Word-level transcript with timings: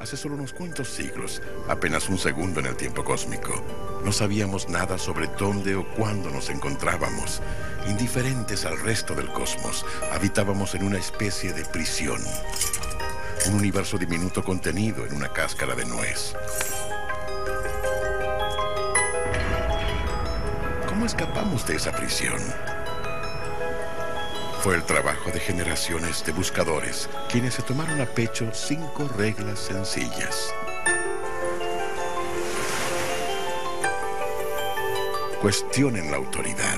Hace 0.00 0.16
solo 0.16 0.36
unos 0.36 0.52
cuantos 0.52 0.88
siglos, 0.88 1.42
apenas 1.68 2.08
un 2.08 2.18
segundo 2.18 2.60
en 2.60 2.66
el 2.66 2.76
tiempo 2.76 3.02
cósmico, 3.02 3.64
no 4.04 4.12
sabíamos 4.12 4.68
nada 4.68 4.96
sobre 4.96 5.26
dónde 5.38 5.74
o 5.74 5.88
cuándo 5.94 6.30
nos 6.30 6.50
encontrábamos. 6.50 7.42
Indiferentes 7.88 8.64
al 8.64 8.78
resto 8.78 9.14
del 9.16 9.32
cosmos, 9.32 9.84
habitábamos 10.12 10.76
en 10.76 10.84
una 10.84 10.98
especie 10.98 11.52
de 11.52 11.64
prisión. 11.64 12.22
Un 13.48 13.54
universo 13.54 13.98
diminuto 13.98 14.44
contenido 14.44 15.04
en 15.04 15.16
una 15.16 15.32
cáscara 15.32 15.74
de 15.74 15.84
nuez. 15.84 16.34
¿Cómo 20.88 21.06
escapamos 21.06 21.66
de 21.66 21.74
esa 21.74 21.90
prisión? 21.90 22.38
Fue 24.60 24.74
el 24.74 24.82
trabajo 24.82 25.30
de 25.30 25.38
generaciones 25.38 26.24
de 26.24 26.32
buscadores 26.32 27.08
quienes 27.30 27.54
se 27.54 27.62
tomaron 27.62 28.00
a 28.00 28.06
pecho 28.06 28.50
cinco 28.52 29.08
reglas 29.16 29.60
sencillas. 29.60 30.52
Cuestionen 35.40 36.10
la 36.10 36.16
autoridad. 36.16 36.76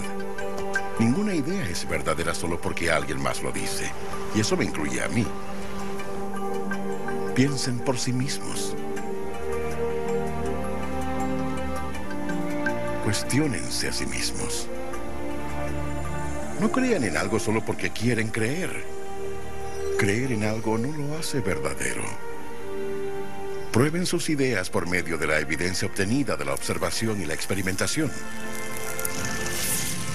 Ninguna 0.98 1.34
idea 1.34 1.64
es 1.64 1.88
verdadera 1.88 2.34
solo 2.34 2.60
porque 2.60 2.90
alguien 2.90 3.20
más 3.22 3.42
lo 3.42 3.50
dice. 3.50 3.90
Y 4.34 4.40
eso 4.40 4.58
me 4.58 4.66
incluye 4.66 5.02
a 5.02 5.08
mí. 5.08 5.26
Piensen 7.34 7.78
por 7.78 7.98
sí 7.98 8.12
mismos. 8.12 8.76
Cuestiónense 13.04 13.88
a 13.88 13.92
sí 13.94 14.04
mismos. 14.04 14.68
No 16.60 16.70
crean 16.70 17.04
en 17.04 17.16
algo 17.16 17.38
solo 17.38 17.64
porque 17.64 17.88
quieren 17.88 18.28
creer. 18.28 18.84
Creer 19.98 20.32
en 20.32 20.44
algo 20.44 20.76
no 20.76 20.94
lo 20.94 21.16
hace 21.16 21.40
verdadero. 21.40 22.04
Prueben 23.72 24.04
sus 24.04 24.28
ideas 24.28 24.68
por 24.68 24.86
medio 24.86 25.16
de 25.16 25.26
la 25.26 25.38
evidencia 25.38 25.88
obtenida 25.88 26.36
de 26.36 26.44
la 26.44 26.52
observación 26.52 27.22
y 27.22 27.24
la 27.24 27.32
experimentación. 27.32 28.12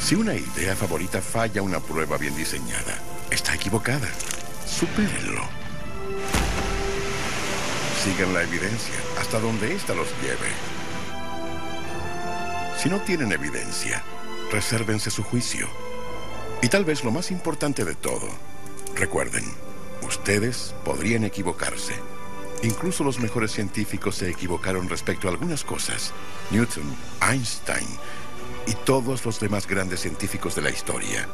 Si 0.04 0.14
una 0.14 0.36
idea 0.36 0.76
favorita 0.76 1.20
falla 1.20 1.64
una 1.64 1.80
prueba 1.80 2.16
bien 2.18 2.36
diseñada, 2.36 2.96
está 3.32 3.56
equivocada. 3.56 4.08
Supérenlo. 4.68 5.42
Sigan 8.04 8.36
la 8.36 8.44
evidencia 8.44 8.94
hasta 9.20 9.40
donde 9.40 9.74
ésta 9.74 9.96
los 9.96 10.10
lleve. 10.22 10.52
Si 12.78 12.88
no 12.88 13.00
tienen 13.00 13.32
evidencia, 13.32 14.04
resérvense 14.52 15.10
su 15.10 15.24
juicio. 15.24 15.85
Y 16.66 16.68
tal 16.68 16.84
vez 16.84 17.04
lo 17.04 17.12
más 17.12 17.30
importante 17.30 17.86
de 17.86 17.94
todo, 17.94 18.28
recuerden, 18.96 19.46
ustedes 20.02 20.74
podrían 20.84 21.24
equivocarse. 21.24 21.94
Incluso 22.64 23.04
los 23.04 23.20
mejores 23.20 23.52
científicos 23.52 24.16
se 24.16 24.32
equivocaron 24.32 24.90
respecto 24.90 25.28
a 25.28 25.32
algunas 25.32 25.64
cosas. 25.64 26.12
Newton, 26.50 26.86
Einstein 27.22 27.86
y 28.66 28.74
todos 28.84 29.24
los 29.26 29.40
demás 29.40 29.68
grandes 29.68 30.00
científicos 30.00 30.56
de 30.56 30.64
la 30.64 30.72
historia. 30.72 31.28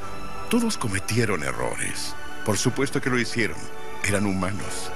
Todos 0.50 0.78
cometieron 0.78 1.44
errores. 1.44 2.14
Por 2.44 2.58
supuesto 2.58 3.00
que 3.00 3.10
lo 3.10 3.18
hicieron. 3.18 3.58
Eran 4.04 4.26
humanos. 4.26 4.92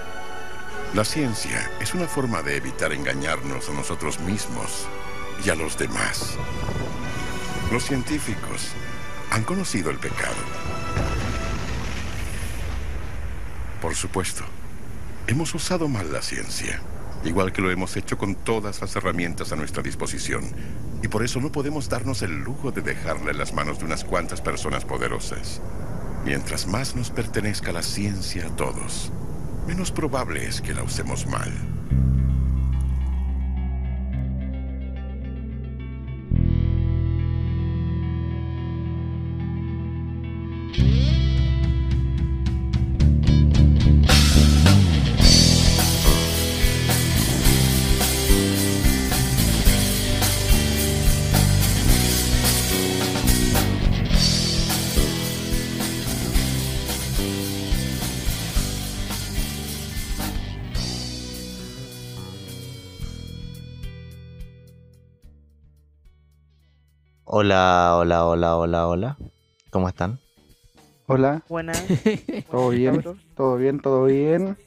La 0.94 1.06
ciencia 1.06 1.72
es 1.80 1.94
una 1.94 2.10
forma 2.10 2.42
de 2.42 2.58
evitar 2.58 2.92
engañarnos 2.92 3.70
a 3.70 3.74
nosotros 3.74 4.20
mismos 4.20 4.86
y 5.46 5.50
a 5.50 5.56
los 5.56 5.78
demás. 5.78 6.36
Los 7.72 7.86
científicos 7.86 8.76
han 9.32 9.44
conocido 9.44 9.90
el 9.92 9.98
pecado. 9.98 10.36
Por 13.82 13.96
supuesto, 13.96 14.44
hemos 15.28 15.54
usado 15.54 15.88
mal 15.88 16.12
la 16.12 16.22
ciencia, 16.22 16.82
igual 17.24 17.52
que 17.52 17.62
lo 17.62 17.72
hemos 17.72 17.96
hecho 17.98 18.18
con 18.18 18.36
todas 18.36 18.82
las 18.82 18.96
herramientas 18.96 19.52
a 19.52 19.56
nuestra 19.56 19.84
disposición, 19.84 20.44
y 21.04 21.08
por 21.08 21.24
eso 21.24 21.40
no 21.40 21.52
podemos 21.52 21.90
darnos 21.90 22.22
el 22.22 22.44
lujo 22.44 22.72
de 22.72 22.82
dejarla 22.82 23.32
en 23.32 23.38
las 23.38 23.54
manos 23.54 23.80
de 23.80 23.86
unas 23.86 24.04
cuantas 24.04 24.42
personas 24.42 24.86
poderosas. 24.86 25.62
Mientras 26.26 26.66
más 26.66 26.96
nos 26.96 27.12
pertenezca 27.12 27.72
la 27.72 27.84
ciencia 27.84 28.48
a 28.48 28.56
todos, 28.56 29.12
menos 29.68 29.92
probable 29.92 30.48
es 30.48 30.62
que 30.62 30.74
la 30.74 30.82
usemos 30.82 31.28
mal. 31.28 31.52
Hola, 67.38 67.96
hola, 67.98 68.26
hola, 68.28 68.56
hola, 68.56 68.88
hola. 68.88 69.18
¿Cómo 69.70 69.90
están? 69.90 70.20
Hola, 71.06 71.44
Buenas. 71.50 71.84
¿todo 72.50 72.70
bien? 72.70 73.04
¿Todo 73.36 73.58
bien? 73.58 73.80
¿Todo 73.82 74.06
bien? 74.06 74.58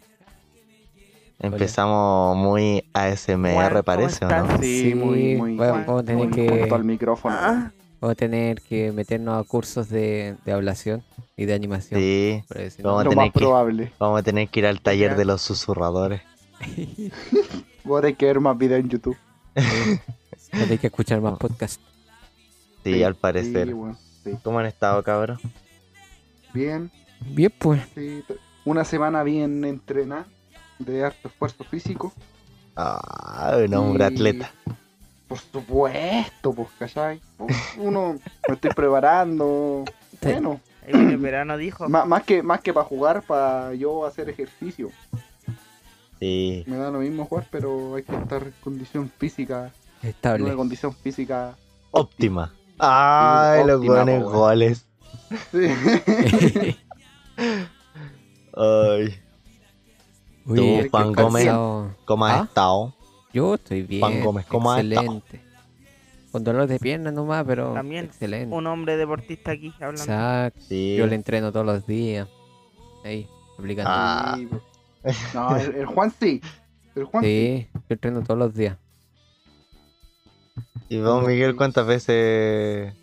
Empezamos 1.38 2.36
muy 2.36 2.84
ASMR, 2.92 3.54
Juan, 3.54 3.82
parece, 3.84 4.26
¿o 4.26 4.28
¿cómo 4.28 4.42
no? 4.52 4.58
Sí, 4.58 4.92
muy, 4.94 5.36
muy. 5.36 5.56
bueno, 5.56 5.72
vamos 5.86 6.02
a 6.02 6.04
tener 6.04 6.26
muy 6.26 6.34
que- 6.36 6.68
al 6.70 6.84
micrófono. 6.84 7.34
Ah, 7.38 7.72
Vamos 8.02 8.12
a 8.12 8.14
tener 8.16 8.60
que 8.60 8.92
meternos 8.92 9.42
a 9.42 9.48
cursos 9.48 9.88
de, 9.88 10.36
de 10.44 10.52
ablación 10.52 11.02
y 11.38 11.46
de 11.46 11.54
animación. 11.54 11.98
Sí, 11.98 12.44
vamos 12.82 13.00
a 13.00 13.04
Lo 13.04 13.10
tener 13.10 13.16
más 13.16 13.32
que- 13.32 13.38
probable. 13.40 13.92
vamos 13.98 14.20
a 14.20 14.22
tener 14.22 14.46
que 14.50 14.60
ir 14.60 14.66
al 14.66 14.82
taller 14.82 15.16
de 15.16 15.24
los 15.24 15.40
susurradores. 15.40 16.20
Vos 17.84 18.04
hay 18.04 18.12
que 18.14 18.26
ver 18.26 18.40
más 18.40 18.58
videos 18.58 18.80
en 18.80 18.90
YouTube. 18.90 19.16
A 20.52 20.58
tener 20.60 20.78
que 20.78 20.86
escuchar 20.88 21.22
más 21.22 21.38
podcasts. 21.38 21.80
Sí, 22.94 23.02
al 23.02 23.14
parecer. 23.14 23.66
Sí, 23.68 23.72
bueno, 23.72 23.96
sí. 24.24 24.32
¿Cómo 24.42 24.58
han 24.58 24.66
estado, 24.66 25.02
cabrón? 25.02 25.38
Bien, 26.52 26.90
Bien, 27.20 27.52
pues. 27.58 27.80
Una 28.64 28.84
semana 28.84 29.22
bien 29.24 29.64
entrenada, 29.64 30.26
de 30.78 31.04
harto 31.04 31.28
esfuerzo 31.28 31.64
físico. 31.64 32.12
Ah, 32.76 33.56
un 33.64 33.74
hombre 33.74 34.04
Y- 34.04 34.06
atleta. 34.14 34.52
Por 35.26 35.38
supuesto, 35.38 36.52
pues, 36.52 36.68
¿cachai? 36.78 37.20
Uno 37.78 38.16
me 38.48 38.54
estoy 38.54 38.70
preparando. 38.70 39.84
Sí. 40.22 40.28
Bueno, 40.32 40.60
el 40.86 41.16
verano 41.18 41.56
dijo. 41.58 41.88
má- 41.88 42.04
más 42.06 42.22
que, 42.22 42.42
más 42.42 42.60
que 42.60 42.72
para 42.72 42.86
jugar, 42.86 43.22
para 43.22 43.74
yo 43.74 44.06
hacer 44.06 44.28
ejercicio. 44.30 44.90
Sí. 46.20 46.64
Me 46.66 46.76
da 46.76 46.90
lo 46.90 47.00
mismo 47.00 47.24
jugar, 47.26 47.46
pero 47.50 47.94
hay 47.94 48.02
que 48.04 48.16
estar 48.16 48.42
en 48.42 48.54
condición 48.62 49.10
física. 49.18 49.70
En 50.02 50.10
Estable. 50.10 50.44
una 50.44 50.54
condición 50.56 50.94
física 50.94 51.56
Óptima. 51.90 52.52
Ay, 52.78 53.64
los 53.66 53.84
buenos 53.84 54.24
goles. 54.24 54.86
Sí. 55.50 55.66
Ay, 58.56 59.14
Oye, 60.46 60.82
Tú, 60.84 60.88
Juan 60.90 61.12
Gómez. 61.12 61.44
cansado. 61.44 61.94
¿cómo 62.06 62.26
has 62.26 62.40
¿Ah? 62.40 62.44
estado? 62.44 62.94
Yo 63.32 63.54
estoy 63.54 63.82
bien. 63.82 64.00
Juan 64.00 64.24
Gómez, 64.24 64.46
¿cómo 64.46 64.72
has 64.72 64.82
estado? 64.82 65.00
Excelente. 65.18 65.48
Con 66.32 66.44
dolor 66.44 66.66
de 66.66 66.78
pierna 66.78 67.10
nomás, 67.10 67.44
pero 67.46 67.72
También 67.74 68.06
excelente. 68.06 68.54
Un 68.54 68.66
hombre 68.66 68.96
deportista 68.96 69.52
aquí 69.52 69.72
hablando. 69.76 70.02
Exacto. 70.02 70.60
Sí. 70.68 70.96
Yo 70.96 71.06
le 71.06 71.14
entreno 71.14 71.52
todos 71.52 71.66
los 71.66 71.86
días. 71.86 72.28
Ahí, 73.04 73.28
aplicando. 73.58 73.90
Ah. 73.92 74.38
No, 75.34 75.56
el, 75.56 75.74
el 75.74 75.86
Juan 75.86 76.12
sí. 76.18 76.40
El 76.94 77.04
Juan 77.04 77.22
sí. 77.22 77.68
sí, 77.72 77.80
yo 77.88 77.94
entreno 77.94 78.22
todos 78.22 78.38
los 78.38 78.54
días. 78.54 78.76
¿Y 80.88 81.00
vos, 81.00 81.26
Miguel, 81.26 81.54
cuántas 81.56 81.86
veces 81.86 82.94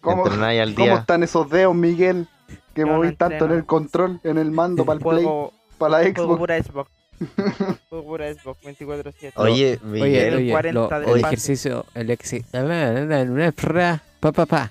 ¿Cómo, 0.00 0.24
entrenáis 0.26 0.60
al 0.60 0.74
¿Cómo 0.74 0.86
día? 0.86 0.94
están 0.96 1.22
esos 1.22 1.48
dedos, 1.50 1.74
Miguel? 1.74 2.26
Que 2.74 2.82
Yo 2.82 2.86
no 2.86 2.94
moví 2.94 3.14
tanto 3.14 3.44
en 3.46 3.52
el 3.52 3.64
control, 3.64 4.20
en 4.24 4.38
el 4.38 4.50
mando 4.50 4.84
para 4.84 4.98
el 4.98 5.04
Play, 5.04 5.26
para 5.78 6.02
la 6.02 6.08
Xbox. 6.10 6.38
pura 6.38 6.62
Xbox. 6.62 6.90
juego 7.88 8.04
pura 8.04 8.32
Xbox 8.34 8.60
24-7. 8.64 9.32
Oye, 9.36 9.36
Oye, 9.36 9.80
Miguel, 9.82 10.34
oye, 10.36 10.50
40 10.50 10.72
lo- 10.72 10.88
de 11.06 11.12
el 11.12 11.20
pase. 11.20 11.26
ejercicio, 11.34 11.86
el 11.94 12.10
exi... 12.10 12.44
Pa, 14.20 14.32
pa, 14.32 14.46
pa. 14.46 14.70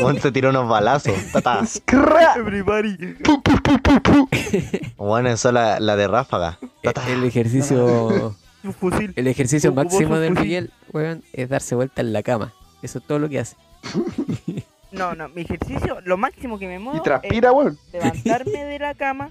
Juan 0.00 0.20
se 0.20 0.32
tiró 0.32 0.50
unos 0.50 0.68
balazos. 0.68 1.14
Tata. 1.32 1.64
¡Scra! 1.66 2.34
Everybody. 2.36 2.96
Pu, 3.22 3.42
pu, 3.42 3.52
pu, 3.62 3.78
pu, 3.82 4.00
pu. 4.00 4.28
Bueno, 4.96 5.28
eso 5.30 5.48
es 5.48 5.54
la, 5.54 5.80
la 5.80 5.96
de 5.96 6.08
ráfaga. 6.08 6.58
Tata. 6.82 7.08
El 7.10 7.24
ejercicio, 7.24 8.34
Fusil. 8.78 9.12
el 9.16 9.26
ejercicio 9.26 9.72
máximo 9.72 10.16
del 10.18 10.30
fusil. 10.34 10.44
Miguel, 10.48 10.70
weón, 10.92 11.22
es 11.32 11.48
darse 11.48 11.74
vuelta 11.74 12.00
en 12.02 12.12
la 12.12 12.22
cama. 12.22 12.52
Eso 12.82 12.98
es 12.98 13.04
todo 13.06 13.18
lo 13.18 13.28
que 13.28 13.40
hace. 13.40 13.56
No, 14.92 15.14
no, 15.14 15.28
mi 15.28 15.42
ejercicio, 15.42 16.00
lo 16.04 16.16
máximo 16.16 16.58
que 16.58 16.66
me 16.66 16.80
muevo 16.80 16.98
Y 16.98 17.02
transpira, 17.02 17.52
weón. 17.52 17.78
es 17.86 17.92
levantarme 17.92 18.64
de 18.64 18.78
la 18.80 18.94
cama 18.94 19.30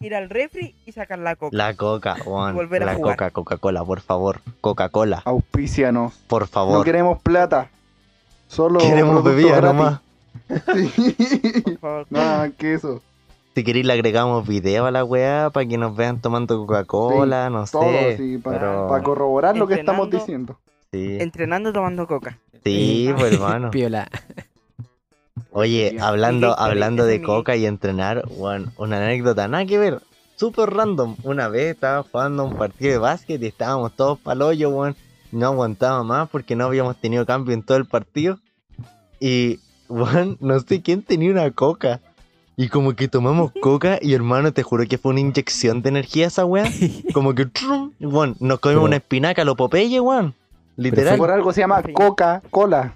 ir 0.00 0.14
al 0.14 0.30
refri 0.30 0.74
y 0.86 0.92
sacar 0.92 1.18
la 1.18 1.36
coca. 1.36 1.54
La 1.54 1.74
coca, 1.74 2.16
weón. 2.24 2.54
volver 2.54 2.82
a 2.84 2.86
La 2.86 2.94
jugar. 2.94 3.16
coca, 3.16 3.30
Coca-Cola, 3.30 3.84
por 3.84 4.00
favor. 4.00 4.40
Coca-Cola, 4.62 5.20
Auspicianos. 5.26 6.14
por 6.26 6.42
No 6.42 6.46
favor. 6.48 6.84
queremos 6.86 7.20
plata. 7.22 7.68
Solo 8.48 8.78
Queremos 8.80 9.22
bebida 9.22 9.60
nomás. 9.60 10.00
Sí. 10.74 11.14
Por 11.64 11.78
favor. 11.80 12.06
Nada 12.10 12.50
que 12.50 12.72
eso. 12.74 13.02
Si 13.54 13.62
queréis 13.62 13.86
le 13.86 13.92
agregamos 13.92 14.46
video 14.48 14.86
a 14.86 14.90
la 14.90 15.04
weá 15.04 15.50
para 15.50 15.66
que 15.66 15.78
nos 15.78 15.94
vean 15.96 16.20
tomando 16.20 16.58
Coca-Cola, 16.66 17.50
no 17.50 17.64
Todo, 17.66 17.82
sé. 17.84 18.16
sí, 18.16 18.38
para, 18.38 18.58
pero- 18.58 18.88
para 18.88 19.02
corroborar 19.04 19.56
lo 19.56 19.66
que 19.66 19.74
estamos 19.74 20.10
diciendo. 20.10 20.58
Sí, 20.92 21.18
Entrenando 21.20 21.72
tomando 21.72 22.06
coca. 22.06 22.38
sí, 22.64 23.10
pues 23.16 23.32
hermano. 23.34 23.70
Piola. 23.70 24.08
Oye, 25.50 25.90
Sí, 25.90 25.98
hablando, 26.00 26.58
hablando 26.58 27.04
de 27.06 27.22
coca 27.22 27.54
y 27.56 27.66
entrenar, 27.66 28.24
weón, 28.28 28.72
una 28.76 28.96
anécdota, 28.98 29.46
nada 29.48 29.64
que 29.66 29.78
ver, 29.78 30.00
súper 30.36 30.70
random. 30.70 31.16
Una 31.22 31.48
vez 31.48 31.74
estaba 31.74 32.02
jugando 32.02 32.44
un 32.44 32.56
partido 32.56 32.92
de 32.92 32.98
básquet 32.98 33.40
y 33.42 33.46
estábamos 33.46 33.94
todos 33.94 34.18
pa'l 34.18 34.42
hoyo, 34.42 34.70
weón. 34.70 34.96
No 35.32 35.46
aguantaba 35.46 36.02
más 36.04 36.28
porque 36.28 36.54
no 36.54 36.64
habíamos 36.66 36.96
tenido 36.96 37.26
cambio 37.26 37.54
en 37.54 37.62
todo 37.62 37.76
el 37.76 37.86
partido. 37.86 38.38
Y, 39.20 39.58
weón, 39.88 40.36
no 40.40 40.58
sé 40.60 40.80
quién 40.82 41.02
tenía 41.02 41.30
una 41.30 41.50
coca. 41.50 42.00
Y 42.56 42.68
como 42.68 42.94
que 42.94 43.08
tomamos 43.08 43.50
coca 43.60 43.98
y 44.00 44.14
hermano, 44.14 44.52
te 44.52 44.62
juro 44.62 44.84
que 44.86 44.96
fue 44.98 45.10
una 45.10 45.20
inyección 45.20 45.82
de 45.82 45.88
energía 45.88 46.28
esa 46.28 46.44
weá. 46.44 46.64
Como 47.12 47.34
que, 47.34 47.46
trum, 47.46 47.90
weón, 48.00 48.36
nos 48.38 48.60
comimos 48.60 48.82
Pero- 48.82 48.84
una 48.84 48.96
espinaca 48.96 49.42
a 49.42 49.44
lo 49.44 49.56
Popeye, 49.56 49.98
weón. 50.00 50.34
Literal, 50.76 51.18
Por 51.18 51.30
algo 51.32 51.52
se 51.52 51.60
llama 51.62 51.82
Sí. 51.84 51.92
Coca-Cola. 51.92 52.94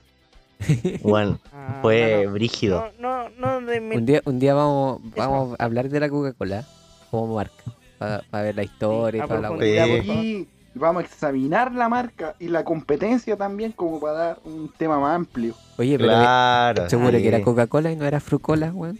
weón, 1.02 1.40
Ah, 1.52 1.78
fue 1.82 2.22
no, 2.24 2.32
brígido. 2.32 2.88
No, 3.00 3.28
no, 3.30 3.60
no, 3.60 3.66
de 3.66 3.80
mi- 3.80 3.96
Un 3.96 4.06
día, 4.06 4.22
un 4.24 4.38
día 4.38 4.54
vamos, 4.54 5.00
vamos 5.16 5.56
a 5.58 5.64
hablar 5.64 5.88
de 5.88 6.00
la 6.00 6.08
Coca-Cola 6.08 6.64
como 7.10 7.34
marca. 7.34 7.64
Para 7.98 8.22
ver 8.44 8.54
la 8.54 8.62
historia 8.62 9.22
a 9.22 9.26
y 9.26 9.28
toda 9.28 9.40
la. 9.40 10.02
Sí. 10.02 10.48
Y 10.74 10.78
vamos 10.78 11.02
a 11.02 11.06
examinar 11.06 11.72
la 11.74 11.88
marca 11.88 12.36
y 12.38 12.46
la 12.46 12.62
competencia 12.62 13.36
también 13.36 13.72
como 13.72 13.98
para 13.98 14.12
dar 14.12 14.38
un 14.44 14.70
tema 14.78 15.00
más 15.00 15.16
amplio. 15.16 15.54
Oye, 15.78 15.98
pero 15.98 16.10
Claro. 16.10 16.88
seguro 16.88 17.16
sí. 17.16 17.22
que 17.22 17.28
era 17.28 17.42
Coca-Cola 17.42 17.90
y 17.90 17.96
no 17.96 18.04
era 18.06 18.20
Frucola, 18.20 18.70
weón. 18.72 18.96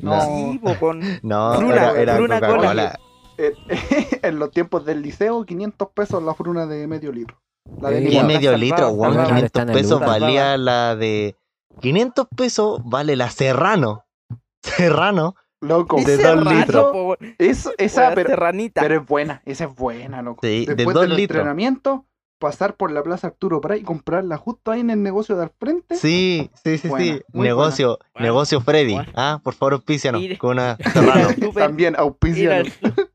No, 0.00 0.20
Sí, 0.20 0.60
con... 0.80 1.00
No, 1.22 1.54
Fruna, 1.54 1.74
era, 1.74 2.00
era 2.00 2.16
Fruna 2.16 2.40
Coca-Cola. 2.40 3.00
eh, 3.38 3.52
en 4.22 4.38
los 4.38 4.50
tiempos 4.50 4.84
del 4.84 5.02
liceo, 5.02 5.44
500 5.44 5.88
pesos 5.94 6.22
la 6.22 6.34
fruna 6.34 6.66
de 6.66 6.86
medio 6.86 7.12
litro. 7.12 7.38
La 7.80 7.90
de 7.90 8.02
¿Qué 8.02 8.08
limón. 8.10 8.26
medio 8.26 8.56
litro? 8.56 8.90
Weón, 8.90 9.14
salvado. 9.14 9.28
500 9.28 9.44
Están 9.46 9.70
a 9.70 9.72
pesos 9.72 10.00
valía 10.00 10.56
la 10.56 10.96
de... 10.96 11.36
500 11.80 12.26
pesos 12.36 12.80
vale 12.84 13.16
la 13.16 13.30
Serrano. 13.30 14.04
Serrano. 14.62 15.34
Loco, 15.60 15.96
De 15.96 16.14
Ese 16.14 16.22
dos 16.22 16.44
rato, 16.44 16.50
litros. 16.50 16.92
po, 16.92 17.16
esa, 17.38 18.12
pero, 18.14 18.28
serranita. 18.30 18.82
pero 18.82 18.96
es 19.00 19.06
buena, 19.06 19.42
esa 19.46 19.64
es 19.64 19.74
buena, 19.74 20.20
loco. 20.22 20.46
Sí, 20.46 20.66
de 20.66 20.84
dos 20.84 20.94
del 21.00 21.16
litros. 21.16 21.38
entrenamiento, 21.38 22.04
pasar 22.38 22.76
por 22.76 22.90
la 22.90 23.02
Plaza 23.02 23.28
Arturo 23.28 23.60
Prat 23.60 23.78
y 23.78 23.82
comprarla 23.82 24.36
justo 24.36 24.70
ahí 24.70 24.80
en 24.80 24.90
el 24.90 25.02
negocio 25.02 25.36
de 25.36 25.44
al 25.44 25.50
frente. 25.58 25.96
Sí, 25.96 26.50
sí, 26.62 26.78
sí, 26.78 26.88
Buena, 26.88 27.16
sí. 27.16 27.22
Negocio, 27.32 27.98
buena. 28.14 28.26
negocio 28.28 28.60
Freddy. 28.60 28.94
Buena. 28.94 29.12
Ah, 29.14 29.40
por 29.42 29.54
favor, 29.54 29.74
auspícianos 29.74 30.20
Ir- 30.20 30.38
con 30.38 30.50
una 30.52 30.76
Ir 30.94 31.52
También 31.54 31.96
ir 31.98 32.70
su- 32.70 32.92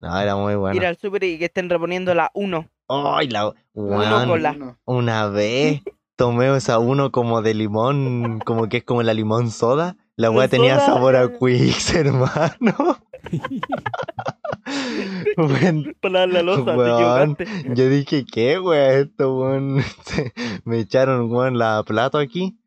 No, 0.00 0.20
era 0.20 0.36
muy 0.36 0.52
ir 0.52 0.58
bueno. 0.58 0.86
al 0.86 0.96
súper 0.96 1.24
y 1.24 1.38
que 1.38 1.46
estén 1.46 1.68
reponiendo 1.68 2.14
la 2.14 2.30
1. 2.34 2.68
Ay, 2.88 3.28
la... 3.28 3.48
Uno 3.48 3.98
Weón, 3.98 4.28
con 4.28 4.42
la- 4.42 4.76
una 4.84 5.26
vez 5.28 5.82
tomé 6.16 6.56
esa 6.56 6.78
uno 6.78 7.10
como 7.12 7.42
de 7.42 7.54
limón, 7.54 8.38
como 8.44 8.68
que 8.68 8.78
es 8.78 8.84
como 8.84 9.02
la 9.02 9.12
limón 9.14 9.50
soda. 9.50 9.96
La 10.18 10.30
weá 10.32 10.48
tenía 10.48 10.80
sabor 10.80 11.14
a 11.16 11.32
Quicks, 11.38 11.94
hermano. 11.94 12.98
Buen 15.36 15.96
Para 16.00 16.26
la 16.26 16.42
losa, 16.42 16.64
te 16.64 16.76
Weón. 16.76 17.30
equivocaste. 17.32 17.74
Yo 17.74 17.88
dije, 17.88 18.24
¿qué, 18.30 18.58
weón? 18.58 19.00
Esto, 19.00 19.38
weón. 19.38 19.84
Me 20.64 20.80
echaron, 20.80 21.30
weón, 21.32 21.56
la 21.56 21.82
plato 21.84 22.18
aquí. 22.18 22.58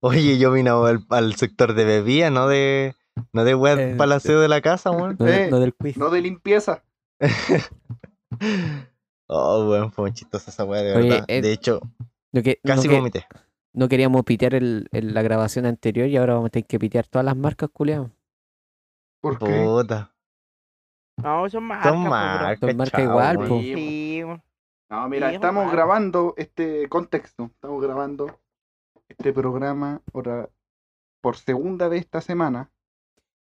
Oye, 0.00 0.38
yo 0.38 0.52
vine 0.52 0.70
al, 0.70 1.04
al 1.10 1.34
sector 1.34 1.74
de 1.74 1.84
bebida, 1.84 2.30
no 2.30 2.46
de. 2.46 2.94
No 3.32 3.44
de 3.44 3.54
weón 3.56 3.80
Eh, 3.80 3.94
para 3.96 4.06
el 4.06 4.12
aseo 4.12 4.40
de 4.40 4.48
la 4.48 4.60
casa, 4.60 4.92
weón. 4.92 5.16
No, 5.18 5.26
Eh, 5.26 5.48
no 5.50 5.58
del 5.58 5.74
quiz. 5.74 5.96
No 5.96 6.10
de 6.10 6.20
limpieza. 6.22 6.84
Oh, 9.26 9.68
weón, 9.68 9.92
fue 9.92 10.04
muy 10.04 10.12
chistosa 10.12 10.50
esa 10.50 10.64
weá, 10.64 10.82
de 10.82 10.94
Oye, 10.96 11.08
verdad. 11.10 11.24
eh, 11.28 11.42
de 11.42 11.52
hecho, 11.52 11.80
que, 12.32 12.58
casi 12.64 12.88
que- 12.88 12.96
vomité. 12.96 13.26
No 13.72 13.88
queríamos 13.88 14.24
pitear 14.24 14.54
el, 14.54 14.88
el- 14.92 15.14
la 15.14 15.22
grabación 15.22 15.66
anterior 15.66 16.08
y 16.08 16.16
ahora 16.16 16.34
vamos 16.34 16.48
a 16.48 16.50
tener 16.50 16.66
que 16.66 16.78
pitear 16.78 17.06
todas 17.06 17.24
las 17.24 17.36
marcas, 17.36 17.70
culiados. 17.72 18.10
¿Por 19.20 19.38
qué? 19.38 19.62
Puta. 19.64 20.12
No, 21.22 21.48
son 21.50 21.64
marcas. 21.64 21.92
Son 21.92 22.02
marcas, 22.02 22.60
Son 22.70 22.76
marca 22.76 22.96
chao, 22.98 23.06
igual, 23.10 23.36
po. 23.38 23.60
Sí. 23.60 24.22
No, 24.90 25.08
mira, 25.08 25.28
Sí, 25.28 25.34
estamos 25.36 25.70
grabando 25.70 26.34
este 26.36 26.88
contexto. 26.88 27.44
Estamos 27.44 27.82
grabando 27.82 28.40
este 29.08 29.32
programa 29.32 30.00
ahora 30.12 30.48
por 31.20 31.36
segunda 31.36 31.88
vez 31.88 32.00
esta 32.00 32.20
semana. 32.20 32.70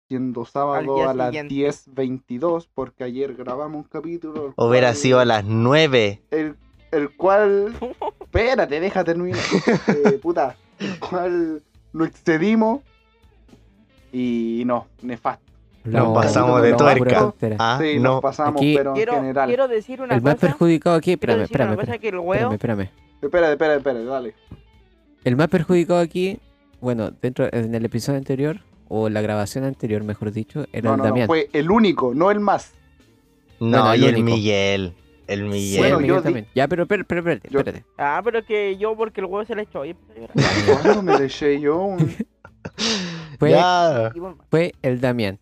Siendo 0.08 0.44
sábado 0.44 1.08
a 1.08 1.14
las 1.14 1.28
siguiente. 1.28 1.54
10.22, 1.54 2.68
porque 2.74 3.04
ayer 3.04 3.34
grabamos 3.36 3.76
un 3.76 3.88
capítulo. 3.88 4.54
Hubiera 4.56 4.92
sido 4.94 5.20
a 5.20 5.24
las 5.24 5.44
9. 5.44 6.22
El, 6.32 6.56
el 6.92 7.10
cual. 7.16 7.74
Espérate, 8.20 8.78
deja 8.80 9.02
terminar. 9.04 9.40
Eh, 9.88 10.12
puta. 10.22 10.56
El 10.78 10.98
cual 10.98 11.62
lo 11.92 12.04
excedimos. 12.04 12.80
Y 14.12 14.62
no, 14.66 14.86
nefasto. 15.02 15.44
Hablamos- 15.84 16.14
pasamos 16.14 16.62
de 16.62 16.74
pura 16.74 16.94
tuerca. 16.96 17.34
Ah, 17.58 17.78
sí, 17.80 17.96
no. 17.98 18.14
nos 18.14 18.20
pasamos, 18.22 18.60
Aquí- 18.60 18.74
pero 18.76 18.90
en 18.90 18.96
Quiero, 18.96 19.14
general. 19.14 19.48
quiero 19.48 19.68
decir 19.68 20.00
una 20.02 20.14
El 20.14 20.20
más 20.22 20.34
cosa. 20.34 20.48
perjudicado 20.48 20.96
aquí, 20.96 21.12
espérame, 21.12 21.42
espérame, 21.42 21.70
espérame, 21.72 21.94
espérame, 21.94 22.20
huevo. 22.26 22.52
espérame. 22.52 22.90
Espérate, 23.22 23.52
espérate, 23.52 23.76
espérate, 23.78 24.04
dale. 24.04 24.34
El 25.24 25.36
más 25.36 25.48
perjudicado 25.48 26.00
aquí, 26.00 26.38
bueno, 26.80 27.10
dentro 27.22 27.48
en 27.52 27.74
el 27.74 27.84
episodio 27.84 28.18
anterior, 28.18 28.60
o 28.88 29.08
la 29.08 29.20
grabación 29.22 29.64
anterior, 29.64 30.02
mejor 30.02 30.32
dicho, 30.32 30.66
era 30.72 30.82
No, 30.88 30.94
el 30.94 30.96
no, 30.98 31.04
no, 31.04 31.04
Damián. 31.04 31.26
fue 31.26 31.48
el 31.52 31.70
único, 31.70 32.12
no 32.14 32.30
el 32.30 32.40
más. 32.40 32.72
No, 33.60 33.68
Bueno, 33.70 33.92
el 33.92 34.02
y 34.02 34.04
el 34.06 34.14
único. 34.16 34.36
Miguel. 34.36 34.92
El 35.32 35.44
Miguel. 35.44 35.78
Bueno, 35.78 35.96
el 35.96 36.02
Miguel 36.02 36.08
yo 36.16 36.20
di- 36.20 36.24
también. 36.24 36.46
Ya, 36.54 36.68
pero 36.68 36.82
espérate, 36.82 37.02
espérate, 37.14 37.30
espérate, 37.48 37.48
Yo- 37.52 37.58
espérate. 37.60 37.84
Ah, 37.98 38.20
pero 38.24 38.44
que 38.44 38.76
yo 38.76 38.96
porque 38.96 39.20
el 39.20 39.26
huevo 39.26 39.44
se 39.44 39.54
le 39.54 39.62
echó 39.62 39.84
y. 39.84 39.94
¿Cuándo 40.82 41.02
me 41.02 41.18
le 41.18 41.24
eché 41.26 41.60
yo? 41.60 41.78
un- 41.82 41.98
Fue, 43.38 43.50
Ya. 43.50 44.12
Fue 44.50 44.72
el 44.82 45.00
Damián. 45.00 45.38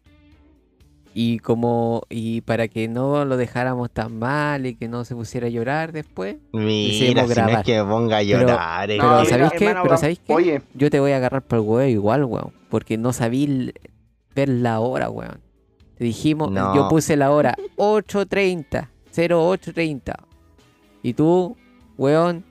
Y 1.14 1.38
como, 1.40 2.02
y 2.10 2.42
para 2.42 2.68
que 2.68 2.86
no 2.86 3.24
lo 3.24 3.36
dejáramos 3.36 3.90
tan 3.90 4.18
mal 4.20 4.66
y 4.66 4.76
que 4.76 4.86
no 4.86 5.04
se 5.04 5.16
pusiera 5.16 5.48
a 5.48 5.50
llorar 5.50 5.90
después. 5.90 6.36
Mira, 6.52 6.92
si 6.94 7.14
no 7.14 7.22
es 7.58 7.64
que 7.64 7.82
me 7.82 7.90
ponga 7.90 8.18
a 8.18 8.20
Pero- 8.20 8.40
llorar. 8.40 8.90
eh. 8.90 8.98
Pero 9.00 9.10
mira, 9.20 9.24
¿sabéis 9.24 9.52
qué? 9.58 9.64
hermano, 9.66 9.82
Pero. 9.84 9.96
¿sabéis 9.96 10.20
qué? 10.24 10.32
Oye, 10.32 10.62
Yo 10.74 10.90
te 10.90 11.00
voy 11.00 11.10
a 11.10 11.16
agarrar 11.16 11.42
por 11.42 11.58
el 11.58 11.64
huevo 11.64 11.90
igual, 11.90 12.24
weón. 12.24 12.52
Porque 12.68 12.96
no 12.98 13.12
sabí 13.12 13.72
ver 14.36 14.48
la 14.48 14.78
hora, 14.78 15.10
weón. 15.10 15.40
Te 15.96 16.04
dijimos, 16.04 16.52
No. 16.52 16.76
yo 16.76 16.88
puse 16.88 17.16
la 17.16 17.32
hora 17.32 17.56
8.30, 17.76 18.88
08.30. 19.26 20.14
Y 21.02 21.14
tú, 21.14 21.56
weón, 21.96 22.44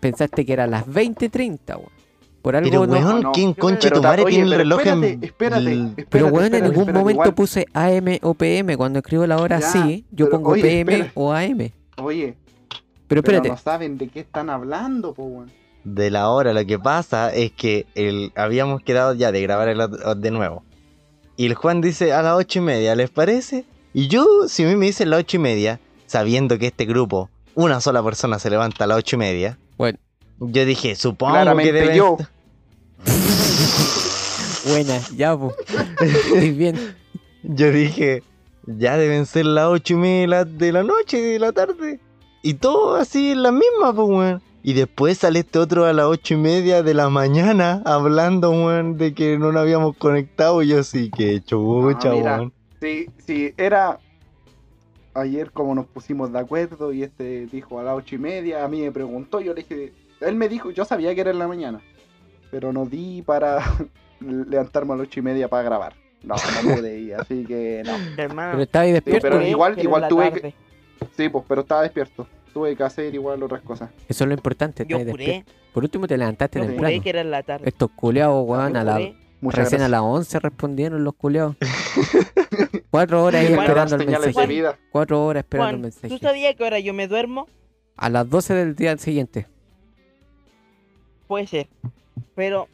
pensaste 0.00 0.44
que 0.46 0.52
era 0.52 0.66
las 0.66 0.86
20.30, 0.86 1.76
weón. 1.76 1.98
Por 2.42 2.54
algo 2.54 2.70
Pero, 2.70 2.86
no. 2.86 2.92
weón, 2.92 3.20
no. 3.22 3.32
¿quién 3.32 3.52
conche 3.52 3.88
pero 3.88 3.96
tu 4.00 4.02
madre 4.06 4.24
tiene 4.26 4.44
el 4.44 4.50
pero 4.50 4.58
reloj 4.62 4.80
en. 4.86 4.86
espérate, 5.04 5.26
espérate, 5.26 5.60
el- 5.72 5.80
espérate, 5.88 6.06
Pero 6.10 6.26
weón, 6.26 6.38
en 6.38 6.44
espérate, 6.54 6.72
espérate, 6.78 6.98
momento 6.98 7.10
igual- 7.22 7.34
puse 7.34 7.66
AM 7.74 8.18
o 8.22 8.34
PM. 8.34 8.76
Cuando 8.76 8.98
escribo 9.00 9.26
la 9.26 9.38
hora 9.38 9.58
Ya, 9.60 9.70
sí, 9.72 10.04
yo 10.12 10.26
pero, 10.26 10.30
pongo 10.38 10.50
oye, 10.52 10.62
PM 10.62 10.92
espera. 10.94 11.12
o 11.14 11.32
AM. 11.32 11.72
Oye, 12.00 12.36
Pero 12.68 12.78
pero 13.08 13.20
espérate, 13.22 13.48
no 13.48 13.56
saben 13.56 13.98
de 13.98 14.08
qué 14.08 14.20
están 14.20 14.50
hablando, 14.50 15.14
po, 15.14 15.24
weón. 15.24 15.50
de 15.84 16.10
la 16.10 16.30
hora. 16.30 16.52
Lo 16.52 16.64
que 16.64 16.78
pasa 16.78 17.34
es 17.34 17.50
que 17.52 17.86
el, 17.96 18.32
habíamos 18.36 18.82
quedado 18.82 19.14
ya 19.14 19.32
de 19.32 19.42
grabar 19.42 19.68
el 19.68 19.80
de 20.20 20.30
nuevo. 20.30 20.62
Y 21.36 21.46
el 21.46 21.54
Juan 21.54 21.80
dice 21.80 22.12
a 22.12 22.22
las 22.22 22.34
ocho 22.36 22.60
y 22.60 22.62
media, 22.62 22.94
¿les 22.94 23.10
parece? 23.10 23.64
Y 23.92 24.06
yo, 24.08 24.24
si 24.48 24.64
a 24.64 24.68
mí 24.68 24.76
me 24.76 24.86
dicen 24.86 25.10
las 25.10 25.20
ocho 25.20 25.38
y 25.38 25.40
media, 25.40 25.80
sabiendo 26.08 26.58
que 26.58 26.66
este 26.66 26.84
grupo, 26.86 27.30
una 27.54 27.80
sola 27.80 28.02
persona 28.02 28.38
se 28.40 28.50
levanta 28.50 28.84
a 28.84 28.86
las 28.88 28.98
ocho 28.98 29.14
y 29.16 29.18
media, 29.20 29.58
Bueno. 29.76 29.98
yo 30.40 30.64
dije, 30.64 30.96
supongo 30.96 31.34
que 31.34 31.40
Claramente 31.42 31.72
deben... 31.72 31.96
yo. 31.96 32.16
buena, 34.66 35.00
ya, 35.16 35.36
pues. 35.36 35.54
Estoy 36.00 36.50
bien. 36.50 36.96
Yo 37.42 37.70
dije, 37.70 38.22
ya 38.66 38.96
deben 38.96 39.26
ser 39.26 39.46
las 39.46 39.66
ocho 39.66 39.94
y 39.94 39.96
media 39.96 40.44
de 40.44 40.72
la, 40.72 40.82
noche, 40.82 41.20
de 41.20 41.38
la 41.38 41.52
tarde. 41.52 42.00
Y 42.42 42.54
todo 42.54 42.96
así 42.96 43.32
en 43.32 43.42
la 43.42 43.52
misma, 43.52 43.94
pues, 43.94 44.08
weón. 44.08 44.42
Y 44.62 44.72
después 44.74 45.18
sale 45.18 45.38
este 45.40 45.58
otro 45.60 45.86
a 45.86 45.92
las 45.92 46.06
ocho 46.06 46.34
y 46.34 46.36
media 46.36 46.82
de 46.82 46.92
la 46.94 47.08
mañana 47.08 47.80
hablando, 47.84 48.50
weón, 48.50 48.96
de 48.98 49.14
que 49.14 49.38
no 49.38 49.52
nos 49.52 49.62
habíamos 49.62 49.96
conectado. 49.96 50.62
Y 50.62 50.68
yo 50.68 50.82
sí, 50.82 51.10
que 51.16 51.40
chucha, 51.42 52.10
Ah, 52.10 52.14
weón. 52.14 52.52
Sí, 52.80 53.06
sí, 53.26 53.52
era 53.56 53.98
ayer 55.18 55.50
como 55.52 55.74
nos 55.74 55.86
pusimos 55.86 56.32
de 56.32 56.38
acuerdo 56.38 56.92
y 56.92 57.02
este 57.02 57.46
dijo 57.46 57.78
a 57.78 57.82
las 57.82 57.94
ocho 57.96 58.14
y 58.14 58.18
media, 58.18 58.64
a 58.64 58.68
mí 58.68 58.82
me 58.82 58.92
preguntó, 58.92 59.40
yo 59.40 59.54
le 59.54 59.62
dije, 59.62 59.92
él 60.20 60.34
me 60.36 60.48
dijo, 60.48 60.70
yo 60.70 60.84
sabía 60.84 61.14
que 61.14 61.20
era 61.20 61.30
en 61.30 61.38
la 61.38 61.48
mañana, 61.48 61.80
pero 62.50 62.72
no 62.72 62.86
di 62.86 63.22
para, 63.22 63.58
levantarme 64.20 64.94
a 64.94 64.96
las 64.96 65.06
ocho 65.06 65.20
y 65.20 65.22
media 65.22 65.48
para 65.48 65.62
grabar. 65.62 65.94
No, 66.22 66.34
no 66.64 66.74
pude 66.74 66.98
ir, 66.98 67.14
así 67.14 67.44
que 67.44 67.82
no. 67.86 67.92
Hermano. 68.22 68.52
Pero 68.52 68.62
estaba 68.64 68.82
ahí 68.84 68.92
despierto. 68.92 69.22
pero 69.22 69.46
igual- 69.46 69.78
igual 69.78 70.08
tuve 70.08 70.32
que-. 70.32 70.54
Sí, 71.16 71.28
pues, 71.28 71.44
pero 71.46 71.60
estaba 71.60 71.82
despierto. 71.82 72.26
Tuve 72.52 72.74
que 72.74 72.82
hacer 72.82 73.14
igual 73.14 73.40
otras 73.42 73.62
cosas. 73.62 73.90
Eso 74.08 74.24
es 74.24 74.28
lo 74.28 74.34
importante. 74.34 74.84
Yo 74.88 74.98
despierto. 74.98 75.52
Por 75.72 75.84
último 75.84 76.08
te 76.08 76.16
levantaste 76.18 76.58
yo 76.58 76.66
temprano. 76.66 76.88
juré 76.88 77.00
que 77.00 77.10
era 77.10 77.20
en 77.20 77.30
la 77.30 77.42
tarde. 77.44 77.68
Estos 77.68 77.90
culeados, 77.90 78.44
weón, 78.48 78.76
a 78.76 78.82
la. 78.82 78.98
Muchas 79.40 79.58
recién 79.60 79.82
a 79.82 79.86
gracias. 79.86 79.90
las 79.92 80.00
11 80.00 80.38
respondieron 80.40 81.04
los 81.04 81.14
culeados. 81.14 81.54
Cuatro 82.90 83.22
horas 83.24 83.40
ahí 83.44 83.52
esperando 83.52 83.96
el 83.96 84.06
mensaje. 84.06 84.40
de 84.40 84.46
vida. 84.46 84.78
Cuatro 84.90 85.24
horas 85.24 85.42
esperando 85.44 85.68
el 85.70 85.76
Juan, 85.76 85.82
mensaje. 85.82 86.08
¿tú 86.08 86.18
sabías 86.18 86.54
que 86.56 86.64
ahora 86.64 86.78
yo 86.80 86.94
me 86.94 87.06
duermo? 87.08 87.46
A 87.96 88.08
las 88.08 88.28
12 88.30 88.54
del 88.54 88.74
día 88.76 88.96
siguiente. 88.96 89.46
Puede 91.26 91.46
ser. 91.46 91.68
Pero 92.34 92.68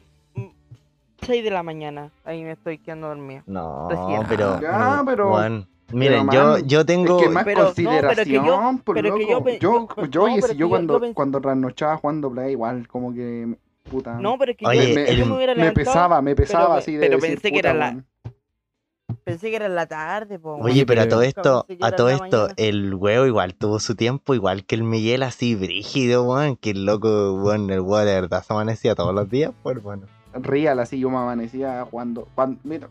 6 1.21 1.43
de 1.43 1.51
la 1.51 1.63
mañana, 1.63 2.11
ahí 2.23 2.43
me 2.43 2.51
estoy 2.51 2.77
quedando 2.77 3.07
dormido. 3.07 3.43
No, 3.45 3.89
Recién. 3.89 4.21
pero. 4.29 4.61
Ya, 4.61 5.03
pero. 5.05 5.29
Juan, 5.29 5.67
miren, 5.91 6.27
pero, 6.29 6.33
yo, 6.43 6.51
man, 6.59 6.67
yo 6.67 6.85
tengo. 6.85 7.17
Es 7.19 7.23
que 7.23 7.29
más 7.29 7.43
Pero- 7.43 7.59
no, 7.59 7.65
consideración, 7.65 8.05
pero 8.15 8.23
que 8.25 8.31
yo- 8.47 8.81
por 8.83 8.95
pero 8.95 9.15
que 9.15 9.25
loco. 9.25 9.49
yo 9.49 9.59
Yo, 9.59 9.87
yo- 9.97 10.05
yo, 10.05 10.27
no, 10.27 10.35
si 10.35 10.41
yo 10.41 10.53
yo- 10.53 10.69
cuando, 10.69 10.99
yo 10.99 11.05
pens- 11.07 11.13
cuando 11.13 11.41
trasnochaba 11.41 11.97
jugando 11.97 12.31
Play, 12.31 12.51
igual 12.51 12.87
como 12.87 13.13
que. 13.13 13.55
Puta. 13.89 14.15
No, 14.19 14.35
pero 14.39 14.51
es 14.51 14.57
que 14.57 14.65
Oye, 14.65 14.93
yo, 14.95 14.99
el- 15.01 15.17
yo 15.17 15.25
me 15.27 15.55
me 15.55 15.71
pesaba, 15.71 16.19
me 16.21 16.35
pesaba 16.35 16.65
pero- 16.67 16.77
así 16.79 16.93
de 16.93 16.99
pero 17.01 17.17
decir, 17.17 17.35
pensé 17.35 17.51
que 17.51 17.59
era 17.59 17.73
la-. 17.73 18.03
Pensé 19.23 19.49
que 19.49 19.55
era 19.55 19.65
en 19.65 19.75
la 19.75 19.87
tarde, 19.87 20.39
po. 20.39 20.55
Oye, 20.55 20.85
pero 20.85 21.01
a 21.01 21.07
todo 21.07 21.21
esto, 21.21 21.65
a 21.81 21.91
todo 21.91 22.09
esto, 22.09 22.37
mañana. 22.37 22.53
el 22.57 22.93
huevo 22.95 23.25
igual 23.25 23.55
tuvo 23.55 23.79
su 23.79 23.95
tiempo, 23.95 24.33
igual 24.35 24.65
que 24.65 24.75
el 24.75 24.83
Miguel 24.83 25.23
así 25.23 25.55
brígido, 25.55 26.23
weón, 26.23 26.55
que 26.55 26.71
el 26.71 26.85
loco, 26.85 27.33
weón, 27.33 27.69
el 27.69 27.79
huevo 27.81 27.97
de 27.99 28.13
verdad 28.21 28.43
se 28.43 28.53
amanecía 28.53 28.95
todos 28.95 29.13
los 29.13 29.29
días, 29.29 29.51
pues 29.63 29.81
bueno. 29.81 30.03
Real, 30.33 30.79
así 30.79 30.99
yo 30.99 31.09
me 31.09 31.17
amanecía 31.17 31.85
jugando. 31.89 32.27
Cuando, 32.35 32.59
mira, 32.63 32.87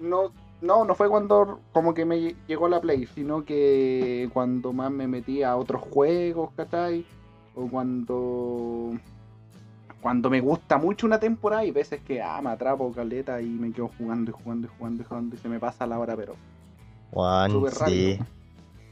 no, 0.00 0.32
no, 0.60 0.84
no 0.84 0.94
fue 0.94 1.08
cuando 1.08 1.60
como 1.72 1.94
que 1.94 2.04
me 2.04 2.16
lle- 2.16 2.36
llegó 2.46 2.68
la 2.68 2.80
Play, 2.80 3.06
sino 3.14 3.44
que 3.44 4.28
cuando 4.32 4.72
más 4.72 4.90
me 4.90 5.06
metí 5.06 5.42
a 5.42 5.56
otros 5.56 5.82
juegos, 5.82 6.50
¿cachai? 6.56 7.04
O 7.54 7.68
cuando 7.68 8.92
cuando 10.00 10.30
me 10.30 10.40
gusta 10.40 10.78
mucho 10.78 11.06
una 11.06 11.18
temporada 11.18 11.64
y 11.64 11.70
veces 11.70 12.00
que 12.06 12.22
ah, 12.22 12.40
me 12.42 12.50
atrapo 12.50 12.92
caleta 12.92 13.40
y 13.42 13.46
me 13.46 13.72
quedo 13.72 13.90
jugando 13.98 14.30
y 14.30 14.34
jugando 14.34 14.66
y 14.66 14.70
jugando 14.78 15.02
y 15.02 15.06
jugando 15.06 15.36
y 15.36 15.38
se 15.38 15.48
me 15.48 15.58
pasa 15.58 15.86
la 15.86 15.98
hora, 15.98 16.14
pero 16.16 16.36
Juan, 17.10 17.50
sí. 17.86 18.18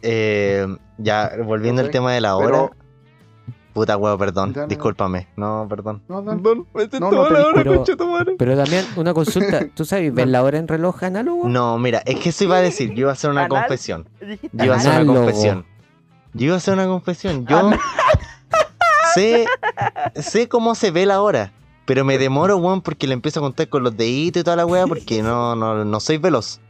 Eh, 0.02 0.66
ya, 0.98 1.32
volviendo 1.44 1.82
al 1.82 1.90
tema 1.90 2.12
de 2.12 2.20
la 2.20 2.36
pero- 2.38 2.64
hora. 2.64 2.76
Puta 3.72 3.98
huevo, 3.98 4.16
perdón, 4.16 4.54
Dale, 4.54 4.68
discúlpame. 4.68 5.28
No, 5.36 5.66
perdón. 5.68 6.02
no, 6.08 6.24
Perdón, 6.24 6.66
me 6.72 6.98
No, 6.98 7.10
la 7.10 7.20
hora, 7.20 7.62
Pero- 7.62 7.84
Pero 8.38 8.56
también 8.56 8.86
una 8.96 9.12
consulta. 9.12 9.66
¿Tú 9.74 9.84
sabes 9.84 10.14
ver 10.14 10.28
la 10.28 10.42
hora 10.42 10.56
en 10.58 10.66
reloj 10.66 11.02
análogo? 11.04 11.46
No, 11.46 11.76
mira, 11.78 11.98
es 12.06 12.18
que 12.18 12.30
eso 12.30 12.44
iba 12.44 12.56
a 12.56 12.62
decir, 12.62 12.94
yo 12.94 13.00
iba 13.00 13.10
a 13.10 13.12
hacer 13.12 13.30
una 13.30 13.44
Anal. 13.44 13.60
confesión. 13.60 14.08
Yo 14.52 14.64
iba 14.64 14.74
a 14.76 14.78
hacer 14.78 15.02
una 15.02 15.12
confesión. 15.14 15.66
Yo 16.32 16.46
iba 16.46 16.54
a 16.54 16.56
hacer 16.56 16.72
una 16.72 16.86
confesión. 16.86 17.44
Yo 17.46 17.70
sé, 19.16 19.46
sé 20.14 20.48
cómo 20.48 20.74
se 20.74 20.90
ve 20.90 21.06
la 21.06 21.20
hora. 21.22 21.52
Pero 21.84 22.04
me 22.04 22.18
demoro, 22.18 22.56
weón, 22.56 22.80
porque 22.82 23.06
le 23.06 23.14
empiezo 23.14 23.38
a 23.40 23.42
contar 23.44 23.68
con 23.68 23.82
los 23.84 23.96
deditos 23.96 24.40
y 24.40 24.44
toda 24.44 24.56
la 24.56 24.66
weá, 24.66 24.86
porque 24.88 25.22
no, 25.22 25.54
no, 25.54 25.84
no 25.84 26.00
soy 26.00 26.18
veloz. 26.18 26.60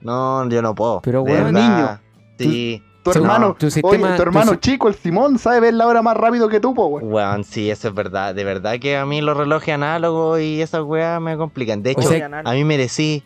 No, 0.00 0.48
yo 0.48 0.60
no 0.62 0.74
puedo. 0.74 1.00
Pero, 1.02 1.22
weón, 1.22 1.52
verdad. 1.54 2.00
Sí, 2.38 2.82
Tu 3.02 3.10
hermano, 3.12 3.56
tu 3.58 3.70
sistema- 3.70 4.08
oye, 4.08 4.16
tu 4.16 4.22
hermano 4.22 4.52
tu 4.52 4.56
chico, 4.58 4.88
el 4.88 4.94
Simón, 4.94 5.38
sabe 5.38 5.60
ver 5.60 5.74
la 5.74 5.86
hora 5.86 6.02
más 6.02 6.16
rápido 6.16 6.48
que 6.48 6.60
tú, 6.60 6.74
po, 6.74 6.86
weón. 6.86 7.10
weón, 7.12 7.44
sí, 7.44 7.70
eso 7.70 7.88
es 7.88 7.94
verdad. 7.94 8.34
De 8.34 8.44
verdad 8.44 8.78
que 8.78 8.96
a 8.96 9.06
mí 9.06 9.20
los 9.22 9.36
relojes 9.36 9.74
análogos 9.74 10.40
y 10.40 10.60
esas 10.60 10.82
weas 10.82 11.20
me 11.20 11.36
complican. 11.36 11.82
De 11.82 11.90
O 11.90 11.92
hecho, 12.00 12.08
sea, 12.08 12.42
a 12.44 12.52
mí 12.52 12.62
me 12.64 12.76
decís 12.76 13.22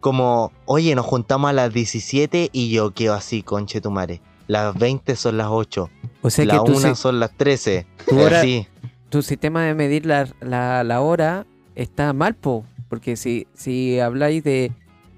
como, 0.00 0.50
oye, 0.64 0.94
nos 0.94 1.04
juntamos 1.06 1.50
a 1.50 1.52
las 1.52 1.72
17 1.72 2.48
y 2.52 2.70
yo 2.70 2.92
quedo 2.92 3.14
así, 3.14 3.42
conche 3.42 3.80
tu 3.80 3.90
madre. 3.90 4.20
Las 4.48 4.74
20 4.78 5.14
son 5.16 5.36
las 5.36 5.48
8. 5.50 5.90
O 6.26 6.30
sea 6.30 6.44
que 6.44 6.52
las 6.52 6.64
tu, 6.64 6.72
1 6.76 6.88
si- 6.88 6.94
son 7.00 7.20
las 7.20 7.30
13. 7.32 7.86
tu 8.08 8.18
hora- 8.20 8.40
Así. 8.40 8.66
tu 9.10 9.22
sistema 9.22 9.62
de 9.64 9.74
medir 9.74 10.06
la, 10.06 10.26
la, 10.40 10.82
la 10.84 11.00
hora 11.00 11.46
está 11.74 12.12
mal, 12.12 12.34
po. 12.34 12.64
Porque 12.88 13.16
si, 13.16 13.46
si 13.54 13.98
habláis 14.00 14.42
de 14.44 14.72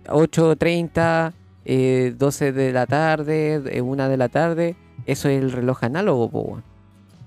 8.30, 0.07 1.33
eh, 1.65 2.15
12 2.17 2.53
de 2.53 2.73
la 2.73 2.87
tarde, 2.87 3.63
eh, 3.71 3.81
1 3.81 4.09
de 4.09 4.17
la 4.17 4.29
tarde, 4.29 4.77
eso 5.07 5.29
es 5.29 5.41
el 5.41 5.53
reloj 5.53 5.83
análogo, 5.85 6.31
po. 6.31 6.63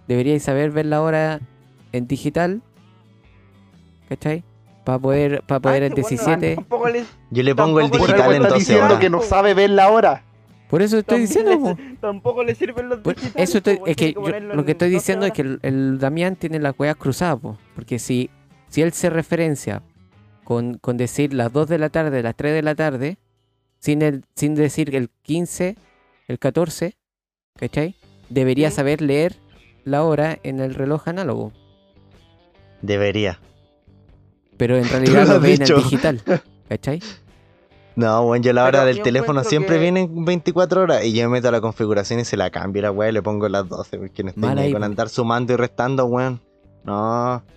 Deberíais 0.07 0.43
saber 0.43 0.71
ver 0.71 0.85
la 0.87 1.01
hora 1.01 1.39
en 1.91 2.07
digital. 2.07 2.61
¿Cachai? 4.09 4.43
Para 4.83 4.99
poder, 4.99 5.43
para 5.43 5.59
poder 5.59 5.83
Ah, 5.83 5.85
en 5.87 5.93
qué 5.93 6.01
bueno, 6.01 6.17
17. 6.17 6.55
tampoco 6.55 6.89
les- 6.89 7.07
Yo 7.29 7.43
le 7.43 7.55
pongo 7.55 7.79
el 7.79 7.89
digital 7.91 8.21
algo 8.21 8.31
en 8.33 8.41
está 8.41 8.47
12 8.49 8.59
diciendo 8.59 8.85
horas. 8.85 8.99
que 8.99 9.09
no 9.09 9.21
sabe 9.21 9.53
ver 9.53 9.69
la 9.69 9.89
hora. 9.89 10.23
Por 10.71 10.81
eso 10.81 10.97
estoy 10.97 11.19
diciendo, 11.21 11.75
les- 11.77 11.99
Tampoco 11.99 12.43
le 12.43 12.55
sirven 12.55 12.89
los 12.89 12.99
Pues, 13.01 13.17
digitales. 13.17 13.49
eso 13.49 13.57
estoy- 13.59 13.79
es 13.85 13.95
que 13.95 14.13
yo- 14.13 14.21
lo 14.39 14.65
que 14.65 14.71
estoy 14.71 14.87
12 14.89 14.99
diciendo 14.99 15.25
es 15.27 15.33
que 15.33 15.41
el, 15.43 15.59
el 15.61 15.99
Damián 15.99 16.35
tiene 16.35 16.59
las 16.59 16.73
weas 16.79 16.95
cruzadas, 16.95 17.39
po, 17.39 17.57
porque 17.75 17.99
si, 17.99 18.29
si 18.69 18.81
él 18.81 18.91
se 18.93 19.09
referencia 19.11 19.83
con, 20.45 20.79
con 20.79 20.97
decir 20.97 21.33
las 21.33 21.51
2 21.53 21.67
de 21.67 21.77
la 21.77 21.89
tarde, 21.89 22.23
las 22.23 22.35
3 22.35 22.53
de 22.53 22.61
la 22.63 22.73
tarde, 22.73 23.17
sin, 23.79 24.01
el, 24.01 24.23
sin 24.35 24.55
decir 24.55 24.95
el 24.95 25.09
15, 25.21 25.75
el 26.27 26.39
14, 26.39 26.95
¿cachai? 27.57 27.95
Debería 28.29 28.69
Sí. 28.69 28.77
saber 28.77 29.01
leer 29.01 29.35
la 29.83 30.03
hora 30.03 30.39
en 30.43 30.59
el 30.61 30.73
reloj 30.73 31.07
análogo, 31.07 31.51
Debería. 32.81 33.39
pero 34.57 34.77
en 34.77 34.83
realidad 34.89 35.27
lo 35.27 35.39
ve 35.39 35.55
en 35.55 35.61
el 35.63 35.67
digital, 35.75 36.21
¿cachai? 36.69 37.01
No, 37.95 38.23
bueno, 38.23 38.43
yo 38.43 38.53
la 38.53 38.63
hora 38.63 38.79
Pero 38.79 38.85
del 38.85 39.01
teléfono 39.01 39.43
siempre 39.43 39.75
que- 39.75 39.81
viene 39.81 40.01
en 40.01 40.23
24 40.25 40.81
horas 40.81 41.03
y 41.03 41.13
yo 41.13 41.23
me 41.23 41.33
meto 41.37 41.49
a 41.49 41.51
la 41.51 41.59
configuración 41.61 42.19
y 42.21 42.25
se 42.25 42.37
la 42.37 42.49
cambio 42.49 42.81
la 42.81 42.91
weá 42.91 43.09
y 43.09 43.11
le 43.11 43.21
pongo 43.21 43.49
las 43.49 43.67
12 43.67 43.97
porque 43.97 44.23
no 44.23 44.29
estoy 44.29 44.55
ni 44.55 44.71
con 44.71 44.83
andar 44.83 45.09
sumando 45.09 45.53
y 45.53 45.55
restando, 45.57 46.05
weón. 46.05 46.39
No, 46.83 46.95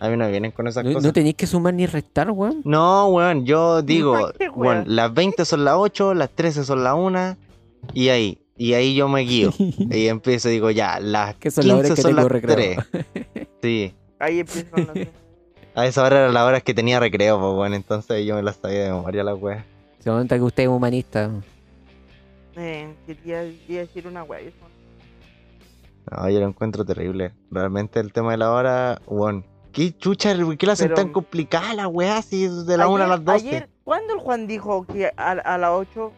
a 0.01 0.09
mí 0.11 0.17
no 0.19 0.29
vienen 0.29 0.51
con 0.51 0.67
esas 0.69 0.85
No, 0.85 0.91
cosas. 0.93 1.05
no 1.05 1.13
tenéis 1.13 1.37
que 1.37 1.47
sumar 1.47 1.73
ni 1.73 1.87
restar, 1.87 2.31
weón. 2.31 2.61
No, 2.65 3.07
weón, 3.09 3.47
yo 3.47 3.81
digo, 3.81 4.13
weón, 4.13 4.53
weón? 4.55 4.85
las 4.87 5.15
20 5.15 5.45
son 5.45 5.65
las 5.65 5.75
8, 5.79 6.13
las 6.15 6.31
13 6.31 6.65
son 6.65 6.85
las 6.85 6.95
1 6.95 7.37
y 7.95 8.09
ahí, 8.11 8.39
y 8.57 8.75
ahí 8.75 8.95
yo 8.95 9.09
me 9.09 9.21
guío. 9.23 9.51
y 9.59 10.09
empiezo, 10.09 10.49
digo, 10.49 10.71
ya, 10.71 11.01
las 11.01 11.37
Que 11.37 11.51
son 11.51 11.67
las 11.69 11.77
15 11.77 11.93
horas 11.93 11.97
que 11.97 12.03
son 12.03 12.17
las 12.17 12.27
recreo. 12.27 12.85
3. 12.91 13.07
Sí, 13.63 13.95
Ahí 14.19 14.41
empiezan 14.41 14.69
los... 14.95 15.07
a 15.75 15.87
esa 15.87 16.03
hora 16.05 16.19
eran 16.21 16.35
las 16.35 16.43
horas 16.43 16.63
que 16.63 16.75
tenía 16.75 17.01
recreo, 17.01 17.39
pues, 17.41 17.53
weón, 17.55 17.73
entonces 17.75 18.27
yo 18.27 18.35
me 18.35 18.43
las 18.43 18.57
sabía 18.57 18.83
de 18.85 18.91
memoria 18.91 19.25
las 19.25 19.41
weas. 19.41 19.65
Se 20.05 20.11
nota 20.11 20.37
que 20.37 20.43
usted 20.43 20.65
es 20.65 20.69
humanista. 20.69 21.31
Eh, 22.57 22.95
quería, 23.07 23.43
quería 23.67 23.81
decir 23.81 24.07
una. 24.07 24.21
No, 24.25 26.29
yo 26.31 26.41
lo 26.41 26.47
encuentro 26.47 26.85
terrible. 26.85 27.33
Realmente 27.51 28.01
el 28.01 28.13
tema 28.13 28.33
de 28.33 28.37
la 28.37 28.53
hora, 28.53 29.01
weón. 29.07 29.47
¿Qué 29.73 29.97
chucha, 29.97 30.35
qué 30.59 30.67
la 30.67 30.75
hacen 30.75 30.89
Pero- 30.89 30.97
tan 30.97 31.09
complicada 31.11 31.73
la 31.73 31.89
weá 31.89 32.21
si 32.21 32.45
es 32.45 32.67
de 32.67 32.77
la 32.77 32.87
1 32.87 33.05
a 33.05 33.07
las 33.07 33.25
12? 33.25 33.49
Ayer, 33.49 33.71
¿cuándo 33.83 34.13
el 34.13 34.21
Juan 34.21 34.47
dijo 34.47 34.85
que 34.87 35.07
a, 35.17 35.31
a 35.33 35.57
las 35.59 35.71
8? 35.71 36.13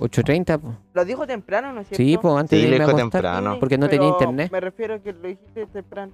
8.30, 0.00 0.58
po. 0.58 0.74
Lo 0.92 1.04
dijo 1.04 1.24
temprano, 1.26 1.72
¿no 1.72 1.80
es 1.82 1.88
cierto? 1.88 2.02
Sí, 2.04 2.18
pues 2.20 2.34
antes 2.34 2.58
Sí, 2.58 2.64
de 2.64 2.70
lo 2.70 2.74
irme 2.74 2.84
a 2.84 2.88
acostar. 2.88 3.10
temprano. 3.22 3.56
porque 3.60 3.78
no 3.78 3.88
tenía 3.88 4.08
pero 4.08 4.18
internet. 4.18 4.50
Me 4.52 4.60
refiero 4.60 4.94
a 4.94 4.98
que 4.98 5.12
lo 5.12 5.28
dijiste 5.28 5.66
temprano. 5.66 6.12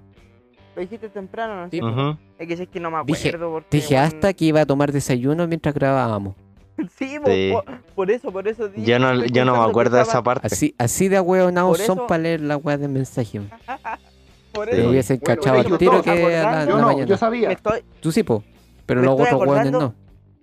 Lo 0.77 0.83
dijiste 0.83 1.09
temprano, 1.09 1.57
¿no 1.57 1.65
es 1.65 1.71
Sí, 1.71 1.81
cierto? 1.81 2.11
Ujú. 2.11 2.19
Es 2.39 2.47
que 2.49 2.57
si 2.59 2.63
es 2.65 2.69
que 2.69 2.81
no 2.81 2.91
me 2.91 3.03
Dije- 3.05 3.29
acuerdo. 3.31 3.51
porque, 3.51 3.69
Dije 3.79 3.97
hasta 3.97 4.33
que 4.35 4.45
iba 4.45 4.61
a 4.61 4.67
tomar 4.67 4.93
desayuno 4.93 5.49
mientras 5.49 5.75
grabábamos. 5.75 6.35
Sí, 6.99 7.19
po, 7.23 7.31
Sí. 7.31 7.53
po- 7.53 7.65
por 7.95 8.11
eso, 8.11 8.33
por 8.33 8.49
eso 8.49 8.69
dije. 8.69 8.85
Yo 8.85 8.99
no, 8.99 9.25
yo 9.27 9.45
no 9.45 9.57
me 9.57 9.71
acuerdo 9.71 9.97
de 9.97 10.03
esa 10.03 10.23
parte. 10.23 10.49
Así, 10.49 10.75
así 10.79 11.09
de 11.09 11.17
ahueonados 11.19 11.79
son 11.79 11.99
eso- 11.99 12.07
para 12.07 12.23
leer 12.23 12.41
la 12.41 12.57
weá 12.57 12.77
de 12.79 12.89
mensaje. 12.89 13.41
Por 14.53 14.69
Sí. 14.71 14.77
Lo 14.77 14.83
eso 14.83 14.91
hubiesen 14.91 15.21
Bueno, 15.25 15.41
cachado 15.43 15.59
al 15.61 15.79
tiro 15.79 16.03
que 16.03 16.11
a 16.11 16.15
la. 16.15 16.65
Yo 16.65 16.77
la 16.77 16.81
no, 16.81 16.87
mañana. 16.87 17.07
yo 17.07 17.17
sabía. 17.17 17.49
me 17.49 17.55
estoy, 17.55 17.83
Tú 18.01 18.13
sí, 18.13 18.23
po. 18.23 18.45
Pero 18.87 19.01
Me 19.01 19.07
los 19.07 19.15
otros 19.15 19.33
weones 19.33 19.49
acordando. 19.67 19.81
no. 19.81 19.95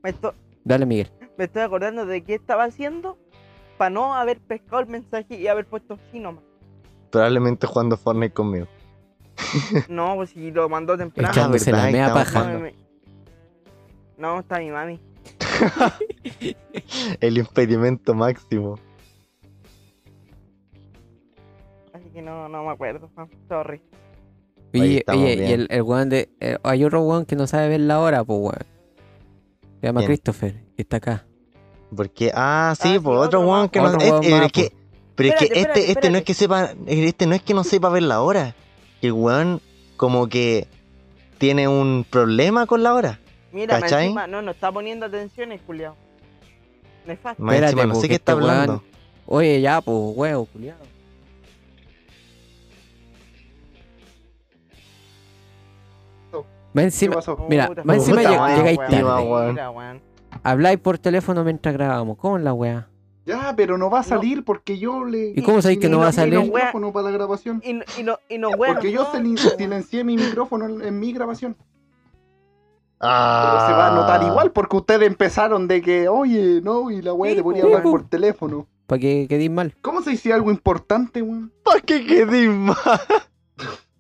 me, 0.04 0.10
estoy, 0.10 0.32
Dale, 0.66 0.86
Miguel. 0.86 1.12
me 1.38 1.46
estoy 1.46 1.62
acordando 1.62 2.06
de 2.06 2.22
qué 2.24 2.34
estaba 2.36 2.66
haciendo 2.66 3.18
para 3.78 3.90
no 3.90 4.14
haber 4.14 4.40
pescado 4.42 4.82
el 4.82 4.88
mensaje 4.88 5.36
y 5.40 5.48
haber 5.48 5.66
puesto 5.66 5.98
sí 6.12 6.20
nomás. 6.20 6.44
Probablemente 7.10 7.68
jugando 7.68 7.96
Fortnite 7.98 8.34
conmigo. 8.34 8.68
No, 9.90 10.16
pues 10.16 10.32
si 10.32 10.52
lo 10.52 10.68
mandó 10.68 10.98
temprano. 10.98 11.32
Echándose 11.32 11.72
la 11.72 11.84
mea 11.90 12.08
estamos 12.08 12.24
paja. 12.34 12.60
No, 14.18 14.40
está 14.40 14.60
mi 14.60 14.72
mami. 14.72 15.00
El 17.22 17.38
impedimento 17.38 18.14
máximo. 18.14 18.80
Así 21.94 22.10
que 22.14 22.22
no, 22.22 22.48
no 22.50 22.64
me 22.64 22.72
acuerdo, 22.72 23.10
Juan. 23.16 23.30
Sorry. 23.48 23.82
Oye, 24.74 25.04
oye, 25.08 25.36
y 25.36 25.52
el, 25.52 25.68
el 25.70 25.82
weón 25.82 26.10
de. 26.10 26.30
eh, 26.40 26.58
hay 26.64 26.84
otro 26.86 27.02
weón 27.02 27.26
que 27.26 27.36
no 27.36 27.46
sabe 27.48 27.68
ver 27.70 27.82
la 27.82 28.00
hora, 28.00 28.24
pues 28.24 28.40
weón. 28.40 28.66
Se 29.82 29.88
llama 29.88 30.00
¿Quién? 30.02 30.08
Christopher, 30.08 30.64
y 30.78 30.82
está 30.82 30.98
acá. 30.98 31.26
Porque, 31.96 32.32
ah, 32.34 32.74
sí, 32.80 32.94
sí, 32.94 33.00
pues 33.00 33.18
otro 33.18 33.40
otro 33.42 33.50
weón 33.50 33.68
que 33.70 33.80
no. 33.82 33.88
otro 33.90 34.00
es- 34.22 34.28
es 34.46 34.52
que- 34.52 34.72
pero 35.16 35.30
es 35.30 35.36
que 35.36 35.46
Espérate, 35.46 35.60
este, 35.60 35.60
espérate, 35.60 35.92
este 35.92 36.10
no 36.10 36.18
es 36.18 36.24
que 36.24 36.34
sepa. 36.34 36.70
Este 36.88 37.26
no 37.28 37.36
es 37.36 37.42
que 37.42 37.54
no 37.54 37.64
sepa 37.66 37.90
ver 37.90 38.04
la 38.04 38.22
hora. 38.22 38.56
Que 39.02 39.08
el 39.08 39.14
weón, 39.14 39.60
como 39.98 40.28
que 40.28 40.68
tiene 41.38 41.68
un 41.68 42.06
problema 42.10 42.66
con 42.66 42.82
la 42.82 42.94
hora. 42.94 43.20
Mira, 43.52 43.78
encima, 43.80 44.28
no, 44.28 44.42
no 44.42 44.52
está 44.52 44.72
poniendo 44.72 45.06
atención 45.06 45.52
el 45.52 45.60
culiao. 45.60 45.96
Nefasto. 47.06 47.42
Más 47.44 47.56
Espérate, 47.56 47.72
encima, 47.74 47.88
no 47.88 47.94
po, 47.96 48.00
sé 48.02 48.08
que 48.08 48.10
qué 48.10 48.16
está 48.16 48.32
este 48.34 48.44
weón- 48.44 48.50
hablando. 48.52 48.84
Oye, 49.26 49.62
ya, 49.62 49.82
pues, 49.82 49.98
huevo, 50.16 50.46
culiado. 50.46 50.80
Más 56.32 56.44
¿Qué 56.74 56.82
encima, 56.84 57.16
pasó? 57.16 57.38
Mira, 57.50 57.68
Puta, 57.68 57.84
más 57.84 57.98
encima 57.98 58.22
lleg- 58.24 58.32
weón, 58.40 58.56
llegáis 58.56 58.78
weón, 58.78 58.92
tarde. 58.92 59.50
mira, 59.52 59.70
weón. 59.72 60.02
habláis 60.44 60.80
por 60.80 60.98
teléfono 60.98 61.44
mientras 61.44 61.74
grabamos. 61.74 62.18
¿Cómo 62.18 62.38
es 62.38 62.44
la 62.44 62.54
weá? 62.54 62.88
Ya, 63.26 63.54
pero 63.56 63.78
no 63.78 63.90
va 63.90 64.00
a 64.00 64.04
salir 64.04 64.44
porque 64.46 64.78
yo 64.80 65.04
le. 65.06 65.34
¿Y 65.36 65.42
cómo 65.44 65.62
sabéis 65.62 65.80
que 65.80 65.90
no 65.90 66.00
va 66.00 66.06
a 66.06 66.10
el 66.10 66.14
salir? 66.16 66.40
micrófono 66.40 66.94
para 66.94 67.06
la 67.10 67.12
grabación. 67.12 67.62
Y, 67.64 67.74
no- 67.74 67.84
y, 68.00 68.04
no, 68.04 68.18
y 68.30 68.38
no, 68.38 68.50
weón. 68.52 68.76
Porque 68.76 68.92
yo 68.92 69.06
silencié 69.58 70.04
mi 70.06 70.16
micrófono 70.16 70.66
en, 70.66 70.82
en 70.82 71.00
mi 71.00 71.12
grabación. 71.12 71.58
Ah. 73.02 73.50
Pero 73.52 73.68
se 73.68 73.74
va 73.74 73.88
a 73.88 73.96
notar 73.96 74.24
igual 74.24 74.52
porque 74.52 74.78
ustedes 74.78 75.08
empezaron 75.08 75.68
de 75.68 75.82
que, 75.82 76.08
oye, 76.08 76.62
no, 76.62 76.92
y 76.92 77.02
la 77.02 77.14
weá 77.14 77.34
le 77.34 77.44
ponía 77.44 77.64
a 77.64 77.66
hablar 77.66 77.84
por 77.84 78.08
teléfono. 78.08 78.68
Para 78.86 79.00
que 79.00 79.26
quedéis 79.28 79.50
mal. 79.52 79.74
¿Cómo 79.82 80.02
se 80.02 80.12
dice 80.12 80.34
algo 80.34 80.52
importante, 80.52 81.22
weón? 81.22 81.52
¿Para 81.64 81.80
qué 81.82 82.06
quedé 82.06 82.48
mal? 82.50 82.78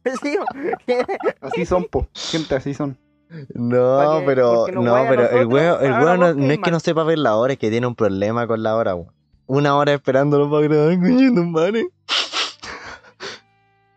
Así 1.41 1.65
son, 1.65 1.85
po. 1.85 2.07
Gente, 2.13 2.55
así 2.55 2.73
son. 2.73 2.97
No, 3.53 4.19
que- 4.19 4.25
pero, 4.25 4.67
no, 4.67 5.05
pero 5.07 5.29
el 5.29 5.45
weón, 5.47 5.77
el 5.85 5.91
weón 5.93 6.19
no, 6.19 6.33
no 6.33 6.51
es 6.51 6.59
que 6.59 6.71
no 6.71 6.79
sepa 6.79 7.03
ver 7.03 7.19
la 7.19 7.35
hora, 7.37 7.53
es 7.53 7.59
que 7.59 7.69
tiene 7.69 7.87
un 7.87 7.95
problema 7.95 8.45
con 8.47 8.61
la 8.61 8.75
hora, 8.75 8.95
weón. 8.95 9.13
Una 9.47 9.75
hora 9.75 9.93
esperándolo 9.93 10.49
para 10.49 10.67
grabar, 10.67 10.99
coño, 10.99 11.43
madre. 11.45 11.87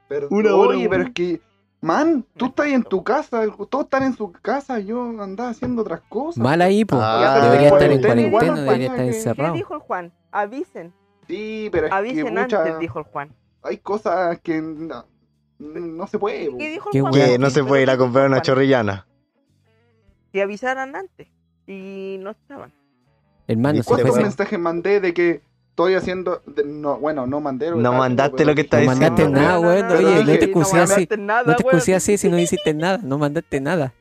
Pero, 0.09 0.29
Una 0.31 0.55
hora, 0.55 0.77
oye, 0.77 0.89
pero 0.89 1.05
es 1.05 1.11
que, 1.13 1.41
man, 1.85 2.25
tú 2.37 2.47
estás 2.47 2.67
en 2.69 2.83
tu 2.83 3.05
casa, 3.05 3.43
todos 3.69 3.85
están 3.85 4.03
en 4.05 4.15
su 4.17 4.33
casa, 4.33 4.79
yo 4.81 5.03
andaba 5.23 5.51
haciendo 5.51 5.83
otras 5.83 6.01
cosas. 6.09 6.43
Mal 6.43 6.63
ahí, 6.63 6.85
pues. 6.85 7.01
Ah, 7.05 7.41
debería 7.43 7.69
estar 7.69 7.83
en 7.91 8.31
cuarentena, 8.31 8.61
debería 8.63 8.87
estar 8.87 8.97
que- 8.99 9.11
¿Qué 9.11 9.17
encerrado. 9.19 9.55
dijo 9.55 9.75
el 9.75 9.81
Juan? 9.81 10.13
Avisen. 10.33 10.95
Sí, 11.29 11.69
pero 11.71 11.87
es 11.87 11.91
que 11.93 11.97
Avisen 11.97 12.35
mucha- 12.35 12.59
antes, 12.63 12.79
dijo 12.79 12.99
el 12.99 13.05
Juan. 13.05 13.35
hay 13.63 13.79
cosas 13.79 14.41
que 14.41 14.61
no, 14.61 15.05
no 15.59 16.07
se 16.07 16.19
puede. 16.19 16.51
po. 16.51 16.59
¿Qué 16.59 16.71
dijo 16.71 16.89
el 16.89 16.93
Qué 16.93 17.01
Juan? 17.01 17.13
Que 17.13 17.39
no 17.39 17.51
se 17.51 17.63
puede 17.65 17.83
ir 17.83 17.91
a 17.91 17.93
¿qué 17.93 17.97
dijo 17.97 18.05
comprar 18.07 18.27
una 18.29 18.43
chorrillana. 18.43 19.07
Que 20.33 20.43
avisaran 20.43 20.97
antes. 20.97 21.29
Y 21.67 22.17
no 22.21 22.31
estaban. 22.31 22.73
Hermano, 23.47 23.79
¿Y 23.79 23.83
¿Cuántos 23.83 24.17
mensajes 24.17 24.59
mandé 24.59 25.01
de 25.01 25.15
que 25.15 25.43
estoy 25.75 25.95
haciendo... 25.95 26.41
de- 26.47 26.65
no, 26.65 26.99
bueno, 26.99 27.27
no 27.27 27.41
mandé. 27.41 27.71
No 27.73 27.93
mandaste 27.93 28.45
lo 28.45 28.55
que 28.55 28.61
está 28.61 28.79
No 28.81 28.87
mandaste 28.87 29.27
diciendo, 29.27 29.41
no, 29.41 29.47
nada, 29.47 29.55
no, 29.61 29.69
weón. 29.69 29.85
pero 29.89 29.99
Oye, 30.09 30.19
no 30.21 30.25
te 30.39 30.45
excusé 30.45 30.79
así. 30.79 30.93
mandaste 30.93 31.17
nada, 31.19 31.43
No 31.47 31.57
te 31.57 31.63
excusé 31.63 31.95
así 31.97 32.17
si 32.17 32.29
no 32.29 32.39
hiciste 32.39 32.73
nada. 32.75 33.01
No 33.03 33.19
mandaste 33.19 33.61
nada. 33.61 33.93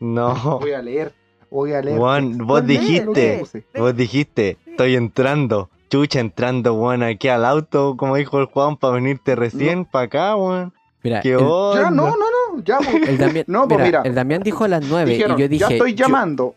No. 0.00 0.58
Voy 0.60 0.72
a 0.72 0.80
leer, 0.82 1.12
voy 1.50 1.72
a 1.74 1.82
leer. 1.82 1.98
Juan, 1.98 2.38
vos 2.38 2.66
dijiste, 2.66 3.42
vos 3.76 3.94
dijiste, 3.96 4.56
estoy 4.66 4.96
entrando. 4.96 5.68
Chucha, 5.90 6.20
entrando, 6.20 6.74
weón, 6.74 7.02
aquí 7.02 7.28
al 7.28 7.44
auto, 7.44 7.96
como 7.96 8.16
dijo 8.16 8.38
el 8.40 8.46
Juan, 8.46 8.76
para 8.76 8.94
venirte 8.94 9.34
recién 9.36 9.84
para 9.84 10.04
acá, 10.06 10.36
weón. 10.36 10.72
Mira, 11.02 11.20
¿Qué 11.20 11.32
el, 11.32 11.38
onda? 11.42 11.82
Ya, 11.82 11.90
no, 11.90 12.06
no, 12.10 12.16
no, 12.16 12.62
ya, 12.64 12.78
el 13.08 13.18
Damián, 13.18 13.44
No, 13.48 13.66
pues 13.66 13.78
mira, 13.80 13.98
mira. 14.00 14.02
el 14.08 14.14
Damián 14.14 14.42
dijo 14.42 14.64
a 14.64 14.68
las 14.68 14.84
9 14.86 15.10
Dijeron, 15.10 15.38
y 15.38 15.42
yo 15.42 15.48
dije, 15.48 15.60
ya 15.68 15.68
estoy 15.74 15.94
yo- 15.94 16.06
llamando. 16.06 16.54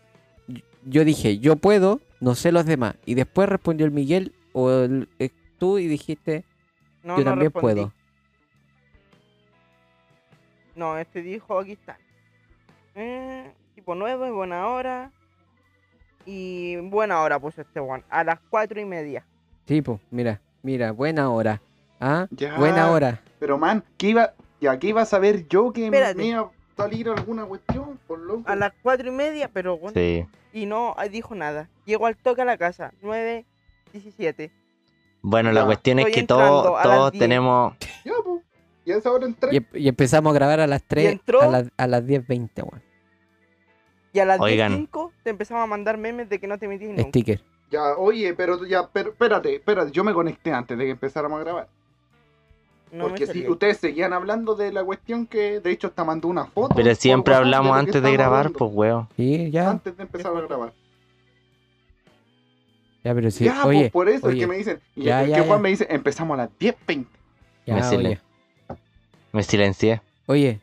yo 0.86 1.04
dije, 1.04 1.38
yo 1.38 1.56
puedo, 1.56 2.00
no 2.24 2.34
sé 2.34 2.50
los 2.52 2.64
demás. 2.64 2.96
Y 3.04 3.14
después 3.14 3.48
respondió 3.48 3.84
el 3.86 3.92
Miguel 3.92 4.34
o 4.54 4.70
el- 4.70 5.08
eh, 5.18 5.28
tú 5.58 5.78
y 5.78 5.86
dijiste, 5.86 6.44
No, 7.02 7.18
yo 7.18 7.24
no 7.24 7.30
también 7.30 7.52
respondí. 7.52 7.74
puedo. 7.82 7.92
No, 10.74 10.98
este 10.98 11.22
dijo, 11.22 11.58
aquí 11.58 11.72
está. 11.72 11.98
Eh, 12.94 13.52
tipo 13.74 13.94
nuevo, 13.94 14.24
es 14.24 14.32
buena 14.32 14.66
hora. 14.68 15.12
Y 16.26 16.76
buena 16.76 17.20
hora 17.20 17.38
puso 17.38 17.60
este 17.60 17.78
one. 17.80 18.02
A 18.08 18.24
las 18.24 18.40
cuatro 18.48 18.80
y 18.80 18.84
media. 18.84 19.24
Sí, 19.68 19.82
pues, 19.82 20.00
mira, 20.10 20.40
mira, 20.62 20.90
buena 20.92 21.30
hora. 21.30 21.60
¿Ah? 22.00 22.26
Ya. 22.30 22.56
Buena 22.58 22.90
hora. 22.90 23.20
Pero, 23.38 23.58
man, 23.58 23.84
¿qué 23.98 24.08
iba, 24.08 24.32
ya, 24.60 24.78
¿qué 24.78 24.88
iba 24.88 25.02
a 25.02 25.06
saber 25.06 25.46
yo 25.48 25.72
que 25.72 25.90
me 25.90 25.98
Espérate. 25.98 26.24
iba 26.24 26.40
a 26.40 26.50
salir 26.76 27.08
alguna 27.08 27.44
cuestión? 27.44 27.98
Por 28.06 28.18
loco. 28.20 28.42
A 28.46 28.56
las 28.56 28.72
cuatro 28.82 29.08
y 29.08 29.10
media, 29.12 29.48
pero 29.52 29.78
bueno. 29.78 29.94
Sí. 29.98 30.26
Y 30.52 30.66
no 30.66 30.94
dijo 31.10 31.34
nada. 31.34 31.68
Llegó 31.84 32.06
al 32.06 32.16
toque 32.16 32.42
a 32.42 32.44
la 32.44 32.56
casa. 32.56 32.92
9, 33.02 33.44
17. 33.92 34.50
Bueno, 35.22 35.52
la 35.52 35.64
cuestión 35.64 35.98
es 36.00 36.06
que 36.14 36.22
todos, 36.24 36.82
todos 36.82 37.12
10. 37.12 37.20
tenemos. 37.20 37.74
Ya, 38.04 38.12
pues. 38.24 38.42
Y 38.84 38.92
a 38.92 38.96
esa 38.98 39.10
hora 39.10 39.24
entré. 39.26 39.48
Y, 39.52 39.56
em- 39.56 39.66
y 39.72 39.88
empezamos 39.88 40.30
a 40.30 40.34
grabar 40.34 40.60
a 40.60 40.66
las 40.66 40.82
3, 40.84 41.12
entró? 41.12 41.40
a, 41.40 41.46
las- 41.46 41.70
a 41.76 41.86
las 41.86 42.04
10.20, 42.04 42.62
weón. 42.62 42.82
Y 44.12 44.18
a 44.20 44.26
las 44.26 44.38
Oigan. 44.40 44.72
10.05 44.86 45.12
te 45.24 45.30
empezamos 45.30 45.62
a 45.62 45.66
mandar 45.66 45.96
memes 45.98 46.28
de 46.28 46.38
que 46.38 46.46
no 46.46 46.58
te 46.58 46.68
metís 46.68 46.88
nunca. 46.88 47.02
Sticker. 47.04 47.40
Ya, 47.70 47.96
oye, 47.96 48.34
pero 48.34 48.64
ya, 48.66 48.88
pero 48.92 49.10
espérate, 49.10 49.56
espérate, 49.56 49.90
yo 49.90 50.04
me 50.04 50.12
conecté 50.12 50.52
antes 50.52 50.76
de 50.78 50.84
que 50.84 50.90
empezáramos 50.92 51.40
a 51.40 51.44
grabar. 51.44 51.68
No 52.94 53.08
porque 53.08 53.26
si 53.26 53.48
ustedes 53.48 53.78
seguían 53.78 54.12
hablando 54.12 54.54
de 54.54 54.72
la 54.72 54.84
cuestión 54.84 55.26
que, 55.26 55.60
de 55.60 55.70
hecho, 55.70 55.88
hasta 55.88 56.04
mandó 56.04 56.28
una 56.28 56.46
foto. 56.46 56.74
Pero 56.74 56.94
siempre 56.94 57.34
hablamos 57.34 57.76
antes 57.76 58.02
de 58.02 58.12
grabar, 58.12 58.38
hablando. 58.46 58.58
pues, 58.58 58.70
weón. 58.72 59.08
Sí, 59.16 59.50
ya. 59.50 59.70
Antes 59.70 59.96
de 59.96 60.02
empezar 60.04 60.36
a 60.36 60.40
grabar. 60.40 60.72
Ya, 63.02 63.14
pero 63.14 63.30
sí. 63.30 63.44
ya, 63.44 63.60
pues, 63.62 63.76
oye, 63.78 63.90
por 63.90 64.08
eso 64.08 64.30
es 64.30 64.36
que 64.36 64.46
me 64.46 64.56
dicen. 64.56 64.80
Y 64.96 65.04
Ya, 65.04 65.22
es 65.24 65.30
ya, 65.30 65.36
que 65.36 65.42
Juan 65.42 65.58
ya. 65.58 65.62
me 65.62 65.68
dice, 65.70 65.86
empezamos 65.90 66.34
a 66.38 66.42
las 66.44 66.50
10.20. 66.58 67.06
ya, 67.66 67.74
me 67.74 67.82
silen- 67.82 68.20
Me 69.32 69.42
silencié. 69.42 70.00
Oye, 70.26 70.60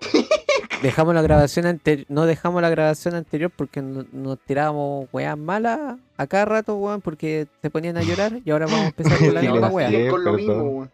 dejamos 0.82 1.14
la 1.14 1.22
grabación 1.22 1.66
anterior, 1.66 2.06
no 2.08 2.26
dejamos 2.26 2.62
la 2.62 2.70
grabación 2.70 3.14
anterior 3.14 3.50
porque 3.54 3.82
no- 3.82 4.04
nos 4.12 4.38
tirábamos 4.38 5.08
weas 5.12 5.36
malas 5.36 5.96
a 6.16 6.26
cada 6.28 6.44
rato, 6.44 6.76
weón, 6.76 7.00
porque 7.00 7.48
se 7.60 7.70
ponían 7.70 7.96
a 7.96 8.02
llorar 8.02 8.38
y 8.44 8.50
ahora 8.50 8.66
vamos 8.66 8.82
a 8.82 8.86
empezar 8.88 9.18
con 9.18 9.34
la 9.34 9.40
Sí, 9.40 9.48
misma 9.48 9.68
lo 9.68 9.74
wea. 9.74 10.10
con 10.10 10.24
lo 10.24 10.32
mismo, 10.34 10.54
weón. 10.62 10.90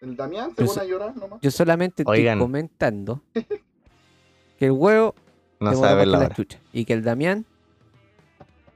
El 0.00 0.16
Damián 0.16 0.50
se 0.50 0.56
pone 0.56 0.68
so- 0.68 0.80
a 0.80 0.84
llorar 0.84 1.16
nomás. 1.16 1.38
Yo 1.42 1.50
solamente 1.50 2.02
estoy 2.02 2.26
comentando 2.38 3.22
que 4.58 4.66
el 4.66 4.72
huevo 4.72 5.14
No 5.60 5.74
sabe 5.74 6.06
la 6.06 6.18
la 6.18 6.24
hora. 6.26 6.34
chucha 6.34 6.58
y 6.72 6.84
que 6.84 6.92
el 6.92 7.02
Damián 7.02 7.44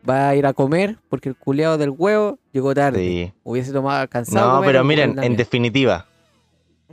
va 0.08 0.30
a 0.30 0.34
ir 0.34 0.46
a 0.46 0.52
comer 0.54 0.96
porque 1.08 1.28
el 1.28 1.36
culeado 1.36 1.76
del 1.78 1.90
huevo 1.90 2.38
llegó 2.52 2.74
tarde. 2.74 2.98
Sí. 2.98 3.32
Hubiese 3.42 3.72
tomado 3.72 4.08
cansado. 4.08 4.48
No, 4.48 4.54
comer 4.56 4.68
pero 4.70 4.84
miren, 4.84 5.22
en 5.22 5.36
definitiva. 5.36 6.06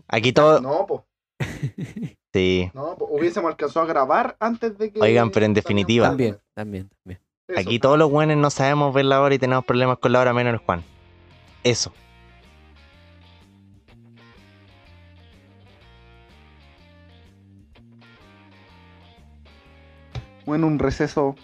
Aquí 0.08 0.34
todo. 0.34 0.62
No, 0.62 0.86
pues. 0.86 1.02
Sí. 2.34 2.70
No, 2.76 2.96
po, 2.96 3.06
hubiésemos 3.10 3.50
alcanzado 3.50 3.86
a 3.86 3.88
grabar 3.90 4.36
antes 4.40 4.78
de 4.78 4.92
que. 4.92 5.00
Oigan, 5.02 5.32
pero 5.32 5.46
en 5.48 5.54
definitiva. 5.56 6.10
También, 6.10 6.38
también, 6.54 6.90
también. 7.04 7.20
Eso. 7.48 7.60
Aquí 7.62 7.80
todos 7.80 7.98
los 7.98 8.12
buenos 8.12 8.38
no 8.38 8.50
sabemos 8.52 8.94
ver 8.94 9.06
la 9.06 9.22
hora 9.22 9.34
y 9.34 9.40
tenemos 9.40 9.66
problemas 9.66 9.98
con 9.98 10.12
la 10.12 10.20
hora, 10.20 10.34
menos 10.34 10.54
el 10.54 10.60
Juan. 10.60 10.84
Eso. 11.64 11.94
Bueno, 20.48 20.66
un 20.66 20.80
receso 20.80 21.36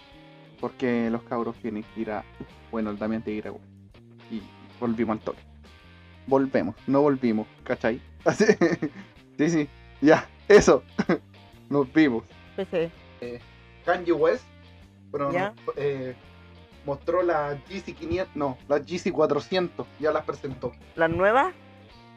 porque 0.60 1.08
los 1.10 1.22
cabros 1.22 1.54
tienen 1.56 1.84
que 1.94 2.00
ir 2.00 2.10
a. 2.10 2.24
Bueno, 2.72 2.90
el 2.90 2.98
Damián 2.98 3.22
tiene 3.22 3.40
que 3.42 3.48
ir 3.48 3.54
a. 3.54 4.34
Y 4.34 4.42
volvimos 4.80 5.18
al 5.18 5.22
toque. 5.22 5.38
Volvemos, 6.26 6.74
no 6.86 7.02
volvimos, 7.02 7.46
¿cachai? 7.62 8.00
Así- 8.24 8.46
sí, 9.38 9.50
sí, 9.50 9.68
ya, 10.00 10.26
eso. 10.48 10.82
Nos 11.70 11.92
vimos. 11.92 12.24
PC. 12.56 12.90
Kanye 13.84 14.12
West 14.12 14.44
pero 15.12 15.30
Ya. 15.30 15.50
no, 15.66 15.72
eh, 15.76 16.14
mostró 16.86 17.22
la 17.22 17.56
GC500, 17.68 18.28
no, 18.34 18.56
la 18.68 18.78
GC400, 18.78 19.84
ya 20.00 20.10
las 20.12 20.24
presentó. 20.24 20.72
¿Las 20.96 21.10
nuevas? 21.10 21.54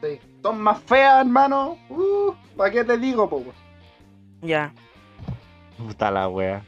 Sí. 0.02 0.18
Son 0.42 0.60
más 0.60 0.80
feas, 0.80 1.20
hermano. 1.20 1.76
Uh, 1.90 2.32
¿Para 2.56 2.70
qué 2.72 2.82
te 2.84 2.96
digo, 2.98 3.28
po? 3.28 3.44
Ya. 4.42 4.72
Puta 5.76 6.10
la 6.10 6.28
wea. 6.28 6.62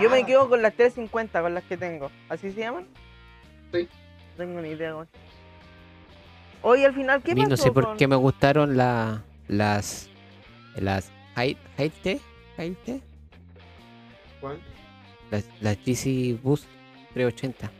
Yo 0.00 0.10
me 0.10 0.24
quedo 0.26 0.48
con 0.48 0.60
las 0.62 0.74
350, 0.74 1.40
con 1.40 1.54
las 1.54 1.64
que 1.64 1.76
tengo. 1.76 2.10
¿Así 2.28 2.52
se 2.52 2.60
llaman? 2.60 2.86
Sí. 3.72 3.88
No 4.36 4.44
tengo 4.44 4.60
ni 4.60 4.70
idea, 4.70 4.92
güey. 4.92 5.06
Oye, 6.62 6.84
al 6.86 6.94
final, 6.94 7.22
¿qué 7.22 7.34
pasó 7.34 7.48
no 7.48 7.56
sé 7.56 7.72
por 7.72 7.84
con- 7.84 7.96
qué 7.96 8.06
me 8.06 8.16
gustaron 8.16 8.76
la, 8.76 9.22
las. 9.48 10.10
Las. 10.76 11.10
Haite. 11.34 12.20
Haite. 12.58 13.00
¿Cuál? 14.40 14.58
Las, 15.30 15.44
las 15.60 15.76
GC 15.78 16.38
Boost 16.42 16.66
380. 17.14 17.70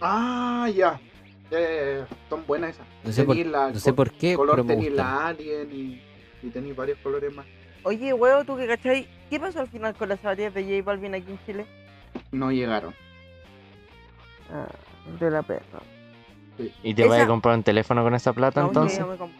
Ah, 0.00 0.68
ya. 0.74 0.98
Ya, 1.50 1.60
ya, 1.60 1.68
ya, 1.70 1.98
ya. 2.00 2.08
Son 2.28 2.46
buenas 2.46 2.70
esas. 2.74 2.86
No 3.04 3.12
sé 3.12 3.24
por, 3.24 3.36
la 3.36 3.70
no 3.70 3.78
sé 3.78 3.92
por 3.92 4.12
qué, 4.12 4.34
color 4.34 4.56
pero 4.56 4.64
me 4.64 4.90
la 4.90 5.28
Alien 5.28 5.68
y, 5.72 6.02
y 6.42 6.50
tenéis 6.50 6.76
varios 6.76 6.98
colores 6.98 7.32
más. 7.34 7.46
Oye, 7.82 8.12
huevo, 8.12 8.44
tú 8.44 8.56
que 8.56 8.66
cachai, 8.66 9.08
¿qué 9.30 9.38
pasó 9.40 9.60
al 9.60 9.68
final 9.68 9.94
con 9.94 10.08
las 10.08 10.20
zapatillas 10.20 10.54
de 10.54 10.62
J 10.64 10.82
Balvin 10.84 11.14
aquí 11.14 11.30
en 11.30 11.38
Chile? 11.46 11.66
No 12.32 12.50
llegaron. 12.52 12.94
Ah, 14.52 14.66
de 15.20 15.30
la 15.30 15.42
perra. 15.42 15.80
¿Y 16.82 16.94
te 16.94 17.06
vas 17.06 17.20
a 17.20 17.26
comprar 17.26 17.54
un 17.56 17.62
teléfono 17.62 18.02
con 18.02 18.14
esa 18.14 18.32
plata 18.32 18.60
No, 18.62 18.68
entonces? 18.68 19.00
comp- 19.00 19.30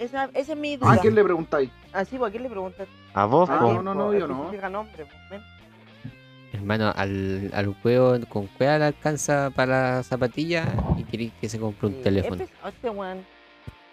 esa, 0.00 0.30
esa 0.34 0.52
es 0.52 0.58
mi 0.58 0.76
duda. 0.76 0.92
¿A 0.92 0.98
quién 1.00 1.14
le 1.14 1.22
preguntáis? 1.22 1.70
Ah, 1.92 2.04
sí, 2.04 2.16
pues, 2.16 2.28
¿a 2.28 2.30
quién 2.30 2.42
le 2.44 2.48
preguntas? 2.50 2.88
A 3.14 3.26
vos, 3.26 3.48
Ah, 3.50 3.58
no, 3.60 3.82
no, 3.82 3.94
no, 3.94 4.12
yo 4.14 4.26
no. 4.26 4.50
Nombre, 4.70 5.04
pues, 5.04 5.30
ven. 5.30 5.42
Hermano, 6.52 6.92
al, 6.96 7.50
al 7.54 7.74
huevo 7.84 8.16
con 8.28 8.46
cueva 8.48 8.78
le 8.78 8.84
alcanza 8.86 9.50
para 9.54 9.96
la 9.96 10.02
zapatilla 10.02 10.66
y 10.98 11.04
queréis 11.04 11.32
que 11.40 11.48
se 11.48 11.58
compre 11.60 11.86
un 11.88 11.94
Sí, 11.94 12.00
teléfono. 12.02 12.42
Es 12.42 12.50
este. 12.50 12.56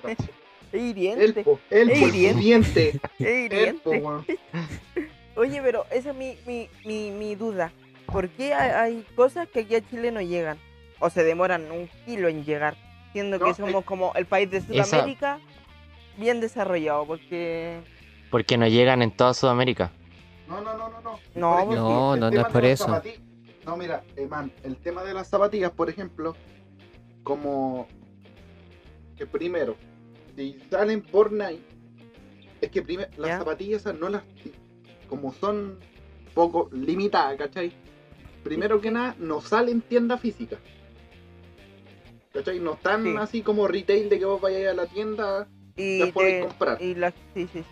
Es 0.03 1.37
El 1.69 1.91
hiriente. 2.15 2.99
Es 3.19 3.45
hiriente. 3.45 4.03
Oye, 5.38 5.62
pero 5.62 5.86
esa 5.91 6.10
es 6.12 6.15
mi, 6.15 6.38
mi, 6.45 6.69
mi, 6.86 7.12
mi 7.12 7.36
duda. 7.36 7.71
¿Por 8.08 8.30
qué 8.30 8.54
hay, 8.54 8.71
hay 8.71 9.06
cosas 9.15 9.47
que 9.47 9.62
aquí 9.62 9.76
a 9.76 9.88
Chile 9.88 10.12
no 10.12 10.21
llegan? 10.21 10.58
O 11.00 11.10
se 11.10 11.23
demoran 11.23 11.71
un 11.71 11.88
kilo 12.06 12.28
en 12.28 12.43
llegar. 12.43 12.76
Siendo 13.13 13.38
No, 13.38 13.45
que 13.45 13.52
eh, 13.52 13.56
somos 13.56 13.86
como 13.86 14.13
el 14.15 14.26
país 14.26 14.50
de 14.50 14.58
esa- 14.58 14.84
Sudamérica 14.84 15.39
bien 16.17 16.41
desarrollado. 16.41 17.06
Porque. 17.06 17.80
Porque 18.32 18.58
no 18.58 18.67
llegan 18.67 19.02
en 19.02 19.12
toda 19.12 19.34
Sudamérica. 19.34 19.91
No, 20.47 20.62
no, 20.62 20.76
no, 20.78 20.89
no, 20.89 21.02
no. 21.02 21.19
No, 21.36 21.65
no, 21.65 22.13
el 22.15 22.19
no, 22.19 22.32
no 22.32 22.41
es 22.41 22.47
por 22.47 22.65
eso. 22.65 23.02
No, 23.65 23.76
mira, 23.76 24.04
eh, 24.15 24.26
man, 24.28 24.52
el 24.63 24.78
tema 24.78 25.04
de 25.04 25.13
las 25.13 25.28
zapatillas, 25.28 25.71
por 25.71 25.89
ejemplo, 25.89 26.36
como 27.23 27.86
que 29.17 29.28
primero, 29.28 29.76
si 30.38 30.58
salen 30.71 31.02
por 31.02 31.34
Nike, 31.34 31.62
es 32.62 32.71
que 32.71 32.82
primero 32.82 33.10
las 33.17 33.39
zapatillas 33.39 33.82
esas 33.82 34.00
no 34.00 34.08
las 34.08 34.23
como 35.08 35.34
son 35.34 35.80
poco 36.34 36.70
limitadas, 36.72 37.38
¿cachai? 37.38 37.72
Primero 38.43 38.80
que 38.80 38.91
nada, 38.91 39.15
no 39.20 39.41
salen 39.41 39.82
tienda 39.82 40.17
física. 40.17 40.58
¿Cachai? 42.34 42.60
No 42.60 42.74
están 42.74 43.04
Sí. 43.04 43.15
así 43.17 43.41
como 43.41 43.67
retail 43.67 44.10
de 44.10 44.20
que 44.20 44.26
vos 44.26 44.39
vayáis 44.39 44.67
a 44.67 44.74
la 44.74 44.86
tienda, 44.86 45.48
Y, 45.76 46.00
las 46.00 46.12
podéis 46.12 46.46
comprar. 46.46 46.82
y 46.82 46.96
las. 46.96 47.13
Sí, 47.34 47.48
sí, 47.52 47.60
sí. 47.60 47.65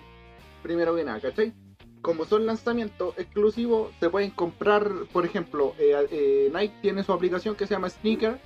primero 0.64 0.96
que 0.96 1.04
nada, 1.04 1.20
¿cachai? 1.20 1.54
Como 2.02 2.26
son 2.26 2.46
lanzamientos 2.48 3.16
exclusivos, 3.18 3.92
se 4.00 4.10
pueden 4.10 4.32
comprar, 4.32 4.92
por 5.14 5.26
ejemplo, 5.26 5.74
eh, 5.78 5.94
eh, 6.12 6.52
Nike 6.54 6.74
tiene 6.82 7.04
su 7.04 7.14
aplicación 7.14 7.56
que 7.56 7.68
se 7.68 7.74
llama 7.76 7.90
Sneaker, 7.90 8.40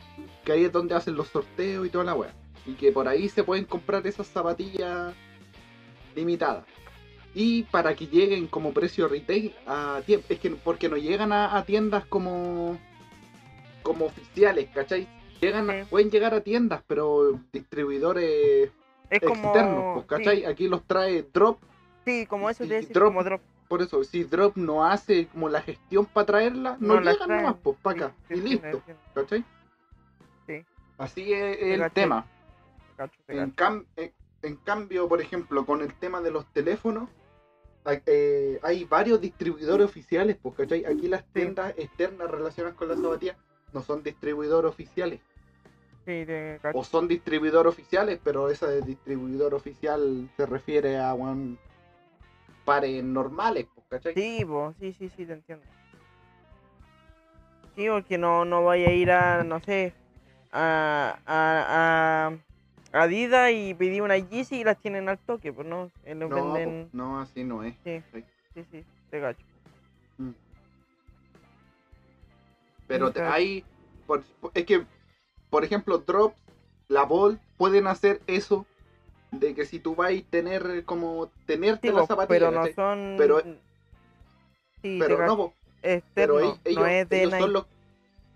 que 0.44 0.52
ahí 0.52 0.66
es 0.66 0.72
donde 0.72 0.96
hacen 0.96 1.16
los 1.16 1.28
sorteos 1.30 1.86
y 1.86 1.90
toda 1.90 2.04
la 2.04 2.16
weá. 2.16 2.34
Y 2.66 2.74
que 2.74 2.92
por 2.92 3.08
ahí 3.08 3.30
se 3.30 3.44
pueden 3.44 3.66
comprar 3.66 4.06
esas 4.06 4.28
zapatillas 4.28 5.14
limitadas. 6.16 6.66
Y 7.36 7.64
para 7.64 7.96
que 7.96 8.08
lleguen 8.08 8.48
como 8.48 8.74
precio 8.74 9.08
retail 9.08 9.54
a 9.68 10.02
tiempo, 10.06 10.26
es 10.30 10.40
que 10.40 10.50
porque 10.52 10.90
no 10.90 10.98
llegan 10.98 11.32
a, 11.32 11.56
a 11.58 11.64
tiendas 11.64 12.06
como 12.06 12.78
como 13.84 14.06
oficiales, 14.06 14.70
¿cachai? 14.74 15.08
Llegan 15.42 15.70
a- 15.70 15.86
pueden 15.86 16.12
llegar 16.12 16.34
a 16.34 16.42
tiendas, 16.42 16.84
pero 16.86 17.40
distribuidores 17.54 18.70
Es 19.10 19.24
externos, 19.24 19.94
pues, 19.94 20.06
¿cachai? 20.06 20.46
Aquí 20.46 20.68
los 20.68 20.84
trae 20.84 21.24
Drop 21.34 21.60
Sí, 22.06 22.26
como 22.26 22.50
eso 22.50 22.66
te 22.66 22.82
drop- 22.94 23.06
como 23.06 23.24
drop. 23.24 23.42
por 23.68 23.82
eso, 23.82 24.04
si 24.04 24.24
Drop 24.24 24.56
no 24.58 24.84
hace 24.86 25.28
como 25.28 25.48
la 25.50 25.62
gestión 25.62 26.06
para 26.06 26.26
traerla, 26.26 26.78
no, 26.80 26.96
No 27.00 27.02
llegan 27.12 27.30
nomás, 27.30 27.56
pues, 27.62 27.78
para 27.82 28.06
acá. 28.08 28.16
Sí, 28.28 28.34
y 28.34 28.38
sí, 28.38 28.42
listo. 28.42 28.82
¿cachai? 29.14 29.44
Sí. 30.48 30.66
Así 30.98 31.32
es 31.34 31.58
Te 31.60 31.74
el 31.76 31.80
caché. 31.82 31.94
tema. 31.94 32.26
Cacho, 32.98 33.20
te 33.28 33.38
En, 33.40 33.52
cacho. 33.52 33.56
cam- 33.74 33.86
en, 33.96 34.12
en 34.42 34.56
cambio, 34.58 35.08
por 35.08 35.22
ejemplo, 35.22 35.66
con 35.66 35.82
el 35.82 35.94
tema 35.94 36.20
de 36.22 36.32
los 36.32 36.46
teléfonos, 36.52 37.10
eh, 37.86 38.60
hay 38.62 38.84
varios 38.86 39.20
distribuidores 39.22 39.86
oficiales, 39.86 40.38
pues, 40.42 40.56
¿cachai? 40.56 40.86
Aquí 40.86 41.08
las 41.08 41.26
tiendas 41.34 41.74
externas 41.78 42.30
relacionadas 42.30 42.78
con 42.78 42.88
las 42.88 43.00
zapatillas 43.00 43.38
no 43.74 43.82
son 43.82 44.04
distribuidores 44.04 44.70
oficiales. 44.70 45.22
Sí. 46.06 46.26
O 46.74 46.84
son 46.84 47.08
distribuidores 47.08 47.72
oficiales, 47.72 48.20
pero 48.24 48.50
ese 48.50 48.66
de 48.68 48.82
distribuidor 48.82 49.54
oficial 49.54 50.30
se 50.36 50.46
refiere 50.46 50.98
a 50.98 51.14
weón, 51.14 51.60
pares 52.66 53.04
normales, 53.04 53.68
pues, 53.74 53.86
¿cachai? 53.90 54.14
Sí, 54.14 54.46
sí, 54.80 54.94
sí, 54.94 55.10
sí, 55.10 55.26
te 55.26 55.34
entiendo. 55.34 55.66
Sí, 57.76 57.88
porque 57.88 58.18
no, 58.18 58.44
no 58.44 58.64
vaya 58.64 58.90
a 58.90 58.92
ir 58.92 59.12
a, 59.12 59.44
no 59.44 59.60
sé, 59.62 59.94
a, 60.52 61.20
a, 61.26 62.28
a 62.28 62.38
Adidas 62.92 63.52
y 63.54 63.74
pedir 63.76 64.02
una 64.02 64.18
Yeezy 64.18 64.62
y 64.62 64.64
las 64.64 64.78
tienen 64.80 65.10
al 65.10 65.20
toque, 65.20 65.54
pues 65.54 65.68
no, 65.68 65.92
eh, 66.06 66.16
No, 66.16 66.28
venden, 66.30 66.90
no, 66.92 67.20
así 67.20 67.44
no 67.44 67.64
es. 67.64 67.76
sí, 67.84 68.02
sí, 68.56 68.66
sí, 68.72 68.84
te 69.12 69.20
gacho. 69.20 69.46
Pero 72.88 73.12
te- 73.12 73.22
hay. 73.22 73.64
por- 74.08 74.24
es 74.56 74.66
que, 74.66 74.84
por 75.52 75.64
ejemplo, 75.64 76.00
Drops, 76.00 76.36
la 76.88 77.04
Volt, 77.04 77.40
pueden 77.58 77.86
hacer 77.88 78.22
eso. 78.28 78.66
De 79.32 79.54
que 79.54 79.66
si 79.66 79.78
tú 79.80 79.94
vas 79.94 80.12
a 80.12 80.22
tener 80.32 80.84
como. 80.86 81.30
Tenerte 81.46 81.90
Sí, 81.90 81.94
la 81.94 82.00
po, 82.02 82.08
zapatilla. 82.08 82.28
pero 82.28 82.52
no 82.52 82.66
son... 82.74 83.16
Pero- 83.16 83.42
sí, 84.82 84.98
Pero 85.00 85.26
no, 85.28 85.38
po, 85.38 85.54
externo, 85.84 86.04
pero 86.14 86.40
ellos, 86.66 86.80
no 86.80 86.88
es 86.88 87.10
de 87.10 87.24
ellos 87.24 87.34
son 87.38 87.54
los. 87.54 87.66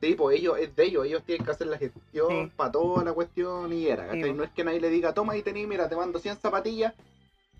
Sí, 0.03 0.15
pues 0.15 0.37
ellos 0.37 0.57
es 0.59 0.75
de 0.75 0.83
ellos, 0.83 1.05
ellos 1.05 1.23
tienen 1.23 1.45
que 1.45 1.51
hacer 1.51 1.67
la 1.67 1.77
gestión 1.77 2.27
Sí. 2.29 2.51
para 2.57 2.71
toda 2.73 3.05
la 3.05 3.13
cuestión 3.13 3.71
y 3.71 3.87
era, 3.87 4.11
Sí, 4.11 4.21
po. 4.21 4.33
No 4.33 4.43
es 4.43 4.51
que 4.51 4.63
nadie 4.65 4.81
le 4.81 4.89
diga, 4.89 5.13
toma 5.13 5.37
y 5.37 5.41
tení, 5.43 5.65
mira, 5.65 5.87
te 5.87 5.95
mando 5.95 6.19
100 6.19 6.35
zapatillas, 6.35 6.93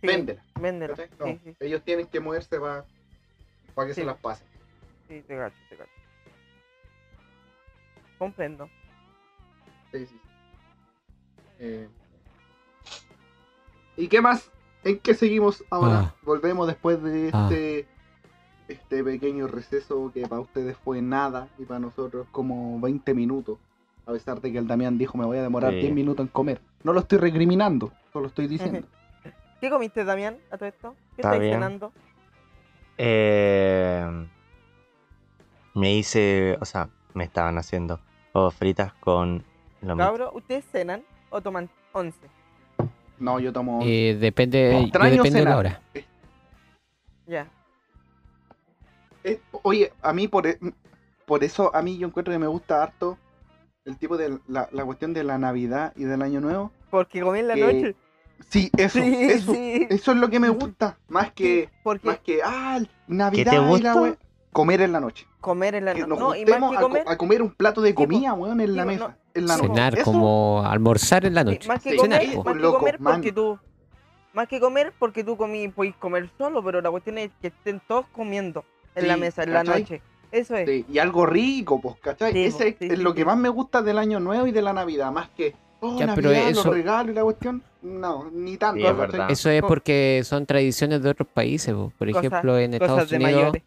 Sí, 0.01 0.07
véndelas. 0.07 0.43
véndelo, 0.59 0.93
¿cachai? 0.95 1.09
No, 1.17 1.25
sí, 1.27 1.39
sí, 1.45 1.55
ellos 1.61 1.81
tienen 1.83 2.07
que 2.07 2.19
moverse 2.19 2.59
para 2.59 2.83
que 3.87 3.93
Sí. 3.93 4.01
se 4.01 4.05
las 4.05 4.17
pasen. 4.17 4.45
sí, 5.07 5.21
te 5.25 5.35
gacho, 5.37 5.55
te 5.69 5.75
gacho. 5.77 5.91
Comprendo. 8.19 8.69
Sí, 9.93 10.05
sí. 10.05 10.19
Eh, 11.59 11.87
¿Y 13.95 14.07
qué 14.07 14.19
más? 14.21 14.49
¿En 14.83 14.99
qué 14.99 15.13
seguimos 15.13 15.63
ahora? 15.69 15.99
Ah. 16.07 16.15
Volvemos 16.23 16.67
después 16.67 17.01
de 17.01 17.29
Ah. 17.31 17.47
Este, 18.67 19.03
pequeño 19.03 19.47
receso 19.47 20.11
que 20.13 20.27
para 20.27 20.41
ustedes 20.41 20.77
fue 20.77 21.01
nada 21.01 21.47
y 21.59 21.65
para 21.65 21.79
nosotros 21.79 22.27
como 22.31 22.79
20 22.79 23.13
minutos. 23.13 23.57
A 24.05 24.11
pesar 24.11 24.41
de 24.41 24.51
que 24.51 24.57
el 24.57 24.67
Damián 24.67 24.97
dijo 24.97 25.17
me 25.17 25.25
voy 25.25 25.37
a 25.37 25.41
demorar 25.41 25.71
Sí. 25.71 25.79
10 25.79 25.93
minutos 25.93 26.25
en 26.25 26.27
comer. 26.31 26.61
No 26.83 26.91
lo 26.93 26.99
estoy 27.01 27.17
recriminando, 27.19 27.91
solo 28.11 28.27
estoy 28.27 28.47
diciendo. 28.47 28.87
¿Qué 29.61 29.69
comiste, 29.69 30.03
Damián, 30.03 30.37
a 30.51 30.57
todo 30.57 30.67
esto? 30.67 30.95
¿Qué 31.15 31.21
Está 31.21 31.29
estáis 31.29 31.41
bien. 31.41 31.53
cenando? 31.53 31.93
Eh, 32.97 34.27
me 35.73 35.95
hice, 35.95 36.57
o 36.59 36.65
sea, 36.65 36.89
me 37.13 37.23
estaban 37.23 37.57
haciendo 37.57 37.99
huevos 38.33 38.53
fritas 38.55 38.93
con 38.95 39.43
lo 39.81 39.95
mismo. 39.95 40.09
Cabro, 40.11 40.31
¿ustedes 40.33 40.65
cenan 40.71 41.03
o 41.29 41.41
toman 41.41 41.69
once? 41.93 42.27
No, 43.19 43.39
yo 43.39 43.53
tomo... 43.53 43.79
Eh, 43.83 44.17
depende, 44.19 44.89
yo 44.91 44.99
depende 45.09 45.39
de 45.39 45.45
la 45.45 45.57
hora. 45.57 45.81
Ya. 47.25 47.47
Eh, 49.23 49.39
oye, 49.63 49.91
a 50.01 50.13
mí 50.13 50.27
por, 50.27 50.47
e- 50.47 50.59
por 51.25 51.43
eso, 51.43 51.73
a 51.75 51.81
mí 51.81 51.97
yo 51.97 52.07
encuentro 52.07 52.33
que 52.33 52.39
me 52.39 52.47
gusta 52.47 52.83
harto 52.83 53.17
el 53.85 53.97
tipo 53.97 54.17
de 54.17 54.37
la, 54.47 54.67
la 54.71 54.85
cuestión 54.85 55.13
de 55.13 55.23
la 55.23 55.37
Navidad 55.37 55.93
y 55.95 56.03
del 56.03 56.21
Año 56.21 56.41
Nuevo. 56.41 56.71
Porque 56.89 57.21
comí 57.21 57.39
en 57.39 57.47
la 57.47 57.55
Que- 57.55 57.61
noche. 57.73 57.95
Sí, 58.49 58.69
eso, 58.75 58.99
Sí, 58.99 59.15
eso, 59.29 59.53
sí. 59.53 59.87
eso 59.89 60.11
es 60.11 60.17
lo 60.17 60.29
que 60.29 60.39
me 60.39 60.49
gusta. 60.49 60.97
Más 61.07 61.31
que, 61.31 61.69
Porque 61.83 62.07
más 62.07 62.19
que, 62.19 62.41
ah, 62.43 62.79
Navidad 63.07 63.51
te 63.51 63.57
y 63.77 63.81
la 63.81 63.95
we- 63.95 64.17
comer 64.51 64.81
en 64.81 64.91
la 64.91 64.99
noche. 64.99 65.25
comer 65.39 65.75
en 65.75 65.85
la 65.85 65.93
noche. 65.93 66.07
nos 66.07 66.19
No, 66.19 66.35
y 66.35 66.45
más 66.45 66.71
que 66.71 66.77
comer, 66.81 67.03
a 67.07 67.17
comer 67.17 67.41
un 67.41 67.51
plato 67.51 67.81
de 67.81 67.95
comida, 67.95 68.33
weón, 68.33 68.59
en 68.59 68.75
la 68.75 68.85
mesa. 68.85 69.07
no. 69.09 69.15
En 69.33 69.47
la 69.47 69.55
Sí, 69.55 69.61
noche. 69.61 69.73
Cenar 69.73 69.95
Eso- 69.95 70.03
como 70.03 70.63
almorzar 70.65 71.25
en 71.25 71.35
la 71.35 71.41
sí, 71.41 71.47
noche. 71.51 71.67
más 71.67 71.81
que 71.81 71.91
Sí, 71.91 71.97
comer, 71.97 72.27
más 72.37 72.53
que 72.53 72.59
loco, 72.59 72.79
comer 72.79 72.99
man. 72.99 73.13
porque 73.15 73.31
tú. 73.31 73.57
Más 74.33 74.47
que 74.47 74.59
comer 74.59 74.93
porque 74.99 75.23
tú 75.23 75.37
comí, 75.37 75.67
puedes 75.69 75.95
comer 75.95 76.29
solo, 76.37 76.63
pero 76.63 76.81
la 76.81 76.91
cuestión 76.91 77.17
es 77.19 77.31
que 77.39 77.47
estén 77.47 77.81
todos 77.87 78.05
comiendo 78.07 78.65
en 78.95 79.07
la 79.07 79.17
mesa, 79.17 79.43
en 79.43 79.53
la 79.53 79.63
noche. 79.63 80.01
Eso 80.31 80.55
es. 80.55 80.67
Sí, 80.67 80.85
y 80.91 80.97
algo 80.97 81.25
rico, 81.27 81.79
pues, 81.79 81.95
¿cachai? 82.01 82.33
Sí, 82.33 82.45
Ese 82.45 82.75
sí, 82.79 82.85
es 82.85 82.97
sí, 82.97 83.03
lo 83.03 83.11
sí. 83.11 83.17
que 83.17 83.25
más 83.25 83.37
me 83.37 83.49
gusta 83.49 83.81
del 83.83 83.99
Año 83.99 84.19
Nuevo 84.19 84.47
y 84.47 84.51
de 84.51 84.61
la 84.63 84.73
Navidad. 84.73 85.11
Más 85.11 85.29
que, 85.29 85.53
oh, 85.79 85.99
Ya, 85.99 86.13
pero 86.15 86.29
Navidad, 86.31 86.49
eso- 86.49 86.63
los 86.65 86.73
regalos 86.73 87.11
y 87.11 87.15
la 87.15 87.23
cuestión. 87.23 87.63
No, 87.83 88.29
ni 88.31 88.57
tanto. 88.57 88.83
Eso 89.29 89.49
es 89.49 89.61
porque 89.61 90.21
son 90.23 90.45
tradiciones 90.45 91.03
de 91.03 91.09
otros 91.09 91.27
países. 91.27 91.73
po. 91.73 91.91
Por 91.99 92.07
Cosas- 92.11 92.25
ejemplo, 92.25 92.57
en 92.57 92.73
Estados 92.73 93.11
Unidos, 93.11 93.31
mayores. 93.33 93.63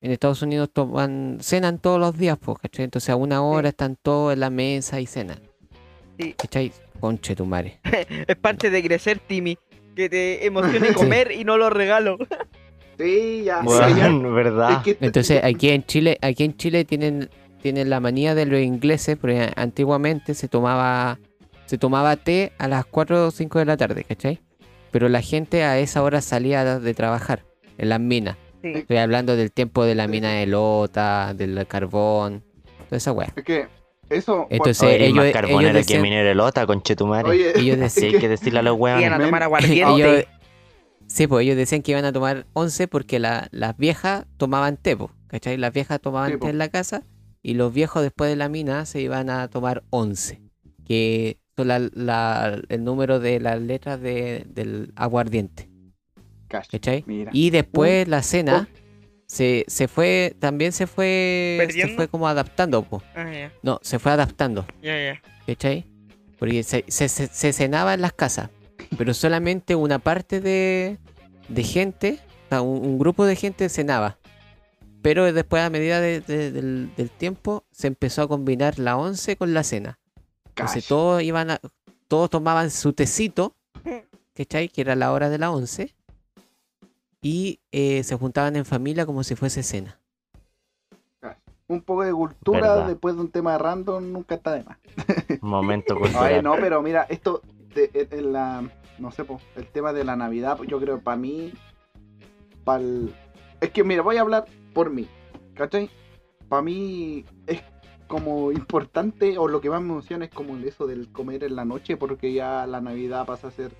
en 0.00 0.10
Estados 0.10 0.42
Unidos 0.42 0.70
toman, 0.72 1.38
cenan 1.40 1.78
todos 1.78 2.00
los 2.00 2.16
días, 2.18 2.36
po, 2.38 2.56
¿cachai? 2.56 2.84
Entonces 2.86 3.10
a 3.10 3.16
una 3.16 3.42
hora 3.42 3.68
están 3.68 3.96
todos 4.00 4.32
en 4.32 4.40
la 4.40 4.50
mesa 4.50 5.00
y 5.00 5.06
cenan. 5.06 5.38
Sí. 6.18 6.32
¿Cachai? 6.34 6.72
Conche 7.00 7.36
tu 7.36 7.44
madre. 7.46 7.78
Es 8.26 8.36
parte 8.36 8.70
de 8.70 8.82
crecer, 8.82 9.18
Timmy. 9.20 9.56
Que 9.94 10.08
te 10.08 10.44
emocione 10.46 10.88
Sí. 10.88 10.94
comer 10.94 11.30
y 11.30 11.44
no 11.44 11.56
lo 11.58 11.70
regalo. 11.70 12.18
Sí, 12.98 13.42
ya. 13.44 13.60
Bueno, 13.62 13.96
ya. 13.96 14.28
¿verdad? 14.30 14.70
Es 14.72 14.78
que- 14.96 15.04
Entonces 15.04 15.42
aquí 15.42 15.70
en 15.70 15.84
Chile, 15.84 16.18
aquí 16.22 16.44
en 16.44 16.56
Chile 16.56 16.84
tienen, 16.84 17.28
tienen 17.62 17.90
la 17.90 18.00
manía 18.00 18.34
de 18.34 18.46
los 18.46 18.60
ingleses, 18.60 19.16
porque 19.20 19.50
antiguamente 19.56 20.34
se 20.34 20.48
tomaba, 20.48 21.18
se 21.66 21.78
tomaba 21.78 22.16
té 22.16 22.52
a 22.58 22.68
las 22.68 22.84
4 22.86 23.26
o 23.28 23.30
5 23.30 23.58
de 23.58 23.64
la 23.64 23.76
tarde, 23.76 24.04
¿cachai? 24.04 24.40
Pero 24.90 25.08
la 25.08 25.22
gente 25.22 25.64
a 25.64 25.78
esa 25.78 26.02
hora 26.02 26.20
salía 26.20 26.78
de 26.78 26.94
trabajar 26.94 27.42
en 27.78 27.88
las 27.88 28.00
minas. 28.00 28.36
Sí. 28.62 28.72
Estoy 28.76 28.96
hablando 28.98 29.36
del 29.36 29.50
tiempo 29.52 29.84
de 29.84 29.94
la 29.94 30.06
mina 30.06 30.32
de 30.32 30.46
lota, 30.46 31.34
del 31.34 31.66
carbón, 31.66 32.42
toda 32.88 32.96
esa 32.96 33.12
weá. 33.12 33.32
Es 33.36 33.44
que 33.44 33.66
Eso. 34.10 34.46
Entonces, 34.50 34.82
eres 34.90 35.12
más 35.14 35.24
ellos- 35.24 35.32
carbonero 35.32 35.60
ellos 35.70 35.72
que 35.86 35.94
decían- 35.94 36.02
minerelota, 36.02 36.66
conchetumare. 36.66 37.28
Oye, 37.28 37.58
ellos 37.58 37.76
Sí, 37.90 38.02
decían, 38.02 38.14
hay 38.14 38.20
que 38.20 38.28
decirle 38.28 38.58
a 38.58 38.62
los 38.62 38.76
Iban 38.78 39.12
a 39.14 39.18
tomar 39.18 39.42
aguardiente. 39.42 39.92
ellos- 39.94 40.24
sí, 41.14 41.26
pues 41.28 41.44
ellos 41.44 41.56
decían 41.56 41.82
que 41.82 41.92
iban 41.92 42.04
a 42.04 42.12
tomar 42.12 42.46
11 42.54 42.88
porque 42.88 43.18
la- 43.18 43.48
las 43.52 43.76
viejas 43.76 44.26
tomaban 44.36 44.76
té, 44.76 44.96
po, 44.96 45.10
¿cachai? 45.28 45.56
Las 45.56 45.72
viejas 45.72 46.00
tomaban 46.00 46.32
Sí, 46.32 46.38
té 46.38 46.48
en 46.50 46.58
la 46.58 46.68
casa 46.68 47.04
y 47.42 47.54
los 47.54 47.72
viejos 47.72 48.02
después 48.02 48.30
de 48.30 48.36
la 48.36 48.48
mina 48.48 48.84
se 48.84 49.00
iban 49.00 49.30
a 49.30 49.48
tomar 49.48 49.84
11, 49.90 50.40
que 50.84 51.38
son 51.56 51.68
la- 51.68 51.78
la- 51.92 52.60
el 52.68 52.82
número 52.82 53.20
de 53.20 53.38
las 53.38 53.60
letras 53.60 54.00
de- 54.00 54.44
del 54.48 54.92
aguardiente. 54.96 55.68
¿cachai? 56.48 57.02
Mira. 57.06 57.30
Y 57.34 57.50
después 57.50 58.06
la 58.06 58.22
cena 58.22 58.68
se, 59.26 59.64
se 59.66 59.88
fue, 59.88 60.36
también 60.38 60.70
se 60.72 60.86
fue, 60.86 61.66
se 61.72 61.88
fue 61.88 62.06
como 62.08 62.28
adaptando, 62.28 62.82
po. 62.82 63.02
Ah, 63.16 63.28
ya, 63.32 63.52
No, 63.62 63.80
se 63.82 63.98
fue 63.98 64.12
adaptando. 64.12 64.64
ya, 64.82 64.96
ya. 64.96 65.22
¿Cachai? 65.46 65.84
Porque 66.38 66.62
se, 66.62 66.84
se, 66.88 67.08
se- 67.08 67.26
se 67.26 67.52
cenaba 67.52 67.94
en 67.94 68.02
las 68.02 68.12
casas, 68.12 68.50
pero 68.98 69.14
solamente 69.14 69.74
una 69.74 69.98
parte 69.98 70.40
de, 70.40 70.98
de 71.48 71.62
gente, 71.62 72.18
o 72.46 72.48
sea, 72.48 72.62
un, 72.62 72.84
un 72.84 72.98
grupo 72.98 73.24
de 73.26 73.36
gente 73.36 73.68
cenaba. 73.68 74.18
Pero 75.02 75.30
después, 75.32 75.62
a 75.62 75.70
medida 75.70 76.00
de- 76.00 76.20
de- 76.20 76.50
del, 76.50 76.90
del 76.96 77.10
tiempo, 77.10 77.64
se 77.72 77.88
empezó 77.88 78.22
a 78.22 78.28
combinar 78.28 78.78
la 78.78 78.96
once 78.96 79.36
con 79.36 79.52
la 79.52 79.62
cena. 79.62 79.98
Entonces 80.48 80.86
todos 80.86 81.22
iban 81.22 81.50
a, 81.50 81.60
todos 82.08 82.30
tomaban 82.30 82.70
su 82.70 82.92
tecito, 82.92 83.54
¿cachai? 84.34 84.68
Que 84.68 84.80
era 84.80 84.94
la 84.94 85.12
hora 85.12 85.28
de 85.28 85.38
la 85.38 85.50
once. 85.50 85.94
Y 87.20 87.60
eh, 87.72 88.02
se 88.04 88.16
juntaban 88.16 88.54
en 88.56 88.64
familia 88.64 89.04
como 89.06 89.24
si 89.24 89.34
fuese 89.34 89.62
cena. 89.62 89.98
Un 91.66 91.80
poco 91.80 92.02
de 92.04 92.12
cultura 92.12 92.60
Verdad. 92.60 92.86
después 92.88 93.14
de 93.14 93.22
un 93.22 93.30
tema 93.30 93.56
random 93.56 94.12
nunca 94.12 94.34
está 94.34 94.52
de 94.52 94.64
más. 94.64 94.76
Momento 95.40 95.94
Ay, 95.96 96.00
cultural. 96.02 96.42
no, 96.42 96.54
pero 96.56 96.82
mira, 96.82 97.06
esto 97.08 97.40
de, 97.74 97.90
en- 98.10 98.32
la 98.32 98.62
no 98.98 99.10
sé, 99.10 99.24
po, 99.24 99.40
el 99.56 99.66
tema 99.66 99.92
de 99.92 100.04
la 100.04 100.14
Navidad, 100.16 100.58
yo 100.68 100.78
creo 100.80 101.00
para 101.00 101.16
mí 101.16 101.52
pa'l- 102.64 103.12
es 103.60 103.70
que 103.70 103.82
mira, 103.84 104.02
voy 104.02 104.16
a 104.16 104.20
hablar 104.20 104.44
por 104.72 104.90
mí, 104.90 105.08
¿cachai? 105.54 105.90
Para 106.48 106.62
mí 106.62 107.24
es 107.46 107.62
como 108.06 108.52
importante 108.52 109.38
o 109.38 109.48
lo 109.48 109.60
que 109.60 109.70
más 109.70 109.80
me 109.82 109.88
emociona 109.92 110.26
es 110.26 110.30
como 110.30 110.56
eso 110.58 110.86
del 110.86 111.10
comer 111.10 111.42
en 111.44 111.56
la 111.56 111.64
noche 111.64 111.96
porque 111.96 112.32
ya 112.32 112.66
la 112.66 112.80
Navidad 112.80 113.26
pasa 113.26 113.48
a 113.48 113.50
ser 113.50 113.72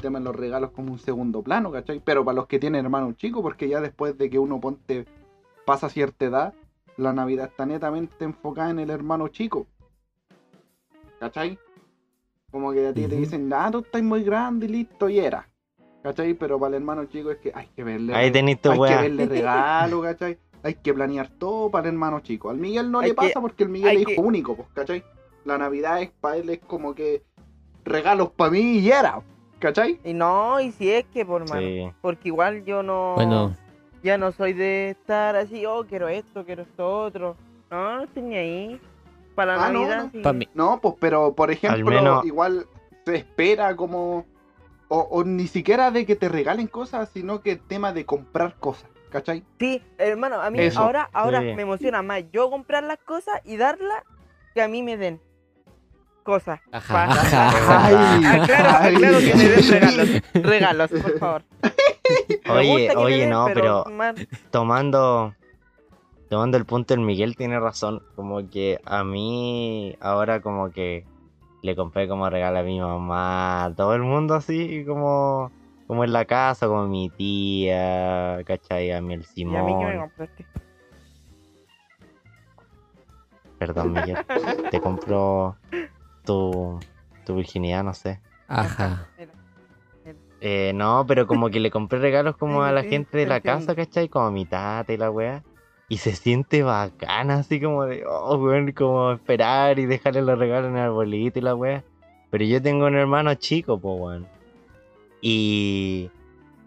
tema 0.00 0.18
de 0.18 0.24
los 0.24 0.36
regalos 0.36 0.70
como 0.72 0.92
un 0.92 0.98
segundo 0.98 1.42
plano, 1.42 1.70
¿cachai? 1.72 2.00
Pero 2.04 2.24
para 2.24 2.36
los 2.36 2.46
que 2.46 2.58
tienen 2.58 2.84
hermanos 2.84 3.16
chicos, 3.16 3.40
porque 3.42 3.68
ya 3.68 3.80
después 3.80 4.16
de 4.18 4.28
que 4.30 4.38
uno 4.38 4.60
ponte 4.60 5.06
pasa 5.64 5.88
cierta 5.88 6.24
edad, 6.24 6.54
la 6.96 7.12
Navidad 7.12 7.46
está 7.46 7.66
netamente 7.66 8.24
enfocada 8.24 8.70
en 8.70 8.78
el 8.80 8.90
hermano 8.90 9.28
chico. 9.28 9.66
¿Cachai? 11.20 11.58
Como 12.52 12.72
que 12.72 12.86
a 12.86 12.92
ti 12.92 13.08
te 13.08 13.16
dicen, 13.16 13.50
ah, 13.52 13.70
tú 13.72 13.78
estás 13.80 14.02
muy 14.02 14.22
grande 14.22 14.66
y 14.66 14.68
listo, 14.68 15.08
y 15.08 15.18
era. 15.18 15.48
¿Cachai? 16.02 16.34
Pero 16.34 16.58
para 16.60 16.68
el 16.76 16.82
hermano 16.82 17.04
chico 17.06 17.30
es 17.32 17.38
que 17.38 17.50
hay 17.54 17.66
que 17.74 17.82
verle, 17.82 18.14
Ahí 18.14 18.30
tenés 18.30 18.60
tu 18.60 18.70
hay 18.70 18.78
que 18.78 18.96
verle 19.02 19.26
regalo, 19.26 20.02
¿cachai? 20.02 20.38
Hay 20.62 20.74
que 20.74 20.92
planear 20.94 21.28
todo 21.38 21.70
para 21.70 21.88
el 21.88 21.94
hermano 21.94 22.20
chico. 22.20 22.50
Al 22.50 22.58
Miguel 22.58 22.90
no 22.90 23.00
Hay 23.00 23.08
le 23.08 23.14
que- 23.14 23.16
pasa 23.16 23.40
porque 23.40 23.64
el 23.64 23.70
Miguel 23.70 23.96
es 23.96 24.02
hijo 24.02 24.10
que- 24.10 24.20
único, 24.20 24.54
pues, 24.56 24.68
¿cachai? 24.74 25.02
La 25.44 25.58
Navidad 25.58 26.02
es 26.02 26.10
para 26.20 26.36
él 26.36 26.50
es 26.50 26.60
como 26.60 26.94
que 26.94 27.22
regalos 27.84 28.30
para 28.30 28.50
mí 28.50 28.78
y 28.78 28.90
era, 28.90 29.20
¿cachai? 29.58 29.98
Y 30.04 30.12
no, 30.12 30.60
y 30.60 30.70
si 30.72 30.90
es 30.90 31.04
que, 31.06 31.24
por 31.24 31.48
mano. 31.48 31.60
Sí. 31.62 31.90
Porque 32.00 32.28
igual 32.28 32.64
yo 32.64 32.82
no. 32.82 33.14
Bueno, 33.16 33.56
Ya 34.04 34.18
no 34.18 34.32
soy 34.32 34.52
de 34.52 34.90
estar 34.90 35.36
así, 35.36 35.64
oh, 35.66 35.84
quiero 35.88 36.08
esto, 36.08 36.44
quiero 36.44 36.62
esto 36.62 36.86
otro. 37.04 37.36
No, 37.70 37.96
no 37.96 38.02
estoy 38.02 38.22
ni 38.24 38.36
ahí. 38.36 38.80
Para 39.34 39.56
la 39.56 39.66
Ah, 39.66 39.70
no, 39.70 39.80
Navidad, 39.80 40.04
no. 40.04 40.10
sí. 40.12 40.20
pues, 40.80 40.94
pero 41.00 41.34
por 41.34 41.50
ejemplo, 41.50 41.84
menos- 41.90 42.24
igual 42.24 42.66
se 43.04 43.16
espera 43.16 43.74
como. 43.76 44.26
O, 44.88 44.98
o 45.10 45.24
ni 45.24 45.46
siquiera 45.46 45.90
de 45.90 46.04
que 46.04 46.16
te 46.16 46.28
regalen 46.28 46.66
cosas, 46.66 47.08
sino 47.14 47.40
que 47.40 47.52
el 47.52 47.60
tema 47.60 47.94
de 47.94 48.04
comprar 48.04 48.56
cosas, 48.58 48.90
¿cachai? 49.10 49.42
Sí, 49.58 49.82
hermano, 49.96 50.38
a 50.42 50.50
mí 50.50 50.60
Eso. 50.60 50.80
ahora, 50.80 51.08
ahora 51.14 51.40
Sí. 51.40 51.54
me 51.54 51.62
emociona 51.62 52.02
más 52.02 52.24
yo 52.30 52.50
comprar 52.50 52.82
las 52.84 52.98
cosas 52.98 53.40
y 53.44 53.56
darlas 53.56 54.02
que 54.52 54.60
a 54.60 54.68
mí 54.68 54.82
me 54.82 54.98
den 54.98 55.18
cosas. 56.24 56.60
Ajá, 56.72 57.04
ajá, 57.04 57.86
Ay, 57.86 58.24
Aclaro, 58.42 58.68
ay. 58.80 58.94
aclaro 58.96 59.18
que 59.18 59.34
me 59.34 59.48
den 59.48 59.70
regalos. 59.70 60.08
Regalos, 60.34 60.90
por 60.90 61.18
favor. 61.18 61.42
Oye, 62.50 62.94
oye, 62.94 63.16
den, 63.20 63.30
no, 63.30 63.46
pero 63.54 63.84
tomando 64.50 65.34
tomando 66.32 66.56
el 66.56 66.64
punto 66.64 66.94
el 66.94 67.00
Miguel 67.00 67.36
tiene 67.36 67.60
razón 67.60 68.02
como 68.16 68.48
que 68.48 68.80
a 68.86 69.04
mí 69.04 69.94
ahora 70.00 70.40
como 70.40 70.70
que 70.70 71.04
le 71.60 71.76
compré 71.76 72.08
como 72.08 72.30
regalo 72.30 72.60
a 72.60 72.62
mi 72.62 72.80
mamá 72.80 73.64
a 73.64 73.74
todo 73.74 73.94
el 73.94 74.00
mundo 74.00 74.32
así 74.32 74.82
como 74.86 75.52
como 75.86 76.04
en 76.04 76.14
la 76.14 76.24
casa 76.24 76.68
como 76.68 76.86
mi 76.86 77.10
tía 77.10 78.42
¿cachai? 78.46 78.92
a 78.92 79.02
mí 79.02 79.12
el 79.12 79.26
¿Y 79.34 79.42
a 79.54 79.62
mí 79.62 79.76
que 79.78 79.84
me 79.84 79.92
Simón 79.92 79.98
compraste? 79.98 80.46
perdón 83.58 83.92
Miguel 83.92 84.16
te 84.70 84.80
compró 84.80 85.58
tu 86.24 86.80
tu 87.26 87.36
virginidad 87.36 87.84
no 87.84 87.92
sé 87.92 88.20
ajá. 88.48 89.06
Eh, 90.44 90.72
no, 90.74 91.04
pero 91.06 91.26
como 91.28 91.50
que 91.50 91.60
le 91.60 91.70
compré 91.70 92.00
regalos 92.00 92.36
como 92.36 92.64
a 92.64 92.72
la 92.72 92.82
gente 92.82 93.16
de 93.16 93.26
la 93.26 93.40
casa, 93.40 93.76
¿cachai? 93.76 94.08
Como 94.08 94.26
a 94.26 94.30
mi 94.32 94.44
tata 94.44 94.92
y 94.92 94.96
la 94.96 95.08
weá. 95.08 95.40
Y 95.92 95.98
se 95.98 96.16
siente 96.16 96.62
bacana, 96.62 97.34
así 97.40 97.60
como 97.60 97.84
de, 97.84 98.02
oh, 98.08 98.36
weón, 98.38 98.72
como 98.72 99.12
esperar 99.12 99.78
y 99.78 99.84
dejarle 99.84 100.22
los 100.22 100.38
regalos 100.38 100.70
en 100.70 100.76
el 100.78 100.84
arbolito 100.84 101.38
y 101.38 101.42
la 101.42 101.54
weá. 101.54 101.84
Pero 102.30 102.44
yo 102.44 102.62
tengo 102.62 102.86
un 102.86 102.94
hermano 102.96 103.34
chico, 103.34 103.78
po, 103.78 103.96
weón. 103.96 104.26
Y, 105.20 106.08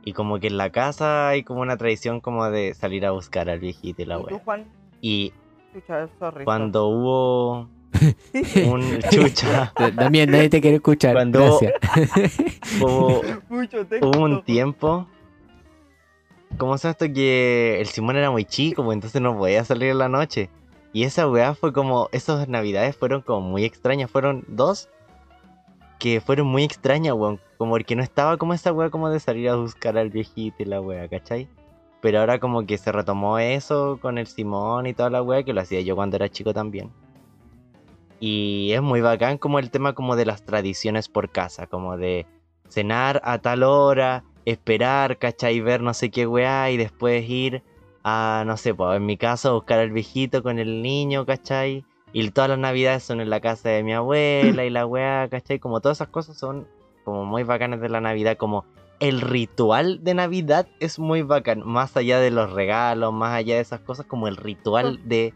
y 0.03 0.13
como 0.13 0.39
que 0.39 0.45
en 0.45 0.57
la 0.57 0.69
casa 0.69 1.29
hay 1.29 1.41
como 1.41 1.61
una 1.61 1.75
tradición 1.75 2.19
como 2.21 2.47
de 2.51 2.75
salir 2.75 3.03
a 3.03 3.11
buscar 3.11 3.49
al 3.49 3.59
viejito 3.59 4.03
y 4.03 4.05
la 4.05 4.19
¿Y 4.19 4.25
tú, 4.25 4.41
weá. 4.45 4.63
Y 5.01 5.33
Chucha, 5.73 6.07
sorry. 6.19 6.45
cuando 6.45 6.85
hubo 6.89 7.67
un 8.67 8.99
chucha, 9.09 9.73
También 9.95 10.29
nadie 10.29 10.49
te 10.49 10.61
quiere 10.61 10.75
escuchar. 10.75 11.13
Cuando- 11.13 11.39
Gracias. 11.59 11.73
hubo, 12.79 13.23
sorry. 13.23 13.39
Mucho 13.49 13.85
texto. 13.87 14.07
Hubo 14.07 14.23
un 14.23 14.43
tiempo. 14.43 15.07
¿Cómo 16.57 16.77
se 16.77 16.89
esto? 16.89 17.05
Que 17.11 17.81
el 17.81 17.87
Simón 17.87 18.15
era 18.15 18.31
muy 18.31 18.45
chico, 18.45 18.83
pues 18.83 18.95
entonces 18.95 19.21
no 19.21 19.37
podía 19.37 19.65
salir 19.65 19.89
en 19.89 19.97
la 19.97 20.07
noche. 20.07 20.49
Y 20.93 21.03
esa 21.03 21.27
weá 21.29 21.53
fue 21.53 21.73
como. 21.73 22.07
Esas 22.13 22.47
navidades 22.47 22.95
fueron 22.95 23.21
como 23.21 23.41
muy 23.41 23.65
extrañas. 23.65 24.09
Fueron 24.09 24.45
dos 24.47 24.89
que 25.99 26.21
fueron 26.21 26.47
muy 26.47 26.63
extrañas, 26.63 27.13
weón. 27.13 27.41
Como 27.57 27.71
porque 27.71 27.97
no 27.97 28.03
estaba 28.03 28.37
como 28.37 28.53
esa 28.53 28.71
weá 28.71 28.89
como 28.89 29.09
de 29.09 29.19
salir 29.19 29.49
a 29.49 29.55
buscar 29.55 29.97
al 29.97 30.09
viejito 30.09 30.63
y 30.63 30.65
la 30.65 30.79
weá, 30.79 31.09
¿cachai? 31.09 31.49
Pero 31.99 32.19
ahora 32.19 32.39
como 32.39 32.65
que 32.65 32.77
se 32.77 32.91
retomó 32.93 33.37
eso 33.39 33.99
con 34.01 34.17
el 34.17 34.27
Simón 34.27 34.87
y 34.87 34.93
toda 34.93 35.09
la 35.09 35.21
weá, 35.21 35.43
que 35.43 35.51
lo 35.51 35.59
hacía 35.59 35.81
yo 35.81 35.95
cuando 35.95 36.15
era 36.15 36.29
chico 36.29 36.53
también. 36.53 36.89
Y 38.21 38.71
es 38.71 38.81
muy 38.81 39.01
bacán 39.01 39.37
como 39.37 39.59
el 39.59 39.71
tema 39.71 39.93
como 39.93 40.15
de 40.15 40.25
las 40.25 40.45
tradiciones 40.45 41.09
por 41.09 41.29
casa, 41.31 41.67
como 41.67 41.97
de 41.97 42.25
cenar 42.69 43.21
a 43.25 43.39
tal 43.39 43.63
hora, 43.63 44.23
esperar, 44.45 45.17
¿cachai? 45.17 45.59
Ver 45.61 45.81
no 45.81 45.93
sé 45.93 46.09
qué 46.11 46.27
weá 46.27 46.69
y 46.71 46.77
después 46.77 47.27
ir 47.29 47.63
a, 48.03 48.43
no 48.45 48.55
sé, 48.57 48.73
pues 48.73 48.97
en 48.97 49.05
mi 49.05 49.17
caso 49.17 49.53
buscar 49.55 49.79
al 49.79 49.91
viejito 49.91 50.43
con 50.43 50.59
el 50.59 50.81
niño, 50.81 51.25
¿cachai? 51.25 51.83
Y 52.13 52.29
todas 52.29 52.51
las 52.51 52.59
navidades 52.59 53.03
son 53.03 53.19
en 53.19 53.29
la 53.29 53.41
casa 53.41 53.69
de 53.69 53.83
mi 53.83 53.93
abuela 53.93 54.63
y 54.63 54.69
la 54.69 54.85
weá, 54.85 55.27
¿cachai? 55.29 55.59
Como 55.59 55.81
todas 55.81 55.97
esas 55.97 56.09
cosas 56.09 56.37
son 56.37 56.67
como 57.03 57.25
muy 57.25 57.43
bacanas 57.43 57.81
de 57.81 57.89
la 57.89 58.01
Navidad, 58.01 58.37
como 58.37 58.65
el 58.99 59.19
ritual 59.21 60.03
de 60.03 60.13
Navidad 60.13 60.67
es 60.79 60.99
muy 60.99 61.21
bacán, 61.21 61.61
más 61.65 61.97
allá 61.97 62.19
de 62.19 62.31
los 62.31 62.53
regalos, 62.53 63.13
más 63.13 63.33
allá 63.33 63.55
de 63.55 63.61
esas 63.61 63.81
cosas, 63.81 64.05
como 64.05 64.27
el 64.27 64.37
ritual 64.37 65.01
de 65.03 65.33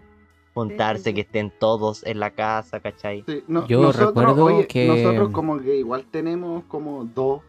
juntarse, 0.54 1.14
que 1.14 1.22
estén 1.22 1.52
todos 1.60 2.04
en 2.06 2.20
la 2.20 2.32
casa, 2.32 2.80
¿cachai? 2.80 3.24
Sí, 3.28 3.44
no- 3.48 3.68
Yo 3.68 3.82
nosotros, 3.82 4.08
recuerdo 4.08 4.46
oye, 4.46 4.68
que- 4.68 4.88
nosotros 4.88 5.30
como 5.32 5.60
que 5.60 5.76
igual 5.76 6.06
tenemos 6.10 6.64
como 6.66 7.04
dos 7.04 7.42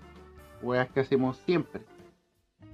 weas 0.63 0.89
que 0.91 1.01
hacemos 1.01 1.37
siempre. 1.39 1.83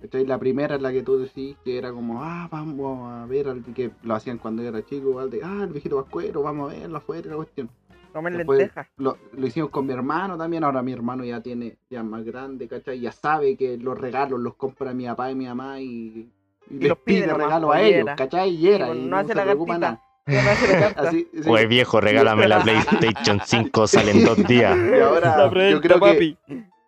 ¿Cachai? 0.00 0.26
La 0.26 0.38
primera 0.38 0.76
es 0.76 0.82
la 0.82 0.92
que 0.92 1.02
tú 1.02 1.18
decís 1.18 1.56
que 1.64 1.78
era 1.78 1.90
como, 1.92 2.22
ah, 2.22 2.48
vamos 2.50 3.10
a 3.10 3.26
ver, 3.26 3.48
al 3.48 3.62
que 3.62 3.90
lo 4.02 4.14
hacían 4.14 4.38
cuando 4.38 4.62
yo 4.62 4.68
era 4.68 4.84
chico, 4.84 5.08
igual 5.08 5.30
de, 5.30 5.40
ah, 5.42 5.60
el 5.62 5.72
viejito 5.72 5.96
vascuero, 5.96 6.42
vamos 6.42 6.72
a 6.72 6.76
verlo 6.76 6.98
afuera, 6.98 7.30
la 7.30 7.36
cuestión. 7.36 7.70
Comer 8.12 8.36
Después 8.36 8.58
lentejas. 8.58 8.88
Lo, 8.96 9.18
lo 9.32 9.46
hicimos 9.46 9.70
con 9.70 9.86
mi 9.86 9.92
hermano 9.92 10.36
también, 10.38 10.64
ahora 10.64 10.82
mi 10.82 10.92
hermano 10.92 11.24
ya 11.24 11.40
tiene, 11.40 11.78
ya 11.90 12.00
es 12.00 12.04
más 12.04 12.24
grande, 12.24 12.68
¿cachai? 12.68 13.00
Ya 13.00 13.12
sabe 13.12 13.56
que 13.56 13.76
los 13.78 13.98
regalos 13.98 14.40
los 14.40 14.54
compra 14.54 14.92
mi 14.92 15.06
papá 15.06 15.30
y 15.30 15.34
mi 15.34 15.46
mamá 15.46 15.80
y, 15.80 16.30
y 16.70 16.78
les 16.78 16.88
los 16.88 16.98
pide 16.98 17.22
pide 17.22 17.34
regalos 17.34 17.68
pues, 17.68 17.78
a 17.78 17.82
ellos, 17.82 18.00
era. 18.00 18.16
¿cachai? 18.16 18.50
Y 18.50 18.68
era, 18.68 18.86
pues, 18.88 18.98
y 18.98 19.02
no 19.02 19.16
hace 19.16 19.28
se 19.28 19.34
la 19.34 19.44
preocupa 19.44 19.78
nada. 19.78 20.02
No. 20.26 20.32
Así, 20.96 21.28
sí. 21.32 21.48
Oye 21.48 21.66
viejo, 21.68 22.00
regálame 22.00 22.48
la 22.48 22.60
PlayStation 22.64 23.40
5, 23.44 23.86
salen 23.86 24.24
dos 24.24 24.36
días. 24.48 24.76
Y 24.76 25.00
ahora 25.00 25.70
yo 25.70 25.80
creo 25.80 25.80
que 25.80 25.88
papi. 26.00 26.38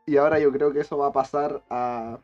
Y 0.08 0.16
ahora 0.16 0.38
yo 0.38 0.50
creo 0.50 0.72
que 0.72 0.80
eso 0.80 0.98
va 0.98 1.08
a 1.08 1.12
pasar 1.12 1.62
a 1.70 2.18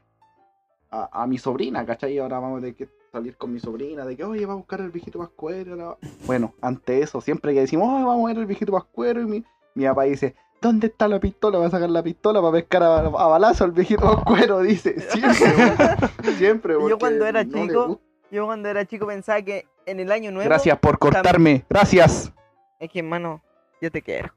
a, 0.94 1.22
a 1.22 1.26
mi 1.26 1.38
sobrina, 1.38 1.84
¿cachai? 1.84 2.18
Ahora 2.18 2.38
vamos 2.38 2.62
de 2.62 2.74
que 2.74 2.88
salir 3.12 3.36
con 3.36 3.52
mi 3.52 3.60
sobrina, 3.60 4.04
de 4.04 4.16
que, 4.16 4.24
oye, 4.24 4.46
va 4.46 4.52
a 4.52 4.56
buscar 4.56 4.80
el 4.80 4.90
viejito 4.90 5.18
pascuero. 5.18 5.98
Bueno, 6.26 6.54
ante 6.60 7.00
eso, 7.00 7.20
siempre 7.20 7.52
que 7.52 7.60
decimos, 7.60 7.88
oye, 7.88 8.04
vamos 8.04 8.24
a 8.24 8.28
ver 8.28 8.38
el 8.38 8.46
viejito 8.46 8.72
pascuero, 8.72 9.20
y 9.20 9.26
mi, 9.26 9.44
mi 9.74 9.84
papá 9.84 10.04
dice, 10.04 10.34
¿dónde 10.60 10.88
está 10.88 11.08
la 11.08 11.20
pistola? 11.20 11.58
Va 11.58 11.66
a 11.66 11.70
sacar 11.70 11.90
la 11.90 12.02
pistola 12.02 12.40
para 12.40 12.52
pescar 12.52 12.82
a, 12.82 12.98
a 12.98 13.26
balazo 13.26 13.64
al 13.64 13.72
viejito 13.72 14.02
pascuero, 14.02 14.60
dice. 14.60 15.00
Siempre. 15.10 16.34
Siempre, 16.36 16.74
Y 16.74 16.88
yo 16.88 16.98
cuando 16.98 17.26
era 17.26 17.44
no 17.44 17.66
chico. 17.66 18.00
Yo 18.30 18.46
cuando 18.46 18.68
era 18.68 18.84
chico 18.84 19.06
pensaba 19.06 19.42
que 19.42 19.66
en 19.86 20.00
el 20.00 20.10
año 20.10 20.32
nuevo. 20.32 20.48
Gracias 20.48 20.78
por 20.78 20.98
cortarme, 20.98 21.64
gracias. 21.68 22.32
Es 22.80 22.90
que, 22.90 22.98
hermano, 22.98 23.42
yo 23.80 23.90
te 23.90 24.02
quiero. 24.02 24.32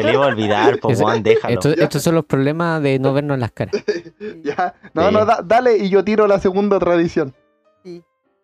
Se 0.00 0.06
le 0.06 0.12
iba 0.14 0.24
a 0.24 0.28
olvidar, 0.28 0.78
pues 0.80 1.00
Juan, 1.00 1.22
déjalo. 1.22 1.54
Esto- 1.54 1.70
estos 1.70 2.02
son 2.02 2.14
los 2.14 2.24
problemas 2.24 2.82
de 2.82 2.98
no 2.98 3.12
vernos 3.12 3.38
las 3.38 3.52
caras. 3.52 3.74
Ya. 4.42 4.74
No, 4.94 5.08
Sí. 5.08 5.14
no, 5.14 5.24
da- 5.24 5.42
dale 5.44 5.76
y 5.78 5.88
yo 5.90 6.04
tiro 6.04 6.26
la 6.26 6.38
segunda 6.38 6.78
tradición. 6.78 7.34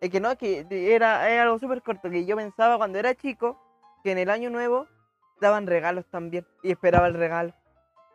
Es 0.01 0.09
que 0.11 0.19
no, 0.19 0.29
es 0.29 0.37
que 0.37 0.67
era, 0.69 1.27
era 1.31 1.43
algo 1.43 1.57
súper 1.57 1.81
corto. 1.81 2.09
Que 2.11 2.25
yo 2.25 2.35
pensaba 2.35 2.77
cuando 2.77 2.99
era 2.99 3.15
chico 3.15 3.57
que 4.03 4.11
en 4.11 4.19
el 4.19 4.29
año 4.29 4.49
nuevo 4.51 4.85
daban 5.41 5.65
regalos 5.65 6.05
también. 6.11 6.45
Y 6.61 6.71
esperaba 6.71 7.07
el 7.07 7.15
regalo. 7.15 7.53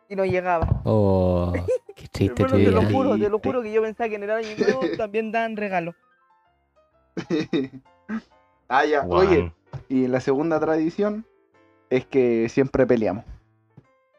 Y 0.07 0.15
no 0.15 0.23
llegaba. 0.23 0.67
Oh, 0.85 1.51
qué 1.95 2.07
triste 2.07 2.43
tu 2.45 2.49
te 2.55 2.71
lo 2.71 2.83
juro, 2.83 3.17
te 3.17 3.29
lo 3.29 3.39
juro 3.39 3.61
que 3.61 3.71
yo 3.73 3.81
pensaba 3.81 4.07
que 4.09 4.15
en 4.15 4.23
el 4.23 4.31
año 4.31 4.47
nuevo 4.57 4.81
también 4.97 5.31
daban 5.31 5.57
regalos. 5.57 5.95
ah, 8.69 8.85
ya. 8.85 9.05
Oye, 9.09 9.51
y 9.89 10.07
la 10.07 10.19
segunda 10.19 10.59
tradición 10.59 11.25
es 11.91 12.05
que 12.07 12.49
siempre 12.49 12.87
peleamos. 12.87 13.23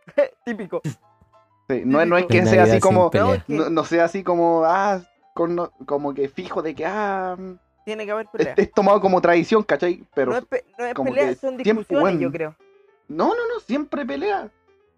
Típico. 0.45 0.81
Sí, 0.85 1.83
no, 1.85 2.01
es- 2.01 2.07
no 2.09 2.17
es 2.17 2.27
que 2.27 2.39
En 2.39 2.47
sea 2.47 2.65
así 2.65 2.79
como. 2.81 3.11
No, 3.49 3.85
sea 3.85 4.05
así 4.05 4.23
como. 4.23 4.63
Ah, 4.65 5.01
con, 5.35 5.55
no- 5.57 5.73
como 5.87 6.15
que 6.15 6.29
fijo 6.29 6.63
de 6.63 6.75
que. 6.75 6.85
Ah, 6.87 7.37
Tiene 7.85 8.05
que 8.05 8.13
haber 8.13 8.27
pelea. 8.29 8.55
es 8.57 8.73
tomado 8.73 9.01
como 9.01 9.21
tradición, 9.21 9.63
¿cachai? 9.63 10.05
Pero. 10.15 10.33
no 10.33 10.39
es, 10.39 10.45
pe- 10.45 10.65
no 10.79 10.85
es 10.85 10.95
pelea, 10.95 11.29
son 11.35 11.57
siempre, 11.57 11.65
discusiones, 11.65 12.01
bueno. 12.03 12.21
yo 12.21 12.31
creo. 12.31 12.57
No, 13.09 13.29
no, 13.29 13.35
no, 13.53 13.61
siempre 13.67 14.05
pelea. 14.07 14.49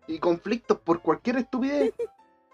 Y 0.06 0.18
conflictos 0.18 0.78
por 0.78 1.00
cualquier 1.00 1.36
estupidez. 1.38 1.94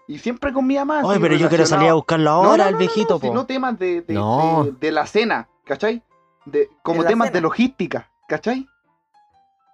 Y 0.07 0.17
siempre 0.19 0.51
con 0.53 0.65
mi 0.67 0.75
mamá. 0.75 1.01
Oye, 1.03 1.19
pero 1.19 1.35
yo 1.35 1.47
quiero 1.49 1.65
salir 1.65 1.89
a 1.89 1.93
buscarlo 1.93 2.29
ahora 2.29 2.71
no, 2.71 2.77
viejito, 2.77 3.15
no, 3.15 3.19
po. 3.19 3.27
sino 3.27 3.45
temas 3.45 3.77
de, 3.77 4.01
de, 4.01 4.13
No. 4.13 4.63
de, 4.65 4.71
de 4.73 4.91
la 4.91 5.05
cena, 5.05 5.47
¿cachai? 5.65 6.01
De, 6.45 6.69
como 6.81 6.99
¿De 6.99 7.03
la 7.03 7.09
temas 7.09 7.27
cena? 7.27 7.35
de 7.35 7.41
logística, 7.41 8.09
¿cachai? 8.27 8.67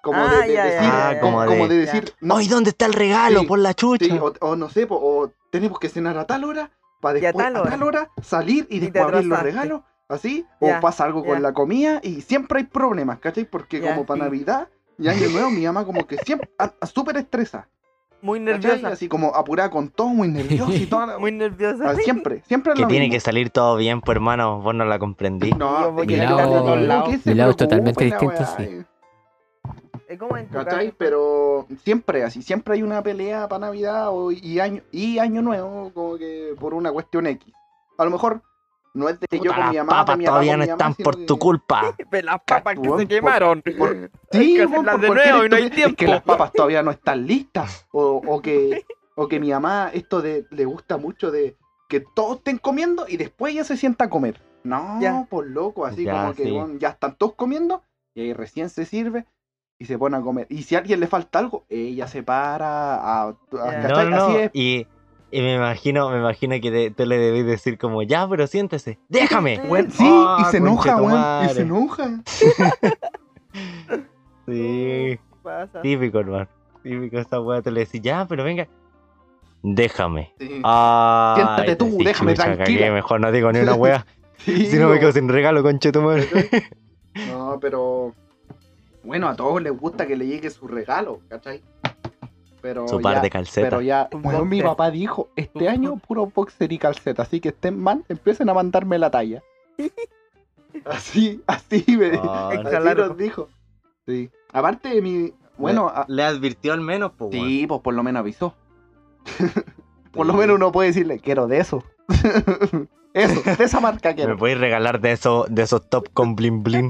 Como 0.02 0.24
Ah, 0.24 0.42
de, 0.42 0.48
de 0.48 0.54
ya, 0.54 0.64
ya, 0.64 0.64
decir, 0.72 0.90
ya, 0.90 1.14
ya, 1.14 1.20
como, 1.20 1.42
ya. 1.42 1.48
como 1.48 1.68
de 1.68 1.78
decir, 1.78 2.14
no, 2.22 2.36
Oye, 2.36 2.48
¿dónde 2.50 2.70
está 2.70 2.86
el 2.86 2.94
regalo? 2.94 3.42
Sí, 3.42 3.46
por 3.48 3.60
la 3.60 3.74
chucha. 3.74 4.06
sí, 4.06 4.12
o, 4.20 4.34
o 4.42 4.56
no 4.56 4.70
sé, 4.70 4.88
po, 4.88 4.96
o 4.96 5.32
tenemos 5.52 5.80
que 5.80 5.90
cenar 5.90 6.18
a 6.18 6.26
tal 6.26 6.44
hora, 6.46 6.72
para 7.02 7.20
Y 7.20 7.26
a 7.26 7.28
después 7.34 7.48
a 7.48 7.64
tal 7.70 7.84
hora. 7.84 8.10
salir 8.22 8.68
y 8.70 8.78
Y 8.78 8.80
te 8.80 8.86
después 8.86 9.04
abrir 9.06 9.26
los 9.26 9.42
regalos, 9.42 9.82
así, 10.08 10.46
Ya, 10.62 10.78
o 10.78 10.82
pasa 10.82 11.04
algo 11.06 11.22
ya. 11.24 11.28
con 11.30 11.42
la 11.42 11.54
comida 11.54 12.00
y 12.04 12.22
siempre 12.22 12.60
hay 12.60 12.66
problemas, 12.66 13.20
¿cachai? 13.20 13.46
Porque 13.46 13.80
Ya, 13.82 13.90
como 13.90 14.06
para 14.06 14.20
sí. 14.20 14.24
Navidad 14.26 14.70
y 14.98 15.08
Año 15.08 15.30
Nuevo, 15.30 15.50
mi 15.52 15.66
mamá 15.66 15.84
como 15.86 16.06
que 16.08 16.18
siempre, 16.20 16.50
súper 16.94 17.18
estresa, 17.18 17.68
Muy 18.22 18.40
¿cachai? 18.40 18.54
nerviosa. 18.54 18.88
Así 18.90 19.08
como 19.08 19.36
apurada 19.36 19.70
con 19.72 19.90
todo, 19.90 20.08
muy 20.10 20.28
nerviosa 20.28 20.74
y 20.74 20.86
toda 20.86 21.06
la- 21.08 21.18
Muy 21.20 21.32
nerviosa. 21.32 21.90
Ah, 21.92 21.96
Siempre, 21.96 22.44
siempre 22.48 22.74
Que 22.76 22.86
tiene 22.86 23.06
mismo. 23.06 23.14
que 23.14 23.20
salir 23.20 23.50
todo 23.50 23.76
bien, 23.76 24.02
pues 24.02 24.16
hermano, 24.16 24.62
vos 24.62 24.74
no 24.74 24.86
la 24.86 25.00
comprendí. 25.00 25.52
No, 25.52 25.92
Mi 25.92 26.06
lado 27.36 27.50
es 27.52 27.58
totalmente 27.58 28.06
distinto, 28.06 28.46
sí. 28.58 28.86
Es 30.08 30.18
como 30.18 30.38
en 30.38 30.48
tu 30.48 30.54
¿Cachai? 30.54 30.86
casa. 30.88 30.96
Pero 30.98 31.68
siempre 31.84 32.24
así, 32.24 32.42
siempre 32.42 32.76
hay 32.76 32.84
una 32.84 33.04
pelea 33.04 33.48
para 33.48 33.68
Navidad 33.68 34.10
o- 34.10 34.32
y, 34.32 34.60
año, 34.60 34.82
y 34.92 35.20
Año 35.20 35.42
Nuevo, 35.42 35.92
como 35.94 36.18
que 36.18 36.56
por 36.60 36.74
una 36.74 36.92
cuestión 36.92 37.28
X. 37.28 37.54
A 37.98 38.06
lo 38.06 38.12
mejor 38.12 38.42
no 38.94 39.10
es 39.10 39.20
de 39.20 39.28
yo 39.32 39.38
Puta, 39.52 39.54
con 39.56 39.60
las 39.60 39.72
mi 39.72 39.78
mamá, 39.78 39.90
papas 39.92 40.16
de 40.16 40.18
mi 40.18 40.26
papá 40.26 40.34
todavía 40.36 40.52
con 40.54 40.60
no 40.60 40.66
mamá, 40.66 40.74
están 40.90 41.04
por 41.04 41.18
que- 41.18 41.26
tu 41.26 41.38
culpa. 41.38 41.96
Las 42.24 42.42
papas 42.46 42.80
que 42.80 42.98
se 42.98 43.08
quemaron. 43.08 43.62
por- 43.78 44.12
Sí, 44.32 44.56
que 44.56 44.68
por 44.68 44.78
de 44.86 45.08
cualquier 45.08 45.14
nuevo 45.14 45.46
y 45.46 45.50
no 45.50 45.56
hay. 45.58 45.64
Es 45.64 45.70
que 45.72 45.76
tiempo. 45.76 46.04
las 46.06 46.24
papas 46.24 46.52
todavía 46.54 46.84
no 46.84 46.92
están 46.92 47.28
listas. 47.28 47.86
O, 47.92 48.22
o 48.26 48.42
que, 48.42 48.86
o 49.16 49.28
que 49.28 49.40
mi 49.40 49.52
mamá, 49.52 49.92
esto 49.94 50.22
de 50.22 50.46
le 50.52 50.66
gusta 50.66 50.98
mucho 50.98 51.32
de 51.32 51.58
que 51.90 52.00
todos 52.16 52.38
estén 52.38 52.58
comiendo 52.60 53.06
y 53.08 53.18
después 53.18 53.54
ella 53.54 53.64
se 53.66 53.76
sienta 53.78 54.06
a 54.06 54.10
comer. 54.10 54.42
No, 54.64 55.00
Ya. 55.02 55.26
por 55.30 55.46
loco, 55.48 55.86
así 55.86 56.04
Ya, 56.04 56.14
como 56.22 56.34
que 56.34 56.44
sí. 56.44 56.58
ya 56.80 56.90
están 56.90 57.16
todos 57.18 57.36
comiendo 57.36 57.84
y 58.14 58.22
ahí 58.22 58.34
recién 58.34 58.70
se 58.70 58.86
sirve 58.86 59.26
y 59.80 59.86
se 59.86 59.98
pone 59.98 60.18
a 60.18 60.22
comer. 60.22 60.48
Y 60.50 60.64
si 60.64 60.76
a 60.76 60.80
alguien 60.80 61.00
le 61.00 61.08
falta 61.08 61.40
algo, 61.40 61.66
ella 61.70 62.08
se 62.08 62.24
para 62.24 62.96
a, 62.96 63.30
a-. 63.30 63.36
No, 63.52 64.10
no, 64.10 64.16
Así 64.26 64.36
es. 64.38 64.52
y, 64.54 64.88
y 65.32 65.42
me 65.42 65.56
imagino, 65.56 66.10
me 66.10 66.18
imagino 66.20 66.56
que 66.62 66.72
te- 66.72 66.92
tú 66.92 67.06
le 67.06 67.18
debes 67.18 67.46
decir 67.46 67.78
como, 67.78 68.02
ya, 68.04 68.28
pero 68.28 68.48
siéntese, 68.48 68.98
déjame. 69.10 69.62
Sí, 69.92 70.06
Ah, 70.10 70.38
y 70.42 70.46
se 70.52 70.58
enoja, 70.58 71.02
weón, 71.02 71.46
y 71.46 71.50
se 71.50 71.62
enoja. 71.62 72.10
Sí, 74.48 75.20
Pasa. 75.44 75.82
típico, 75.82 76.20
hermano. 76.20 76.48
Típico 76.84 77.20
esa 77.20 77.42
weá, 77.42 77.62
te 77.62 77.72
le 77.72 77.82
decís, 77.82 78.02
ya, 78.02 78.26
pero 78.28 78.44
venga. 78.44 78.68
Déjame. 79.62 80.34
Sí. 80.40 80.62
Ah, 80.64 81.34
Siéntate 81.36 81.76
tú, 81.76 81.98
déjame 82.04 82.34
tranquila. 82.34 82.92
mejor 82.92 83.20
no 83.20 83.32
digo 83.32 83.52
ni 83.52 83.60
una 83.60 83.74
wea. 83.76 84.06
Sí, 84.38 84.68
si 84.68 84.78
no 84.78 84.88
me 84.88 85.00
quedo 85.00 85.12
sin 85.12 85.28
regalo, 85.28 85.64
conche 85.64 85.92
tu 85.92 86.02
madre. 86.02 86.28
No, 87.28 87.58
pero. 87.60 88.14
Bueno, 89.08 89.30
a 89.30 89.36
todos 89.38 89.62
les 89.62 89.72
gusta 89.72 90.06
que 90.06 90.18
le 90.18 90.28
llegue 90.28 90.50
su 90.50 90.68
regalo, 90.68 91.22
¿cachai? 91.30 91.64
Pero 92.62 92.90
Su 92.90 93.00
par 93.00 93.16
ya, 93.16 93.22
de 93.22 93.30
calcetas. 93.30 93.70
Pero 93.70 93.82
ya, 93.82 94.10
bueno, 94.12 94.44
mi 94.44 94.62
papá 94.62 94.92
dijo, 94.92 95.30
este 95.38 95.70
año 95.70 95.96
puro 95.96 96.26
boxer 96.26 96.70
y 96.74 96.78
calceta, 96.78 97.22
así 97.22 97.40
que 97.40 97.50
estén 97.50 97.80
mal, 97.80 98.04
empiecen 98.10 98.50
a 98.50 98.54
mandarme 98.54 99.00
la 99.00 99.10
talla. 99.10 99.42
Así, 100.86 101.42
así 101.48 101.84
me 101.98 102.20
Ah, 102.22 102.50
así 102.54 102.96
nos 102.96 103.18
dijo. 103.18 103.50
Sí. 104.06 104.30
Aparte 104.54 104.90
de 104.90 105.02
mi. 105.02 105.34
Bueno, 105.58 105.88
a- 105.88 106.06
le 106.08 106.24
advirtió 106.24 106.74
al 106.74 106.82
menos, 106.82 107.14
pues, 107.18 107.32
sí, 107.32 107.66
pues 107.68 107.82
por 107.82 107.96
lo 107.96 108.04
menos 108.04 108.20
avisó. 108.20 108.54
por 110.12 110.28
lo 110.28 110.34
menos 110.34 110.58
uno 110.58 110.72
puede 110.72 110.90
decirle, 110.90 111.20
quiero 111.20 111.48
de 111.48 111.60
eso. 111.60 111.84
eso, 113.14 113.42
de 113.58 113.64
esa 113.64 113.80
marca 113.80 114.10
Me 114.10 114.16
quiero. 114.16 114.38
podéis 114.38 114.60
regalar 114.60 115.00
de 115.02 115.14
esos, 115.14 115.48
de 115.50 115.64
esos 115.64 115.90
top 115.90 116.10
con 116.14 116.36
blin 116.36 116.62
blin. 116.62 116.90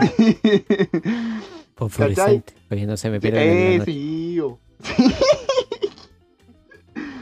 Fosforescente. 1.78 2.54
Oye, 2.72 2.86
no 2.86 2.98
se 2.98 3.10
me 3.10 3.20
la 3.20 3.44
eh, 3.44 3.82
sí. 3.86 4.40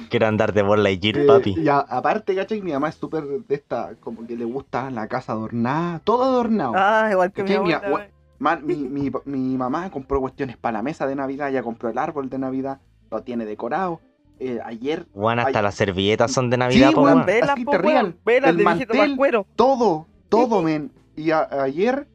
Quiero 0.10 0.28
andar 0.28 0.54
de 0.54 0.62
bola 0.62 0.90
y 0.92 1.00
Eh, 1.04 1.26
papi. 1.28 1.56
Y 1.58 1.68
a- 1.68 1.80
aparte, 1.80 2.36
¿cachai? 2.36 2.62
Mi 2.62 2.72
mamá 2.72 2.90
es 2.90 2.96
súper 2.96 3.24
de 3.26 3.56
esta, 3.56 3.96
como 4.00 4.26
que 4.26 4.38
le 4.38 4.46
gusta 4.46 4.90
la 4.92 5.08
casa 5.08 5.34
adornada, 5.34 6.00
todo 6.04 6.24
adornado. 6.24 6.74
Ah, 6.76 7.10
igual 7.12 7.32
que 7.34 7.44
mi 7.44 7.50
¿Cachai? 7.50 7.64
Mi 7.92 7.96
Man, 8.38 8.66
mi, 8.66 8.76
mi, 8.76 9.12
mi 9.26 9.58
mamá 9.58 9.90
compró 9.90 10.20
cuestiones 10.20 10.58
para 10.58 10.74
la 10.80 10.84
mesa 10.84 11.08
de 11.08 11.16
Navidad, 11.16 11.52
ya 11.52 11.64
compró 11.64 11.90
el 11.90 11.98
árbol 11.98 12.30
de 12.30 12.38
Navidad, 12.38 12.80
lo 13.10 13.24
tiene 13.24 13.46
decorado. 13.46 14.02
Eh, 14.40 14.60
ayer, 14.66 15.06
Weón, 15.14 15.40
hasta 15.40 15.62
las 15.62 15.76
servilletas 15.76 16.34
son 16.34 16.50
de 16.50 16.58
Navidad, 16.58 16.90
Sí, 16.90 16.96
po, 16.96 17.02
weón. 17.04 17.26
Velas, 17.26 17.50
así 17.52 17.64
po, 17.64 17.72
te 17.72 17.78
El 17.78 18.58
mantel. 18.64 18.88
pascuero. 19.10 19.46
todo, 19.56 20.08
todo, 20.30 20.62
men. 20.64 20.92
Y 21.16 21.32
a- 21.32 21.48
ayer, 21.64 22.08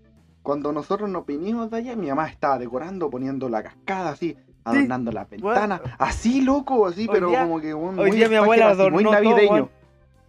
cuando 0.42 0.72
nosotros 0.72 1.08
nos 1.10 1.26
vinimos 1.26 1.70
de 1.70 1.78
allá, 1.78 1.96
mi 1.96 2.08
mamá 2.08 2.28
estaba 2.28 2.58
decorando, 2.58 3.10
poniendo 3.10 3.48
la 3.48 3.62
cascada 3.62 4.10
así, 4.10 4.36
adornando 4.64 5.12
las 5.12 5.28
ventanas, 5.28 5.80
así 5.98 6.40
loco, 6.40 6.86
así, 6.86 7.02
Hoy 7.02 7.08
pero 7.12 7.28
día- 7.28 7.42
como 7.42 7.60
que 7.60 7.74
un 7.74 7.98
Hoy 7.98 8.10
día 8.12 8.28
mi 8.28 8.36
abuela 8.36 8.70
así, 8.70 8.90
muy 8.90 9.04
todo, 9.04 9.12
navideño. 9.14 9.68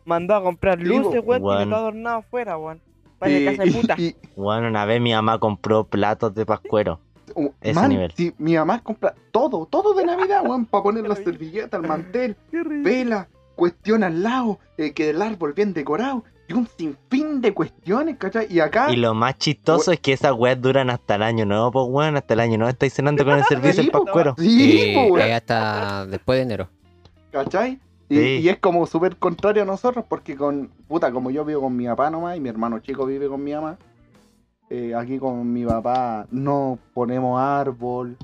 Mandó 0.06 0.36
a 0.36 0.42
comprar 0.44 0.80
luces, 0.80 1.22
weón. 1.24 1.42
Tiene 1.42 1.56
Weón. 1.58 1.70
todo 1.70 1.80
adornado 1.80 2.18
afuera, 2.18 2.58
weón. 2.58 2.82
Vaya 3.20 3.40
Y- 3.40 3.46
casa 3.46 3.64
de 3.64 3.72
puta. 3.72 3.96
y- 4.00 4.16
Bueno, 4.36 4.68
una 4.68 4.86
vez 4.86 5.00
mi 5.00 5.14
mamá 5.14 5.38
compró 5.40 5.84
platos 5.84 6.34
de 6.34 6.46
pascuero. 6.46 7.00
Oh, 7.36 7.54
Ese 7.62 7.74
man, 7.80 7.90
nivel. 7.90 8.12
sí, 8.18 8.34
mi 8.40 8.56
mamá 8.56 8.82
compra 8.84 9.14
todo, 9.32 9.66
todo 9.68 9.94
de 9.94 10.04
Navidad, 10.06 10.42
weón, 10.44 10.66
para 10.66 10.84
poner 10.84 11.08
las 11.08 11.20
servilletas, 11.20 11.80
el 11.82 11.88
mantel, 11.88 12.36
vela, 12.52 13.30
cuestión 13.56 14.04
al 14.04 14.24
lado, 14.24 14.60
eh, 14.78 14.92
que 14.94 15.12
el 15.12 15.22
árbol 15.22 15.54
bien 15.54 15.74
decorado, 15.74 16.24
y 16.52 16.54
un 16.54 16.68
sinfín 16.68 17.42
de 17.42 17.54
cuestiones, 17.54 18.18
¿cachai? 18.18 18.48
Y 18.50 18.60
acá, 18.60 18.92
Y 18.92 18.98
lo 18.98 19.14
más 19.14 19.38
chistoso 19.38 19.92
es 19.92 20.00
que 20.00 20.14
esas 20.14 20.34
weas 20.34 20.62
duran 20.62 20.90
hasta 20.90 21.16
el 21.16 21.24
año 21.24 21.46
nuevo, 21.46 21.72
pues 21.72 21.86
weón. 21.90 22.18
Hasta 22.18 22.34
el 22.34 22.40
año 22.42 22.58
nuevo 22.58 22.70
estáis 22.70 22.94
cenando 22.94 23.24
con 23.26 23.38
el 23.38 23.44
servicio 23.46 23.74
Sí, 23.74 23.82
del 23.84 23.92
po. 23.92 24.04
pascuero. 24.06 24.36
sí, 24.38 24.82
Eh, 24.82 24.94
po, 24.94 25.14
weón, 25.14 25.28
eh, 25.30 25.34
hasta 25.34 26.06
después 26.08 26.38
de 26.38 26.44
enero. 26.44 26.70
¿cachai? 27.32 27.80
Y, 28.10 28.16
Sí. 28.18 28.22
y 28.44 28.50
es 28.50 28.58
como 28.60 28.86
súper 28.86 29.16
contrario 29.16 29.64
a 29.64 29.66
nosotros, 29.66 30.04
porque 30.08 30.36
con, 30.36 30.70
puta, 30.88 31.12
como 31.14 31.32
yo 31.32 31.46
vivo 31.46 31.62
con 31.62 31.76
mi 31.78 31.86
papá 31.88 32.10
nomás, 32.10 32.36
y 32.36 32.42
mi 32.42 32.50
hermano 32.50 32.80
chico 32.80 33.06
vive 33.06 33.30
con 33.30 33.42
mi 33.44 33.54
mamá, 33.54 33.78
eh, 34.70 34.94
aquí 34.96 35.18
con 35.18 35.52
mi 35.54 35.66
papá 35.66 36.28
no 36.32 36.78
ponemos 36.94 37.40
árbol, 37.40 38.18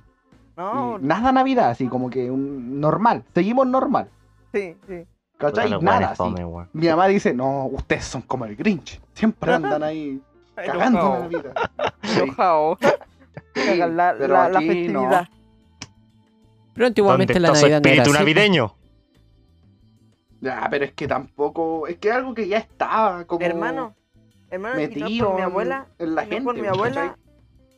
No, 0.57 0.97
nada 0.99 1.31
Navidad, 1.31 1.69
así 1.69 1.87
como 1.87 2.09
que 2.09 2.29
un 2.31 2.79
normal, 2.81 3.23
seguimos 3.33 3.65
normal, 3.67 4.09
sí, 4.53 4.75
sí. 4.87 5.05
¿Cachai? 5.37 5.79
Nada, 5.81 6.11
así. 6.11 6.23
Mi 6.73 6.87
mamá 6.87 7.07
dice, 7.07 7.33
no, 7.33 7.65
ustedes 7.67 8.05
son 8.05 8.21
como 8.23 8.45
el 8.45 8.55
Grinch. 8.55 8.99
Siempre 9.13 9.53
andan 9.53 9.83
ahí 9.83 10.21
cagando 10.55 10.99
la 10.99 11.25
Enojado. 11.25 11.29
vida. 11.29 11.53
Enojado. 12.23 12.77
Cagan 13.53 13.97
la, 13.97 14.15
pero 14.17 14.33
la, 14.33 14.49
la 14.49 14.59
aquí 14.59 14.67
festividad. 14.67 15.27
Pero 16.73 16.87
antiguamente 16.87 17.33
¿Dónde 17.33 17.47
la 17.47 17.53
Navidad 17.53 17.81
no 17.81 17.89
era 17.89 18.01
espíritu 18.03 18.13
navideño? 18.19 18.73
Ya, 20.41 20.67
pero 20.69 20.85
es 20.85 20.93
que 20.93 21.07
tampoco. 21.07 21.87
Es 21.87 21.97
que 21.97 22.09
es 22.09 22.15
algo 22.15 22.33
que 22.33 22.47
ya 22.47 22.57
estaba 22.59 23.25
como. 23.25 23.43
Hermano, 23.43 23.95
hermano, 24.51 24.75
Metido 24.75 25.27
por 25.29 25.35
mi 25.35 25.41
en- 25.41 25.45
abuela, 25.47 25.87
en 25.97 26.15
la 26.15 26.21
gente. 26.25 26.41
por 26.43 26.55
mi 26.55 26.67
abuela, 26.67 27.17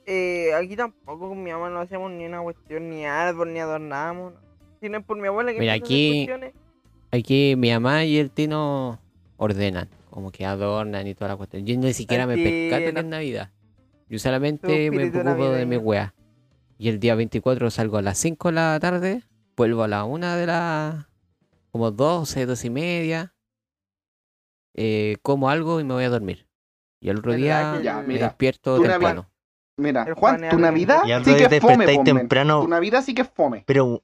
eh, 0.06 0.54
aquí 0.54 0.76
tampoco 0.76 1.30
con 1.30 1.42
mi 1.42 1.52
mamá 1.52 1.70
no 1.70 1.80
hacíamos 1.80 2.12
ni 2.12 2.26
una 2.26 2.42
cuestión, 2.42 2.90
ni 2.90 3.06
árbol, 3.06 3.54
ni 3.54 3.60
adornamos. 3.60 4.34
Si 4.82 4.90
no 4.90 4.98
es 4.98 5.06
por 5.06 5.18
mi 5.18 5.28
abuela 5.30 5.54
que 5.54 5.60
Mira, 5.60 5.74
aquí- 5.74 6.26
cuestiones, 6.26 6.54
Aquí 7.12 7.56
mi 7.58 7.72
mamá 7.72 8.06
y 8.06 8.18
el 8.18 8.30
Tino 8.32 9.00
ordenan, 9.38 9.90
como 10.10 10.32
que 10.32 10.46
adornan 10.46 11.08
y 11.08 11.16
toda 11.16 11.30
la 11.30 11.38
cuestión. 11.38 11.66
Yo 11.66 11.76
ni 11.78 11.94
siquiera 11.94 12.28
me 12.28 12.36
percato 12.36 12.94
que 12.94 13.00
es 13.00 13.06
Navidad. 13.06 13.52
Yo 14.08 14.20
solamente 14.20 14.92
me 14.92 15.10
preocupo 15.12 15.50
de 15.50 15.66
mi 15.66 15.78
wea. 15.78 16.14
Y 16.78 16.90
el 16.90 17.00
día 17.00 17.16
24 17.16 17.70
salgo 17.72 17.98
a 17.98 18.02
las 18.02 18.18
5 18.18 18.50
de 18.50 18.54
la 18.56 18.80
tarde, 18.80 19.24
vuelvo 19.58 19.84
a 19.84 19.88
la 19.88 20.06
1 20.06 20.36
de 20.36 20.46
la... 20.46 21.10
como 21.72 21.92
12, 21.92 22.46
12 22.46 22.68
y 22.68 22.70
media. 22.70 23.34
eh, 24.76 25.18
como 25.22 25.50
algo 25.50 25.80
y 25.80 25.84
me 25.84 25.94
voy 25.94 26.04
a 26.06 26.10
dormir. 26.10 26.48
Y 27.02 27.10
el 27.10 27.18
otro 27.18 27.32
¿Verdad 27.32 27.74
día 27.74 27.82
Ya, 27.84 28.02
me 28.02 28.14
mira, 28.14 28.28
despierto 28.28 28.78
Navidad- 28.78 28.92
temprano. 28.94 29.30
Mira, 29.78 30.14
Juan, 30.16 30.50
tu 30.50 30.60
Navidad 30.60 31.04
al 31.10 31.24
sí 31.24 31.36
que 31.36 31.44
es 31.56 31.62
fome, 31.62 31.86
temprano. 32.04 32.62
Tu 32.62 32.68
Navidad 32.68 33.02
sí 33.02 33.14
que 33.14 33.22
es 33.22 33.30
fome. 33.30 33.64
Pero, 33.66 34.04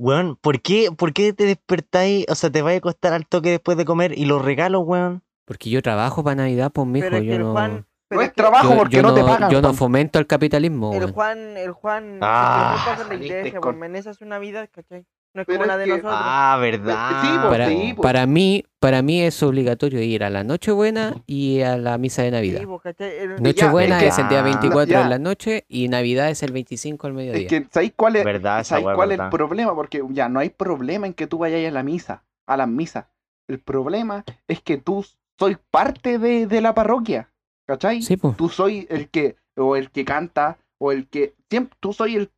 weón, 0.00 0.36
¿por 0.36 0.60
qué, 0.62 0.88
¿por 0.96 1.12
qué 1.12 1.32
te 1.32 1.44
despertáis? 1.44 2.24
O 2.28 2.34
sea, 2.34 2.50
te 2.50 2.62
vas 2.62 2.74
a 2.74 2.76
acostar 2.78 3.12
al 3.12 3.26
toque 3.26 3.50
después 3.50 3.76
de 3.76 3.84
comer 3.84 4.16
y 4.18 4.24
los 4.24 4.42
regalos, 4.44 4.82
weón. 4.84 5.22
Porque 5.44 5.68
yo 5.70 5.82
trabajo 5.82 6.24
para 6.24 6.36
Navidad, 6.36 6.70
pues 6.72 6.86
mijo, 6.86 7.08
yo 7.08 7.34
el 7.34 7.40
no... 7.40 7.52
Juan. 7.52 7.86
pero 8.08 8.18
No 8.18 8.22
es 8.22 8.28
es 8.28 8.32
que 8.34 8.42
trabajo 8.42 8.70
yo, 8.70 8.76
porque 8.78 8.96
yo 8.96 9.02
no 9.02 9.14
te 9.14 9.22
pagan. 9.22 9.50
Yo 9.50 9.60
no 9.60 9.68
Juan. 9.68 9.76
fomento 9.76 10.18
el 10.18 10.26
capitalismo. 10.26 10.92
El 10.92 11.00
weón. 11.00 11.12
Juan, 11.12 11.56
el 11.56 11.72
Juan 11.72 12.18
Ah, 12.22 12.96
se 12.98 13.08
la 13.08 13.14
iglesia, 13.14 13.60
con- 13.60 13.78
por 13.78 13.96
esa 13.96 14.10
es 14.10 14.16
su 14.16 14.24
Navidad, 14.24 14.68
¿cachai? 14.72 15.04
No 15.32 15.42
es 15.42 15.46
Pero 15.46 15.60
como 15.60 15.66
la 15.68 15.74
es 15.74 15.78
de 15.78 15.84
que- 15.84 15.90
nosotros. 15.90 16.12
Ah, 16.16 16.58
verdad. 16.60 17.22
Sí, 17.22 17.28
pues, 17.38 17.50
para, 17.50 17.68
sí, 17.68 17.92
pues. 17.94 18.02
para 18.02 18.26
mí, 18.26 18.64
para 18.80 19.02
mí 19.02 19.22
es 19.22 19.40
obligatorio 19.44 20.02
ir 20.02 20.24
a 20.24 20.30
la 20.30 20.42
Nochebuena 20.42 21.14
y 21.26 21.60
a 21.60 21.76
la 21.76 21.98
misa 21.98 22.22
de 22.22 22.32
Navidad. 22.32 22.60
Sí, 22.60 22.66
pues, 22.66 23.40
Nochebuena 23.40 24.00
ya, 24.00 24.08
es 24.08 24.18
el 24.18 24.28
día 24.28 24.38
ya. 24.38 24.44
24 24.44 24.90
Ya. 24.92 25.02
en 25.02 25.10
la 25.10 25.18
noche 25.20 25.64
y 25.68 25.86
Navidad 25.88 26.30
es 26.30 26.42
el 26.42 26.52
25 26.52 27.06
al 27.06 27.12
mediodía. 27.12 27.42
Es 27.42 27.48
que, 27.48 27.66
¿sabéis 27.70 27.92
cuál 27.94 28.16
es, 28.16 28.24
Verdad, 28.24 28.60
esa 28.60 28.70
¿sabéis 28.70 28.86
weá, 28.86 28.94
cuál 28.96 29.12
es 29.12 29.20
el 29.20 29.28
problema? 29.28 29.74
Porque 29.76 30.02
ya 30.10 30.28
no 30.28 30.40
hay 30.40 30.50
problema 30.50 31.06
en 31.06 31.14
que 31.14 31.28
tú 31.28 31.38
vayas 31.38 31.64
a 31.68 31.70
la 31.72 31.82
misa, 31.84 32.24
a 32.48 32.56
las 32.56 32.68
misas. 32.68 33.06
El 33.48 33.60
problema 33.60 34.24
es 34.48 34.60
que 34.60 34.78
tú 34.78 35.06
soy 35.38 35.56
parte 35.70 36.18
de, 36.18 36.46
de 36.48 36.60
la 36.60 36.74
parroquia, 36.74 37.30
¿cachai? 37.68 38.02
Sí, 38.02 38.16
pues. 38.16 38.36
Tú 38.36 38.48
soy 38.48 38.86
el 38.90 39.08
que, 39.08 39.36
o 39.56 39.76
el 39.76 39.90
que 39.92 40.04
canta, 40.04 40.58
o 40.80 40.90
el 40.90 41.06
que, 41.08 41.34
siempre, 41.48 41.76
tú 41.80 41.92
soy 41.92 42.16
el, 42.16 42.30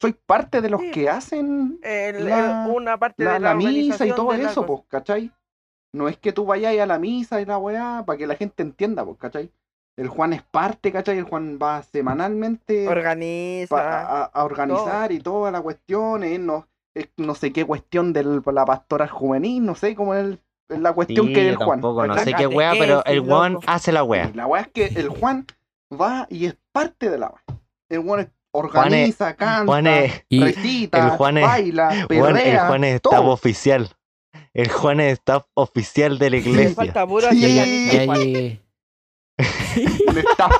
soy 0.00 0.12
parte 0.12 0.60
de 0.60 0.68
los 0.70 0.80
Sí. 0.80 0.90
que 0.90 1.08
hacen 1.08 1.78
el- 1.82 2.26
la- 2.26 2.66
el- 2.66 2.70
una 2.72 2.98
parte 2.98 3.24
la, 3.24 3.34
de 3.34 3.40
la, 3.40 3.48
la 3.50 3.54
misa 3.54 4.06
y 4.06 4.12
todo 4.12 4.32
eso, 4.34 4.66
pues, 4.66 4.82
¿cachai? 4.88 5.30
No 5.94 6.08
es 6.08 6.18
que 6.18 6.32
tú 6.32 6.44
vayas 6.44 6.78
a 6.78 6.86
la 6.86 6.98
misa 6.98 7.40
y 7.40 7.46
la 7.46 7.56
weá, 7.58 8.02
para 8.06 8.18
que 8.18 8.26
la 8.26 8.34
gente 8.36 8.62
entienda, 8.62 9.04
pues, 9.04 9.16
¿cachai? 9.18 9.50
El 9.96 10.08
Juan 10.08 10.34
es 10.34 10.42
parte, 10.42 10.92
¿cachai? 10.92 11.16
El 11.16 11.24
Juan 11.24 11.58
va 11.62 11.82
semanalmente 11.82 12.86
Organiza. 12.86 13.74
pa- 13.74 14.00
a, 14.02 14.24
a 14.24 14.44
organizar 14.44 15.10
y 15.12 15.20
toda 15.20 15.50
la 15.50 15.62
cuestión, 15.62 16.22
eh, 16.22 16.38
no, 16.38 16.66
es 16.94 17.08
no 17.16 17.34
sé 17.34 17.52
qué 17.52 17.64
cuestión 17.64 18.12
de 18.12 18.22
la 18.24 18.64
pastoral 18.66 19.08
juvenil, 19.08 19.64
no 19.64 19.74
sé 19.74 19.94
cómo 19.94 20.14
es 20.14 20.24
el- 20.24 20.40
es 20.68 20.80
la 20.80 20.92
cuestión 20.92 21.28
Sí, 21.28 21.32
que 21.32 21.40
es 21.46 21.48
el 21.52 21.56
Juan. 21.56 21.68
tampoco, 21.80 22.06
no 22.06 22.14
¿cachai? 22.14 22.32
sé 22.32 22.36
qué 22.38 22.46
weá, 22.46 22.72
pero 22.78 23.02
el 23.06 23.18
loco. 23.18 23.60
hace 23.66 23.92
la 23.92 24.02
weá. 24.02 24.28
Y 24.28 24.36
la 24.36 24.46
weá 24.46 24.62
es 24.62 24.68
que 24.68 24.86
el 24.86 25.08
Juan 25.08 25.46
va 25.90 26.26
y 26.28 26.44
es 26.46 26.56
parte 26.72 27.08
de 27.08 27.18
la 27.18 27.28
weá. 27.28 27.58
El 27.88 28.00
Juan 28.02 28.20
organiza, 28.58 29.34
canta, 29.36 29.64
Juan 29.66 29.86
es, 29.86 30.24
Y 30.28 30.42
recita, 30.44 31.04
el 31.04 31.10
Juan 31.16 31.38
es- 31.38 31.44
baila, 31.46 31.88
Juan- 31.88 32.00
el 32.10 32.34
perrea, 32.34 32.66
Juan 32.68 32.84
es 32.84 33.02
todo. 33.02 33.12
staff 33.14 33.26
oficial. 33.28 33.90
El 34.54 34.68
Juan 34.70 35.00
es 35.00 35.12
staff 35.14 35.44
oficial 35.54 36.18
de 36.18 36.30
la 36.30 36.36
Le 36.36 36.42
iglesia. 36.42 36.74
falta 36.74 37.06
puro 37.06 37.28
Sí. 37.30 37.44
hay, 37.44 38.60
un 40.08 40.18
staff, 40.18 40.52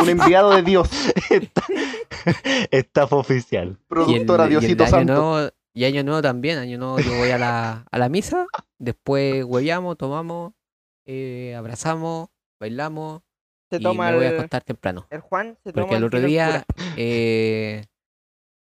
un 0.00 0.08
enviado 0.08 0.50
de 0.56 0.62
Dios, 0.62 0.90
staff 2.70 3.12
oficial. 3.12 3.78
productora 3.88 4.44
el 4.44 4.50
Diosito 4.50 4.86
Santo. 4.86 5.12
nuevo, 5.14 5.50
y 5.72 5.84
año 5.84 6.02
nuevo 6.04 6.22
también, 6.22 6.58
año 6.58 6.78
nuevo 6.78 6.98
yo 7.00 7.14
voy 7.16 7.30
a 7.30 7.38
la, 7.38 7.84
a 7.90 7.98
la 7.98 8.08
misa, 8.08 8.46
después 8.78 9.44
huellamos, 9.44 9.96
tomamos, 9.96 10.52
eh, 11.06 11.54
abrazamos, 11.56 12.28
bailamos 12.60 13.22
Se 13.76 13.82
y 13.82 13.82
toma 13.82 14.10
me 14.10 14.16
voy 14.16 14.26
a 14.26 14.30
acostar 14.30 14.62
temprano. 14.62 15.06
el 15.10 15.20
Juan, 15.20 15.58
se 15.64 15.72
toma 15.72 15.82
Porque 15.82 15.96
el 15.96 16.02
el 16.02 16.04
otro 16.04 16.20
día 16.20 16.46
cura. 16.46 16.64
eh, 16.96 17.84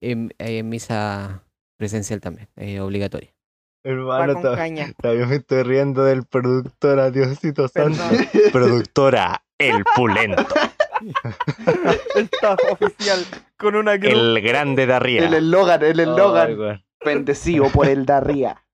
en, 0.00 0.32
en 0.38 0.68
misa 0.68 1.44
presencial 1.76 2.20
también, 2.20 2.48
eh, 2.56 2.80
obligatoria. 2.80 3.30
Hermano, 3.84 4.40
todavía 4.40 5.26
me 5.26 5.36
estoy 5.36 5.62
riendo 5.64 6.04
del 6.04 6.24
productora 6.24 7.10
Diosito 7.10 7.66
Santo. 7.68 8.00
Productora 8.52 9.44
El 9.58 9.84
Pulento. 9.96 10.46
El 12.14 12.24
staff 12.32 12.60
oficial 12.70 13.24
con 13.56 13.74
una 13.74 13.98
cruz. 13.98 14.12
El 14.12 14.40
grande 14.40 14.86
de 14.86 14.94
arriba. 14.94 15.26
El 15.26 15.34
eslogan, 15.34 15.82
el 15.82 15.98
eslogan, 15.98 16.58
weón. 16.58 16.84
bendecido 17.04 17.68
por 17.70 17.88
el 17.88 18.06
de 18.06 18.12
arriba. 18.12 18.64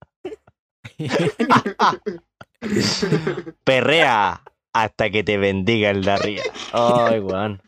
Perrea 3.64 4.42
hasta 4.72 5.10
que 5.10 5.24
te 5.24 5.38
bendiga 5.38 5.90
el 5.90 6.04
de 6.04 6.10
arriba. 6.10 6.42
Ay, 6.72 7.20
weón. 7.20 7.62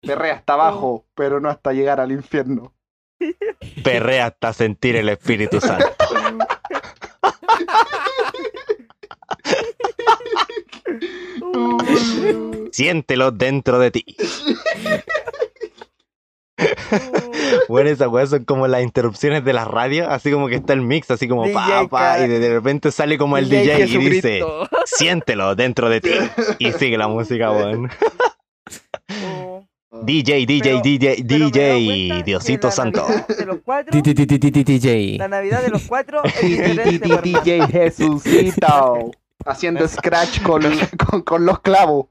Perrea 0.00 0.34
hasta 0.34 0.54
abajo, 0.54 1.06
pero 1.14 1.40
no 1.40 1.48
hasta 1.48 1.72
llegar 1.72 2.00
al 2.00 2.12
infierno. 2.12 2.74
Perrea 3.82 4.26
hasta 4.26 4.52
sentir 4.52 4.94
el 4.96 5.08
Espíritu 5.08 5.60
Santo. 5.60 5.88
Siéntelo 12.72 13.32
dentro 13.32 13.78
de 13.78 13.90
ti. 13.90 14.04
Bueno, 17.68 17.90
esas 17.90 18.08
weas 18.08 18.30
son 18.30 18.44
como 18.44 18.66
las 18.66 18.82
interrupciones 18.82 19.44
de 19.44 19.52
la 19.52 19.64
radio, 19.64 20.08
así 20.08 20.30
como 20.30 20.48
que 20.48 20.56
está 20.56 20.72
el 20.72 20.80
mix, 20.80 21.10
así 21.10 21.28
como 21.28 21.50
pa, 21.52 21.86
pa, 21.88 22.20
y 22.20 22.28
de, 22.28 22.48
repente 22.48 22.90
sale 22.90 23.18
como 23.18 23.36
el 23.36 23.48
DJ 23.48 23.86
DJ, 23.86 24.00
y 24.00 24.10
dice, 24.10 24.44
siéntelo 24.86 25.54
dentro 25.54 25.88
de 25.88 26.00
ti. 26.00 26.10
Y 26.58 26.72
sigue 26.72 26.96
la 26.96 27.08
música, 27.08 27.50
weón. 27.50 27.90
Oh. 29.24 29.64
DJ, 30.02 30.46
DJ, 30.46 30.80
DJ, 30.82 31.22
DJ, 31.24 32.22
Diosito 32.24 32.70
Santo. 32.70 33.06
Navidad 33.06 33.26
De 33.38 33.46
los 33.46 33.58
cuatro, 33.64 33.92
DJ. 33.92 35.18
la 35.18 35.28
Navidad 35.28 35.62
de 35.62 35.70
los 35.70 35.82
cuatro. 35.86 36.22
DJ 36.42 37.66
Jesucito. 37.68 39.10
Haciendo 39.44 39.86
scratch 39.88 40.42
con 40.42 41.46
los 41.46 41.60
clavos. 41.60 42.06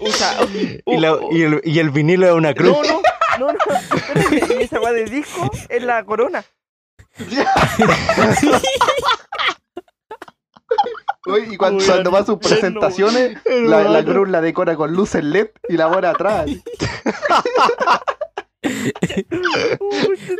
Usa, 0.00 0.36
Y, 0.86 0.96
la- 0.98 1.18
y 1.30 1.42
el, 1.42 1.60
y 1.64 1.78
el 1.78 1.90
vinilo 1.90 2.26
es 2.26 2.32
una 2.32 2.54
cruz. 2.54 2.76
no, 3.38 3.46
no, 3.46 3.52
no, 3.52 3.52
no. 3.52 4.60
esa 4.60 4.80
weá 4.80 4.92
de 4.92 5.04
disco 5.06 5.50
es 5.68 5.82
la 5.82 6.04
corona. 6.04 6.44
Uy, 11.26 11.48
y 11.52 11.56
cuando, 11.56 12.10
va 12.10 12.18
a 12.20 12.24
sus 12.26 12.38
presentaciones, 12.38 13.38
la, 13.44 13.52
la 13.52 13.80
Hermano. 13.82 14.04
cruz 14.12 14.28
la 14.28 14.40
decora 14.40 14.74
con 14.76 14.92
luces 14.92 15.22
LED 15.24 15.48
y 15.68 15.76
la 15.76 15.90
pone 15.90 16.06
atrás. 16.08 16.46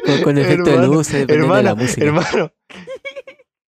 Con, 0.05 0.23
con 0.23 0.39
efecto 0.39 0.64
de 0.70 0.75
Hermano, 0.77 0.93
luces, 0.93 1.20
dependiendo 1.27 1.55
de 1.57 1.62
la 1.62 1.70
hermano, 1.70 1.83
música. 1.85 2.05
hermano. 2.05 2.53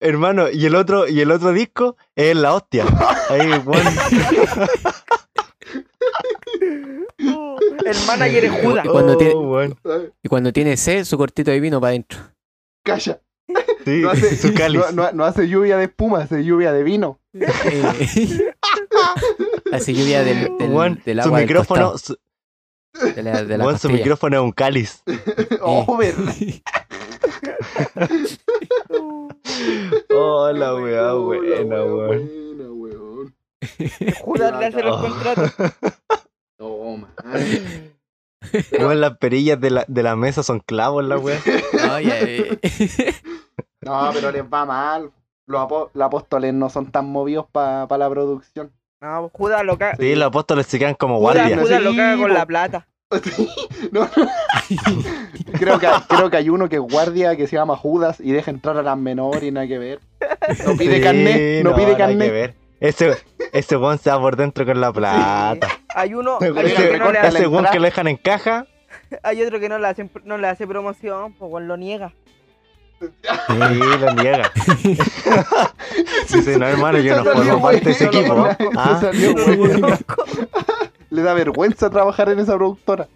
Hermano, 0.01 0.49
y 0.51 0.65
el 0.67 0.75
otro, 0.77 1.09
y 1.09 1.21
el 1.21 1.31
otro 1.33 1.53
disco 1.53 1.97
es 2.15 2.37
la 2.37 2.55
hostia. 2.55 2.85
Ahí. 3.31 3.51
Uh, 7.21 7.57
el 7.85 7.97
manager 8.07 8.45
es 8.45 8.53
Judas. 8.63 8.85
Y 8.85 8.89
cuando 8.89 9.13
Oh, 9.15 9.17
tiene- 9.17 9.35
weón. 9.35 9.79
Y 10.23 10.29
cuando 10.29 10.53
tiene 10.53 10.77
sed, 10.77 11.05
su 11.05 11.17
cortito 11.19 11.51
de 11.51 11.61
vino 11.61 11.81
para 11.81 11.91
adentro. 11.91 12.19
Calla. 12.85 13.21
Sí, 13.85 14.03
No 14.03 14.11
hace, 14.11 14.37
su 14.37 14.53
cáliz. 14.55 14.81
no, 14.93 15.05
no- 15.05 15.13
no 15.13 15.25
hace 15.25 15.49
lluvia 15.49 15.79
de 15.79 15.85
espuma, 15.85 16.19
hace 16.23 16.45
lluvia 16.45 16.73
de 16.73 16.83
vino. 16.83 17.19
Eh, 17.35 17.83
Hace 19.73 19.95
lluvia 19.95 20.25
del, 20.25 20.57
del, 20.59 20.71
Weón, 20.71 21.01
del 21.05 21.19
su 21.23 21.29
agua 21.29 21.39
del 21.39 21.47
micrófono, 21.49 21.99
su, 21.99 22.17
de 23.15 23.23
la, 23.23 23.45
de 23.45 23.59
la 23.59 23.65
weón, 23.65 23.79
su 23.79 23.89
micrófono 23.91 24.37
es 24.37 24.43
un 24.43 24.53
cáliz. 24.53 25.03
Oh, 25.61 25.97
verdad. 25.97 26.35
Oh, 30.11 30.51
la 30.53 30.75
weá, 30.75 31.13
buena, 31.15 31.85
weón. 31.85 32.29
buena, 32.57 32.71
weón. 32.73 33.35
Judas 34.23 34.59
le 34.59 34.67
hace 34.67 34.83
los 34.83 34.97
Oh. 34.97 35.03
contratos. 35.03 35.53
Oh, 36.61 36.97
man. 36.97 37.13
Weón, 38.81 39.01
las 39.01 39.17
perillas 39.19 39.61
de 39.61 39.71
la, 39.71 39.85
de 39.87 40.03
la 40.03 40.17
mesa 40.17 40.43
son 40.43 40.59
clavos, 40.59 41.05
la 41.05 41.17
weá. 41.17 41.39
No, 41.73 42.01
ya. 42.01 42.17
No, 43.81 44.11
pero 44.13 44.33
les 44.33 44.43
va 44.43 44.65
mal. 44.65 45.13
Los, 45.47 45.69
apóstoles 46.01 46.53
no 46.55 46.69
son 46.69 46.91
tan 46.91 47.07
movidos 47.07 47.47
para 47.53 47.97
la 47.97 48.11
producción. 48.11 48.73
No, 49.01 49.31
Judas 49.33 49.65
lo 49.65 49.79
caga. 49.79 49.97
Sí, 49.97 50.15
los 50.15 50.27
apóstoles 50.29 50.67
se 50.67 50.79
quedan 50.79 50.95
como 50.95 51.19
Judas, 51.19 51.37
guardias. 51.37 51.61
Judas 51.61 51.83
lo 51.83 51.91
Sí, 51.93 51.97
caga 51.97 52.17
con 52.23 52.35
la 52.35 52.47
plata. 52.47 52.87
Sí, 53.25 53.49
no, 53.91 54.03
no. 54.03 54.29
creo, 55.59 55.79
que, 55.79 55.89
creo 56.09 56.29
que 56.31 56.37
hay 56.37 56.51
uno 56.51 56.69
que 56.69 56.77
es 56.77 56.83
guardia 56.83 57.37
que 57.37 57.47
se 57.47 57.57
llama 57.57 57.75
Judas 57.75 58.21
y 58.21 58.33
deja 58.33 58.51
entrar 58.51 58.77
a 58.77 58.83
las 58.83 58.99
menores 58.99 59.43
y 59.45 59.51
nada 59.51 59.67
que 59.67 59.79
ver. 59.79 60.01
No 60.67 60.77
pide 60.77 60.97
Sí, 60.97 61.03
carnet, 61.03 61.65
no, 61.65 61.75
pide 61.75 61.85
nada 61.93 61.97
que 61.97 62.03
carnet. 62.03 62.33
ver. 62.33 62.55
Ese, 62.81 63.17
ese 63.53 63.63
se 63.69 63.77
va 63.77 63.97
por 64.21 64.37
dentro 64.37 64.67
con 64.67 64.79
la 64.81 64.93
plata. 64.93 65.69
Hay 65.95 66.13
uno, 66.13 66.37
hay 66.41 66.49
Ese 66.51 66.59
uno 66.61 66.63
que 66.63 66.69
no 66.75 66.83
le 66.83 66.93
recorta 66.99 67.21
hace, 67.23 67.29
Ese 67.39 67.47
weón 67.47 67.55
entrada. 67.61 67.73
que 67.73 67.79
lo 67.79 67.85
dejan 67.87 68.09
en 68.09 68.17
caja. 68.19 68.67
hay 69.23 69.43
otro 69.43 69.59
que 69.59 69.69
no 69.71 69.79
le 69.79 69.89
hace, 69.89 70.11
no 70.25 70.37
le 70.37 70.47
hace 70.49 70.67
promoción, 70.67 71.33
pues 71.33 71.65
lo 71.65 71.77
niega. 71.79 72.13
Sí, 73.01 73.07
lo 74.01 74.13
niega. 74.23 74.51
Dice, 76.33 76.59
no, 76.59 76.67
hermano, 76.67 76.99
yo 76.99 77.17
no 77.17 77.25
formo 77.33 77.63
parte 77.63 77.81
de 77.85 77.91
ese 77.93 78.05
equipo. 78.07 78.47
Ah. 78.77 79.11
Le 81.11 81.23
da 81.23 81.33
vergüenza 81.35 81.89
trabajar 81.91 82.29
en 82.31 82.41
esa 82.41 82.57
productora. 82.57 83.09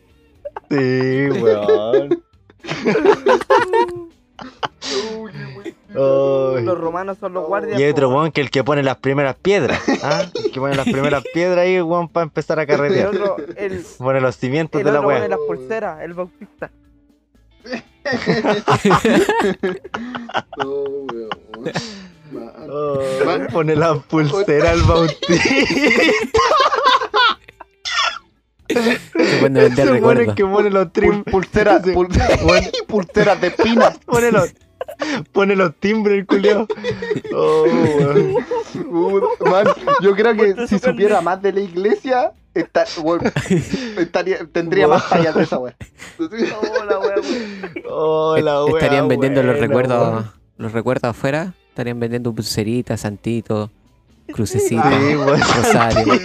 sí, 0.70 1.28
weón. 1.30 2.22
Los 5.94 6.78
romanos 6.78 7.18
son 7.18 7.34
los 7.34 7.46
guardias. 7.46 7.78
Y 7.78 7.82
hay 7.82 7.90
otro 7.90 8.08
weón 8.08 8.32
que 8.32 8.40
el 8.40 8.50
que 8.50 8.64
pone 8.64 8.82
las 8.82 8.96
primeras 8.96 9.36
piedras. 9.36 9.80
¿ah? 10.02 10.22
El 10.34 10.50
que 10.50 10.60
pone 10.60 10.74
las 10.74 10.86
primeras 10.86 11.22
piedras 11.34 11.58
ahí, 11.58 11.80
weón, 11.80 12.08
para 12.08 12.24
empezar 12.24 12.58
a 12.58 12.62
El 12.62 12.68
carretear. 12.68 13.08
otro, 13.08 13.36
el, 13.56 13.84
Pone 13.98 14.20
los 14.20 14.36
cimientos 14.36 14.80
el 14.80 14.86
de 14.86 14.92
la 14.92 15.02
pone 15.02 15.28
las 15.28 15.38
pulseras, 15.46 16.00
el 16.02 16.14
bautista. 16.14 16.70
Weón. 22.32 22.62
Oh, 22.70 22.98
pone 23.52 23.76
la 23.76 23.94
pulsera 23.94 24.70
al 24.70 24.82
bautista. 24.82 25.34
Se 28.68 29.38
pueden 29.38 29.54
vender 29.54 29.74
pone 29.74 29.92
recuerdos. 29.92 30.34
que 30.34 30.44
pone 30.44 30.70
los 30.70 30.88
pulseras, 31.30 31.82
pulseras 32.88 33.40
de 33.40 33.48
espinas. 33.48 33.98
pone 34.06 34.32
los, 34.32 34.54
pone 35.32 35.56
los 35.56 35.74
timbres 35.76 36.18
el 36.18 36.26
culiao. 36.26 36.66
Oh, 37.34 37.64
weón. 37.64 38.36
Uh, 38.86 39.20
man, 39.50 39.66
yo 40.00 40.14
creo 40.14 40.34
que 40.34 40.66
si 40.66 40.78
su 40.78 40.86
supiera 40.86 41.20
más 41.20 41.40
de 41.42 41.52
la 41.52 41.60
iglesia, 41.60 42.32
bueno, 43.02 43.30
estaría- 43.98 44.46
tendría 44.46 44.86
más 44.88 45.08
tallas 45.08 45.34
de 45.34 45.42
esa 45.44 45.58
wea. 45.58 45.74
Hola, 46.18 46.98
weón. 46.98 48.44
La 48.44 48.64
wea 48.64 48.74
Estarían 48.74 49.08
vendiendo 49.08 49.42
los 49.42 49.58
recuerdos, 49.58 50.26
los 50.58 50.72
recuerdos 50.72 51.10
afuera. 51.10 51.54
Estarían 51.68 51.98
vendiendo 51.98 52.32
pulseritas, 52.34 53.00
santitos, 53.00 53.70
crucecitas, 54.32 54.92
Sí, 54.94 55.14
rosarios, 55.14 56.20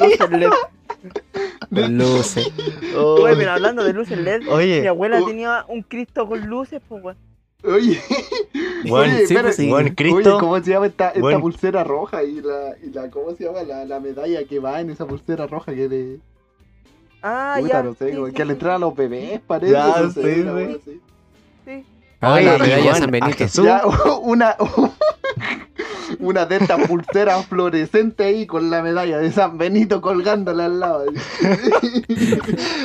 Con 1.69 1.97
luces. 1.97 2.51
Oh, 2.97 3.21
Oye, 3.21 3.35
pero 3.37 3.51
hablando 3.51 3.83
de 3.83 3.93
luces 3.93 4.17
LED, 4.17 4.41
mi 4.41 4.49
Oye, 4.49 4.87
abuela 4.87 5.21
oh. 5.21 5.25
tenía 5.25 5.65
un 5.69 5.81
Cristo 5.83 6.27
con 6.27 6.47
luces, 6.47 6.81
pues 6.87 7.03
weón. 7.03 7.17
Oye, 7.63 7.99
Weón, 8.85 9.09
oye, 9.09 9.17
sí, 9.17 9.23
espera, 9.23 9.41
pues 9.43 9.55
sí. 9.55 9.69
weón, 9.71 9.85
oye, 9.85 9.95
Cristo. 9.95 10.37
¿cómo 10.39 10.59
se 10.61 10.69
llama 10.71 10.85
esta, 10.85 11.09
esta 11.09 11.39
pulsera 11.39 11.83
roja 11.83 12.23
y 12.23 12.39
la, 12.41 12.75
y 12.83 12.91
la, 12.91 13.09
¿cómo 13.09 13.35
se 13.35 13.45
llama? 13.45 13.63
La, 13.63 13.83
la 13.85 13.99
medalla 13.99 14.43
que 14.45 14.59
va 14.59 14.79
en 14.79 14.91
esa 14.91 15.05
pulsera 15.07 15.47
roja 15.47 15.73
que 15.73 15.89
de... 15.89 16.19
Ah, 17.23 17.55
Puta, 17.59 17.73
ya. 17.73 17.83
no 17.83 17.95
sé, 17.95 18.11
sí, 18.11 18.15
como 18.15 18.31
que 18.31 18.45
le 18.45 18.53
entran 18.53 18.75
a 18.75 18.77
los 18.77 18.95
bebés, 18.95 19.41
parece. 19.45 19.73
Ya, 19.73 20.01
no 20.01 20.11
sé, 20.11 20.35
sí, 20.35 20.41
una 20.41 20.77
sí. 20.85 21.01
Ah, 22.21 22.33
Oye, 22.33 22.45
la 22.45 22.55
y 22.55 22.59
medalla 22.59 22.95
San 22.95 23.11
Benito. 23.11 23.37
Jesús. 23.37 23.65
Ya, 23.65 23.81
una, 24.21 24.55
una 26.19 26.45
de 26.45 26.55
estas 26.57 26.87
pulseras 26.87 27.45
fluorescentes 27.47 28.25
ahí 28.25 28.45
con 28.45 28.69
la 28.69 28.81
medalla 28.83 29.17
de 29.17 29.31
San 29.31 29.57
Benito 29.57 29.99
colgándola 29.99 30.65
al 30.65 30.79
lado. 30.79 31.05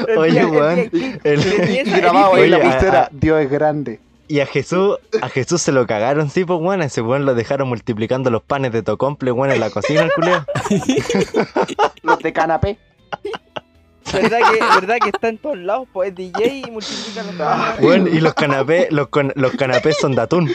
El 0.09 0.19
Oye, 0.19 0.45
weón, 0.47 0.79
el- 0.79 1.21
el- 1.25 1.41
el 1.79 1.91
grabado 2.01 2.35
ahí 2.35 2.49
la 2.49 2.57
a- 2.57 2.61
pulsera, 2.61 3.03
a- 3.05 3.09
Dios 3.13 3.41
es 3.43 3.51
grande. 3.51 4.01
Y 4.33 4.41
a 4.41 4.47
Jesús, 4.47 4.97
a 5.21 5.29
Jesús 5.29 5.61
se 5.61 5.73
lo 5.73 5.87
cagaron, 5.87 6.31
sí, 6.31 6.47
pues 6.47 6.59
weón, 6.59 6.81
a 6.81 6.87
ese 6.87 7.03
weón 7.03 7.27
lo 7.27 7.35
dejaron 7.35 7.69
multiplicando 7.69 8.31
los 8.31 8.43
panes 8.43 8.73
de 8.73 8.83
tocomple, 8.83 9.31
weón, 9.31 9.53
en 9.53 9.61
la 9.61 9.69
cocina, 9.69 10.05
el 10.05 10.13
culeo. 10.13 10.47
Los 12.03 12.19
de 12.21 12.33
canapé. 12.33 12.79
¿Verdad 14.11 14.39
que, 14.51 14.59
verdad 14.81 14.97
que 15.03 15.11
está 15.11 15.29
en 15.29 15.37
todos 15.37 15.59
lados? 15.59 15.87
Pues 15.93 16.09
es 16.09 16.15
DJ 16.17 16.63
y 16.67 16.71
multiplica 16.71 17.23
los 17.25 17.35
Ah, 17.41 17.77
Weón, 17.81 18.09
y 18.09 18.21
los 18.21 18.33
canapés, 18.33 18.91
los, 18.91 19.09
con- 19.09 19.35
los 19.37 19.53
canapés 19.53 19.99
son 20.01 20.15
de 20.15 20.23
atún. 20.23 20.51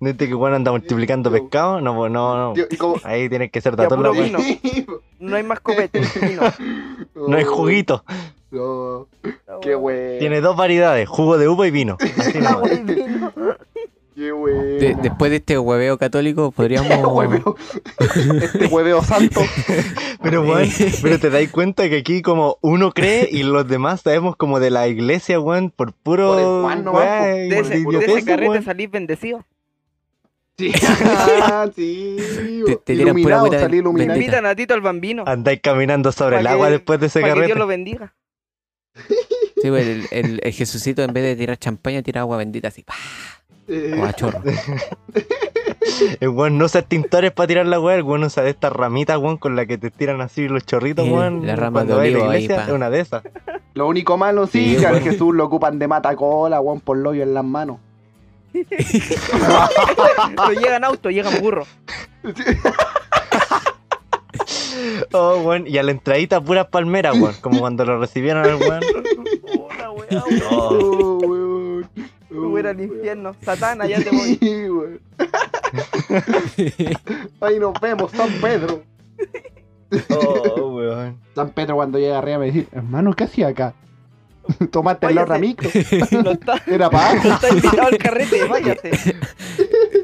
¿No 0.00 0.06
viste 0.08 0.26
que 0.26 0.34
weón 0.34 0.54
anda 0.54 0.70
multiplicando 0.70 1.30
pescado? 1.30 1.78
No, 1.82 1.94
pues 1.94 2.10
no, 2.10 2.54
no. 2.54 2.62
Ahí 3.04 3.28
tienen 3.28 3.50
que 3.50 3.60
ser 3.60 3.76
de 3.76 3.84
atún 3.84 4.02
vino. 4.12 4.38
No 5.20 5.36
hay 5.36 5.42
más 5.42 5.60
copete. 5.60 6.00
vino. 6.22 6.42
No 7.14 7.36
hay 7.36 7.44
juguito. 7.44 8.02
No, 8.54 9.08
qué 9.60 9.74
wey. 9.74 10.18
Tiene 10.20 10.40
dos 10.40 10.56
variedades, 10.56 11.08
jugo 11.08 11.38
de 11.38 11.48
uva 11.48 11.66
y 11.66 11.70
vino. 11.70 11.96
Así. 12.18 12.32
Qué 14.14 14.32
wey. 14.32 14.78
De- 14.78 14.96
después 15.02 15.30
de 15.32 15.38
este 15.38 15.58
hueveo 15.58 15.98
católico, 15.98 16.52
podríamos. 16.52 16.88
Hueveo. 17.14 17.56
Este 18.42 18.66
hueveo 18.66 19.02
santo. 19.02 19.40
Pero 20.22 20.42
weón, 20.42 20.68
pero 21.02 21.18
te 21.18 21.28
dais 21.28 21.50
cuenta 21.50 21.86
que 21.90 21.98
aquí 21.98 22.22
como 22.22 22.56
uno 22.62 22.92
cree 22.92 23.28
y 23.30 23.42
los 23.42 23.68
demás 23.68 24.00
sabemos 24.00 24.36
como 24.36 24.58
de 24.58 24.70
la 24.70 24.88
iglesia, 24.88 25.38
weón, 25.38 25.70
por 25.70 25.92
puro 25.92 26.28
Por 26.32 26.38
el 26.40 26.62
Juan 26.62 26.84
nomás, 26.84 27.02
weá, 27.04 27.20
po. 27.32 27.36
y 27.36 27.48
De 27.50 27.82
por 27.84 27.98
de 27.98 28.04
ese 28.06 28.24
carrete 28.24 28.62
salís 28.62 28.90
bendecido. 28.90 29.44
Sí, 30.56 30.72
ah, 31.42 31.68
sí. 31.74 32.16
Te- 32.86 32.92
iluminado, 32.94 33.50
salí 33.52 33.78
iluminado. 33.78 34.08
bendita. 34.08 34.14
Invitan 34.14 34.46
a 34.46 34.54
Tito 34.54 34.72
al 34.72 34.80
bambino. 34.80 35.24
Andáis 35.26 35.60
caminando 35.60 36.10
sobre 36.12 36.36
el 36.38 36.42
que- 36.44 36.48
agua 36.48 36.70
después 36.70 37.00
de 37.00 37.06
ese 37.06 37.20
Para 37.20 37.34
que 37.34 37.40
carrete. 37.40 37.46
Dios 37.48 37.58
lo 37.58 37.66
bendiga. 37.66 38.14
Sí, 38.94 39.68
pues, 39.70 39.86
el, 39.86 40.06
el, 40.10 40.40
el 40.42 40.52
Jesucito 40.52 41.02
en 41.02 41.12
vez 41.12 41.24
de 41.24 41.36
tirar 41.36 41.56
champaña, 41.58 42.02
tira 42.02 42.20
agua 42.22 42.36
bendita 42.36 42.68
así. 42.68 42.82
¡pah! 42.82 42.94
Eh, 43.66 43.90
Como 43.92 44.04
a 44.04 44.12
chorro. 44.12 44.42
El 46.20 46.28
weón 46.30 46.58
no 46.58 46.64
usa 46.64 46.80
extintores 46.80 47.30
para 47.32 47.46
tirar 47.46 47.66
la 47.66 47.78
weá, 47.78 47.94
el 47.96 48.02
weón 48.02 48.24
usa 48.24 48.42
de 48.42 48.50
estas 48.50 48.72
ramitas, 48.72 49.18
weón, 49.18 49.36
con 49.36 49.54
la 49.54 49.66
que 49.66 49.78
te 49.78 49.90
tiran 49.90 50.20
así 50.20 50.48
los 50.48 50.64
chorritos, 50.64 51.06
weón. 51.08 51.46
la 51.46 51.56
rama 51.56 51.80
cuando 51.80 51.98
de 51.98 52.10
la 52.10 52.18
olivo 52.18 52.30
ahí, 52.30 52.44
iglesia, 52.44 52.56
pa. 52.64 52.70
es 52.70 52.74
una 52.74 52.90
de 52.90 53.00
esas. 53.00 53.22
Lo 53.74 53.86
único 53.86 54.16
malo 54.16 54.46
sí, 54.46 54.74
Sí, 54.74 54.80
que 54.80 54.86
al. 54.86 55.00
Jesús 55.00 55.34
lo 55.34 55.44
ocupan 55.44 55.78
de 55.78 55.86
matacola, 55.86 56.60
weón, 56.60 56.80
por 56.80 56.96
lo 56.96 57.12
en 57.14 57.34
las 57.34 57.44
manos. 57.44 57.78
Pero 58.54 60.52
llegan 60.52 60.84
auto, 60.84 61.10
llegan 61.10 61.40
burro. 61.40 61.66
Oh, 65.12 65.38
weón, 65.38 65.66
y 65.66 65.78
a 65.78 65.82
la 65.82 65.90
entradita 65.92 66.40
puras 66.40 66.66
palmeras, 66.66 67.18
weón, 67.18 67.34
como 67.40 67.60
cuando 67.60 67.84
lo 67.84 67.98
recibieron 67.98 68.44
al 68.44 68.56
weón. 68.56 68.82
Hola, 69.42 69.90
weón. 69.90 70.24
Oh. 70.50 71.18
Weón. 71.18 71.90
A 72.64 72.70
Oh, 72.70 72.82
infierno. 72.82 73.36
Satán, 73.42 73.80
allá 73.80 74.02
te 74.02 74.10
voy. 74.10 74.36
Sí, 74.40 74.68
weón. 74.68 75.00
Ahí 77.40 77.58
nos 77.58 77.80
vemos, 77.80 78.10
San 78.12 78.30
Pedro. 78.40 78.82
Oh, 80.10 80.74
weón. 80.76 81.18
San 81.34 81.50
Pedro 81.50 81.76
cuando 81.76 81.98
llega 81.98 82.18
arriba 82.18 82.38
me 82.38 82.50
dice, 82.50 82.66
hermano, 82.72 83.12
¿qué 83.14 83.24
hacía 83.24 83.48
acá? 83.48 83.74
Tomaste 84.70 85.06
el 85.06 85.14
Váyase. 85.14 85.30
horra 85.32 85.38
micro. 85.38 85.70
No 86.22 86.32
está, 86.32 86.60
Era 86.66 86.90
para 86.90 87.14
no 87.14 87.34
está 87.34 87.48
invitado 87.48 87.86
al 87.86 87.98
carrete, 87.98 88.44
váyase. 88.48 88.90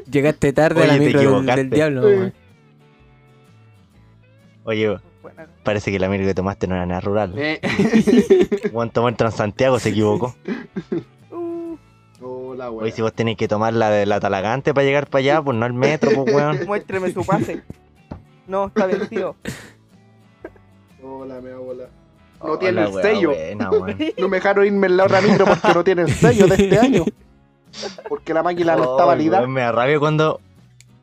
Llegaste 0.09 0.53
tarde 0.53 0.81
a 0.81 0.83
Oye, 0.83 0.87
la 0.93 0.97
te 0.97 1.05
micro 1.05 1.41
del, 1.41 1.45
del 1.55 1.69
diablo. 1.69 2.01
Weón. 2.01 2.33
Oye, 4.63 4.97
parece 5.63 5.91
que 5.91 5.99
la 5.99 6.07
mierda 6.07 6.27
que 6.27 6.33
tomaste 6.35 6.67
no 6.67 6.75
era 6.75 6.85
nada 6.85 7.01
rural. 7.01 7.33
Eh. 7.37 7.59
Juan 8.71 8.89
tomó 8.91 9.09
el 9.09 9.15
Transantiago, 9.15 9.79
se 9.79 9.89
equivocó. 9.89 10.35
Hola, 12.23 12.69
weón. 12.69 12.83
Oye, 12.83 12.91
si 12.91 13.01
vos 13.01 13.13
tenés 13.13 13.37
que 13.37 13.47
tomar 13.47 13.73
la 13.73 13.89
de 13.89 14.05
la 14.05 14.19
Talagante 14.19 14.73
para 14.73 14.85
llegar 14.85 15.07
para 15.07 15.19
allá, 15.21 15.41
pues 15.41 15.57
no 15.57 15.65
al 15.65 15.73
metro, 15.73 16.11
pues 16.13 16.35
weón. 16.35 16.59
muéstreme 16.67 17.11
su 17.11 17.25
pase. 17.25 17.61
No, 18.47 18.67
está 18.67 18.85
vencido. 18.85 19.35
Hola, 21.01 21.41
mi 21.41 21.49
abuela. 21.49 21.85
Oh, 22.39 22.49
No 22.49 22.57
tiene 22.59 22.83
el 22.83 22.93
sello. 23.01 23.29
buena. 23.29 23.69
No 24.17 24.27
me 24.27 24.37
dejaron 24.37 24.65
irme 24.65 24.87
en 24.87 24.97
la 24.97 25.05
otra 25.05 25.21
micro 25.21 25.45
porque 25.45 25.73
no 25.73 25.83
tiene 25.83 26.01
el 26.03 26.11
sello 26.11 26.47
de 26.47 26.55
este 26.55 26.77
año. 26.79 27.05
Porque 28.09 28.33
la 28.33 28.43
máquina 28.43 28.75
no 28.75 28.83
está 28.83 29.05
validada. 29.05 29.47
me 29.47 29.61
da 29.61 29.71
rabia 29.71 29.99
cuando. 29.99 30.41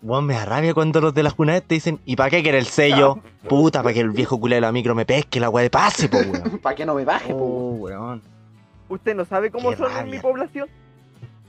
Weón, 0.01 0.26
me 0.26 0.34
da 0.34 0.44
rabia 0.44 0.74
cuando 0.74 1.01
los 1.01 1.12
de 1.12 1.22
las 1.24 1.32
Junadet 1.32 1.66
te 1.66 1.74
dicen, 1.74 1.99
¿y 2.05 2.14
para 2.16 2.30
qué 2.30 2.42
quiere 2.42 2.59
el 2.59 2.66
sello? 2.66 3.18
Puta, 3.49 3.82
para 3.82 3.92
que 3.94 4.01
el 4.01 4.11
viejo 4.11 4.38
culé 4.38 4.57
de 4.57 4.61
la 4.61 4.70
micro 4.72 4.94
me 4.94 5.05
pesque 5.05 5.40
la 5.40 5.51
weá 5.51 5.62
de 5.64 5.70
pase, 5.70 6.09
pues 6.09 6.26
weón. 6.26 6.59
¿Para 6.62 6.76
que 6.76 6.86
no 6.86 6.94
me 6.94 7.05
baje, 7.05 7.32
po? 7.32 7.38
Oh, 7.44 7.70
weón. 7.74 8.22
¿Usted 8.88 9.14
no 9.16 9.24
sabe 9.24 9.51
cómo 9.51 9.70
Qué 9.70 9.76
son 9.76 9.96
en 9.96 10.11
mi 10.11 10.18
población? 10.18 10.68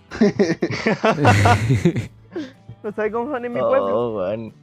¿No 2.83 2.91
sabe 2.93 3.11
cómo 3.11 3.31
son 3.31 3.45
en 3.45 3.53
mi 3.53 3.59
Oh, 3.59 3.67
pueblo? 3.69 4.15
weón. 4.17 4.53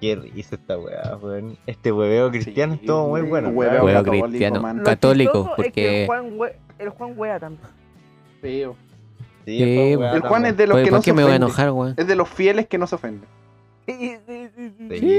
Qué 0.00 0.14
risa 0.16 0.56
esta 0.56 0.78
weá, 0.78 1.16
weón. 1.22 1.56
Este 1.66 1.90
hueveo 1.92 2.30
cristiano 2.30 2.74
Sí, 2.74 2.80
estuvo 2.80 3.08
muy 3.08 3.22
bueno. 3.22 3.48
hueveo 3.50 3.86
católico, 3.86 4.26
cristiano. 4.26 4.60
man. 4.60 4.82
Católico, 4.82 5.32
chistoso 5.44 5.62
es 5.62 5.72
que 5.72 6.02
el 6.02 6.06
porque- 6.06 6.22
Juan, 6.22 6.38
hue- 6.38 6.56
el 6.78 6.88
Juan 6.90 7.14
wea 7.16 7.38
también. 7.40 7.62
Feo. 8.40 8.76
Sí, 9.46 9.58
Sí, 9.58 9.62
esta 9.62 9.98
weá 9.98 10.12
El 10.14 10.20
Juan 10.22 10.44
es 10.46 10.56
de 10.56 10.66
los 10.66 10.74
Oye, 10.76 10.84
que 10.84 10.90
¿Por 10.90 10.98
no 10.98 11.02
qué 11.02 11.10
se 11.10 11.14
me 11.14 11.22
voy 11.22 11.30
a 11.32 11.34
ofende. 11.36 11.46
enojar, 11.46 11.70
weón? 11.70 11.94
Es 11.96 12.06
de 12.08 12.16
los 12.16 12.28
fieles 12.28 12.66
que 12.66 12.78
no 12.78 12.86
se 12.88 12.96
ofenden. 12.96 13.28
Sí, 13.86 15.16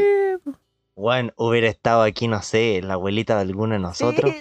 Bueno, 0.95 1.31
hubiera 1.37 1.67
estado 1.69 2.03
aquí, 2.03 2.27
no 2.27 2.41
sé, 2.41 2.81
la 2.83 2.95
abuelita 2.95 3.35
de 3.35 3.41
alguno 3.41 3.73
de 3.75 3.79
nosotros. 3.79 4.31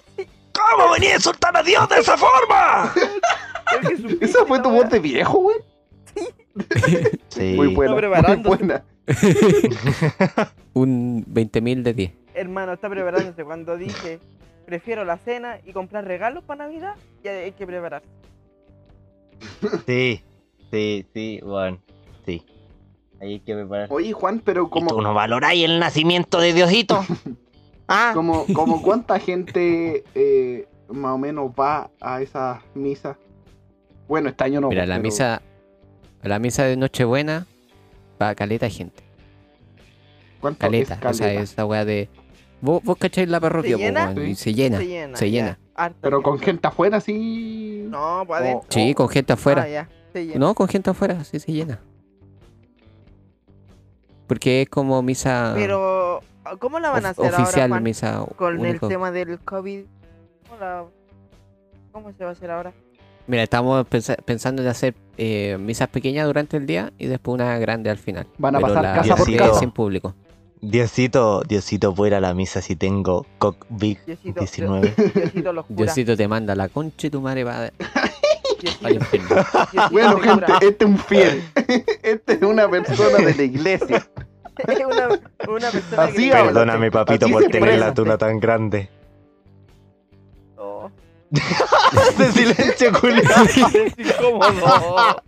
¿Cómo 0.53 0.93
venía 0.93 1.13
a 1.13 1.15
insultar 1.15 1.57
a 1.57 1.63
Dios 1.63 1.89
de 1.89 1.99
esa 2.01 2.17
forma? 2.17 2.93
¿Esa 4.21 4.45
fue 4.47 4.61
tu 4.61 4.71
voz 4.71 4.91
de 4.91 4.99
viejo, 4.99 5.39
güey? 5.39 5.57
Sí. 7.29 7.53
Muy 7.57 7.75
buena. 7.75 7.95
Muy 7.95 8.37
buena. 8.39 8.85
Un 10.73 11.25
20.000 11.27 11.83
de 11.83 11.95
10. 11.95 12.13
Hermano, 12.35 12.73
está 12.73 12.89
preparándose. 12.91 13.45
Cuando 13.45 13.77
dije, 13.77 14.19
prefiero 14.67 15.05
la 15.05 15.17
cena 15.19 15.59
y 15.65 15.73
comprar 15.73 16.05
regalos 16.05 16.43
para 16.45 16.65
Navidad, 16.67 16.95
ya 17.23 17.31
hay 17.33 17.53
que 17.53 17.67
prepararse. 17.67 18.09
Sí, 19.87 20.23
sí, 20.71 21.07
sí, 21.15 21.41
bueno, 21.43 21.79
sí. 22.25 22.43
Hay 23.21 23.41
que 23.41 23.55
preparar. 23.55 23.89
Oye, 23.91 24.13
Juan, 24.13 24.41
pero 24.45 24.63
¿Y 24.63 24.65
tú 24.67 24.71
como, 24.71 25.01
no 25.03 25.15
valoráis 25.15 25.65
el 25.65 25.79
nacimiento 25.79 26.39
de 26.41 26.53
Diosito? 26.53 27.05
¿Ah? 27.89 28.11
como, 28.15 28.47
como 28.53 28.83
cuánta 28.83 29.19
gente 29.21 30.03
eh, 30.15 30.67
más 30.89 31.13
o 31.13 31.19
menos 31.19 31.51
va 31.53 31.91
a 32.01 32.21
esas 32.21 32.61
misas. 32.75 33.17
Bueno, 34.09 34.29
este 34.29 34.45
año 34.45 34.61
no. 34.61 34.69
Mira, 34.69 34.87
la 34.87 34.97
pero 34.97 35.03
misa, 35.05 35.43
a 36.23 36.29
la 36.29 36.39
misa 36.39 36.65
de 36.65 36.77
Nochebuena 36.77 37.47
va 38.21 38.35
caleta 38.35 38.69
gente. 38.69 39.05
¿cuánto 40.41 40.61
Caleta. 40.61 40.95
es 40.95 41.05
O 41.05 41.15
sea, 41.15 41.27
caleta? 41.27 41.43
esa 41.43 41.65
weá 41.67 41.85
de. 41.85 42.09
Vos, 42.61 42.83
vos 42.83 42.97
cacháis 42.97 43.29
la 43.29 43.39
parroquia, 43.41 43.77
llena? 43.77 44.15
Sí. 44.15 44.35
se 44.35 44.55
llena. 44.55 44.79
Se 44.79 44.87
llena. 44.87 45.17
se 45.17 45.31
llena. 45.31 45.59
Pero 46.01 46.23
con 46.23 46.39
gente. 46.39 46.67
afuera, 46.67 47.01
sí. 47.01 47.85
No, 47.89 48.25
para 48.27 48.45
adentro. 48.45 48.67
Sí, 48.71 48.95
con 48.95 49.09
gente 49.09 49.33
afuera. 49.35 49.63
Ah, 49.63 49.69
ya, 49.69 49.89
se 50.13 50.27
llena. 50.27 50.39
No, 50.41 50.55
con 50.55 50.67
gente 50.69 50.91
afuera, 50.91 51.23
sí 51.25 51.39
se 51.39 51.53
llena. 51.53 51.81
Porque 54.27 54.63
es 54.63 54.69
como 54.69 55.03
misa 55.03 55.53
Pero, 55.55 56.21
¿cómo 56.59 56.81
la 56.81 56.91
van 56.91 57.07
a 57.07 57.11
hacer 57.11 57.27
oficial, 57.27 57.47
ahora, 57.47 57.69
Juan? 57.69 57.83
misa 57.85 58.27
Con 58.37 58.65
el 58.67 58.81
tema 58.81 59.11
del 59.13 59.39
COVID. 59.39 59.85
¿Cómo, 60.49 60.61
la- 60.61 60.85
¿Cómo 61.93 62.13
se 62.13 62.25
va 62.25 62.31
a 62.31 62.33
hacer 62.33 62.51
ahora? 62.51 62.73
Mira, 63.29 63.43
estamos 63.43 63.85
pensa- 63.87 64.17
pensando 64.25 64.63
en 64.63 64.69
hacer 64.69 64.95
eh, 65.19 65.57
misas 65.61 65.89
pequeñas 65.89 66.27
durante 66.27 66.57
el 66.57 66.67
día 66.67 66.93
y 66.99 67.07
después 67.07 67.35
una 67.35 67.59
grande 67.59 67.91
al 67.91 67.99
final. 67.99 68.27
Van 68.39 68.55
a 68.55 68.59
Pero 68.59 68.69
pasar 68.69 68.83
la 68.83 68.95
casa 68.95 69.17
por 69.17 69.37
casa. 69.37 69.53
es 69.53 69.59
sin 69.59 69.71
público. 69.71 70.15
Diosito, 70.61 71.43
Diosito, 71.43 71.93
voy 71.93 72.07
a 72.07 72.09
ir 72.09 72.15
a 72.15 72.21
la 72.21 72.35
misa 72.35 72.63
si 72.63 72.77
tengo 72.77 73.27
Cock 73.39 73.67
Big 73.69 74.03
Diosito, 74.07 74.41
19. 74.41 74.95
Diosito 75.15 75.53
los 75.53 75.67
cura. 75.67 75.77
Diosito 75.77 76.17
te 76.17 76.29
manda 76.29 76.55
la 76.55 76.69
concha 76.69 77.07
y 77.07 77.11
tu 77.11 77.21
madre 77.21 77.45
va. 77.45 77.71
Diosito 78.61 79.35
Bueno, 79.91 80.19
gente, 80.19 80.53
este 80.63 80.85
es 80.85 80.91
un 80.91 80.99
fiel. 80.99 81.43
Este 82.03 82.33
es 82.33 82.43
una 82.43 82.69
persona 82.69 83.19
de 83.19 83.35
la 83.35 83.43
iglesia. 83.43 84.09
Es 84.67 84.79
una, 84.87 85.09
una 85.49 85.71
persona 85.71 86.03
Así 86.05 86.31
que... 86.31 86.33
Perdóname, 86.33 86.91
papito, 86.91 87.27
Así 87.27 87.33
por 87.33 87.45
tener 87.45 87.79
la 87.79 87.93
tuna 87.93 88.17
tan 88.17 88.41
grande. 88.41 88.89
Oh, 90.57 90.91
silencio, 92.33 92.93
culiao. 92.99 93.45
es 93.45 93.99
incómodo. 93.99 95.23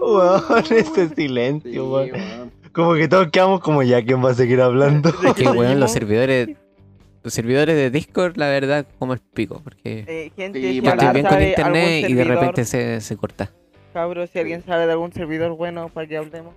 Weón, 0.00 0.64
ese 0.70 1.08
silencio, 1.14 1.90
weón. 1.92 2.52
Como 2.72 2.94
que 2.94 3.08
todos 3.08 3.28
quedamos 3.30 3.60
como 3.60 3.82
ya, 3.82 4.04
¿quién 4.04 4.24
va 4.24 4.30
a 4.30 4.34
seguir 4.34 4.60
hablando? 4.60 5.10
¿De 5.22 5.34
qué 5.34 5.44
Que 5.44 5.48
weón, 5.50 5.80
los 5.80 5.90
servidores. 5.92 6.56
Los 7.24 7.34
servidores 7.34 7.74
de 7.74 7.90
Discord, 7.90 8.36
la 8.36 8.48
verdad, 8.48 8.86
como 8.98 9.12
el 9.12 9.18
pico. 9.18 9.60
Porque 9.62 10.04
Eh, 10.06 10.32
gente, 10.36 10.60
Sí, 10.60 10.68
si 10.74 10.80
yo 10.80 10.90
estoy 10.90 11.12
bien 11.12 11.26
con 11.26 11.42
internet 11.42 12.08
y 12.08 12.14
de 12.14 12.24
repente 12.24 12.64
se, 12.64 13.00
se 13.00 13.16
corta. 13.16 13.50
Cabros, 13.92 14.30
si 14.30 14.38
alguien 14.38 14.62
sabe 14.64 14.86
de 14.86 14.92
algún 14.92 15.12
servidor 15.12 15.56
bueno 15.56 15.88
para 15.88 16.06
que 16.06 16.16
hablemos. 16.16 16.54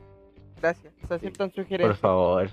Gracias. 0.61 0.93
Se 1.07 1.13
aceptan 1.13 1.49
Por 1.49 1.63
sugerencias. 1.63 1.99
favor. 1.99 2.49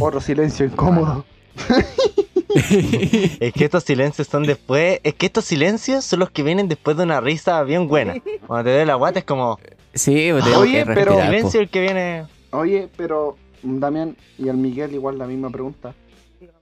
Otro 0.00 0.20
silencio 0.20 0.66
incómodo. 0.66 1.24
Es 2.54 3.52
que 3.52 3.64
estos 3.64 3.84
silencios 3.84 4.28
son 4.28 4.42
después. 4.44 5.00
Es 5.02 5.14
que 5.14 5.26
estos 5.26 5.44
silencios 5.44 6.04
son 6.04 6.20
los 6.20 6.30
que 6.30 6.42
vienen 6.42 6.68
después 6.68 6.96
de 6.96 7.02
una 7.04 7.20
risa 7.20 7.62
bien 7.62 7.88
buena. 7.88 8.14
Cuando 8.46 8.64
te 8.64 8.76
dé 8.76 8.86
la 8.86 8.94
guata 8.94 9.18
es 9.20 9.24
como. 9.24 9.58
Sí, 9.94 10.30
Oye, 10.32 10.84
que 10.84 10.92
pero-. 10.94 11.20
Silencio 11.20 11.60
el 11.60 11.68
que 11.68 11.80
viene. 11.80 12.26
Oye, 12.50 12.88
pero 12.96 13.36
Damián 13.62 14.16
y 14.38 14.48
al 14.48 14.56
Miguel 14.56 14.92
igual 14.94 15.18
la 15.18 15.26
misma 15.26 15.50
pregunta. 15.50 15.94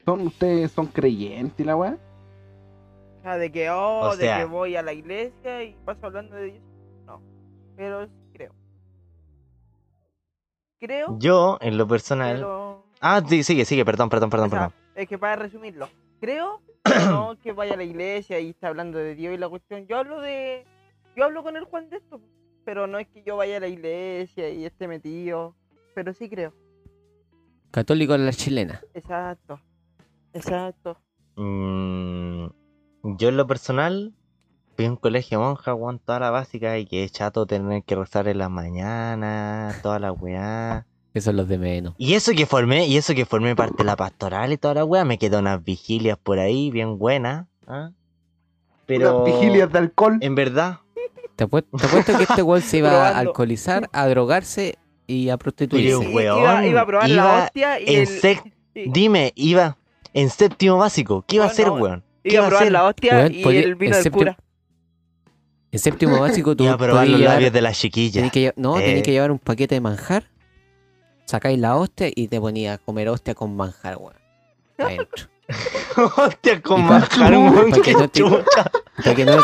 ¿Son 0.04 0.26
ustedes 0.26 0.70
son 0.72 0.86
creyentes 0.86 1.58
y 1.60 1.64
la 1.64 1.76
weá? 1.76 1.96
O 3.18 3.22
sea, 3.22 3.36
de 3.36 3.52
que, 3.52 3.70
oh, 3.70 4.00
O 4.08 4.16
sea- 4.16 4.38
de 4.38 4.42
que 4.44 4.50
voy 4.50 4.76
a 4.76 4.82
la 4.82 4.92
iglesia 4.92 5.62
y 5.62 5.76
paso 5.84 6.06
hablando 6.06 6.36
de 6.36 6.44
Dios. 6.46 6.62
No. 7.06 7.20
Pero 7.76 8.06
sí 8.06 8.12
creo. 8.32 8.52
Creo, 10.80 11.16
Yo, 11.18 11.58
en 11.60 11.76
lo 11.76 11.86
personal. 11.86 12.36
pero... 12.36 12.84
Ah, 13.00 13.22
sí, 13.28 13.42
sigue, 13.42 13.64
sigue, 13.64 13.84
perdón, 13.84 14.08
perdón, 14.08 14.28
o 14.28 14.30
perdón, 14.30 14.50
sea, 14.50 14.58
perdón. 14.58 14.79
Es 14.94 15.08
que 15.08 15.18
para 15.18 15.36
resumirlo, 15.36 15.88
creo 16.20 16.62
que 16.84 16.98
no 17.06 17.36
que 17.42 17.52
vaya 17.52 17.74
a 17.74 17.76
la 17.76 17.84
iglesia 17.84 18.40
y 18.40 18.50
está 18.50 18.68
hablando 18.68 18.98
de 18.98 19.14
Dios 19.14 19.34
y 19.34 19.38
la 19.38 19.48
cuestión. 19.48 19.86
Yo 19.86 19.96
hablo 19.96 20.20
de... 20.20 20.64
Yo 21.16 21.24
hablo 21.24 21.42
con 21.42 21.56
el 21.56 21.64
Juan 21.64 21.90
de 21.90 21.96
esto, 21.96 22.20
pero 22.64 22.86
no 22.86 22.98
es 22.98 23.08
que 23.08 23.22
yo 23.22 23.36
vaya 23.36 23.56
a 23.56 23.60
la 23.60 23.68
iglesia 23.68 24.48
y 24.50 24.64
esté 24.64 24.86
metido. 24.86 25.56
Pero 25.94 26.14
sí 26.14 26.28
creo. 26.28 26.54
Católico 27.70 28.14
en 28.14 28.26
la 28.26 28.32
chilena. 28.32 28.80
Exacto. 28.94 29.60
Exacto. 30.32 30.96
Mm, 31.36 32.46
yo, 33.02 33.28
en 33.28 33.36
lo 33.36 33.46
personal, 33.46 34.14
fui 34.76 34.86
a 34.86 34.90
un 34.90 34.96
colegio 34.96 35.40
monja, 35.40 35.74
weón, 35.74 35.98
toda 35.98 36.20
la 36.20 36.30
básica. 36.30 36.78
Y 36.78 36.86
que 36.86 37.04
es 37.04 37.12
chato 37.12 37.46
tener 37.46 37.82
que 37.82 37.96
rezar 37.96 38.28
en 38.28 38.38
las 38.38 38.50
mañanas, 38.50 39.82
toda 39.82 39.98
la 39.98 40.12
weá. 40.12 40.86
Que 41.12 41.20
son 41.20 41.36
los 41.36 41.48
de 41.48 41.58
menos. 41.58 41.94
Y 41.98 42.14
eso 42.14 42.32
que 42.32 42.46
formé, 42.46 42.86
y 42.86 42.96
eso 42.96 43.14
que 43.14 43.24
formé 43.26 43.56
parte 43.56 43.76
de 43.78 43.84
la 43.84 43.96
pastoral 43.96 44.52
y 44.52 44.56
toda 44.56 44.74
la 44.74 44.84
weá, 44.84 45.04
me 45.04 45.18
quedó 45.18 45.40
unas 45.40 45.62
vigilias 45.64 46.16
por 46.16 46.38
ahí 46.38 46.70
bien 46.70 46.98
buenas. 46.98 47.46
¿ah? 47.66 47.90
Pero 48.86 49.22
Unas 49.22 49.34
vigilias 49.40 49.72
de 49.72 49.78
alcohol. 49.78 50.18
en 50.20 50.34
verdad, 50.34 50.78
Te 51.36 51.44
apuesto, 51.44 51.76
te 51.76 51.86
apuesto 51.86 52.16
que 52.16 52.22
este 52.24 52.42
weón 52.42 52.62
se 52.62 52.78
iba 52.78 53.08
a 53.08 53.18
alcoholizar, 53.18 53.88
a 53.92 54.06
drogarse 54.08 54.76
y 55.06 55.28
a 55.30 55.36
prostituirse. 55.36 55.98
Pero, 55.98 56.10
weón, 56.14 56.40
iba, 56.42 56.66
iba 56.66 56.80
a 56.82 56.86
probar 56.86 57.08
iba 57.10 57.24
la 57.24 57.44
hostia 57.44 57.80
y 57.80 57.94
en 57.94 58.00
el... 58.02 58.06
sec- 58.08 58.52
sí, 58.74 58.84
dime, 58.86 59.32
iba 59.34 59.76
en 60.12 60.30
séptimo 60.30 60.76
básico, 60.78 61.24
¿qué 61.26 61.36
iba 61.36 61.44
a 61.44 61.48
hacer, 61.48 61.66
no, 61.68 61.74
weón? 61.74 62.04
¿Qué 62.22 62.34
iba 62.34 62.44
a 62.44 62.48
probar 62.48 62.62
hacer? 62.62 62.72
la 62.72 62.84
hostia 62.86 63.16
Weón, 63.16 63.34
y 63.34 63.42
podía- 63.42 63.60
el 63.62 63.74
vino 63.74 63.96
en 63.96 64.02
del 64.02 64.12
séptimo- 64.12 64.18
cura. 64.18 64.36
En 65.72 65.78
séptimo 65.78 66.20
básico 66.20 66.54
tú 66.56 66.64
Iba 66.64 66.74
a 66.74 66.78
probar 66.78 67.08
los 67.08 67.18
llevar- 67.20 67.34
labios 67.34 67.52
de 67.52 67.62
la 67.62 67.72
chiquilla. 67.72 68.28
que 68.30 68.52
no, 68.56 68.78
Eh. 68.78 68.82
tenías 68.84 69.02
que 69.04 69.12
llevar 69.12 69.30
un 69.30 69.38
paquete 69.38 69.74
de 69.76 69.80
manjar, 69.80 70.24
sacáis 71.30 71.58
la 71.58 71.76
hostia 71.76 72.08
y 72.14 72.28
te 72.28 72.40
ponías 72.40 72.76
a 72.78 72.78
comer 72.84 73.08
hostia 73.08 73.34
con 73.34 73.56
manjar, 73.56 73.96
weón. 73.96 74.14
Adentro. 74.78 75.26
Hostia, 76.16 76.62
con 76.62 76.84
manjar, 76.84 77.32
weón, 77.32 77.72
que 77.82 77.92
no 77.92 78.08
te-. 78.08 78.22
Para 78.22 79.14
que 79.16 79.24
no, 79.24 79.36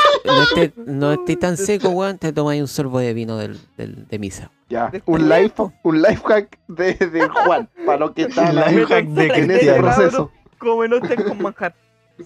no 0.87 1.12
estés 1.12 1.39
tan 1.41 1.57
seco, 1.57 1.89
weón, 1.91 2.18
te 2.18 2.32
tomáis 2.32 2.61
un 2.62 2.68
sorbo 2.68 3.01
de 3.01 3.12
vino 3.12 3.37
del, 3.37 3.59
del- 3.76 4.07
de 4.07 4.18
misa. 4.18 4.51
Ya, 4.68 4.91
un 5.07 5.20
este 5.22 5.43
life, 5.43 5.62
un 5.82 6.03
life 6.03 6.22
hack 6.24 6.59
de, 6.68 6.95
de 6.95 7.28
Juan, 7.28 7.68
para 7.84 7.99
los 7.99 8.12
que 8.12 8.22
están 8.22 8.55
Life 8.55 8.68
ahí 8.68 8.84
hack 8.84 9.07
de 9.07 9.26
en 9.26 9.30
ese 9.32 9.47
cristiano. 9.47 9.82
proceso. 9.82 10.30
Como 10.59 10.87
no 10.87 10.97
estén 10.97 11.22
con 11.24 11.43
manjar. 11.43 11.74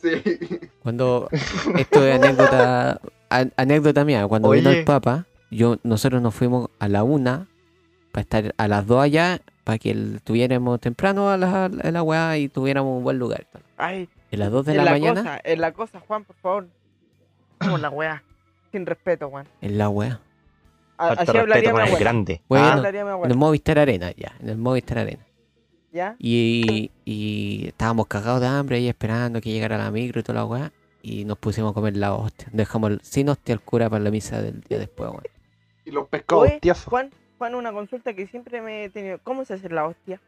Sí. 0.00 0.22
Cuando 0.82 1.28
esto 1.76 2.06
es 2.06 2.14
anécdota, 2.14 3.00
an- 3.28 3.52
anécdota 3.56 4.04
mía, 4.04 4.26
cuando 4.28 4.50
vino 4.50 4.70
Oye. 4.70 4.80
el 4.80 4.84
Papa, 4.84 5.26
yo, 5.50 5.78
nosotros 5.82 6.20
nos 6.22 6.34
fuimos 6.34 6.68
a 6.78 6.88
la 6.88 7.02
una 7.02 7.48
para 8.12 8.22
estar 8.22 8.54
a 8.56 8.68
las 8.68 8.86
dos 8.86 9.02
allá, 9.02 9.40
para 9.64 9.78
que 9.78 9.90
el- 9.90 10.16
estuviéramos 10.16 10.80
temprano 10.80 11.30
a 11.30 11.36
la, 11.36 11.64
a 11.66 11.90
la 11.90 12.02
weá 12.02 12.36
y 12.38 12.48
tuviéramos 12.48 12.96
un 12.98 13.04
buen 13.04 13.18
lugar. 13.18 13.46
Ay, 13.76 14.08
A 14.32 14.36
las 14.36 14.50
dos 14.50 14.66
de 14.66 14.72
en 14.72 14.78
la, 14.78 14.84
la, 14.84 14.90
mañana, 14.92 15.20
cosa, 15.22 15.40
en 15.44 15.60
la 15.60 15.72
cosa, 15.72 16.00
Juan, 16.00 16.24
por 16.24 16.36
favor. 16.36 16.68
Como 17.58 17.78
la 17.78 17.90
weá. 17.90 18.22
Sin 18.72 18.86
respeto, 18.86 19.28
Juan. 19.30 19.46
en 19.60 19.78
la 19.78 19.88
weá. 19.88 20.20
Falta 20.96 21.22
así 21.22 21.32
respeto 21.32 21.40
hablaría 21.40 21.72
mi 21.72 21.78
con 21.80 21.88
el 21.88 21.96
grande. 21.98 22.42
Bueno, 22.48 22.66
Ah, 22.66 22.72
hablaría 22.74 23.04
mi 23.04 23.10
En 23.24 23.30
el. 23.30 23.36
Movistar 23.36 23.78
Arena, 23.78 24.12
ya, 24.16 24.32
en 24.40 24.48
el 24.50 24.56
Movistar 24.58 24.98
Arena. 24.98 25.26
¿Ya? 25.92 26.14
Y, 26.18 26.90
y 27.04 27.66
estábamos 27.68 28.06
cagados 28.06 28.40
de 28.40 28.46
hambre 28.46 28.76
ahí 28.76 28.88
esperando 28.88 29.40
que 29.40 29.50
llegara 29.50 29.76
la 29.78 29.90
micro 29.90 30.20
y 30.20 30.22
toda 30.22 30.40
la 30.40 30.44
weá. 30.46 30.72
Y 31.02 31.24
nos 31.24 31.38
pusimos 31.38 31.70
a 31.70 31.74
comer 31.74 31.96
la 31.96 32.12
hostia. 32.14 32.46
Dejamos 32.52 32.90
el- 32.92 33.00
sin 33.02 33.28
hostia 33.30 33.54
el 33.54 33.60
cura 33.60 33.88
para 33.90 34.04
la 34.04 34.10
misa 34.10 34.40
del 34.42 34.60
día 34.60 34.78
después, 34.78 35.08
weón. 35.10 35.22
Y 35.86 35.90
los 35.90 36.06
pescados 36.08 36.44
Oye. 36.44 36.74
Juan, 36.86 37.10
Juan, 37.40 37.54
una 37.54 37.72
consulta 37.72 38.12
que 38.12 38.26
siempre 38.26 38.60
me 38.60 38.84
he 38.84 38.90
tenido. 38.90 39.18
¿Cómo 39.24 39.46
se 39.46 39.54
hace 39.54 39.70
la 39.70 39.86
hostia? 39.86 40.20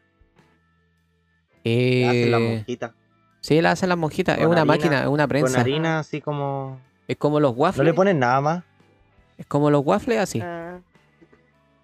hacen 1.59 2.31
la 2.31 2.37
Eh, 2.39 2.55
monjita. 2.57 2.95
sí, 3.39 3.61
la 3.61 3.69
hacen 3.69 3.89
las 3.89 3.99
monjitas. 3.99 4.35
Es 4.39 4.43
Con 4.43 4.51
una 4.51 4.61
harina, 4.61 4.73
máquina, 4.73 5.01
es 5.01 5.07
una 5.07 5.23
Con 5.25 5.29
prensa. 5.29 5.61
harina 5.61 5.99
así 5.99 6.21
como... 6.21 6.79
Es 7.07 7.15
como 7.17 7.39
los 7.39 7.53
No 7.55 7.61
waffles. 7.61 7.85
le 7.85 7.93
ponen 7.93 8.17
nada 8.17 8.41
más. 8.41 8.63
Es 9.37 9.45
como 9.45 9.69
los 9.69 9.85
waffles 9.85 10.17
así. 10.17 10.41
Ah, 10.41 10.79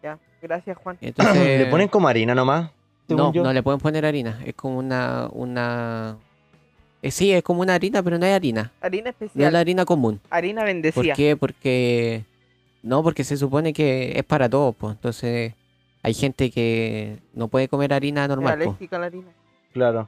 ya, 0.01 0.17
gracias, 0.41 0.75
Juan. 0.79 0.97
Entonces, 1.01 1.59
Le 1.59 1.65
ponen 1.67 1.89
como 1.89 2.07
harina 2.07 2.33
nomás. 2.33 2.71
no, 3.07 3.31
yo. 3.31 3.43
no 3.43 3.53
le 3.53 3.61
pueden 3.61 3.79
poner 3.79 4.07
harina. 4.07 4.41
Es 4.43 4.55
como 4.55 4.79
una. 4.79 5.29
una... 5.31 6.17
eh, 7.03 7.11
sí, 7.11 7.31
es 7.31 7.43
como 7.43 7.61
una 7.61 7.75
harina, 7.75 8.01
pero 8.01 8.17
no 8.17 8.25
es 8.25 8.33
harina. 8.33 8.71
Harina 8.81 9.03
No 9.03 9.09
es 9.11 9.15
especial. 9.21 9.53
la 9.53 9.59
harina 9.59 9.85
común. 9.85 10.19
Harina 10.31 10.61
¿Por 10.61 10.67
bendecida. 10.67 11.13
qué? 11.13 11.37
Porque 11.37 12.23
No, 12.83 13.03
porque 13.03 13.23
se 13.23 13.37
supone 13.37 13.73
que 13.73 14.13
es 14.17 14.23
para 14.23 14.49
todos, 14.49 14.75
pues. 14.75 14.95
Entonces, 14.95 15.53
hay 16.03 16.13
gente 16.13 16.49
que 16.51 17.19
no 17.33 17.47
puede 17.47 17.67
comer 17.67 17.93
harina 17.93 18.27
normal, 18.27 18.53
alérgica 18.53 18.95
a 18.95 18.99
la 18.99 19.05
harina. 19.07 19.27
Claro. 19.73 20.07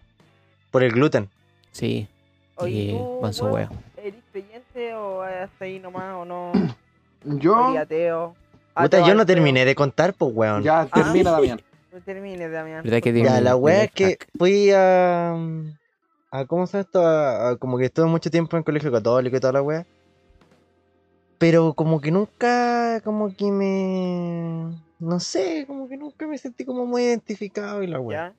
Por 0.71 0.83
el 0.83 0.91
gluten. 0.91 1.29
Sí. 1.71 2.07
Oye, 2.55 2.71
Y 2.73 2.91
¿tú, 2.91 3.19
manso 3.21 3.45
weón, 3.45 3.55
wea. 3.55 3.69
¿Eres 3.97 4.21
creyente 4.31 4.93
o 4.95 5.21
hasta 5.21 5.65
ahí 5.65 5.79
nomás 5.79 6.15
o 6.15 6.25
no? 6.25 6.51
Yo. 7.25 7.69
¿Eres 7.71 7.81
ateo? 7.83 8.35
Puta, 8.73 8.83
Ateo, 8.85 9.07
yo 9.07 9.13
no 9.15 9.23
ateo. 9.23 9.35
terminé 9.35 9.65
de 9.65 9.75
contar, 9.75 10.13
pues, 10.13 10.31
weón. 10.33 10.63
Ya, 10.63 10.85
termina, 10.85 11.31
Damián. 11.31 11.61
No 11.91 11.99
termines, 11.99 12.49
Damián. 12.49 12.83
¿Verdad 12.85 13.01
que 13.01 13.11
por 13.11 13.21
Ya, 13.25 13.41
la 13.41 13.51
el 13.51 13.67
es 13.83 13.91
que 13.91 14.17
fui 14.39 14.71
a. 14.71 15.33
a 16.31 16.45
¿Cómo 16.47 16.65
se 16.65 16.77
llama 16.77 16.81
esto? 16.85 17.05
A- 17.05 17.49
a- 17.49 17.55
como 17.57 17.77
que 17.77 17.83
estuve 17.85 18.05
mucho 18.05 18.31
tiempo 18.31 18.55
en 18.55 18.63
colegio 18.63 18.89
católico 18.93 19.35
y 19.35 19.39
toda 19.41 19.51
la 19.51 19.61
wea. 19.61 19.85
Pero 21.41 21.73
como 21.73 21.99
que 22.01 22.11
nunca. 22.11 23.01
Como 23.03 23.35
que 23.35 23.51
me. 23.51 24.77
No 24.99 25.19
sé, 25.19 25.65
como 25.65 25.89
que 25.89 25.97
nunca 25.97 26.27
me 26.27 26.37
sentí 26.37 26.63
como 26.65 26.85
muy 26.85 27.01
identificado 27.01 27.81
y 27.81 27.87
la. 27.87 27.99
¿Ya? 28.11 28.33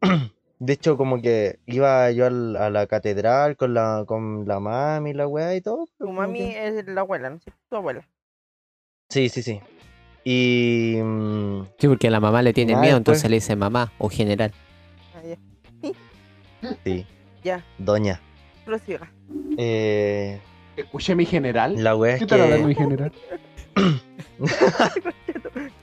De 0.58 0.72
hecho, 0.72 0.96
como 0.96 1.20
que 1.20 1.58
iba 1.66 2.10
yo 2.12 2.24
al- 2.24 2.56
a 2.56 2.70
la 2.70 2.86
catedral 2.86 3.56
con 3.58 3.74
la, 3.74 4.04
con 4.06 4.46
la 4.48 4.58
mami 4.60 5.10
y 5.10 5.12
la 5.12 5.26
weá 5.28 5.54
y 5.54 5.60
todo. 5.60 5.86
Tu 5.98 6.10
mami 6.10 6.38
que- 6.38 6.66
es 6.78 6.86
la 6.88 7.02
abuela, 7.02 7.28
¿no? 7.28 7.40
Tu 7.68 7.76
abuela. 7.76 8.08
Sí, 9.10 9.28
sí, 9.28 9.42
sí. 9.42 9.60
Y. 10.24 10.96
mm, 11.02 11.66
Sí, 11.78 11.88
porque 11.88 12.08
la 12.08 12.20
mamá 12.20 12.40
le 12.40 12.54
tiene 12.54 12.72
Ah, 12.74 12.80
miedo, 12.80 12.94
después- 12.94 13.18
entonces 13.18 13.30
le 13.30 13.36
dice 13.36 13.54
mamá 13.56 13.92
o 13.98 14.08
general. 14.08 14.52
Ah, 15.14 15.20
ya. 15.26 15.36
sí, 16.84 17.04
Ya, 17.42 17.62
doña. 17.76 18.18
prosiga. 18.64 19.12
Eh, 19.58 20.40
Escuché 20.76 21.14
mi 21.14 21.26
general. 21.26 21.82
la 21.82 21.96
weá 21.96 22.14
es 22.14 22.20
¿Qué 22.20 22.26
tal 22.26 22.40
hablando 22.42 22.68
mi 22.68 22.74
que. 22.74 22.82
general? 22.82 23.12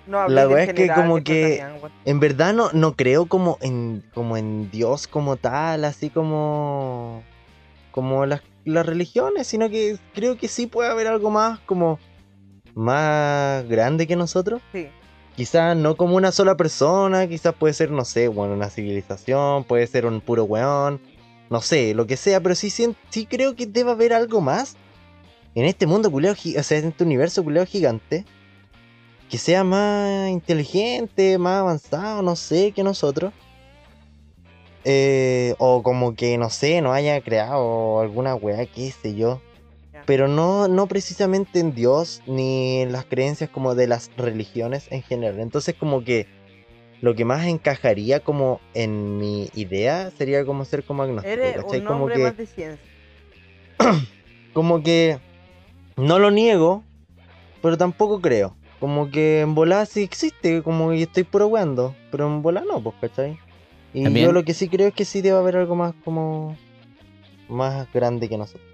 No 0.07 0.27
La 0.27 0.47
wea 0.47 0.63
es 0.63 0.73
que 0.73 0.81
general, 0.81 1.01
como 1.01 1.23
que-. 1.23 1.63
En 2.03 2.19
verdad 2.19 2.53
no, 2.53 2.69
no 2.73 2.95
creo 2.95 3.27
como 3.27 3.57
en, 3.61 4.03
como 4.13 4.35
en 4.35 4.69
Dios 4.69 5.07
como 5.07 5.37
tal, 5.37 5.85
así 5.85 6.09
como. 6.09 7.23
como 7.91 8.25
las, 8.25 8.41
las 8.65 8.85
religiones, 8.85 9.47
sino 9.47 9.69
que 9.69 9.97
creo 10.13 10.37
que 10.37 10.49
sí 10.49 10.67
puede 10.67 10.89
haber 10.89 11.07
algo 11.07 11.29
más 11.29 11.59
como. 11.61 11.97
más 12.75 13.65
grande 13.69 14.05
que 14.05 14.17
nosotros. 14.17 14.61
Sí. 14.73 14.89
Quizás 15.37 15.77
no 15.77 15.95
como 15.95 16.17
una 16.17 16.33
sola 16.33 16.57
persona, 16.57 17.25
quizás 17.27 17.55
puede 17.55 17.73
ser, 17.73 17.89
no 17.89 18.03
sé, 18.03 18.27
bueno, 18.27 18.53
una 18.53 18.69
civilización, 18.69 19.63
puede 19.63 19.87
ser 19.87 20.05
un 20.05 20.19
puro 20.19 20.43
weón, 20.43 20.99
no 21.49 21.61
sé, 21.61 21.93
lo 21.93 22.05
que 22.05 22.17
sea, 22.17 22.41
pero 22.41 22.53
sí, 22.53 22.69
sí, 22.69 22.93
sí 23.09 23.25
creo 23.25 23.55
que 23.55 23.65
debe 23.65 23.91
haber 23.91 24.11
algo 24.11 24.41
más 24.41 24.75
en 25.55 25.65
este 25.65 25.85
mundo 25.87 26.09
culeado, 26.11 26.35
gi- 26.35 26.57
o 26.57 26.63
sea, 26.63 26.77
en 26.79 26.89
este 26.89 27.03
universo 27.03 27.43
culeado 27.43 27.65
gigante, 27.65 28.25
que 29.29 29.37
sea 29.37 29.63
más 29.63 30.29
inteligente, 30.29 31.37
más 31.37 31.59
avanzado, 31.61 32.21
no 32.21 32.35
sé, 32.35 32.71
que 32.73 32.83
nosotros. 32.83 33.33
Eh, 34.83 35.53
o 35.59 35.83
como 35.83 36.15
que, 36.15 36.37
no 36.37 36.49
sé, 36.49 36.81
no 36.81 36.91
haya 36.91 37.21
creado 37.21 37.99
alguna 37.99 38.35
weá, 38.35 38.65
qué 38.65 38.91
sé 38.91 39.13
yo. 39.15 39.41
Pero 40.05 40.27
no, 40.27 40.67
no 40.67 40.87
precisamente 40.87 41.59
en 41.59 41.75
Dios 41.75 42.23
ni 42.25 42.81
en 42.81 42.91
las 42.91 43.05
creencias 43.05 43.49
como 43.51 43.75
de 43.75 43.87
las 43.87 44.09
religiones 44.17 44.87
en 44.89 45.03
general. 45.03 45.39
Entonces 45.39 45.75
como 45.75 46.03
que 46.03 46.25
lo 47.01 47.13
que 47.13 47.23
más 47.25 47.45
encajaría 47.45 48.19
como 48.19 48.59
en 48.73 49.17
mi 49.19 49.49
idea 49.53 50.09
sería 50.17 50.43
como 50.43 50.65
ser 50.65 50.83
como 50.83 51.03
agnóstico. 51.03 51.33
Eres 51.33 51.57
¿cachai? 51.57 51.79
un 51.81 51.85
Como 51.85 51.99
hombre 52.01 52.15
que, 52.15 52.23
más 52.23 52.37
de 52.37 52.45
ciencia. 52.47 52.85
como 54.53 54.81
que 54.81 55.19
no 56.01 56.19
lo 56.19 56.31
niego, 56.31 56.83
pero 57.61 57.77
tampoco 57.77 58.21
creo. 58.21 58.55
Como 58.79 59.11
que 59.11 59.41
en 59.41 59.53
volá 59.53 59.85
sí 59.85 60.01
existe, 60.03 60.63
como 60.63 60.89
que 60.89 61.03
estoy 61.03 61.23
puro 61.23 61.47
weando, 61.47 61.95
pero 62.09 62.27
en 62.27 62.41
volá 62.41 62.63
no, 62.67 62.81
pues, 62.81 62.95
¿cachai? 62.99 63.37
Y 63.93 64.03
También- 64.03 64.25
yo 64.25 64.31
lo 64.31 64.43
que 64.43 64.53
sí 64.53 64.67
creo 64.69 64.87
es 64.87 64.93
que 64.93 65.05
sí 65.05 65.21
debe 65.21 65.37
haber 65.37 65.57
algo 65.57 65.75
más 65.75 65.93
como 66.03 66.57
más 67.47 67.91
grande 67.93 68.27
que 68.29 68.37
nosotros. 68.37 68.67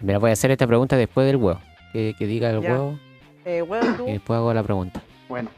Mira, 0.00 0.18
voy 0.18 0.30
a 0.30 0.32
hacer 0.32 0.50
esta 0.50 0.66
pregunta 0.66 0.96
después 0.96 1.26
del 1.26 1.36
huevo. 1.36 1.60
Que, 1.92 2.14
que 2.18 2.26
diga 2.26 2.50
el 2.50 2.60
Ya. 2.62 2.70
huevo 2.72 2.98
Eh, 3.44 3.62
weón, 3.62 3.96
tú. 3.96 4.08
y 4.08 4.12
después 4.12 4.36
hago 4.36 4.52
la 4.54 4.62
pregunta. 4.62 5.02
Bueno. 5.28 5.50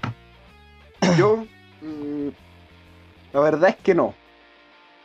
Yo. 1.18 1.44
mm, 1.82 2.28
la 3.32 3.40
verdad 3.40 3.70
es 3.70 3.76
que 3.76 3.94
no. 3.94 4.14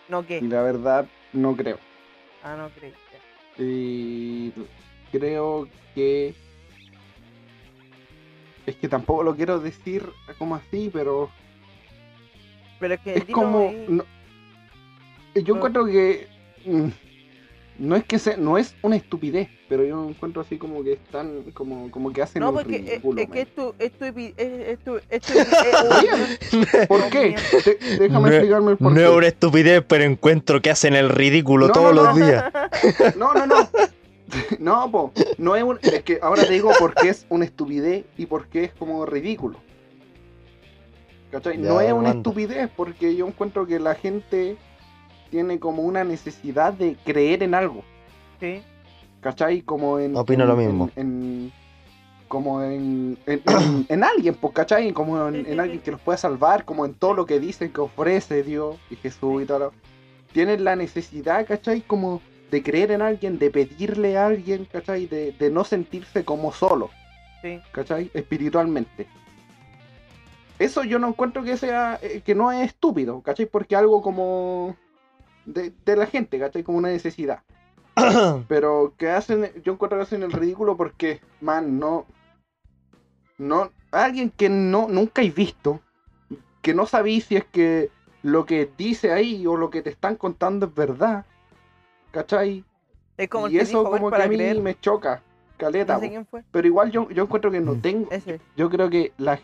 No, 0.10 0.22
Y 0.22 0.26
¿qué? 0.26 0.42
la 0.42 0.62
verdad 0.62 1.06
no 1.34 1.56
creo. 1.56 1.78
Ah, 2.44 2.56
no 2.58 2.70
creí. 2.70 2.92
ya. 2.92 3.64
Y 3.64 4.52
creo 5.12 5.68
que. 5.96 6.36
Es 8.66 8.76
que 8.76 8.88
tampoco 8.90 9.24
lo 9.24 9.36
quiero 9.36 9.60
decir 9.60 10.04
como 10.38 10.56
así, 10.56 10.90
pero 10.92 11.30
Pero 12.80 12.94
es 12.96 13.00
que 13.02 13.14
es 13.16 13.26
como. 13.26 13.72
no- 13.88 14.06
yo 15.36 15.56
encuentro 15.56 15.86
que. 15.86 16.28
mm, 16.66 16.88
No 17.78 17.96
es 17.98 18.06
que 18.06 18.18
sea, 18.20 18.38
no 18.38 18.58
es 18.58 18.74
una 18.82 18.96
estupidez, 18.96 19.50
pero 19.68 19.84
yo 19.84 20.08
encuentro 20.10 20.42
así 20.42 20.58
como 20.58 20.82
que 20.82 20.94
están, 20.94 21.44
como, 21.54 21.92
como 21.92 22.14
que 22.14 22.22
hacen 22.22 22.40
No, 22.40 22.54
porque 22.54 22.78
ridículo. 22.78 23.22
es 23.22 23.30
que 23.30 23.42
es 23.42 23.54
tu, 23.54 23.76
es 23.78 23.92
tu, 23.92 24.06
es, 24.06 24.16
es 24.38 24.80
tu, 24.80 24.96
es 25.10 25.22
tu, 25.22 26.88
¿Por 26.88 27.10
qué? 27.10 27.36
De- 27.66 27.98
déjame 28.00 28.30
No- 28.30 28.34
explicarme 28.34 28.72
el 28.72 28.78
por 28.78 28.92
No 28.94 28.98
qué. 28.98 29.04
es 29.04 29.10
una 29.12 29.28
estupidez, 29.28 29.84
pero 29.86 30.06
encuentro 30.06 30.62
que 30.62 30.70
hacen 30.72 30.96
el 30.96 31.10
ridículo 31.10 31.68
No, 31.68 31.74
todos 31.74 31.94
no, 31.94 32.04
los 32.04 32.16
días. 32.16 32.46
No, 33.18 33.34
no, 33.34 33.46
no. 33.46 33.70
No, 34.60 34.90
po. 34.92 35.12
No 35.38 35.56
es, 35.56 35.64
un- 35.64 35.80
es 35.82 36.04
que 36.04 36.20
ahora 36.22 36.44
te 36.46 36.54
digo 36.54 36.72
por 36.80 36.94
qué 36.96 37.10
es 37.10 37.26
una 37.30 37.46
estupidez 37.46 38.06
y 38.18 38.26
por 38.26 38.48
qué 38.48 38.66
es 38.66 38.74
como 38.74 39.06
ridículo. 39.06 39.58
¿Cachai? 41.32 41.58
Ya, 41.62 41.68
no 41.70 41.82
es 41.82 41.92
una 41.92 42.02
manda. 42.10 42.18
estupidez 42.18 42.70
porque 42.76 43.16
yo 43.16 43.28
encuentro 43.28 43.66
que 43.66 43.80
la 43.80 43.96
gente 43.96 44.58
tiene 45.30 45.60
como 45.60 45.84
una 45.84 46.04
necesidad 46.04 46.74
de 46.74 46.96
creer 47.04 47.44
en 47.44 47.54
algo. 47.54 47.84
Sí. 48.40 48.62
¿Cachai? 49.22 49.62
Como 49.62 50.00
en. 50.00 50.16
Opino 50.16 50.44
en- 50.44 50.50
lo 50.50 50.56
mismo. 50.56 50.90
en- 50.96 51.02
en- 51.52 51.66
como 52.28 52.62
en, 52.64 53.18
en, 53.28 53.42
en- 53.46 53.86
en 53.88 54.04
alguien, 54.04 54.34
pues, 54.36 54.54
¿cachai? 54.54 54.92
Como 54.94 55.28
en, 55.28 55.60
alguien 55.60 55.80
que 55.80 55.92
los 55.92 56.02
pueda 56.02 56.18
salvar, 56.18 56.66
como 56.66 56.86
en 56.86 56.94
todo 56.96 57.14
lo 57.14 57.26
que 57.26 57.40
dicen 57.40 57.72
que 57.72 57.82
ofrece 57.82 58.42
Dios 58.44 58.78
y 58.90 58.96
Jesús 58.96 59.44
y 59.44 59.46
todo. 59.46 59.60
lo- 59.60 59.74
Tienen 60.34 60.64
la 60.64 60.76
necesidad, 60.76 61.46
¿cachai? 61.46 61.82
Como 61.82 62.22
de 62.52 62.64
creer 62.64 62.92
en 62.92 63.02
alguien, 63.02 63.40
de 63.40 63.50
pedirle 63.50 64.18
a 64.18 64.28
alguien, 64.28 64.66
¿cachai? 64.66 65.08
De, 65.08 65.32
de 65.34 65.50
no 65.50 65.64
sentirse 65.64 66.24
como 66.24 66.52
solo, 66.52 66.90
Sí. 67.42 67.60
¿cachai? 67.72 68.10
Espiritualmente. 68.14 69.08
Eso 70.58 70.84
yo 70.84 71.00
no 71.00 71.10
encuentro 71.10 71.44
que 71.44 71.58
sea, 71.58 72.00
eh, 72.02 72.22
que 72.26 72.34
no 72.34 72.52
es 72.52 72.68
estúpido, 72.68 73.22
¿cachai? 73.22 73.46
Porque 73.46 73.76
algo 73.76 74.02
como 74.02 74.76
de, 75.46 75.74
de 75.86 75.96
la 75.96 76.06
gente, 76.06 76.40
¿cachai? 76.40 76.64
Como 76.64 76.78
una 76.78 76.90
necesidad. 76.90 77.44
Pero 78.48 78.94
que 78.98 79.10
hacen, 79.10 79.52
yo 79.64 79.74
encuentro 79.74 79.98
que 79.98 80.04
hacen 80.04 80.24
el 80.24 80.32
ridículo 80.32 80.78
porque, 80.78 81.22
man, 81.42 81.78
no. 81.80 82.06
No. 83.38 83.72
Alguien 83.92 84.30
que 84.30 84.50
no 84.50 84.88
nunca 84.90 85.22
he 85.22 85.30
visto, 85.30 85.82
que 86.62 86.74
no 86.74 86.86
sabéis 86.86 87.26
si 87.26 87.36
es 87.36 87.46
que 87.46 87.90
lo 88.24 88.46
que 88.46 88.70
dice 88.78 89.12
ahí 89.12 89.46
o 89.46 89.56
lo 89.56 89.70
que 89.70 89.82
te 89.82 89.90
están 89.90 90.16
contando 90.16 90.66
es 90.66 90.74
verdad. 90.74 91.26
¿Cachai? 92.16 92.64
Es 93.18 93.28
como 93.28 93.50
y 93.50 93.58
eso 93.58 93.80
dijo, 93.80 93.92
como 93.92 94.10
que 94.10 94.22
a 94.22 94.28
mí 94.30 94.38
creer. 94.38 94.62
me 94.62 94.80
choca, 94.80 95.22
caleta. 95.58 95.96
No 95.96 96.00
sé 96.00 96.06
po. 96.06 96.12
quién 96.12 96.26
fue. 96.26 96.44
Pero 96.50 96.66
igual 96.68 96.90
yo, 96.92 97.10
yo 97.10 97.24
encuentro 97.24 97.52
que 97.52 97.60
no 97.60 97.74
Mm. 97.74 97.82
tengo. 97.82 98.10
Ese. 98.10 98.40
Yo 98.56 98.70
creo 98.70 98.90
que 98.90 99.12
la, 99.18 99.38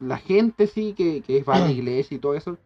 la 0.00 0.18
gente 0.18 0.66
sí 0.66 0.92
que, 0.92 1.22
que 1.22 1.42
va 1.42 1.54
a 1.54 1.60
la 1.60 1.70
iglesia 1.72 2.14
y 2.14 2.18
todo 2.20 2.34
eso. 2.34 2.58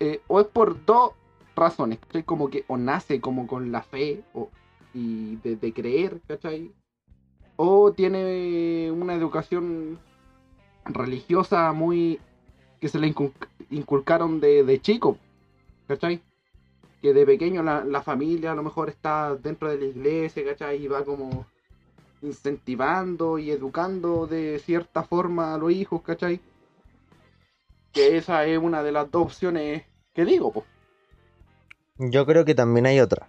eh, 0.00 0.20
o 0.28 0.40
es 0.40 0.46
por 0.46 0.82
dos 0.86 1.12
razones. 1.54 1.98
¿cachai? 1.98 2.22
Como 2.22 2.48
que 2.48 2.64
o 2.68 2.78
nace 2.78 3.20
como 3.20 3.46
con 3.46 3.70
la 3.70 3.82
fe 3.82 4.22
o, 4.32 4.48
y 4.94 5.36
de, 5.36 5.56
de 5.56 5.72
creer, 5.74 6.18
¿cachai? 6.26 6.72
O 7.56 7.92
tiene 7.92 8.90
una 8.90 9.12
educación 9.14 9.98
religiosa 10.86 11.70
muy. 11.72 12.18
que 12.80 12.88
se 12.88 12.98
le 12.98 13.08
incul- 13.14 13.32
inculcaron 13.70 14.40
de, 14.40 14.64
de 14.64 14.80
chico, 14.80 15.18
¿cachai? 15.86 16.22
Que 17.02 17.12
de 17.12 17.26
pequeño 17.26 17.62
la, 17.62 17.84
la 17.84 18.00
familia 18.00 18.52
a 18.52 18.54
lo 18.54 18.62
mejor 18.62 18.88
está 18.88 19.34
dentro 19.34 19.68
de 19.68 19.76
la 19.78 19.84
iglesia, 19.86 20.44
¿cachai? 20.44 20.84
Y 20.84 20.88
va 20.88 21.04
como 21.04 21.44
incentivando 22.22 23.38
y 23.38 23.50
educando 23.50 24.26
de 24.28 24.60
cierta 24.64 25.02
forma 25.02 25.54
a 25.54 25.58
los 25.58 25.72
hijos, 25.72 26.00
¿cachai? 26.02 26.40
Que 27.92 28.16
esa 28.16 28.46
es 28.46 28.58
una 28.58 28.82
de 28.82 28.92
las 28.92 29.10
dos 29.10 29.22
opciones 29.26 29.82
que 30.14 30.24
digo, 30.24 30.52
pues. 30.52 30.66
Yo 31.98 32.24
creo 32.24 32.44
que 32.44 32.54
también 32.54 32.86
hay 32.86 33.00
otra, 33.00 33.28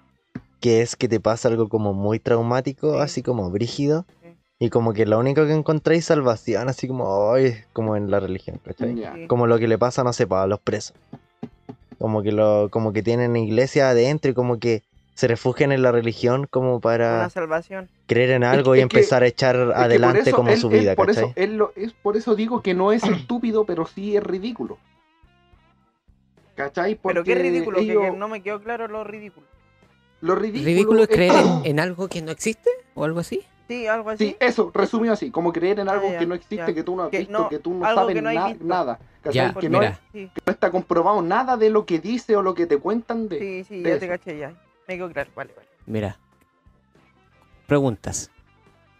que 0.61 0.81
es 0.81 0.95
que 0.95 1.09
te 1.09 1.19
pasa 1.19 1.49
algo 1.49 1.67
como 1.67 1.93
muy 1.93 2.19
traumático, 2.19 2.93
Sí. 2.93 2.99
así 2.99 3.23
como 3.23 3.49
brígido, 3.51 4.05
Sí. 4.21 4.37
y 4.59 4.69
como 4.69 4.93
que 4.93 5.05
lo 5.05 5.19
único 5.19 5.45
que 5.45 5.53
encontráis 5.53 6.05
salvación, 6.05 6.69
así 6.69 6.87
como, 6.87 7.33
como 7.73 7.95
en 7.97 8.09
la 8.09 8.19
religión, 8.19 8.59
¿cachai? 8.63 9.27
Como 9.27 9.47
lo 9.47 9.57
que 9.59 9.67
le 9.67 9.77
pasa, 9.77 10.03
no 10.03 10.13
sé, 10.13 10.27
a 10.29 10.47
los 10.47 10.59
presos. 10.59 10.95
Como 12.03 12.21
que 12.21 12.33
lo, 12.33 12.67
como 12.69 12.91
que 12.91 13.01
tienen 13.01 13.33
iglesia 13.37 13.87
adentro 13.91 14.29
y 14.29 14.33
como 14.33 14.59
que 14.59 14.83
se 15.13 15.25
refugian 15.25 15.71
en 15.71 15.81
la 15.83 15.93
religión 15.93 16.47
como 16.51 16.81
para 16.81 17.13
Una 17.15 17.29
salvación. 17.29 17.87
creer 18.07 18.31
en 18.31 18.43
algo 18.43 18.75
y 18.75 18.79
es 18.81 18.87
que- 18.87 18.97
empezar 18.97 19.23
a 19.23 19.27
echar 19.27 19.55
adelante 19.73 20.19
eso 20.31 20.35
como 20.35 20.49
él- 20.49 20.57
su 20.57 20.67
él 20.69 20.79
vida, 20.81 20.95
por 20.97 21.09
eso, 21.09 21.27
¿cachai? 21.29 21.33
él 21.41 21.55
lo- 21.55 21.71
es 21.77 21.93
por 21.93 22.17
eso 22.17 22.35
digo 22.35 22.61
que 22.61 22.73
no 22.73 22.91
es 22.91 23.03
estúpido, 23.31 23.63
pero 23.65 23.85
sí 23.85 24.17
es 24.17 24.21
ridículo. 24.21 24.79
¿Cachai? 26.55 26.95
Pero 27.01 27.23
qué 27.23 27.31
Porque 27.35 27.35
ridículo, 27.35 27.79
que- 27.79 27.85
que, 27.87 27.93
ellos- 27.93 28.17
no 28.17 28.27
me 28.27 28.43
quedó 28.43 28.59
claro 28.61 28.89
lo 28.89 29.05
ridículo. 29.05 29.47
Lo 30.19 30.35
ridículo, 30.35 30.65
¿Ridículo 30.65 31.01
es 31.03 31.07
creer 31.07 31.31
en, 31.63 31.79
algo 31.79 32.09
que 32.09 32.21
no 32.21 32.31
existe? 32.31 32.69
¿O 32.95 33.05
algo 33.05 33.21
así? 33.21 33.43
Sí, 33.69 33.87
algo 33.87 34.09
así. 34.09 34.25
Sí, 34.27 34.35
eso, 34.41 34.71
resumido 34.73 35.13
así, 35.13 35.31
como 35.31 35.53
creer 35.53 35.79
en 35.79 35.87
Ah, 35.87 35.93
algo 35.93 36.11
ya, 36.11 36.19
que 36.19 36.25
no 36.25 36.35
existe, 36.35 36.57
ya. 36.57 36.73
que 36.73 36.83
tú 36.83 36.97
no 36.97 37.03
has 37.03 37.11
Que 37.11 37.19
visto, 37.19 37.31
no- 37.43 37.47
que 37.47 37.59
tú 37.59 37.73
no 37.75 37.85
sabes 37.85 38.13
que 38.13 38.21
no 38.21 38.27
hay 38.27 38.35
na- 38.37 38.47
visto. 38.49 38.65
nada. 38.65 38.99
¿Cachai? 39.23 39.33
Ya, 39.47 39.53
que 39.53 39.69
no, 39.69 39.81
es- 39.81 39.97
Sí, 40.11 40.29
que 40.33 40.41
no 40.45 40.51
está 40.53 40.69
comprobado 40.69 41.21
nada 41.21 41.57
de 41.57 41.69
lo 41.69 41.85
que 41.85 41.99
dice 41.99 42.35
o 42.35 42.41
lo 42.41 42.53
que 42.53 42.65
te 42.67 42.77
cuentan 42.77 43.27
de... 43.29 43.39
sí, 43.39 43.63
sí, 43.63 43.81
de 43.81 43.89
ya 43.91 43.99
te 43.99 44.05
eso. 44.05 44.13
caché, 44.13 44.37
ya. 44.37 44.53
Me 44.87 44.95
quedó 44.97 45.09
claro, 45.11 45.31
vale, 45.35 45.53
vale. 45.55 45.67
Mira. 45.85 46.17
Preguntas. 47.67 48.29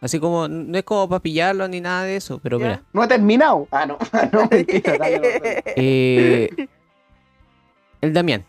Así 0.02 0.20
como, 0.20 0.48
no 0.48 0.78
es 0.78 0.84
como 0.84 1.08
para 1.08 1.22
pillarlo 1.22 1.68
ni 1.68 1.80
nada 1.80 2.04
de 2.04 2.16
eso, 2.16 2.40
pero 2.42 2.58
Ya. 2.60 2.66
mira. 2.66 2.84
No 2.94 3.04
he 3.04 3.08
terminado. 3.08 3.68
Ah, 3.72 3.86
no, 3.86 3.98
no, 4.32 4.48
mentira. 4.52 4.98
dale. 4.98 5.64
Eh, 5.76 6.50
el 8.02 8.14
Damián. 8.14 8.44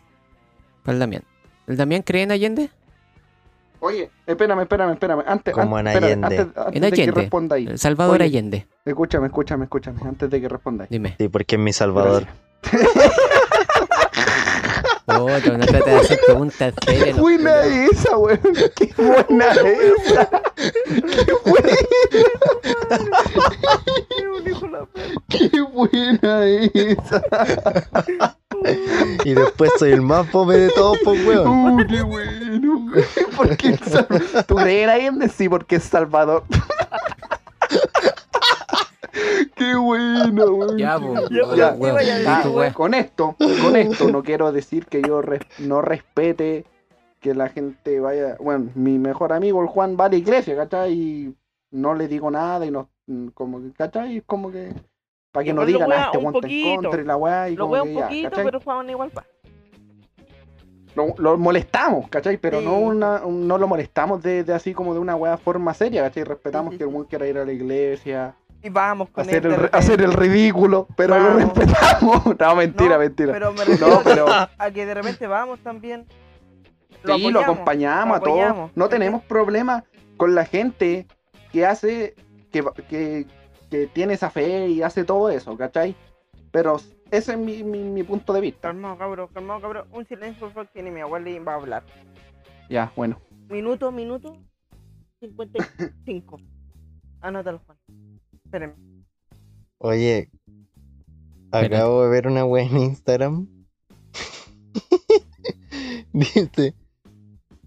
Para 0.83 0.93
el 0.95 0.99
Damián. 0.99 1.23
¿El 1.67 1.77
Damián 1.77 2.01
cree 2.01 2.23
en 2.23 2.31
Allende? 2.31 2.69
Oye, 3.79 4.09
espérame, 4.25 4.61
espérame, 4.61 4.91
espérame. 4.93 5.23
Antes, 5.27 5.53
Como 5.53 5.77
antes, 5.77 5.95
en 5.95 6.03
espérame, 6.03 6.23
Allende. 6.25 6.41
antes, 6.41 6.57
antes 6.57 6.75
En 6.75 6.81
de 6.81 6.91
que 6.91 7.01
Allende. 7.01 7.21
responda 7.21 7.55
ahí. 7.55 7.77
Salvador 7.77 8.15
Oye. 8.15 8.23
Allende. 8.25 8.67
Escúchame, 8.85 9.27
escúchame, 9.27 9.63
escúchame, 9.65 9.99
antes 10.05 10.29
de 10.29 10.41
que 10.41 10.49
responda 10.49 10.83
ahí. 10.83 10.87
Dime. 10.91 11.15
Sí, 11.19 11.27
porque 11.29 11.55
es 11.55 11.61
mi 11.61 11.73
salvador. 11.73 12.25
Oh, 15.07 15.29
no 15.29 15.65
trata 15.65 15.89
de 15.89 15.95
hacer 15.97 16.19
preguntas 16.25 16.73
¡Qué 16.81 16.91
serias. 16.91 17.09
los 17.09 17.19
buena 17.19 17.63
esa, 17.63 18.17
weón! 18.17 18.39
¡Qué 18.75 18.93
buena 18.97 19.45
esa! 19.51 20.29
¡Qué 21.25 21.33
buena! 21.45 21.77
¡Qué 25.29 25.61
buena 25.61 26.45
esa! 26.45 27.21
Y 29.23 29.33
después 29.33 29.71
soy 29.77 29.91
el 29.91 30.01
más 30.01 30.27
fome 30.29 30.57
de 30.57 30.69
todos, 30.71 30.97
pues, 31.03 31.25
weón. 31.25 31.47
¡Uh, 31.47 31.87
qué 31.87 32.01
bueno! 32.01 32.91
Porque 33.37 33.77
¿Tú 34.47 34.55
crees 34.55 34.83
en 34.85 34.89
Allende? 34.89 35.29
Sí, 35.29 35.49
porque 35.49 35.75
es 35.75 35.83
Salvador. 35.83 36.43
¡Qué 39.55 39.75
bueno, 39.75 40.45
weón! 40.45 40.77
Ya, 40.77 40.97
bueno. 40.97 41.21
ya, 41.55 41.71
wea. 42.49 42.73
con 42.73 42.93
esto, 42.93 43.35
con 43.61 43.75
esto 43.75 44.09
no 44.09 44.23
quiero 44.23 44.51
decir 44.51 44.85
que 44.87 45.01
yo 45.01 45.21
res- 45.21 45.41
no 45.59 45.81
respete 45.81 46.65
que 47.21 47.33
la 47.33 47.49
gente 47.49 47.99
vaya. 47.99 48.35
Bueno, 48.39 48.69
mi 48.75 48.99
mejor 48.99 49.31
amigo, 49.33 49.61
el 49.61 49.67
Juan, 49.67 49.97
va 49.99 50.05
a 50.05 50.09
la 50.09 50.15
iglesia, 50.17 50.55
¿cachai? 50.55 50.93
Y 50.93 51.35
no 51.71 51.93
le 51.95 52.07
digo 52.07 52.29
nada 52.29 52.65
y 52.65 52.71
no. 52.71 52.89
Como 53.33 53.61
que, 53.61 53.71
¿cachai? 53.71 54.17
Es 54.17 54.23
como 54.25 54.51
que. 54.51 54.73
Para 55.31 55.43
que 55.43 55.53
no 55.53 55.65
digan, 55.65 55.91
ah, 55.91 56.05
este 56.05 56.17
Juan 56.19 56.35
está 56.35 56.47
en 56.47 56.75
contra 56.81 57.01
y 57.01 57.05
la 57.05 57.17
weá. 57.17 57.49
Y 57.49 57.55
Lo 57.55 57.63
como 57.67 57.75
que 57.75 57.81
un 57.89 57.95
ya, 57.95 58.01
poquito, 58.03 58.29
¿cachai? 58.29 58.45
pero 58.45 58.59
juegan 58.61 58.89
igual 58.89 59.09
pa. 59.11 59.25
Lo, 60.95 61.13
lo 61.17 61.37
molestamos, 61.37 62.07
¿cachai? 62.07 62.37
Pero 62.37 62.59
Sí. 62.59 62.65
no 62.65 62.77
una, 62.79 63.25
un- 63.25 63.47
no 63.47 63.57
lo 63.57 63.67
molestamos 63.67 64.23
de, 64.23 64.45
de 64.45 64.53
así 64.53 64.73
como 64.73 64.93
de 64.93 64.99
una 65.01 65.15
weá 65.17 65.35
forma 65.37 65.73
seria, 65.73 66.03
¿cachai? 66.03 66.23
Respetamos 66.23 66.71
Sí, 66.71 66.75
sí, 66.75 66.77
que 66.77 66.83
el. 66.85 66.91
Juan 66.91 67.03
quiera 67.05 67.27
ir 67.27 67.37
a 67.37 67.45
la 67.45 67.51
iglesia, 67.51 68.35
Y 68.65 68.69
vamos 68.69 69.09
con 69.11 69.21
hacer 69.21 69.47
de 69.47 69.53
el, 69.53 69.69
hacer 69.71 70.01
el 70.01 70.11
ridículo, 70.11 70.87
pero 70.97 71.19
lo 71.19 71.23
Vamos. 71.23 71.55
respetamos. 71.55 72.25
No, 72.39 72.55
mentira, 72.55 72.95
No, 72.95 72.99
mentira. 72.99 73.31
Pero 73.31 73.53
me 73.53 73.63
refiero 73.63 73.87
No, 73.87 74.01
pero. 74.03 74.25
a 74.57 74.71
que 74.71 74.87
de 74.87 74.93
repente 74.95 75.27
vamos 75.27 75.59
también. 75.59 76.07
Sí, 77.05 77.29
lo 77.29 77.41
acompañamos 77.41 78.17
a 78.17 78.19
todos. 78.21 78.71
No 78.73 78.89
tenemos 78.89 79.23
problema 79.25 79.83
con 80.17 80.33
la 80.33 80.45
gente 80.45 81.05
que 81.51 81.63
hace, 81.63 82.15
que, 82.51 82.63
que, 82.89 83.27
que 83.69 83.85
tiene 83.85 84.15
esa 84.15 84.31
fe 84.31 84.67
y 84.69 84.81
hace 84.81 85.03
todo 85.03 85.29
eso, 85.29 85.55
¿cachai? 85.55 85.95
Pero 86.49 86.77
ese 87.11 87.33
es 87.33 87.37
mi, 87.37 87.63
mi, 87.63 87.83
mi 87.83 88.01
punto 88.01 88.33
de 88.33 88.41
vista. 88.41 88.69
Calmado, 88.69 88.97
cabrón, 88.97 89.29
calmado, 89.31 89.61
cabrón. 89.61 89.87
Un 89.91 90.07
silencio, 90.07 90.47
por 90.47 90.53
favor, 90.53 90.69
tiene 90.73 90.89
mi 90.89 91.01
abuela 91.01 91.29
y 91.29 91.37
va 91.37 91.51
a 91.51 91.57
hablar. 91.57 91.83
Ya, 92.67 92.91
bueno. 92.95 93.21
Minuto, 93.47 93.91
minuto. 93.91 94.35
55. 95.19 96.39
Anótalo, 97.21 97.61
Juan. 97.63 97.77
Espérenme. 98.55 98.75
Oye, 99.79 100.29
Espérate. 101.43 101.75
acabo 101.75 102.03
de 102.03 102.09
ver 102.09 102.27
una 102.27 102.45
wea 102.45 102.63
en 102.63 102.77
Instagram. 102.77 103.47
Dice, 106.13 106.73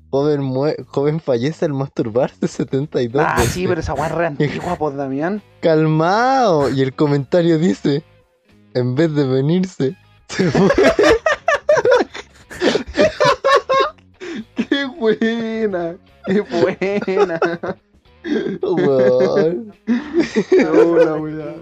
joven, 0.09 0.41
mue- 0.41 0.82
joven 0.86 1.20
fallece 1.20 1.66
al 1.66 1.74
masturbarse 1.74 2.49
72 2.49 3.22
Ah, 3.22 3.34
veces. 3.36 3.53
sí, 3.53 3.66
pero 3.68 3.82
esa 3.82 3.93
weá 3.93 4.07
es 4.07 4.12
re 4.14 4.26
antigua, 4.28 4.76
pues, 4.76 4.95
Damián. 4.97 5.43
Calmao. 5.61 6.70
Y 6.70 6.80
el 6.80 6.95
comentario 6.95 7.59
dice, 7.59 8.03
en 8.72 8.95
vez 8.95 9.14
de 9.14 9.26
venirse, 9.26 9.95
se 10.30 10.51
fue. 10.51 10.68
¡Qué 14.57 14.86
buena! 14.86 15.99
¡Qué 16.24 16.41
buena! 16.41 17.39
Weón. 18.62 19.72
Weá. 21.22 21.54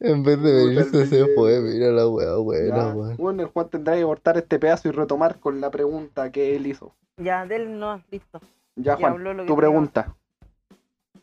En 0.00 0.22
vez 0.22 0.40
de 0.42 0.52
venirse 0.52 1.06
se 1.06 1.26
fue. 1.34 1.60
Mira 1.60 1.90
la 1.92 2.08
wea 2.08 2.36
buena, 2.36 2.88
weón. 2.94 3.16
Bueno, 3.16 3.42
el 3.42 3.48
Juan 3.48 3.68
tendrá 3.68 3.96
que 3.96 4.02
cortar 4.02 4.38
este 4.38 4.58
pedazo 4.58 4.88
y 4.88 4.92
retomar 4.92 5.38
con 5.38 5.60
la 5.60 5.70
pregunta 5.70 6.32
que 6.32 6.56
él 6.56 6.66
hizo. 6.66 6.94
Ya, 7.18 7.44
del 7.44 7.78
no, 7.78 8.02
listo. 8.10 8.40
Ya, 8.76 8.94
Ya 8.94 8.96
Juan, 8.96 9.12
habló 9.12 9.34
lo 9.34 9.44
tu 9.44 9.56
pregunta. 9.56 10.14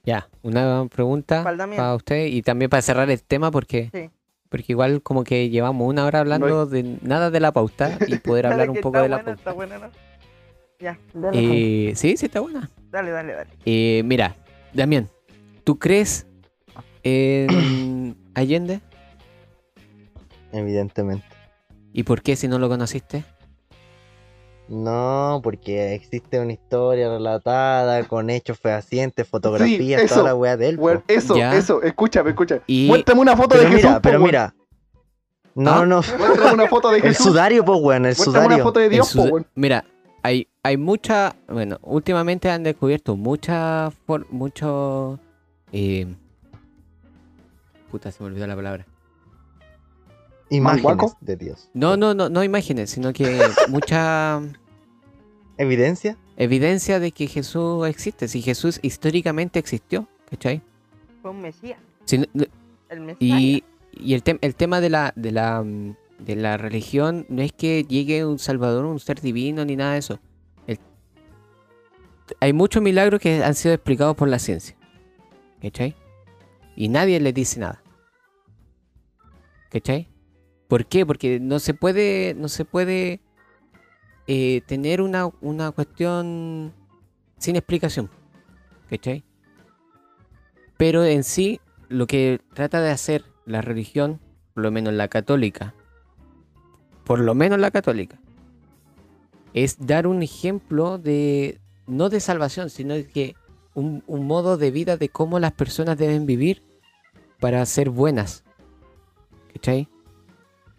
Ya, 0.03 0.29
una 0.41 0.85
pregunta 0.87 1.43
Para 1.43 1.95
usted 1.95 2.27
y 2.27 2.41
también 2.41 2.69
para 2.69 2.81
cerrar 2.81 3.09
el 3.09 3.21
tema 3.21 3.51
porque 3.51 3.89
Sí. 3.91 4.09
porque 4.47 4.65
igual 4.71 5.01
como 5.01 5.25
que 5.25 5.49
llevamos 5.49 5.89
una 5.89 6.05
hora 6.05 6.19
hablando 6.21 6.65
de 6.65 6.97
nada 7.01 7.29
de 7.29 7.39
la 7.41 7.51
pauta 7.51 7.97
y 8.07 8.17
poder 8.19 8.45
hablar 8.47 8.69
un 8.69 8.77
poco 8.77 8.97
está 8.97 9.01
de 9.03 9.09
la 9.09 9.17
buena, 9.17 9.25
pauta. 9.25 9.39
Está 9.41 9.51
buena, 9.53 9.77
¿no? 9.79 9.89
Ya. 10.79 10.97
Eh, 11.33 11.93
sí, 11.95 12.15
sí 12.15 12.25
está 12.27 12.39
buena. 12.39 12.69
Dale, 12.91 13.11
dale, 13.11 13.33
dale. 13.33 13.49
Eh, 13.65 14.01
mira, 14.05 14.35
Damián, 14.73 15.09
¿tú 15.63 15.77
crees 15.79 16.25
en 17.03 18.15
Allende? 18.33 18.81
Evidentemente. 20.51 21.25
¿Y 21.93 22.03
por 22.03 22.21
qué 22.21 22.35
si 22.35 22.47
no 22.47 22.59
lo 22.59 22.69
conociste? 22.69 23.23
No, 24.69 25.39
porque 25.43 25.93
existe 25.95 26.39
una 26.39 26.51
historia 26.51 27.07
relatada 27.09 28.03
con 28.03 28.29
hechos 28.29 28.59
fehacientes, 28.59 29.25
fotografías, 29.27 30.01
eso. 30.01 30.15
toda 30.15 30.27
la 30.27 30.35
wea 30.35 30.57
de 30.57 30.69
él. 30.69 30.79
eso, 31.07 31.37
Ya. 31.37 31.55
eso, 31.55 31.81
escúchame, 31.81 32.31
escúchame. 32.31 32.61
Y- 32.67 32.87
Muéstrame 32.87 33.21
una 33.21 33.37
foto 33.37 33.49
Pero 33.55 33.61
de 33.61 33.67
Jesús. 33.69 33.83
mira, 33.83 33.95
po, 33.95 34.01
pero 34.01 34.19
mira. 34.19 34.53
No, 35.55 35.71
¿Ah? 35.71 35.85
no. 35.85 36.01
Muéstrame 36.19 36.53
una 36.53 36.67
foto 36.67 36.89
de 36.91 36.97
El 36.97 37.03
Jesús. 37.03 37.25
sudario, 37.27 37.63
pues, 37.63 37.79
weón, 37.81 38.05
el 38.05 38.15
Muéstrame 38.17 38.37
una 38.39 38.45
sudario. 38.47 38.63
foto 38.65 38.79
de 38.79 38.85
El 38.87 38.91
Dios, 38.91 39.13
po, 39.15 39.21
weón. 39.23 39.47
Mira, 39.55 39.85
hay, 40.27 40.47
hay 40.61 40.75
mucha, 40.75 41.35
bueno, 41.47 41.79
últimamente 41.83 42.49
han 42.49 42.63
descubierto 42.63 43.15
mucha, 43.15 43.91
for- 44.05 44.27
mucho, 44.29 45.19
eh, 45.71 46.05
puta, 47.89 48.11
se 48.11 48.21
me 48.21 48.27
olvidó 48.27 48.45
la 48.45 48.55
palabra. 48.55 48.85
Imágenes 50.49 51.13
de 51.21 51.35
Dios. 51.37 51.69
No, 51.73 51.95
no, 51.97 52.13
no, 52.13 52.27
no 52.29 52.43
imágenes, 52.43 52.89
sino 52.89 53.13
que 53.13 53.39
mucha 53.69 54.41
¿Evidencia? 55.57 56.17
evidencia 56.37 56.99
de 56.99 57.11
que 57.11 57.27
Jesús 57.27 57.87
existe, 57.87 58.27
si 58.27 58.41
Jesús 58.41 58.79
históricamente 58.81 59.59
existió, 59.59 60.07
¿cachai? 60.29 60.61
Fue 61.21 61.31
un 61.31 61.41
mesías. 61.41 61.79
Si 62.05 62.15
El 62.89 62.99
mesías. 63.01 63.17
y 63.19 63.63
y 63.99 64.13
el, 64.13 64.23
tem- 64.23 64.37
el 64.41 64.55
tema 64.55 64.79
de 64.81 64.89
la, 64.89 65.11
de, 65.15 65.31
la, 65.31 65.63
mm, 65.63 65.95
de 66.19 66.35
la 66.35 66.57
religión 66.57 67.25
no 67.29 67.41
es 67.41 67.51
que 67.51 67.83
llegue 67.83 68.25
un 68.25 68.39
salvador, 68.39 68.85
un 68.85 68.99
ser 68.99 69.21
divino, 69.21 69.65
ni 69.65 69.75
nada 69.75 69.93
de 69.93 69.99
eso. 69.99 70.19
Hay 72.41 72.51
muchos 72.51 72.83
milagros 72.83 73.21
que 73.21 73.43
han 73.43 73.55
sido 73.55 73.73
explicados 73.73 74.15
por 74.15 74.27
la 74.27 74.39
ciencia. 74.39 74.75
¿Cachai? 75.61 75.95
Y 76.75 76.89
nadie 76.89 77.19
le 77.19 77.31
dice 77.31 77.59
nada. 77.59 77.81
¿Cachai? 79.71 80.09
¿Por 80.67 80.85
qué? 80.85 81.05
Porque 81.05 81.39
no 81.39 81.59
se 81.59 81.73
puede, 81.73 82.33
no 82.35 82.49
se 82.49 82.65
puede 82.65 83.21
eh, 84.27 84.61
tener 84.65 85.01
una, 85.01 85.29
una 85.41 85.71
cuestión 85.71 86.73
sin 87.37 87.55
explicación. 87.55 88.09
¿Cachai? 88.89 89.23
Pero 90.77 91.05
en 91.05 91.23
sí, 91.23 91.61
lo 91.89 92.07
que 92.07 92.41
trata 92.53 92.81
de 92.81 92.91
hacer 92.91 93.23
la 93.45 93.61
religión, 93.61 94.19
por 94.53 94.63
lo 94.63 94.71
menos 94.71 94.93
la 94.93 95.07
católica, 95.07 95.73
por 97.07 97.19
lo 97.19 97.33
menos 97.33 97.57
la 97.57 97.71
católica, 97.71 98.19
es 99.53 99.77
dar 99.79 100.07
un 100.07 100.21
ejemplo 100.21 100.97
de, 100.97 101.57
no 101.87 102.09
de 102.09 102.19
salvación, 102.19 102.69
sino 102.69 102.95
de 102.95 103.07
que 103.07 103.35
un, 103.75 104.03
modo 104.07 104.57
de 104.57 104.71
vida 104.71 104.97
de 104.97 105.07
cómo 105.07 105.39
las 105.39 105.53
personas 105.53 105.97
deben 105.97 106.25
vivir 106.25 106.61
para 107.39 107.65
ser 107.65 107.89
buenas. 107.89 108.43
¿Cachai? 109.53 109.87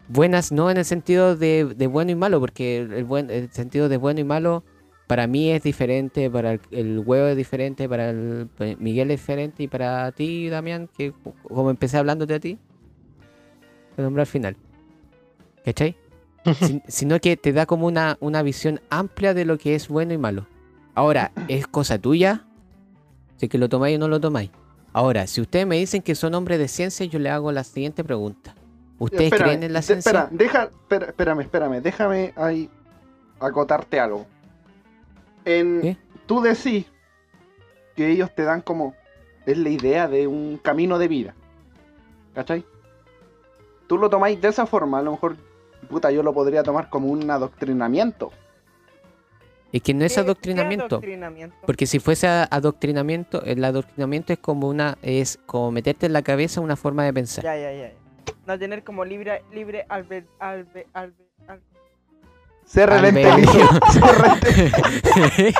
Buenas 0.07 0.51
no 0.51 0.69
en 0.69 0.77
el 0.77 0.85
sentido 0.85 1.35
de, 1.35 1.63
bueno 1.91 2.11
y 2.11 2.15
malo, 2.15 2.39
porque 2.39 2.77
el, 2.77 3.05
buen, 3.05 3.31
el 3.31 3.51
sentido 3.51 3.89
de 3.89 3.97
bueno 3.97 4.19
y 4.19 4.23
malo 4.23 4.63
para 5.07 5.25
mí 5.25 5.49
es 5.49 5.63
diferente, 5.63 6.29
para 6.29 6.59
el, 6.69 6.99
huevo 6.99 7.25
es 7.27 7.37
diferente, 7.37 7.89
para 7.89 8.11
el 8.11 8.47
para 8.55 8.75
Miguel 8.75 9.09
es 9.09 9.19
diferente 9.19 9.63
y 9.63 9.67
para 9.67 10.11
ti, 10.11 10.47
Damián, 10.49 10.87
que 10.95 11.11
co- 11.11 11.33
como 11.41 11.71
empecé 11.71 11.97
hablándote 11.97 12.35
a 12.35 12.39
ti, 12.39 12.59
te 13.95 14.03
nombré 14.03 14.21
al 14.21 14.27
final. 14.27 14.55
¿Cachai? 15.65 15.95
Sin- 16.59 16.81
sino 16.87 17.19
que 17.19 17.37
te 17.37 17.51
da 17.53 17.65
como 17.65 17.85
una, 17.87 18.17
una 18.21 18.41
visión 18.41 18.81
amplia 18.89 19.33
de 19.33 19.45
lo 19.45 19.57
que 19.57 19.75
es 19.75 19.87
bueno 19.87 20.13
y 20.13 20.17
malo. 20.17 20.47
Ahora, 20.95 21.31
es 21.47 21.67
cosa 21.67 21.99
tuya 21.99 22.45
si 23.37 23.47
que 23.47 23.57
lo 23.57 23.69
tomáis 23.69 23.95
o 23.97 23.99
no 23.99 24.07
lo 24.07 24.19
tomáis. 24.19 24.49
Ahora, 24.91 25.27
si 25.27 25.39
ustedes 25.41 25.67
me 25.67 25.77
dicen 25.77 26.01
que 26.01 26.15
son 26.15 26.33
hombres 26.35 26.59
de 26.59 26.67
ciencia, 26.67 27.05
yo 27.05 27.19
le 27.19 27.29
hago 27.29 27.51
la 27.51 27.63
siguiente 27.63 28.03
pregunta. 28.03 28.55
¿Ustedes 28.97 29.25
Espérame, 29.25 29.47
creen 29.47 29.63
en 29.63 29.73
la 29.73 29.81
ciencia? 29.81 30.09
Espera, 30.09 30.27
deja, 30.31 30.63
espera, 30.63 31.05
espérame, 31.07 31.39
espérame, 31.41 31.81
déjame 31.81 32.33
ahí 32.35 32.69
acotarte 33.39 33.99
algo. 33.99 34.25
En, 35.45 35.81
¿Qué? 35.81 35.97
Tú 36.25 36.41
decís 36.41 36.85
que 37.95 38.09
ellos 38.11 38.33
te 38.35 38.43
dan 38.43 38.61
como, 38.61 38.93
es 39.45 39.57
la 39.57 39.69
idea 39.69 40.07
de 40.07 40.27
un 40.27 40.57
camino 40.57 40.97
de 40.99 41.07
vida. 41.07 41.35
¿Cachai? 42.33 42.65
Tú 43.87 43.97
lo 43.97 44.09
tomáis 44.09 44.39
de 44.41 44.49
esa 44.49 44.65
forma, 44.65 44.99
a 44.99 45.01
lo 45.01 45.11
mejor, 45.11 45.37
puta, 45.89 46.11
yo 46.11 46.23
lo 46.23 46.33
podría 46.33 46.63
tomar 46.63 46.89
como 46.89 47.07
un 47.07 47.29
adoctrinamiento. 47.29 48.31
Es 49.71 49.81
que 49.83 49.93
no 49.93 50.03
es 50.05 50.11
¿Qué- 50.13 50.15
qué 50.15 50.21
adoctrinamiento. 50.21 50.85
adoctrinamiento? 50.85 51.55
Porque 51.65 51.85
si 51.85 51.99
fuese 51.99 52.27
adoctrinamiento, 52.27 53.43
el 53.43 53.63
adoctrinamiento 53.63 54.33
es 54.33 54.39
como 54.39 54.67
una, 54.67 54.97
es 55.01 55.37
como 55.45 55.71
meterte 55.71 56.05
en 56.07 56.13
la 56.13 56.21
cabeza 56.23 56.61
una 56.61 56.75
forma 56.75 57.03
de 57.03 57.13
pensar. 57.13 57.43
Ya, 57.43 57.55
ya, 57.55 57.71
ya. 57.73 57.91
No 58.47 58.57
tener 58.57 58.83
como 58.83 59.05
libre, 59.05 59.43
libre 59.53 59.85
albert, 59.89 60.27
albert, 60.39 60.87
albert- 60.93 61.61
Se 62.65 62.85
relentizo. 62.85 63.69
Se 63.93 64.01
rente- 64.01 65.53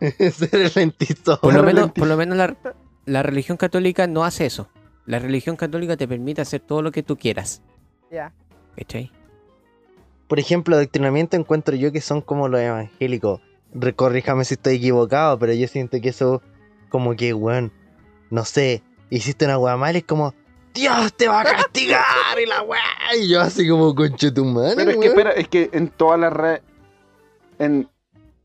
se 0.32 0.46
ralentizó. 0.48 1.40
por 1.40 1.52
lo 1.54 1.62
menos, 1.62 1.74
Ralentizo. 1.82 1.94
por 2.00 2.08
lo 2.08 2.16
menos 2.16 2.36
la, 2.36 2.56
la 3.06 3.22
religión 3.22 3.56
católica 3.56 4.06
no 4.06 4.24
hace 4.24 4.46
eso. 4.46 4.68
La 5.06 5.18
religión 5.18 5.56
católica 5.56 5.96
te 5.96 6.08
permite 6.08 6.40
hacer 6.40 6.60
todo 6.60 6.82
lo 6.82 6.90
que 6.92 7.02
tú 7.02 7.16
quieras. 7.16 7.62
Ya. 8.10 8.32
¿Cachai? 8.76 9.10
Por 10.28 10.38
ejemplo, 10.38 10.76
adoctrinamiento 10.76 11.36
encuentro 11.36 11.76
yo 11.76 11.92
que 11.92 12.00
son 12.00 12.20
como 12.22 12.48
los 12.48 12.60
evangélicos. 12.60 13.40
Re- 13.74 13.94
Corríjame 13.94 14.44
si 14.44 14.54
estoy 14.54 14.76
equivocado, 14.76 15.38
pero 15.38 15.52
yo 15.52 15.68
siento 15.68 16.00
que 16.00 16.08
eso, 16.08 16.42
como 16.88 17.14
que, 17.14 17.34
weón, 17.34 17.72
no 18.30 18.44
sé, 18.44 18.82
hiciste 19.10 19.44
una 19.44 19.58
weá 19.58 19.76
mal, 19.76 19.94
es 19.96 20.04
como, 20.04 20.32
Dios 20.72 21.12
te 21.14 21.28
va 21.28 21.42
a 21.42 21.44
castigar 21.44 22.04
y 22.42 22.46
la 22.46 22.62
weá. 22.62 22.80
Y 23.20 23.28
yo 23.30 23.40
así 23.42 23.68
como, 23.68 23.94
conche 23.94 24.30
tu 24.32 24.44
madre. 24.44 24.74
Pero 24.76 24.90
es 24.92 24.96
que, 24.96 25.00
weón". 25.00 25.10
espera, 25.18 25.30
es 25.32 25.48
que 25.48 25.68
en 25.72 25.88
todas 25.88 26.18
las 26.18 26.32
re- 26.32 26.62
en, 27.58 27.88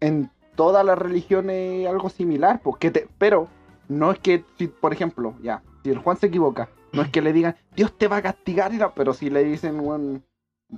en 0.01 0.29
todas 0.55 0.85
las 0.85 0.97
religiones 0.97 1.87
algo 1.87 2.09
similar, 2.09 2.59
porque 2.63 2.91
te, 2.91 3.07
pero 3.17 3.47
no 3.87 4.11
es 4.11 4.19
que, 4.19 4.43
si, 4.57 4.67
por 4.67 4.91
ejemplo, 4.93 5.33
ya, 5.41 5.63
si 5.89 5.95
el 5.97 6.03
Juan 6.03 6.17
se 6.17 6.27
equivoca, 6.27 6.69
no 6.93 7.01
es 7.01 7.09
que 7.09 7.21
le 7.21 7.33
digan, 7.33 7.55
Dios 7.75 7.97
te 7.97 8.07
va 8.07 8.17
a 8.17 8.21
castigar, 8.21 8.71
pero 8.95 9.13
si 9.13 9.29
le 9.31 9.43
dicen, 9.43 9.79
weón, 9.79 10.23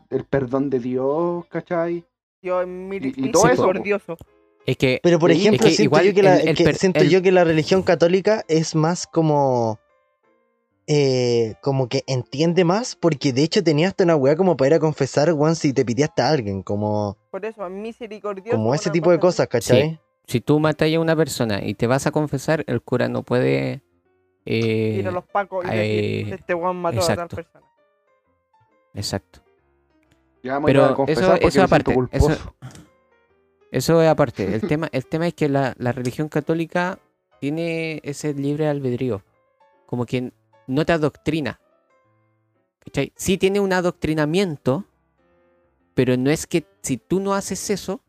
el 0.09 0.23
perdón 0.23 0.69
de 0.69 0.79
Dios, 0.79 1.45
¿cachai? 1.49 2.05
Yo, 2.41 2.63
Y- 2.63 2.67
y 3.15 3.31
todo 3.31 3.47
eso, 3.47 3.67
misericordioso. 3.67 4.17
Es 4.65 4.77
que 4.77 4.99
Pero 5.03 5.19
por 5.19 5.31
ejemplo, 5.31 5.67
es 5.67 5.73
que 5.73 5.75
siento, 5.77 6.01
yo 6.01 6.13
que, 6.13 6.23
la, 6.23 6.37
el- 6.37 6.49
el 6.49 6.55
que- 6.55 6.63
per- 6.63 6.75
siento 6.75 6.99
el- 7.01 7.09
yo 7.09 7.21
que 7.21 7.31
la 7.31 7.43
religión 7.43 7.81
católica 7.83 8.43
es 8.47 8.73
más 8.75 9.05
como. 9.07 9.79
eh, 10.87 11.53
como 11.61 11.87
que 11.87 12.03
entiende 12.07 12.63
más, 12.65 12.95
porque 12.95 13.31
de 13.33 13.43
hecho 13.43 13.63
tenía 13.63 13.87
hasta 13.87 14.03
una 14.03 14.15
weá 14.15 14.35
como 14.35 14.57
para 14.57 14.67
ir 14.69 14.73
a 14.75 14.79
confesar, 14.79 15.31
weón, 15.33 15.55
si 15.55 15.73
te 15.73 15.85
piteaste 15.85 16.21
a 16.21 16.29
alguien, 16.29 16.63
como, 16.63 17.17
Por 17.29 17.45
eso, 17.45 17.69
misericordioso. 17.69 18.57
como 18.57 18.73
ese 18.73 18.89
tipo 18.89 19.11
de 19.11 19.19
cosa 19.19 19.45
cosas, 19.47 19.47
¿cachai? 19.47 19.99
si 20.25 20.41
tú 20.41 20.59
matas 20.59 20.93
a 20.93 20.99
una 20.99 21.15
persona 21.15 21.63
y 21.63 21.75
te 21.75 21.87
vas 21.87 22.07
a 22.07 22.11
confesar, 22.11 22.63
el 22.67 22.81
cura 22.81 23.07
no 23.09 23.23
puede... 23.23 23.83
eh, 24.45 24.97
Ir 24.99 25.07
a 25.07 25.11
los 25.11 25.25
pacos 25.25 25.65
y 25.65 25.69
eh, 25.69 26.17
decir, 26.21 26.33
este 26.33 26.53
weón 26.53 26.77
mató 26.81 26.97
a 26.99 27.01
tal 27.01 27.11
exacto. 27.11 27.35
persona. 27.35 27.65
Exacto. 28.93 29.39
Ya 30.43 30.59
me 30.59 30.65
Pero 30.65 30.95
voy 30.95 31.05
a 31.07 31.11
eso- 31.11 31.35
eso 31.35 31.59
me 31.59 31.63
aparte, 31.65 31.91
eso- 31.91 31.95
culposo. 31.95 32.55
Eso 33.71 34.01
es 34.01 34.09
aparte. 34.09 34.53
El 34.53 34.61
tema, 34.61 34.89
el 34.91 35.05
tema 35.05 35.27
es 35.27 35.33
que 35.33 35.47
la, 35.47 35.73
la 35.77 35.91
religión 35.93 36.27
católica 36.27 36.99
tiene 37.39 38.01
ese 38.03 38.33
libre 38.33 38.67
albedrío. 38.67 39.23
Como 39.85 40.05
que 40.05 40.33
no 40.67 40.85
te 40.85 40.91
adoctrina. 40.93 41.59
¿Cachai? 42.83 43.13
Sí 43.15 43.37
tiene 43.37 43.59
un 43.59 43.71
adoctrinamiento, 43.71 44.85
pero 45.93 46.17
no 46.17 46.29
es 46.31 46.47
que 46.47 46.65
si 46.81 46.97
tú 46.97 47.19
no 47.19 47.33
haces 47.33 47.69
eso, 47.69 48.01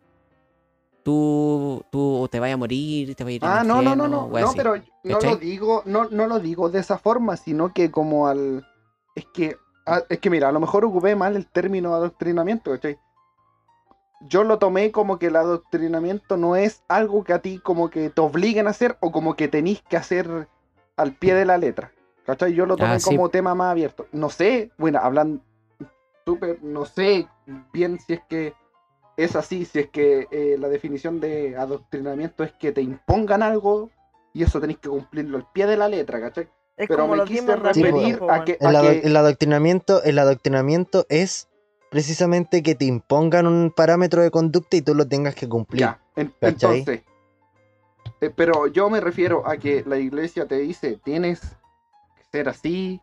tú, 1.03 1.85
tú 1.91 2.29
te 2.31 2.41
vayas 2.41 2.55
a 2.55 2.59
morir, 2.59 3.15
te 3.15 3.25
vayas 3.25 3.43
a 3.43 3.47
ir 3.47 3.53
Ah, 3.61 3.65
no, 3.65 3.83
no, 3.83 3.95
no, 3.97 4.09
no, 4.09 4.29
no, 4.29 4.37
así. 4.39 4.57
pero 4.57 4.77
no 4.77 4.83
¿Cachai? 5.15 5.31
lo 5.31 5.37
digo, 5.37 5.83
no, 5.85 6.05
no 6.11 6.27
lo 6.27 6.39
digo 6.39 6.69
de 6.71 6.81
esa 6.81 6.99
forma, 6.99 7.37
sino 7.37 7.73
que 7.73 7.91
como 7.91 8.29
al, 8.29 8.67
es 9.15 9.27
que, 9.33 9.57
ah, 9.87 10.03
es 10.09 10.19
que 10.19 10.31
mira, 10.31 10.49
a 10.49 10.53
lo 10.53 10.61
mejor 10.61 10.85
ocupé 10.85 11.15
mal 11.17 11.37
el 11.37 11.47
término 11.47 11.95
adoctrinamiento, 11.95 12.71
¿cachai? 12.71 12.99
Yo 14.29 14.45
lo 14.45 14.59
tomé 14.59 14.93
como 14.93 15.19
que 15.19 15.27
el 15.27 15.37
adoctrinamiento 15.37 16.37
no 16.37 16.55
es 16.55 16.85
algo 16.87 17.25
que 17.25 17.33
a 17.33 17.41
ti 17.41 17.59
como 17.59 17.91
que 17.91 18.09
te 18.09 18.21
obliguen 18.21 18.69
a 18.69 18.71
hacer 18.71 18.97
o 19.01 19.11
como 19.11 19.35
que 19.35 19.49
tenís 19.49 19.83
que 19.83 19.97
hacer 19.97 20.49
al 20.97 21.13
pie 21.17 21.35
de 21.35 21.45
la 21.45 21.59
letra, 21.59 21.91
¿cachai? 22.25 22.55
Yo 22.55 22.65
lo 22.67 22.77
tomé 22.77 22.93
Ah, 22.95 22.99
sí. 23.01 23.05
como 23.11 23.31
tema 23.31 23.57
más 23.57 23.73
abierto. 23.73 24.07
No 24.13 24.31
sé, 24.31 24.71
bueno, 24.79 25.01
hablan 25.03 25.43
súper, 26.25 26.63
no 26.63 26.85
sé 26.85 27.27
bien 27.73 27.99
si 27.99 28.13
es 28.13 28.21
que 28.29 28.55
es 29.25 29.37
así, 29.37 29.65
si 29.65 29.81
es 29.81 29.91
que 29.91 30.27
eh, 30.31 30.57
la 30.59 30.69
definición 30.69 31.21
de 31.21 31.57
adoctrinamiento 31.57 32.45
es 32.45 32.53
que 32.53 32.73
te 32.73 32.81
impongan 32.83 33.43
algo 33.43 33.91
y 34.35 34.43
eso 34.43 34.61
tenéis 34.61 34.79
que 34.79 34.89
cumplirlo 34.89 35.37
al 35.39 35.47
pie 35.53 35.67
de 35.67 35.77
la 35.77 35.89
letra, 35.89 36.21
¿cachai? 36.21 36.49
Es 36.77 36.89
Pero 36.89 37.03
como 37.03 37.17
me 37.17 37.25
quise 37.25 37.55
referir 37.57 38.19
po, 38.19 38.31
a 38.31 38.45
que, 38.45 38.57
El, 38.61 38.67
a 38.69 38.79
ado- 38.81 38.91
que- 38.93 39.07
el 39.07 39.17
adoctrinamiento, 39.17 40.03
el 40.05 40.19
adoctrinamiento 40.19 41.05
es 41.11 41.49
precisamente 41.91 42.63
que 42.63 42.75
te 42.75 42.87
impongan 42.87 43.47
un 43.47 43.71
parámetro 43.71 44.23
de 44.23 44.31
conducta 44.31 44.77
y 44.79 44.83
tú 44.83 44.95
lo 44.95 45.07
tengas 45.07 45.35
que 45.35 45.49
cumplir. 45.49 45.81
ya, 45.83 46.01
en- 46.17 46.29
¿cachai? 46.41 46.79
entonces, 46.79 47.03
eh, 48.21 48.31
pero 48.35 48.67
yo 48.69 48.89
me 48.89 49.01
refiero 49.01 49.47
a 49.47 49.57
que 49.59 49.85
la 49.87 49.99
iglesia 49.99 50.47
te 50.47 50.57
dice, 50.59 50.99
tienes 51.05 51.41
que 52.17 52.25
ser 52.31 52.49
así, 52.49 53.01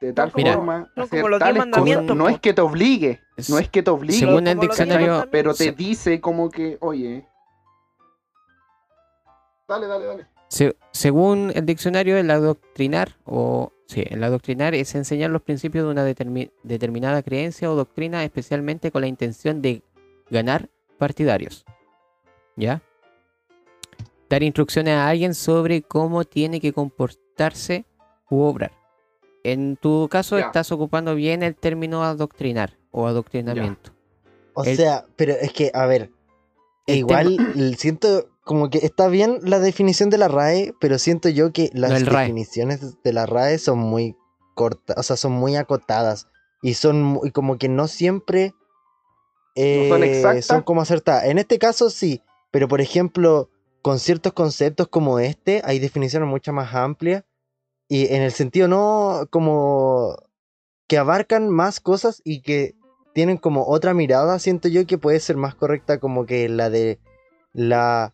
de 0.00 0.12
tal 0.12 0.30
forma, 0.30 0.90
son 0.94 1.04
hacer 1.04 1.20
como 1.22 1.38
tales 1.38 1.64
cosas. 1.66 2.14
No 2.14 2.28
es 2.28 2.40
que 2.40 2.52
te 2.54 2.60
obligue, 2.60 3.20
no 3.48 3.58
es 3.58 3.68
que 3.70 3.82
te 3.82 3.90
obligue, 3.90 4.18
Según 4.18 4.46
el 4.46 4.58
diccionario, 4.58 5.24
pero 5.30 5.52
te 5.52 5.64
se- 5.64 5.72
dice 5.72 6.20
como 6.20 6.50
que, 6.50 6.76
oye, 6.80 7.26
dale, 9.68 9.86
dale, 9.86 10.04
dale. 10.06 10.26
Se- 10.48 10.76
según 10.92 11.50
el 11.54 11.66
diccionario, 11.66 12.16
el 12.16 12.30
adoctrinar, 12.30 13.16
o 13.24 13.72
sí, 13.86 14.04
el 14.08 14.22
adoctrinar 14.22 14.74
es 14.74 14.94
enseñar 14.94 15.30
los 15.30 15.42
principios 15.42 15.84
de 15.86 15.90
una 15.90 16.06
determi- 16.08 16.50
determinada 16.62 17.22
creencia 17.22 17.70
o 17.70 17.74
doctrina, 17.74 18.22
especialmente 18.22 18.90
con 18.92 19.00
la 19.00 19.08
intención 19.08 19.60
de 19.62 19.82
ganar 20.30 20.68
partidarios. 20.98 21.64
¿Ya? 22.56 22.80
Dar 24.28 24.42
instrucciones 24.42 24.94
a 24.94 25.08
alguien 25.08 25.34
sobre 25.34 25.82
cómo 25.82 26.24
tiene 26.24 26.60
que 26.60 26.72
comportarse 26.72 27.84
u 28.30 28.42
obrar. 28.42 28.72
En 29.52 29.76
tu 29.76 30.08
caso, 30.10 30.38
Ya. 30.38 30.46
estás 30.46 30.72
ocupando 30.72 31.14
bien 31.14 31.42
el 31.42 31.54
término 31.54 32.02
adoctrinar 32.04 32.76
o 32.90 33.06
adoctrinamiento. 33.06 33.92
O 34.54 34.64
El- 34.64 34.76
sea, 34.76 35.04
pero 35.16 35.32
es 35.34 35.52
que, 35.52 35.70
a 35.74 35.86
ver, 35.86 36.10
igual 36.86 37.38
siento 37.78 38.28
como 38.44 38.70
que 38.70 38.78
está 38.78 39.08
bien 39.08 39.38
la 39.42 39.58
definición 39.58 40.08
de 40.10 40.18
la 40.18 40.28
RAE, 40.28 40.72
pero 40.80 40.98
siento 40.98 41.28
yo 41.28 41.52
que 41.52 41.70
las 41.74 42.04
RAE. 42.04 42.24
definiciones 42.26 43.02
de 43.02 43.12
la 43.12 43.26
RAE 43.26 43.58
son 43.58 43.78
muy 43.78 44.16
cortas, 44.54 44.96
o 44.96 45.02
sea, 45.02 45.16
son 45.16 45.32
muy 45.32 45.56
acotadas 45.56 46.28
y 46.62 46.74
son 46.74 47.02
muy, 47.02 47.30
como 47.32 47.58
que 47.58 47.68
no 47.68 47.88
siempre 47.88 48.54
¿No 49.56 49.88
son 49.88 50.02
eh, 50.04 50.06
exactas? 50.06 50.46
son 50.46 50.62
como 50.62 50.82
acertadas. 50.82 51.24
En 51.24 51.38
este 51.38 51.58
caso 51.58 51.90
sí, 51.90 52.22
pero 52.50 52.68
por 52.68 52.80
ejemplo, 52.80 53.50
con 53.82 53.98
ciertos 53.98 54.32
conceptos 54.32 54.88
como 54.88 55.18
este, 55.18 55.60
hay 55.64 55.78
definiciones 55.78 56.28
mucho 56.28 56.52
más 56.52 56.74
amplias 56.74 57.24
y 57.88 58.12
en 58.14 58.22
el 58.22 58.32
sentido 58.32 58.68
no 58.68 59.26
como 59.30 60.16
que 60.88 60.98
abarcan 60.98 61.48
más 61.48 61.80
cosas 61.80 62.20
y 62.24 62.42
que 62.42 62.74
tienen 63.14 63.36
como 63.38 63.66
otra 63.66 63.94
mirada, 63.94 64.38
siento 64.38 64.68
yo 64.68 64.86
que 64.86 64.98
puede 64.98 65.20
ser 65.20 65.36
más 65.36 65.54
correcta 65.54 65.98
como 65.98 66.26
que 66.26 66.48
la 66.48 66.68
de 66.70 66.98
la 67.52 68.12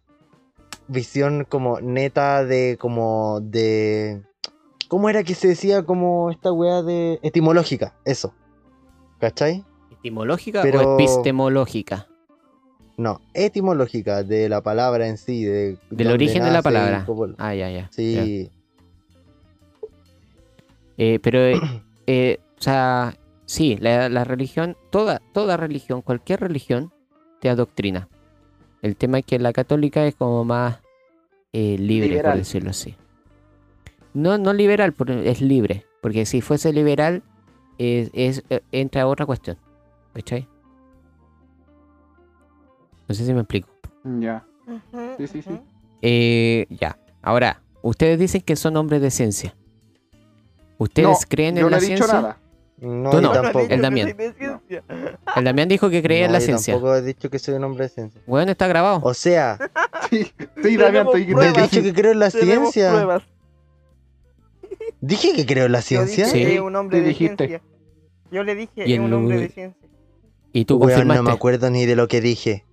visión 0.89 1.45
como 1.49 1.81
neta 1.81 2.45
de 2.45 2.77
como 2.79 3.41
de 3.41 4.23
¿cómo 4.89 5.09
era 5.09 5.23
que 5.23 5.35
se 5.35 5.49
decía 5.49 5.85
como 5.85 6.31
esta 6.31 6.53
wea 6.53 6.83
de 6.83 7.19
etimológica? 7.23 7.95
Eso. 8.05 8.35
¿Cachai? 9.19 9.65
¿Etimológica 9.91 10.63
Pero- 10.63 10.81
o 10.81 10.95
epistemológica? 10.95 12.09
No, 12.97 13.21
etimológica 13.35 14.23
de 14.23 14.49
la 14.49 14.63
palabra 14.63 15.09
en 15.09 15.17
sí, 15.17 15.45
de 15.45 15.79
Del 15.91 16.11
origen 16.13 16.45
de 16.45 16.51
la 16.51 16.61
palabra. 16.63 17.05
cómo- 17.07 17.35
Ah, 17.39 17.55
ya, 17.55 17.71
ya. 17.71 17.89
ya. 17.97 18.51
Eh, 21.05 21.19
pero, 21.21 21.39
eh, 21.41 21.61
eh, 22.07 22.39
o 22.59 22.63
sea, 22.63 23.15
sí, 23.45 23.77
la, 23.81 24.09
la 24.09 24.23
religión, 24.23 24.77
toda, 24.91 25.21
toda 25.35 25.57
religión, 25.57 26.01
cualquier 26.01 26.39
religión, 26.39 26.93
te 27.41 27.49
adoctrina. 27.51 28.09
El 28.83 28.95
tema 28.97 29.19
es 29.19 29.25
que 29.27 29.41
la 29.41 29.53
católica 29.53 30.07
es 30.07 30.15
como 30.15 30.45
más 30.45 30.79
eh, 31.53 31.77
libre, 31.79 32.23
por 32.23 32.37
decirlo 32.37 32.71
así. 32.71 32.95
No, 34.15 34.39
no 34.39 34.53
liberal, 34.53 34.93
pero 34.93 35.15
es 35.15 35.41
libre. 35.41 35.85
Porque 36.03 36.25
si 36.25 36.41
fuese 36.41 36.73
liberal, 36.73 37.23
es, 37.79 38.11
es- 38.13 38.45
entra 38.71 39.07
otra 39.09 39.27
cuestión. 39.27 39.57
¿Cachai? 40.13 40.47
No 43.09 43.15
sé 43.15 43.25
si 43.27 43.33
me 43.35 43.41
explico. 43.41 43.69
Ya. 44.21 44.47
Sí, 45.19 45.27
sí, 45.27 45.43
sí. 45.43 45.61
Eh, 46.01 46.67
ya. 46.71 46.97
Ahora, 47.23 47.61
ustedes 47.83 48.19
dicen 48.21 48.43
que 48.43 48.55
son 48.57 48.77
hombres 48.77 49.01
de 49.03 49.11
ciencia. 49.11 49.57
¿Ustedes 50.83 51.09
No, 51.09 51.17
creen 51.29 51.55
Yo 51.57 51.61
en 51.61 51.65
no 51.67 51.71
la 51.71 51.77
he 51.79 51.81
dicho 51.81 51.97
ciencia? 51.97 52.15
nada. 52.21 52.39
No, 52.79 53.11
Tú 53.11 53.21
no, 53.21 53.31
tampoco. 53.33 53.61
dicho 53.61 53.73
El 53.75 53.79
que 53.79 53.83
Damián. 53.83 54.09
soy 54.09 54.17
de 54.27 54.33
ciencia. 54.35 54.85
El 55.37 55.45
Damián 55.45 55.69
dijo 55.69 55.89
que 55.91 56.03
creía 56.03 56.25
en 56.27 56.33
la 56.33 56.41
yo 56.41 56.45
ciencia. 56.47 56.75
tampoco 56.75 56.97
he 56.97 57.03
dicho 57.03 57.31
que 57.31 57.39
soy 57.39 57.55
un 57.55 57.65
hombre 57.65 57.85
de 57.85 57.89
ciencia. 57.91 58.21
Bueno, 58.27 58.51
está 58.51 58.67
grabado. 58.67 59.01
O 59.05 59.15
sea, 59.15 59.57
Sí, 60.11 60.33
sí, 60.63 60.77
Damián, 60.77 61.07
estoy 61.07 61.27
no 61.27 61.43
he 61.43 61.53
dicho 61.53 61.83
que 61.83 61.93
creo 61.95 62.13
en 62.13 62.19
la 62.19 62.31
ciencia. 62.31 62.91
pruebas. 62.91 63.23
Dije 65.01 65.33
que 65.35 65.47
creo 65.47 65.67
en 65.67 65.73
la 65.73 65.79
Yo 65.79 65.83
ciencia. 65.87 66.27
dije 66.27 66.39
Sí. 66.47 66.53
que 66.55 66.61
un 66.61 66.75
hombre 66.77 67.01
de 67.01 67.09
dijiste. 67.09 67.47
ciencia. 67.47 67.63
Yo 68.31 68.43
le 68.45 68.55
dije 68.55 68.89
Y 68.89 68.95
es 68.95 69.01
un 69.01 69.13
hombre 69.13 69.39
de 69.39 69.49
ciencia. 69.49 69.89
Y 70.53 70.65
tú 70.65 70.77
Weón, 70.77 71.07
no 71.09 71.23
me 71.23 71.31
acuerdo 71.33 71.71
ni 71.71 71.87
de 71.87 71.97
lo 71.97 72.09
que 72.09 72.21
dije. 72.21 72.65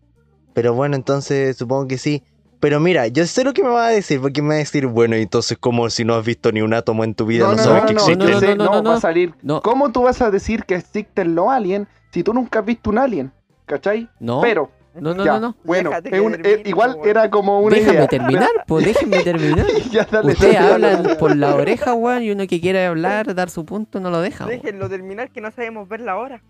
Pero 0.53 0.73
bueno, 0.73 0.95
entonces 0.95 1.55
supongo 1.57 1.87
que 1.87 1.97
sí. 1.97 2.23
Pero 2.59 2.79
mira, 2.81 3.07
yo 3.07 3.25
sé 3.25 3.43
lo 3.45 3.53
que 3.53 3.63
me 3.63 3.69
va 3.69 3.87
a 3.87 3.89
decir, 3.89 4.19
porque 4.19 4.41
me 4.41 4.49
va 4.49 4.53
a 4.55 4.57
decir, 4.57 4.85
bueno, 4.85 5.15
entonces 5.15 5.57
como 5.57 5.89
si 5.89 6.03
no 6.03 6.15
has 6.15 6.25
visto 6.25 6.51
ni 6.51 6.61
un 6.61 6.73
átomo 6.73 7.03
en 7.05 7.15
tu 7.15 7.25
vida, 7.25 7.45
no, 7.45 7.51
No, 7.51 7.57
no, 7.57 7.63
sabes 7.63 7.81
no, 7.83 7.87
que 7.87 7.93
no, 7.93 7.99
existe. 8.01 8.47
yo 8.47 8.55
no, 8.55 8.55
no, 8.55 8.65
no, 8.65 8.71
no, 8.75 8.81
no. 8.83 8.89
va 8.91 8.95
a 8.97 9.01
salir. 9.01 9.33
No, 9.41 9.61
¿Cómo 9.61 9.91
tú 9.93 10.01
vas 10.03 10.21
a 10.21 10.29
decir 10.29 10.65
que 10.65 10.75
existen 10.75 11.35
los 11.35 11.47
aliens 11.47 11.87
si 12.11 12.21
tú 12.23 12.33
nunca 12.33 12.59
has 12.59 12.65
visto 12.65 12.89
un 12.89 12.97
alien? 12.97 13.31
¿Cachai? 13.65 14.09
no, 14.19 14.41
Pero, 14.41 14.71
no, 14.95 15.13
no, 15.13 15.23
ya, 15.23 15.33
no, 15.33 15.39
no. 15.39 15.55
bueno, 15.63 15.91
Déjate 15.91 16.09
es 16.09 16.13
que 16.15 16.19
un- 16.21 16.31
termine, 16.33 16.53
eh, 16.55 16.63
igual 16.65 16.95
po, 16.95 17.05
era 17.05 17.29
como 17.29 17.59
una 17.61 17.75
Déjame 17.77 17.93
idea. 17.99 18.07
terminar, 18.07 18.49
pues 18.67 18.83
déjenme 18.93 19.23
terminar. 19.23 19.65
ya, 19.91 20.05
dale, 20.11 20.33
Ustedes 20.33 20.55
dale, 20.55 20.73
hablan 20.73 21.03
dale. 21.03 21.15
por 21.15 21.35
la 21.37 21.55
oreja, 21.55 21.93
weón, 21.93 22.23
y 22.23 22.31
uno 22.31 22.45
que 22.47 22.59
quiere 22.59 22.85
hablar, 22.85 23.33
dar 23.35 23.49
su 23.49 23.63
punto, 23.63 23.99
no 24.01 24.09
lo 24.09 24.19
deja. 24.19 24.45
Déjenlo 24.47 24.89
terminar 24.89 25.29
que 25.31 25.39
no 25.39 25.49
sabemos 25.51 25.87
ver 25.87 26.01
la 26.01 26.17
hora. 26.17 26.41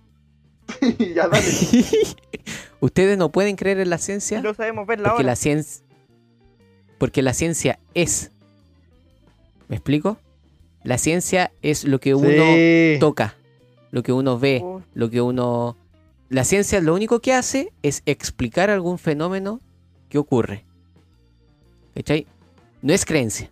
ya, 1.16 1.28
dale. 1.28 1.44
Ustedes 2.80 3.18
no 3.18 3.32
pueden 3.32 3.56
creer 3.56 3.80
en 3.80 3.90
la 3.90 3.98
ciencia 3.98 4.42
No 4.42 4.54
sabemos 4.54 4.88
ver 4.88 5.00
la 5.00 5.10
porque 5.10 5.24
hora. 5.24 5.32
la 5.32 5.36
ciencia 5.36 5.86
porque 7.00 7.24
la 7.24 7.34
ciencia 7.34 7.80
es. 7.96 8.30
¿Me 9.68 9.76
explico? 9.78 10.18
La 10.84 10.98
ciencia 11.00 11.52
es 11.64 11.84
lo 11.84 12.00
que 12.00 12.14
uno 12.14 12.30
Sí. 12.30 12.98
toca, 13.00 13.36
lo 13.92 14.04
que 14.04 14.14
uno 14.14 14.38
ve, 14.40 14.64
lo 14.94 15.10
que 15.10 15.22
uno 15.22 15.76
la 16.30 16.44
ciencia 16.44 16.80
lo 16.80 16.94
único 16.94 17.20
que 17.22 17.34
hace 17.34 17.74
es 17.82 18.04
explicar 18.06 18.70
algún 18.70 19.00
fenómeno 19.00 19.62
que 20.10 20.20
ocurre. 20.20 20.64
¿Cachai? 21.96 22.28
No 22.84 22.94
es 22.94 23.04
creencia. 23.04 23.52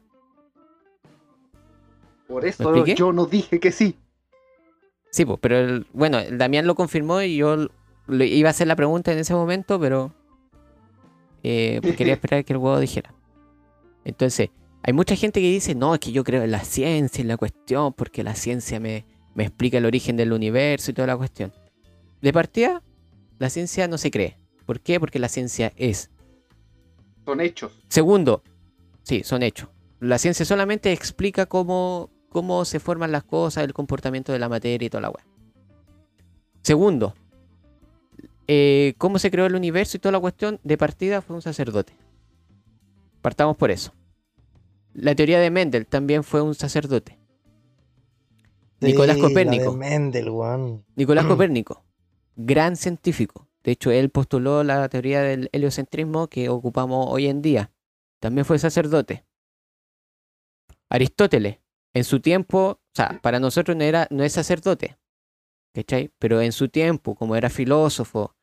Por 2.27 2.43
¿Me 2.43 2.49
eso 2.49 2.85
yo 2.85 3.11
no 3.13 3.25
dije 3.25 3.59
que 3.59 3.71
sí. 3.71 3.97
Sí, 5.11 5.25
pues, 5.25 5.39
pero 5.41 5.57
el- 5.57 5.87
bueno, 5.93 6.19
el 6.19 6.37
Damián 6.37 6.67
lo 6.67 6.75
confirmó 6.75 7.21
y 7.21 7.37
yo 7.37 7.67
le 8.07 8.27
iba 8.27 8.49
a 8.49 8.51
hacer 8.51 8.67
la 8.67 8.75
pregunta 8.75 9.11
en 9.11 9.19
ese 9.19 9.33
momento, 9.33 9.79
pero 9.79 10.13
eh, 11.43 11.79
quería 11.97 12.13
esperar 12.21 12.43
que 12.45 12.53
el 12.53 12.59
huevo 12.59 12.79
dijera. 12.79 13.13
Entonces, 14.07 14.51
hay 14.83 14.93
mucha 14.93 15.17
gente 15.17 15.41
que 15.41 15.51
dice, 15.51 15.75
no, 15.75 15.93
es 15.93 15.99
que 15.99 16.13
yo 16.13 16.23
creo 16.23 16.41
en 16.41 16.51
la 16.51 16.63
ciencia, 16.63 17.21
en 17.21 17.27
la 17.27 17.35
cuestión, 17.35 17.91
porque 17.91 18.23
la 18.23 18.35
ciencia 18.35 18.79
me, 18.79 19.05
me 19.35 19.43
explica 19.43 19.79
el 19.79 19.85
origen 19.85 20.15
del 20.15 20.31
universo 20.31 20.91
y 20.91 20.93
toda 20.93 21.07
la 21.07 21.17
cuestión. 21.17 21.51
De 22.21 22.31
partida, 22.31 22.81
la 23.37 23.49
ciencia 23.49 23.85
no 23.89 23.97
se 23.97 24.09
cree. 24.09 24.37
¿Por 24.65 24.79
qué? 24.79 24.97
Porque 24.97 25.19
la 25.19 25.27
ciencia 25.27 25.73
es. 25.75 26.09
Son 27.25 27.41
hechos. 27.41 27.73
Segundo, 27.89 28.43
sí, 29.03 29.23
son 29.25 29.43
hechos. 29.43 29.67
La 29.99 30.17
ciencia 30.19 30.45
solamente 30.45 30.93
explica 30.93 31.45
cómo, 31.45 32.09
cómo 32.29 32.63
se 32.63 32.79
forman 32.79 33.11
las 33.11 33.25
cosas, 33.25 33.65
el 33.65 33.73
comportamiento 33.73 34.31
de 34.31 34.39
la 34.39 34.47
materia 34.47 34.85
y 34.85 34.89
toda 34.89 35.01
la 35.01 35.09
weá. 35.09 35.25
Segundo, 36.61 37.13
eh, 38.47 38.93
cómo 38.97 39.19
se 39.19 39.31
creó 39.31 39.47
el 39.47 39.55
universo 39.55 39.97
y 39.97 39.99
toda 39.99 40.13
la 40.13 40.19
cuestión 40.21 40.61
de 40.63 40.77
partida 40.77 41.21
fue 41.21 41.35
un 41.35 41.41
sacerdote. 41.41 41.91
Partamos 43.21 43.57
por 43.57 43.69
eso. 43.69 43.96
La 44.99 45.13
teoría 45.13 45.39
de 45.39 45.51
Mendel 45.51 45.85
también 45.85 46.23
fue 46.23 46.41
un 46.41 46.55
sacerdote. 46.55 47.19
Nicolás 48.81 49.17
Sí, 49.17 49.21
Copérnico. 49.21 49.71
de 49.71 49.77
Mendel, 49.77 50.29
weón. 50.29 50.85
Nicolás 50.95 51.25
Copérnico, 51.27 51.85
gran 52.35 52.75
científico. 52.75 53.47
De 53.63 53.73
hecho, 53.73 53.91
él 53.91 54.09
postuló 54.09 54.63
la 54.63 54.89
teoría 54.89 55.21
del 55.21 55.49
heliocentrismo 55.51 56.27
que 56.29 56.49
ocupamos 56.49 57.05
hoy 57.09 57.27
en 57.27 57.43
día. 57.43 57.71
También 58.19 58.43
fue 58.45 58.57
sacerdote. 58.57 59.23
Aristóteles, 60.89 61.59
en 61.93 62.03
su 62.03 62.19
tiempo, 62.19 62.79
o 62.81 62.95
sea, 62.95 63.19
para 63.21 63.39
nosotros 63.39 63.77
no, 63.77 63.83
era, 63.83 64.07
no 64.09 64.23
es 64.23 64.33
sacerdote, 64.33 64.97
¿cachai? 65.75 66.11
Pero 66.17 66.41
en 66.41 66.53
su 66.53 66.69
tiempo, 66.69 67.13
como 67.13 67.35
era 67.35 67.51
filósofo 67.51 68.35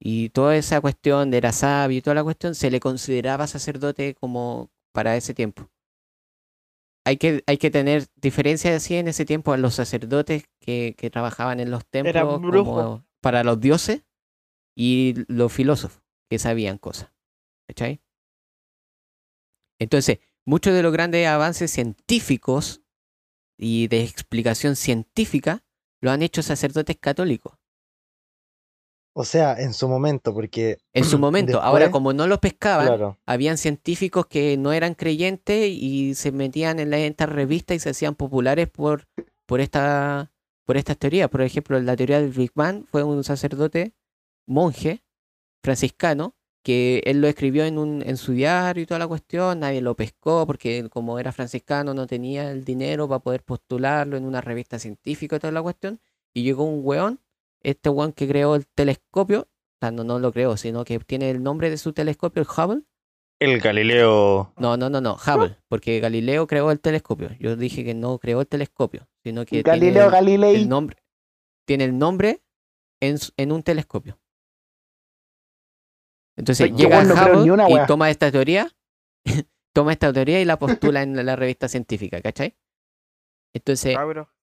y 0.00 0.30
toda 0.30 0.56
esa 0.56 0.80
cuestión 0.80 1.30
de 1.30 1.36
era 1.36 1.52
sabio 1.52 1.98
y 1.98 2.02
toda 2.02 2.14
la 2.14 2.24
cuestión, 2.24 2.56
se 2.56 2.72
le 2.72 2.80
consideraba 2.80 3.46
sacerdote 3.46 4.14
como 4.14 4.70
para 4.92 5.16
ese 5.16 5.32
tiempo. 5.32 5.70
Hay 7.06 7.18
que, 7.18 7.44
hay 7.46 7.56
que 7.56 7.70
tener 7.70 8.08
diferencias 8.16 8.74
así 8.74 8.96
en 8.96 9.06
ese 9.06 9.24
tiempo 9.24 9.52
a 9.52 9.56
los 9.56 9.74
sacerdotes 9.74 10.48
que, 10.58 10.96
que 10.98 11.08
trabajaban 11.08 11.60
en 11.60 11.70
los 11.70 11.86
templos 11.86 12.40
como 12.40 13.06
para 13.20 13.44
los 13.44 13.60
dioses 13.60 14.02
y 14.74 15.14
los 15.28 15.52
filósofos 15.52 16.02
que 16.28 16.40
sabían 16.40 16.78
cosas. 16.78 17.12
¿Cachai? 17.68 18.00
Entonces, 19.78 20.18
muchos 20.44 20.74
de 20.74 20.82
los 20.82 20.92
grandes 20.92 21.28
avances 21.28 21.70
científicos 21.70 22.82
y 23.56 23.86
de 23.86 24.02
explicación 24.02 24.74
científica 24.74 25.64
lo 26.00 26.10
han 26.10 26.22
hecho 26.22 26.42
sacerdotes 26.42 26.96
católicos. 26.98 27.55
O 29.18 29.24
sea, 29.24 29.54
en 29.58 29.72
su 29.72 29.88
momento, 29.88 30.34
porque. 30.34 30.76
En 30.92 31.04
su 31.04 31.18
momento, 31.18 31.62
ahora 31.62 31.90
como 31.90 32.12
no 32.12 32.26
los 32.26 32.38
pescaban, 32.38 32.86
Claro. 32.86 33.18
habían 33.24 33.56
científicos 33.56 34.26
que 34.26 34.58
no 34.58 34.74
eran 34.74 34.92
creyentes 34.94 35.70
y 35.70 36.14
se 36.14 36.32
metían 36.32 36.78
en 36.80 36.90
la- 36.90 36.98
estas 36.98 37.30
revistas 37.30 37.76
y 37.76 37.80
se 37.80 37.88
hacían 37.90 38.14
populares 38.14 38.68
por, 38.68 39.06
por, 39.46 39.60
esta, 39.62 40.32
por 40.66 40.76
estas 40.76 40.98
teorías. 40.98 41.30
Por 41.30 41.40
ejemplo, 41.40 41.80
la 41.80 41.96
teoría 41.96 42.20
del 42.20 42.30
Big 42.30 42.50
Bang 42.54 42.84
fue 42.90 43.04
un 43.04 43.24
sacerdote, 43.24 43.94
monje, 44.46 45.02
franciscano, 45.62 46.34
que 46.62 47.00
él 47.06 47.20
lo 47.20 47.28
escribió 47.28 47.64
en, 47.64 47.78
un, 47.78 48.02
en 48.04 48.16
su 48.16 48.32
diario 48.32 48.82
y 48.82 48.86
toda 48.86 48.98
la 48.98 49.06
cuestión, 49.06 49.60
nadie 49.60 49.80
lo 49.80 49.94
pescó 49.94 50.46
porque 50.46 50.88
como 50.90 51.18
era 51.18 51.32
franciscano 51.32 51.94
no 51.94 52.06
tenía 52.06 52.50
el 52.50 52.64
dinero 52.64 53.08
para 53.08 53.20
poder 53.20 53.42
postularlo 53.44 54.16
en 54.16 54.24
una 54.24 54.40
revista 54.40 54.78
científica 54.78 55.36
y 55.36 55.38
toda 55.38 55.52
la 55.52 55.62
cuestión. 55.62 56.00
Y 56.34 56.42
llegó 56.42 56.64
un 56.64 56.80
weón, 56.84 57.20
este 57.66 57.88
weón 57.88 58.12
que 58.12 58.28
creó 58.28 58.54
el 58.54 58.64
telescopio, 58.66 59.40
o 59.40 59.78
sea, 59.80 59.90
no, 59.90 60.04
no 60.04 60.20
lo 60.20 60.32
creó, 60.32 60.56
sino 60.56 60.84
que 60.84 61.00
tiene 61.00 61.30
el 61.30 61.42
nombre 61.42 61.68
de 61.68 61.78
su 61.78 61.92
telescopio, 61.92 62.42
el 62.42 62.48
Hubble, 62.48 62.84
El 63.40 63.58
Galileo. 63.58 64.52
no, 64.56 64.76
no, 64.76 64.88
no, 64.88 65.00
no, 65.00 65.16
Hubble, 65.16 65.58
porque 65.68 65.98
Galileo 65.98 66.46
creó 66.46 66.70
el 66.70 66.80
telescopio. 66.80 67.30
Yo 67.40 67.56
dije 67.56 67.84
que 67.84 67.92
no 67.92 68.18
creó 68.20 68.40
el 68.40 68.46
telescopio, 68.46 69.08
sino 69.24 69.44
que 69.44 69.62
Galileo 69.62 69.92
tiene 69.92 70.04
el, 70.04 70.10
Galilei. 70.12 70.54
el 70.54 70.68
nombre, 70.68 71.02
tiene 71.66 71.84
el 71.84 71.98
nombre 71.98 72.44
en, 73.00 73.16
en 73.36 73.50
un 73.50 73.64
telescopio. 73.64 74.16
Entonces 76.36 76.70
Yo, 76.70 76.76
llega 76.76 77.02
no 77.02 77.14
Hubble 77.14 77.50
una 77.50 77.68
y 77.68 77.86
toma 77.88 78.10
esta 78.10 78.30
teoría, 78.30 78.70
toma 79.74 79.90
esta 79.90 80.12
teoría 80.12 80.40
y 80.40 80.44
la 80.44 80.56
postula 80.56 81.02
en 81.02 81.16
la, 81.16 81.24
la 81.24 81.34
revista 81.34 81.66
científica, 81.66 82.20
¿cachai? 82.22 82.54
Entonces, 83.52 83.96
Cabro. 83.96 84.35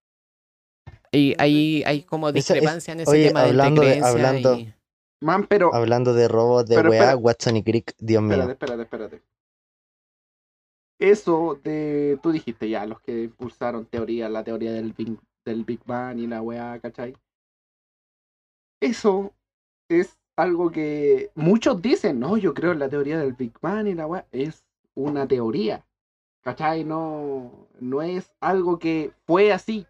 Y 1.13 1.33
hay, 1.37 1.83
hay 1.85 2.01
como 2.03 2.27
es- 2.27 2.33
discrepancia 2.35 2.91
en 2.91 2.99
ese 3.01 3.11
oye, 3.11 3.27
tema 3.27 3.43
de- 3.43 3.49
hablando 3.49 3.81
de 3.81 3.87
de- 3.87 3.93
creencia 3.99 4.11
hablando- 4.11 4.55
y- 4.55 4.73
Man, 5.21 5.47
pero. 5.47 5.73
Hablando 5.73 6.13
de 6.13 6.27
robots 6.27 6.67
de 6.67 6.75
Pero 6.75 6.89
weá, 6.89 6.99
espera. 7.03 7.15
Watson 7.17 7.55
y 7.55 7.63
Crick, 7.63 7.93
Dios 7.97 8.21
Espérate, 8.23 8.43
mío. 8.45 8.51
espérate, 8.51 8.81
espérate. 8.83 9.21
Eso 10.99 11.59
de. 11.63 12.19
Tú 12.21 12.31
dijiste 12.31 12.69
ya, 12.69 12.85
los 12.85 12.99
que 13.01 13.23
impulsaron 13.23 13.85
teoría, 13.85 14.29
la 14.29 14.43
teoría 14.43 14.71
del 14.73 14.93
Big, 14.93 15.17
del 15.45 15.63
Big 15.63 15.79
Bang 15.85 16.19
y 16.19 16.27
la 16.27 16.41
weá, 16.41 16.79
¿cachai? 16.79 17.15
Eso 18.81 19.33
es 19.89 20.17
algo 20.35 20.71
que 20.71 21.31
muchos 21.35 21.81
dicen, 21.81 22.19
no, 22.19 22.37
yo 22.37 22.53
creo 22.53 22.71
en 22.73 22.79
la 22.79 22.89
teoría 22.89 23.17
del 23.19 23.33
Big 23.33 23.53
Bang 23.61 23.87
y 23.87 23.93
la 23.93 24.07
weá. 24.07 24.25
Es 24.31 24.65
una 24.95 25.27
teoría, 25.27 25.85
¿cachai? 26.41 26.83
No, 26.83 27.67
no 27.79 28.01
es 28.01 28.31
algo 28.41 28.77
que 28.79 29.11
fue 29.25 29.51
así. 29.53 29.87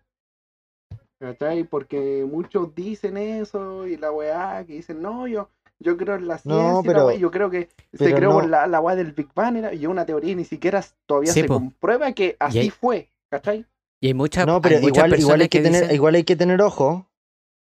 ¿Cachai? 1.24 1.64
Porque 1.64 2.28
muchos 2.30 2.76
dicen 2.76 3.16
eso 3.16 3.88
y 3.88 3.96
la 3.96 4.12
weá 4.12 4.66
que 4.68 4.74
dicen, 4.74 5.02
no, 5.02 5.26
yo, 5.26 5.50
yo 5.80 5.96
creo 5.96 6.16
en 6.16 6.28
la 6.28 6.36
No, 6.44 6.82
ciencia, 6.82 6.92
la 7.00 7.06
weá, 7.06 7.16
yo 7.18 7.32
creo 7.32 7.50
que 7.50 7.70
se 7.94 8.14
creó 8.14 8.32
no. 8.32 8.36
por 8.36 8.50
la, 8.50 8.68
la 8.68 8.82
weá 8.82 8.98
del 8.98 9.14
Big 9.14 9.30
Bang 9.34 9.56
y 9.74 9.84
es 9.84 9.88
una 9.88 10.06
teoría 10.06 10.34
y 10.34 10.36
ni 10.36 10.44
siquiera 10.44 10.84
todavía 11.06 11.32
Sí, 11.32 11.40
se 11.42 11.48
po. 11.48 11.54
comprueba 11.54 12.12
que 12.12 12.36
así 12.40 12.60
hay- 12.60 12.70
fue, 12.72 13.10
¿cachai? 13.30 13.66
y 14.02 14.08
hay 14.08 14.14
muchas, 14.14 14.46
No, 14.46 14.56
hay 14.56 14.62
pero 14.62 14.82
muchas 14.82 14.98
igual, 15.06 15.20
igual, 15.22 15.42
hay 15.42 15.48
que 15.48 15.62
tener, 15.62 15.84
dicen- 15.84 15.96
igual 15.96 16.16
hay 16.16 16.24
que 16.26 16.36
tener 16.36 16.62
ojo. 16.62 17.10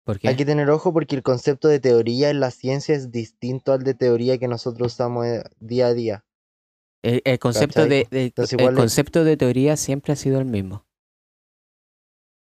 ¿Por 0.04 0.18
qué? 0.18 0.30
Hay 0.30 0.36
que 0.36 0.46
tener 0.46 0.68
ojo 0.72 0.92
porque 0.92 1.16
el 1.16 1.22
concepto 1.22 1.68
de 1.68 1.80
teoría 1.80 2.32
en 2.32 2.40
la 2.40 2.50
ciencia 2.50 2.96
es 2.96 3.12
distinto 3.12 3.72
al 3.72 3.84
de 3.84 3.94
teoría 3.94 4.40
que 4.40 4.48
nosotros 4.48 4.94
usamos 4.94 5.28
eh, 5.28 5.44
día 5.60 5.86
a 5.88 5.94
día. 5.94 6.26
El, 7.04 7.22
el 7.24 7.38
concepto 7.38 7.84
¿Cachai? 7.84 7.90
de, 7.90 8.08
de- 8.10 8.24
Entonces 8.26 8.58
el 8.60 8.74
concepto 8.76 9.24
de 9.24 9.38
teoría 9.38 9.78
siempre 9.78 10.12
ha 10.12 10.16
sido 10.16 10.40
el 10.40 10.46
mismo. 10.46 10.86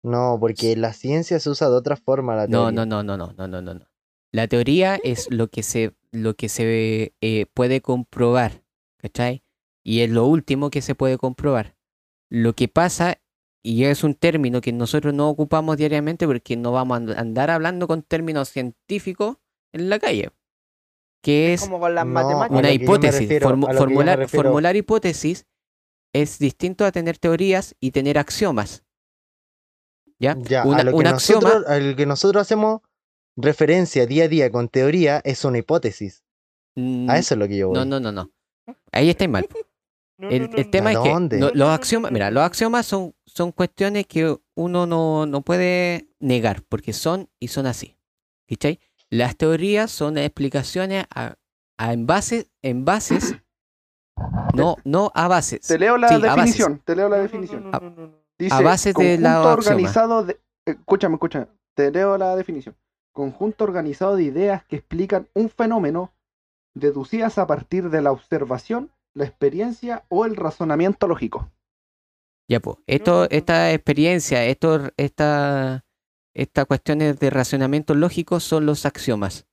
No, 0.05 0.37
porque 0.41 0.77
la 0.77 0.93
ciencia 0.93 1.39
se 1.39 1.49
usa 1.51 1.69
de 1.69 1.77
otra 1.77 1.97
forma 1.97 2.35
la 2.35 2.47
No, 2.47 2.65
teoría. 2.73 2.73
no, 2.73 2.87
no, 2.87 3.03
no, 3.03 3.17
no, 3.17 3.33
no, 3.37 3.49
no, 3.49 3.63
no. 3.63 3.75
no. 3.75 3.87
La 4.33 4.49
teoría 4.49 4.97
es 5.03 5.29
lo 5.31 5.49
que 5.49 5.63
se, 5.63 5.95
lo 6.11 6.35
que 6.35 6.49
se 6.49 7.15
eh, 7.21 7.47
puede 7.53 7.81
comprobar, 7.83 8.65
¿cachai? 8.99 9.45
Y 9.85 10.01
es 10.01 10.11
lo 10.11 10.27
último 10.27 10.71
que 10.71 10.81
se 10.81 10.95
puede 10.95 11.19
comprobar. 11.19 11.77
Lo 12.31 12.55
que 12.55 12.67
pasa, 12.67 13.21
y 13.63 13.85
es 13.85 14.03
un 14.05 14.15
término 14.15 14.61
que 14.63 14.73
nosotros 14.73 15.13
no 15.13 15.29
ocupamos 15.29 15.77
diariamente 15.77 16.27
porque 16.27 16.57
no 16.57 16.73
vamos 16.73 16.95
a 16.95 16.97
and- 16.99 17.11
andar 17.19 17.51
hablando 17.51 17.87
con 17.87 18.03
términos 18.03 18.49
científicos 18.49 19.37
en 19.75 19.91
la 19.91 19.99
calle, 19.99 20.31
que 21.23 21.53
es 21.53 21.61
Como 21.61 21.79
con 21.79 21.95
las 21.95 22.07
No, 22.07 22.47
una 22.49 22.73
hipótesis. 22.73 23.21
refiero- 23.21 23.49
formular 24.29 24.77
hipótesis 24.77 25.47
es 26.15 26.39
distinto 26.39 26.85
a 26.87 26.93
tener 26.93 27.19
teorías 27.19 27.77
y 27.81 27.91
tener 27.91 28.19
axiomas. 28.19 28.83
¿Ya? 30.23 30.39
Ya, 30.49 30.65
Una- 30.65 30.79
a 30.79 30.85
lo 30.85 30.93
que 30.93 30.97
un 30.99 31.07
axioma, 31.09 31.41
nosotros, 31.49 31.67
al 31.71 31.97
que 31.97 32.07
nosotros 32.07 32.41
hacemos 32.43 32.81
referencia 33.37 34.07
día 34.07 34.25
a 34.25 34.29
día 34.29 34.51
con 34.53 34.69
teoría 34.69 35.21
es 35.25 35.45
una 35.45 35.59
hipótesis. 35.59 36.23
mm, 36.77 37.11
A 37.11 37.19
eso 37.19 37.35
es 37.35 37.39
lo 37.41 37.49
que 37.49 37.57
yo 37.59 37.69
voy. 37.69 37.79
no, 37.79 37.85
no, 37.85 37.99
no, 38.01 38.13
no. 38.13 38.31
Ahí 38.93 39.11
estáis 39.11 39.29
mal. 39.31 39.47
No, 40.19 40.29
El, 40.31 40.43
no, 40.43 40.49
no, 40.49 40.57
el 40.59 40.65
no. 40.67 40.71
tema 40.71 40.91
¿A 40.91 40.93
es 40.93 40.99
que 41.01 41.09
dónde? 41.09 41.41
no, 41.41 41.51
los 41.53 41.69
axiomas, 41.71 42.13
mira, 42.13 42.31
los 42.31 42.45
axiomas 42.45 42.87
son, 42.87 43.13
son 43.27 43.51
cuestiones 43.51 44.07
que 44.07 44.37
uno 44.55 44.87
no, 44.87 45.27
no 45.27 45.41
puede 45.41 46.07
negar 46.21 46.63
porque 46.69 46.93
son 46.93 47.29
y 47.41 47.49
son 47.49 47.67
así. 47.67 47.97
¿Cachai? 48.49 48.79
Las 49.11 49.37
teorías 49.37 49.91
son 49.91 50.19
explicaciones 50.19 51.07
a, 51.13 51.35
a 51.77 51.93
en, 51.93 52.07
bases, 52.07 52.47
en 52.63 52.85
bases, 52.85 53.35
no, 54.55 54.77
no 54.85 55.11
a 55.15 55.27
bases. 55.27 55.63
Te 55.67 55.77
leo 55.79 55.97
la 55.97 56.09
Sí, 56.17 56.23
definición, 56.23 56.81
te 56.85 56.95
leo 56.95 57.09
la 57.09 57.17
No, 57.17 57.23
no, 57.23 57.25
definición. 57.25 57.63
no, 57.65 57.81
no, 57.81 57.91
no, 57.91 58.22
Dice, 58.43 58.63
base 58.63 58.93
de 58.93 59.19
la 59.19 59.41
organizado 59.43 60.25
de... 60.25 60.33
eh, 60.67 60.73
Escúchame, 60.73 61.15
escúchame. 61.15 61.47
Te 61.77 61.91
leo 61.91 62.19
la 62.19 62.35
definición. 62.35 62.77
Conjunto 63.13 63.65
organizado 63.65 64.17
de 64.17 64.25
ideas 64.25 64.65
que 64.65 64.77
explican 64.77 65.29
un 65.35 65.49
fenómeno 65.49 66.13
deducidas 66.75 67.39
a 67.39 67.47
partir 67.47 67.91
de 67.91 68.03
la 68.03 68.11
observación, 68.11 68.91
la 69.15 69.25
experiencia 69.25 70.05
o 70.09 70.25
el 70.25 70.35
razonamiento 70.37 71.07
lógico. 71.07 71.51
Ya, 72.49 72.59
pues, 72.61 72.79
esto, 72.87 73.29
esta 73.31 73.73
experiencia, 73.73 74.45
esto, 74.45 74.91
esta, 74.97 75.85
estas 76.35 76.67
cuestiones 76.67 77.19
de 77.21 77.31
racionamiento 77.31 77.95
lógico 77.95 78.41
son 78.41 78.67
los 78.67 78.87
axiomas. 78.87 79.47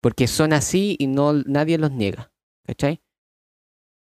Porque 0.00 0.28
son 0.28 0.52
así 0.52 0.96
y 0.98 1.08
no 1.08 1.32
nadie 1.32 1.76
los 1.76 1.90
niega. 1.90 2.32
¿Cachai? 2.64 3.02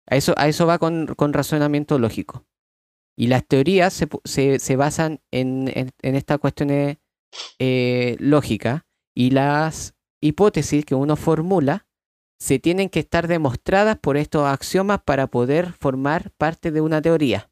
A 0.07 0.15
eso, 0.15 0.33
a 0.37 0.47
eso 0.47 0.67
va 0.67 0.77
con, 0.77 1.07
con 1.15 1.33
razonamiento 1.33 1.97
lógico. 1.97 2.45
Y 3.19 3.27
las 3.27 3.45
teorías 3.45 3.91
se, 3.93 4.07
pu- 4.07 4.21
se, 4.23 4.59
se 4.59 4.75
basan 4.77 5.19
en, 5.31 5.67
en, 5.75 5.91
en 6.01 6.15
estas 6.15 6.39
cuestiones 6.39 6.97
eh, 7.59 8.15
lógicas 8.19 8.83
y 9.13 9.31
las 9.31 9.93
hipótesis 10.21 10.85
que 10.85 10.95
uno 10.95 11.15
formula 11.17 11.85
se 12.39 12.59
tienen 12.59 12.87
que 12.89 12.99
estar 13.01 13.27
demostradas 13.27 13.97
por 13.99 14.15
estos 14.15 14.45
axiomas 14.47 15.01
para 15.03 15.27
poder 15.27 15.73
formar 15.73 16.31
parte 16.37 16.71
de 16.71 16.79
una 16.79 17.01
teoría. 17.01 17.51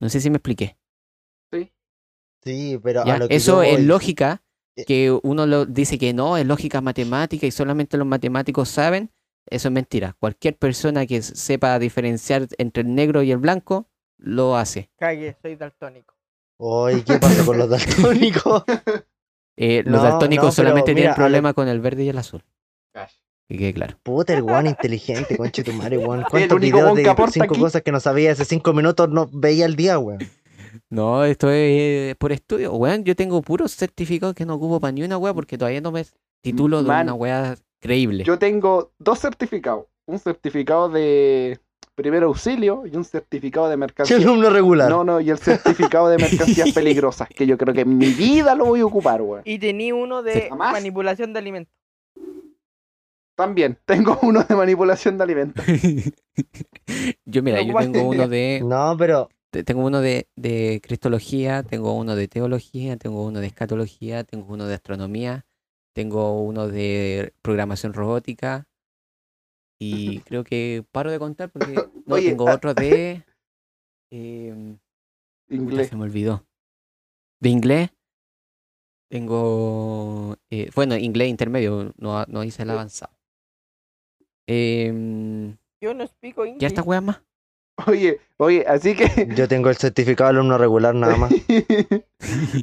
No 0.00 0.08
sé 0.08 0.20
si 0.20 0.28
me 0.30 0.38
expliqué. 0.38 0.76
Sí, 2.42 2.80
pero 2.82 3.04
¿ya? 3.04 3.14
a 3.14 3.18
lo 3.18 3.28
que 3.28 3.36
Eso 3.36 3.62
es 3.62 3.76
voy- 3.76 3.84
lógica, 3.84 4.42
Eh. 4.76 4.84
que 4.86 5.10
uno 5.22 5.46
lo 5.46 5.66
dice 5.66 5.98
que 5.98 6.14
no, 6.14 6.38
es 6.38 6.46
lógica 6.46 6.80
matemática 6.80 7.46
y 7.46 7.50
solamente 7.50 7.98
los 7.98 8.06
matemáticos 8.06 8.70
saben. 8.70 9.10
Eso 9.46 9.68
es 9.68 9.72
mentira. 9.72 10.16
Cualquier 10.18 10.56
persona 10.56 11.04
que 11.06 11.20
sepa 11.22 11.78
diferenciar 11.78 12.48
entre 12.56 12.82
el 12.82 12.94
negro 12.94 13.22
y 13.22 13.30
el 13.30 13.36
blanco, 13.38 13.89
lo 14.20 14.56
hace. 14.56 14.90
Cague, 14.98 15.36
soy 15.42 15.56
daltónico. 15.56 16.14
Oye, 16.58 17.02
¿qué 17.04 17.18
pasa 17.18 17.44
con 17.44 17.58
los 17.58 17.68
daltónicos? 17.70 18.64
Eh, 19.56 19.82
los 19.84 20.00
No, 20.02 20.08
daltónicos 20.08 20.46
no, 20.46 20.52
solamente 20.52 20.92
mira, 20.94 20.94
tienen 20.94 21.08
a 21.08 21.12
lo- 21.12 21.16
problema 21.16 21.52
con 21.52 21.68
el 21.68 21.80
verde 21.80 22.04
y 22.04 22.08
el 22.08 22.16
azul. 22.16 22.42
Que 23.46 23.58
quede 23.58 23.74
claro. 23.74 23.98
Puta, 24.02 24.32
el 24.32 24.42
weón 24.42 24.66
inteligente, 24.68 25.36
conche 25.36 25.62
tu 25.64 25.72
madre. 25.74 25.96
El 26.00 26.24
¿Cuántos 26.30 26.60
videos 26.60 26.94
de 26.94 27.04
cinco 27.30 27.44
aquí. 27.52 27.60
cosas 27.60 27.82
que 27.82 27.92
no 27.92 28.00
sabía 28.00 28.32
hace 28.32 28.44
cinco 28.46 28.72
minutos 28.72 29.10
no 29.10 29.28
veía 29.30 29.66
al 29.66 29.74
día, 29.76 29.98
weón? 29.98 30.20
No, 30.88 31.24
esto 31.24 31.50
es 31.50 32.14
por 32.16 32.32
estudio. 32.32 32.72
Weón, 32.72 33.04
yo 33.04 33.14
tengo 33.16 33.42
puros 33.42 33.74
certificados 33.76 34.34
que 34.34 34.46
no 34.46 34.54
ocupo 34.54 34.80
para 34.80 34.92
ni 34.92 35.02
una 35.02 35.18
weá 35.18 35.34
porque 35.34 35.58
todavía 35.58 35.80
no 35.82 35.90
me 35.92 36.06
titulo 36.42 36.82
de 36.82 36.88
Man, 36.88 37.06
una 37.08 37.14
weá 37.14 37.56
creíble. 37.80 38.24
Yo 38.24 38.38
tengo 38.38 38.92
dos 38.98 39.18
certificados. 39.18 39.86
Un 40.06 40.18
certificado 40.20 40.88
de 40.88 41.58
primer 42.00 42.22
auxilio 42.24 42.84
y 42.86 42.96
un 42.96 43.04
certificado 43.04 43.66
de 43.68 43.74
Che, 43.74 43.78
mercancía. 43.78 44.16
alumno 44.16 44.50
regular. 44.50 44.88
No, 44.90 45.04
no, 45.04 45.20
y 45.20 45.30
el 45.30 45.38
certificado 45.38 46.08
de 46.08 46.18
mercancías 46.18 46.70
peligrosas, 46.74 47.28
que 47.28 47.46
yo 47.46 47.56
creo 47.58 47.74
que 47.74 47.82
en 47.82 47.96
mi 47.98 48.06
vida 48.12 48.54
lo 48.54 48.66
voy 48.66 48.80
a 48.80 48.86
ocupar, 48.86 49.22
weón. 49.22 49.42
Y 49.44 49.58
tení 49.58 49.92
uno 49.92 50.22
de 50.22 50.48
¿Jamás? 50.48 50.72
manipulación 50.72 51.32
de 51.32 51.38
alimentos. 51.38 51.74
También, 53.36 53.78
tengo 53.86 54.18
uno 54.22 54.44
de 54.44 54.54
manipulación 54.54 55.16
de 55.16 55.24
alimentos. 55.24 55.64
yo 57.24 57.42
mira, 57.42 57.62
yo 57.62 57.74
tengo 57.76 58.02
uno 58.08 58.28
de 58.28 58.62
No, 58.64 58.94
pero 58.98 59.28
te- 59.50 59.64
tengo 59.64 59.84
uno 59.84 60.00
de, 60.00 60.28
de 60.36 60.80
cristología, 60.82 61.62
tengo 61.62 61.94
uno 61.96 62.16
de 62.16 62.28
teología, 62.28 62.96
tengo 62.96 63.24
uno 63.24 63.40
de 63.40 63.46
escatología, 63.46 64.24
tengo 64.24 64.52
uno 64.52 64.66
de 64.66 64.74
astronomía, 64.74 65.46
tengo 65.94 66.40
uno 66.42 66.68
de 66.68 67.32
programación 67.42 67.94
robótica 67.94 68.66
y 69.80 70.20
creo 70.26 70.44
que 70.44 70.84
paro 70.92 71.10
de 71.10 71.18
contar 71.18 71.50
porque 71.50 71.74
no 72.06 72.14
Oye, 72.14 72.28
tengo 72.30 72.48
ah. 72.48 72.54
otro 72.54 72.74
de 72.74 73.24
em, 74.12 74.78
Inglés. 75.48 75.88
se 75.88 75.96
me 75.96 76.04
olvidó. 76.04 76.44
De 77.40 77.48
inglés 77.48 77.90
tengo 79.10 80.36
eh, 80.50 80.70
bueno, 80.76 80.96
inglés 80.96 81.28
intermedio, 81.28 81.92
no, 81.96 82.24
no 82.26 82.44
hice 82.44 82.62
el 82.62 82.70
avanzado. 82.70 83.12
Em, 84.46 85.56
Yo 85.80 85.94
no 85.94 86.04
explico 86.04 86.44
inglés. 86.44 86.60
¿Ya 86.60 86.68
esta 86.68 86.82
wea 86.82 87.00
más? 87.00 87.22
Oye, 87.86 88.20
oye, 88.36 88.64
así 88.68 88.94
que. 88.94 89.26
yo 89.34 89.48
tengo 89.48 89.70
el 89.70 89.76
certificado 89.76 90.30
de 90.30 90.38
alumno 90.38 90.58
regular 90.58 90.94
nada 90.94 91.16
más. 91.16 91.32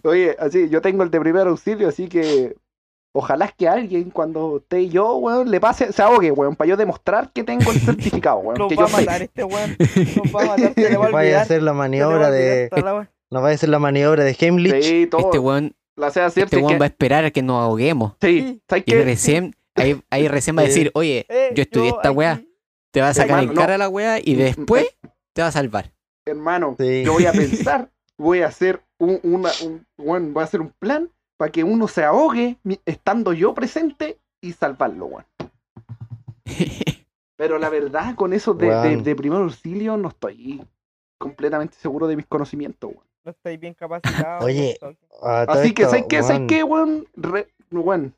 Oye, 0.04 0.36
así, 0.40 0.70
yo 0.70 0.82
tengo 0.82 1.04
el 1.04 1.10
de 1.12 1.20
primer 1.20 1.48
auxilio, 1.48 1.90
así 1.90 2.08
que. 2.08 2.56
Ojalá 3.18 3.46
es 3.46 3.54
que 3.56 3.68
alguien 3.68 4.12
cuando 4.12 4.58
esté 4.58 4.90
yo, 4.90 5.16
weón, 5.18 5.50
le 5.50 5.60
pase, 5.60 5.92
se 5.92 6.02
ahogue, 6.04 6.30
weón, 6.32 6.56
para 6.56 6.68
yo 6.70 6.78
demostrar 6.78 7.32
que 7.34 7.44
tengo 7.44 7.72
el 7.72 7.80
certificado, 7.82 8.38
weón. 8.40 8.60
Nos 8.60 8.70
que 8.70 8.76
va 8.76 8.82
yo 8.82 8.86
a 8.86 8.90
soy. 8.90 9.06
matar 9.06 9.22
este 9.24 9.44
weón. 9.44 9.76
Nos 9.80 10.36
va 10.36 10.42
a 10.42 10.46
matar, 10.46 10.74
se 10.76 10.90
le 10.90 10.98
va 10.98 11.06
a 11.08 11.10
Vaya 11.12 11.40
a 11.40 11.42
hacer 11.42 11.64
la 11.64 11.74
maniobra 11.74 12.30
de. 12.30 12.70
No 13.30 13.42
vaya 13.42 13.54
a 13.54 13.56
hacer 13.56 13.70
la 13.70 13.80
maniobra 13.80 14.24
de 14.24 14.36
Heimlich. 14.40 14.84
Sí, 14.84 15.08
todo. 15.08 15.22
Este 15.22 15.40
weón, 15.40 15.76
la 15.96 16.12
sea 16.12 16.30
cierta 16.30 16.46
este 16.48 16.58
es 16.58 16.62
weón 16.62 16.74
que- 16.76 16.80
va 16.80 16.86
a 16.86 16.90
esperar 16.90 17.26
a 17.26 17.32
que 17.32 17.42
nos 17.42 17.62
ahoguemos. 17.64 18.14
Sí, 18.22 18.62
¿sabes 18.70 18.84
Y 18.88 18.92
qué? 18.92 19.04
recién, 19.04 19.56
ahí, 19.76 20.00
ahí 20.12 20.28
recién 20.30 20.56
va 20.56 20.62
a 20.62 20.66
Sí. 20.66 20.70
decir, 20.70 20.92
oye, 20.94 21.26
Eh, 21.28 21.52
yo 21.56 21.64
estudié 21.64 21.90
esta 21.90 22.10
aquí- 22.10 22.18
weá, 22.18 22.42
te 22.92 23.02
va 23.02 23.10
a 23.10 23.14
sacar 23.14 23.32
en 23.32 23.50
Hermano, 23.50 23.54
no. 23.54 23.62
cara 23.62 23.78
la 23.78 23.90
weá 23.90 24.20
y 24.24 24.36
Mm, 24.36 24.38
después 24.38 24.86
te 25.34 25.42
va 25.42 25.48
a 25.48 25.52
salvar. 25.52 25.92
Hermano, 26.26 26.76
Sí. 26.80 27.04
yo 27.04 27.14
voy 27.14 27.26
a 27.26 27.32
pensar, 27.32 27.90
voy 28.18 28.42
a 28.42 28.48
hacer 28.48 28.82
un, 29.00 29.20
una, 29.24 29.50
un, 29.64 29.86
weón, 29.98 30.34
voy 30.34 30.42
a 30.42 30.46
hacer 30.46 30.62
un 30.62 30.72
plan 30.80 31.10
para 31.38 31.52
que 31.52 31.64
uno 31.64 31.88
se 31.88 32.04
ahogue 32.04 32.58
estando 32.86 33.32
yo 33.34 33.54
presente 33.54 34.20
y 34.42 34.54
salvarlo, 34.54 35.06
weón. 35.06 35.26
Pero 37.36 37.60
la 37.60 37.70
verdad, 37.70 38.16
con 38.16 38.34
eso 38.34 38.54
de, 38.56 38.98
de, 38.98 39.16
primer 39.16 39.40
auxilio, 39.42 39.96
no 39.98 40.10
estoy 40.10 40.64
completamente 41.20 41.76
seguro 41.78 42.08
de 42.08 42.16
mis 42.16 42.26
conocimientos, 42.26 42.90
weón. 42.92 43.04
No 43.24 43.32
estoy 43.32 43.58
bien 43.58 43.74
capacitado. 43.74 44.46
Oye, 44.46 44.78
Ah, 45.22 45.46
Así 45.50 45.74
que, 45.74 45.84
esto, 45.84 45.92
¿sabes 45.92 46.06
qué? 46.10 46.22
¿Sabes 46.24 46.38
weón. 46.38 46.48
qué, 46.48 46.64
weón? 46.64 47.08
Re- 47.16 47.48
weón. 47.72 48.14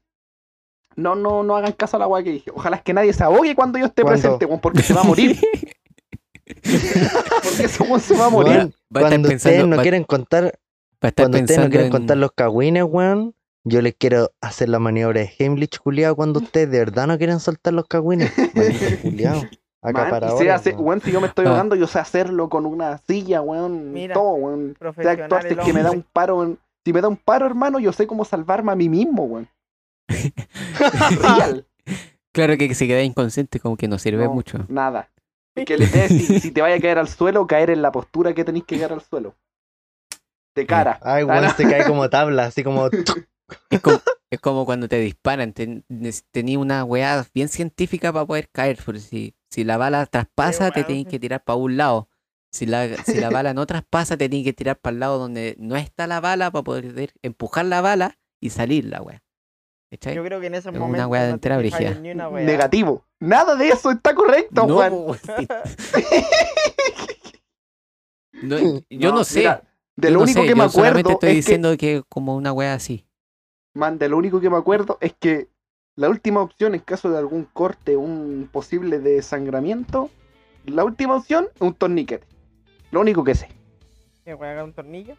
No, 0.95 1.15
no, 1.15 1.43
no 1.43 1.55
hagan 1.55 1.71
caso 1.73 1.97
a 1.97 1.99
la 1.99 2.07
weá 2.07 2.23
que 2.23 2.31
dije. 2.31 2.51
Ojalá 2.53 2.77
es 2.77 2.83
que 2.83 2.93
nadie 2.93 3.11
se 3.13 3.23
ahogue 3.23 3.55
cuando 3.55 3.79
yo 3.79 3.85
esté 3.87 4.01
¿Cuándo? 4.03 4.21
presente, 4.21 4.45
weón, 4.45 4.59
porque 4.61 4.83
se 4.83 4.93
va 4.93 5.01
a 5.01 5.05
morir. 5.05 5.37
porque 6.45 7.63
ese 7.63 7.83
weón 7.83 7.99
se 7.99 8.15
va 8.15 8.25
a 8.25 8.29
morir. 8.29 8.51
Weón, 8.57 8.73
Va 8.95 9.01
a 9.01 9.03
estar 9.03 9.09
cuando 9.11 9.29
pensando- 9.29 9.35
ustedes 9.55 9.67
no 9.67 9.75
va- 9.77 9.81
quieren 9.81 10.03
contar, 10.03 10.59
Estar 11.01 11.25
cuando 11.25 11.37
ustedes 11.39 11.59
no 11.59 11.69
quieren 11.69 11.85
en- 11.87 11.91
contar 11.91 12.17
los 12.17 12.31
cagüines, 12.33 12.83
weón, 12.83 13.33
yo 13.63 13.81
les 13.81 13.95
quiero 13.95 14.31
hacer 14.41 14.69
la 14.69 14.79
maniobra 14.79 15.21
de 15.21 15.31
Heimlich, 15.37 15.79
culiado, 15.79 16.15
cuando 16.15 16.39
ustedes 16.43 16.71
de 16.71 16.79
verdad 16.79 17.07
no 17.07 17.17
quieren 17.17 17.39
soltar 17.39 17.73
los 17.73 17.87
cagüines. 17.87 18.31
Culiado. 19.01 19.41
Weón. 19.81 20.79
weón, 20.79 21.01
si 21.01 21.11
yo 21.11 21.21
me 21.21 21.27
estoy 21.27 21.45
Ah. 21.45 21.51
ahogando, 21.51 21.75
yo 21.75 21.87
sé 21.87 21.99
hacerlo 21.99 22.49
con 22.49 22.65
una 22.65 22.97
silla, 23.07 23.41
weón. 23.41 23.93
Mira, 23.93 24.13
todo, 24.13 24.33
weón. 24.33 24.75
Si 24.95 25.01
el 25.01 25.07
es 25.07 25.57
que 25.65 25.73
me 25.73 25.83
da 25.83 25.91
un 25.91 26.03
paro, 26.03 26.37
weón. 26.37 26.59
Si 26.85 26.91
me 26.93 27.01
da 27.01 27.07
un 27.07 27.17
paro, 27.17 27.45
hermano, 27.45 27.79
yo 27.79 27.93
sé 27.93 28.05
cómo 28.07 28.25
salvarme 28.25 28.71
a 28.71 28.75
mí 28.75 28.89
mismo, 28.89 29.23
weón. 29.23 29.47
Real. 31.21 31.65
Claro 32.31 32.57
que 32.57 32.73
si 32.75 32.87
queda 32.87 33.03
inconsciente 33.03 33.59
como 33.59 33.77
que 33.77 33.87
no 33.87 33.97
sirve 33.97 34.25
No, 34.25 34.33
mucho. 34.33 34.59
Nada. 34.67 35.09
Que 35.55 35.77
le 35.77 35.87
des, 35.87 36.09
si, 36.09 36.39
si 36.39 36.51
te 36.51 36.61
vaya 36.61 36.75
a 36.75 36.79
caer 36.79 36.99
al 36.99 37.07
suelo, 37.07 37.45
caer 37.47 37.69
en 37.69 37.81
la 37.81 37.91
postura 37.91 38.33
que 38.33 38.43
tenéis 38.45 38.63
que 38.65 38.77
caer 38.79 38.93
al 38.93 39.01
suelo. 39.01 39.35
De 40.59 40.65
cara. 40.67 40.99
Ay, 41.01 41.23
Ah, 41.23 41.25
weón, 41.25 41.43
no. 41.45 41.53
se 41.55 41.63
cae 41.69 41.85
como 41.85 42.09
tabla, 42.09 42.45
así 42.45 42.63
como. 42.63 42.89
Es 43.71 43.81
como, 43.81 43.99
es 44.29 44.39
como 44.39 44.63
cuando 44.65 44.87
te 44.87 44.99
disparan, 44.99 45.53
ten- 45.53 45.83
tenía 46.31 46.59
una 46.59 46.83
weá 46.83 47.25
bien 47.33 47.49
científica 47.49 48.13
para 48.13 48.23
poder 48.27 48.47
caer, 48.51 48.77
porque 48.85 48.99
si, 49.01 49.33
si 49.49 49.63
la 49.63 49.75
bala 49.77 50.05
traspasa, 50.05 50.69
te 50.69 50.83
tenés 50.83 51.07
que 51.07 51.17
tirar 51.19 51.43
para 51.43 51.55
un 51.57 51.75
lado. 51.75 52.09
Si 52.51 52.67
la, 52.67 52.87
si 53.03 53.15
la 53.19 53.31
bala 53.31 53.55
no 53.55 53.65
traspasa, 53.67 54.17
te 54.17 54.29
tenés 54.29 54.43
que 54.45 54.53
tirar 54.53 54.77
para 54.77 54.93
el 54.93 54.99
lado 54.99 55.17
donde 55.17 55.55
no 55.57 55.75
está 55.77 56.05
la 56.05 56.19
bala 56.19 56.51
para 56.51 56.63
poder 56.63 57.11
empujar 57.23 57.65
la 57.65 57.81
bala 57.81 58.19
y 58.39 58.51
salir 58.51 58.85
la 58.85 59.01
weá. 59.01 59.23
¿Cachai? 59.91 60.13
Yo 60.15 60.23
creo 60.23 60.39
que 60.39 60.45
en 60.47 60.53
esos 60.53 60.67
Es 60.71 60.77
una 60.77 60.85
momentos 60.85 61.07
weá 61.09 61.21
no 61.21 61.27
te 61.29 61.33
entera 61.33 61.57
brígida. 61.57 61.95
Negativo. 61.95 63.07
Nada 63.19 63.55
de 63.55 63.69
eso 63.69 63.89
está 63.89 64.13
correcto, 64.13 64.67
No, 64.67 64.75
Juan. 64.75 64.93
sí. 65.25 65.47
No, 68.43 68.57
yo 68.89 69.09
no, 69.09 69.17
No, 69.17 69.23
sé. 69.23 69.39
mira, 69.39 69.63
de 69.99 70.07
yo 70.07 70.13
lo 70.13 70.19
no 70.19 70.23
único 70.23 70.41
sé, 70.41 70.47
que 70.47 70.55
me 70.55 70.69
solamente 70.69 71.11
acuerdo 71.11 71.11
estoy 71.11 71.29
es 71.29 71.45
que, 71.45 71.51
diciendo 71.51 71.77
que... 71.77 72.03
como 72.09 72.35
una 72.35 72.53
weá 72.53 72.73
así. 72.73 73.05
man, 73.73 73.97
de 73.97 74.09
lo 74.09 74.17
único 74.17 74.39
que 74.39 74.49
me 74.49 74.57
acuerdo 74.57 74.97
es 75.01 75.13
que 75.19 75.47
la 75.95 76.09
última 76.09 76.41
opción 76.41 76.75
en 76.75 76.81
caso 76.81 77.09
de 77.11 77.17
algún 77.17 77.45
corte, 77.45 77.97
un 77.97 78.49
posible 78.51 78.99
desangramiento, 78.99 80.09
la 80.65 80.83
última 80.85 81.15
opción 81.17 81.47
es 81.55 81.61
un 81.61 81.73
torniquete. 81.73 82.25
Lo 82.91 83.01
único 83.01 83.23
que 83.23 83.35
sé. 83.35 83.49
¿Que 84.23 84.33
weá 84.33 84.51
haga 84.51 84.63
un 84.63 84.73
tornillo? 84.73 85.15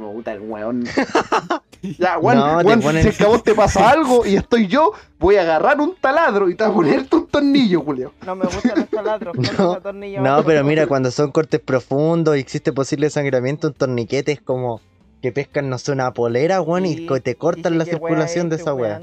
Me 0.00 0.06
gusta 0.06 0.32
el 0.32 0.40
weón. 0.40 0.84
ya, 1.98 2.14
Juan, 2.16 2.36
No, 2.38 2.58
te 2.58 2.64
Juan, 2.64 2.82
ponen- 2.82 3.02
si 3.02 3.08
es 3.08 3.18
que 3.18 3.24
a 3.24 3.28
vos 3.28 3.42
te 3.44 3.54
pasa 3.54 3.90
algo 3.92 4.24
y 4.26 4.36
estoy 4.36 4.66
yo, 4.66 4.92
voy 5.18 5.36
a 5.36 5.42
agarrar 5.42 5.80
un 5.80 5.94
taladro 5.94 6.48
y 6.48 6.54
te 6.54 6.64
voy 6.64 6.70
a 6.72 6.74
ponerte 6.74 7.16
un 7.16 7.26
tornillo, 7.26 7.82
Julio. 7.82 8.12
No 8.24 8.34
me 8.34 8.46
gustan 8.46 8.78
los 8.80 8.88
taladros. 8.88 9.36
No, 9.58 9.80
tornillo 9.80 10.20
No, 10.22 10.42
pero 10.44 10.64
mira, 10.64 10.86
cuando 10.86 11.10
son 11.10 11.30
cortes 11.32 11.60
profundos 11.60 12.36
y 12.36 12.40
existe 12.40 12.72
posible 12.72 13.10
sangramiento, 13.10 13.68
un 13.68 13.74
torniquete 13.74 14.32
es 14.32 14.40
como 14.40 14.80
que 15.22 15.32
pescan, 15.32 15.68
no 15.68 15.76
sé, 15.76 15.92
una 15.92 16.12
polera, 16.14 16.62
weón, 16.62 16.86
y 16.86 16.96
Sí, 16.96 17.06
co- 17.06 17.20
te 17.20 17.34
cortan 17.34 17.76
la 17.76 17.84
circulación 17.84 18.48
de 18.48 18.56
es, 18.56 18.62
esa 18.62 18.72
weá. 18.72 19.00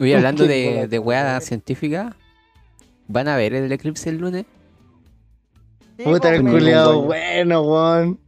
Oye, 0.00 0.16
hablando 0.16 0.46
de, 0.46 0.88
de 0.88 0.98
weá. 0.98 1.40
científica, 1.40 2.16
¿van 3.06 3.28
a 3.28 3.36
ver 3.36 3.54
el 3.54 3.70
eclipse 3.70 4.10
el 4.10 4.18
lunes? 4.18 4.44
Sí, 5.96 6.02
Puta, 6.04 6.34
el 6.34 6.42
culiado 6.42 7.02
bueno. 7.02 7.62
weón. 7.62 8.18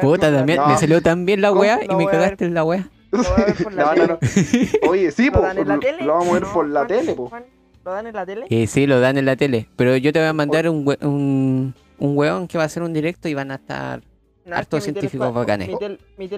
Puta, 0.00 0.32
también 0.32 0.58
no. 0.58 0.68
me 0.68 0.76
salió 0.76 1.00
tan 1.00 1.24
bien 1.24 1.40
la 1.40 1.52
weá 1.52 1.80
y 1.88 1.94
me 1.94 2.06
cagaste 2.06 2.44
en 2.44 2.54
la 2.54 2.64
weá. 2.64 2.88
Lo 3.10 3.22
voy 3.22 3.32
a 3.42 3.44
ver 3.46 3.54
por 3.62 3.72
la 3.72 3.82
No, 3.84 3.94
no, 4.06 4.18
tele. 4.18 4.68
no. 4.82 4.90
Oye, 4.90 5.10
sí, 5.12 5.26
¿Lo 5.32 5.32
po, 5.32 5.40
dan 5.40 5.58
en 5.58 5.68
la 5.68 5.74
lo, 5.76 5.80
tele? 5.80 6.02
lo 6.04 6.12
vamos 6.12 6.28
a 6.28 6.32
ver 6.34 6.42
No, 6.42 6.52
por 6.52 6.68
la 6.68 6.80
Juan, 6.80 6.88
tele, 6.88 7.14
po. 7.14 7.28
Juan, 7.28 7.44
¿Lo 7.84 7.92
dan 7.92 8.06
en 8.06 8.14
la 8.14 8.26
tele? 8.26 8.46
Eh, 8.50 8.66
sí, 8.66 8.86
lo 8.86 9.00
dan 9.00 9.16
en 9.16 9.24
la 9.24 9.36
tele. 9.36 9.68
Pero 9.76 9.96
yo 9.96 10.12
te 10.12 10.18
voy 10.18 10.28
a 10.28 10.32
mandar 10.34 10.68
un, 10.68 10.86
we- 10.86 10.98
un, 11.00 11.74
un 11.98 12.18
weón 12.18 12.46
que 12.48 12.58
va 12.58 12.64
a 12.64 12.66
hacer 12.66 12.82
un 12.82 12.92
directo 12.92 13.28
y 13.28 13.34
van 13.34 13.50
a 13.50 13.54
estar. 13.54 14.02
No, 14.44 14.56
hartos 14.56 14.82
científicos 14.84 15.32
bacanes. 15.32 15.70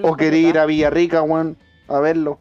O 0.03 0.17
quería 0.17 0.49
ir 0.49 0.59
a 0.59 0.67
Villarrica, 0.67 1.23
weón, 1.23 1.57
a 1.89 1.99
verlo. 2.01 2.39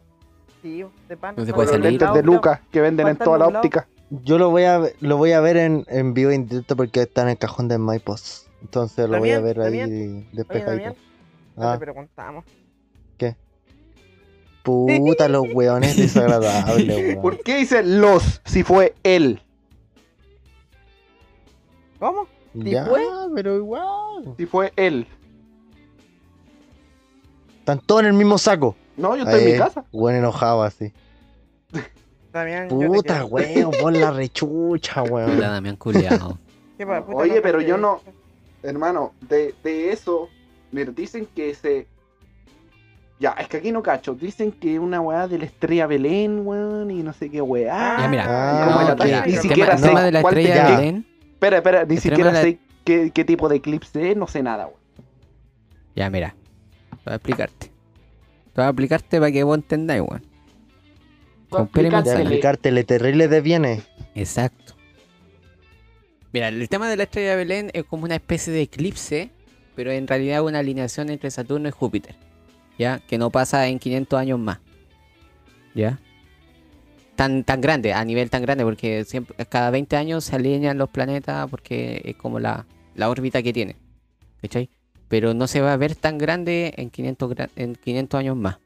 Sí, 0.62 0.84
de 1.08 1.16
pan. 1.16 1.34
No 1.36 1.44
se 1.44 1.52
puede 1.52 1.68
salir. 1.68 1.98
de 1.98 2.22
Lucas 2.22 2.60
que 2.70 2.80
venden 2.80 3.08
en 3.08 3.16
toda 3.16 3.38
la 3.38 3.46
óptica. 3.48 3.88
Yo 4.10 4.38
lo 4.38 4.50
voy 4.50 4.64
a 4.64 4.80
lo 5.00 5.16
voy 5.16 5.32
a 5.32 5.40
ver 5.40 5.56
en, 5.56 5.84
en 5.88 6.14
vivo 6.14 6.30
en 6.32 6.48
directo 6.48 6.74
porque 6.76 7.02
está 7.02 7.22
en 7.22 7.28
el 7.30 7.38
cajón 7.38 7.68
de 7.68 7.78
Maipos. 7.78 8.46
Entonces 8.60 9.08
lo 9.08 9.18
voy 9.18 9.30
a 9.30 9.40
ver 9.40 9.60
ahí 9.60 10.28
despejadito. 10.32 10.94
No 11.56 11.68
Ah, 11.70 11.74
te 11.74 11.80
preguntamos. 11.80 12.44
puta, 14.62 15.28
los 15.28 15.44
weones 15.54 15.96
desagradables, 15.96 16.88
weón. 16.96 17.22
¿Por 17.22 17.42
qué 17.42 17.56
dice 17.58 17.82
los 17.82 18.40
si 18.44 18.62
fue 18.62 18.94
él? 19.02 19.40
¿Cómo? 21.98 22.26
¿Sí 22.52 22.70
Ya, 22.70 22.84
fue? 22.86 23.02
pero 23.34 23.56
igual. 23.56 24.34
Si 24.36 24.46
fue 24.46 24.72
él. 24.76 25.06
Están 27.60 27.80
todos 27.80 28.02
en 28.02 28.08
el 28.08 28.12
mismo 28.14 28.38
saco. 28.38 28.74
No, 28.96 29.16
yo 29.16 29.22
estoy 29.24 29.42
en 29.42 29.48
Eh, 29.48 29.52
mi 29.52 29.58
casa. 29.58 29.84
Weón 29.92 30.16
enojado 30.18 30.62
así. 30.62 30.92
Damián, 32.32 32.68
te 32.68 32.74
Puta, 32.86 33.24
weón, 33.24 33.70
pon 33.80 34.00
la 34.00 34.10
rechucha, 34.12 35.02
weón. 35.02 35.32
Puta, 35.34 35.50
Damián 35.50 35.76
culiao. 35.76 36.38
¿Qué 36.78 36.86
pa- 36.86 37.04
puta, 37.04 37.16
Oye, 37.18 37.40
pero 37.40 37.58
te- 37.58 37.66
yo 37.66 37.76
no- 37.76 38.00
Hermano, 38.62 39.14
de, 39.28 39.54
de 39.64 39.90
eso, 39.90 40.28
mira, 40.70 40.92
dicen 40.92 41.26
que 41.34 41.54
se. 41.54 41.86
Ya, 43.18 43.30
es 43.32 43.48
que 43.48 43.56
aquí 43.58 43.72
no 43.72 43.82
cacho. 43.82 44.14
Dicen 44.14 44.52
que 44.52 44.78
una 44.78 45.00
weá 45.00 45.26
de 45.28 45.38
la 45.38 45.44
estrella 45.46 45.86
Belén, 45.86 46.46
weón, 46.46 46.90
y 46.90 47.02
no 47.02 47.12
sé 47.12 47.30
qué 47.30 47.40
weá. 47.42 47.96
Ya, 48.00 48.08
mira. 48.08 48.24
Ah, 48.28 48.94
mira, 48.96 49.26
Ni 49.26 49.32
el 49.34 49.40
siquiera 49.40 49.76
tema, 49.76 49.98
sé 50.00 50.04
de 50.06 50.12
la 50.12 50.22
te 50.22 50.28
estrella. 50.28 50.76
Belén. 50.76 51.06
Espera, 51.32 51.56
espera, 51.58 51.84
ni 51.84 51.96
siquiera 51.98 52.32
la- 52.32 52.40
sé 52.42 52.58
qué, 52.84 53.10
qué 53.12 53.24
tipo 53.24 53.48
de 53.48 53.56
eclipse 53.56 54.10
es, 54.10 54.16
no 54.16 54.26
sé 54.26 54.42
nada, 54.42 54.66
weón. 54.66 54.78
Ya, 55.96 56.08
mira. 56.10 56.34
Voy 57.04 57.12
a 57.12 57.16
explicarte. 57.16 57.70
Voy 58.54 58.64
a 58.64 58.68
explicarte 58.68 59.18
para 59.18 59.32
que 59.32 59.42
vos 59.42 59.56
entendáis, 59.56 60.02
weón. 60.02 60.22
De 61.50 62.22
aplicártele 62.26 62.84
terrible 62.84 63.28
de 63.28 63.40
bienes. 63.40 63.82
Exacto. 64.14 64.74
Mira, 66.32 66.48
el 66.48 66.68
tema 66.68 66.88
de 66.88 66.96
la 66.96 67.02
estrella 67.04 67.30
de 67.30 67.36
Belén 67.36 67.70
es 67.74 67.84
como 67.84 68.04
una 68.04 68.14
especie 68.14 68.52
de 68.52 68.62
eclipse, 68.62 69.30
pero 69.74 69.90
en 69.90 70.06
realidad 70.06 70.44
una 70.44 70.60
alineación 70.60 71.10
entre 71.10 71.30
Saturno 71.30 71.68
y 71.68 71.72
Júpiter. 71.72 72.14
¿Ya? 72.78 73.00
Que 73.00 73.18
no 73.18 73.30
pasa 73.30 73.66
en 73.68 73.78
500 73.78 74.18
años 74.18 74.38
más. 74.38 74.58
¿Ya? 75.74 75.98
Tan, 77.16 77.44
tan 77.44 77.60
grande, 77.60 77.92
a 77.92 78.02
nivel 78.04 78.30
tan 78.30 78.40
grande, 78.42 78.64
porque 78.64 79.04
siempre, 79.04 79.34
cada 79.46 79.70
20 79.70 79.96
años 79.96 80.24
se 80.24 80.36
alinean 80.36 80.78
los 80.78 80.88
planetas 80.88 81.50
porque 81.50 82.00
es 82.04 82.16
como 82.16 82.40
la, 82.40 82.64
la 82.94 83.10
órbita 83.10 83.42
que 83.42 83.52
tiene. 83.52 83.76
¿Cachai? 84.40 84.70
Pero 85.08 85.34
no 85.34 85.46
se 85.46 85.60
va 85.60 85.72
a 85.72 85.76
ver 85.76 85.96
tan 85.96 86.16
grande 86.16 86.72
en 86.76 86.88
500, 86.88 87.30
gra- 87.32 87.50
en 87.56 87.74
500 87.74 88.18
años 88.20 88.36
más. 88.36 88.58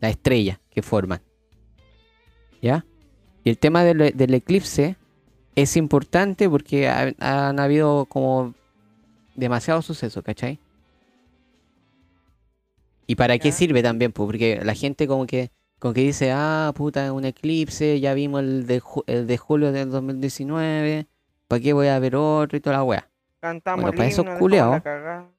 La 0.00 0.08
estrella 0.08 0.60
que 0.70 0.80
forman. 0.82 1.20
¿Ya? 2.62 2.84
Y 3.44 3.50
el 3.50 3.58
tema 3.58 3.84
del, 3.84 4.16
del 4.16 4.34
eclipse 4.34 4.96
es 5.54 5.76
importante 5.76 6.48
porque 6.50 6.88
ha- 6.88 7.14
han 7.20 7.60
habido 7.60 8.06
como 8.06 8.54
demasiados 9.34 9.86
sucesos, 9.86 10.22
¿cachai? 10.24 10.58
¿Y 13.06 13.14
para 13.14 13.38
qué 13.38 13.52
sirve 13.52 13.82
también? 13.82 14.12
pues? 14.12 14.26
Porque 14.26 14.60
la 14.64 14.74
gente 14.74 15.06
como 15.06 15.26
que, 15.26 15.50
como 15.78 15.94
que 15.94 16.00
dice, 16.00 16.32
ah, 16.32 16.72
puta, 16.74 17.12
un 17.12 17.24
eclipse, 17.24 18.00
ya 18.00 18.14
vimos 18.14 18.40
el 18.40 18.66
de, 18.66 18.80
ju- 18.82 19.04
el 19.06 19.26
de 19.26 19.36
julio 19.38 19.70
del 19.72 19.90
2019, 19.90 21.06
¿para 21.46 21.60
qué 21.62 21.72
voy 21.72 21.86
a 21.86 21.98
ver 22.00 22.16
otro 22.16 22.58
y 22.58 22.60
toda 22.60 22.76
la 22.76 22.84
wea? 22.84 23.08
Cantamos 23.40 23.82
Bueno, 23.84 23.90
el 23.92 23.96
para 23.96 24.08
esos 24.08 24.24
cagada. 24.82 25.30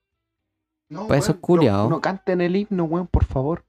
No, 0.90 1.08
Para 1.08 1.20
esos 1.20 1.36
culiaos. 1.38 1.90
No, 1.90 1.98
no 1.98 2.02
canten 2.02 2.40
el 2.40 2.56
himno, 2.56 2.86
weón, 2.86 3.08
por 3.08 3.26
favor. 3.26 3.66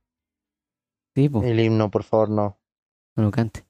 Sí, 1.17 1.29
pues, 1.29 1.45
El 1.47 1.59
himno, 1.59 1.91
por 1.91 2.05
favor, 2.05 2.31
no. 2.31 2.57
No 3.19 3.25
lo 3.25 3.31
cante. 3.31 3.65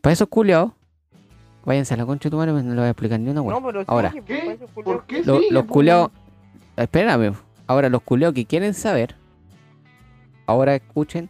Para 0.00 0.12
esos 0.12 0.28
culiados, 0.28 0.72
váyanse 1.64 1.94
a 1.94 1.96
la 1.96 2.06
concha 2.06 2.28
de 2.28 2.30
tu 2.30 2.36
madre, 2.36 2.52
pues 2.52 2.64
no 2.64 2.70
le 2.74 2.80
voy 2.80 2.86
a 2.86 2.90
explicar 2.90 3.18
ni 3.20 3.30
una 3.30 3.42
wea. 3.42 3.58
No, 3.58 3.66
pero 3.66 3.84
Ahora. 3.86 4.10
pues, 4.12 4.24
¿Qué? 4.24 4.58
¿Por 4.82 5.04
qué? 5.06 5.16
que- 5.20 5.26
Lo- 5.26 5.38
Sí, 5.40 5.46
los 5.50 5.64
pues, 5.64 5.72
culeados. 5.72 6.10
Espérame. 6.76 7.34
Ahora, 7.66 7.88
los 7.88 8.02
culeados 8.02 8.34
que 8.34 8.46
quieren 8.46 8.72
saber. 8.74 9.16
Ahora 10.46 10.74
escuchen. 10.76 11.28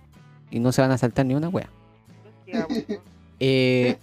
Y 0.51 0.61
no 0.61 0.73
se 0.73 0.81
van 0.81 0.91
a 0.91 0.99
saltar 0.99 1.27
ni 1.27 1.35
una 1.35 1.49
wea. 1.49 1.69
Eh, 3.41 3.97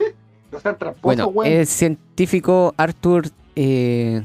bueno, 1.02 1.34
el 1.44 1.68
científico 1.68 2.74
Arthur 2.78 3.26
eh, 3.56 4.24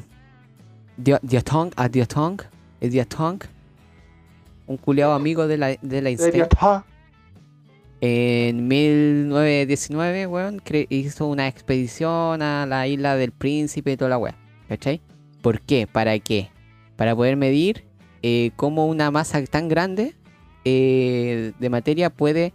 Dia- 0.96 1.18
Diatong. 1.22 1.72
A 1.76 1.88
Diatong. 1.88 2.40
Es 2.80 2.92
Diatong. 2.92 3.40
Un 4.68 4.76
culeado 4.76 5.12
amigo 5.14 5.48
de 5.48 5.58
la, 5.58 5.68
de 5.82 6.00
la 6.02 6.10
Einstein. 6.10 6.46
En 8.02 8.66
1919, 8.68 10.26
weón, 10.26 10.62
hizo 10.88 11.26
una 11.26 11.48
expedición 11.48 12.40
a 12.42 12.64
la 12.66 12.86
isla 12.86 13.16
del 13.16 13.32
príncipe 13.32 13.92
y 13.92 13.96
toda 13.96 14.10
la 14.10 14.18
weá. 14.18 14.34
¿Cachai? 14.68 15.00
¿Por 15.42 15.60
qué? 15.60 15.86
¿Para 15.86 16.18
qué? 16.18 16.48
Para 16.96 17.14
poder 17.14 17.36
medir 17.36 17.84
eh, 18.22 18.52
cómo 18.56 18.86
una 18.86 19.10
masa 19.10 19.44
tan 19.44 19.68
grande 19.68 20.14
eh, 20.64 21.52
de 21.58 21.70
materia 21.70 22.10
puede 22.10 22.52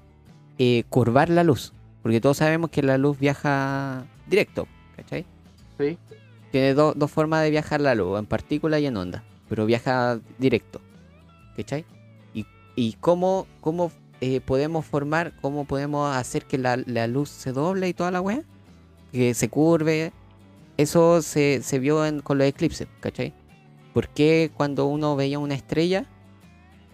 eh, 0.58 0.84
curvar 0.90 1.30
la 1.30 1.44
luz. 1.44 1.74
Porque 2.02 2.22
todos 2.22 2.38
sabemos 2.38 2.70
que 2.70 2.82
la 2.84 2.98
luz 2.98 3.20
viaja 3.20 4.06
directo, 4.28 4.68
¿cachai? 4.96 5.26
Sí. 5.80 5.98
Tiene 6.52 6.74
do- 6.74 6.94
dos 6.96 7.12
formas 7.12 7.44
de 7.44 7.50
viajar 7.50 7.82
la 7.82 7.96
luz, 7.96 8.18
en 8.20 8.26
partícula 8.26 8.80
y 8.80 8.86
en 8.86 8.96
onda. 8.98 9.24
Pero 9.50 9.66
viaja 9.66 10.20
directo, 10.40 10.80
¿cachai? 11.58 11.84
Y, 12.34 12.46
y 12.76 12.94
cómo, 12.94 13.48
cómo 13.62 13.92
eh, 14.22 14.42
podemos 14.42 14.86
formar, 14.86 15.34
cómo 15.42 15.66
podemos 15.66 16.16
hacer 16.16 16.46
que 16.46 16.58
la, 16.58 16.78
luz 17.08 17.30
se 17.30 17.52
doble 17.52 17.90
y 17.90 17.94
toda 17.94 18.12
la 18.12 18.22
weá, 18.22 18.42
que 19.12 19.34
se 19.34 19.50
curve. 19.50 20.12
Eso 20.78 21.22
se, 21.22 21.62
se 21.64 21.80
vio 21.80 22.02
con 22.24 22.38
los 22.38 22.48
eclipses, 22.48 22.88
¿cachai? 23.00 23.34
Porque 23.94 24.52
cuando 24.56 24.86
uno 24.88 25.16
veía 25.16 25.40
una 25.40 25.56
estrella, 25.56 26.06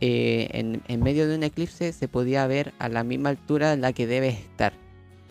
eh, 0.01 0.49
en, 0.51 0.81
en 0.87 1.03
medio 1.03 1.27
de 1.27 1.35
un 1.35 1.43
eclipse 1.43 1.93
se 1.93 2.07
podía 2.07 2.45
ver 2.47 2.73
a 2.79 2.89
la 2.89 3.03
misma 3.03 3.29
altura 3.29 3.73
en 3.73 3.81
la 3.81 3.93
que 3.93 4.07
debe 4.07 4.29
estar. 4.29 4.73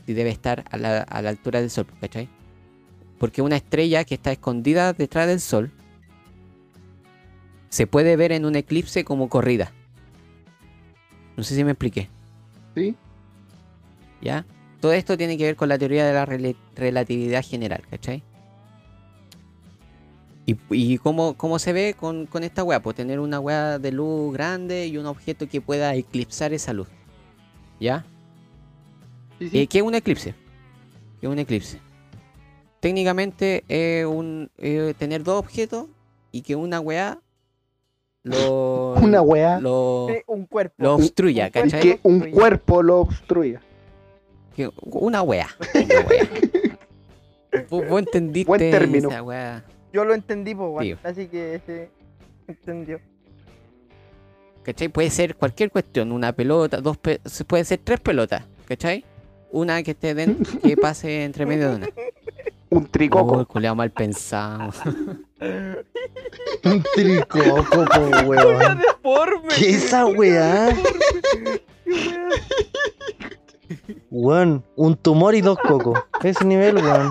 Si 0.06 0.12
debe 0.12 0.30
estar 0.30 0.64
a 0.70 0.76
la, 0.76 1.02
a 1.02 1.22
la 1.22 1.30
altura 1.30 1.60
del 1.60 1.70
sol, 1.70 1.86
¿cachai? 2.00 2.28
Porque 3.20 3.42
una 3.42 3.56
estrella 3.56 4.04
que 4.04 4.14
está 4.14 4.32
escondida 4.32 4.94
detrás 4.94 5.28
del 5.28 5.40
Sol 5.40 5.70
se 7.68 7.86
puede 7.86 8.16
ver 8.16 8.32
en 8.32 8.46
un 8.46 8.56
eclipse 8.56 9.04
como 9.04 9.28
corrida. 9.28 9.72
No 11.36 11.42
sé 11.42 11.54
si 11.54 11.64
me 11.64 11.72
expliqué. 11.72 12.08
¿Sí? 12.74 12.94
¿Ya? 14.20 14.44
Todo 14.80 14.92
esto 14.92 15.16
tiene 15.16 15.36
que 15.36 15.44
ver 15.44 15.56
con 15.56 15.68
la 15.68 15.78
teoría 15.78 16.06
de 16.06 16.12
la 16.14 16.26
rela- 16.26 16.56
relatividad 16.74 17.44
general, 17.44 17.82
¿cachai? 17.90 18.22
¿Y, 20.46 20.56
y 20.70 20.98
cómo, 20.98 21.34
cómo 21.34 21.58
se 21.58 21.72
ve 21.72 21.94
con, 21.98 22.26
con 22.26 22.42
esta 22.44 22.64
weá? 22.64 22.80
Pues 22.80 22.96
tener 22.96 23.20
una 23.20 23.38
weá 23.40 23.78
de 23.78 23.92
luz 23.92 24.32
grande 24.32 24.86
y 24.86 24.96
un 24.96 25.06
objeto 25.06 25.48
que 25.48 25.60
pueda 25.60 25.94
eclipsar 25.94 26.52
esa 26.52 26.72
luz. 26.72 26.88
¿Ya? 27.78 28.04
Sí, 29.38 29.50
sí. 29.50 29.58
Eh, 29.60 29.66
¿Qué 29.66 29.78
es 29.78 29.84
un 29.84 29.94
eclipse? 29.94 30.34
¿Qué 31.20 31.26
es 31.26 31.32
un 31.32 31.38
eclipse? 31.38 31.78
Técnicamente 32.80 33.64
es 33.68 34.06
un, 34.06 34.50
eh, 34.58 34.94
tener 34.98 35.22
dos 35.22 35.38
objetos 35.38 35.86
y 36.32 36.40
que 36.42 36.56
una 36.56 36.80
weá 36.80 37.18
lo, 38.22 38.94
Una 38.94 39.22
weá. 39.22 39.58
lo, 39.60 40.06
Sí, 40.10 40.22
un 40.26 40.46
cuerpo. 40.46 40.74
lo 40.78 40.94
obstruya, 40.96 41.46
un 41.46 41.50
¿cachai? 41.50 41.80
que 41.80 42.00
un 42.02 42.30
cuerpo 42.30 42.82
lo 42.82 43.00
obstruya. 43.00 43.60
Que- 44.54 44.70
una 44.84 45.22
wea. 45.22 45.48
Una 45.74 46.00
wea. 46.08 46.28
vos, 47.70 47.88
vos 47.88 47.98
entendiste 48.00 48.48
Buen 48.48 48.60
término. 48.70 49.08
esa 49.10 49.22
wea. 49.22 49.64
Yo 49.92 50.04
lo 50.04 50.14
entendí, 50.14 50.54
weón. 50.54 50.82
Tío. 50.82 50.98
Así 51.02 51.26
que 51.28 51.60
sí, 51.66 52.12
entendió. 52.48 53.00
¿Cachai? 54.62 54.88
Puede 54.88 55.10
ser 55.10 55.36
cualquier 55.36 55.70
cuestión. 55.70 56.12
Una 56.12 56.32
pelota, 56.32 56.80
dos 56.80 56.98
pe- 56.98 57.20
se- 57.24 57.44
puede 57.44 57.64
ser 57.64 57.80
tres 57.82 58.00
pelotas. 58.00 58.44
¿Cachai? 58.66 59.04
Una 59.52 59.82
que 59.82 59.92
esté 59.92 60.14
dentro, 60.14 60.60
que 60.60 60.76
pase 60.76 61.24
entre 61.24 61.46
medio 61.46 61.70
de 61.70 61.76
una. 61.76 61.88
Un 62.70 62.86
tricoco. 62.86 63.38
Oh, 63.38 63.46
culeado 63.46 63.74
mal 63.74 63.90
pensado. 63.90 64.72
Un 66.64 66.84
tricoco, 66.94 67.84
weón. 68.26 68.78
deforme. 68.78 69.48
¿Qué 69.56 69.70
es 69.70 69.84
esa 69.86 70.06
weá? 70.06 70.68
Weón, 74.10 74.64
un 74.76 74.96
tumor 74.96 75.34
y 75.34 75.40
dos 75.40 75.58
cocos. 75.58 75.98
Ese 76.22 76.44
nivel, 76.44 76.76
weón. 76.76 77.10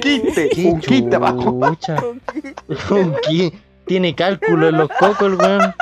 Quiste, 0.00 0.48
Qué 0.48 0.64
un 0.66 0.80
abajo. 1.14 1.50
Un 1.52 3.14
qui- 3.22 3.52
Tiene 3.86 4.14
cálculo 4.14 4.68
en 4.68 4.78
los 4.78 4.88
cocos, 4.88 5.22
el 5.32 5.34
weón. 5.34 5.74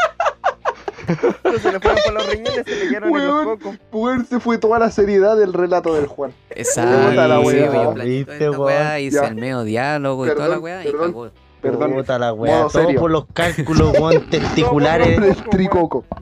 Cuando 1.43 1.61
se 1.61 1.73
le 1.73 1.81
fueron 1.81 1.99
por 2.05 2.15
los 2.15 2.31
riñones, 2.31 2.63
se 2.67 2.75
le 2.85 2.89
quedaron 2.89 3.09
en 3.09 3.15
los 3.27 3.35
Weón. 3.35 3.59
cocos. 3.59 3.77
Weón, 3.93 4.27
se 4.27 4.41
fue 4.41 4.59
toda 4.59 4.79
la 4.79 4.91
seriedad 4.91 5.37
del 5.37 5.53
relato 5.53 5.95
del 5.95 6.07
Juan. 6.07 6.33
Exacto. 6.51 7.13
La 7.13 7.41
planteé 7.41 8.05
Viste, 8.05 8.51
weón. 8.51 9.01
hice 9.01 9.25
el 9.27 9.35
medio 9.37 9.63
diálogo 9.65 10.27
y 10.27 10.31
toda 10.31 10.49
la 10.49 10.61
Perdón, 10.61 10.63
wea 10.65 10.85
y 10.87 10.93
cagó. 10.93 11.31
Perdón. 11.63 11.93
Puta 11.95 12.19
la 12.19 12.33
weá. 12.33 12.59
Todo 12.61 12.71
serio. 12.71 13.01
por 13.01 13.11
los 13.11 13.27
cálculos, 13.33 13.93
weón, 13.99 14.27
testiculares. 14.31 15.19
El 15.19 15.37
tricoco. 15.51 16.05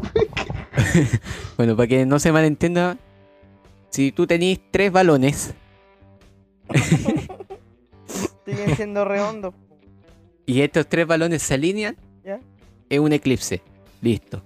Bueno, 1.57 1.75
para 1.75 1.87
que 1.87 2.05
no 2.05 2.19
se 2.19 2.31
malentienda, 2.33 2.99
si 3.89 4.13
tú 4.13 4.27
tenés 4.27 4.61
tres 4.71 4.93
balones 4.93 5.55
Siguen 8.45 8.77
siendo 8.77 9.05
redondos. 9.05 9.55
y 10.45 10.61
estos 10.61 10.87
tres 10.87 11.07
balones 11.07 11.43
se 11.43 11.55
alinean, 11.55 11.97
¿Ya? 12.25 12.41
es 12.89 12.99
un 13.01 13.13
eclipse. 13.13 13.63
Listo. 14.03 14.43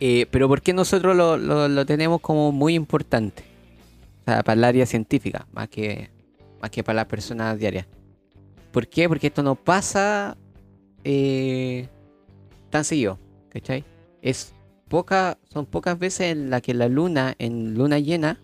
Eh, 0.00 0.26
pero 0.30 0.48
¿por 0.48 0.62
qué 0.62 0.72
nosotros 0.72 1.14
lo, 1.14 1.86
tenemos 1.86 2.20
como 2.20 2.52
muy 2.52 2.74
importante? 2.74 3.44
Para 4.24 4.52
el 4.52 4.64
área 4.64 4.86
científica, 4.86 5.46
más 5.52 5.68
que, 5.68 6.10
más 6.60 6.70
que 6.70 6.84
para 6.84 6.96
las 6.96 7.06
personas 7.06 7.58
diarias. 7.58 7.86
¿Por 8.70 8.86
qué? 8.86 9.08
Porque 9.08 9.26
esto 9.26 9.42
no 9.42 9.56
pasa 9.56 10.36
eh, 11.02 11.88
tan 12.70 12.84
seguido, 12.84 13.18
¿cachai? 13.48 13.84
Es 14.22 14.54
poca, 14.88 15.38
son 15.52 15.66
pocas 15.66 15.98
veces 15.98 16.32
en 16.32 16.50
las 16.50 16.62
que 16.62 16.74
la 16.74 16.88
luna, 16.88 17.34
en 17.38 17.74
luna 17.74 17.98
llena, 17.98 18.38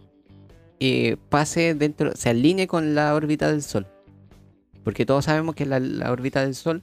eh, 0.80 1.16
pase 1.28 1.74
dentro, 1.74 2.16
se 2.16 2.30
alinee 2.30 2.66
con 2.66 2.94
la 2.94 3.14
órbita 3.14 3.50
del 3.50 3.62
Sol. 3.62 3.86
Porque 4.82 5.06
todos 5.06 5.26
sabemos 5.26 5.54
que 5.54 5.66
la 5.66 6.10
órbita 6.10 6.42
del 6.42 6.54
Sol, 6.54 6.82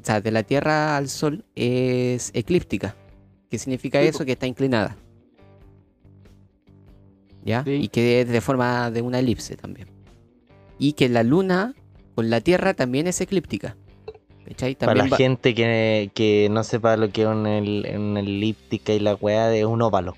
o 0.00 0.04
sea, 0.04 0.20
de 0.20 0.30
la 0.30 0.42
Tierra 0.42 0.96
al 0.96 1.08
Sol, 1.08 1.44
es 1.54 2.30
eclíptica. 2.34 2.94
¿Qué 3.50 3.58
significa 3.58 4.00
Sí, 4.00 4.08
eso? 4.08 4.24
Que 4.24 4.32
está 4.32 4.46
inclinada. 4.46 4.96
¿Ya? 7.44 7.64
Sí. 7.64 7.72
Y 7.82 7.88
que 7.88 8.20
es 8.22 8.28
de 8.28 8.40
forma 8.40 8.90
de 8.90 9.02
una 9.02 9.18
elipse 9.20 9.56
también. 9.56 9.88
Y 10.78 10.92
que 10.92 11.08
la 11.08 11.22
Luna 11.22 11.74
con 12.14 12.30
la 12.30 12.40
Tierra 12.40 12.74
también 12.74 13.06
es 13.06 13.20
eclíptica. 13.20 13.76
¿Cachai? 14.46 14.74
Para 14.76 14.92
También 14.92 15.06
la 15.06 15.10
va- 15.10 15.16
gente 15.16 15.54
que, 15.54 16.10
que 16.14 16.48
no 16.50 16.64
sepa 16.64 16.96
lo 16.96 17.10
que 17.10 17.22
es 17.22 17.28
una, 17.28 17.58
el- 17.58 17.86
una 17.98 18.20
elíptica 18.20 18.92
y 18.92 19.00
la 19.00 19.14
weá 19.14 19.48
de 19.48 19.66
un 19.66 19.82
óvalo. 19.82 20.16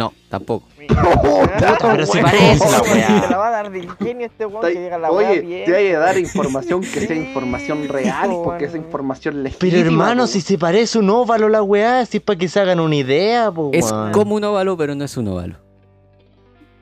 No, 0.00 0.14
tampoco. 0.30 0.66
Pero 0.78 2.06
se 2.06 2.22
parece 2.22 2.70
la 2.70 2.80
weá. 2.80 3.20
Se 3.20 3.28
la 3.28 3.36
va 3.36 3.48
a 3.48 3.50
dar 3.50 3.70
de 3.70 3.80
ingenio 3.80 4.26
este 4.28 4.46
weón 4.46 4.62
que 4.62 4.72
llega 4.72 4.96
a 4.96 4.98
la 4.98 5.12
weá 5.12 5.28
Oye, 5.28 5.40
bien. 5.42 5.64
te 5.66 5.76
hay 5.76 5.88
que 5.88 5.92
dar 5.92 6.16
información 6.16 6.80
que 6.80 7.06
sea 7.06 7.16
información 7.16 7.86
real, 7.86 8.30
porque 8.42 8.64
es 8.64 8.74
información 8.74 9.42
legítima. 9.42 9.70
Pero 9.70 9.86
hermano, 9.86 10.26
si 10.26 10.40
se 10.40 10.56
parece 10.56 10.98
un 10.98 11.10
óvalo 11.10 11.50
la 11.50 11.62
weá, 11.62 12.06
si 12.06 12.16
es 12.16 12.22
para 12.22 12.38
que 12.38 12.48
se 12.48 12.58
hagan 12.60 12.80
una 12.80 12.96
idea, 12.96 13.52
po, 13.52 13.72
Es 13.74 13.92
como 14.12 14.36
un 14.36 14.44
óvalo, 14.44 14.74
pero 14.78 14.94
no 14.94 15.04
es 15.04 15.14
un 15.18 15.28
óvalo. 15.28 15.56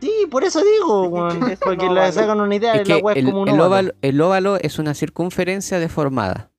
Sí, 0.00 0.12
por 0.30 0.44
eso 0.44 0.62
digo, 0.62 1.08
weón. 1.08 1.50
Es 1.50 1.58
Para 1.58 1.76
que 1.76 1.90
les 1.90 2.16
hagan 2.18 2.40
una 2.40 2.54
idea, 2.54 2.80
la 2.84 2.98
weá 2.98 3.14
es 3.14 3.24
el, 3.24 3.32
como 3.32 3.42
un 3.42 3.60
óvalo, 3.60 3.94
el 4.00 4.20
óvalo 4.20 4.58
es 4.60 4.78
una 4.78 4.94
circunferencia 4.94 5.80
deformada. 5.80 6.52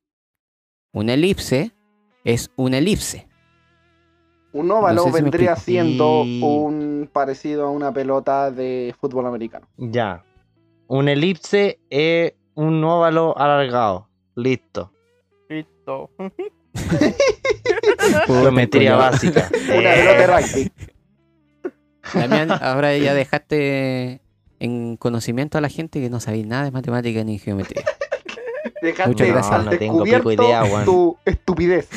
Una 0.92 1.14
elipse 1.14 1.72
es 2.26 2.52
una 2.58 2.80
elipse. 2.80 3.29
Un 4.60 4.70
óvalo 4.72 4.96
No 4.96 5.04
sé 5.04 5.10
si 5.10 5.14
me 5.16 5.22
vendría 5.22 5.56
siendo 5.56 6.22
un 6.22 7.10
parecido 7.14 7.66
a 7.68 7.72
una 7.72 7.94
pelota 7.94 8.52
de 8.52 8.94
fútbol 9.00 9.26
americano. 9.26 9.68
Ya. 9.78 10.26
Un 10.88 11.08
elipse 11.08 11.80
es 11.90 12.34
un 12.56 12.84
óvalo 12.84 13.38
alargado. 13.38 14.10
Listo. 14.36 14.92
Listo. 15.48 16.10
Geometría 18.28 18.96
básica. 18.96 19.50
Una 19.70 19.96
Eh, 19.96 19.98
pelota 19.98 20.18
de 20.20 20.28
rugby. 20.28 20.72
Damián, 22.14 22.52
ahora 22.62 22.98
ya 22.98 23.14
dejaste 23.14 24.20
en 24.60 24.98
conocimiento 24.98 25.58
a 25.58 25.62
la 25.62 25.70
gente 25.70 26.02
que 26.02 26.10
no 26.10 26.20
sabéis 26.20 26.46
nada 26.48 26.66
de 26.66 26.72
matemática 26.72 27.24
ni 27.24 27.40
geometría. 27.40 27.86
Dejaste 28.82 29.10
Muchas 29.10 29.28
gracias. 29.30 29.66
No 29.66 29.72
tengo 29.72 30.04
pico 30.04 30.32
idea, 30.32 30.64
weón. 30.64 30.86
tu 30.86 31.18
estupidez. 31.26 31.88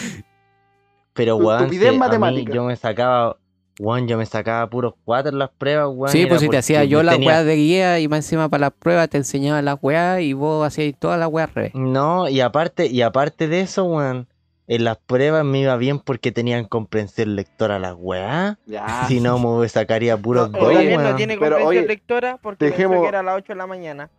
Pero 1.14 1.36
weón, 1.36 1.58
estupidez 1.64 1.82
si 1.82 1.88
a 1.88 1.92
mí 1.92 1.98
matemática. 1.98 2.52
yo 2.52 2.64
me 2.64 2.76
sacaba, 2.76 3.36
weón, 3.78 4.08
yo 4.08 4.16
me 4.16 4.26
sacaba 4.26 4.68
puros 4.70 4.94
cuatro 5.04 5.30
en 5.32 5.38
las 5.38 5.50
pruebas, 5.50 5.88
weón. 5.92 6.10
sí, 6.12 6.26
pues 6.26 6.40
si 6.40 6.48
te 6.48 6.56
hacía 6.58 6.84
yo 6.84 7.02
la 7.02 7.12
tenía- 7.12 7.28
weá 7.28 7.44
de 7.44 7.54
guía 7.56 8.00
y 8.00 8.08
más 8.08 8.18
encima 8.18 8.48
para 8.48 8.62
las 8.62 8.72
pruebas 8.72 9.08
te 9.10 9.18
enseñaba 9.18 9.60
las 9.62 9.78
weas 9.82 10.20
y 10.20 10.32
vos 10.32 10.66
hacías 10.66 10.94
todas 10.98 11.18
las 11.18 11.28
weas 11.28 11.48
al 11.48 11.54
revés. 11.54 11.74
No, 11.74 12.28
y 12.28 12.40
aparte, 12.40 12.86
y 12.86 13.02
aparte 13.02 13.46
de 13.48 13.60
eso, 13.60 13.84
weón, 13.84 14.26
en 14.68 14.84
las 14.84 14.96
pruebas 14.96 15.44
me 15.44 15.60
iba 15.60 15.76
bien 15.76 15.98
porque 15.98 16.32
tenían 16.32 16.64
comprensión 16.64 17.36
lectora 17.36 17.78
las 17.78 17.94
weá. 17.98 18.58
Ya. 18.64 19.04
Si 19.06 19.20
no, 19.20 19.38
me 19.38 19.68
sacaría 19.68 20.16
puros 20.16 20.50
No, 20.50 20.58
dos, 20.60 20.68
oye, 20.68 20.96
no 20.96 21.14
tiene 21.16 21.34
pero, 21.36 21.56
comprensión 21.56 21.66
oye, 21.68 21.86
lectora 21.86 22.38
porque 22.40 22.58
pensó 22.70 22.76
dejemos- 22.76 23.02
que 23.02 23.08
era 23.08 23.20
a 23.20 23.22
las 23.22 23.36
8 23.36 23.52
de 23.52 23.56
la 23.56 23.66
mañana. 23.66 24.10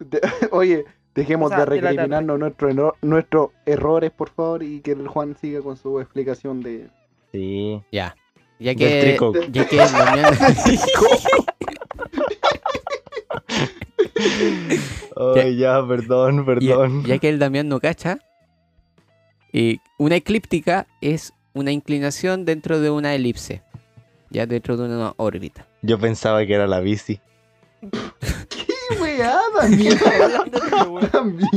De- 0.00 0.20
Oye, 0.50 0.84
dejemos 1.14 1.46
O 1.46 1.54
sea, 1.54 1.58
de 1.60 1.66
recriminarnos 1.66 2.38
nuestro 2.38 2.94
nuestros 3.02 3.50
errores, 3.66 4.10
por 4.10 4.30
favor, 4.30 4.62
y 4.62 4.80
que 4.80 4.92
el 4.92 5.06
Juan 5.08 5.36
siga 5.40 5.60
con 5.62 5.76
su 5.76 6.00
explicación 6.00 6.60
de. 6.62 6.88
Sí. 7.32 7.82
Ya. 7.92 8.16
Ya 8.60 8.74
que, 8.74 9.18
ya 9.50 9.66
que 9.66 9.76
Damián- 9.76 10.34
Ay, 15.36 15.56
ya, 15.56 15.86
perdón, 15.86 16.38
ya, 16.38 16.44
perdón. 16.44 17.04
ya 17.04 17.18
que 17.18 17.28
el 17.28 17.38
Damián 17.38 17.68
no 17.68 17.80
cacha, 17.80 18.18
eh, 19.52 19.78
una 19.98 20.16
eclíptica 20.16 20.86
es 21.00 21.32
una 21.52 21.72
inclinación 21.72 22.44
dentro 22.44 22.80
de 22.80 22.90
una 22.90 23.14
elipse. 23.14 23.62
Ya 24.30 24.46
dentro 24.46 24.76
de 24.76 24.86
una 24.86 25.14
órbita. 25.16 25.66
Yo 25.82 25.98
pensaba 25.98 26.44
que 26.44 26.54
era 26.54 26.66
la 26.66 26.80
bici. 26.80 27.20
¡Qué 28.88 29.02
weá, 29.02 29.38
Damián! 29.60 29.98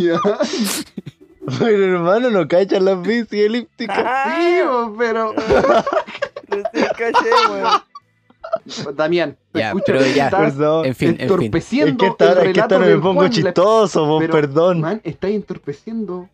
Pero 1.59 1.85
hermano, 1.95 2.29
no 2.29 2.45
cachan 2.47 2.83
las 2.83 3.01
bici 3.01 3.41
elípticas. 3.41 3.97
Sí, 4.35 4.59
bo, 4.67 4.93
pero. 4.97 5.33
Recién 6.49 6.87
caché, 6.97 7.29
weón. 7.49 8.95
Damián, 8.95 9.37
Ya, 9.53 9.67
escucha, 9.67 9.83
pero 9.87 9.99
ya. 10.07 10.25
estás 10.25 10.39
Perdón. 10.53 10.85
En 10.85 10.95
fin, 10.95 11.09
en 11.09 11.15
fin. 11.15 11.25
Es 11.25 11.31
entorpeciendo 11.31 11.97
que 11.97 12.07
esta, 12.07 12.41
el 12.41 12.57
es 12.57 12.67
que 12.67 12.77
me 12.79 12.97
pongo 12.97 13.21
Juan. 13.21 13.31
Chistoso, 13.31 14.05
vos, 14.05 14.19
pero, 14.21 14.33
perdón. 14.33 14.81
Man, 14.81 15.01
estás 15.05 15.31
entorpeciendo 15.31 16.27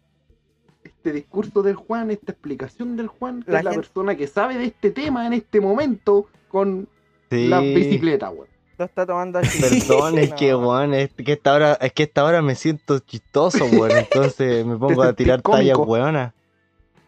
este 0.83 1.11
discurso 1.11 1.61
del 1.61 1.75
Juan, 1.75 2.09
esta 2.09 2.31
explicación 2.31 2.95
del 2.97 3.07
Juan, 3.07 3.43
que 3.43 3.51
La 3.51 3.59
es 3.59 3.63
la 3.65 3.71
gente- 3.71 3.85
persona 3.87 4.15
que 4.15 4.25
sabe 4.27 4.57
de 4.57 4.65
este 4.65 4.89
tema 4.91 5.27
en 5.27 5.33
este 5.33 5.61
momento 5.61 6.27
con 6.47 6.87
Sí. 7.29 7.47
la 7.47 7.59
bicicleta, 7.59 8.29
weón. 8.31 8.47
Lo 8.83 8.87
está 8.87 9.05
tomando 9.05 9.39
así. 9.39 9.61
Perdón, 9.61 10.17
es 10.19 10.33
que, 10.33 10.53
weón, 10.53 10.93
es 10.93 11.11
que 11.13 11.31
esta 11.33 11.53
hora, 11.53 11.73
es 11.79 11.93
que 11.93 12.03
esta 12.03 12.25
hora 12.25 12.41
me 12.41 12.55
siento 12.55 12.99
chistoso, 12.99 13.65
weón. 13.65 13.91
Entonces 13.97 14.65
me 14.65 14.75
pongo 14.77 15.03
a 15.03 15.13
tirar 15.13 15.41
tallas, 15.41 15.77
weona. 15.77 16.33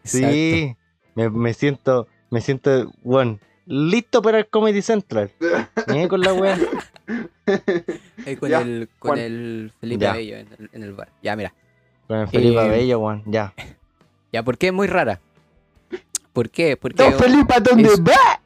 Sí, 0.04 0.74
me, 1.14 1.28
me 1.30 1.52
siento, 1.52 2.06
me 2.30 2.40
siento, 2.40 2.90
weón, 3.02 3.40
listo 3.66 4.22
para 4.22 4.38
el 4.38 4.46
Comedy 4.46 4.80
Central. 4.80 5.30
Ni 5.88 6.08
con 6.08 6.20
la. 6.22 6.30
Ahí 8.26 8.36
con 8.40 8.48
Ya, 8.50 8.60
el, 8.62 8.88
con 8.98 9.10
Juan. 9.10 9.18
el 9.20 9.72
Felipe 9.80 10.02
Ya. 10.04 10.12
Bello 10.14 10.36
en 10.38 10.48
el, 10.58 10.70
en 10.72 10.82
el 10.82 10.92
bar. 10.94 11.08
Ya, 11.22 11.36
mira. 11.36 11.52
Con 12.08 12.18
el 12.18 12.28
Felipe 12.28 12.64
Eh, 12.64 12.68
Bello, 12.68 12.98
weón, 13.00 13.22
ya. 13.26 13.52
Ya, 14.32 14.42
¿por 14.42 14.56
qué 14.58 14.68
es 14.68 14.72
muy 14.72 14.86
rara? 14.86 15.20
¿Por 16.32 16.50
qué? 16.50 16.76
Porque 16.76 17.02
Don 17.02 17.14
Felipe, 17.14 17.54
¿a 17.54 17.60
dónde 17.60 17.88
es- 17.88 18.00
va? 18.00 18.40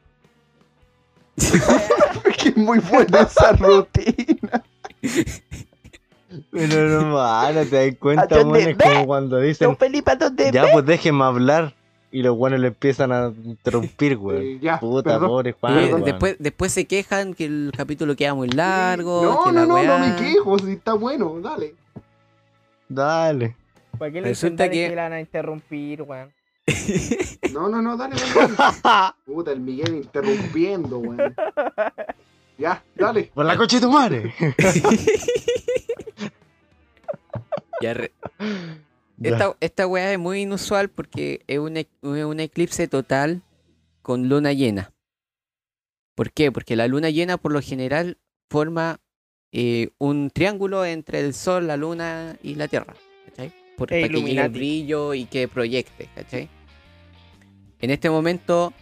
Que 1.35 2.49
es 2.49 2.57
muy 2.57 2.79
buena 2.79 3.21
esa 3.21 3.53
rutina. 3.53 4.63
Pero 6.51 6.99
hermano, 6.99 7.65
te 7.69 7.87
das 7.87 7.95
¿A 7.95 7.99
cuenta, 7.99 8.35
weón, 8.43 8.55
es 8.55 8.77
como 8.77 9.05
cuando 9.05 9.39
dicen, 9.39 9.67
Don 9.67 9.77
Felipe, 9.77 10.11
¿a 10.11 10.15
dónde 10.15 10.51
ya 10.51 10.71
pues 10.71 10.85
déjenme 10.85 11.23
hablar. 11.23 11.73
Y 12.13 12.23
los 12.23 12.35
buenos 12.35 12.59
le 12.59 12.67
empiezan 12.67 13.13
a 13.13 13.31
interrumpir. 13.45 14.19
Eh, 14.33 14.59
ya, 14.61 14.81
Puta, 14.81 15.11
perdón. 15.11 15.29
pobre 15.29 15.49
eh, 15.51 15.55
Juan, 15.57 16.03
después, 16.03 16.35
después 16.39 16.73
se 16.73 16.85
quejan 16.85 17.33
que 17.33 17.45
el 17.45 17.71
capítulo 17.75 18.17
queda 18.17 18.33
muy 18.33 18.49
largo. 18.49 19.23
No, 19.23 19.43
que 19.45 19.51
no, 19.53 19.59
la 19.61 19.65
no, 19.65 19.83
no 19.83 19.99
me 19.99 20.15
quejo, 20.17 20.59
si 20.59 20.73
está 20.73 20.93
bueno, 20.93 21.39
dale. 21.41 21.73
Dale. 22.89 23.55
¿Para 23.97 24.11
qué 24.11 24.21
le 24.21 24.27
Resulta 24.27 24.69
que... 24.69 24.93
van 24.93 25.13
a 25.13 25.21
interrumpir, 25.21 26.01
weón? 26.01 26.29
No, 27.51 27.67
no, 27.69 27.81
no, 27.81 27.97
dale, 27.97 28.15
dale. 28.15 28.53
dale. 28.55 29.13
Puta, 29.25 29.51
el 29.51 29.59
Miguel 29.59 29.95
interrumpiendo, 29.95 30.99
weón. 30.99 31.35
Ya, 32.57 32.83
dale. 32.95 33.31
Por 33.33 33.45
la 33.45 33.57
coche 33.57 33.77
de 33.77 33.81
tu 33.81 33.91
madre. 33.91 34.33
Ya 37.81 37.93
re- 37.95 38.11
Esta, 39.23 39.55
esta 39.59 39.87
weá 39.87 40.13
es 40.13 40.19
muy 40.19 40.41
inusual 40.41 40.89
porque 40.89 41.41
es 41.47 41.57
un, 41.57 41.77
e- 41.77 41.87
es 42.03 42.25
un 42.25 42.39
eclipse 42.39 42.87
total 42.87 43.41
con 44.03 44.29
luna 44.29 44.53
llena. 44.53 44.91
¿Por 46.15 46.31
qué? 46.31 46.51
Porque 46.51 46.75
la 46.75 46.87
luna 46.87 47.09
llena 47.09 47.37
por 47.37 47.51
lo 47.53 47.61
general 47.61 48.17
forma 48.51 48.99
eh, 49.51 49.89
un 49.97 50.29
triángulo 50.29 50.85
entre 50.85 51.21
el 51.21 51.33
sol, 51.33 51.65
la 51.67 51.77
luna 51.77 52.37
y 52.43 52.53
la 52.55 52.67
tierra. 52.67 52.93
¿Cachai? 53.25 53.51
Por, 53.77 53.91
E 53.91 54.01
para 54.01 54.13
que 54.13 54.21
llegue 54.21 54.41
el 54.45 54.49
brillo 54.51 55.13
y 55.15 55.25
que 55.25 55.47
proyecte. 55.47 56.07
¿Cachai? 56.13 56.49
En 57.81 57.89
este 57.89 58.09
momento 58.09 58.73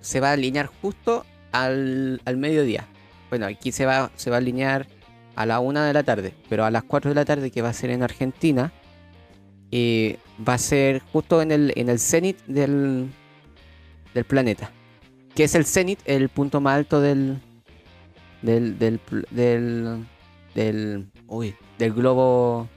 se 0.00 0.20
va 0.20 0.30
a 0.30 0.32
alinear 0.32 0.66
justo 0.66 1.24
al, 1.52 2.20
al 2.24 2.36
mediodía. 2.36 2.86
Bueno, 3.30 3.46
aquí 3.46 3.72
se 3.72 3.86
va, 3.86 4.10
se 4.16 4.30
va 4.30 4.36
a 4.36 4.38
alinear 4.38 4.86
a 5.36 5.46
la 5.46 5.60
una 5.60 5.86
de 5.86 5.92
la 5.92 6.02
tarde, 6.02 6.34
pero 6.48 6.64
a 6.64 6.70
las 6.70 6.82
4 6.84 7.10
de 7.10 7.14
la 7.14 7.24
tarde, 7.24 7.50
que 7.50 7.62
va 7.62 7.70
a 7.70 7.72
ser 7.72 7.90
en 7.90 8.02
Argentina, 8.02 8.72
eh, 9.70 10.18
va 10.46 10.54
a 10.54 10.58
ser 10.58 11.00
justo 11.12 11.40
en 11.40 11.50
el, 11.50 11.72
en 11.76 11.88
el 11.88 11.98
cenit 11.98 12.38
del, 12.46 13.10
del 14.14 14.24
planeta. 14.24 14.70
Que 15.34 15.44
es 15.44 15.54
el 15.54 15.64
cenit, 15.64 15.98
el 16.04 16.28
punto 16.28 16.60
más 16.60 16.76
alto 16.76 17.00
del. 17.00 17.40
del. 18.42 18.78
del. 18.78 19.00
del. 19.30 20.06
del, 20.54 21.06
uy, 21.26 21.54
del 21.78 21.92
globo. 21.94 22.68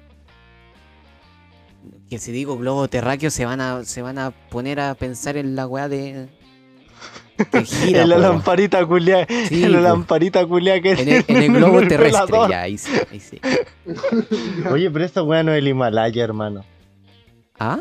Que 2.16 2.20
si 2.20 2.32
digo 2.32 2.58
globo 2.58 2.88
terráqueo 2.88 3.30
se 3.30 3.44
van 3.44 3.60
a. 3.60 3.84
se 3.84 4.02
van 4.02 4.18
a 4.18 4.32
poner 4.32 4.80
a 4.80 4.96
pensar 4.96 5.36
en 5.36 5.54
la 5.54 5.68
weá 5.68 5.90
de. 5.90 6.30
Que 7.52 7.66
gira, 7.66 8.04
en 8.04 8.10
la 8.10 8.16
po, 8.16 8.22
lamparita 8.22 8.86
culia, 8.86 9.28
Sí, 9.50 9.66
en 9.66 9.74
la 9.74 9.80
po. 9.80 9.84
lamparita 9.84 10.46
culia 10.46 10.82
que 10.82 10.92
En 10.94 11.10
el, 11.10 11.26
en 11.28 11.36
el 11.38 11.52
globo 11.52 11.80
terrestre, 11.88 12.26
velador. 12.26 12.50
ya, 12.52 12.62
ahí 12.62 12.78
sí, 12.78 12.92
ahí 13.12 13.20
sí. 13.20 13.42
Oye, 14.72 14.90
pero 14.90 15.04
esa 15.04 15.24
weá 15.24 15.44
no 15.44 15.52
es 15.52 15.58
el 15.58 15.68
Himalaya, 15.68 16.24
hermano. 16.24 16.64
¿Ah? 17.60 17.80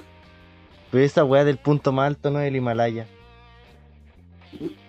Pero 0.90 1.04
esa 1.04 1.22
weá 1.24 1.44
del 1.44 1.58
punto 1.58 1.92
más 1.92 2.08
alto 2.08 2.32
no 2.32 2.40
es 2.40 2.48
el 2.48 2.56
Himalaya. 2.56 3.06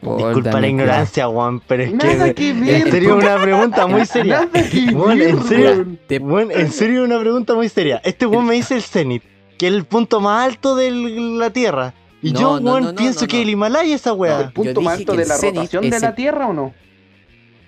Oh, 0.01 0.17
Disculpa 0.17 0.59
la 0.59 0.67
ignorancia, 0.67 1.27
Juan, 1.27 1.59
pero 1.59 1.83
es 1.83 1.93
Nada 1.93 2.33
que. 2.33 2.33
que 2.33 2.77
En 2.77 2.91
serio, 2.91 3.15
una 3.15 3.39
pregunta 3.39 3.85
muy 3.85 4.05
seria. 4.07 4.47
Nada 4.51 4.69
que 4.69 4.91
Bueno, 4.91 5.19
ver, 5.19 5.29
en 5.29 5.43
serio. 5.43 5.85
en 6.09 6.71
serio, 6.71 7.03
una 7.03 7.19
pregunta 7.19 7.53
muy 7.53 7.69
seria. 7.69 8.01
Este 8.03 8.25
weón 8.25 8.47
me 8.47 8.55
dice 8.55 8.73
el 8.75 8.81
cenit, 8.81 9.23
que 9.57 9.67
es 9.67 9.73
el 9.73 9.85
punto 9.85 10.19
más 10.21 10.45
alto 10.45 10.75
de 10.75 10.91
la 10.91 11.49
Tierra. 11.51 11.93
Y 12.21 12.31
No, 12.31 12.39
yo, 12.39 12.59
no, 12.59 12.71
weón, 12.71 12.83
no, 12.83 12.91
no, 12.91 12.95
pienso 12.97 13.21
no, 13.21 13.27
que 13.27 13.37
no. 13.37 13.43
el 13.43 13.49
Himalaya 13.49 13.95
esa 13.95 14.09
¿El 14.11 14.15
weá. 14.17 14.41
Yo 14.45 14.51
punto 14.53 14.81
más 14.81 14.97
alto 14.99 15.11
que 15.11 15.17
de 15.17 15.23
el 15.23 15.29
la 15.29 15.37
rotación 15.37 15.89
de 15.89 15.99
la 15.99 16.07
el- 16.07 16.15
Tierra 16.15 16.47
o 16.47 16.53
no? 16.53 16.73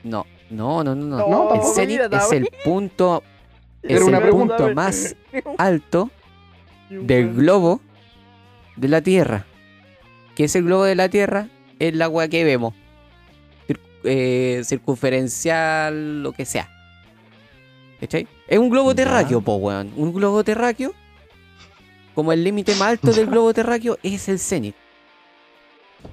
No, 0.04 0.26
no, 0.50 0.84
no, 0.84 0.96
no, 0.96 1.06
no. 1.06 1.28
No, 1.28 1.54
el 1.82 1.88
mira, 1.88 2.06
es 2.12 2.32
el 2.32 2.48
punto, 2.64 3.24
es 3.84 4.02
el 4.02 4.18
pregunta, 4.20 4.58
punto 4.58 4.74
más 4.74 5.16
alto 5.58 6.10
del 6.90 7.34
globo 7.34 7.82
de 8.78 8.88
la 8.88 9.02
Tierra. 9.02 9.46
¿Qué 10.36 10.46
es 10.46 10.56
el 10.56 10.64
globo 10.64 10.84
de 10.86 10.96
la 10.96 11.10
Tierra? 11.10 11.48
Es 11.80 11.94
la 11.94 12.06
agua 12.06 12.28
que 12.28 12.44
vemos. 12.44 12.74
Cir- 13.68 13.80
eh, 14.04 14.62
circunferencial, 14.64 16.24
lo 16.24 16.32
que 16.32 16.46
sea. 16.46 16.70
¿Cachai? 18.00 18.28
Es 18.48 18.60
un 18.60 18.70
globo 18.70 18.94
terráqueo, 18.96 19.42
po, 19.42 19.56
weón. 19.56 19.92
Un 19.96 20.14
globo 20.14 20.44
terráqueo. 20.44 20.94
Como 22.18 22.32
el 22.32 22.44
límite 22.44 22.74
más 22.78 22.88
alto 22.94 23.12
del 23.12 23.28
globo 23.28 23.54
terráqueo 23.54 24.00
es 24.02 24.28
el 24.28 24.40
cenit. 24.40 24.74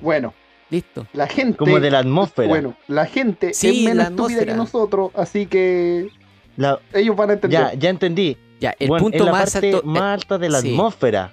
Bueno, 0.03 0.35
Listo. 0.69 1.07
la 1.15 1.27
gente. 1.27 1.57
Como 1.57 1.81
de 1.81 1.91
la 1.91 2.01
atmósfera. 2.01 2.47
Bueno, 2.47 2.77
la 2.89 3.07
gente 3.07 3.55
Sí, 3.55 3.87
es 3.87 3.95
menos 3.95 4.11
estúpida 4.11 4.45
que 4.45 4.53
nosotros, 4.53 5.13
así 5.15 5.47
que 5.47 6.11
La- 6.59 6.79
ellos 6.93 7.17
van 7.17 7.31
a 7.31 7.33
entender. 7.33 7.59
ya, 7.59 7.73
ya 7.73 7.89
entendí. 7.89 8.37
Ya, 8.61 8.75
el 8.79 8.89
punto 8.89 9.17
es 9.17 9.25
la 9.25 9.33
más 9.33 9.51
parte 9.55 9.67
alto 9.69 9.79
eh, 9.79 9.87
más 9.87 10.03
alta 10.21 10.37
de 10.37 10.49
la 10.51 10.61
sí. 10.61 10.73
atmósfera. 10.73 11.33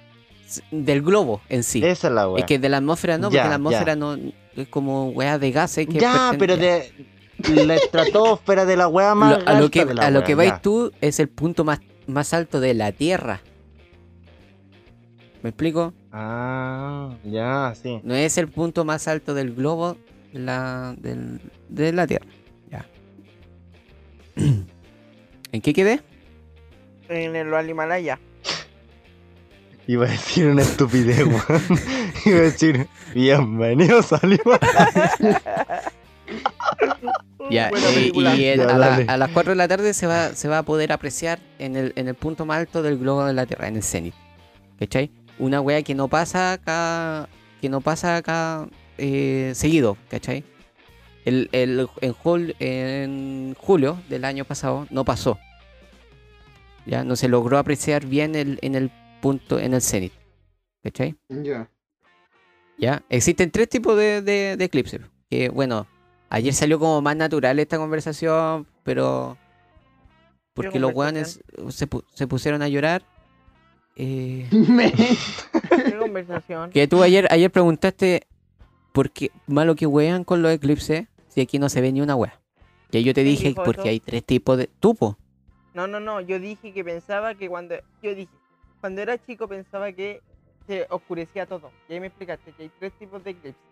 del 0.70 1.02
globo 1.02 1.42
en 1.50 1.64
sí. 1.64 1.84
Esa 1.84 2.08
es 2.08 2.14
la 2.14 2.30
weá. 2.30 2.40
Es 2.40 2.46
que 2.46 2.58
de 2.58 2.68
la 2.70 2.78
atmósfera 2.78 3.18
no, 3.18 3.24
porque 3.28 3.36
la 3.46 3.54
atmósfera 3.56 3.92
ya. 3.92 3.96
no 3.96 4.16
es 4.56 4.68
como 4.68 5.10
weá 5.10 5.38
de 5.38 5.50
gases 5.50 5.86
que 5.86 5.98
Ya, 5.98 6.32
pero 6.38 6.56
ya. 6.56 6.80
de 7.38 7.66
la 7.66 7.74
estratosfera 7.76 8.64
de 8.64 8.76
la 8.78 8.88
weá 8.88 9.14
más 9.14 9.42
Lo- 9.42 9.48
a 9.50 9.60
lo 9.60 9.70
que, 9.70 9.80
alta 9.80 9.88
de 9.90 9.94
la 10.00 10.06
a 10.06 10.10
lo 10.10 10.24
que 10.24 10.34
vais 10.34 10.62
tú 10.62 10.92
es 11.02 11.20
el 11.20 11.28
punto 11.28 11.62
más, 11.64 11.80
más 12.06 12.32
alto 12.32 12.58
de 12.58 12.72
la 12.72 12.92
Tierra. 12.92 13.40
¿Me 15.42 15.48
explico? 15.50 15.92
Ah, 16.12 17.10
ya, 17.24 17.74
sí. 17.80 18.00
No 18.04 18.14
es 18.14 18.38
el 18.38 18.48
punto 18.48 18.84
más 18.84 19.08
alto 19.08 19.34
del 19.34 19.54
globo 19.54 19.96
de 20.32 20.38
la, 20.38 20.94
del- 20.98 21.40
de 21.68 21.92
la 21.92 22.06
Tierra. 22.06 22.26
Ya. 22.70 22.86
¿En 25.52 25.60
qué 25.60 25.72
quedé? 25.74 26.00
En 27.08 27.34
el 27.36 27.52
al 27.52 27.68
Himalaya. 27.68 28.18
Iba 29.88 30.06
a 30.06 30.10
decir 30.10 30.46
una 30.46 30.62
estupidez, 30.62 31.24
weón. 31.26 31.62
Iba 32.24 32.38
a 32.38 32.42
decir, 32.42 32.86
bienvenidos 33.14 34.12
al 34.12 34.32
Himalaya. 34.34 35.12
Ya, 37.50 37.70
y, 37.98 38.12
Ya, 38.22 38.52
a, 38.64 38.78
la- 38.78 38.94
a 39.08 39.16
las 39.18 39.30
4 39.30 39.50
de 39.52 39.56
la 39.56 39.68
tarde 39.68 39.92
se 39.92 40.06
va, 40.06 40.28
se 40.34 40.48
va 40.48 40.58
a 40.58 40.62
poder 40.62 40.92
apreciar 40.92 41.40
en 41.58 41.76
el, 41.76 41.92
en 41.96 42.08
el 42.08 42.14
punto 42.14 42.46
más 42.46 42.58
alto 42.60 42.82
del 42.82 42.96
globo 42.98 43.24
de 43.26 43.34
la 43.34 43.44
Tierra, 43.44 43.68
en 43.68 43.76
el 43.76 43.82
cenit. 43.82 44.14
¿Cachai? 44.78 45.10
Una 45.38 45.60
wea 45.60 45.82
que 45.82 45.94
no 45.94 46.08
pasa 46.08 46.52
acá, 46.52 47.28
que 47.60 47.68
no 47.68 47.80
pasa 47.80 48.16
acá 48.16 48.68
eh, 48.98 49.52
seguido, 49.54 49.96
¿cachai? 50.08 50.44
El, 51.24 51.48
el- 51.52 51.88
en, 52.00 52.14
jul- 52.14 52.54
en 52.58 53.54
julio 53.58 54.00
del 54.08 54.24
año 54.24 54.44
pasado 54.44 54.86
no 54.90 55.04
pasó. 55.04 55.38
Ya 56.84 57.04
no 57.04 57.14
se 57.16 57.28
logró 57.28 57.58
apreciar 57.58 58.06
bien 58.06 58.34
el, 58.34 58.58
en 58.62 58.74
el 58.74 58.90
punto, 59.20 59.58
en 59.58 59.72
el 59.74 59.82
cenit. 59.82 60.12
¿Cachai? 60.82 61.14
Ya. 61.28 61.70
¿Ya? 62.76 63.02
Existen 63.08 63.50
tres 63.52 63.68
tipos 63.68 63.96
de, 63.96 64.20
de, 64.20 64.56
de 64.56 64.64
eclipses. 64.64 65.00
Que 65.30 65.48
bueno, 65.48 65.86
ayer 66.28 66.52
salió 66.52 66.80
como 66.80 67.00
más 67.00 67.16
natural 67.16 67.58
esta 67.60 67.78
conversación, 67.78 68.66
pero. 68.82 69.38
Porque 70.54 70.80
los 70.80 70.92
weones 70.92 71.40
se, 71.70 71.88
se 72.14 72.26
pusieron 72.26 72.62
a 72.62 72.68
llorar. 72.68 73.04
Eh, 73.96 74.48
¿Qué 75.70 75.96
conversación? 75.98 76.70
que 76.70 76.88
tú 76.88 77.02
ayer, 77.02 77.26
ayer 77.30 77.50
preguntaste 77.50 78.26
por 78.92 79.10
qué 79.10 79.30
malo 79.46 79.74
que 79.74 79.86
wean 79.86 80.24
con 80.24 80.42
los 80.42 80.52
eclipses 80.52 81.06
si 81.28 81.40
aquí 81.40 81.58
no 81.58 81.68
se 81.68 81.80
ve 81.80 81.92
ni 81.92 82.00
una 82.00 82.16
wea. 82.16 82.40
Y 82.90 82.98
ahí 82.98 83.04
yo 83.04 83.14
te 83.14 83.22
¿Quién 83.22 83.34
dije 83.34 83.54
porque 83.54 83.80
eso? 83.82 83.88
hay 83.90 84.00
tres 84.00 84.24
tipos 84.24 84.58
de. 84.58 84.68
Tupo. 84.80 85.16
No, 85.74 85.86
no, 85.86 85.98
no. 86.00 86.20
Yo 86.20 86.38
dije 86.38 86.72
que 86.72 86.84
pensaba 86.84 87.34
que 87.34 87.48
cuando. 87.48 87.74
Yo 88.02 88.14
dije. 88.14 88.32
Cuando 88.80 89.00
era 89.00 89.16
chico 89.24 89.48
pensaba 89.48 89.92
que 89.92 90.20
se 90.66 90.86
oscurecía 90.90 91.46
todo. 91.46 91.70
Y 91.88 91.94
ahí 91.94 92.00
me 92.00 92.08
explicaste 92.08 92.52
que 92.52 92.64
hay 92.64 92.70
tres 92.78 92.92
tipos 92.98 93.22
de 93.24 93.30
eclipses. 93.30 93.62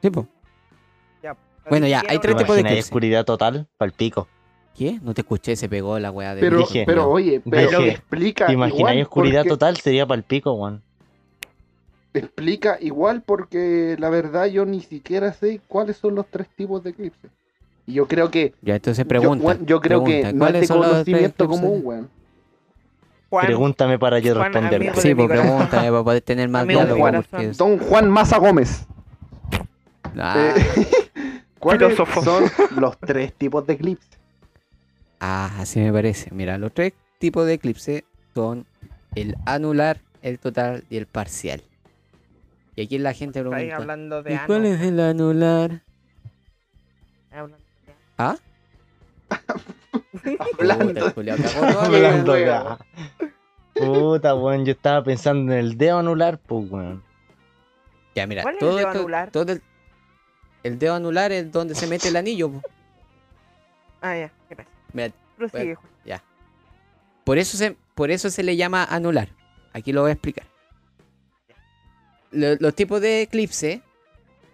Tipo. 0.00 0.26
Ya. 1.22 1.36
Bueno, 1.68 1.86
ya, 1.86 2.02
que 2.02 2.10
hay 2.12 2.18
tres 2.18 2.36
¿Te 2.36 2.42
tipos 2.42 2.54
de 2.56 2.60
imaginas 2.60 2.72
eclipse. 2.72 2.88
oscuridad 2.88 3.24
total? 3.24 3.66
Palpico. 3.76 4.28
¿Qué? 4.76 4.98
No 5.02 5.14
te 5.14 5.20
escuché, 5.20 5.54
se 5.56 5.68
pegó 5.68 5.98
la 5.98 6.10
wea 6.10 6.34
de. 6.34 6.40
Pero, 6.40 6.58
Dije, 6.58 6.82
pero 6.86 7.02
no. 7.02 7.08
oye, 7.08 7.40
pero 7.48 7.78
Dije, 7.80 7.90
explica. 7.92 8.46
¿Te 8.46 8.52
imaginas 8.54 8.78
igual, 8.80 9.02
oscuridad 9.02 9.40
porque- 9.42 9.48
total? 9.50 9.76
Sería 9.76 10.06
palpico, 10.06 10.52
weón. 10.54 10.82
explica 12.12 12.78
igual 12.80 13.22
porque 13.26 13.96
la 13.98 14.08
verdad 14.10 14.46
yo 14.46 14.64
ni 14.64 14.80
siquiera 14.80 15.32
sé 15.32 15.60
cuáles 15.68 15.96
son 15.96 16.14
los 16.14 16.26
tres 16.26 16.48
tipos 16.56 16.82
de 16.84 16.90
eclipse. 16.90 17.28
Y 17.86 17.94
yo 17.94 18.06
creo 18.06 18.30
que 18.30 18.54
Ya, 18.62 18.76
entonces 18.76 19.04
yo, 19.04 19.08
pregunta. 19.08 19.44
weón, 19.44 19.66
yo 19.66 19.80
creo 19.80 20.04
que 20.04 20.22
pregunta, 20.22 20.32
no 20.32 20.46
es 20.46 20.52
de 20.52 20.58
¿cuáles 20.58 20.68
son 20.68 20.76
los 20.78 20.86
tres 20.86 20.94
conocimiento 21.04 21.44
eclipses? 21.44 21.60
común, 21.68 21.80
weón. 21.84 22.10
Juan, 23.30 23.46
Pregúntame 23.46 23.98
para 23.98 24.18
yo 24.20 24.40
amigo 24.40 24.94
Sí, 24.94 25.12
pues 25.14 25.28
pregúntame 25.28 25.90
para 25.90 26.04
poder 26.04 26.20
tener 26.22 26.48
más 26.48 26.66
diálogo. 26.68 27.04
Don 27.56 27.78
Juan 27.78 28.08
Maza 28.08 28.38
Gómez. 28.38 28.86
Ah, 30.16 30.54
Eh, 30.56 30.86
¿Cuáles 31.58 31.82
Filósofo. 31.94 32.22
son 32.22 32.44
los 32.76 32.96
tres 32.98 33.32
tipos 33.32 33.66
de 33.66 33.72
eclipse? 33.72 34.06
Ah, 35.24 35.50
así 35.60 35.80
me 35.80 35.92
parece. 35.92 36.30
Mira, 36.32 36.58
los 36.58 36.72
tres 36.72 36.92
tipos 37.18 37.46
de 37.46 37.54
eclipse 37.54 38.04
son 38.34 38.66
el 39.14 39.36
anular, 39.46 40.00
el 40.22 40.38
total 40.38 40.84
y 40.90 40.96
el 40.96 41.06
parcial. 41.06 41.62
Y 42.76 42.82
aquí 42.82 42.98
la 42.98 43.12
gente 43.12 43.40
pregunta, 43.40 43.76
hablando 43.76 44.22
de 44.22 44.32
¿y 44.32 44.34
ano. 44.34 44.46
cuál 44.46 44.64
es 44.66 44.80
el 44.80 44.98
anular? 45.00 45.80
¿Ah? 48.18 48.36
Hablando. 50.58 51.12
Puta, 51.14 51.36
Hablando 51.84 52.32
de- 52.34 52.76
Puta, 53.74 54.34
weón, 54.36 54.64
yo 54.64 54.72
estaba 54.72 55.02
pensando 55.02 55.52
en 55.52 55.58
el 55.58 55.76
dedo 55.76 55.98
anular, 55.98 56.38
pues, 56.38 56.70
weón. 56.70 57.02
Ya, 58.14 58.26
mira, 58.26 58.42
¿Cuál 58.42 58.54
es 58.56 58.62
el 58.62 58.68
todo 58.68 58.76
dedo 58.76 58.88
esto- 58.88 58.98
anular? 59.00 59.30
todo 59.32 59.52
el, 59.52 59.62
el 60.62 60.78
dedo 60.78 60.94
anular 60.94 61.32
es 61.32 61.50
donde 61.50 61.74
se 61.74 61.86
mete 61.88 62.08
el 62.08 62.16
anillo. 62.16 62.50
po. 62.50 62.62
Ah, 64.00 64.16
ya, 64.16 64.30
gracias. 64.48 64.73
Prosigue, 65.36 65.74
Juan. 65.74 65.88
Por 67.24 67.38
eso 67.38 67.56
se, 67.56 67.76
por 67.94 68.10
eso 68.10 68.28
se 68.30 68.42
le 68.42 68.56
llama 68.56 68.84
anular. 68.84 69.28
Aquí 69.72 69.92
lo 69.92 70.02
voy 70.02 70.10
a 70.10 70.12
explicar. 70.12 70.46
Lo- 72.30 72.56
los 72.56 72.74
tipos 72.74 73.00
de 73.00 73.22
eclipse 73.22 73.80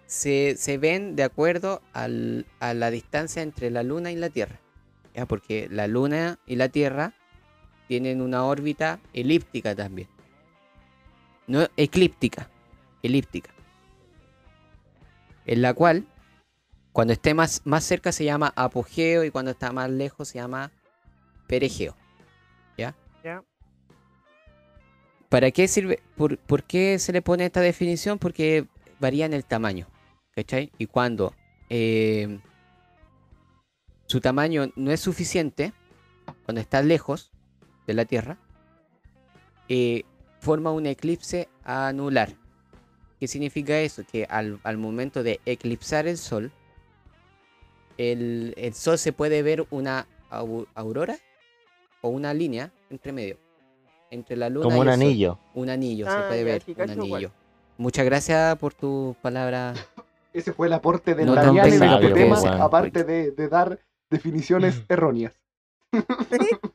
se, 0.06 0.54
se 0.56 0.78
ven 0.78 1.16
de 1.16 1.24
acuerdo 1.24 1.82
al- 1.92 2.46
a 2.60 2.74
la 2.74 2.90
distancia 2.90 3.42
entre 3.42 3.70
la 3.70 3.82
Luna 3.82 4.12
y 4.12 4.16
la 4.16 4.30
Tierra. 4.30 4.60
¿ya? 5.14 5.26
Porque 5.26 5.68
la 5.70 5.86
Luna 5.88 6.38
y 6.46 6.56
la 6.56 6.68
Tierra 6.68 7.12
tienen 7.88 8.20
una 8.20 8.44
órbita 8.44 9.00
elíptica 9.14 9.74
también. 9.74 10.08
No 11.48 11.66
eclíptica, 11.76 12.48
elíptica. 13.02 13.50
En 15.46 15.62
la 15.62 15.74
cual, 15.74 16.06
cuando 16.92 17.12
esté 17.12 17.34
más, 17.34 17.62
más 17.64 17.84
cerca 17.84 18.12
se 18.12 18.24
llama 18.24 18.52
apogeo 18.56 19.24
y 19.24 19.30
cuando 19.30 19.50
está 19.52 19.72
más 19.72 19.90
lejos 19.90 20.28
se 20.28 20.38
llama 20.38 20.70
perigeo. 21.46 21.96
¿Ya? 22.76 22.94
Ya. 23.22 23.44
¿Para 25.28 25.50
qué 25.50 25.68
sirve? 25.68 26.02
Por, 26.16 26.38
por 26.38 26.64
qué 26.64 26.98
se 26.98 27.12
le 27.12 27.22
pone 27.22 27.46
esta 27.46 27.60
definición? 27.60 28.18
Porque 28.18 28.66
varía 28.98 29.26
en 29.26 29.34
el 29.34 29.44
tamaño. 29.44 29.86
¿Cachai? 30.34 30.72
Y 30.78 30.86
cuando 30.86 31.34
eh, 31.68 32.40
su 34.06 34.20
tamaño 34.20 34.72
no 34.76 34.90
es 34.90 35.00
suficiente, 35.00 35.72
cuando 36.44 36.60
está 36.60 36.82
lejos 36.82 37.30
de 37.86 37.94
la 37.94 38.04
Tierra, 38.04 38.38
eh, 39.68 40.04
forma 40.40 40.72
un 40.72 40.86
eclipse 40.86 41.48
anular. 41.62 42.34
¿Qué 43.20 43.28
significa 43.28 43.78
eso? 43.78 44.02
Que 44.10 44.24
al, 44.24 44.58
al 44.64 44.78
momento 44.78 45.22
de 45.22 45.40
eclipsar 45.44 46.08
el 46.08 46.18
Sol, 46.18 46.52
el, 48.00 48.54
el 48.56 48.74
Sol 48.74 48.98
se 48.98 49.12
puede 49.12 49.42
ver 49.42 49.66
una 49.70 50.06
au- 50.30 50.66
aurora 50.74 51.16
o 52.00 52.08
una 52.08 52.32
línea 52.34 52.72
entre 52.90 53.12
medio. 53.12 53.36
Entre 54.10 54.36
la 54.36 54.48
luna 54.48 54.64
Como 54.64 54.76
y 54.78 54.80
un 54.80 54.88
el 54.88 54.94
Sol. 54.94 55.02
anillo. 55.02 55.38
Un 55.54 55.70
anillo, 55.70 56.06
se 56.06 56.12
Ah, 56.12 56.24
puede 56.28 56.44
ver. 56.44 56.62
Un 56.66 56.72
igual. 56.72 56.90
anillo. 56.90 57.32
Muchas 57.78 58.04
gracias 58.04 58.56
por 58.58 58.74
tus 58.74 59.16
palabras. 59.18 59.78
Ese 60.32 60.52
fue 60.52 60.66
el 60.68 60.72
aporte 60.72 61.14
del 61.14 61.26
No 61.26 61.34
en 61.40 61.56
este 61.58 62.12
tema, 62.12 62.40
weón. 62.40 62.60
aparte 62.60 63.04
de, 63.04 63.32
de 63.32 63.48
dar 63.48 63.78
definiciones 64.10 64.82
erróneas. 64.88 65.32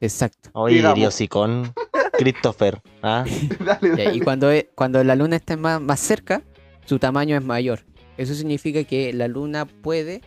Exacto. 0.01 0.49
Oye. 0.53 0.83
Diosicón, 0.93 1.73
Christopher, 2.17 2.81
¿ah? 3.01 3.23
dale, 3.65 3.89
dale. 3.91 4.13
y 4.15 4.19
cuando, 4.21 4.51
e- 4.51 4.69
cuando 4.75 5.03
la 5.03 5.15
luna 5.15 5.37
está 5.37 5.55
más, 5.57 5.81
más 5.81 5.99
cerca, 5.99 6.41
su 6.85 6.99
tamaño 6.99 7.37
es 7.37 7.43
mayor. 7.43 7.85
Eso 8.17 8.33
significa 8.33 8.83
que 8.83 9.13
la 9.13 9.27
luna 9.27 9.65
puede 9.65 10.21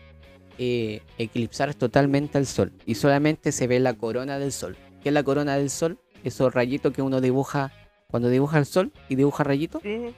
eh, 0.59 1.03
eclipsar 1.19 1.75
totalmente 1.75 2.37
al 2.39 2.47
sol. 2.47 2.73
Y 2.87 2.95
solamente 2.97 3.53
se 3.53 3.67
ve 3.67 3.81
la 3.81 3.95
corona 3.95 4.39
del 4.39 4.53
sol. 4.53 4.77
¿Qué 5.03 5.09
es 5.11 5.13
la 5.13 5.23
corona 5.23 5.57
del 5.57 5.71
sol? 5.71 5.99
Esos 6.25 6.53
rayitos 6.53 6.93
que 6.93 7.01
uno 7.03 7.21
dibuja 7.21 7.73
cuando 8.11 8.29
dibuja 8.29 8.59
el 8.59 8.67
sol 8.67 8.93
y 9.09 9.15
dibuja 9.15 9.45
rayitos. 9.45 9.83
Sí, 9.83 10.15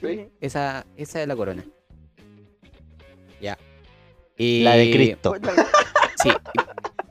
Sí. 0.00 0.06
sí. 0.06 0.28
Esa, 0.40 0.86
esa 0.96 1.20
es 1.22 1.28
la 1.28 1.36
corona. 1.36 1.64
Ya. 3.40 3.58
Y- 4.36 4.62
La 4.62 4.76
de 4.76 4.90
Cristo. 4.90 5.30
Cuéntalo. 5.30 5.62
Sí. 6.22 6.30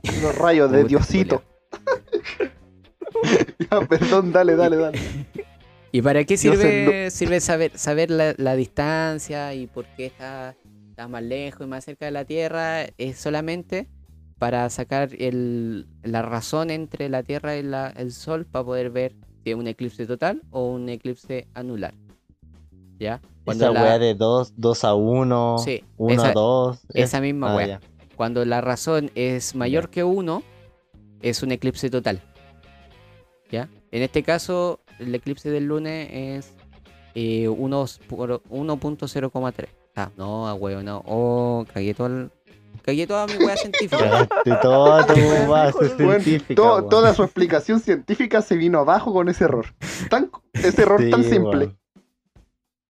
Los 0.22 0.34
rayos 0.36 0.70
de 0.72 0.84
Diosito. 0.84 1.42
Ya, 3.70 3.80
perdón, 3.86 4.32
dale, 4.32 4.56
dale, 4.56 4.76
dale. 4.76 4.98
¿Y 5.92 6.00
para 6.02 6.24
qué 6.24 6.36
sirve, 6.36 7.10
sirve 7.10 7.40
saber, 7.40 7.72
saber 7.76 8.10
la, 8.10 8.34
la 8.38 8.54
distancia 8.56 9.52
y 9.54 9.66
por 9.66 9.84
qué 9.96 10.06
está, 10.06 10.54
está 11.00 11.08
más 11.08 11.22
lejos 11.22 11.66
y 11.66 11.70
más 11.70 11.82
cerca 11.84 12.04
de 12.04 12.10
la 12.10 12.26
Tierra? 12.26 12.84
Es 12.98 13.18
solamente 13.18 13.88
para 14.38 14.68
sacar 14.68 15.08
el- 15.18 15.86
la 16.02 16.20
razón 16.20 16.68
entre 16.70 17.08
la 17.08 17.22
Tierra 17.22 17.56
y 17.56 17.62
la- 17.62 17.88
el 17.88 18.12
Sol 18.12 18.44
para 18.44 18.66
poder 18.66 18.90
ver 18.90 19.16
si 19.42 19.50
es 19.50 19.56
un 19.56 19.66
eclipse 19.66 20.06
total 20.06 20.42
o 20.50 20.66
un 20.66 20.90
eclipse 20.90 21.48
anular. 21.54 21.94
¿Ya? 22.98 23.22
Esa 23.46 23.70
la- 23.70 23.82
weá 23.82 23.98
de 23.98 24.14
2, 24.14 24.52
2 24.58 24.84
a 24.84 24.94
1, 24.94 25.56
Sí, 25.58 25.82
1 25.96 26.22
a 26.22 26.26
esa- 26.26 26.32
2. 26.34 26.80
esa 26.92 27.20
misma 27.22 27.52
Ah, 27.52 27.56
weá. 27.56 27.66
ya. 27.66 27.80
Cuando 28.14 28.44
la 28.44 28.60
razón 28.60 29.10
es 29.14 29.54
mayor 29.54 29.88
que 29.88 30.04
1, 30.04 30.42
es 31.22 31.42
un 31.42 31.50
eclipse 31.50 31.88
total. 31.88 32.20
¿Ya? 33.50 33.70
En 33.90 34.02
este 34.02 34.22
caso, 34.22 34.80
el 34.98 35.14
eclipse 35.14 35.50
del 35.50 35.64
lunes 35.64 36.08
es 36.12 36.54
eh, 37.14 37.48
unos 37.48 37.98
por- 37.98 38.40
1.0,3. 38.50 39.68
Ah, 40.00 40.10
no, 40.16 40.48
a 40.48 40.54
huevo, 40.54 40.82
no. 40.82 41.02
Oh, 41.06 41.66
cagué 41.72 41.92
todo 41.94 42.06
el- 42.06 42.30
Cagué 42.82 43.06
toda 43.06 43.26
mi 43.26 43.34
weá 43.44 43.56
científica. 43.58 43.98
Cagaste 43.98 44.52
todo 44.62 45.04
tu 45.06 45.14
científica. 45.96 46.54
to- 46.54 46.76
weón. 46.76 46.88
toda 46.88 47.12
su 47.14 47.22
explicación 47.22 47.78
científica 47.80 48.40
se 48.40 48.56
vino 48.56 48.78
abajo 48.78 49.12
con 49.12 49.28
ese 49.28 49.44
error. 49.44 49.66
Tan, 50.08 50.30
ese 50.54 50.82
error 50.82 50.98
tan 51.10 51.22
simple. 51.22 51.66
weón. 51.66 51.78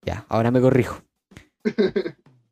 Ya, 0.07 0.25
ahora 0.29 0.53
me 0.53 0.61
corrijo. 0.61 1.03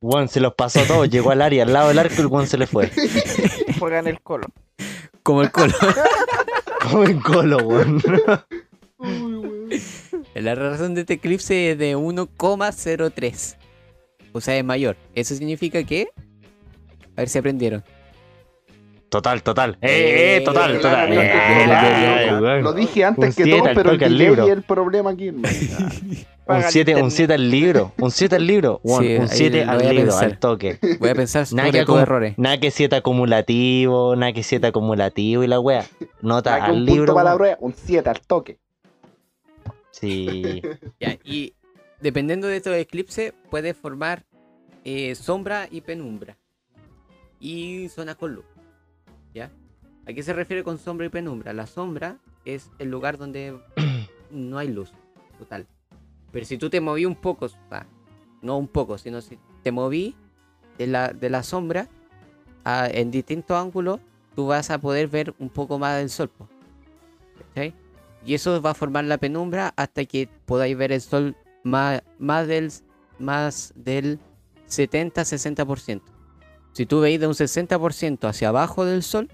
Weón, 0.01 0.29
se 0.29 0.41
los 0.41 0.55
pasó 0.55 0.81
todos. 0.83 1.09
Llegó 1.09 1.31
al 1.31 1.41
área, 1.43 1.63
al 1.63 1.73
lado 1.73 1.89
del 1.89 2.01
arco 2.01 2.15
y 2.19 2.21
el 2.23 2.27
weón 2.27 2.47
se 2.49 2.59
le 2.59 2.67
fue. 2.67 2.91
Juega 3.79 4.01
en 4.01 4.09
el 4.09 4.21
colo. 4.21 4.47
Como 5.23 5.43
el 5.43 5.53
colo. 5.53 5.73
Como 6.91 7.05
en 7.05 7.21
colo, 7.21 7.59
weón. 7.59 8.03
La 10.35 10.55
razón 10.57 10.95
de 10.95 11.03
este 11.03 11.15
eclipse 11.15 11.71
es 11.73 11.79
de 11.79 11.97
1,03. 11.97 13.57
O 14.33 14.41
sea, 14.41 14.57
es 14.57 14.65
mayor. 14.65 14.97
Eso 15.15 15.35
significa 15.35 15.83
que. 15.85 16.09
A 17.17 17.23
ver 17.23 17.29
si 17.29 17.39
aprendieron. 17.39 17.83
Total, 19.09 19.43
total. 19.43 19.79
Eh, 19.81 20.37
eh, 20.37 20.41
total, 20.45 20.75
Eh, 20.75 20.79
total. 20.81 21.11
bien, 21.11 21.23
Eh, 21.23 22.29
eh. 22.29 22.61
Lo 22.63 22.75
dije 22.75 23.05
antes 23.05 23.35
que 23.35 23.47
todo, 23.47 23.65
pero 23.75 23.93
el 23.93 23.99
delay 23.99 24.27
libro. 24.27 24.47
el 24.47 24.63
problema 24.63 25.11
aquí. 25.11 25.31
Un 25.31 25.43
Paga 26.45 26.67
el 26.67 26.73
7 26.73 26.95
un 27.03 27.11
siete 27.11 27.35
al 27.35 27.51
libro. 27.51 27.93
Un 27.99 28.11
7 28.11 28.37
al 28.37 28.47
libro. 28.47 28.81
Sí, 28.85 28.91
un 29.17 29.23
ahí 29.23 29.29
7 29.31 29.65
lo 29.65 29.71
al 29.73 29.79
libro, 29.81 29.95
pensar. 30.05 30.25
al 30.25 30.39
toque. 30.39 30.79
Voy 31.01 31.09
a 31.11 31.15
pensar 31.15 31.47
Nada 31.53 31.71
que, 31.71 31.85
tus 31.85 31.95
acum- 31.97 32.03
errores. 32.03 32.35
nada 32.39 32.59
que 32.61 32.71
7 32.71 32.97
acumulativo, 32.97 34.15
nada 34.17 34.33
que 34.33 34.43
7 34.43 34.67
acumulativo 34.67 35.43
y 35.43 35.47
la 35.47 35.59
wea. 35.61 35.87
Nota 36.23 36.63
al 36.65 36.85
libro. 36.85 37.15
un 37.61 37.75
7 37.75 38.09
al 38.11 38.21
toque. 38.21 38.59
Sí. 39.91 40.63
Ya, 41.01 41.17
y 41.25 41.55
dependiendo 42.01 42.47
de 42.47 42.57
estos 42.57 42.75
eclipses, 42.77 43.33
puede 43.51 43.75
formar 43.75 44.25
eh, 44.85 45.15
sombra 45.15 45.69
y 45.71 45.81
penumbra. 45.81 46.37
Y 47.41 47.89
zonas 47.89 48.17
con 48.17 48.35
luz. 48.35 48.45
¿Ya? 49.35 49.51
¿A 50.07 50.13
qué 50.13 50.23
se 50.23 50.33
refiere 50.33 50.65
con 50.65 50.79
sombra 50.79 51.07
y 51.07 51.11
penumbra? 51.11 51.53
La 51.53 51.67
sombra 51.67 52.19
es 52.45 52.71
el 52.79 52.91
lugar 52.91 53.19
donde 53.19 53.59
no 54.31 54.59
hay 54.59 54.69
luz 54.69 54.93
total. 55.39 55.67
Pero 56.33 56.45
si 56.47 56.59
tú 56.59 56.71
te 56.71 56.81
moví 56.81 57.05
un 57.05 57.15
poco, 57.15 57.49
no 58.43 58.59
un 58.59 58.69
poco, 58.69 58.99
sino 58.99 59.21
si 59.21 59.39
te 59.63 59.73
moví 59.73 60.15
de 60.79 60.87
la, 60.87 61.09
de 61.13 61.31
la 61.31 61.43
sombra 61.43 61.89
a- 62.65 62.89
en 62.89 63.11
distintos 63.11 63.57
ángulos, 63.57 64.01
tú 64.35 64.47
vas 64.47 64.71
a 64.71 64.79
poder 64.79 65.09
ver 65.09 65.35
un 65.39 65.49
poco 65.49 65.79
más 65.79 65.99
del 65.99 66.11
sol. 66.11 66.31
¿Cachai? 67.49 67.75
Y 68.25 68.35
eso 68.35 68.61
va 68.61 68.71
a 68.71 68.75
formar 68.75 69.05
la 69.05 69.19
penumbra 69.19 69.73
hasta 69.77 70.05
que 70.05 70.29
podáis 70.47 70.77
ver 70.77 70.93
el 70.93 71.01
sol 71.01 71.37
más, 71.69 72.03
más 72.19 72.47
del, 72.47 72.73
más 73.19 73.73
del 73.77 74.19
70-60%. 74.69 76.03
Si 76.73 76.87
tú 76.87 77.01
veis 77.01 77.19
de 77.19 77.27
un 77.27 77.35
60% 77.35 78.29
hacia 78.29 78.49
abajo 78.49 78.85
del 78.85 79.03
sol, 79.03 79.29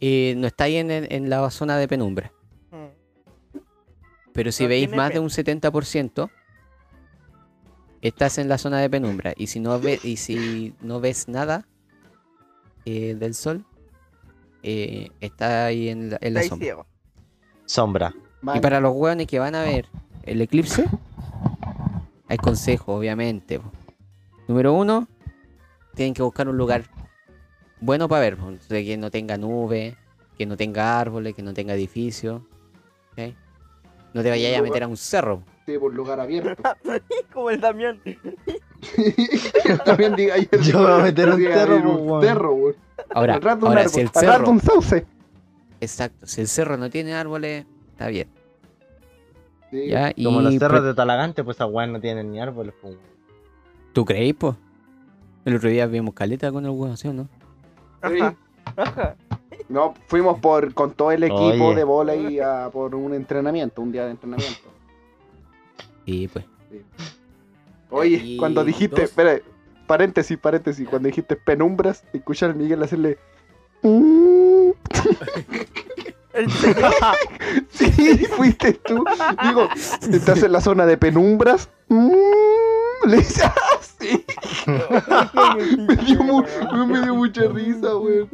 eh, 0.00 0.34
no 0.36 0.46
estáis 0.46 0.76
en, 0.76 0.90
en 0.90 1.30
la 1.30 1.50
zona 1.50 1.76
de 1.76 1.88
penumbra. 1.88 2.32
Mm. 2.70 3.58
Pero 4.32 4.52
si 4.52 4.64
No 4.64 4.68
veis 4.68 4.90
más 4.90 5.12
de 5.12 5.20
un 5.20 5.28
70%, 5.28 6.30
estás 8.00 8.38
en 8.38 8.48
la 8.48 8.58
zona 8.58 8.80
de 8.80 8.90
penumbra. 8.90 9.32
Y 9.36 9.46
si 9.46 9.60
no, 9.60 9.78
ve, 9.80 9.98
y 10.02 10.16
si 10.16 10.74
no 10.80 11.00
ves 11.00 11.28
nada 11.28 11.66
eh, 12.84 13.14
del 13.14 13.34
sol, 13.34 13.64
eh, 14.62 15.10
está 15.20 15.66
ahí 15.66 15.88
en 15.88 16.10
la, 16.10 16.18
en 16.20 16.34
la 16.34 16.42
sombra. 16.42 16.64
ciego. 16.64 16.86
Sombra. 17.66 18.14
Vale. 18.42 18.58
Y 18.58 18.62
para 18.62 18.80
los 18.80 18.94
hueones 18.94 19.26
que 19.26 19.38
van 19.38 19.54
a 19.54 19.62
ver 19.62 19.88
el 20.26 20.40
eclipse, 20.40 20.84
hay 22.28 22.36
consejos, 22.38 22.98
obviamente. 22.98 23.60
Número 24.48 24.72
uno, 24.72 25.08
tienen 25.94 26.14
que 26.14 26.22
buscar 26.22 26.48
un 26.48 26.56
lugar 26.56 26.84
bueno 27.80 28.08
para 28.08 28.20
ver, 28.22 28.38
que 28.68 28.96
no 28.96 29.10
tenga 29.10 29.36
nube, 29.36 29.96
que 30.36 30.46
no 30.46 30.56
tenga 30.56 30.98
árboles, 30.98 31.34
que 31.34 31.42
no 31.42 31.54
tenga 31.54 31.74
edificios. 31.74 32.42
¿ok? 33.12 33.34
No 34.12 34.22
te 34.22 34.30
vayas 34.30 34.58
a 34.58 34.62
meter 34.62 34.82
a 34.84 34.88
un 34.88 34.96
cerro. 34.96 35.42
Sí, 35.66 35.78
por 35.78 35.94
lugar 35.94 36.20
abierto. 36.20 36.62
Como 37.32 37.50
el 37.50 37.60
Damián. 37.60 38.00
También 39.84 40.14
diga 40.14 40.34
ayer. 40.34 40.60
Yo 40.60 40.78
me 40.78 40.84
voy 40.90 41.00
a 41.00 41.04
meter 41.04 41.28
un 41.30 41.38
diga, 41.38 41.54
cerro, 41.54 41.76
un 41.76 42.22
cerro. 42.22 42.74
Ahora, 43.14 43.36
Atrás 43.36 43.58
de 43.58 43.62
un 43.64 43.68
ahora 43.68 43.80
árbol, 43.80 43.92
si 43.92 44.00
el 44.00 44.08
atrás 44.08 44.24
de 44.24 44.30
cerro, 44.32 44.50
un 44.50 44.60
sauce. 44.60 45.06
exacto, 45.80 46.26
si 46.26 46.40
el 46.42 46.48
cerro 46.48 46.76
no 46.76 46.90
tiene 46.90 47.14
árboles, 47.14 47.64
está 47.92 48.08
bien. 48.08 48.28
Sí. 49.82 49.88
¿ya? 49.88 50.12
Como 50.22 50.40
los 50.40 50.54
Y 50.54 50.58
cerros 50.58 50.80
pre- 50.80 50.88
de 50.88 50.94
Talagante, 50.94 51.42
pues 51.42 51.56
esas 51.56 51.68
weas 51.70 51.90
no 51.90 52.00
tienen 52.00 52.30
ni 52.30 52.40
árboles. 52.40 52.74
pues. 52.80 52.96
¿Tú 53.92 54.04
creís, 54.04 54.34
po? 54.34 54.56
El 55.44 55.56
otro 55.56 55.68
día 55.68 55.86
vimos 55.86 56.14
caleta 56.14 56.50
con 56.52 56.64
el 56.64 56.70
huevo, 56.70 56.96
¿sí 56.96 57.08
o 57.08 57.12
no? 57.12 57.28
Sí. 58.08 58.20
Ajá. 58.20 58.36
Ajá. 58.76 59.16
No, 59.68 59.94
fuimos 60.08 60.40
por 60.40 60.72
con 60.74 60.92
todo 60.92 61.10
el 61.12 61.24
equipo 61.24 61.42
Oye. 61.66 61.76
de 61.76 61.84
bola 61.84 62.14
y 62.14 62.38
a, 62.40 62.68
por 62.72 62.94
un 62.94 63.14
entrenamiento, 63.14 63.82
un 63.82 63.92
día 63.92 64.04
de 64.04 64.12
entrenamiento. 64.12 64.60
Y 66.06 66.28
pues. 66.28 66.44
Oye, 67.90 68.20
Y 68.22 68.36
cuando 68.36 68.62
dijiste, 68.62 69.02
dos. 69.02 69.10
espera, 69.10 69.38
paréntesis, 69.86 70.36
paréntesis, 70.36 70.86
cuando 70.88 71.06
dijiste 71.06 71.34
penumbras, 71.36 72.04
escuchar 72.12 72.50
a 72.50 72.54
Miguel 72.54 72.82
hacerle. 72.82 73.18
¿En 76.34 76.50
serio? 76.50 76.90
Sí, 77.70 78.26
fuiste 78.36 78.72
tú. 78.74 79.04
Digo, 79.42 79.68
estás 80.12 80.42
en 80.42 80.52
la 80.52 80.60
zona 80.60 80.86
de 80.86 80.96
penumbras. 80.96 81.68
"Mm". 81.88 82.12
Le 83.06 83.16
dice 83.18 83.42
así. 83.78 84.24
Me 85.78 85.96
dio, 85.96 86.22
mu- 86.22 86.42
me 86.86 87.02
dio 87.02 87.14
mucha 87.14 87.42
risa, 87.42 87.96
weón. 87.96 88.28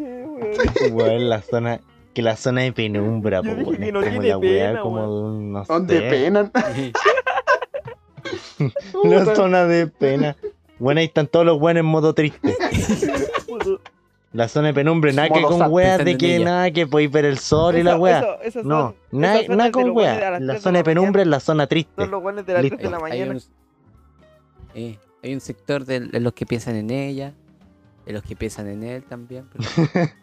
Weón, 0.93 1.29
la 1.29 1.43
zona. 1.43 1.81
Que 2.15 2.23
la 2.23 2.37
zona 2.37 2.63
de 2.63 2.73
penumbra, 2.73 3.41
Yo 3.43 3.55
pues, 3.55 3.67
dije 3.79 3.87
que 3.87 3.93
no 3.93 4.01
como 4.01 4.11
tiene 4.11 4.29
la 4.29 4.39
wea, 4.39 4.69
pena, 4.69 4.81
como 4.83 4.97
weón. 4.97 5.11
de 5.11 5.39
un, 5.39 5.53
no 5.53 5.65
¿Dónde 5.65 5.99
sé, 5.99 6.11
penan? 6.11 6.53
Una 9.05 9.35
zona 9.35 9.65
de 9.67 9.87
pena. 9.87 10.37
Bueno, 10.79 11.01
ahí 11.01 11.07
están 11.07 11.27
todos 11.29 11.47
los 11.47 11.59
buenos 11.61 11.81
en 11.81 11.87
modo 11.87 12.15
triste. 12.15 12.57
La 14.33 14.47
zona 14.47 14.69
de 14.69 14.75
penumbra, 14.75 15.11
nada 15.13 15.29
que 15.29 15.43
con 15.43 15.61
weas 15.73 16.05
de 16.05 16.17
que 16.17 16.39
nada 16.39 16.71
que 16.71 16.87
podéis 16.87 17.11
ver 17.11 17.25
el 17.25 17.39
sol 17.39 17.77
y 17.77 17.83
la 17.83 17.93
Eso- 17.93 18.01
wea. 18.01 18.19
eso- 18.21 18.43
esas 18.43 18.65
No, 18.65 18.95
son- 19.11 19.21
nada, 19.21 19.35
esas 19.35 19.47
son 19.47 19.57
nada 19.57 19.69
de 19.69 19.73
con 19.73 19.91
wea. 19.91 20.31
La 20.31 20.37
3 20.39 20.49
de 20.49 20.61
zona 20.61 20.79
de 20.79 20.85
penumbra 20.85 21.11
mañana. 21.11 21.23
es 21.23 21.29
la 21.29 21.41
zona 21.41 21.67
triste. 21.67 21.93
Son 22.03 22.11
los 22.13 22.23
buenos 22.23 22.47
de 22.47 22.53
las 22.53 22.63
Listo. 22.63 22.77
3 22.77 22.91
de 22.93 22.99
la 22.99 23.05
Hay, 23.07 23.13
hay 23.13 23.19
mañana. 23.29 23.41
un, 23.41 24.81
eh, 24.81 24.99
hay 25.25 25.35
un 25.35 25.41
sector 25.41 25.85
de, 25.85 26.01
de 26.01 26.21
los 26.21 26.33
que 26.33 26.47
piensan 26.47 26.77
en 26.77 26.91
ella, 26.91 27.35
de 28.07 28.13
los 28.13 28.23
que 28.23 28.37
piensan 28.37 28.69
en 28.69 28.85
él 28.85 29.03
también. 29.03 29.47
pero 29.53 29.65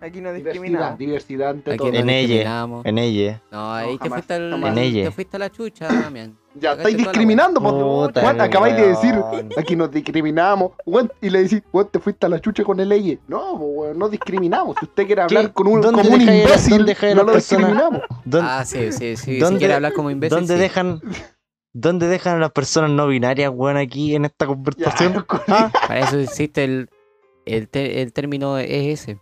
Aquí 0.00 0.20
no 0.20 0.32
Diversidad, 0.32 0.52
discriminamos. 0.52 0.98
diversidad 0.98 1.50
ante 1.50 1.70
aquí 1.72 1.78
todo. 1.78 1.90
no 1.92 1.98
En 1.98 2.08
ella. 2.10 2.66
En 2.84 2.98
ella. 2.98 3.42
No, 3.50 3.72
ahí 3.74 3.98
te, 3.98 4.04
jamás, 4.04 4.12
fuiste 4.18 4.34
al- 4.34 4.74
te 5.04 5.10
fuiste 5.10 5.36
a 5.36 5.40
la 5.40 5.50
chucha, 5.50 5.88
Damián. 5.88 6.36
Ya 6.54 6.72
estáis 6.72 6.96
discriminando, 6.96 7.60
po. 7.60 8.06
Puta, 8.06 8.20
Juan, 8.20 8.36
el 8.36 8.40
acabáis 8.42 8.76
de 8.76 8.88
decir, 8.88 9.14
aquí 9.56 9.74
nos 9.76 9.90
discriminamos. 9.90 10.72
Juan, 10.84 11.10
y 11.20 11.30
le 11.30 11.42
decís, 11.42 11.62
Juan, 11.72 11.88
te 11.90 11.98
fuiste 11.98 12.26
a 12.26 12.28
la 12.28 12.40
chucha 12.40 12.62
con 12.64 12.78
el 12.80 12.88
ley. 12.88 13.18
No, 13.28 13.54
weón, 13.54 13.98
no 13.98 14.08
discriminamos. 14.08 14.76
Si 14.78 14.86
usted 14.86 15.06
quiere 15.06 15.22
hablar 15.22 15.46
¿Qué? 15.48 15.52
con 15.52 15.66
un, 15.66 15.80
¿Dónde 15.80 16.02
como 16.02 16.14
un 16.14 16.20
imbécil, 16.20 16.74
a 16.82 16.84
no 16.84 16.84
las 16.84 17.26
lo 17.26 17.32
personas? 17.32 17.34
discriminamos. 17.34 18.02
¿Dónde, 18.24 18.48
Ah, 18.50 18.64
sí, 18.64 18.92
sí, 18.92 19.16
sí. 19.16 19.16
Si 19.16 19.38
¿Dónde- 19.38 19.58
quiere 19.58 19.74
hablar 19.74 19.92
como 19.92 20.10
imbécil, 20.10 20.36
dónde 20.38 20.54
sí. 20.54 20.60
dejan, 20.60 21.00
¿Dónde 21.72 22.08
dejan 22.08 22.36
a 22.36 22.38
las 22.40 22.50
personas 22.52 22.90
no 22.90 23.06
binarias, 23.08 23.50
weón, 23.54 23.76
aquí 23.76 24.14
en 24.16 24.24
esta 24.24 24.46
conversación? 24.46 25.12
Ya, 25.14 25.26
Ah, 25.48 25.70
Para 25.86 26.00
eso 26.00 26.18
existe 26.18 26.64
el, 26.64 26.88
el, 27.46 27.68
te- 27.68 28.00
el 28.02 28.12
término 28.12 28.58
es 28.58 29.00
ese. 29.00 29.18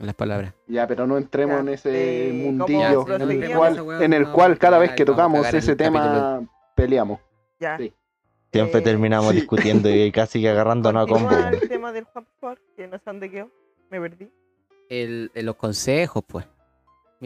En 0.00 0.06
las 0.06 0.14
palabras. 0.14 0.54
Ya, 0.66 0.86
pero 0.86 1.06
no 1.06 1.18
entremos 1.18 1.56
Ya, 1.56 1.60
en 1.60 1.68
ese 1.68 2.28
eh, 2.30 2.32
mundillo 2.32 3.04
¿cómo 3.04 3.14
en 3.16 3.30
el 3.42 3.54
cual, 3.56 4.02
en 4.02 4.12
el 4.14 4.22
no, 4.22 4.32
cual 4.32 4.58
cada 4.58 4.78
vez 4.78 4.92
que 4.92 5.04
tocamos 5.04 5.46
ese 5.52 5.76
tema 5.76 6.00
capítulo. 6.02 6.48
peleamos. 6.74 7.20
Ya. 7.60 7.76
Sí. 7.76 7.92
Siempre 8.52 8.80
Eh, 8.80 8.82
terminamos 8.82 9.28
sí. 9.30 9.36
discutiendo 9.36 9.90
y 9.90 10.10
casi 10.12 10.40
que 10.40 10.48
agarrándonos 10.48 11.04
a 11.04 11.06
combo. 11.06 11.28
El 11.30 11.68
tema 11.68 11.92
del 11.92 12.06
que 12.76 12.88
no 12.88 12.96
sé 12.96 13.02
dónde 13.04 13.30
quedó. 13.30 13.50
Me 13.90 14.00
perdí. 14.00 14.30
El, 14.88 15.30
el- 15.34 15.46
los 15.46 15.56
consejos, 15.56 16.24
pues. 16.26 16.46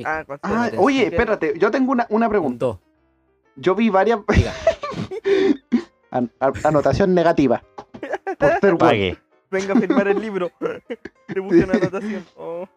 Ah, 0.04 0.24
Ah, 0.42 0.70
oye, 0.76 1.04
espérate, 1.06 1.54
yo 1.56 1.70
tengo 1.70 1.92
una, 1.92 2.06
una 2.10 2.26
un 2.26 2.30
pregunta. 2.30 2.78
Yo 3.54 3.76
vi 3.76 3.88
varias. 3.88 4.18
An- 6.10 6.32
anotación 6.64 7.14
negativa. 7.14 7.62
Por. 8.60 8.78
Pague. 8.78 9.16
Venga 9.54 9.74
a 9.74 9.76
firmar 9.80 10.08
el 10.08 10.20
libro. 10.20 10.50
Le 10.60 11.42
puse 11.42 11.64
una 11.64 11.74
anotación. 11.74 12.24
Oh. 12.36 12.68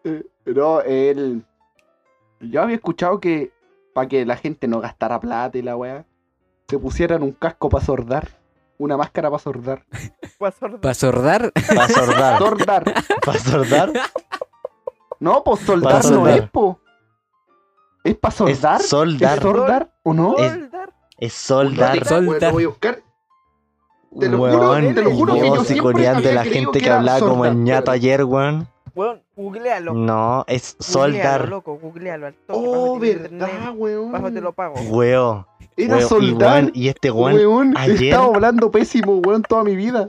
No, 0.46 0.80
él. 0.82 1.44
Yo 2.40 2.62
había 2.62 2.76
escuchado 2.76 3.18
que 3.20 3.52
para 3.94 4.06
que 4.08 4.24
la 4.24 4.36
gente 4.36 4.68
no 4.68 4.80
gastara 4.80 5.18
plata 5.18 5.58
y 5.58 5.62
la 5.62 5.76
weá, 5.76 6.04
se 6.68 6.78
pusieran 6.78 7.22
un 7.22 7.32
casco 7.32 7.68
para 7.68 7.84
sordar. 7.84 8.28
Una 8.78 8.96
máscara 8.96 9.28
para 9.28 9.40
sordar. 9.42 9.84
Fue 10.38 10.48
a 10.48 10.52
sordo. 10.52 10.80
Para 10.80 10.94
sordar, 10.94 11.52
Para 11.52 11.88
sordar. 11.88 12.38
Sordar. 12.38 12.84
Para 13.24 13.38
sordar. 13.40 13.92
No, 15.18 15.42
pues 15.42 15.60
soldar 15.60 15.94
no 15.94 16.02
soldar. 16.02 16.38
es, 16.38 16.50
po. 16.50 16.80
¿Es 18.04 18.14
para 18.16 18.32
soldar? 18.34 18.76
Es 18.76 18.84
¿Es 18.84 18.88
soldar. 18.90 19.40
sordar 19.42 19.92
o 20.04 20.14
no? 20.14 20.36
Es- 20.38 20.52
Soldar. 20.52 20.92
Es 21.18 21.32
soldar. 21.32 22.04
Sol- 22.06 22.26
Bueno, 22.26 22.46
lo 22.46 22.52
voy 22.52 22.64
a 22.64 22.68
buscar. 22.68 23.02
Te 24.18 24.28
lo 24.28 24.38
juro, 24.38 24.70
Weón, 24.70 24.94
te 24.94 25.02
lo 25.02 25.10
juro 25.10 25.34
que 25.34 25.46
yo 25.48 25.64
siempre 25.64 26.32
la 26.32 26.44
gente 26.44 26.78
que 26.78 26.84
que 26.84 26.90
hablaba 26.90 27.20
como 27.20 27.44
el 27.44 27.62
ñato 27.62 27.90
ayer, 27.90 28.24
weón. 28.24 28.68
Weón, 28.94 29.22
googlealo. 29.36 29.92
No, 29.94 30.44
es 30.48 30.76
Googlealo, 30.78 30.92
soldar. 31.12 31.48
loco, 31.48 31.78
googlealo 31.80 32.26
al 32.26 32.34
toque. 32.34 32.58
Oh, 32.60 32.98
verdad, 32.98 33.24
internet, 33.30 33.74
weón. 33.76 34.10
Bájate 34.12 34.40
lo 34.40 34.52
pago. 34.52 34.74
Weón. 34.88 35.46
Era 35.76 35.94
weón, 35.96 36.04
y, 36.04 36.08
soldar. 36.08 36.52
weón, 36.62 36.70
y 36.74 36.88
este 36.88 37.10
weón, 37.10 37.34
Weón, 37.34 37.74
ayer- 37.76 38.04
estaba 38.10 38.26
hablando 38.34 38.70
pésimo, 38.72 39.18
weón, 39.18 39.42
toda 39.42 39.62
mi 39.62 39.76
vida. 39.76 40.08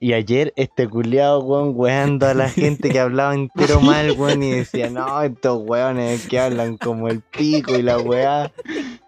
Y 0.00 0.12
ayer 0.12 0.52
este 0.56 0.88
culiado, 0.88 1.40
weón, 1.40 1.72
weando 1.74 2.26
a 2.26 2.34
la 2.34 2.48
gente 2.48 2.90
que 2.90 3.00
hablaba 3.00 3.34
entero 3.34 3.80
mal, 3.80 4.12
weón, 4.12 4.42
y 4.42 4.50
decía, 4.50 4.90
no, 4.90 5.22
estos 5.22 5.62
weones 5.64 6.26
que 6.26 6.38
hablan 6.40 6.76
como 6.76 7.08
el 7.08 7.20
pico 7.20 7.76
y 7.76 7.82
la 7.82 7.98
weá. 7.98 8.50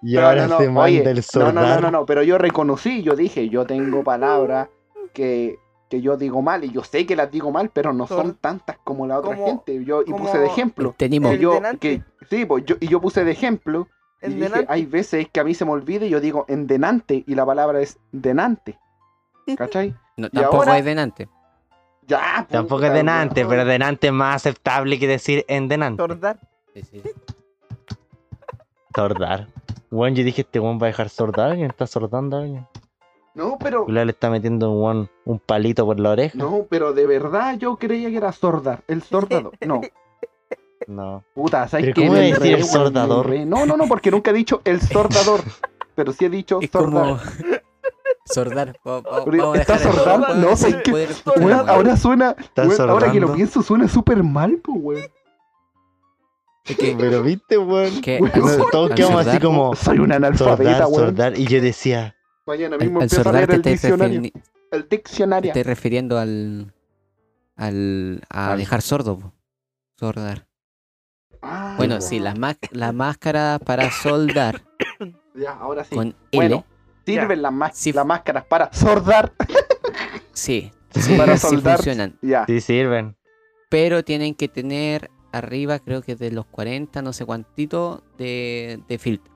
Y 0.03 0.15
Pero 0.15 0.27
ahora 0.29 0.47
no, 0.47 0.55
no, 0.55 0.59
se 0.59 0.67
manda 0.67 0.83
oye, 0.83 1.11
el 1.11 1.25
No, 1.35 1.53
no, 1.53 1.63
no, 1.63 1.81
no, 1.81 1.91
no, 1.91 2.07
pero 2.07 2.23
yo 2.23 2.39
reconocí, 2.39 3.03
yo 3.03 3.17
dije, 3.17 3.49
yo 3.49 3.67
tengo 3.67 4.03
palabras 4.03 4.69
que, 5.13 5.59
que 5.89 6.01
yo 6.01 6.17
digo 6.17 6.43
mal, 6.43 6.65
y 6.65 6.71
yo 6.71 6.83
sé 6.85 7.07
que 7.07 7.17
las 7.17 7.31
digo 7.31 7.51
mal, 7.51 7.71
pero 7.73 7.93
no 7.93 8.07
son 8.07 8.35
tantas 8.35 8.79
como 8.85 9.07
la 9.07 9.19
otra 9.19 9.35
como- 9.35 9.47
gente. 9.47 9.85
Yo, 9.85 10.03
y 10.03 10.13
puse 10.13 10.39
de 10.39 10.47
ejemplo. 10.47 10.95
tenemos. 10.97 11.39
Yo, 11.39 11.61
que, 11.81 12.03
sí, 12.31 12.45
pues 12.47 12.65
yo, 12.65 12.77
y 12.81 12.89
yo 12.89 13.01
puse 13.01 13.25
de 13.25 13.33
ejemplo, 13.33 13.89
y 14.23 14.29
dije, 14.29 14.65
hay 14.69 14.87
veces 14.87 15.27
que 15.33 15.41
a 15.41 15.45
mí 15.45 15.53
se 15.55 15.65
me 15.65 15.73
olvida 15.73 16.07
y 16.07 16.11
yo 16.11 16.21
digo 16.21 16.45
en 16.49 16.67
denante, 16.67 17.25
y 17.27 17.35
la 17.35 17.45
palabra 17.45 17.81
es 17.81 17.99
denante. 18.13 18.79
¿Cachai? 19.57 19.95
No, 20.17 20.27
y 20.27 20.31
tampoco 20.31 20.57
ahora- 20.59 20.79
es 20.79 20.85
delante. 20.85 21.29
Ya, 22.07 22.47
Tampoco 22.51 22.77
puta, 22.81 22.89
es 22.89 22.95
denante, 22.95 23.47
pero 23.47 23.65
denante 23.65 24.09
es 24.09 24.13
más 24.13 24.37
aceptable 24.37 24.99
que 24.99 25.07
decir 25.07 25.45
en 25.49 25.69
denante. 25.69 26.03
Sordar. 26.03 26.41
Sí, 26.75 26.83
sí. 26.83 27.03
Sordar. 28.95 29.47
Weón, 29.91 30.15
yo 30.15 30.25
dije, 30.25 30.43
este 30.43 30.59
weón 30.61 30.79
va 30.81 30.87
a 30.87 30.89
dejar 30.89 31.09
sordar 31.09 31.49
a 31.49 31.51
alguien, 31.53 31.71
está 31.71 31.87
sordando 31.87 32.37
a 32.39 32.41
alguien. 32.41 32.67
No, 33.35 33.57
pero, 33.59 33.87
le 33.89 34.03
está 34.11 34.29
metiendo 34.31 34.71
un, 34.73 35.09
un 35.25 35.39
palito 35.39 35.87
por 35.87 35.99
la 35.99 36.11
oreja. 36.11 36.37
no, 36.37 36.67
pero 36.69 36.93
de 36.93 37.07
verdad 37.07 37.57
yo 37.57 37.77
creía 37.77 38.11
que 38.11 38.17
era 38.19 38.33
sordar, 38.33 38.83
el 38.89 39.03
sordador. 39.03 39.53
No, 39.65 39.81
No. 40.89 41.23
Puta, 41.35 41.69
¿sabes 41.69 41.87
¿Pero 41.87 41.95
qué? 41.95 42.01
cómo 42.09 42.13
Me 42.15 42.33
decir 42.33 42.55
el 42.57 42.65
sordador? 42.65 43.31
No, 43.47 43.65
no, 43.65 43.77
no, 43.77 43.87
porque 43.87 44.11
nunca 44.11 44.33
he 44.33 44.35
dicho 44.35 44.61
el 44.65 44.81
sordador. 44.83 45.41
pero 45.95 46.13
sí 46.13 46.25
he 46.25 46.29
dicho 46.29 46.59
Es 46.61 46.71
sordar. 46.71 47.03
como. 47.03 47.19
Sordar. 48.25 48.79
Vamos 48.85 49.05
¿está 49.57 49.79
para 49.79 50.35
No, 50.35 50.57
sé 50.57 50.75
poder 50.85 51.11
weón. 51.41 51.69
ahora 51.69 51.97
suena. 51.97 52.37
Ahora 52.89 53.11
que 53.13 53.21
lo 53.21 53.35
pienso, 53.35 53.63
suena 53.63 53.89
súper 53.89 54.23
mal, 54.23 54.59
pues, 54.63 54.79
weón. 54.81 55.03
Es 56.65 56.77
que- 56.77 56.95
Pero 56.99 57.23
viste, 57.23 57.59
weón. 57.59 58.01
que 58.01 58.21
todos 58.71 58.91
quedamos 58.93 59.27
así 59.27 59.39
sordar- 59.39 59.43
como 59.43 59.75
Soy 59.75 59.99
un 59.99 60.13
analfabeta, 60.13 60.71
sordar, 60.79 60.87
weón. 60.89 61.05
sordar. 61.09 61.39
Y 61.39 61.47
yo 61.47 61.61
decía, 61.61 62.15
Mañana 62.47 62.77
mismo 62.79 62.99
al 63.01 63.05
empiezo 63.05 63.21
a 63.21 63.25
sordar 63.25 63.49
leer 63.49 63.63
te 63.63 63.71
el 63.71 63.75
diccionario. 63.77 64.31
El 64.71 64.85
te 64.87 64.97
diccionario. 64.97 65.49
estáis 65.51 65.67
refiriendo 65.67 66.19
al. 66.19 66.73
al 67.57 68.23
a 68.31 68.53
Al- 68.53 68.59
dejar 68.59 68.83
sordo. 68.83 69.19
po. 69.19 69.33
Sordar. 69.99 70.47
Ah, 71.43 71.75
Bueno, 71.77 71.97
po. 71.97 72.01
sí, 72.03 72.21
las, 72.21 72.37
las 72.71 72.95
máscaras 72.95 73.59
para 73.61 73.91
soldar 73.91 74.63
Ya, 75.35 75.53
ahora 75.53 75.83
sí. 75.85 75.95
con 75.95 76.15
L, 76.31 76.65
Sirven 77.07 77.43
las, 77.43 77.53
más- 77.53 77.73
Sí. 77.77 77.93
las 77.93 78.07
máscaras 78.07 78.45
para 78.45 78.73
sordar. 78.73 79.33
sí, 80.33 80.71
Sí, 80.95 81.01
sí, 81.03 81.15
para 81.17 81.37
sí 81.37 81.47
soldar. 81.49 81.77
funcionan. 81.77 82.19
Ya. 82.23 82.45
Sí 82.47 82.61
sirven. 82.61 83.17
Pero 83.71 84.05
tienen 84.05 84.35
que 84.35 84.49
tener 84.49 85.11
arriba, 85.33 85.79
creo 85.79 86.03
que 86.03 86.15
de 86.17 86.31
los 86.31 86.45
40, 86.47 87.01
no 87.01 87.13
sé 87.15 87.25
cuántito, 87.25 88.05
de, 88.19 88.81
de 88.89 88.99
filtro. 88.99 89.33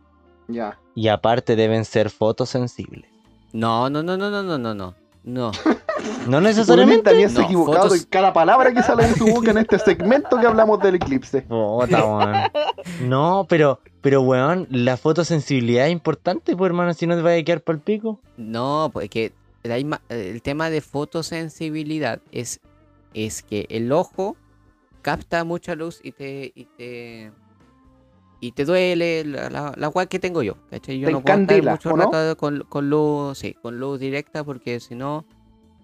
Ya. 0.49 0.79
Y 0.95 1.09
aparte 1.09 1.57
deben 1.57 1.85
ser 1.87 2.11
fotosensibles. 2.11 3.11
No, 3.53 3.89
no, 3.89 4.03
no, 4.03 4.17
no, 4.19 4.31
no, 4.31 4.43
no, 4.43 4.59
no, 4.75 4.95
no. 5.27 5.53
No. 6.29 6.41
Necesariamente. 6.41 7.05
también 7.05 7.31
se 7.31 7.37
ha 7.39 7.41
No, 7.43 7.47
equivocado 7.47 7.85
fotos- 7.89 8.01
en 8.03 8.05
cada 8.11 8.33
palabra 8.33 8.73
que 8.73 8.83
sale 8.83 9.07
de 9.07 9.15
su 9.15 9.27
boca 9.27 9.51
en 9.53 9.59
este 9.59 9.79
segmento 9.79 10.39
que 10.41 10.47
hablamos 10.47 10.81
del 10.81 10.97
eclipse. 10.97 11.45
Weón. 11.49 11.89
No, 13.03 13.47
pero, 13.49 13.81
pero 14.03 14.23
weón, 14.23 14.67
la 14.71 14.97
fotosensibilidad 14.97 15.87
es 15.87 15.93
importante, 15.93 16.57
pues 16.57 16.69
hermano, 16.69 16.95
si 16.95 17.07
no 17.07 17.15
te 17.17 17.23
vaya 17.23 17.41
a 17.41 17.45
quedar 17.45 17.61
pa'l 17.61 17.79
pico. 17.81 18.21
No, 18.37 18.91
pues 18.93 19.09
que 19.09 19.33
la 19.63 19.79
el 20.09 20.43
tema 20.43 20.69
de 20.69 20.81
fotosensibilidad 20.81 22.21
es, 22.33 22.61
es 23.15 23.43
que 23.43 23.67
el 23.71 23.93
ojo 23.93 24.37
capta 25.03 25.45
mucha 25.45 25.75
luz 25.77 26.01
y 26.03 26.13
te 26.13 26.53
y 26.55 26.65
te 26.77 27.31
y 28.41 28.53
te 28.53 28.65
duele 28.65 29.25
la, 29.25 29.51
la, 29.51 29.75
la 29.77 29.89
weá 29.89 30.07
que 30.07 30.19
tengo 30.19 30.43
yo, 30.43 30.57
¿cachai? 30.71 30.99
Yo 31.01 31.07
Te 31.07 31.13
no 31.13 31.23
puedo 31.23 31.39
estar 31.39 31.57
encandila, 31.57 31.73
mucho 31.73 31.93
rato 31.97 32.37
con, 32.37 32.61
con 32.69 32.91
luz, 32.91 33.39
sí, 33.39 33.55
con 33.55 33.79
luz 33.79 33.99
directa 34.01 34.45
porque 34.45 34.79
si 34.81 34.95
no 34.95 35.25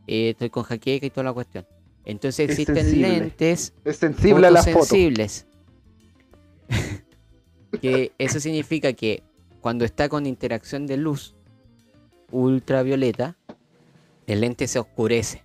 eh, 0.06 0.30
estoy 0.30 0.50
con 0.50 0.62
jaqueca 0.64 1.06
y 1.06 1.10
toda 1.10 1.24
la 1.24 1.32
cuestión. 1.32 1.66
Entonces 2.04 2.50
Es 2.50 2.58
existen 2.58 2.76
sensible. 2.76 3.08
lentes 3.08 3.72
Es 3.84 3.96
sensible 3.96 4.46
a 4.48 4.50
las 4.50 4.64
fotos. 4.66 4.88
fotosensibles. 4.88 5.46
que 7.80 8.12
eso 8.18 8.40
significa 8.40 8.92
que 8.92 9.22
cuando 9.60 9.84
está 9.84 10.08
con 10.08 10.26
interacción 10.26 10.86
de 10.86 10.96
luz 10.96 11.34
ultravioleta, 12.30 13.36
el 14.26 14.40
lente 14.40 14.66
se 14.68 14.78
oscurece. 14.78 15.42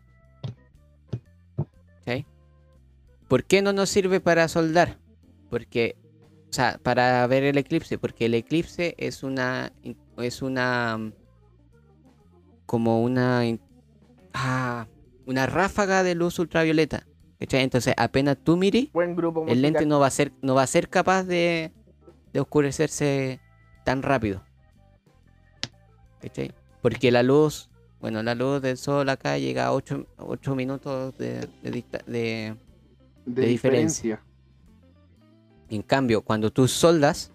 ¿Por 3.28 3.44
qué 3.44 3.62
no 3.62 3.74
nos 3.74 3.90
sirve 3.90 4.22
para 4.22 4.48
soldar? 4.48 4.98
Porque, 5.50 5.98
o 6.50 6.54
sea, 6.54 6.80
para 6.82 7.26
ver 7.28 7.44
el 7.44 7.58
eclipse, 7.58 7.98
porque 7.98 8.26
el 8.26 8.34
eclipse 8.34 8.96
es 8.98 9.24
una, 9.24 9.72
es 10.18 10.42
una, 10.42 11.12
como 12.66 13.02
una, 13.04 13.42
ah, 14.34 14.88
una 15.26 15.46
ráfaga 15.46 16.04
de 16.04 16.16
luz 16.16 16.40
ultravioleta. 16.40 17.06
¿cachai? 17.40 17.64
Entonces, 17.64 17.94
apenas 17.98 18.38
tú 18.44 18.58
mires, 18.58 18.92
Buen 18.94 19.16
grupo 19.16 19.46
el 19.48 19.62
lente 19.62 19.86
no 19.86 20.00
va 20.00 20.08
a 20.08 20.12
ser, 20.12 20.32
no 20.42 20.56
va 20.56 20.64
a 20.64 20.68
ser 20.68 20.90
capaz 20.90 21.24
de, 21.24 21.72
de 22.34 22.40
oscurecerse 22.40 23.40
tan 23.84 24.02
rápido. 24.02 24.44
¿Cachai? 26.22 26.52
Porque 26.82 27.12
la 27.12 27.24
luz, 27.24 27.70
bueno, 28.00 28.24
la 28.24 28.36
luz 28.36 28.62
del 28.62 28.78
sol 28.78 29.10
acá 29.10 29.38
llega 29.38 29.66
a 29.68 29.74
8, 29.74 30.08
minutos 30.56 31.18
de, 31.18 31.42
de- 31.62 31.86
De, 32.06 32.56
de 33.26 33.46
diferencia. 33.46 34.24
En 35.70 35.82
cambio, 35.82 36.22
cuando 36.22 36.52
tú 36.52 36.68
soldas 36.68 37.32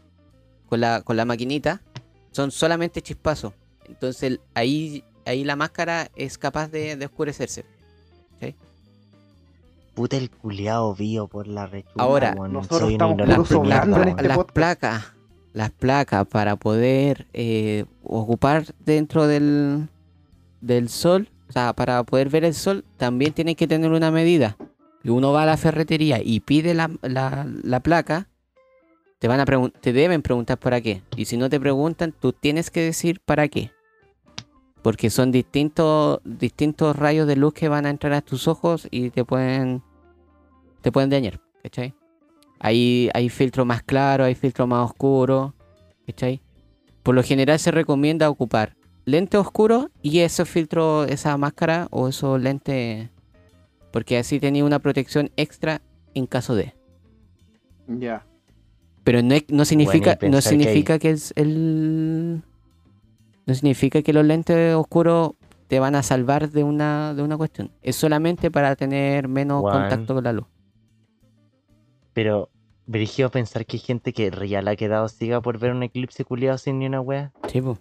con 0.68 0.80
la, 0.80 1.02
con 1.02 1.16
la 1.16 1.24
maquinita, 1.24 1.82
son 2.30 2.50
solamente 2.50 3.02
chispazos. 3.02 3.52
Entonces 3.84 4.40
ahí, 4.54 5.04
ahí 5.26 5.44
la 5.44 5.56
máscara 5.56 6.10
es 6.16 6.38
capaz 6.38 6.68
de, 6.68 6.96
de 6.96 7.06
oscurecerse. 7.06 7.64
Puta 9.94 10.16
el 10.16 10.30
culiao 10.30 10.94
vio 10.94 11.26
por 11.28 11.46
la 11.46 11.66
rechura. 11.66 12.02
Ahora, 12.02 12.34
nosotros 12.34 12.90
estamos 12.90 13.20
este 13.20 13.26
las 14.26 14.36
podcast. 14.38 14.54
placas, 14.54 15.12
las 15.52 15.70
placas 15.70 16.26
para 16.26 16.56
poder 16.56 17.26
eh, 17.34 17.84
ocupar 18.02 18.64
dentro 18.86 19.26
del, 19.26 19.88
del 20.62 20.88
sol, 20.88 21.28
o 21.46 21.52
sea, 21.52 21.74
para 21.74 22.02
poder 22.04 22.30
ver 22.30 22.44
el 22.44 22.54
sol, 22.54 22.86
también 22.96 23.34
tienen 23.34 23.54
que 23.54 23.66
tener 23.66 23.90
una 23.92 24.10
medida. 24.10 24.56
Y 25.04 25.10
uno 25.10 25.32
va 25.32 25.42
a 25.42 25.46
la 25.46 25.56
ferretería 25.56 26.20
y 26.22 26.40
pide 26.40 26.74
la, 26.74 26.90
la- 27.02 27.46
la 27.62 27.80
placa, 27.80 28.28
te 29.18 29.28
van 29.28 29.40
a 29.40 29.44
te 29.80 29.92
deben 29.92 30.22
preguntar 30.22 30.58
para 30.58 30.80
qué. 30.80 31.02
Y 31.16 31.24
si 31.26 31.36
no 31.36 31.48
te 31.48 31.60
preguntan, 31.60 32.12
tú 32.12 32.32
tienes 32.32 32.70
que 32.70 32.80
decir 32.80 33.20
para 33.20 33.48
qué. 33.48 33.70
Porque 34.82 35.10
son 35.10 35.30
distintos, 35.30 36.20
distintos 36.24 36.96
rayos 36.96 37.26
de 37.28 37.36
luz 37.36 37.52
que 37.54 37.68
van 37.68 37.86
a 37.86 37.90
entrar 37.90 38.12
a 38.14 38.20
tus 38.20 38.48
ojos 38.48 38.88
y 38.90 39.10
te 39.10 39.24
pueden, 39.24 39.82
te 40.80 40.90
pueden 40.90 41.08
dañar, 41.10 41.40
¿cachai? 41.62 41.94
Hay, 42.58 43.08
hay 43.14 43.28
filtros 43.28 43.64
más 43.66 43.82
claros, 43.82 44.26
hay 44.26 44.34
filtros 44.34 44.66
más 44.66 44.84
oscuros, 44.90 45.52
¿cachai? 46.06 46.40
Por 47.04 47.14
lo 47.14 47.22
general 47.22 47.58
se 47.60 47.70
recomienda 47.70 48.28
ocupar 48.30 48.76
lente 49.04 49.36
oscuro 49.36 49.90
y 50.02 50.20
esos 50.20 50.48
filtros, 50.48 51.08
esa 51.10 51.36
máscara 51.36 51.86
o 51.90 52.08
esos 52.08 52.40
lentes, 52.40 53.08
porque 53.92 54.18
así 54.18 54.40
tenía 54.40 54.64
una 54.64 54.78
protección 54.78 55.30
extra 55.36 55.82
en 56.14 56.26
caso 56.26 56.54
de. 56.54 56.74
Ya. 57.86 58.26
Pero 59.04 59.22
no, 59.22 59.34
no 59.48 59.64
significa, 59.64 60.12
no 60.12 60.18
pensar 60.18 60.42
que 60.42 60.48
hay- 60.58 60.64
significa 60.64 60.98
que 60.98 61.10
es 61.10 61.32
el, 61.36 62.42
no 63.46 63.54
significa 63.54 64.02
que 64.02 64.12
los 64.12 64.24
lentes 64.24 64.74
oscuros 64.74 65.32
te 65.66 65.80
van 65.80 65.94
a 65.94 66.02
salvar 66.02 66.50
de 66.50 66.64
una, 66.64 67.14
de 67.14 67.22
una 67.22 67.36
cuestión. 67.36 67.70
Es 67.82 67.96
solamente 67.96 68.50
para 68.50 68.76
tener 68.76 69.26
menos 69.28 69.62
contacto 69.62 70.14
con 70.14 70.24
la 70.24 70.32
luz. 70.32 70.46
Pero, 72.12 72.50
dirigió 72.86 73.30
pensar 73.30 73.64
que 73.66 73.76
hay 73.76 73.80
gente 73.80 74.12
que 74.12 74.30
real 74.30 74.68
ha 74.68 74.76
quedado 74.76 75.08
ciega 75.08 75.40
por 75.40 75.58
ver 75.58 75.72
un 75.72 75.82
eclipse 75.82 76.24
culiado 76.24 76.58
sin 76.58 76.78
ni 76.78 76.86
una 76.86 77.00
wea. 77.00 77.32
Sí, 77.50 77.60
po. 77.60 77.78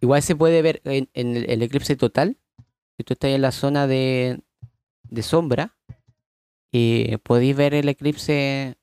Igual 0.00 0.22
se 0.22 0.36
puede 0.36 0.60
ver 0.62 0.80
en, 0.84 1.08
en 1.14 1.36
el, 1.36 1.50
el 1.50 1.62
eclipse 1.62 1.96
total. 1.96 2.36
Si 2.96 3.04
tú 3.04 3.14
estás 3.14 3.30
en 3.30 3.42
la 3.42 3.52
zona 3.52 3.86
de, 3.86 4.40
de 5.10 5.22
sombra, 5.22 5.74
y 6.72 7.16
podéis 7.18 7.56
ver 7.56 7.74
el 7.74 7.88
eclipse 7.88 8.76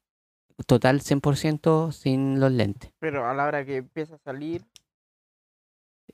total 0.65 1.01
100% 1.01 1.91
sin 1.91 2.39
los 2.39 2.51
lentes. 2.51 2.91
Pero 2.99 3.27
a 3.27 3.33
la 3.33 3.45
hora 3.45 3.65
que 3.65 3.77
empieza 3.77 4.15
a 4.15 4.19
salir. 4.19 4.63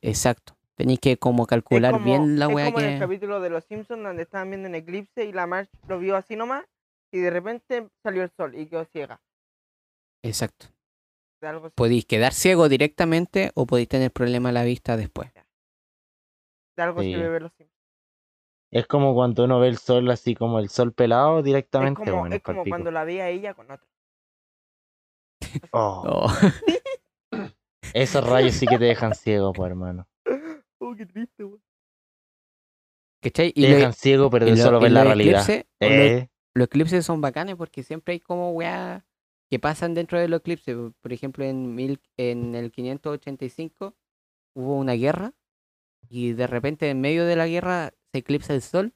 Exacto. 0.01 0.55
Tenéis 0.75 0.99
que 0.99 1.17
como 1.17 1.45
calcular 1.45 1.93
como- 1.93 2.05
bien 2.05 2.39
la 2.39 2.45
es 2.47 2.53
wea 2.55 2.65
como 2.65 2.79
en 2.79 2.85
el 2.85 2.93
que. 2.95 2.99
capítulo 2.99 3.39
de 3.39 3.49
Los 3.49 3.65
Simpsons 3.65 4.01
donde 4.03 4.23
estaban 4.23 4.49
viendo 4.49 4.67
un 4.67 4.75
eclipse 4.75 5.25
y 5.25 5.31
la 5.31 5.45
Marge 5.45 5.69
lo 5.87 5.99
vio 5.99 6.15
así 6.15 6.35
nomás 6.35 6.65
y 7.11 7.19
de 7.19 7.29
repente 7.29 7.87
salió 8.03 8.23
el 8.23 8.31
sol 8.35 8.55
y 8.57 8.65
quedó 8.67 8.85
ciega. 8.85 9.21
Exacto. 10.23 10.67
Podéis 11.75 12.05
quedar 12.05 12.33
ciego 12.33 12.69
directamente 12.69 13.51
o 13.55 13.65
podéis 13.65 13.89
tener 13.89 14.11
problema 14.11 14.49
a 14.49 14.51
la 14.51 14.63
vista 14.63 14.95
después. 14.97 15.31
De 16.75 16.83
algo 16.83 17.01
Sí. 17.01 17.13
sirve 17.13 17.29
ver 17.29 17.41
Los 17.43 17.51
Simpsons. 17.53 17.70
Es 18.73 18.87
como 18.87 19.13
cuando 19.13 19.43
uno 19.43 19.59
ve 19.59 19.67
el 19.67 19.77
sol 19.77 20.09
así 20.11 20.33
como 20.33 20.59
el 20.59 20.69
sol 20.69 20.93
pelado 20.93 21.39
Es 21.39 21.45
directamente, 21.45 22.03
como, 22.05 22.19
bueno, 22.21 22.35
es 22.35 22.41
como 22.41 22.63
cuando 22.65 22.89
la 22.91 23.03
veía 23.03 23.29
ella 23.29 23.53
con 23.53 23.69
otro. 23.69 23.85
Oh, 25.71 26.03
Oh. 26.05 26.27
esos 27.93 28.25
rayos 28.27 28.53
sí 28.55 28.65
que 28.65 28.77
te 28.77 28.85
dejan 28.85 29.13
ciego, 29.15 29.51
pues 29.53 29.69
hermano. 29.69 30.07
Oh, 30.79 30.95
qué 30.95 31.05
triste. 31.05 31.45
¿Cachai? 33.21 33.51
Te 33.53 33.61
lo- 33.61 33.75
dejan 33.75 33.93
ciego, 33.93 34.29
pero 34.29 34.45
de 34.45 34.51
lo- 34.51 34.57
solo 34.57 34.79
y 34.79 34.83
ver 34.83 34.91
la 34.93 35.03
realidad. 35.03 35.41
eclipses- 35.47 35.65
los- 35.79 35.91
Eh, 35.91 36.29
los 36.55 36.65
eclipses 36.67 37.05
son 37.05 37.21
bacanes 37.21 37.55
porque 37.55 37.83
siempre 37.83 38.13
hay 38.13 38.19
como 38.19 38.51
weá 38.51 39.05
que 39.49 39.59
pasan 39.59 39.93
dentro 39.93 40.19
de 40.19 40.27
los 40.29 40.39
eclipses. 40.39 40.75
Por 41.01 41.13
ejemplo, 41.13 41.43
en, 41.43 41.75
mil, 41.75 41.99
en 42.17 42.55
el 42.55 42.71
585 42.71 43.95
hubo 44.55 44.77
una 44.77 44.93
guerra 44.93 45.33
y 46.09 46.33
de 46.33 46.47
repente 46.47 46.89
en 46.89 46.99
medio 47.01 47.25
de 47.25 47.35
la 47.35 47.47
guerra 47.47 47.93
se 48.11 48.19
eclipsa 48.19 48.53
el 48.53 48.61
sol 48.61 48.93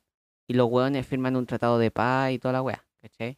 y 0.48 0.54
los 0.54 0.70
weones 0.70 1.06
firman 1.08 1.36
un 1.36 1.46
tratado 1.46 1.78
de 1.80 1.92
paz 1.92 2.32
y 2.32 2.40
toda 2.40 2.54
la 2.54 2.62
weá. 2.62 2.84
¿Cachai? 3.02 3.38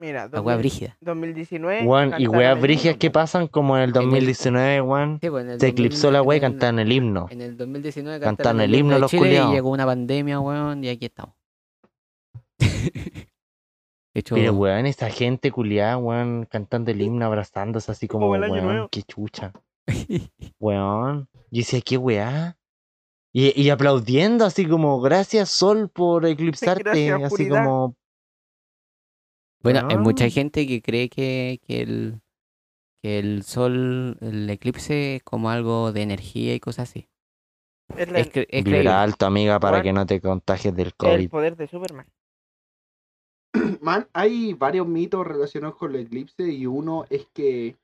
Mira, 0.00 0.28
La 0.28 0.40
weá 0.40 0.56
2000 0.56 0.58
brígida. 0.58 0.96
2019. 1.00 1.82
Weón, 1.86 2.08
y 2.08 2.10
cantaron 2.10 2.28
weas 2.36 2.60
himno, 2.60 2.96
que 2.98 3.10
pasan 3.10 3.46
como 3.48 3.76
en 3.76 3.84
el 3.84 3.88
el- 3.90 3.94
2019, 3.94 4.80
weón. 4.80 5.18
Sí, 5.22 5.30
pues, 5.30 5.44
Se 5.44 5.52
2000 5.52 5.68
eclipsó 5.70 6.10
la 6.10 6.20
wea 6.22 6.36
y 6.36 6.40
en 6.40 6.44
el- 6.44 6.52
himno. 6.92 7.26
En 7.30 7.40
el 7.40 7.56
2019 7.56 8.18
Cantaron 8.18 8.36
cantaron 8.36 8.60
el 8.60 8.74
himno 8.74 8.94
de 8.94 9.00
los 9.00 9.10
Chile 9.10 9.22
y 9.50 9.52
llegó 9.54 9.70
una 9.70 9.86
pandemia, 9.86 10.40
weón, 10.40 10.82
y 10.84 10.88
aquí 10.88 11.06
estamos. 11.06 11.34
Hecho, 14.16 14.34
Pero 14.36 14.52
weón, 14.54 14.86
esa 14.86 15.10
gente 15.10 15.50
culiada, 15.50 15.96
weón, 15.98 16.46
cantando 16.46 16.90
el 16.90 17.00
himno, 17.02 17.24
abrazándose 17.26 17.90
así 17.90 18.06
como, 18.06 18.26
Como 18.26 18.36
el 18.36 18.44
año 18.44 18.52
weón, 18.54 18.66
nuevo. 18.66 18.88
qué 18.90 19.02
chucha. 19.02 19.52
Weón. 20.60 21.28
Yo 21.50 21.58
decía, 21.60 21.80
qué 21.80 21.96
weá. 21.96 22.56
Y, 23.36 23.60
y 23.60 23.70
aplaudiendo 23.70 24.44
así 24.44 24.66
como, 24.66 25.00
gracias 25.00 25.50
Sol 25.50 25.88
por 25.88 26.24
eclipsarte. 26.26 26.82
Gracias, 27.08 27.32
así 27.32 27.48
como, 27.48 27.96
Bueno, 29.62 29.88
hay 29.90 29.98
mucha 29.98 30.26
Ah. 30.26 30.30
gente 30.30 30.66
que 30.66 30.80
cree 30.80 31.08
que, 31.08 31.58
que 31.66 31.80
el, 31.82 32.20
que 33.02 33.18
el 33.18 33.42
sol, 33.42 34.16
el 34.20 34.48
eclipse 34.50 35.16
es 35.16 35.22
como 35.24 35.50
algo 35.50 35.90
de 35.92 36.02
energía 36.02 36.54
y 36.54 36.60
cosas 36.60 36.88
así. 36.90 37.08
Es, 37.96 38.10
la- 38.10 38.20
Es, 38.20 38.32
cre- 38.32 38.46
es 38.48 38.64
vibra 38.64 39.02
alto, 39.02 39.26
amiga, 39.26 39.58
para 39.58 39.82
que 39.82 39.92
no 39.92 40.06
te 40.06 40.20
contagies 40.20 40.74
del 40.76 40.86
el 40.88 40.94
COVID. 40.94 41.28
poder 41.30 41.56
de 41.56 41.66
Superman. 41.68 42.06
Man, 43.80 44.08
hay 44.12 44.52
varios 44.54 44.86
mitos 44.86 45.26
relacionados 45.26 45.76
con 45.76 45.94
el 45.94 46.02
eclipse 46.02 46.44
y 46.50 46.66
uno 46.66 47.04
es 47.10 47.26
que. 47.32 47.76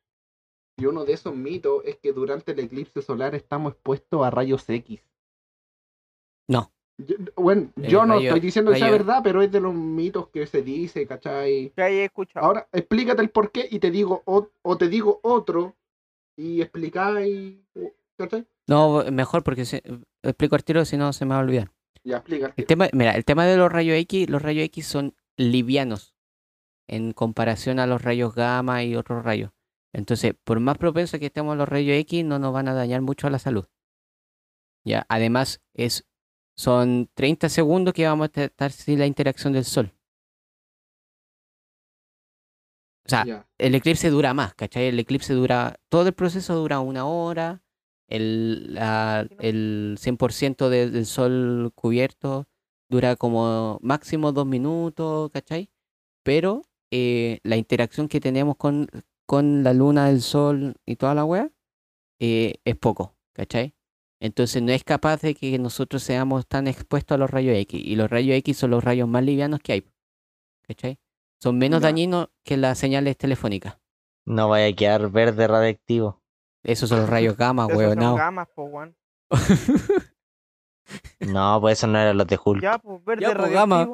Y 0.79 0.87
uno 0.87 1.05
de 1.05 1.13
esos 1.13 1.35
mitos 1.37 1.83
es 1.85 1.97
que 1.99 2.13
durante 2.13 2.53
el 2.53 2.61
eclipse 2.61 3.03
solar 3.03 3.35
estamos 3.35 3.73
expuestos 3.75 4.25
a 4.25 4.31
rayos 4.31 4.67
X. 4.69 5.01
No. 6.51 6.73
Yo- 6.99 7.17
bueno, 7.37 7.71
El 7.77 7.87
yo 7.87 8.05
no 8.05 8.15
rayo- 8.15 8.29
estoy 8.29 8.41
diciendo 8.41 8.73
que 8.73 8.79
sea 8.79 8.89
rayo- 8.89 8.99
verdad, 8.99 9.21
pero 9.25 9.41
es 9.41 9.51
de 9.51 9.61
los 9.61 9.73
mitos 9.75 10.29
que 10.29 10.47
se 10.47 10.63
dice, 10.63 11.07
¿cachai? 11.07 11.73
Que 11.75 11.83
he 11.83 12.05
escuchado. 12.05 12.45
Ahora, 12.45 12.69
explícate 12.73 13.23
el 13.23 13.31
por 13.31 13.51
qué 13.53 13.67
y 13.71 13.79
te 13.79 13.91
digo, 13.91 14.23
o, 14.27 14.49
o 14.63 14.77
te 14.77 14.89
digo 14.89 15.21
otro 15.23 15.77
y 16.37 16.61
explicáis, 16.61 17.57
¿cachai? 18.19 18.47
No, 18.69 19.03
mejor 19.11 19.43
porque 19.43 19.65
se, 19.65 19.83
explico 20.23 20.57
al 20.57 20.65
tiro, 20.65 20.85
si 20.85 20.97
no 20.97 21.13
se 21.13 21.25
me 21.25 21.31
va 21.35 21.41
a 21.41 21.45
olvidar. 21.45 21.73
Ya, 22.05 22.19
explica. 22.19 22.53
El 22.57 22.67
tema, 22.67 22.89
mira, 22.93 23.13
el 23.13 23.25
tema 23.25 23.47
de 23.47 23.57
los 23.57 23.71
rayos 23.73 23.97
X, 23.97 24.29
los 24.29 24.43
rayos 24.43 24.65
X 24.65 24.87
son 24.87 25.15
livianos 25.39 26.15
en 26.89 27.13
comparación 27.13 27.79
a 27.79 27.87
los 27.87 28.03
rayos 28.03 28.35
gamma 28.35 28.83
y 28.85 28.97
otros 28.97 29.25
rayos. 29.25 29.53
Entonces, 29.93 30.35
por 30.45 30.61
más 30.61 30.77
propenso 30.79 31.19
que 31.19 31.27
estemos 31.27 31.53
a 31.53 31.57
los 31.57 31.69
rayos 31.69 31.97
X, 31.99 32.25
no 32.25 32.39
nos 32.39 32.53
van 32.53 32.69
a 32.69 32.75
dañar 32.75 33.01
mucho 33.01 33.27
a 33.27 33.31
la 33.31 33.39
salud. 33.39 33.67
Ya, 34.85 35.05
además, 35.09 35.61
es, 35.75 36.07
son 36.57 37.09
30 37.15 37.49
segundos 37.49 37.95
que 37.95 38.07
vamos 38.07 38.31
a 38.37 38.45
estar 38.45 38.73
sin 38.73 38.99
la 38.99 39.07
interacción 39.07 39.53
del 39.53 39.65
sol. 39.65 39.93
O 43.07 43.09
sea, 43.11 43.23
el 43.59 43.75
eclipse 43.75 44.11
dura 44.11 44.35
más, 44.35 44.55
¿cachai? 44.55 44.87
El 44.87 44.99
eclipse 44.99 45.33
dura, 45.35 45.81
todo 45.89 46.07
el 46.09 46.15
proceso 46.15 46.55
dura 46.55 46.81
una 46.81 47.07
hora, 47.07 47.63
el, 48.09 48.75
la- 48.75 49.27
el 49.39 49.97
100% 49.99 50.69
de- 50.71 50.91
del 50.91 51.07
sol 51.07 51.73
cubierto 51.75 52.47
dura 52.89 53.17
como 53.17 53.79
máximo 53.83 54.33
dos 54.33 54.47
minutos, 54.47 55.31
¿cachai? 55.33 55.71
Pero 56.25 56.63
eh, 56.91 57.41
la 57.45 57.57
interacción 57.57 58.09
que 58.09 58.21
tenemos 58.21 58.57
con, 58.57 58.89
con 59.27 59.63
la 59.65 59.73
luna, 59.75 60.11
el 60.11 60.23
sol 60.23 60.75
y 60.87 60.97
toda 60.97 61.15
la 61.15 61.25
wea 61.25 61.51
eh, 62.21 62.57
es 62.65 62.77
poco, 62.77 63.17
¿cachai? 63.35 63.75
Entonces 64.21 64.63
no 64.63 64.71
es 64.73 64.85
capaz 64.85 65.23
de 65.23 65.35
que 65.35 65.59
nosotros 65.59 66.03
seamos 66.03 66.47
tan 66.47 66.67
expuestos 66.69 67.15
a 67.15 67.19
los 67.19 67.31
rayos 67.31 67.57
X. 67.57 67.81
Y 67.83 67.97
los 67.97 68.11
rayos 68.11 68.37
X 68.37 68.59
son 68.59 68.71
los 68.71 68.85
rayos 68.85 69.09
más 69.09 69.25
livianos 69.25 69.61
que 69.61 69.73
hay, 69.73 69.85
¿cachai? 70.63 70.99
Son 71.43 71.57
menos 71.57 71.81
Ya. 71.81 71.89
dañinos 71.89 72.29
que 72.45 72.57
las 72.59 72.79
señales 72.79 73.17
telefónicas. 73.17 73.79
No 74.27 74.49
vaya 74.51 74.67
a 74.67 74.77
quedar 74.77 75.11
verde 75.11 75.47
radiactivo. 75.49 76.23
Esos 76.63 76.91
son 76.91 77.01
los 77.01 77.09
rayos 77.09 77.37
gamma, 77.39 77.67
weón. 77.97 77.99
son 77.99 78.17
gamas, 78.17 78.49
po, 78.55 78.65
weón. 78.65 78.95
No, 81.21 81.59
pues 81.61 81.79
eso 81.79 81.87
no 81.87 81.99
eran 82.01 82.19
los 82.19 82.27
de 82.27 82.39
Hulk. 82.43 82.63
Ya, 82.63 82.79
pues, 82.79 83.05
verde 83.05 83.23
Ya, 83.23 83.35
pues. 83.35 83.89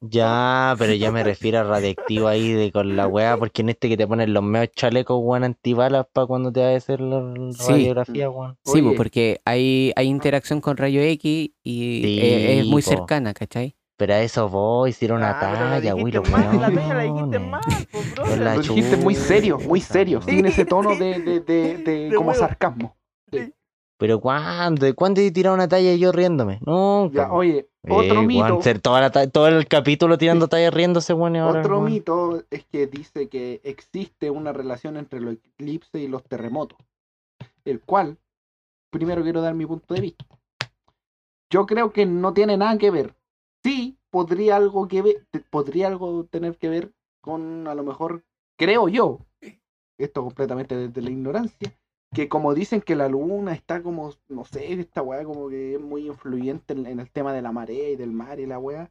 Ya, 0.00 0.74
pero 0.78 0.94
ya 0.94 1.10
me 1.10 1.22
refiero 1.22 1.58
a 1.58 1.62
radiactivo 1.64 2.28
ahí 2.28 2.52
de 2.52 2.72
con 2.72 2.96
la 2.96 3.06
weá, 3.06 3.36
porque 3.36 3.62
en 3.62 3.70
este 3.70 3.88
que 3.88 3.96
te 3.96 4.06
ponen 4.06 4.32
los 4.32 4.42
meos 4.42 4.68
chalecos, 4.74 5.18
weón, 5.22 5.44
antibalas 5.44 6.06
para 6.12 6.26
cuando 6.26 6.52
te 6.52 6.60
va 6.60 6.68
a 6.70 6.76
hacer 6.76 7.00
la 7.00 7.20
la 7.20 7.52
Sí. 7.52 7.68
radiografía, 7.68 8.30
weón. 8.30 8.56
Sí, 8.64 8.72
pues, 8.72 8.84
Oye. 8.84 8.96
porque 8.96 9.40
hay, 9.44 9.92
hay 9.96 10.06
interacción 10.08 10.60
con 10.60 10.76
rayos 10.76 11.04
X 11.04 11.50
y 11.62 12.04
eh, 12.04 12.58
es 12.58 12.64
Sí, 12.64 12.70
muy 12.70 12.82
po. 12.82 12.88
cercana, 12.88 13.34
¿cachai? 13.34 13.76
Pero 13.96 14.14
a 14.14 14.20
eso 14.22 14.48
voy, 14.48 14.90
hicieron 14.90 15.18
una 15.18 15.30
Ah, 15.30 15.52
lo 15.52 15.58
talla, 15.58 15.92
güey, 15.92 16.06
dijiste 16.06 16.30
los 16.30 16.30
mal, 16.30 16.60
la 16.60 16.70
talla 16.72 16.94
la 16.94 17.02
dijiste 17.02 17.38
mal, 17.38 17.60
pues, 17.92 18.38
Lo 18.38 18.60
dijiste 18.62 18.96
muy 18.96 19.14
serio, 19.14 19.58
muy 19.58 19.80
serio, 19.80 20.18
weón. 20.18 20.30
sin 20.36 20.46
ese 20.46 20.64
tono 20.64 20.96
de, 20.96 21.20
de, 21.20 21.40
de, 21.40 21.78
de 21.78 22.08
De 22.08 22.14
como 22.16 22.30
huevo. 22.30 22.40
sarcasmo. 22.40 22.96
Pero 23.96 24.20
¿cuándo? 24.20 24.92
¿Cuándo 24.96 25.20
he 25.20 25.30
tirado 25.30 25.54
una 25.54 25.68
talla 25.68 25.92
y 25.92 25.98
yo 26.00 26.10
riéndome? 26.10 26.58
Nunca. 26.66 27.14
Ya, 27.28 27.32
oye, 27.32 27.68
otro 27.88 28.20
Eh, 28.20 28.26
mito. 28.26 28.60
toda 28.82 29.00
la 29.00 29.10
todo 29.30 29.48
el 29.48 29.66
capítulo 29.66 30.16
tirando 30.18 30.48
talla 30.48 30.70
riéndose, 30.70 31.12
y 31.12 31.16
ahora, 31.16 31.60
Otro 31.60 31.80
mito 31.80 32.42
es 32.50 32.64
que 32.66 32.86
dice 32.86 33.28
que 33.28 33.60
existe 33.64 34.30
una 34.30 34.52
relación 34.52 34.96
entre 34.96 35.20
los 35.20 35.34
eclipses 35.34 36.00
y 36.00 36.08
los 36.08 36.22
terremotos. 36.24 36.78
El 37.64 37.80
cual, 37.80 38.18
primero 38.90 39.22
quiero 39.22 39.40
dar 39.40 39.54
mi 39.54 39.66
punto 39.66 39.94
de 39.94 40.00
vista. 40.00 40.24
Yo 41.50 41.66
creo 41.66 41.92
que 41.92 42.06
no 42.06 42.32
tiene 42.32 42.56
nada 42.56 42.76
que 42.78 42.90
ver. 42.90 43.14
Sí, 43.62 43.96
podría 44.10 44.56
algo 44.56 44.88
que 44.88 45.02
ver, 45.02 45.26
podría 45.50 45.88
algo 45.88 46.24
tener 46.24 46.56
que 46.56 46.68
ver 46.68 46.92
con, 47.20 47.66
a 47.66 47.74
lo 47.74 47.82
mejor, 47.82 48.22
creo 48.58 48.88
yo, 48.88 49.20
esto 49.98 50.22
completamente 50.22 50.76
desde 50.76 51.00
la 51.00 51.10
ignorancia, 51.10 51.74
que 52.14 52.28
como 52.28 52.54
dicen 52.54 52.80
que 52.80 52.96
la 52.96 53.08
luna 53.08 53.52
está 53.52 53.82
como, 53.82 54.12
no 54.28 54.44
sé, 54.44 54.72
esta 54.72 55.02
weá 55.02 55.24
como 55.24 55.48
que 55.48 55.74
es 55.74 55.80
muy 55.80 56.06
influyente 56.06 56.72
en, 56.72 56.86
en 56.86 57.00
el 57.00 57.10
tema 57.10 57.32
de 57.32 57.42
la 57.42 57.52
marea 57.52 57.90
y 57.90 57.96
del 57.96 58.12
mar 58.12 58.40
y 58.40 58.46
la 58.46 58.58
weá, 58.58 58.90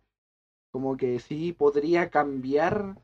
como 0.72 0.98
que 0.98 1.20
sí 1.20 1.54
podría 1.54 2.10
cambiar, 2.10 2.96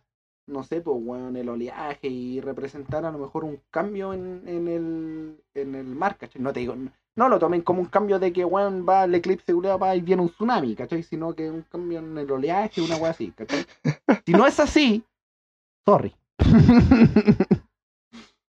no 0.47 0.63
sé, 0.63 0.81
pues 0.81 0.97
weón, 0.99 1.35
el 1.37 1.49
oleaje 1.49 2.07
y 2.07 2.41
representar 2.41 3.05
a 3.05 3.11
lo 3.11 3.19
mejor 3.19 3.43
un 3.45 3.61
cambio 3.71 4.13
en, 4.13 4.47
en 4.47 4.67
el, 4.67 5.43
en 5.53 5.75
el 5.75 5.85
mar, 5.85 6.17
¿cachai? 6.17 6.41
No 6.41 6.51
te 6.51 6.59
digo, 6.59 6.75
no 7.15 7.29
lo 7.29 7.39
tomen 7.39 7.61
como 7.61 7.81
un 7.81 7.87
cambio 7.87 8.19
de 8.19 8.33
que 8.33 8.45
weón 8.45 8.85
va 8.87 9.05
el 9.05 9.15
eclipse 9.15 9.53
culiao, 9.53 9.79
va 9.79 9.95
y 9.95 10.01
viene 10.01 10.21
un 10.21 10.29
tsunami, 10.29 10.75
¿cachai? 10.75 11.03
Sino 11.03 11.33
que 11.33 11.49
un 11.49 11.61
cambio 11.63 11.99
en 11.99 12.17
el 12.17 12.29
oleaje, 12.31 12.81
una 12.81 12.97
weá 12.97 13.11
así, 13.11 13.31
¿cachai? 13.31 13.65
Si 14.25 14.33
no 14.33 14.45
es 14.45 14.59
así, 14.59 15.03
sorry. 15.85 16.13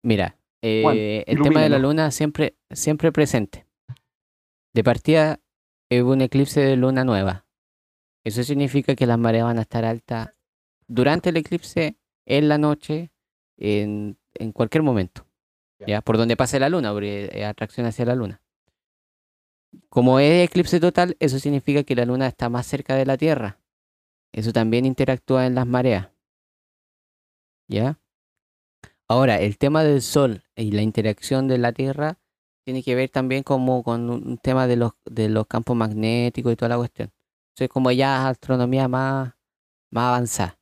Mira, 0.03 0.35
eh, 0.63 0.83
Juan, 0.83 0.97
el 0.97 1.43
tema 1.43 1.63
de 1.63 1.69
la 1.69 1.79
luna 1.79 2.11
siempre, 2.11 2.57
siempre 2.71 3.13
presente. 3.13 3.67
De 4.73 4.85
partida, 4.85 5.41
hubo 5.91 6.13
un 6.13 6.21
eclipse 6.21 6.61
de 6.61 6.77
luna 6.77 7.05
nueva. 7.05 7.47
Eso 8.25 8.43
significa 8.45 8.95
que 8.95 9.07
las 9.07 9.19
mareas 9.19 9.45
van 9.45 9.59
a 9.59 9.63
estar 9.63 9.85
altas 9.85 10.31
durante 10.87 11.31
el 11.31 11.37
eclipse, 11.37 11.97
en 12.27 12.49
la 12.49 12.59
noche, 12.59 13.11
en, 13.57 14.19
en 14.35 14.53
cualquier 14.53 14.83
momento. 14.83 15.27
Ya. 15.87 16.03
Por 16.03 16.19
donde 16.19 16.37
pase 16.37 16.61
la 16.61 16.69
luna, 16.69 16.93
porque 16.93 17.45
atracción 17.45 17.87
hacia 17.87 18.05
la 18.05 18.15
luna. 18.15 18.43
Como 19.89 20.21
es 20.21 20.49
eclipse 20.49 20.81
total, 20.81 21.17
eso 21.21 21.39
significa 21.39 21.85
que 21.85 21.95
la 21.95 22.05
luna 22.05 22.27
está 22.27 22.49
más 22.49 22.67
cerca 22.67 22.97
de 22.97 23.07
la 23.07 23.17
Tierra. 23.17 23.59
Eso 24.33 24.53
también 24.53 24.85
interactúa 24.85 25.47
en 25.47 25.55
las 25.55 25.67
mareas. 25.67 26.09
¿Ya? 27.69 27.99
Ahora, 29.11 29.41
el 29.41 29.59
tema 29.59 29.83
del 29.83 30.03
Sol 30.03 30.45
y 30.55 30.71
la 30.71 30.83
interacción 30.83 31.49
de 31.49 31.59
la 31.59 31.73
Tierra 31.73 32.21
tiene 32.65 32.85
que 32.85 32.95
ver 32.95 33.11
también 33.11 33.43
como 33.43 33.83
con 33.83 34.09
un 34.09 34.39
tema 34.39 34.69
de 34.69 34.77
los, 34.77 34.93
de 35.05 35.29
los 35.29 35.49
campos 35.49 35.77
magnéticos 35.77 36.53
y 36.53 36.55
toda 36.55 36.69
la 36.69 36.77
cuestión. 36.77 37.11
Eso 37.57 37.65
es 37.65 37.71
como 37.71 37.91
ya 37.91 38.29
astronomía 38.29 38.87
más, 38.87 39.33
más 39.91 40.05
avanzada. 40.05 40.61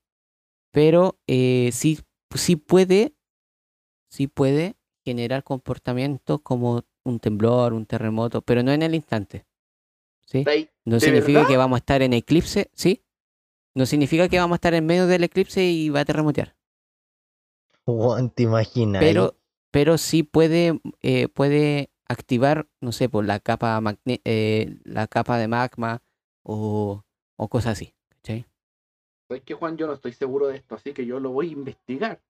Pero 0.72 1.18
eh, 1.26 1.68
sí, 1.74 1.98
sí 2.34 2.56
puede, 2.56 3.14
sí 4.08 4.28
puede 4.28 4.76
generar 5.04 5.44
comportamientos 5.44 6.40
como 6.40 6.84
un 7.04 7.20
temblor, 7.20 7.74
un 7.74 7.84
terremoto, 7.84 8.40
pero 8.40 8.62
no 8.62 8.72
en 8.72 8.80
el 8.80 8.94
instante. 8.94 9.44
¿Sí? 10.24 10.44
¿De 10.44 10.70
No 10.86 10.94
¿De 10.94 11.00
significa 11.00 11.40
verdad? 11.40 11.50
que 11.50 11.56
vamos 11.58 11.76
a 11.76 11.80
estar 11.80 12.00
en 12.00 12.14
eclipse, 12.14 12.70
¿sí? 12.72 13.04
No 13.74 13.84
significa 13.84 14.26
que 14.30 14.38
vamos 14.38 14.54
a 14.54 14.56
estar 14.56 14.72
en 14.72 14.86
medio 14.86 15.06
del 15.06 15.24
eclipse 15.24 15.62
y 15.66 15.90
va 15.90 16.00
a 16.00 16.04
terremotear. 16.06 16.57
Weón, 17.92 18.30
te 18.30 18.42
imaginas. 18.44 19.00
Pero, 19.00 19.34
pero 19.70 19.98
sí 19.98 20.22
puede, 20.22 20.80
eh, 21.02 21.28
puede 21.28 21.90
activar, 22.08 22.66
no 22.80 22.92
sé, 22.92 23.08
por 23.08 23.24
la 23.24 23.40
capa 23.40 23.80
magne- 23.80 24.20
eh, 24.24 24.76
la 24.84 25.06
capa 25.06 25.38
de 25.38 25.48
magma 25.48 26.02
o, 26.42 27.04
o 27.36 27.48
cosas 27.48 27.72
así. 27.72 27.94
¿cachai? 28.10 28.46
Es 29.30 29.42
que 29.42 29.54
Juan, 29.54 29.76
yo 29.76 29.86
no 29.86 29.92
estoy 29.92 30.12
seguro 30.12 30.48
de 30.48 30.56
esto, 30.56 30.74
así 30.74 30.92
que 30.92 31.04
yo 31.04 31.20
lo 31.20 31.30
voy 31.30 31.48
a 31.48 31.52
investigar. 31.52 32.20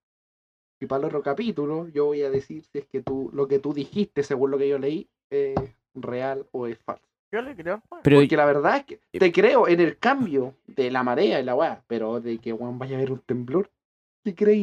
Y 0.80 0.86
para 0.86 1.00
el 1.00 1.06
otro 1.06 1.22
capítulo, 1.22 1.88
yo 1.88 2.06
voy 2.06 2.22
a 2.22 2.30
decir 2.30 2.64
si 2.64 2.78
es 2.78 2.86
que 2.86 3.02
tú, 3.02 3.30
lo 3.32 3.48
que 3.48 3.58
tú 3.58 3.72
dijiste, 3.72 4.22
según 4.22 4.50
lo 4.52 4.58
que 4.58 4.68
yo 4.68 4.78
leí, 4.78 5.08
es 5.30 5.54
real 5.94 6.46
o 6.52 6.66
es 6.66 6.78
falso. 6.78 7.04
Yo 7.32 7.42
le 7.42 7.54
creo 7.54 7.82
Juan. 7.88 8.00
Pero 8.02 8.16
Porque 8.20 8.36
la 8.36 8.46
verdad 8.46 8.76
es 8.78 8.84
que 8.84 9.00
te 9.18 9.32
creo 9.32 9.68
en 9.68 9.80
el 9.80 9.98
cambio 9.98 10.54
de 10.66 10.90
la 10.90 11.02
marea 11.02 11.40
y 11.40 11.44
la 11.44 11.54
weá, 11.54 11.84
pero 11.86 12.20
de 12.20 12.38
que 12.38 12.52
Juan 12.52 12.78
vaya 12.78 12.96
a 12.96 12.98
haber 12.98 13.12
un 13.12 13.20
temblor, 13.20 13.70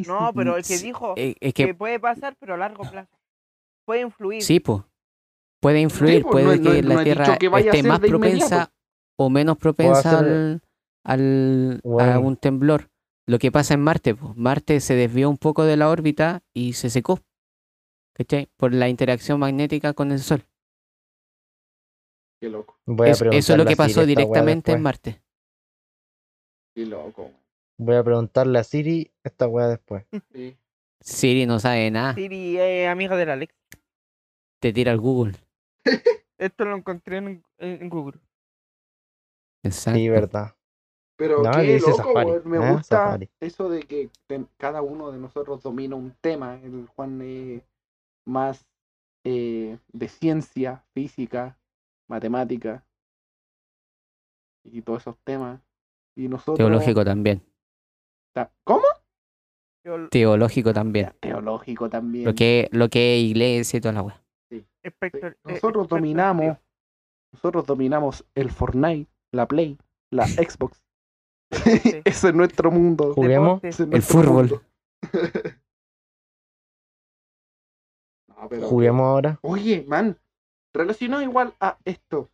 No, 0.07 0.31
pero 0.33 0.57
el 0.57 0.63
que 0.63 0.77
dijo 0.77 1.13
eh, 1.17 1.35
es 1.39 1.53
que 1.53 1.65
que 1.67 1.73
puede 1.73 1.99
pasar, 1.99 2.35
pero 2.39 2.53
a 2.53 2.57
largo 2.57 2.83
plazo. 2.89 3.17
Puede 3.85 4.01
influir. 4.01 4.41
sí, 4.41 4.59
pues. 4.59 4.81
Puede 5.61 5.79
influir, 5.81 6.23
puede 6.23 6.57
no 6.57 6.71
que 6.71 6.81
no 6.83 6.93
la 6.95 7.03
Tierra 7.03 7.37
que 7.37 7.45
esté 7.47 7.83
más 7.83 7.99
propensa 7.99 8.71
o 9.17 9.29
menos 9.29 9.57
propensa 9.57 10.19
hacer- 10.19 10.61
al, 11.03 11.81
a 11.99 12.19
un 12.19 12.37
temblor. 12.37 12.89
Lo 13.27 13.39
que 13.39 13.51
pasa 13.51 13.73
en 13.73 13.81
Marte, 13.81 14.13
pues, 14.13 14.35
Marte 14.35 14.79
se 14.79 14.93
desvió 14.95 15.29
un 15.29 15.37
poco 15.37 15.63
de 15.65 15.77
la 15.77 15.89
órbita 15.89 16.43
y 16.53 16.73
se 16.73 16.89
secó. 16.91 17.19
¿Cachai? 18.15 18.47
Por 18.57 18.73
la 18.73 18.89
interacción 18.89 19.39
magnética 19.39 19.93
con 19.93 20.11
el 20.11 20.19
Sol. 20.19 20.43
Qué 22.39 22.49
loco, 22.49 22.77
Voy 22.85 23.07
a 23.07 23.11
Es- 23.11 23.21
eso 23.21 23.53
es 23.53 23.57
lo 23.57 23.65
que 23.65 23.75
pasó 23.75 24.05
directamente 24.05 24.71
en. 24.73 24.81
Marte. 24.81 25.21
qué 26.75 26.85
loco. 26.85 27.31
Voy 27.77 27.95
a 27.95 28.03
preguntarle 28.03 28.59
a 28.59 28.63
Siri 28.63 29.11
esta 29.23 29.47
weá 29.47 29.67
después. 29.67 30.05
Sí. 30.31 30.57
Siri 31.01 31.45
no 31.45 31.59
sabe 31.59 31.91
nada. 31.91 32.13
Siri 32.15 32.57
es 32.57 32.87
amiga 32.87 33.15
del 33.17 33.29
Alex. 33.29 33.53
Te 34.61 34.71
tira 34.73 34.91
al 34.91 34.99
Google. 34.99 35.35
Esto 36.37 36.65
lo 36.65 36.75
encontré 36.75 37.17
en, 37.17 37.43
en 37.59 37.89
Google. 37.89 38.19
Exacto. 39.63 39.97
Sí, 39.99 40.09
verdad. 40.09 40.55
Pero 41.17 41.43
No, 41.43 41.51
qué 41.51 41.79
loco, 41.79 41.93
Safari, 41.95 42.31
me 42.45 42.57
¿eh? 42.57 42.71
gusta 42.71 42.97
Safari. 42.97 43.29
eso 43.39 43.69
de 43.69 43.83
que 43.83 44.09
ten- 44.27 44.49
cada 44.57 44.81
uno 44.81 45.11
de 45.11 45.17
nosotros 45.17 45.61
domina 45.63 45.95
un 45.95 46.13
tema. 46.21 46.55
El 46.61 46.87
Juan 46.87 47.21
es 47.21 47.63
más 48.25 48.67
eh, 49.23 49.77
de 49.93 50.07
ciencia, 50.09 50.83
física, 50.93 51.57
matemática 52.07 52.85
y 54.63 54.81
todos 54.81 55.03
esos 55.03 55.17
temas. 55.23 55.61
Y 56.15 56.27
nosotros... 56.27 56.57
Teológico 56.57 57.03
también. 57.05 57.41
¿Cómo? 58.63 58.83
Teológico 60.09 60.73
también. 60.73 61.13
Teológico 61.19 61.89
también. 61.89 62.25
Lo 62.25 62.33
que, 62.33 62.69
lo 62.71 62.89
que 62.89 63.17
es 63.17 63.23
iglesia 63.23 63.77
y 63.77 63.81
toda 63.81 63.93
la 63.93 64.01
weá. 64.01 64.23
Sí, 64.49 64.65
eh, 64.83 65.35
Nosotros 65.43 65.87
dominamos, 65.87 66.57
nosotros 67.31 67.65
dominamos 67.65 68.25
el 68.33 68.49
Fortnite, 68.51 69.09
la 69.31 69.47
Play, 69.47 69.77
la 70.11 70.25
Xbox. 70.27 70.81
Deporte. 71.51 72.01
Ese 72.05 72.29
es 72.29 72.33
nuestro 72.33 72.71
mundo. 72.71 73.13
Juguemos. 73.13 73.63
Es 73.63 73.79
nuestro 73.79 74.21
fútbol. 74.23 74.49
mundo. 74.49 74.61
No, 78.27 78.49
pero- 78.49 78.67
Juguemos 78.67 79.01
ahora. 79.05 79.39
Oye, 79.43 79.85
man, 79.87 80.17
relacionado 80.73 81.21
igual 81.23 81.53
a 81.59 81.77
esto. 81.85 82.29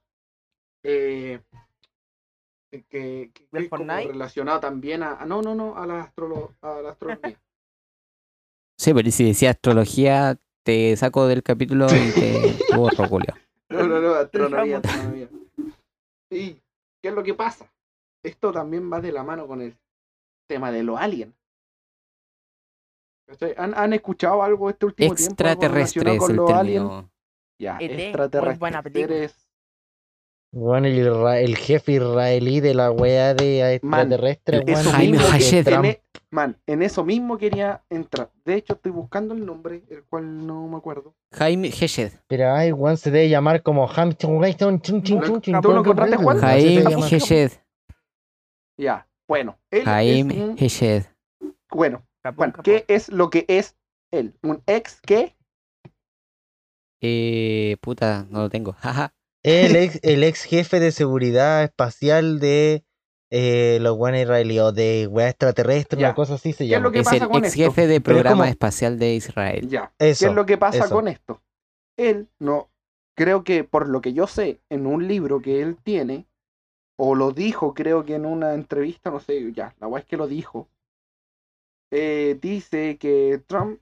Eh, 0.83 1.39
que, 2.71 2.83
que- 2.83 3.31
que 3.33 3.47
¿Del 3.51 3.63
es 3.65 3.69
como 3.69 3.83
relacionado 3.85 4.59
también 4.61 5.03
a, 5.03 5.15
a- 5.21 5.25
no, 5.25 5.41
no, 5.41 5.53
no, 5.55 5.75
a 5.77 5.85
la, 5.85 6.09
astrolo- 6.11 6.55
a 6.61 6.81
la 6.81 6.91
astronomía. 6.91 7.39
Sí, 8.79 8.95
pero 8.95 9.11
si 9.11 9.23
decía 9.25 9.51
astrología, 9.51 10.39
te 10.63 10.97
saco 10.97 11.27
del 11.27 11.43
capítulo 11.43 11.85
y 11.85 12.11
te 12.13 12.75
borro, 12.75 13.07
Julio. 13.07 13.35
No, 13.69 13.83
no, 13.87 13.99
no, 13.99 14.15
astronomía, 14.15 14.77
astronomía. 14.77 15.29
¿Y 16.31 16.53
qué 16.99 17.09
es 17.09 17.13
lo 17.13 17.21
que 17.21 17.35
pasa? 17.35 17.71
Esto 18.23 18.51
también 18.51 18.91
va 18.91 18.99
de 18.99 19.11
la 19.11 19.23
mano 19.23 19.45
con 19.45 19.61
el 19.61 19.77
tema 20.49 20.71
de 20.71 20.81
los 20.81 20.99
aliens. 20.99 21.31
¿Han, 23.57 23.73
han 23.77 23.93
escuchado 23.93 24.41
algo 24.43 24.69
este 24.69 24.87
último 24.87 25.13
tiempo? 25.15 25.43
algo 25.43 25.51
Extraterrestre 25.51 26.01
relacionado 26.03 26.15
es 26.15 26.19
con 26.19 26.31
el 26.31 26.37
los 26.37 26.51
aliens? 26.51 26.83
término. 26.89 27.11
Ya, 27.59 27.77
extraterrestres. 27.79 28.59
buena 28.59 28.81
película. 28.81 29.07
Seres- 29.07 29.47
Bueno, 30.53 30.87
el, 30.87 31.55
jefe 31.55 31.93
israelí 31.93 32.59
de 32.59 32.73
la 32.73 32.91
weá 32.91 33.33
de 33.33 33.75
extraterrestre, 33.75 34.63
Jaime 34.91 35.17
que 35.17 35.23
Hashed. 35.23 35.63
Trump- 35.65 35.85
en 35.85 35.97
man, 36.29 36.57
en 36.67 36.81
eso 36.81 37.05
mismo 37.05 37.37
quería 37.37 37.83
entrar. 37.89 38.31
De 38.43 38.55
hecho, 38.55 38.73
estoy 38.73 38.91
buscando 38.91 39.33
el 39.33 39.45
nombre, 39.45 39.83
el 39.89 40.03
cual 40.03 40.45
no 40.45 40.67
me 40.67 40.75
acuerdo. 40.75 41.15
Jaime 41.31 41.69
Heshed. 41.69 42.11
Pero 42.27 42.51
ay, 42.53 42.73
weón, 42.73 42.97
se 42.97 43.11
debe 43.11 43.29
llamar 43.29 43.63
como 43.63 43.89
Hamilton 43.89 44.37
Weston, 44.37 44.81
chun, 44.81 45.03
chun, 45.03 45.19
¿Lo- 45.21 45.25
chun, 45.27 45.41
chun, 45.41 45.61
tú 45.61 45.69
lo 45.69 45.73
chun, 45.75 45.79
encontraste, 45.79 46.15
chun, 46.17 46.23
Juan? 46.25 46.39
Jaime. 46.39 47.05
Heshed. 47.09 47.51
Ya, 48.77 49.07
bueno. 49.29 49.57
Él 49.69 49.85
Jaime 49.85 50.55
Heshed. 50.57 51.03
bueno, 51.69 52.05
Juan, 52.35 52.51
capón. 52.51 52.63
¿qué 52.63 52.83
es 52.89 53.07
lo 53.07 53.29
que 53.29 53.45
es 53.47 53.77
él? 54.11 54.33
¿Un 54.43 54.61
ex 54.65 54.99
qué? 54.99 55.37
Eh, 57.01 57.77
puta, 57.79 58.25
no 58.29 58.41
lo 58.41 58.49
tengo. 58.49 58.73
Jaja. 58.79 59.13
El 59.43 59.75
ex, 59.75 59.99
el 60.03 60.23
ex 60.23 60.43
jefe 60.43 60.79
de 60.79 60.91
seguridad 60.91 61.63
espacial 61.63 62.39
de 62.39 62.85
eh, 63.31 63.79
los 63.81 63.97
weones 63.97 64.23
israelíes, 64.23 64.61
o 64.61 64.71
de 64.71 65.07
weá 65.07 65.29
extraterrestre, 65.29 65.99
Ya. 65.99 66.07
una 66.09 66.15
cosa 66.15 66.35
así 66.35 66.53
se 66.53 66.67
¿Qué 66.67 66.75
es 66.75 66.81
lo 66.81 66.89
llama. 66.89 66.91
que 66.91 66.99
Es 66.99 67.05
pasa 67.05 67.25
el 67.25 67.35
ex 67.35 67.57
esto? 67.57 67.57
jefe 67.63 67.87
de 67.87 67.95
es 67.95 68.01
programa 68.01 68.49
espacial 68.49 68.99
de 68.99 69.15
Israel. 69.15 69.69
Ya. 69.69 69.93
Eso. 69.99 70.25
¿Qué 70.25 70.29
es 70.29 70.35
lo 70.35 70.45
que 70.45 70.57
pasa 70.57 70.85
eso. 70.85 70.95
con 70.95 71.07
esto? 71.07 71.41
Él 71.97 72.29
no, 72.39 72.69
creo 73.15 73.43
que 73.43 73.63
por 73.63 73.87
lo 73.89 74.01
que 74.01 74.13
yo 74.13 74.27
sé, 74.27 74.61
en 74.69 74.85
un 74.87 75.07
libro 75.07 75.41
que 75.41 75.61
él 75.61 75.77
tiene, 75.77 76.27
o 76.97 77.15
lo 77.15 77.31
dijo, 77.31 77.73
creo 77.73 78.05
que 78.05 78.15
en 78.15 78.25
una 78.25 78.53
entrevista, 78.53 79.11
no 79.11 79.19
sé, 79.19 79.51
ya, 79.53 79.75
la 79.79 79.87
weá 79.87 80.01
es 80.01 80.05
que 80.07 80.17
lo 80.17 80.27
dijo, 80.27 80.69
eh, 81.91 82.37
dice 82.41 82.97
que 82.97 83.41
Trump 83.47 83.79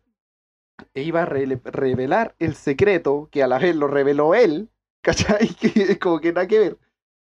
iba 0.94 1.24
a 1.24 1.26
revelar 1.26 2.36
el 2.40 2.56
secreto, 2.56 3.28
que 3.32 3.44
a 3.44 3.48
la 3.48 3.60
vez 3.60 3.76
lo 3.76 3.88
reveló 3.88 4.34
él, 4.36 4.70
¿cachai? 5.02 5.48
Que 5.60 5.68
es 5.84 6.00
como 6.00 6.20
que 6.20 6.34
nada 6.34 6.48
que 6.48 6.60
ver. 6.60 6.78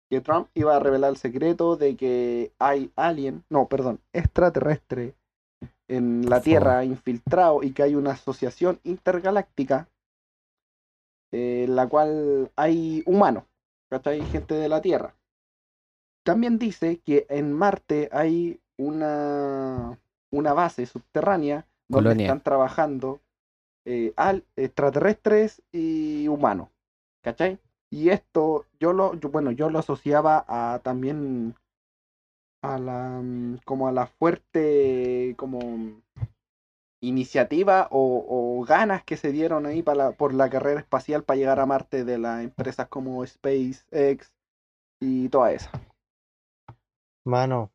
Que 0.09 0.21
Trump 0.21 0.49
iba 0.53 0.75
a 0.75 0.79
revelar 0.79 1.11
el 1.11 1.17
secreto 1.17 1.75
de 1.75 1.95
que 1.95 2.51
hay 2.59 2.91
alien, 2.95 3.43
no, 3.49 3.67
perdón, 3.67 3.99
extraterrestre 4.13 5.15
en 5.87 6.29
la 6.29 6.41
Tierra 6.41 6.83
infiltrado 6.85 7.63
y 7.63 7.71
que 7.71 7.83
hay 7.83 7.95
una 7.95 8.11
asociación 8.11 8.79
intergaláctica 8.83 9.87
eh, 11.31 11.65
en 11.65 11.75
la 11.75 11.87
cual 11.87 12.51
hay 12.55 13.03
humanos, 13.05 13.45
¿cachai? 13.89 14.21
Gente 14.25 14.55
de 14.55 14.69
la 14.69 14.81
Tierra. 14.81 15.15
También 16.23 16.57
dice 16.57 16.99
que 16.99 17.25
en 17.29 17.51
Marte 17.51 18.09
hay 18.11 18.59
una, 18.77 19.99
una 20.31 20.53
base 20.53 20.85
subterránea 20.85 21.67
donde 21.87 22.09
Colonia. 22.09 22.25
están 22.25 22.41
trabajando 22.41 23.19
eh, 23.85 24.13
al, 24.15 24.45
extraterrestres 24.55 25.61
y 25.71 26.27
humanos, 26.27 26.69
¿cachai? 27.23 27.59
Y 27.89 28.09
esto 28.09 28.65
yo 28.79 28.93
lo, 28.93 29.15
yo- 29.15 29.29
bueno, 29.29 29.51
yo 29.51 29.69
lo 29.69 29.79
asociaba 29.79 30.45
a 30.47 30.79
también 30.83 31.55
a 32.61 32.77
la 32.77 33.19
mm, 33.21 33.59
como 33.65 33.87
a 33.87 33.91
la 33.91 34.07
fuerte 34.07 35.33
como 35.37 35.59
iniciativa 37.01 37.87
o, 37.91 38.25
o 38.59 38.63
ganas 38.65 39.03
que 39.03 39.17
se 39.17 39.31
dieron 39.31 39.65
ahí 39.65 39.81
para 39.83 39.97
la- 40.05 40.11
por 40.11 40.33
la 40.33 40.49
carrera 40.49 40.79
espacial 40.79 41.23
para 41.23 41.37
llegar 41.37 41.59
a 41.59 41.65
Marte 41.65 42.05
de 42.05 42.17
las 42.17 42.43
empresas 42.43 42.87
como 42.87 43.25
SpaceX 43.25 44.31
y 45.01 45.27
toda 45.29 45.51
esa. 45.51 45.69
Mano, 47.25 47.71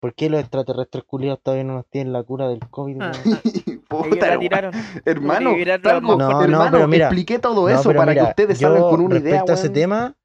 ¿por 0.00 0.14
qué 0.14 0.28
los 0.28 0.40
extraterrestres 0.40 1.04
culiados 1.04 1.40
todavía 1.42 1.64
no 1.64 1.74
nos 1.74 1.86
tienen 1.86 2.12
la 2.12 2.22
cura 2.22 2.48
del 2.48 2.60
COVID? 2.68 3.02
Ah? 3.02 3.12
Puta, 3.88 4.06
Ellos 4.06 4.18
la 4.28 4.34
hermano, 5.04 5.54
tiraron. 5.54 6.04
No, 6.04 6.16
no, 6.16 6.42
hermano, 6.42 6.70
pero 6.72 6.88
mira, 6.88 7.06
expliqué 7.06 7.38
todo 7.38 7.68
No, 7.68 7.68
eso 7.68 7.94
para 7.94 8.12
mira, 8.12 8.24
que 8.24 8.28
ustedes 8.30 8.58
salgan 8.58 8.82
con 8.82 9.00
una 9.00 9.14
respecto 9.14 9.44
idea. 9.44 9.54
a 9.54 9.58
ese 9.58 9.70
tema, 9.70 10.16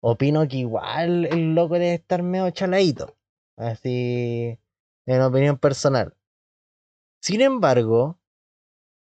opino 0.00 0.48
que 0.48 0.56
igual 0.58 1.26
el 1.26 1.54
loco 1.54 1.74
debe 1.74 1.94
estar 1.94 2.22
medio 2.22 2.50
chaladito. 2.50 3.16
Así, 3.56 4.58
en 5.06 5.22
opinión 5.22 5.58
personal. 5.58 6.14
Sin 7.20 7.40
embargo, 7.40 8.18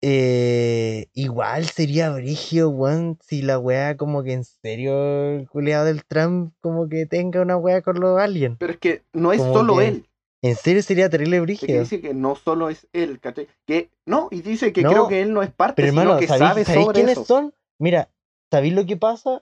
eh, 0.03 1.07
igual 1.15 1.65
sería 1.65 2.11
brigio, 2.11 2.69
weón, 2.69 3.19
si 3.23 3.41
la 3.41 3.59
weá 3.59 3.97
como 3.97 4.23
que 4.23 4.35
en 4.35 4.45
serio 4.45 4.93
el 5.37 5.49
culiado 5.49 5.87
del 5.87 6.05
Trump 6.05 6.53
como 6.61 6.89
que 6.89 7.07
tenga 7.07 7.41
una 7.41 7.57
weá 7.57 7.81
con 7.81 8.01
los 8.01 8.21
aliens. 8.21 8.57
Pero 8.59 8.73
es 8.75 8.79
que 8.79 9.03
no 9.15 9.33
es 9.33 9.41
Como 9.41 9.55
solo 9.55 9.77
que 9.79 9.89
él. 9.89 10.09
En 10.45 10.57
serio 10.57 10.83
sería 10.83 11.09
terrible 11.09 11.41
brigio. 11.41 11.81
dice 11.81 12.03
que 12.03 12.12
no 12.12 12.37
solo 12.37 12.69
es 12.69 12.87
él, 12.93 13.19
¿cachai? 13.19 13.49
Que 13.65 13.91
no, 14.05 14.29
y 14.31 14.43
dice 14.43 14.75
que 14.75 14.83
No, 14.83 14.91
creo 14.91 15.09
que 15.09 15.23
él 15.23 15.33
no 15.33 15.43
es 15.43 15.51
parte, 15.51 15.77
Pero 15.77 15.89
sino 15.89 16.03
hermano, 16.03 16.21
que 16.21 16.27
¿sabéis, 16.27 16.49
sabe 16.49 16.65
sabéis 16.66 16.85
sobre 16.85 16.95
quiénes 16.97 17.12
eso. 17.12 17.25
son? 17.25 17.55
Mira, 17.79 18.11
¿sabéis 18.51 18.75
lo 18.75 18.85
que 18.85 18.99
pasa? 18.99 19.41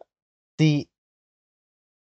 Si, 0.56 0.88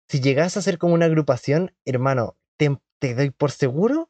si 0.08 0.22
llegas 0.22 0.56
a 0.56 0.62
ser 0.62 0.78
como 0.78 0.94
una 0.94 1.08
agrupación, 1.08 1.76
hermano, 1.84 2.38
te, 2.58 2.74
te 3.00 3.16
doy 3.16 3.32
por 3.32 3.52
seguro 3.52 4.10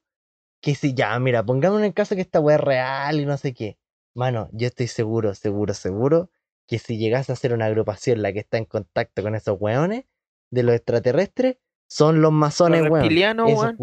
que 0.61 0.75
si 0.75 0.93
ya, 0.93 1.17
mira, 1.19 1.43
pongamos 1.43 1.79
en 1.79 1.85
el 1.85 1.93
caso 1.95 2.13
que 2.13 2.21
esta 2.21 2.39
weá 2.39 2.57
es 2.57 2.61
real 2.61 3.19
y 3.19 3.25
no 3.25 3.37
sé 3.37 3.55
qué. 3.55 3.79
Mano, 4.13 4.49
yo 4.51 4.67
estoy 4.67 4.85
seguro, 4.85 5.33
seguro, 5.33 5.73
seguro 5.73 6.29
que 6.67 6.77
si 6.77 6.99
llegas 6.99 7.31
a 7.31 7.35
ser 7.35 7.53
una 7.53 7.65
agrupación 7.65 8.21
la 8.21 8.31
que 8.33 8.39
está 8.39 8.59
en 8.59 8.65
contacto 8.65 9.23
con 9.23 9.33
esos 9.33 9.57
weones 9.59 10.05
de 10.51 10.61
los 10.61 10.75
extraterrestres, 10.75 11.57
son 11.87 12.21
los 12.21 12.31
masones, 12.31 12.81
Los 12.83 12.91
weón. 12.91 13.05
Esos 13.47 13.59
weón. 13.61 13.77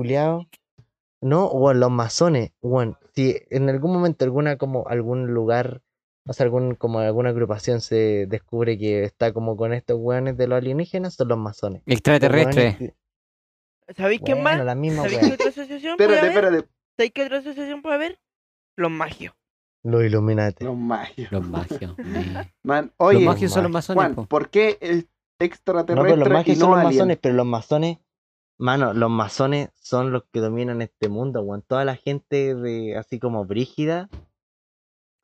No, 1.22 1.46
weón, 1.48 1.80
los 1.80 1.90
masones, 1.90 2.52
weón. 2.60 2.98
Si 3.14 3.36
en 3.50 3.68
algún 3.70 3.92
momento 3.92 4.24
alguna 4.24 4.56
como 4.58 4.86
algún 4.88 5.32
lugar, 5.32 5.80
o 6.26 6.32
sea, 6.32 6.44
algún 6.44 6.74
como 6.74 6.98
alguna 6.98 7.30
agrupación 7.30 7.80
se 7.80 8.26
descubre 8.28 8.76
que 8.76 9.04
está 9.04 9.32
como 9.32 9.56
con 9.56 9.72
estos 9.72 9.96
weones 10.00 10.36
de 10.36 10.48
los 10.48 10.58
alienígenas, 10.58 11.14
son 11.14 11.28
los 11.28 11.38
masones. 11.38 11.82
Los 11.86 11.94
Extraterrestre. 11.96 12.76
weones 12.80 12.94
¿Sabéis 13.96 14.20
que- 14.20 14.24
quién 14.26 14.42
bueno, 14.42 14.58
más? 14.58 14.66
la 14.66 14.74
misma 14.74 15.02
¿Sabéis 15.04 15.18
qué 15.20 15.32
otra 15.34 15.48
asociación 15.48 15.96
puede 15.96 16.14
Espérate, 16.14 16.38
haber? 16.38 16.44
espérate. 16.44 16.68
¿Sabéis 16.96 17.12
qué 17.12 17.22
otra 17.24 17.38
asociación 17.38 17.82
puede 17.82 17.94
haber? 17.94 18.20
Los 18.76 18.90
magios. 18.90 19.34
Los 19.84 20.04
Illuminati. 20.04 20.64
Los 20.64 20.76
magios. 20.76 21.30
Los 21.32 21.46
magios. 21.48 21.94
Man, 22.62 22.84
Los 22.86 22.92
oye, 22.98 23.24
magios 23.24 23.52
son 23.52 23.64
los 23.64 23.72
masones. 23.72 23.96
Juan, 24.02 24.14
po. 24.14 24.26
¿por 24.26 24.48
qué 24.48 24.78
el 24.80 24.96
No, 24.98 25.04
pero 25.38 25.46
extraterrestre 25.46 26.16
los 26.16 26.28
magios 26.30 26.56
y 26.56 26.60
son 26.60 26.70
los 26.70 26.78
alien? 26.78 26.94
masones, 26.94 27.18
pero 27.20 27.34
los 27.34 27.46
masones, 27.46 27.98
mano, 28.62 28.94
los 28.94 29.10
masones 29.10 29.70
son 29.74 30.12
los 30.12 30.24
que 30.32 30.40
dominan 30.40 30.80
este 30.82 31.08
mundo, 31.08 31.42
weón. 31.42 31.62
Toda 31.62 31.84
la 31.84 31.96
gente 31.96 32.54
de 32.54 32.96
así 32.96 33.18
como 33.18 33.44
brígida 33.44 34.08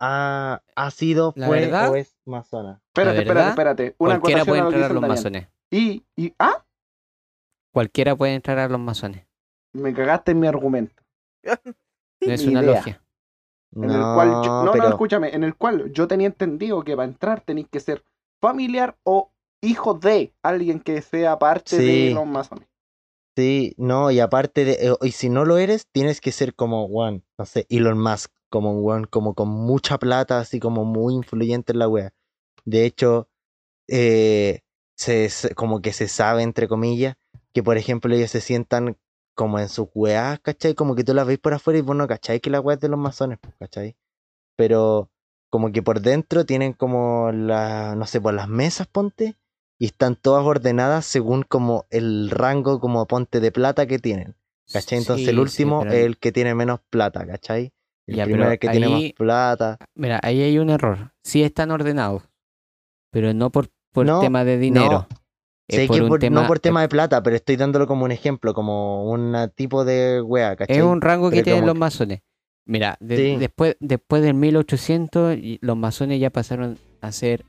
ha, 0.01 0.62
ha 0.77 0.90
sido, 0.90 1.32
La 1.36 1.47
fue 1.47 1.60
verdad, 1.60 1.90
o 1.90 1.97
es 1.97 2.16
masona. 2.24 2.81
Espérate, 2.89 3.20
espérate, 3.20 3.48
espérate. 3.51 3.94
Una 3.98 4.20
Cualquiera 4.20 4.44
puede 4.44 4.60
a 4.60 4.65
lo 4.65 4.70
que 4.70 4.77
entrar 4.77 4.90
a 4.90 4.94
los 4.94 5.09
masones. 5.09 5.48
Y, 5.70 6.05
y, 6.16 6.35
ah, 6.39 6.65
Cualquiera 7.73 8.16
puede 8.16 8.35
entrar 8.35 8.59
a 8.59 8.69
los 8.69 8.81
masones. 8.81 9.27
me 9.73 9.93
cagaste 9.94 10.32
en 10.32 10.40
mi 10.40 10.47
argumento. 10.47 11.02
No 12.20 12.32
es 12.32 12.44
una 12.44 12.62
idea. 12.62 12.74
logia. 12.78 13.02
En 13.77 13.85
el 13.85 14.01
cual 14.02 14.28
yo- 14.44 14.65
no, 14.65 14.74
no, 14.74 14.89
escúchame, 14.89 15.32
en 15.36 15.44
el 15.44 15.55
cual 15.55 15.93
yo 15.93 16.09
tenía 16.09 16.27
entendido 16.27 16.82
que 16.82 16.97
para 16.97 17.06
entrar 17.06 17.43
tenéis 17.43 17.69
que 17.69 17.78
ser 17.78 18.02
familiar 18.40 18.97
o 19.05 19.31
hijo 19.60 19.94
de 19.94 20.35
alguien 20.43 20.81
que 20.81 21.01
sea 21.01 21.39
parte 21.39 21.77
de 21.78 22.10
los 22.12 22.27
masones. 22.27 22.66
Sí, 23.39 23.74
no, 23.78 24.10
y 24.10 24.19
aparte 24.19 24.65
de, 24.65 24.73
eh, 24.73 24.97
y 25.01 25.12
si 25.12 25.28
no 25.31 25.44
lo 25.44 25.59
eres, 25.59 25.86
tienes 25.93 26.20
que 26.20 26.32
ser 26.32 26.56
como, 26.56 26.86
weón, 26.86 27.24
no 27.39 27.44
sé, 27.47 27.66
Elon 27.70 27.97
Musk, 27.97 28.32
como 28.51 28.73
weón, 28.81 29.05
como 29.05 29.35
con 29.36 29.48
mucha 29.48 29.97
plata, 29.98 30.40
así 30.40 30.59
como 30.59 30.85
muy 30.85 31.15
influyente 31.15 31.70
en 31.73 31.78
la 31.78 31.86
wea. 31.86 32.12
De 32.65 32.85
hecho, 32.85 33.28
eh, 33.86 34.62
se, 34.97 35.31
como 35.55 35.81
que 35.82 35.93
se 35.93 36.09
sabe, 36.09 36.43
entre 36.43 36.66
comillas, 36.66 37.15
que 37.55 37.62
por 37.62 37.77
ejemplo 37.78 38.12
ellos 38.12 38.32
se 38.32 38.40
sientan 38.40 38.98
como 39.36 39.60
en 39.60 39.69
sus 39.69 39.86
weas, 39.94 40.40
¿cachai? 40.40 40.74
Como 40.74 40.97
que 40.97 41.05
tú 41.05 41.15
las 41.15 41.24
veis 41.24 41.39
por 41.39 41.55
afuera 41.55 41.78
y 41.78 41.82
vos 41.82 41.94
no 41.94 42.09
cachai 42.09 42.40
que 42.40 42.51
la 42.51 42.60
wea 42.60 42.74
es 42.74 42.81
de 42.81 42.89
los 42.89 42.98
masones, 42.98 43.39
pues, 43.40 43.55
¿cachai? 43.60 43.97
Pero 44.56 45.12
como 45.48 45.70
que 45.70 45.82
por 45.82 46.01
dentro 46.01 46.44
tienen 46.44 46.73
como 46.73 47.31
la, 47.31 47.94
no 47.94 48.05
sé, 48.06 48.20
por 48.20 48.35
las 48.35 48.48
mesas, 48.48 48.89
ponte, 48.89 49.39
y 49.79 49.87
están 49.87 50.17
todas 50.17 50.45
ordenadas 50.45 51.05
según 51.07 51.43
como 51.43 51.87
el 51.91 52.31
rango 52.31 52.81
como 52.81 53.07
ponte 53.07 53.41
de 53.41 53.53
plata 53.53 53.87
que 53.87 53.99
tienen. 53.99 54.35
¿Cachai? 54.73 54.99
Entonces 54.99 55.25
Sí, 55.25 55.31
el 55.31 55.37
sí, 55.37 55.41
último 55.41 55.81
pero- 55.81 55.93
es 55.93 56.05
el 56.05 56.19
que 56.19 56.33
tiene 56.33 56.55
menos 56.55 56.81
plata, 56.91 57.27
¿cachai? 57.27 57.73
El 58.07 58.17
Ya, 58.17 58.25
primero 58.25 58.47
es 58.47 58.53
el 58.53 58.59
que 58.59 58.69
tiene 58.69 58.89
más 58.89 59.03
plata. 59.17 59.79
Mira, 59.95 60.21
ahí 60.23 60.43
hay 60.43 60.59
un 60.59 60.71
error. 60.71 61.13
Sí 61.23 61.43
están 61.43 61.71
ordenados, 61.71 62.23
pero 63.11 63.33
no 63.35 63.51
por, 63.51 63.69
por 63.93 64.05
No, 64.07 64.21
tema 64.21 64.45
de 64.45 64.59
dinero. 64.59 65.07
Es 65.69 65.77
Sé 65.77 65.87
por 65.87 65.97
que 66.01 66.07
por- 66.07 66.19
tema, 66.21 66.41
no 66.43 66.47
por 66.47 66.59
tema 66.61 66.81
de 66.81 66.89
plata, 66.89 67.23
pero 67.23 67.37
estoy 67.37 67.57
dándolo 67.57 67.87
como 67.87 68.05
un 68.07 68.13
ejemplo, 68.13 68.55
como 68.55 69.11
un 69.11 69.37
tipo 69.55 69.85
de 69.85 70.21
wea, 70.23 70.57
¿cachai? 70.57 70.77
Es 70.79 70.83
un 70.83 71.01
rango 71.03 71.31
que 71.31 71.43
tienen 71.43 71.61
como 71.63 71.73
los 71.73 71.79
masones. 71.79 72.21
Mira, 72.67 72.97
de- 73.01 73.17
Sí. 73.17 73.37
después, 73.37 73.77
después 73.81 74.23
del 74.23 74.35
1800, 74.35 75.37
y 75.37 75.59
los 75.63 75.77
masones 75.77 76.21
ya 76.21 76.31
pasaron 76.31 76.79
a 77.03 77.13
ser 77.13 77.45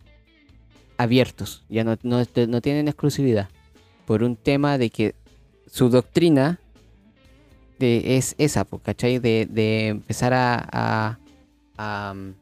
abiertos. 1.00 1.64
Ya 1.70 1.84
no, 1.86 1.98
no, 2.04 2.22
no 2.48 2.62
tienen 2.62 2.90
exclusividad. 2.90 3.48
Por 4.06 4.22
un 4.22 4.36
tema 4.36 4.78
de 4.78 4.90
que 4.90 5.16
su 5.66 5.90
doctrina 5.90 6.60
de, 7.80 8.18
es 8.18 8.36
esa, 8.38 8.66
¿cachai? 8.84 9.18
De, 9.20 9.48
de 9.50 9.88
empezar 9.88 10.34
a, 10.34 10.68
a, 10.70 11.20
a, 11.78 12.14
mm, 12.14 12.34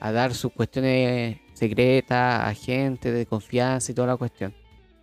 a 0.00 0.12
dar 0.12 0.34
sus 0.34 0.52
cuestiones 0.52 1.38
secretas 1.54 2.48
a 2.48 2.52
gente 2.54 3.12
de 3.12 3.24
confianza 3.24 3.92
y 3.92 3.94
toda 3.94 4.08
la 4.08 4.16
cuestión. 4.16 4.52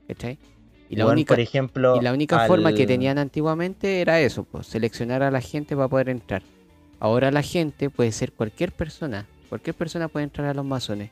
¿Cachai? 0.09 0.37
Y 0.89 0.97
la 0.97 1.05
única, 1.07 1.35
por 1.35 1.39
ejemplo, 1.39 1.95
y 1.95 2.01
la 2.01 2.11
única 2.11 2.47
forma 2.47 2.73
que 2.73 2.85
tenían 2.85 3.17
antiguamente 3.17 4.01
era 4.01 4.19
eso, 4.19 4.43
pues, 4.43 4.67
seleccionar 4.67 5.23
a 5.23 5.31
la 5.31 5.41
gente 5.41 5.75
para 5.75 5.87
poder 5.87 6.09
entrar. 6.09 6.43
Ahora 6.99 7.31
la 7.31 7.43
gente 7.43 7.89
puede 7.89 8.11
ser 8.11 8.33
cualquier 8.33 8.71
persona, 8.73 9.25
cualquier 9.49 9.75
persona 9.75 10.07
puede 10.07 10.25
entrar 10.25 10.47
a 10.47 10.53
los 10.53 10.65
masones, 10.65 11.11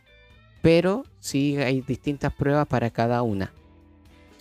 pero 0.65 1.05
sí 1.19 1.57
hay 1.57 1.81
distintas 1.81 2.33
pruebas 2.33 2.65
para 2.65 2.89
cada 2.89 3.21
una. 3.21 3.53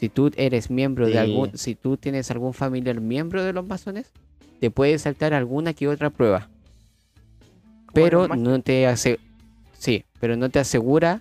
Si 0.01 0.09
tú 0.09 0.31
eres 0.39 0.71
miembro 0.71 1.07
de 1.07 1.19
algún, 1.19 1.59
si 1.59 1.75
tú 1.75 1.99
tienes 1.99 2.31
algún 2.31 2.55
familiar 2.55 2.99
miembro 2.99 3.45
de 3.45 3.53
los 3.53 3.67
masones, 3.67 4.11
te 4.59 4.71
puede 4.71 4.99
saltar 4.99 5.35
alguna 5.35 5.75
que 5.75 5.87
otra 5.87 6.09
prueba, 6.09 6.49
pero 7.93 8.27
Bueno, 8.27 8.37
no 8.37 8.63
te 8.63 8.87
hace, 8.87 9.21
sí, 9.79 10.07
pero 10.19 10.35
no 10.37 10.49
te 10.49 10.61
asegura, 10.61 11.21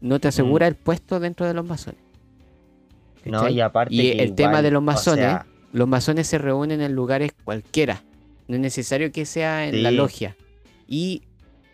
no 0.00 0.18
te 0.18 0.28
asegura 0.28 0.66
el 0.66 0.76
puesto 0.76 1.20
dentro 1.20 1.44
de 1.44 1.52
los 1.52 1.66
masones. 1.66 2.00
No, 3.26 3.50
y 3.50 3.60
aparte 3.60 3.94
Y 3.94 4.12
el 4.12 4.34
tema 4.34 4.62
de 4.62 4.70
los 4.70 4.80
o 4.80 4.82
masones, 4.82 5.26
sea, 5.26 5.46
los 5.74 5.86
masones 5.86 6.26
se 6.26 6.38
reúnen 6.38 6.80
en 6.80 6.94
lugares 6.94 7.32
cualquiera. 7.44 8.02
No 8.46 8.54
es 8.54 8.62
necesario 8.62 9.12
que 9.12 9.26
sea 9.26 9.68
en 9.68 9.82
la 9.82 9.90
logia. 9.90 10.36
Y 10.86 11.24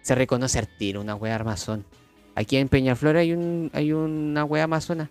se 0.02 0.16
reconoce 0.16 0.58
al 0.58 0.66
tiro 0.66 1.00
una 1.00 1.14
wea 1.14 1.38
masón. 1.44 1.84
Aquí 2.36 2.56
en 2.56 2.68
Peñaflor 2.68 3.16
hay 3.16 3.32
un 3.32 3.70
hay 3.72 3.92
una 3.92 4.44
wea 4.44 4.66
masona. 4.66 5.10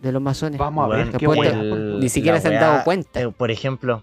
De 0.00 0.12
los 0.12 0.20
masones. 0.20 0.58
Vamos 0.58 0.84
a 0.84 0.96
ver 0.96 1.10
qué 1.12 1.26
wea. 1.26 1.50
el- 1.52 1.98
Ni 2.00 2.08
siquiera 2.08 2.40
se 2.40 2.48
han 2.48 2.54
dado 2.60 2.84
cuenta. 2.84 3.20
eh, 3.22 3.30
por 3.30 3.50
ejemplo, 3.50 4.02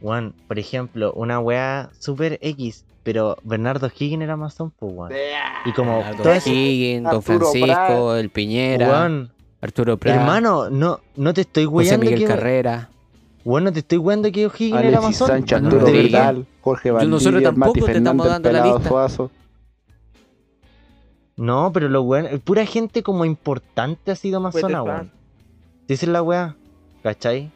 Juan, 0.00 0.32
por 0.46 0.58
ejemplo, 0.58 1.12
una 1.14 1.40
wea 1.40 1.90
super 1.98 2.38
X, 2.40 2.84
pero 3.02 3.36
Bernardo 3.42 3.90
Higgins 3.94 4.22
era 4.22 4.36
masón, 4.36 4.70
pues, 4.78 4.92
weón. 4.94 5.12
Y 5.66 5.72
como 5.72 6.02
Don 6.02 6.16
todo 6.18 6.34
Higgins, 6.46 7.10
Don 7.10 7.22
Francisco, 7.22 7.66
Prat. 7.66 8.18
el 8.20 8.30
Piñera, 8.30 8.88
weón, 8.88 9.30
Arturo 9.60 9.96
Prat, 9.98 10.16
hermano, 10.16 10.70
no, 10.70 11.00
no 11.16 11.34
te 11.34 11.42
estoy 11.42 11.64
José 11.64 11.74
weyando 11.76 12.04
Miguel 12.04 12.18
que, 12.20 12.26
Carrera. 12.26 12.88
weón, 13.44 13.64
no 13.64 13.72
te 13.72 13.80
estoy 13.80 13.98
weyando 13.98 14.30
que 14.32 14.42
Higgins 14.42 14.80
era 14.84 15.00
masón. 15.00 15.28
Sánchez, 15.28 15.62
Arturo. 15.62 15.84
Vidal, 15.86 16.46
Jorge 16.62 16.90
nosotros 16.92 17.24
Valdivia, 17.24 17.48
tampoco 17.48 17.80
Mati 17.80 17.92
te 17.92 17.98
estamos 17.98 18.26
Fernández, 18.26 18.32
dando 18.32 18.52
la 18.52 18.64
lista. 18.76 18.88
Suazo. 18.88 19.30
No, 21.38 21.72
pero 21.72 21.88
lo 21.88 22.02
weón, 22.02 22.40
pura 22.40 22.66
gente 22.66 23.02
como 23.02 23.24
importante 23.24 24.10
ha 24.10 24.16
sido 24.16 24.40
masona, 24.40 24.78
de 24.78 24.84
weón. 24.84 25.12
Esa 25.86 26.04
es 26.04 26.12
la 26.12 26.20
weá, 26.20 26.56
¿cachai? 27.02 27.50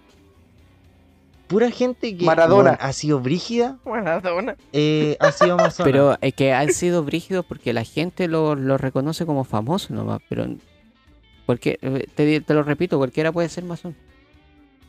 Pura 1.49 1.71
gente 1.71 2.17
que 2.17 2.25
Maradona. 2.25 2.71
weón, 2.71 2.79
ha 2.81 2.93
sido 2.93 3.21
brígida, 3.21 3.79
Maradona. 3.85 4.57
eh, 4.73 5.17
ha 5.21 5.33
sido 5.33 5.57
masona. 5.59 5.85
Pero 5.85 6.17
es 6.21 6.33
que 6.33 6.53
han 6.53 6.73
sido 6.73 7.03
brígidos 7.03 7.45
porque 7.45 7.73
la 7.73 7.85
gente 7.85 8.29
lo, 8.29 8.55
lo 8.55 8.79
reconoce 8.79 9.27
como 9.27 9.43
famoso 9.45 9.93
nomás. 9.93 10.21
Pero 10.29 10.47
porque, 11.45 11.79
eh, 11.83 12.07
te, 12.15 12.41
te 12.41 12.55
lo 12.55 12.63
repito, 12.63 12.99
cualquiera 12.99 13.33
puede 13.33 13.49
ser 13.49 13.65
masón. 13.65 13.97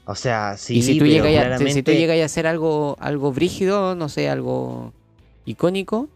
O 0.05 0.15
sea, 0.15 0.55
sí, 0.57 0.77
y 0.77 0.81
si 0.83 0.99
tú, 0.99 1.05
llegas 1.05 1.27
a, 1.27 1.29
si 1.29 1.35
claramente... 1.35 1.83
tú 1.83 1.91
llegas 1.91 2.19
a 2.19 2.25
hacer 2.25 2.45
algo, 2.45 2.95
algo 2.99 3.31
brígido, 3.31 3.95
no 3.95 4.07
sé, 4.07 4.29
algo 4.29 4.93
icónico, 5.45 6.09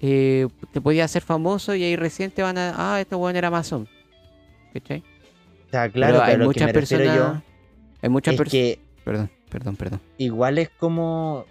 eh, 0.00 0.46
te 0.72 0.80
podías 0.80 1.06
hacer 1.10 1.22
famoso 1.22 1.74
y 1.74 1.82
ahí 1.84 1.96
recién 1.96 2.30
te 2.30 2.42
van 2.42 2.58
a. 2.58 2.74
Ah, 2.76 3.00
este 3.00 3.14
weón 3.14 3.36
era 3.36 3.50
masón. 3.50 3.88
¿Cachai? 4.72 5.02
O 5.66 5.70
sea, 5.70 5.88
claro, 5.88 6.20
pero 6.20 6.24
hay 6.24 6.38
muchas 6.46 6.72
personas. 6.72 7.42
Hay 8.02 8.08
muchas 8.08 8.34
personas. 8.36 8.52
que 8.52 8.80
Perdón, 9.04 9.30
perdón, 9.50 9.76
perdón. 9.76 10.00
igual 10.18 10.58
es 10.58 10.68
como... 10.70 11.44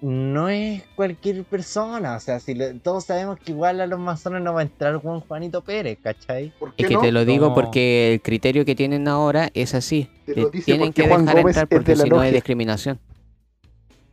No 0.00 0.50
es 0.50 0.82
cualquier 0.96 1.44
persona, 1.44 2.16
o 2.16 2.20
sea, 2.20 2.38
si 2.38 2.54
lo- 2.54 2.74
todos 2.80 3.04
sabemos 3.06 3.38
que 3.38 3.52
igual 3.52 3.80
a 3.80 3.86
los 3.86 3.98
masones 3.98 4.42
no 4.42 4.52
va 4.52 4.60
a 4.60 4.64
entrar 4.64 4.96
Juan 4.96 5.20
Juanito 5.20 5.62
Pérez, 5.62 5.98
¿cachai? 6.02 6.52
¿Por 6.58 6.74
Es 6.76 6.86
que 6.88 6.92
no? 6.94 7.00
te 7.00 7.10
lo 7.10 7.24
digo 7.24 7.48
No. 7.48 7.54
porque 7.54 8.12
el 8.12 8.20
criterio 8.20 8.66
que 8.66 8.74
tienen 8.74 9.08
ahora 9.08 9.48
es 9.54 9.72
así. 9.74 10.10
Te 10.26 10.34
Te 10.34 10.40
lo 10.42 10.50
dice 10.50 10.64
tienen 10.66 10.92
que 10.92 11.08
Juan 11.08 11.24
dejar 11.24 11.40
Gómez 11.40 11.56
entrar 11.56 11.68
porque 11.68 11.96
si 11.96 12.08
no 12.10 12.20
hay 12.20 12.32
discriminación. 12.32 12.98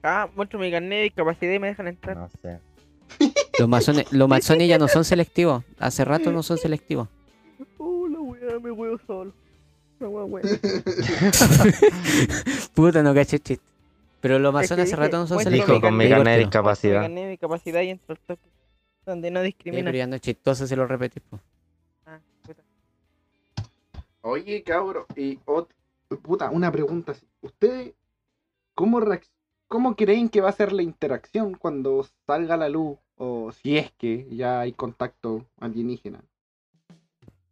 Ah, 0.02 0.30
muestro 0.34 0.60
mi 0.60 0.72
carnet 0.72 0.92
de 1.00 1.04
discapacidad 1.04 1.54
y 1.54 1.60
me 1.60 1.68
dejan 1.68 1.88
entrar. 1.90 2.16
No 2.16 2.30
sé. 2.42 2.60
Los 3.60 3.70
masones, 3.70 4.12
los 4.12 4.28
masones 4.28 4.68
ya 4.68 4.78
no 4.78 4.88
son 4.88 5.04
selectivos. 5.06 5.64
Hace 5.80 6.06
rato 6.06 6.32
no 6.32 6.44
son 6.44 6.58
selectivos. 6.58 7.08
Uh, 7.78 8.08
la 8.08 8.20
weá, 8.20 8.60
me 8.60 8.72
huevo 8.72 9.00
solo. 9.06 9.34
La 10.00 10.08
weá, 10.08 10.26
weá. 10.26 10.44
Puta, 12.74 13.04
no 13.04 13.14
caché 13.14 13.38
el 13.38 13.44
chiste. 13.44 13.66
Pero 14.22 14.38
los 14.40 14.50
Es 14.50 14.54
que 14.70 14.74
masones 14.76 14.86
hace 14.86 14.96
rato 14.96 15.18
no 15.18 15.28
son 15.28 15.40
selectivos. 15.40 15.68
Dijo 15.68 15.82
con 15.82 15.98
mi 15.98 16.08
de 16.08 16.24
mi 16.24 16.38
discapacidad. 16.38 17.10
de 17.10 17.30
discapacidad 17.30 17.82
y 17.82 17.90
entro 17.90 18.14
al 18.14 18.20
toque. 18.20 18.50
Donde 19.06 19.32
no 19.32 19.42
discrimina. 19.42 19.86
pero 19.86 19.98
ya 19.98 20.08
no 20.08 20.16
es 20.16 20.22
chistoso 20.22 20.68
si 20.68 20.76
lo 20.76 20.86
repetís. 20.86 21.24
po. 21.30 21.40
Ah, 22.06 22.20
puta. 22.44 22.62
Oye, 24.22 24.62
cabro, 24.64 25.08
y 25.16 25.38
ot- 25.46 25.70
puta, 26.22 26.50
una 26.52 26.72
pregunta. 26.72 27.16
¿Ustedes 27.42 27.94
cómo, 28.76 29.00
reacc- 29.02 29.28
cómo 29.72 29.96
creen 29.96 30.28
que 30.28 30.42
va 30.42 30.50
a 30.50 30.52
ser 30.52 30.74
la 30.74 30.84
interacción 30.84 31.54
cuando 31.54 32.06
salga 32.28 32.58
la 32.58 32.68
luz? 32.68 32.98
O 33.16 33.54
si 33.54 33.78
es 33.78 33.90
que 33.94 34.28
ya 34.30 34.60
hay 34.60 34.74
contacto 34.74 35.46
alienígena. 35.62 36.20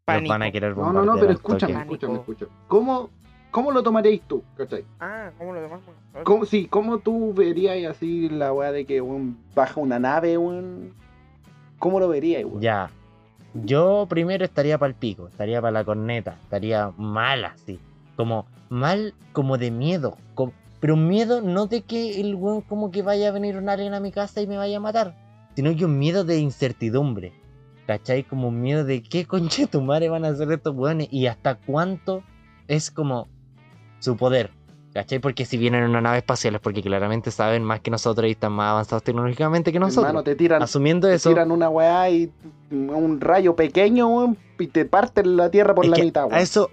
Los 0.05 0.27
van 0.27 0.41
a 0.43 0.51
querer 0.51 0.75
No, 0.75 0.91
no, 0.91 1.05
no, 1.05 1.13
pero 1.17 1.31
escúchame, 1.31 1.79
escúchame, 1.79 2.15
escúchame. 2.15 2.51
¿Cómo, 2.67 3.09
cómo 3.51 3.71
lo 3.71 3.81
tomaréis 3.83 4.21
tú? 4.23 4.43
¿Cachai? 4.57 4.83
Ah, 4.99 5.31
¿cómo 5.37 5.53
lo 5.53 5.61
demás? 5.61 5.79
weón? 6.13 6.25
¿Cómo, 6.25 6.45
sí, 6.45 6.67
¿cómo 6.67 6.97
tú 6.97 7.33
verías 7.33 7.89
así 7.95 8.27
la 8.27 8.51
weá 8.51 8.73
de 8.73 8.85
que 8.85 9.01
baja 9.55 9.79
una 9.79 9.97
nave, 9.97 10.37
weón? 10.37 10.93
¿Cómo 11.77 12.01
lo 12.01 12.09
verías, 12.09 12.43
weón? 12.43 12.59
Ya. 12.59 12.89
Yo 13.53 14.07
primero 14.09 14.43
estaría 14.43 14.77
para 14.77 14.89
el 14.89 14.95
pico, 14.95 15.27
estaría 15.29 15.61
para 15.61 15.71
la 15.71 15.85
corneta, 15.85 16.37
estaría 16.43 16.91
mal 16.97 17.45
así. 17.45 17.79
Como 18.17 18.45
mal, 18.67 19.13
como 19.31 19.57
de 19.57 19.71
miedo. 19.71 20.17
como- 20.35 20.53
pero 20.79 20.95
miedo 20.95 21.41
no 21.41 21.67
de 21.67 21.81
que 21.81 22.21
el 22.21 22.35
weón 22.35 22.61
como 22.61 22.91
que 22.91 23.01
vaya 23.01 23.29
a 23.29 23.31
venir 23.31 23.57
un 23.57 23.69
alien 23.69 23.93
a 23.93 23.99
mi 23.99 24.11
casa 24.11 24.41
y 24.41 24.47
me 24.47 24.57
vaya 24.57 24.77
a 24.77 24.79
matar, 24.79 25.15
sino 25.55 25.75
que 25.75 25.85
un 25.85 25.97
miedo 25.97 26.23
de 26.23 26.37
incertidumbre. 26.39 27.33
¿Cachai? 27.87 28.23
Como 28.23 28.49
un 28.49 28.61
miedo 28.61 28.85
de 28.85 29.01
qué 29.01 29.25
conche 29.25 29.65
tu 29.65 29.81
madre 29.81 30.09
van 30.09 30.23
a 30.23 30.27
hacer 30.27 30.51
estos 30.51 30.75
weones 30.75 31.07
y 31.11 31.25
hasta 31.25 31.55
cuánto 31.55 32.23
es 32.67 32.91
como 32.91 33.27
su 33.99 34.15
poder. 34.15 34.51
¿Cachai? 34.93 35.19
Porque 35.19 35.45
si 35.45 35.57
vienen 35.57 35.83
en 35.83 35.89
una 35.89 36.01
nave 36.01 36.17
espacial 36.19 36.55
es 36.55 36.61
porque 36.61 36.81
claramente 36.81 37.31
saben 37.31 37.63
más 37.63 37.79
que 37.79 37.91
nosotros 37.91 38.27
y 38.27 38.31
están 38.31 38.53
más 38.53 38.71
avanzados 38.71 39.03
tecnológicamente 39.03 39.71
que 39.71 39.79
nosotros. 39.79 40.05
Hermano, 40.05 40.23
te 40.23 40.35
tiran, 40.35 40.61
Asumiendo 40.61 41.07
te 41.07 41.15
eso, 41.15 41.29
tiran 41.29 41.51
una 41.51 41.69
weá 41.69 42.09
y 42.09 42.31
un 42.71 43.19
rayo 43.19 43.55
pequeño, 43.55 44.35
y 44.57 44.67
te 44.67 44.85
parten 44.85 45.35
la 45.35 45.49
tierra 45.49 45.73
por 45.73 45.85
la 45.85 45.97
mitad. 45.97 46.31
A 46.31 46.41
eso, 46.41 46.69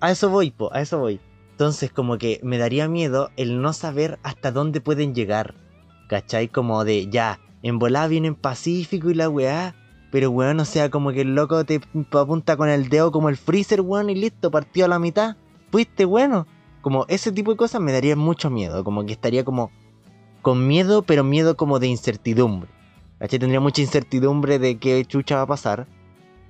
a 0.00 0.10
eso 0.10 0.30
voy, 0.30 0.50
po, 0.50 0.72
a 0.72 0.80
eso 0.80 0.98
voy. 0.98 1.20
Entonces, 1.56 1.90
como 1.90 2.18
que 2.18 2.38
me 2.42 2.58
daría 2.58 2.86
miedo 2.86 3.30
el 3.38 3.62
no 3.62 3.72
saber 3.72 4.18
hasta 4.22 4.52
dónde 4.52 4.82
pueden 4.82 5.14
llegar. 5.14 5.54
¿Cachai? 6.06 6.48
Como 6.48 6.84
de, 6.84 7.08
ya, 7.08 7.40
en 7.62 7.78
volada 7.78 8.08
vienen 8.08 8.34
Pacífico 8.34 9.08
y 9.08 9.14
la 9.14 9.30
weá. 9.30 9.74
Pero 10.12 10.30
weón, 10.30 10.60
o 10.60 10.66
sea, 10.66 10.90
como 10.90 11.12
que 11.12 11.22
el 11.22 11.34
loco 11.34 11.64
te 11.64 11.80
apunta 12.12 12.58
con 12.58 12.68
el 12.68 12.90
dedo 12.90 13.10
como 13.10 13.30
el 13.30 13.38
freezer, 13.38 13.80
weón, 13.80 14.10
y 14.10 14.14
listo, 14.16 14.50
partido 14.50 14.84
a 14.84 14.90
la 14.90 14.98
mitad. 14.98 15.38
fuiste 15.70 16.04
bueno. 16.04 16.46
Como 16.82 17.06
ese 17.08 17.32
tipo 17.32 17.52
de 17.52 17.56
cosas 17.56 17.80
me 17.80 17.90
daría 17.90 18.16
mucho 18.16 18.50
miedo. 18.50 18.84
Como 18.84 19.06
que 19.06 19.14
estaría 19.14 19.42
como 19.42 19.70
con 20.42 20.68
miedo, 20.68 21.04
pero 21.04 21.24
miedo 21.24 21.56
como 21.56 21.78
de 21.78 21.86
incertidumbre. 21.86 22.68
¿Cachai? 23.18 23.38
Tendría 23.38 23.60
mucha 23.60 23.80
incertidumbre 23.80 24.58
de 24.58 24.76
qué 24.76 25.02
chucha 25.06 25.36
va 25.36 25.42
a 25.42 25.46
pasar. 25.46 25.86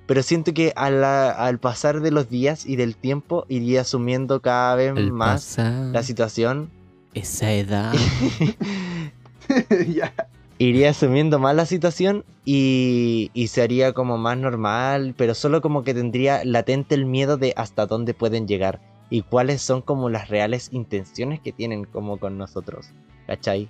Pero 0.07 0.23
siento 0.23 0.53
que 0.53 0.73
al, 0.75 1.03
al 1.03 1.59
pasar 1.59 1.99
de 1.99 2.11
los 2.11 2.29
días 2.29 2.65
y 2.65 2.77
del 2.77 2.95
tiempo 2.95 3.45
iría 3.49 3.81
asumiendo 3.81 4.41
cada 4.41 4.75
vez 4.75 4.93
más 5.11 5.57
pasar, 5.57 5.73
la 5.93 6.01
situación. 6.01 6.69
esa 7.13 7.51
edad. 7.51 7.93
ya. 9.93 10.13
iría 10.57 10.91
asumiendo 10.91 11.39
más 11.39 11.55
la 11.55 11.65
situación 11.65 12.23
y, 12.45 13.31
y 13.33 13.47
se 13.47 13.61
haría 13.61 13.91
como 13.91 14.17
más 14.17 14.37
normal, 14.37 15.13
pero 15.17 15.35
solo 15.35 15.61
como 15.61 15.83
que 15.83 15.93
tendría 15.93 16.43
latente 16.45 16.95
el 16.95 17.05
miedo 17.05 17.35
de 17.35 17.53
hasta 17.57 17.85
dónde 17.85 18.13
pueden 18.13 18.47
llegar 18.47 18.79
y 19.09 19.21
cuáles 19.21 19.61
son 19.61 19.81
como 19.81 20.09
las 20.09 20.29
reales 20.29 20.69
intenciones 20.71 21.39
que 21.41 21.51
tienen 21.51 21.85
como 21.85 22.17
con 22.17 22.37
nosotros, 22.37 22.91
¿cachai? 23.25 23.67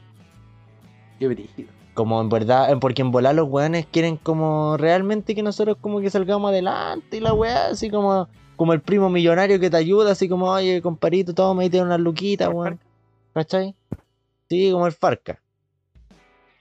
Qué 1.19 1.27
brígido. 1.27 1.76
Como 1.97 2.21
en 2.21 2.29
verdad, 2.29 2.77
porque 2.79 3.01
en 3.01 3.09
volar 3.09 3.33
los 3.33 3.49
weones 3.49 3.87
quieren 3.87 4.17
como 4.17 4.77
realmente 4.77 5.33
que 5.33 5.41
nosotros 5.41 5.77
como 5.81 5.99
que 5.99 6.11
salgamos 6.11 6.47
adelante 6.51 7.17
y 7.17 7.19
la 7.19 7.33
weá, 7.33 7.69
así 7.69 7.89
como, 7.89 8.27
como 8.55 8.73
el 8.73 8.81
primo 8.81 9.09
millonario 9.09 9.59
que 9.59 9.71
te 9.71 9.77
ayuda, 9.77 10.11
así 10.11 10.29
como, 10.29 10.45
oye, 10.51 10.79
comparito, 10.79 11.33
toma 11.33 11.65
y 11.65 11.71
tiene 11.71 11.87
una 11.87 11.97
luquita, 11.97 12.45
¿Como 12.45 12.67
el 12.67 12.73
weón. 12.73 12.79
¿Cachai? 13.33 13.75
Sí, 14.47 14.71
como 14.71 14.85
el 14.85 14.91
Farca. 14.91 15.41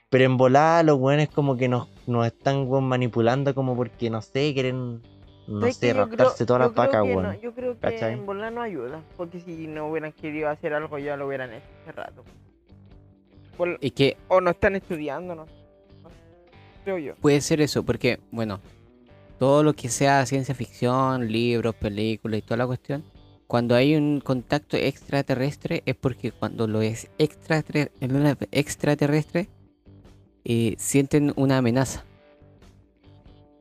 Pero 0.08 0.24
en 0.24 0.38
volar 0.38 0.82
los 0.86 0.98
weones 0.98 1.28
como 1.28 1.54
que 1.58 1.68
nos, 1.68 1.86
nos 2.06 2.26
están 2.26 2.66
weón, 2.66 2.84
manipulando 2.88 3.54
como 3.54 3.76
porque, 3.76 4.08
no 4.08 4.22
sé, 4.22 4.54
quieren, 4.54 5.02
no 5.48 5.60
¿Sabes 5.60 5.76
sé, 5.76 5.92
raptarse 5.92 6.46
todas 6.46 6.62
las 6.62 6.74
vacas, 6.74 7.02
que 7.02 7.14
no- 7.14 7.20
weón. 7.20 7.40
yo 7.42 7.52
creo 7.52 7.74
que 7.74 7.80
¿Cachai? 7.80 8.14
en 8.14 8.24
volar 8.24 8.54
no 8.54 8.62
ayuda, 8.62 9.02
porque 9.18 9.38
si 9.40 9.66
no 9.66 9.88
hubieran 9.88 10.12
querido 10.12 10.48
hacer 10.48 10.72
algo 10.72 10.98
ya 10.98 11.18
lo 11.18 11.26
hubieran 11.26 11.52
hecho 11.52 11.66
hace 11.82 11.92
rato. 11.92 12.24
Por- 13.56 13.78
Es 13.80 13.92
que 13.92 14.16
o 14.28 14.40
no 14.40 14.50
están 14.50 14.76
estudiando, 14.76 15.34
no. 15.34 15.44
No 15.44 16.10
Creo 16.84 16.98
yo. 16.98 17.14
puede 17.16 17.40
ser 17.40 17.60
eso, 17.60 17.82
porque, 17.84 18.20
bueno, 18.30 18.60
todo 19.38 19.62
lo 19.62 19.74
que 19.74 19.88
sea 19.88 20.24
ciencia 20.26 20.54
ficción, 20.54 21.30
libros, 21.30 21.74
películas 21.74 22.38
y 22.38 22.42
toda 22.42 22.58
la 22.58 22.66
cuestión, 22.66 23.04
cuando 23.46 23.74
hay 23.74 23.94
un 23.96 24.20
contacto 24.20 24.76
extraterrestre 24.76 25.82
es 25.86 25.94
porque 25.94 26.32
cuando 26.32 26.66
lo 26.66 26.80
es 26.82 27.08
extraterrestre, 27.18 28.48
extraterrestre 28.50 29.48
eh, 30.44 30.74
sienten 30.78 31.32
una 31.36 31.58
amenaza. 31.58 32.04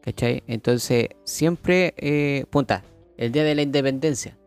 ¿Cachai? 0.01 0.43
Entonces, 0.47 1.09
siempre, 1.23 1.93
eh, 1.97 2.45
punta, 2.51 2.83
el 3.17 3.31
día 3.31 3.43
de 3.43 3.55
la 3.55 3.63
independencia, 3.63 4.37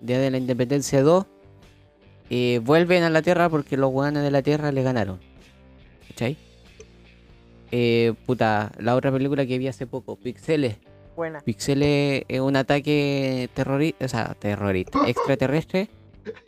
día 0.00 0.18
de 0.18 0.30
la 0.30 0.38
independencia 0.38 1.02
2, 1.02 1.26
eh, 2.30 2.60
vuelven 2.62 3.02
a 3.02 3.10
la 3.10 3.22
Tierra 3.22 3.48
porque 3.48 3.76
los 3.76 3.90
guanes 3.90 4.22
de 4.22 4.30
la 4.30 4.42
Tierra 4.42 4.72
le 4.72 4.82
ganaron. 4.82 5.20
¿Cachai? 6.08 6.36
Eh, 7.70 8.14
puta, 8.26 8.72
la 8.78 8.94
otra 8.94 9.10
película 9.10 9.46
que 9.46 9.58
vi 9.58 9.68
hace 9.68 9.86
poco, 9.86 10.16
Pixeles. 10.16 10.76
Buena. 11.16 11.40
Pixeles 11.40 12.24
es 12.28 12.40
un 12.40 12.56
ataque 12.56 13.48
terrorista, 13.54 14.04
o 14.04 14.08
sea, 14.08 14.34
terrorista, 14.38 15.00
extraterrestre, 15.08 15.88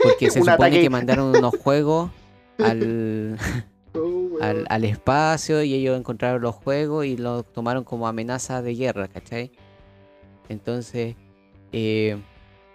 porque 0.03 0.31
se 0.31 0.41
supone 0.41 0.53
ataque. 0.53 0.83
que 0.83 0.91
mandaron 0.91 1.37
unos 1.37 1.57
juegos 1.63 2.11
al, 2.59 3.39
Oh, 3.99 4.37
al, 4.43 4.67
al 4.69 4.85
espacio 4.85 5.63
y 5.63 5.73
ellos 5.75 5.99
encontraron 5.99 6.43
los 6.43 6.55
juegos 6.55 7.07
y 7.07 7.17
los 7.17 7.51
tomaron 7.53 7.85
como 7.85 8.07
amenaza 8.07 8.61
de 8.61 8.75
guerra, 8.75 9.09
¿cachai? 9.09 9.51
Entonces, 10.49 11.17
eh, 11.73 12.19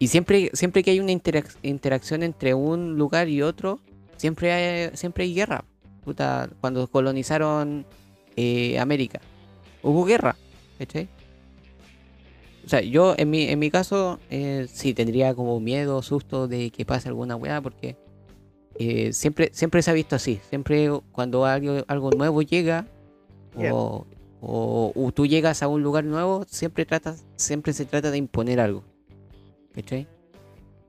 y 0.01 0.07
siempre, 0.07 0.49
siempre 0.53 0.83
que 0.83 0.91
hay 0.91 0.99
una 0.99 1.11
interac- 1.11 1.55
interacción 1.61 2.23
entre 2.23 2.53
un 2.53 2.97
lugar 2.97 3.29
y 3.29 3.41
otro, 3.41 3.79
siempre 4.17 4.51
hay, 4.51 4.95
siempre 4.97 5.23
hay 5.25 5.33
guerra. 5.33 5.63
Puta, 6.03 6.49
cuando 6.59 6.87
colonizaron 6.87 7.85
eh, 8.35 8.79
América, 8.79 9.21
hubo 9.83 10.03
guerra, 10.03 10.35
¿cachai? 10.79 11.07
O 12.65 12.69
sea, 12.69 12.81
yo 12.81 13.13
en 13.17 13.29
mi, 13.29 13.43
en 13.43 13.59
mi 13.59 13.69
caso 13.69 14.19
eh, 14.29 14.67
sí 14.71 14.93
tendría 14.93 15.33
como 15.35 15.59
miedo, 15.59 16.01
susto 16.01 16.47
de 16.47 16.69
que 16.71 16.85
pase 16.85 17.07
alguna 17.09 17.35
weá, 17.35 17.61
porque 17.61 17.95
eh, 18.79 19.13
siempre, 19.13 19.49
siempre 19.53 19.81
se 19.81 19.91
ha 19.91 19.93
visto 19.93 20.15
así. 20.15 20.39
Siempre 20.49 20.89
cuando 21.11 21.45
algo, 21.45 21.83
algo 21.87 22.11
nuevo 22.11 22.41
llega 22.41 22.87
Yeah. 23.59 23.73
o, 23.75 24.07
o- 24.39 24.93
o 24.95 25.11
tú 25.11 25.25
llegas 25.25 25.61
a 25.61 25.67
un 25.67 25.83
lugar 25.83 26.05
nuevo, 26.05 26.45
siempre 26.47 26.85
tratas, 26.85 27.25
siempre 27.35 27.73
se 27.73 27.83
trata 27.85 28.09
de 28.11 28.17
imponer 28.17 28.59
algo. 28.61 28.83
¿Cachai? 29.73 30.07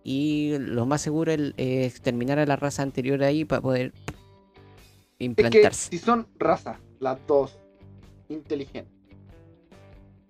Y 0.04 0.56
lo 0.59 0.84
más 0.86 1.00
seguro 1.00 1.32
es 1.32 1.52
exterminar 1.86 2.38
a 2.38 2.46
la 2.46 2.56
raza 2.56 2.82
anterior 2.82 3.22
ahí 3.22 3.44
para 3.44 3.60
poder 3.62 3.92
Es 3.94 5.18
que 5.18 5.24
implantarse. 5.24 5.90
si 5.90 5.98
son 5.98 6.26
razas, 6.38 6.78
las 6.98 7.18
dos, 7.26 7.59
inteligentes. 8.28 8.92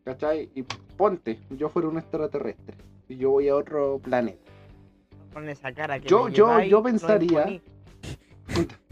¿Cachai? 0.05 0.51
Y 0.55 0.65
ponte, 0.97 1.39
yo 1.51 1.69
fuera 1.69 1.89
un 1.89 1.97
extraterrestre 1.99 2.77
y 3.09 3.17
yo 3.17 3.31
voy 3.31 3.49
a 3.49 3.57
otro 3.57 3.99
planeta. 4.03 4.51
Con 5.33 5.49
esa 5.49 5.73
cara 5.73 5.99
que 6.01 6.09
Yo- 6.09 6.29
yo- 6.29 6.61
yo 6.63 6.83
pensaría-. 6.83 7.61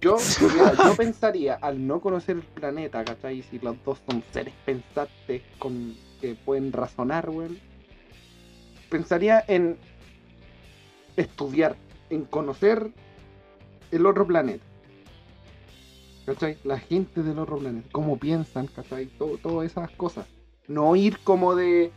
Yo, 0.00 0.18
mira, 0.54 0.72
yo 0.84 0.94
pensaría, 0.94 1.54
al 1.54 1.84
no 1.84 2.00
conocer 2.00 2.36
el 2.36 2.42
planeta, 2.42 3.02
¿cachai? 3.04 3.42
Si 3.42 3.58
los 3.58 3.82
dos 3.82 3.98
son 4.08 4.22
seres 4.30 4.52
pensantes 4.64 5.42
con, 5.58 5.94
que 6.20 6.34
pueden 6.34 6.70
razonar, 6.72 7.28
weón. 7.30 7.58
Pensaría 8.88 9.44
en 9.48 9.76
estudiar, 11.16 11.76
en 12.10 12.24
conocer 12.24 12.90
el 13.90 14.06
otro 14.06 14.26
planeta. 14.26 14.64
¿Cachai? 16.26 16.58
La 16.64 16.78
gente 16.78 17.22
del 17.22 17.38
otro 17.38 17.58
planeta, 17.58 17.88
cómo 17.92 18.18
piensan, 18.18 18.66
¿cachai? 18.66 19.06
Todo, 19.06 19.38
todas 19.38 19.70
esas 19.70 19.90
cosas. 19.92 20.26
No 20.66 20.96
ir 20.96 21.18
como 21.20 21.54
de... 21.54 21.92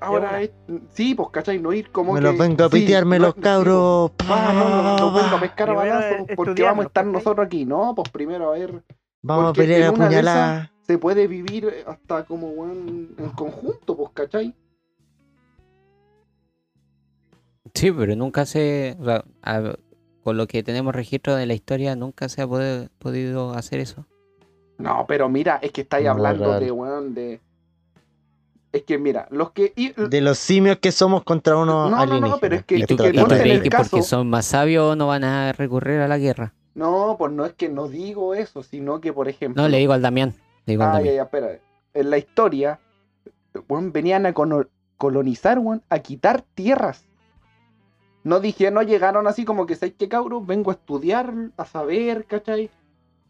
Ahora 0.00 0.42
es... 0.42 0.50
Sí, 0.92 1.16
pues, 1.16 1.30
¿cachai? 1.30 1.58
No 1.58 1.72
ir 1.72 1.90
como 1.90 2.12
Me 2.12 2.20
que... 2.20 2.26
los 2.26 2.38
vengo 2.38 2.64
a 2.64 2.68
sí, 2.68 2.80
pitearme 2.80 3.18
no- 3.18 3.26
los 3.26 3.34
sí, 3.34 3.40
cabros. 3.40 4.12
Ah, 4.28 4.52
no, 4.54 4.68
no, 4.68 4.96
no, 4.96 5.12
vengo 5.12 5.36
a 5.36 5.40
pescar 5.40 5.70
a 5.70 5.72
balazos 5.72 6.28
porque 6.36 6.62
vamos 6.62 6.84
a 6.84 6.88
estar 6.88 7.04
nosotros 7.04 7.44
aquí. 7.44 7.64
No, 7.64 7.94
pues 7.96 8.08
primero 8.10 8.52
a 8.52 8.58
ver, 8.58 8.84
Vamos 9.22 9.50
a 9.50 9.52
pelear 9.52 9.92
a 10.00 10.06
en 10.06 10.68
se 10.88 10.96
puede 10.96 11.26
vivir 11.26 11.84
hasta 11.86 12.24
como 12.24 12.48
weón, 12.48 13.14
en 13.18 13.28
conjunto, 13.30 13.94
pues, 13.96 14.10
¿cachai? 14.14 14.54
Sí, 17.78 17.92
pero 17.92 18.16
nunca 18.16 18.44
se. 18.46 18.96
o 19.00 19.04
sea, 19.04 19.24
a- 19.42 19.74
con 20.24 20.36
lo 20.36 20.46
que 20.46 20.62
tenemos 20.62 20.94
registro 20.94 21.36
de 21.36 21.46
la 21.46 21.54
historia, 21.54 21.94
nunca 21.96 22.28
se 22.28 22.42
ha 22.42 22.46
podido 22.46 23.52
hacer 23.52 23.80
eso. 23.80 24.04
No, 24.78 25.04
pero 25.08 25.28
mira, 25.28 25.58
es 25.62 25.72
que 25.72 25.82
estáis 25.82 26.04
No, 26.06 26.12
hablando 26.12 26.58
de 26.58 26.70
weón, 26.70 27.14
de. 27.14 27.40
Es 28.72 28.82
que 28.82 28.98
mira, 28.98 29.26
los 29.30 29.52
que. 29.52 29.72
y- 29.76 29.92
De 29.92 30.20
los 30.20 30.38
simios 30.38 30.78
que 30.78 30.92
somos 30.92 31.24
contra 31.24 31.56
unos 31.56 31.90
No, 31.90 32.04
no, 32.04 32.20
no, 32.20 32.38
pero 32.38 32.56
es 32.56 32.64
que- 32.64 32.78
¿Y 32.78 32.82
tú, 32.84 32.96
que 32.96 33.10
crees 33.12 33.56
el 33.56 33.62
que 33.62 33.70
porque 33.70 33.90
caso- 33.90 34.02
son 34.02 34.28
más 34.28 34.44
sabios 34.44 34.96
no 34.96 35.06
van 35.06 35.24
a 35.24 35.52
recurrir 35.52 36.00
a 36.00 36.08
la 36.08 36.18
guerra? 36.18 36.52
No, 36.74 37.16
pues 37.18 37.32
no 37.32 37.46
es 37.46 37.54
que 37.54 37.68
no 37.68 37.88
digo 37.88 38.34
eso, 38.34 38.62
sino 38.62 39.00
que, 39.00 39.12
por 39.12 39.28
ejemplo. 39.28 39.62
No, 39.62 39.68
le 39.68 39.78
digo 39.78 39.94
al 39.94 40.02
Damián. 40.02 40.34
Le 40.66 40.72
digo 40.74 40.82
Ah, 40.82 40.86
ya, 40.86 40.92
Damián. 40.98 41.14
ya, 41.14 41.22
espera. 41.22 41.48
En 41.94 42.10
la 42.10 42.18
historia, 42.18 42.78
weón, 43.68 43.90
venían 43.92 44.26
a 44.26 44.34
colonizar, 44.98 45.58
weón, 45.58 45.82
a 45.88 46.00
quitar 46.00 46.42
tierras. 46.54 47.07
No 48.28 48.40
dije, 48.40 48.70
no 48.70 48.82
llegaron 48.82 49.26
así 49.26 49.46
como 49.46 49.64
que, 49.64 49.74
¿sabes 49.74 49.94
qué, 49.98 50.06
cabros? 50.06 50.46
Vengo 50.46 50.70
a 50.70 50.74
estudiar, 50.74 51.32
a 51.56 51.64
saber, 51.64 52.26
¿cachai? 52.26 52.68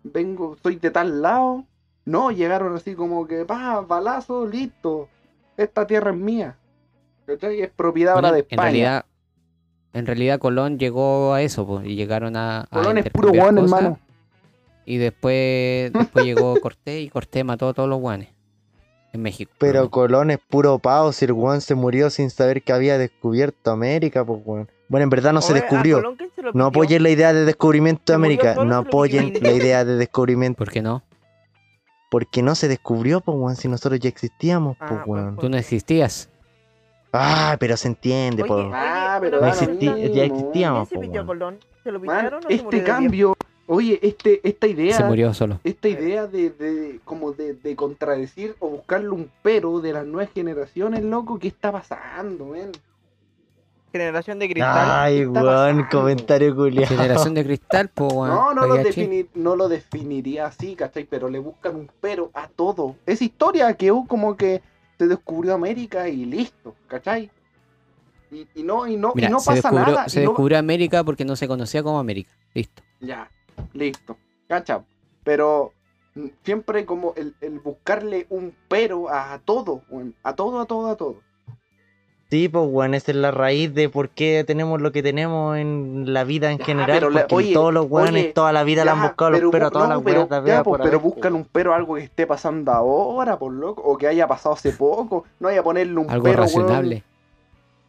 Vengo, 0.03 0.57
soy 0.61 0.75
de 0.75 0.91
tal 0.91 1.23
lado. 1.23 1.65
No, 2.05 2.33
llegaron 2.33 2.75
así 2.75 2.97
como 2.97 3.25
que, 3.29 3.45
pa, 3.45 3.81
balazo, 3.83 4.45
listo. 4.45 5.09
Esta 5.57 5.87
tierra 5.87 6.11
es 6.11 6.17
mía. 6.17 6.57
¿Cachai? 7.27 7.61
Es 7.61 7.71
propiedad 7.71 8.15
Bueno, 8.15 8.27
ahora 8.27 8.39
de 8.39 8.41
en 8.41 8.47
España. 8.51 8.63
realidad, 8.63 9.05
en 9.93 10.07
realidad 10.07 10.41
Colón 10.41 10.81
llegó 10.81 11.33
a 11.33 11.43
eso, 11.43 11.65
pues, 11.65 11.87
y 11.87 11.95
llegaron 11.95 12.35
a. 12.37 12.63
a 12.63 12.67
Colón 12.69 12.99
es 12.99 13.09
puro 13.11 13.29
cosas, 13.29 13.57
hermano. 13.57 14.01
Y 14.85 14.97
después, 14.97 15.93
después 15.93 16.25
llegó 16.25 16.57
Cortés 16.61 17.03
y 17.03 17.09
Cortés 17.09 17.45
mató 17.45 17.69
a 17.69 17.73
todos 17.73 17.89
los 17.89 18.01
guanes. 18.01 18.31
En 19.19 19.23
México. 19.23 19.51
Pero. 19.59 19.91
Colón 19.91 20.31
es 20.31 20.39
puro 20.39 20.79
pao, 20.79 21.13
si 21.13 21.25
el 21.25 21.33
weón 21.33 21.61
se 21.61 21.75
murió 21.75 22.09
sin 22.09 22.31
saber 22.31 22.63
que 22.63 22.73
había 22.73 22.99
descubierto 22.99 23.73
América, 23.73 24.25
pues 24.25 24.41
weón. 24.45 24.71
Bueno, 24.89 25.03
en 25.05 25.11
verdad 25.11 25.33
no 25.33 25.43
se 25.43 25.53
Oye, 25.53 25.63
descubrió. 25.63 25.97
Colón, 25.97 26.17
¿quién 26.17 26.31
se 26.35 26.43
lo 26.43 26.53
No 26.53 26.67
apoyen 26.67 27.03
la 27.03 27.11
idea 27.11 27.33
de 27.33 27.45
descubrimiento 27.45 28.13
de 28.13 28.15
América. 28.15 28.55
No 28.65 28.77
apoyen 28.77 29.33
la 29.43 29.51
idea 29.51 29.85
de 29.85 29.97
descubrimiento. 29.97 30.57
¿Por 30.59 30.71
qué 30.73 30.83
no? 30.83 31.03
Porque 32.11 32.43
no 32.43 32.55
se 32.55 32.69
descubrió, 32.69 33.21
pues 33.21 33.37
weón, 33.37 33.57
si 33.57 33.67
nosotros 33.69 33.99
ya 34.01 34.09
existíamos, 34.09 34.77
pues 34.79 34.91
Ah, 34.93 35.03
pues, 35.05 35.09
weón. 35.09 35.37
Tú 35.37 35.49
no 35.49 35.57
existías. 35.59 36.31
Ah, 37.13 37.57
pero 37.59 37.77
se 37.77 37.89
entiende, 37.89 38.45
pues. 38.45 38.67
Ah, 38.73 39.19
pero 39.21 39.41
No 39.41 39.49
existí- 39.49 39.93
mismo. 39.93 39.97
ya 39.97 40.13
¿Quién 40.13 40.33
existíamos, 40.37 40.89
se 40.89 40.95
pues, 40.95 41.09
pidió 41.09 41.21
a 41.21 41.25
weón. 41.25 41.39
Colón? 41.39 41.59
¿Se 41.83 41.91
lo 41.93 42.01
Man, 42.01 42.17
pillaron 42.19 42.45
o 42.45 42.49
se 42.49 42.53
este 42.55 42.65
murió 42.65 42.85
cambio, 42.85 43.37
oye, 43.69 44.01
este, 44.03 44.41
esta 44.43 44.67
idea. 44.67 44.97
Se 44.97 45.05
murió 45.05 45.33
solo. 45.33 45.61
esta 45.63 45.89
idea 45.89 46.27
de, 46.27 46.51
de- 46.51 47.01
como 47.05 47.33
de, 47.33 47.55
de 47.55 47.77
contradecir 47.77 48.57
o 48.59 48.69
buscarle 48.71 49.11
un 49.11 49.31
pero 49.43 49.81
de 49.81 49.93
las 49.93 50.05
nuevas 50.07 50.33
generaciones, 50.35 51.05
loco, 51.05 51.39
¿qué 51.39 51.47
está 51.49 51.71
pasando, 51.71 52.47
men? 52.47 52.73
Generación 53.93 54.39
de 54.39 54.49
cristal. 54.51 54.87
Ay, 54.91 55.25
weón, 55.25 55.85
comentario 55.91 56.55
culiado. 56.55 56.89
Generación 56.95 57.33
de 57.35 57.45
cristal, 57.45 57.89
po, 57.89 58.09
weón. 58.09 58.29
No, 58.35 58.53
no 58.55 58.67
lo, 58.67 58.77
defini- 58.77 59.29
no 59.35 59.57
lo 59.57 59.67
definiría 59.69 60.47
así, 60.47 60.75
¿cachai? 60.77 61.05
Pero 61.05 61.29
le 61.31 61.39
buscan 61.39 61.75
un 61.75 61.91
pero 62.01 62.31
a 62.35 62.49
todo. 62.49 62.97
Es 63.07 63.23
historia 63.23 63.73
que 63.75 63.91
hubo 63.91 64.07
como 64.07 64.37
que 64.37 64.61
se 64.99 65.07
descubrió 65.07 65.55
América 65.55 66.07
y 66.09 66.27
listo, 66.27 66.75
¿cachai? 66.87 67.31
Y, 68.31 68.47
y 68.57 68.63
no, 68.63 68.87
y 68.87 68.99
no, 68.99 69.15
y 69.17 69.23
no 69.23 69.39
pasa 69.39 69.55
descubrió, 69.55 69.87
nada. 69.87 70.09
se 70.11 70.21
y 70.21 70.25
no- 70.25 70.31
descubrió 70.33 70.59
América 70.59 71.03
porque 71.03 71.25
no 71.25 71.35
se 71.35 71.49
conocía 71.49 71.83
como 71.83 71.99
América. 71.99 72.31
Listo. 72.53 72.83
Ya, 73.01 73.31
listo, 73.73 74.17
¿cachai? 74.49 74.81
Pero 75.25 75.73
mm, 76.15 76.27
siempre 76.45 76.85
como 76.87 77.15
el, 77.17 77.35
el 77.41 77.59
buscarle 77.61 78.27
un 78.31 78.55
pero 78.69 79.09
a 79.11 79.41
todo, 79.45 79.83
a 80.23 80.33
todo, 80.35 80.61
a 80.61 80.67
todo, 80.67 80.89
a 80.91 80.97
todo. 80.97 81.23
Sí, 82.31 82.47
pues, 82.51 82.67
weón, 82.69 82.93
esa 82.93 83.11
es 83.13 83.17
la 83.17 83.31
raíz 83.31 83.73
de 83.73 83.89
por 83.89 84.11
qué 84.11 84.45
tenemos 84.47 84.83
lo 84.83 84.93
que 84.93 85.03
tenemos 85.03 85.57
en 85.57 86.13
la 86.13 86.25
vida 86.25 86.53
en 86.53 86.59
Ya, 86.59 86.65
general. 86.67 86.91
pero 86.99 87.09
la- 87.09 87.21
porque 87.23 87.35
oye, 87.37 87.55
todos 87.55 87.73
los 87.73 87.87
weones 87.89 88.25
oye, 88.25 88.33
toda 88.35 88.53
la 88.53 88.65
vida 88.65 88.85
le 88.85 88.91
han 88.91 89.01
buscado 89.01 89.31
los 89.31 89.39
pero 89.41 89.51
peros 89.51 89.69
a 89.69 89.71
todas 89.71 89.89
no, 89.89 89.95
las 89.95 90.05
pero, 90.05 90.19
weas. 90.21 90.31
la 90.31 90.37
ya, 90.37 90.43
vida 90.45 90.63
pues, 90.63 90.79
por 90.79 90.85
pero 90.87 91.01
buscan 91.01 91.35
un 91.35 91.45
pero 91.51 91.73
a 91.73 91.77
algo 91.77 91.95
que 91.95 92.03
esté 92.03 92.27
pasando 92.27 92.71
ahora, 92.73 93.39
por 93.39 93.51
loco, 93.55 93.81
o 93.83 93.97
que 93.97 94.09
haya 94.09 94.27
pasado 94.29 94.55
hace 94.55 94.73
poco. 94.73 95.25
No 95.41 95.49
hay 95.49 95.57
a 95.57 95.63
ponerle 95.63 95.97
un 95.99 96.11
Algo 96.11 96.25
pero, 96.25 96.43
razonable. 96.43 97.03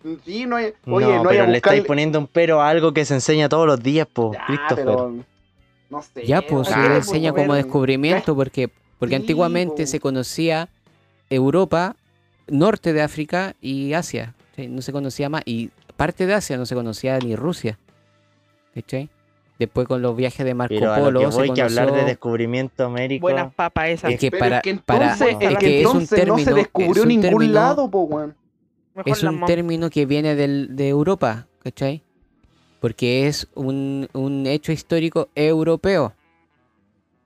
weón. 0.04 0.22
Sí, 0.24 0.46
no 0.46 0.56
hay, 0.56 0.74
No, 0.86 0.96
oye, 0.96 1.06
no, 1.08 1.12
hay 1.16 1.28
pero 1.28 1.44
a 1.44 1.48
le 1.48 1.58
estáis 1.58 1.82
buscarle... 1.82 1.84
poniendo 1.88 2.20
un 2.20 2.28
pero 2.28 2.62
a 2.62 2.70
algo 2.70 2.94
que 2.94 3.04
se 3.04 3.16
enseña 3.16 3.50
todos 3.50 3.68
los 3.68 3.84
días, 3.84 4.08
pues, 4.14 4.38
Ya, 4.40 4.46
Christopher. 4.46 4.86
pero 4.86 5.14
no 5.90 6.02
sé. 6.02 6.26
Ya, 6.26 6.42
pues 6.42 6.68
que 6.70 6.96
enseña 6.96 7.34
como 7.34 7.54
descubrimiento 7.56 8.36
porque, 8.36 8.70
porque 8.98 9.16
Sí, 9.16 9.22
antiguamente 9.22 9.84
po. 9.84 9.88
se 9.88 10.00
conocía 10.00 10.70
Europa, 11.30 11.96
norte 12.48 12.94
de 12.94 13.02
África 13.02 13.56
y 13.62 13.94
Asia. 13.94 14.34
¿sí? 14.56 14.68
No 14.68 14.82
se 14.82 14.92
conocía 14.92 15.30
más. 15.30 15.42
Y 15.46 15.70
parte 15.96 16.26
de 16.26 16.34
Asia 16.34 16.58
no 16.58 16.66
se 16.66 16.76
conocía 16.76 17.18
ni 17.20 17.36
Rusia. 17.36 17.78
¿cachai? 18.74 19.10
Después 19.58 19.88
con 19.88 20.02
los 20.02 20.16
viajes 20.16 20.46
de 20.46 20.54
Marco 20.54 20.74
Pero 20.74 20.94
a 20.94 21.00
lo 21.00 21.06
Polo 21.06 21.20
que 21.20 21.32
se 21.34 21.54
que 21.54 21.62
hablar 21.62 21.86
de 21.88 21.92
conoció- 21.92 22.06
descubrimiento 22.08 22.86
américo. 22.86 23.22
Buenas 23.24 23.54
papas 23.54 23.90
esas. 23.90 24.12
Es 24.14 24.20
que 24.20 24.32
Pero 24.32 24.40
para, 24.40 24.58
es 24.58 24.64
que 24.64 24.76
para- 24.76 25.04
entonces, 25.14 25.28
es 25.40 25.52
es 25.52 25.58
que 25.58 25.66
que 25.66 25.80
es 25.82 25.86
un 25.86 25.92
entonces 25.92 26.28
no 26.28 26.38
se 26.38 26.44
término- 26.46 26.56
descubrió 26.56 27.06
ningún 27.06 27.22
término- 27.24 27.54
lado, 27.54 27.92
po, 27.92 28.02
weón. 28.04 28.36
Mejor 28.96 29.12
es 29.12 29.24
un 29.24 29.46
término 29.46 29.90
que 29.90 30.06
viene 30.06 30.36
del, 30.36 30.76
de 30.78 30.88
Europa, 30.90 31.48
¿cachai? 31.62 32.04
Porque 32.80 33.28
es 33.28 33.48
un, 33.56 34.08
un 34.14 34.46
hecho 34.48 34.72
histórico 34.72 35.30
europeo. 35.36 36.14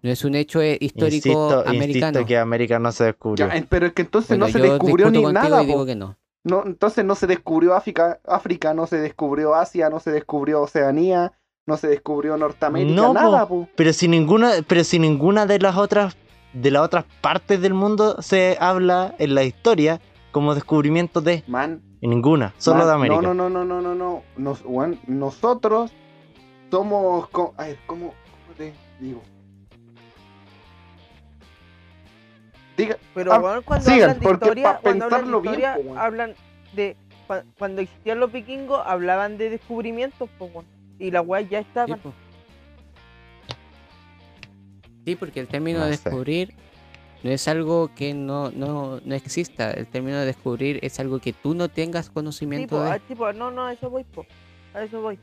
No 0.01 0.09
es 0.09 0.25
un 0.25 0.35
hecho 0.35 0.61
eh, 0.61 0.77
histórico 0.81 1.15
insisto, 1.29 1.59
americano. 1.65 2.09
insisto 2.19 2.25
que 2.27 2.37
América 2.37 2.79
no 2.79 2.91
se 2.91 3.05
descubrió. 3.05 3.47
Ya, 3.47 3.55
en- 3.55 3.65
pero 3.67 3.85
es 3.87 3.93
que 3.93 4.01
entonces 4.01 4.29
Bueno, 4.29 4.47
no 4.47 4.51
se 4.51 4.59
descubrió 4.59 5.09
ni 5.11 5.23
nada, 5.23 5.63
y 5.63 5.67
digo 5.67 5.85
que 5.85 5.95
no. 5.95 6.17
No, 6.43 6.63
entonces 6.65 7.05
no 7.05 7.15
se 7.15 7.25
descubrió 7.25 7.73
África, 7.73 8.19
África, 8.27 8.73
no 8.73 8.85
se 8.85 8.97
descubrió 8.97 9.55
Asia, 9.55 9.89
no 9.89 10.01
se 10.01 10.11
descubrió 10.11 10.61
Oceanía, 10.61 11.31
no 11.65 11.77
se 11.77 11.87
descubrió 11.87 12.35
Norteamérica, 12.35 12.93
No, 13.01 13.07
po. 13.07 13.13
nada, 13.13 13.47
po. 13.47 13.69
Pero 13.77 13.93
si 13.93 14.09
ninguna, 14.09 14.51
pero 14.67 14.83
si 14.83 14.99
ninguna 14.99 15.45
de 15.45 15.59
las 15.59 15.77
otras, 15.77 16.17
de 16.51 16.69
las 16.69 16.81
otras 16.81 17.05
partes 17.21 17.61
del 17.61 17.73
mundo 17.73 18.21
se 18.21 18.57
habla 18.59 19.15
en 19.19 19.35
la 19.35 19.43
historia 19.45 20.01
como 20.33 20.53
descubrimiento 20.53 21.21
de, 21.21 21.45
Man, 21.47 21.81
en 22.03 22.09
ninguna, 22.09 22.53
solo 22.57 22.79
man, 22.79 22.87
de 22.87 22.93
América. 22.93 23.21
No, 23.21 23.33
no, 23.33 23.49
no, 23.49 23.63
no, 23.63 23.81
no, 23.81 23.81
no, 23.81 23.95
no. 23.95 24.23
Nos, 24.35 24.61
weón, 24.65 24.99
nosotros 25.07 25.91
somos, 26.69 27.29
co- 27.29 27.53
a 27.57 27.63
ver, 27.67 27.77
¿cómo, 27.85 28.07
cómo 28.07 28.57
te 28.57 28.73
digo? 28.99 29.21
Diga, 32.75 32.97
Pero 33.13 33.31
Ah, 33.31 33.39
weón, 33.39 33.63
cuando 33.63 33.85
sigan, 33.85 34.01
hablan 34.01 34.19
de 34.19 34.23
porque 34.25 34.45
historia, 34.45 34.79
cuando 34.83 35.05
hablan 35.05 35.21
de 35.21 35.31
bien, 35.31 35.53
historia, 35.53 35.77
weón. 35.81 35.97
hablan 35.97 36.35
de 36.73 36.97
cua- 37.27 37.43
cuando 37.57 37.81
existían 37.81 38.19
los 38.19 38.31
vikingos, 38.33 38.81
hablaban 38.85 39.37
de 39.37 39.49
descubrimientos, 39.49 40.29
y 40.99 41.09
las 41.11 41.25
weas 41.25 41.49
ya 41.49 41.59
Sí, 41.85 41.95
po. 41.95 42.13
Sí, 45.05 45.15
porque 45.15 45.39
el 45.39 45.47
término 45.47 45.79
No 45.79 45.85
de 45.85 45.95
sé. 45.95 46.09
descubrir 46.09 46.53
no 47.23 47.31
es 47.31 47.47
algo 47.47 47.89
que 47.95 48.13
no, 48.13 48.51
no, 48.51 48.99
no 49.03 49.15
exista. 49.15 49.71
El 49.71 49.87
término 49.87 50.17
de 50.19 50.25
descubrir 50.25 50.79
es 50.83 50.99
algo 50.99 51.19
que 51.19 51.33
tú 51.33 51.55
no 51.55 51.69
tengas 51.69 52.07
Sí, 52.07 52.11
conocimiento 52.13 52.75
po, 52.77 52.83
de. 52.83 52.91
ah, 52.91 52.99
sí, 53.07 53.15
po, 53.15 53.31
no, 53.33 53.49
no, 53.51 53.65
a 53.65 53.73
eso 53.73 53.89
voy, 53.89 54.03
po. 54.03 54.25
A 54.73 54.83
eso 54.83 55.01
voy. 55.01 55.17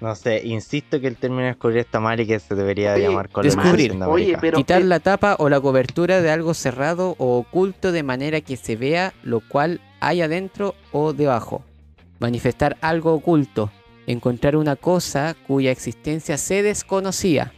No 0.00 0.14
sé, 0.14 0.46
insisto 0.46 1.00
que 1.00 1.08
el 1.08 1.16
término 1.16 1.42
de 1.42 1.48
descubrir 1.48 1.78
está 1.78 1.98
mal 1.98 2.20
y 2.20 2.26
que 2.26 2.38
se 2.38 2.54
debería 2.54 2.94
Oye, 2.94 3.02
llamar 3.08 3.28
descubrir. 3.28 3.52
colonización 3.54 3.98
de 3.98 4.06
Oye, 4.06 4.22
América. 4.26 4.40
pero 4.40 4.56
Quitar 4.58 4.82
la 4.82 5.00
tapa 5.00 5.34
o 5.40 5.48
la 5.48 5.60
cobertura 5.60 6.22
de 6.22 6.30
algo 6.30 6.54
cerrado 6.54 7.16
o 7.18 7.38
oculto 7.38 7.90
de 7.90 8.04
manera 8.04 8.40
que 8.40 8.56
se 8.56 8.76
vea 8.76 9.12
lo 9.24 9.40
cual 9.40 9.80
hay 9.98 10.22
adentro 10.22 10.76
o 10.92 11.12
debajo. 11.12 11.64
Manifestar 12.20 12.76
algo 12.80 13.12
oculto. 13.12 13.72
Encontrar 14.06 14.54
una 14.54 14.76
cosa 14.76 15.34
cuya 15.48 15.72
existencia 15.72 16.38
se 16.38 16.62
desconocía. 16.62 17.52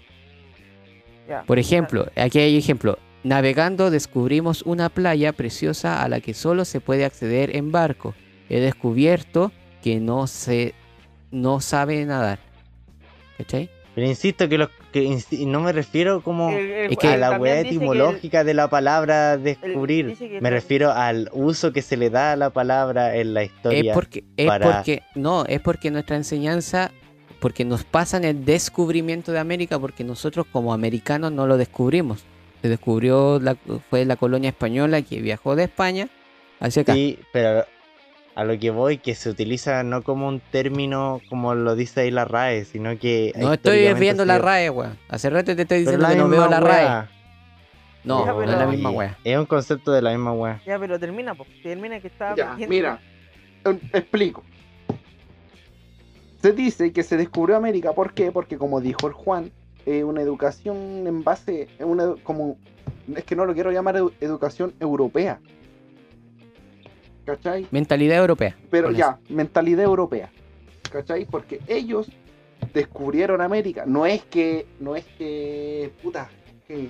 Ya. 1.28 1.42
Por 1.42 1.58
ejemplo, 1.58 2.06
aquí 2.16 2.38
hay 2.38 2.56
ejemplo. 2.56 2.98
Navegando 3.22 3.90
descubrimos 3.90 4.62
una 4.62 4.88
playa 4.88 5.32
preciosa 5.32 6.02
a 6.02 6.08
la 6.08 6.20
que 6.20 6.32
solo 6.34 6.64
se 6.64 6.80
puede 6.80 7.04
acceder 7.04 7.54
en 7.54 7.70
barco. 7.70 8.14
He 8.48 8.60
descubierto 8.60 9.52
que 9.82 10.00
no 10.00 10.26
se 10.26 10.74
no 11.30 11.60
sabe 11.60 12.04
nadar. 12.06 12.38
¿Cachai? 13.38 13.70
Pero 13.94 14.06
insisto 14.06 14.48
que, 14.48 14.56
los, 14.58 14.68
que 14.92 15.04
insi- 15.04 15.46
no 15.46 15.60
me 15.60 15.72
refiero 15.72 16.22
como 16.22 16.50
Es 16.50 16.96
que 16.96 17.08
a 17.08 17.16
la 17.16 17.36
el- 17.36 17.66
etimológica 17.66 18.44
de 18.44 18.54
la 18.54 18.68
palabra 18.70 19.36
descubrir. 19.36 20.16
Me 20.40 20.48
el- 20.48 20.54
refiero 20.54 20.92
al 20.92 21.28
uso 21.32 21.72
que 21.72 21.82
se 21.82 21.96
le 21.96 22.08
da 22.08 22.32
a 22.32 22.36
la 22.36 22.50
palabra 22.50 23.16
en 23.16 23.34
la 23.34 23.44
historia. 23.44 23.90
Es 23.92 23.94
porque, 23.94 24.24
es 24.36 24.46
para- 24.46 24.76
porque, 24.76 25.02
no, 25.14 25.44
es 25.46 25.60
porque 25.60 25.90
nuestra 25.90 26.16
enseñanza, 26.16 26.90
porque 27.40 27.64
nos 27.64 27.84
pasan 27.84 28.24
el 28.24 28.44
descubrimiento 28.44 29.32
de 29.32 29.38
América, 29.40 29.78
porque 29.78 30.04
nosotros 30.04 30.46
como 30.50 30.72
americanos 30.72 31.32
no 31.32 31.46
lo 31.46 31.56
descubrimos. 31.58 32.24
Se 32.62 32.68
descubrió, 32.68 33.38
la, 33.40 33.56
fue 33.88 34.04
la 34.04 34.16
colonia 34.16 34.50
española 34.50 35.02
que 35.02 35.20
viajó 35.20 35.56
de 35.56 35.64
España 35.64 36.08
hacia 36.60 36.82
acá. 36.82 36.94
Sí, 36.94 37.18
pero 37.32 37.64
a 38.34 38.44
lo 38.44 38.58
que 38.58 38.70
voy, 38.70 38.98
que 38.98 39.14
se 39.14 39.30
utiliza 39.30 39.82
no 39.82 40.02
como 40.02 40.28
un 40.28 40.40
término 40.40 41.20
como 41.28 41.54
lo 41.54 41.74
dice 41.74 42.02
ahí 42.02 42.10
la 42.10 42.24
RAE, 42.24 42.64
sino 42.64 42.98
que. 42.98 43.32
no 43.36 43.52
estoy 43.52 43.92
viendo 43.94 44.24
la 44.24 44.38
RAE, 44.38 44.70
weón. 44.70 44.98
Hace 45.08 45.30
rato 45.30 45.54
te 45.56 45.62
estoy 45.62 45.80
diciendo 45.80 46.02
la 46.02 46.10
que 46.10 46.16
no 46.16 46.28
veo 46.28 46.48
la 46.48 46.60
RAE. 46.60 46.84
wea. 46.84 47.10
No, 48.02 48.24
Ya, 48.24 48.32
no 48.32 48.42
es 48.42 48.48
la 48.48 48.66
misma 48.66 48.90
wea. 48.90 49.18
Es 49.24 49.36
un 49.36 49.46
concepto 49.46 49.92
de 49.92 50.00
la 50.00 50.10
misma 50.10 50.32
wea. 50.32 50.62
Ya, 50.64 50.78
pero 50.78 50.98
termina, 50.98 51.34
po. 51.34 51.46
Termina 51.62 52.00
que 52.00 52.06
estaba 52.06 52.34
Ya, 52.34 52.56
mira, 52.66 52.98
eh, 53.64 53.78
explico. 53.92 54.42
Se 56.40 56.52
dice 56.52 56.92
que 56.92 57.02
se 57.02 57.18
descubrió 57.18 57.56
América, 57.56 57.92
¿por 57.92 58.14
qué? 58.14 58.32
Porque 58.32 58.56
como 58.56 58.80
dijo 58.80 59.06
el 59.06 59.12
Juan, 59.12 59.52
eh, 59.86 60.04
una 60.04 60.20
educación 60.22 60.76
en 61.06 61.22
base, 61.24 61.68
una, 61.80 62.14
como, 62.22 62.56
es 63.14 63.24
que 63.24 63.34
no 63.36 63.44
lo 63.46 63.54
quiero 63.54 63.70
llamar 63.72 63.96
edu- 63.96 64.12
educación 64.20 64.74
europea. 64.80 65.40
¿Cachai? 67.24 67.66
Mentalidad 67.70 68.18
europea. 68.18 68.56
Pero 68.70 68.90
ya, 68.90 69.18
mentalidad 69.28 69.84
europea. 69.84 70.30
¿Cachai? 70.90 71.24
Porque 71.26 71.60
ellos 71.68 72.10
descubrieron 72.74 73.40
América. 73.40 73.84
No 73.86 74.06
es 74.06 74.22
que, 74.24 74.66
no 74.80 74.96
es 74.96 75.04
que, 75.16 75.92
puta, 76.02 76.28
que, 76.66 76.88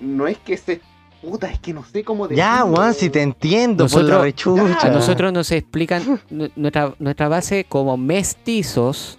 no 0.00 0.26
es 0.26 0.38
que 0.38 0.56
se, 0.56 0.80
puta, 1.20 1.50
es 1.50 1.58
que 1.58 1.74
no 1.74 1.84
sé 1.84 2.02
cómo 2.04 2.28
Ya, 2.30 2.52
decirlo. 2.58 2.76
Juan, 2.76 2.94
si 2.94 3.10
te 3.10 3.20
entiendo, 3.20 3.86
por 3.88 3.96
la 3.96 4.00
Nosotros- 4.02 4.22
rechucha. 4.22 4.86
A 4.86 4.90
nosotros 4.90 5.32
nos 5.32 5.50
explican 5.52 6.20
nu- 6.30 6.48
nuestra, 6.56 6.94
nuestra 6.98 7.28
base 7.28 7.64
como 7.64 7.96
mestizos. 7.96 9.17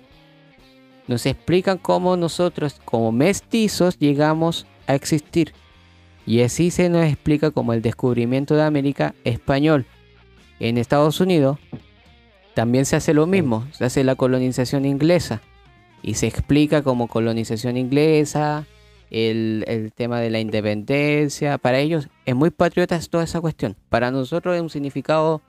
Nos 1.10 1.26
explican 1.26 1.80
cómo 1.80 2.16
nosotros, 2.18 2.80
como 2.86 3.12
mestizos, 3.12 3.98
llegamos 3.98 4.68
a 4.86 4.94
existir. 4.94 5.54
Y 6.28 6.42
así 6.42 6.70
se 6.70 6.88
nos 6.88 7.04
explica 7.04 7.50
como 7.50 7.74
el 7.74 7.82
descubrimiento 7.82 8.54
de 8.54 8.62
América 8.62 9.16
español. 9.24 9.88
En 10.60 10.78
Estados 10.78 11.20
Unidos 11.20 11.58
también 12.54 12.86
se 12.86 12.96
hace 12.96 13.16
lo 13.16 13.26
mismo, 13.26 13.66
se 13.72 13.86
hace 13.86 14.04
la 14.04 14.14
colonización 14.14 14.86
inglesa. 14.86 15.42
Y 16.04 16.14
se 16.14 16.28
explica 16.28 16.84
como 16.84 17.08
colonización 17.08 17.76
inglesa, 17.76 18.68
el, 19.10 19.66
el 19.68 19.92
tema 19.92 20.20
de 20.20 20.30
la 20.30 20.40
independencia. 20.40 21.58
Para 21.58 21.80
ellos 21.80 22.08
es 22.26 22.36
muy 22.36 22.52
patriota 22.52 23.00
toda 23.10 23.24
esa 23.24 23.42
cuestión. 23.42 23.76
Para 23.90 24.12
nosotros 24.12 24.56
es 24.56 24.62
un 24.62 24.70
significado 24.70 25.42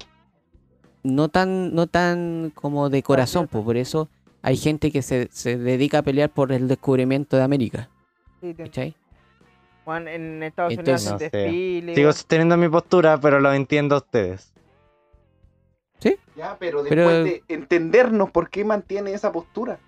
no 1.03 1.29
tan, 1.29 1.75
no 1.75 1.87
tan 1.87 2.51
como 2.55 2.89
de 2.89 3.03
corazón, 3.03 3.47
pues 3.47 3.63
por 3.63 3.77
eso 3.77 4.09
hay 4.43 4.57
gente 4.57 4.91
que 4.91 5.03
se, 5.03 5.29
se 5.33 5.57
dedica 5.57 5.99
a 5.99 6.03
pelear 6.03 6.31
por 6.31 6.53
el 6.53 6.69
descubrimiento 6.69 7.37
de 7.37 7.43
América. 7.43 7.89
Sí. 8.73 8.95
Juan, 9.85 10.09
en 10.09 10.43
Estados 10.43 10.73
Entonces- 10.73 11.07
Unidos 11.11 11.23
No 11.33 11.39
desfile. 11.39 11.95
Sigo 11.95 12.13
sosteniendo 12.13 12.57
mi 12.57 12.69
postura, 12.69 13.19
pero 13.21 13.41
lo 13.41 13.53
entiendo 13.53 13.95
a 13.97 13.99
ustedes. 13.99 14.53
Ya, 16.37 16.57
pero 16.59 16.83
Pero- 16.89 17.07
después 17.07 17.25
de 17.25 17.55
entendernos 17.55 18.31
por 18.31 18.49
qué 18.49 18.65
mantiene 18.65 19.13
esa 19.13 19.31
postura. 19.31 19.79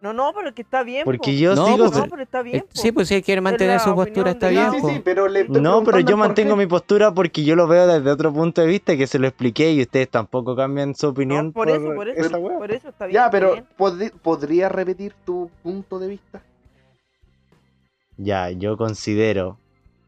No, 0.00 0.14
no, 0.14 0.32
pero 0.34 0.54
que 0.54 0.62
está 0.62 0.82
bien. 0.82 1.04
Porque 1.04 1.30
po. 1.32 1.36
yo 1.36 1.54
No, 1.54 1.66
sigo. 1.66 1.78
pues, 1.90 1.98
No, 1.98 2.06
pero 2.08 2.22
está 2.22 2.40
bien. 2.42 2.56
Eh, 2.56 2.60
po. 2.62 2.68
Sí, 2.72 2.90
pues 2.90 3.08
si 3.08 3.16
él 3.16 3.22
quiere 3.22 3.40
mantener 3.42 3.80
su 3.80 3.94
postura 3.94 4.30
está 4.30 4.48
bien. 4.48 4.64
la- 4.64 4.70
Sí, 4.72 4.80
po. 4.80 4.88
sí, 4.88 5.02
pero 5.04 5.28
le 5.28 5.40
estoy 5.40 5.60
No, 5.60 5.84
pero 5.84 6.00
yo 6.00 6.06
por 6.16 6.16
mantengo 6.16 6.56
qué. 6.56 6.62
mi 6.62 6.66
postura 6.66 7.12
porque 7.12 7.44
yo 7.44 7.54
lo 7.54 7.66
veo 7.66 7.86
desde 7.86 8.10
otro 8.10 8.32
punto 8.32 8.62
de 8.62 8.66
vista 8.66 8.96
que 8.96 9.06
se 9.06 9.18
lo 9.18 9.26
expliqué 9.26 9.72
y 9.72 9.82
ustedes 9.82 10.08
tampoco 10.08 10.56
cambian 10.56 10.94
su 10.94 11.08
opinión 11.08 11.48
No, 11.48 11.52
por 11.52 11.68
eso, 11.68 11.94
por 11.94 12.08
eso, 12.08 12.20
esa 12.26 12.38
wea. 12.38 12.58
por 12.58 12.72
eso 12.72 12.88
está 12.88 13.06
bien. 13.06 13.14
Ya, 13.14 13.30
pero 13.30 13.52
bien. 13.52 13.66
¿pod- 13.76 14.12
¿podría 14.22 14.68
repetir 14.70 15.12
tu 15.26 15.50
punto 15.62 15.98
de 15.98 16.08
vista? 16.08 16.42
Ya, 18.16 18.50
yo 18.50 18.76
considero 18.76 19.58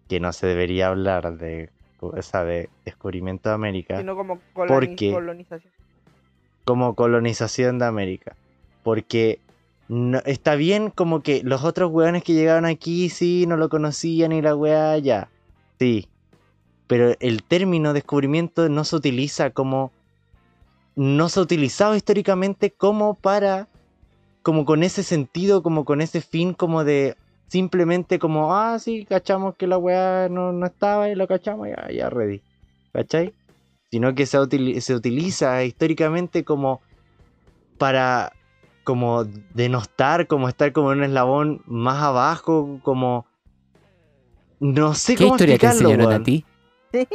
que 0.09 0.21
no 0.21 0.33
se 0.33 0.47
debería 0.47 0.89
hablar 0.89 1.37
de, 1.39 1.71
o 2.01 2.21
sea, 2.23 2.45
de 2.45 2.69
descubrimiento 2.85 3.49
de 3.49 3.55
América 3.55 3.99
Sino 3.99 4.17
como 4.17 4.39
¿Por 4.55 4.69
colonización. 4.69 5.73
como 6.65 6.95
colonización 6.95 7.79
de 7.79 7.85
América. 7.87 8.37
Porque 8.83 9.39
está 10.25 10.55
bien 10.55 10.91
como 10.91 11.23
que 11.23 11.43
los 11.45 11.65
otros 11.65 11.91
weones 11.91 12.23
que 12.23 12.33
llegaron 12.33 12.65
aquí, 12.65 13.09
sí, 13.09 13.45
no 13.47 13.57
lo 13.57 13.69
conocían 13.69 14.33
y 14.33 14.41
la 14.41 14.57
weá 14.57 14.97
ya. 14.99 15.29
Sí. 15.79 16.09
Pero 16.87 17.15
el 17.21 17.43
término 17.43 17.93
descubrimiento 17.93 18.69
no 18.69 18.85
se 18.85 18.97
utiliza 18.97 19.51
como... 19.51 19.93
No 20.95 21.29
se 21.29 21.41
ha 21.41 21.43
utilizado 21.43 21.95
históricamente 21.97 22.71
como 22.71 23.15
para... 23.15 23.69
Como 24.43 24.65
con 24.65 24.83
ese 24.83 25.03
sentido, 25.03 25.63
como 25.63 25.85
con 25.85 26.01
ese 26.01 26.21
fin, 26.21 26.55
como 26.55 26.85
de... 26.85 27.17
Simplemente 27.49 28.19
como, 28.19 28.57
ah, 28.57 28.79
sí, 28.79 29.05
cachamos 29.05 29.57
que 29.57 29.67
la 29.67 29.77
weá 29.77 30.31
no, 30.31 30.53
no 30.53 30.65
estaba 30.65 31.11
y 31.11 31.15
lo 31.15 31.27
cachamos, 31.27 31.69
ya, 31.69 31.91
ya, 31.93 32.09
ready. 32.09 32.41
¿Cachai? 32.95 33.35
Sino 33.91 34.15
que 34.15 34.25
se, 34.25 34.81
se 34.81 34.95
utiliza 34.95 35.63
históricamente 35.63 36.45
como 36.45 36.81
para 37.77 38.33
como 38.85 39.25
denostar, 39.55 40.27
como 40.27 40.49
estar 40.49 40.73
como 40.73 40.93
en 40.93 40.99
un 40.99 41.05
eslabón 41.05 41.63
más 41.67 42.03
abajo, 42.03 42.81
como 42.83 43.27
no 44.61 44.95
sé 44.95 45.15
¿Qué 45.17 45.25
cómo 45.25 45.35
historia 45.37 45.59
te 45.59 45.67
enseñaron 45.67 46.07
weón. 46.07 46.21
a 46.21 46.25
ti? 46.25 46.45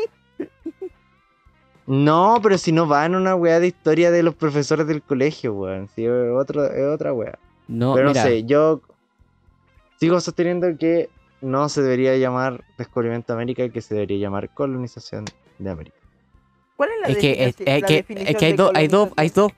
No, 1.85 2.39
pero 2.43 2.57
si 2.57 2.73
no 2.73 2.85
va 2.87 3.05
en 3.05 3.15
una 3.15 3.33
weá 3.35 3.61
de 3.61 3.67
historia 3.67 4.11
de 4.11 4.21
los 4.21 4.35
profesores 4.35 4.87
del 4.87 5.01
colegio, 5.01 5.53
weón. 5.53 5.87
Sí, 5.95 6.03
es, 6.05 6.11
otro, 6.35 6.65
es 6.65 6.85
otra 6.85 7.13
weá. 7.13 7.39
No, 7.69 7.93
pero 7.93 8.09
mira, 8.09 8.23
no 8.23 8.27
sé, 8.29 8.43
yo 8.43 8.81
sigo 9.97 10.19
sosteniendo 10.19 10.67
que 10.77 11.09
no 11.39 11.69
se 11.69 11.81
debería 11.81 12.17
llamar 12.17 12.61
descubrimiento 12.77 13.31
de 13.31 13.37
América, 13.37 13.69
que 13.69 13.81
se 13.81 13.93
debería 13.95 14.17
llamar 14.17 14.49
colonización 14.49 15.25
de 15.59 15.69
América. 15.69 15.95
¿Cuál 16.75 16.89
es 16.89 17.01
la 17.01 17.07
es 17.07 17.17
que, 17.19 17.31
es, 17.31 17.37
definición- 17.57 17.67
es 17.75 17.81
la 17.81 17.87
que, 17.87 17.93
definición 17.95 18.27
es 18.31 18.35
que 18.37 18.45
hay 18.45 18.53
dos, 18.53 18.71
hay 18.73 18.87
dos, 18.89 19.09
hay 19.15 19.29
dos. 19.29 19.51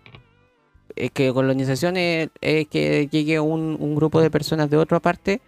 Es 0.99 1.11
que 1.11 1.33
colonización 1.33 1.97
es, 1.97 2.29
es 2.41 2.67
que 2.67 3.07
llegue 3.07 3.39
un, 3.39 3.77
un 3.79 3.95
grupo 3.95 4.21
de 4.21 4.29
personas 4.29 4.69
de 4.69 4.77
otra 4.77 4.99
parte 4.99 5.41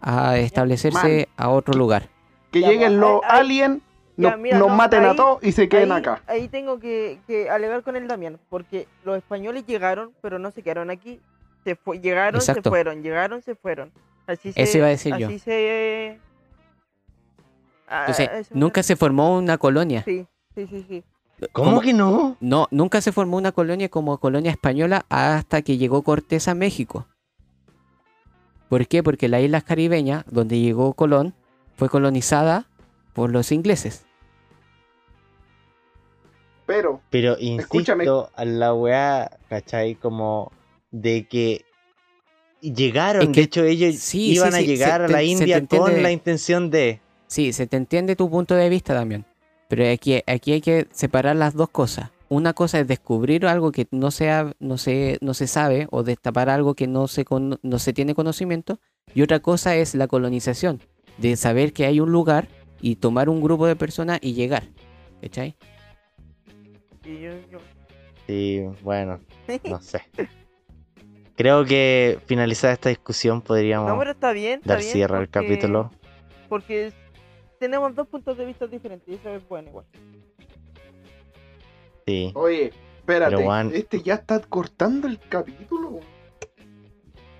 a 0.00 0.36
establecerse 0.38 1.28
a 1.36 1.48
otro 1.48 1.74
lugar. 1.74 2.08
Que 2.50 2.60
Ya, 2.60 2.68
lleguen 2.68 2.88
pues, 2.98 3.00
los 3.00 3.20
aliens, 3.24 3.82
nos, 4.16 4.38
mira, 4.38 4.58
nos 4.58 4.68
no, 4.68 4.74
maten 4.74 5.04
a 5.04 5.14
todos 5.14 5.42
y 5.42 5.52
se 5.52 5.68
queden 5.68 5.92
ahí, 5.92 5.98
acá. 6.00 6.22
ahí 6.26 6.48
tengo 6.48 6.78
que, 6.78 7.18
que 7.26 7.48
alegar 7.50 7.82
con 7.82 7.96
el 7.96 8.08
Damián, 8.08 8.38
porque 8.48 8.88
los 9.04 9.16
españoles 9.16 9.64
llegaron, 9.66 10.12
pero 10.20 10.38
no 10.38 10.50
se 10.50 10.62
quedaron 10.62 10.90
aquí. 10.90 11.20
Se 11.64 11.74
fue, 11.76 11.98
llegaron, 12.00 12.40
Exacto. 12.40 12.62
se 12.64 12.68
fueron, 12.70 13.02
llegaron, 13.02 13.42
se 13.42 13.54
fueron. 13.54 13.92
Así 14.26 14.52
se, 14.52 14.62
Eso 14.62 14.78
iba 14.78 14.86
a 14.86 14.90
decir 14.90 15.16
yo. 15.16 15.26
así 15.28 15.38
se... 15.38 16.18
Ah, 17.88 18.06
Entonces, 18.08 18.50
nunca 18.52 18.82
se 18.82 18.96
formó 18.96 19.36
una 19.38 19.58
colonia. 19.58 20.02
Sí, 20.04 20.26
sí, 20.54 20.66
sí, 20.66 20.84
sí. 20.88 21.04
¿Cómo 21.52 21.68
Como- 21.70 21.80
que 21.82 21.92
no? 21.92 22.36
No, 22.40 22.66
nunca 22.70 23.00
se 23.00 23.12
formó 23.12 23.36
una 23.36 23.52
colonia 23.52 23.88
como 23.88 24.18
colonia 24.18 24.50
española 24.50 25.04
hasta 25.10 25.62
que 25.62 25.76
llegó 25.76 26.02
Cortés 26.02 26.48
a 26.48 26.54
México. 26.54 27.06
¿Por 28.68 28.86
qué? 28.88 29.02
Porque 29.02 29.28
las 29.28 29.42
islas 29.42 29.62
caribeñas, 29.64 30.24
donde 30.30 30.58
llegó 30.58 30.94
Colón, 30.94 31.34
fue 31.76 31.88
colonizada 31.88 32.66
por 33.12 33.30
los 33.30 33.52
ingleses. 33.52 34.06
Pero, 36.66 37.00
Pero 37.10 37.36
insisto, 37.38 37.62
Escúchame. 37.62 38.06
a 38.34 38.44
la 38.44 38.74
weá, 38.74 39.30
¿cachai? 39.48 39.94
Como 39.94 40.50
de 40.90 41.28
que 41.28 41.64
llegaron, 42.60 43.22
Es 43.22 43.28
que- 43.28 43.34
de 43.34 43.42
hecho 43.42 43.62
ellos 43.62 43.96
sí, 43.96 44.32
iban 44.32 44.50
sí, 44.52 44.58
a 44.58 44.60
sí, 44.62 44.66
llegar 44.66 45.02
a 45.02 45.06
te- 45.06 45.12
la 45.12 45.18
te 45.18 45.24
India 45.26 45.66
con 45.66 46.02
la 46.02 46.10
intención 46.10 46.70
de... 46.70 47.00
Sí, 47.28 47.52
se 47.52 47.66
te 47.66 47.76
entiende 47.76 48.16
tu 48.16 48.28
punto 48.28 48.54
de 48.54 48.68
vista 48.68 48.94
también. 48.94 49.24
Pero 49.68 49.90
aquí, 49.90 50.22
aquí 50.26 50.52
hay 50.52 50.60
que 50.60 50.86
separar 50.92 51.36
las 51.36 51.54
dos 51.54 51.68
cosas. 51.70 52.10
Una 52.28 52.52
cosa 52.54 52.80
es 52.80 52.88
descubrir 52.88 53.46
algo 53.46 53.70
que 53.72 53.86
no, 53.90 54.10
sea, 54.10 54.52
no, 54.58 54.78
se, 54.78 55.18
no 55.20 55.32
se 55.34 55.46
sabe 55.46 55.86
o 55.90 56.02
destapar 56.02 56.48
algo 56.50 56.74
que 56.74 56.86
no 56.86 57.06
se, 57.08 57.24
cono- 57.24 57.58
no 57.62 57.78
se 57.78 57.92
tiene 57.92 58.14
conocimiento. 58.14 58.80
Y 59.14 59.22
otra 59.22 59.38
cosa 59.40 59.76
es 59.76 59.94
la 59.94 60.08
colonización, 60.08 60.80
de 61.18 61.36
saber 61.36 61.72
que 61.72 61.86
hay 61.86 62.00
un 62.00 62.10
lugar 62.10 62.48
y 62.80 62.96
tomar 62.96 63.28
un 63.28 63.40
grupo 63.40 63.66
de 63.66 63.76
personas 63.76 64.18
y 64.22 64.34
llegar. 64.34 64.64
¿Cachai? 65.22 65.56
Sí, 68.26 68.62
bueno, 68.82 69.20
no 69.68 69.80
sé. 69.80 70.02
Creo 71.36 71.64
que 71.64 72.18
finalizada 72.26 72.72
esta 72.72 72.88
discusión 72.88 73.42
podríamos 73.42 73.88
No, 73.88 73.98
pero 73.98 74.12
está 74.12 74.32
bien. 74.32 74.60
Está 74.60 74.74
dar 74.74 74.80
bien 74.80 74.92
cierre 74.92 75.16
al 75.18 75.28
porque- 75.28 75.46
capítulo. 75.48 75.90
Porque 76.48 76.92
tenemos 77.58 77.94
dos 77.94 78.06
puntos 78.08 78.36
de 78.38 78.44
vista 78.46 78.66
diferentes 78.66 79.08
y 79.08 79.14
eso 79.14 79.30
es 79.30 79.46
bueno 79.48 79.68
igual. 79.70 79.84
Sí. 82.06 82.30
oye, 82.34 82.72
espérate, 82.98 83.42
Juan- 83.42 83.72
este 83.74 84.00
ya 84.02 84.14
está 84.14 84.40
cortando 84.40 85.08
el 85.08 85.18
capítulo. 85.18 86.00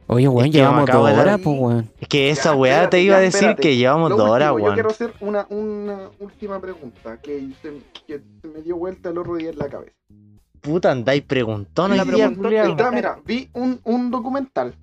Oye, 0.09 0.29
weón, 0.29 0.47
Es 0.47 0.53
que 0.53 0.59
me 0.59 0.65
llevamos 0.65 0.87
dos 0.89 1.11
horas, 1.19 1.41
pues, 1.43 1.59
weón. 1.61 1.91
Es 2.01 2.09
que 2.09 2.31
esa 2.31 2.51
Ya, 2.53 2.57
weá 2.57 2.73
espérate, 2.75 2.97
te 2.97 3.03
iba 3.03 3.15
ya, 3.15 3.19
a 3.19 3.21
decir 3.21 3.39
espérate. 3.41 3.63
que 3.63 3.77
llevamos 3.77 4.11
dos 4.11 4.21
horas, 4.31 4.53
último, 4.53 4.69
yo 4.69 4.75
quiero 4.75 4.89
weón. 4.89 4.95
hacer 4.95 5.13
una, 5.21 5.47
una 5.51 6.11
última 6.21 6.61
pregunta 6.61 7.21
que 7.21 7.49
se, 7.61 7.73
que 8.07 8.21
se 8.41 8.49
me 8.49 8.63
dio 8.63 8.77
vuelta 8.77 9.11
el 9.11 9.19
otro 9.19 9.35
día 9.37 9.51
en 9.51 9.59
la 9.59 9.69
cabeza. 9.69 9.93
Puta, 10.61 10.91
andáis 10.93 11.23
preguntón 11.23 11.93
hoy 11.93 11.99
La. 11.99 12.65
Está, 12.65 12.91
mira, 12.91 13.19
vi 13.25 13.49
un, 13.53 13.81
un 13.85 14.11
documental 14.11 14.75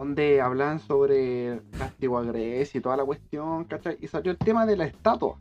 donde 0.00 0.40
hablan 0.40 0.78
sobre 0.78 1.56
la 1.78 1.84
antigua 1.84 2.22
Grecia 2.22 2.78
y 2.78 2.80
toda 2.80 2.96
la 2.96 3.04
cuestión, 3.04 3.64
¿cachai? 3.64 3.98
Y 4.00 4.08
salió 4.08 4.32
el 4.32 4.38
tema 4.38 4.64
de 4.64 4.74
la 4.74 4.86
estatua. 4.86 5.38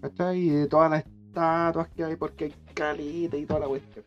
¿Cachai? 0.00 0.40
Y 0.40 0.50
de 0.50 0.66
todas 0.66 0.90
las 0.90 1.06
estatuas 1.06 1.88
que 1.90 2.02
hay, 2.02 2.16
porque 2.16 2.46
hay 2.46 2.54
calita 2.74 3.36
y 3.36 3.46
toda 3.46 3.60
la 3.60 3.66
cuestión. 3.68 4.04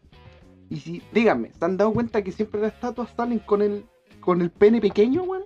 Y 0.69 0.75
si, 0.75 1.01
díganme, 1.13 1.53
¿se 1.53 1.63
han 1.63 1.77
dado 1.77 1.93
cuenta 1.93 2.21
que 2.21 2.33
siempre 2.33 2.59
las 2.59 2.73
estatuas 2.73 3.09
salen 3.15 3.39
con 3.39 3.61
el 3.61 3.85
con 4.19 4.41
el 4.41 4.51
pene 4.51 4.81
pequeño, 4.81 5.23
weón? 5.23 5.45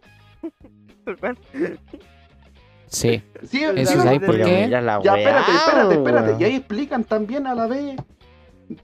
Sí. 2.88 3.22
Sí, 3.44 3.64
Eso 3.64 3.92
sí, 3.92 3.98
¿sabes 4.00 4.22
¿no? 4.22 4.28
por 4.28 4.38
qué? 4.38 4.70
Ya, 4.70 4.80
espérate, 4.80 5.52
espérate, 5.52 5.94
espérate. 5.96 6.28
weón. 6.30 6.42
Y 6.42 6.44
ahí 6.46 6.56
explican 6.56 7.04
también 7.04 7.46
a 7.46 7.54
la 7.54 7.68
vez 7.68 7.96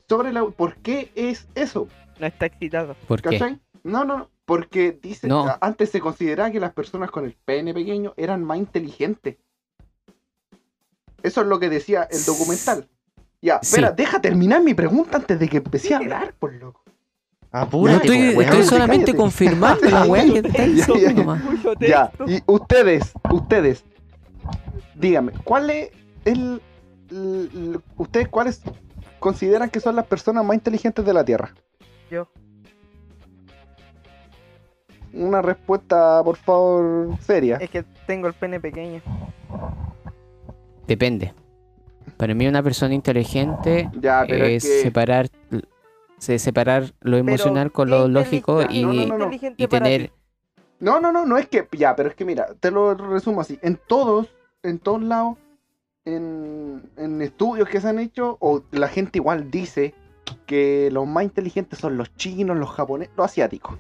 sobre 0.08 0.32
la, 0.32 0.46
por 0.46 0.76
qué 0.78 1.12
es 1.16 1.48
eso. 1.56 1.88
No 2.20 2.28
está 2.28 2.46
excitado. 2.46 2.96
¿Por 3.08 3.22
qué? 3.22 3.32
¿Cachai? 3.32 3.60
No, 3.84 4.06
no, 4.06 4.30
porque 4.46 4.98
dice, 5.02 5.28
No. 5.28 5.46
antes 5.62 5.90
se 5.92 6.00
consideraba 6.00 6.52
que 6.52 6.60
las 6.60 6.74
personas 6.74 7.12
con 7.12 7.26
el 7.26 7.34
pene 7.46 7.74
pequeño 7.74 8.14
eran 8.18 8.44
más 8.44 8.58
inteligentes. 8.58 9.38
Eso 11.24 11.42
es 11.42 11.48
lo 11.48 11.60
que 11.60 11.70
decía 11.70 12.08
el 12.10 12.24
documental. 12.26 12.88
Ya, 13.42 13.60
Sí. 13.62 13.76
espera, 13.76 13.92
deja 13.92 14.20
terminar 14.22 14.62
mi 14.62 14.74
pregunta 14.74 15.18
antes 15.18 15.40
de 15.40 15.48
que 15.48 15.58
empecé 15.58 15.94
a 15.94 15.98
hablar, 15.98 16.34
por 16.38 16.54
loco. 16.54 16.84
No, 17.54 17.60
Apúrate, 17.60 17.98
estoy, 18.08 18.18
pues, 18.18 18.38
weón. 18.38 18.50
estoy 18.50 18.64
solamente 18.64 19.14
confirmando 19.16 19.90
la 19.90 20.06
weá 20.06 20.24
que 20.26 20.42
te 20.42 20.48
está 20.48 21.76
Ya, 21.80 22.12
y 22.26 22.42
ustedes, 22.46 23.12
ustedes, 23.32 23.84
díganme, 24.96 25.34
¿cuál 25.44 25.70
es 25.70 25.90
el, 26.26 26.62
el- 27.10 27.50
el- 27.54 27.82
ustedes 27.98 28.30
cuáles 28.30 28.62
consideran 29.20 29.70
que 29.70 29.80
son 29.82 29.96
las 29.98 30.06
personas 30.06 30.46
más 30.46 30.56
inteligentes 30.56 31.04
de 31.06 31.14
la 31.14 31.26
Tierra? 31.26 31.54
Yo. 32.10 32.28
Una 35.14 35.42
respuesta, 35.42 36.22
por 36.24 36.38
favor, 36.38 37.18
seria. 37.20 37.58
Es 37.58 37.70
que 37.70 37.84
tengo 38.08 38.28
el 38.28 38.34
pene 38.34 38.60
pequeño. 38.60 39.02
Depende. 40.88 41.34
Para 42.18 42.34
mí 42.34 42.48
una 42.48 42.62
persona 42.62 42.94
inteligente 42.94 43.90
Ya, 44.00 44.24
pero 44.28 44.46
es 44.46 44.64
es 44.64 44.72
que... 44.72 44.82
separar 44.82 45.30
se 46.18 46.38
separar 46.38 46.94
lo 47.02 47.18
emocional 47.18 47.72
con 47.72 47.90
lo 47.90 48.04
¿qué 48.04 48.10
lógico 48.10 48.62
y, 48.70 48.84
No, 48.84 48.94
no, 48.94 49.18
no, 49.18 49.32
y 49.34 49.68
tener 49.68 50.10
ti? 50.10 50.14
No, 50.80 51.00
no, 51.00 51.12
no, 51.12 51.26
no 51.26 51.38
es 51.38 51.48
que. 51.48 51.68
Ya, 51.72 51.96
pero 51.96 52.10
es 52.10 52.16
que 52.16 52.26
mira, 52.26 52.48
te 52.60 52.72
lo 52.72 52.94
resumo 52.96 53.42
así. 53.42 53.58
En 53.62 53.80
todos, 53.88 54.28
en 54.64 54.80
todos 54.80 55.02
lados, 55.02 55.38
en, 56.06 56.84
en 56.98 57.22
estudios 57.22 57.70
que 57.70 57.80
se 57.80 57.88
han 57.88 58.00
hecho, 58.00 58.38
o 58.40 58.64
la 58.72 58.88
gente 58.88 59.20
igual 59.20 59.50
dice 59.50 59.94
que 60.46 60.90
los 60.92 61.08
más 61.08 61.24
inteligentes 61.24 61.80
son 61.80 61.98
los 61.98 62.16
chinos, 62.16 62.58
los 62.58 62.70
japoneses, 62.70 63.14
los 63.16 63.26
asiáticos. 63.26 63.78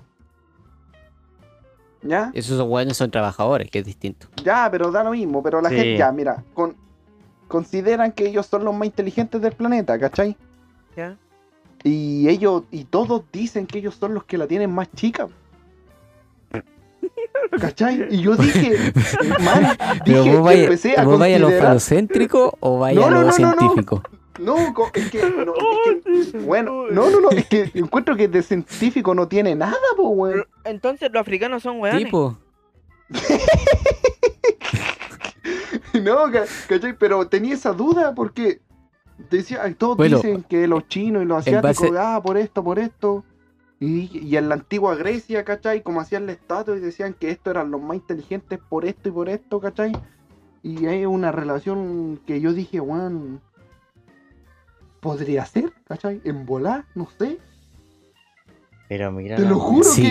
¿Ya? 2.03 2.31
esos 2.33 2.57
son 2.57 2.67
buenos 2.69 2.97
son 2.97 3.11
trabajadores, 3.11 3.69
que 3.69 3.79
es 3.79 3.85
distinto. 3.85 4.27
Ya, 4.43 4.67
pero 4.71 4.91
da 4.91 5.03
lo 5.03 5.11
mismo. 5.11 5.43
Pero 5.43 5.61
la 5.61 5.69
Sí. 5.69 5.75
gente, 5.75 5.97
ya, 5.97 6.11
mira, 6.11 6.43
con, 6.53 6.75
consideran 7.47 8.11
que 8.11 8.27
ellos 8.27 8.45
son 8.47 8.63
los 8.65 8.73
más 8.73 8.87
inteligentes 8.87 9.39
del 9.41 9.53
planeta, 9.53 9.99
¿cachai? 9.99 10.35
¿Ya? 10.97 11.15
Y 11.83 12.27
ellos, 12.29 12.63
y 12.71 12.83
todos 12.85 13.23
dicen 13.31 13.65
que 13.67 13.79
ellos 13.79 13.95
son 13.95 14.13
los 14.13 14.23
que 14.23 14.37
la 14.37 14.47
tienen 14.47 14.71
más 14.73 14.89
chica. 14.95 15.27
¿Cachai? 17.59 18.07
Y 18.09 18.21
yo 18.21 18.35
dije, 18.35 18.93
man, 19.43 19.77
Pero 20.05 20.25
vos 20.25 20.43
vaya, 20.43 20.63
empecé 20.63 20.95
a 20.97 21.03
vos 21.03 21.19
vaya 21.19 21.35
a 21.35 21.39
lo 21.39 21.47
considerar- 21.47 21.67
falocéntrico 21.67 22.57
o 22.59 22.79
vaya 22.79 22.99
No, 22.99 23.05
a 23.07 23.09
lo 23.09 23.15
no, 23.15 23.21
no, 23.21 23.27
no. 23.27 23.33
científico. 23.33 24.03
No, 24.45 24.55
es 24.93 25.11
que, 25.11 25.21
no, 25.45 25.53
es 26.09 26.31
que- 26.31 26.37
bueno, 26.39 26.87
no, 26.91 27.09
no, 27.09 27.21
no, 27.21 27.29
es 27.29 27.47
que 27.47 27.69
encuentro 27.75 28.15
que 28.15 28.27
de 28.27 28.41
científico 28.41 29.13
no 29.13 29.27
tiene 29.27 29.55
nada, 29.55 29.77
po, 29.95 30.09
weón. 30.09 30.45
Entonces 30.63 31.11
los 31.11 31.21
africanos 31.21 31.63
son 31.63 31.79
weones. 31.79 32.05
Tipo, 32.05 32.37
No, 36.01 36.31
ca- 36.31 36.45
¿cachai? 36.67 36.97
Pero 36.97 37.27
tenía 37.27 37.53
esa 37.53 37.73
duda 37.73 38.15
porque 38.15 38.61
decía, 39.29 39.61
todos 39.77 39.97
Bueno, 39.97 40.17
dicen 40.17 40.43
que 40.43 40.67
los 40.67 40.87
chinos 40.87 41.23
y 41.23 41.25
los 41.25 41.39
asiáticos, 41.39 41.91
base- 41.91 41.99
ah, 41.99 42.21
por 42.23 42.37
esto, 42.37 42.63
por 42.63 42.79
esto. 42.79 43.23
Y, 43.79 44.19
y 44.25 44.37
en 44.37 44.47
la 44.47 44.55
antigua 44.55 44.95
Grecia, 44.95 45.43
¿cachai? 45.43 45.81
Como 45.81 46.01
hacían 46.01 46.27
la 46.27 46.31
estatua 46.33 46.77
y 46.77 46.79
decían 46.79 47.13
que 47.13 47.31
estos 47.31 47.51
eran 47.51 47.71
los 47.71 47.81
más 47.81 47.97
inteligentes 47.97 48.59
por 48.69 48.85
esto 48.85 49.09
y 49.09 49.11
por 49.11 49.27
esto, 49.27 49.59
¿cachai? 49.59 49.91
Y 50.63 50.85
hay 50.85 51.05
una 51.05 51.31
relación 51.31 52.21
que 52.27 52.39
yo 52.39 52.53
dije, 52.53 52.79
weón, 52.79 53.41
podría 55.01 55.45
ser, 55.45 55.73
¿cachai? 55.87 56.21
En 56.23 56.45
volar, 56.45 56.85
no 56.95 57.09
sé. 57.19 57.37
Pero 58.87 59.11
mira. 59.11 59.35
Te 59.35 59.43
la 59.43 59.49
lo 59.49 59.59
juro 59.59 59.83
sí, 59.83 60.01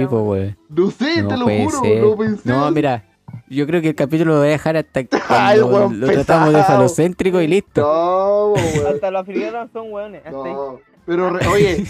que- 0.00 0.06
pues, 0.10 0.22
weón. 0.22 0.58
No 0.68 0.90
sé, 0.90 1.22
No 1.22 1.28
te 1.28 1.36
lo 1.38 1.46
juro, 1.48 1.80
ser. 1.80 2.00
lo 2.02 2.16
pensé. 2.16 2.48
No, 2.48 2.70
mira, 2.70 3.04
yo 3.48 3.66
creo 3.66 3.80
que 3.80 3.88
el 3.90 3.94
capítulo 3.94 4.32
lo 4.34 4.38
voy 4.40 4.48
a 4.48 4.52
dejar 4.52 4.76
hasta 4.76 5.00
Ay, 5.28 5.60
weón, 5.60 6.00
lo 6.00 6.06
tratamos 6.08 6.52
de 6.52 6.62
falocéntrico 6.64 7.40
y 7.40 7.46
listo. 7.46 7.80
No, 7.80 8.52
weón. 8.52 8.94
Hasta 8.94 9.10
los 9.10 9.22
africanos 9.22 9.70
son 9.72 9.92
weones. 9.92 10.22
No, 10.30 10.80
pero 11.06 11.30
re- 11.30 11.46
oye, 11.48 11.84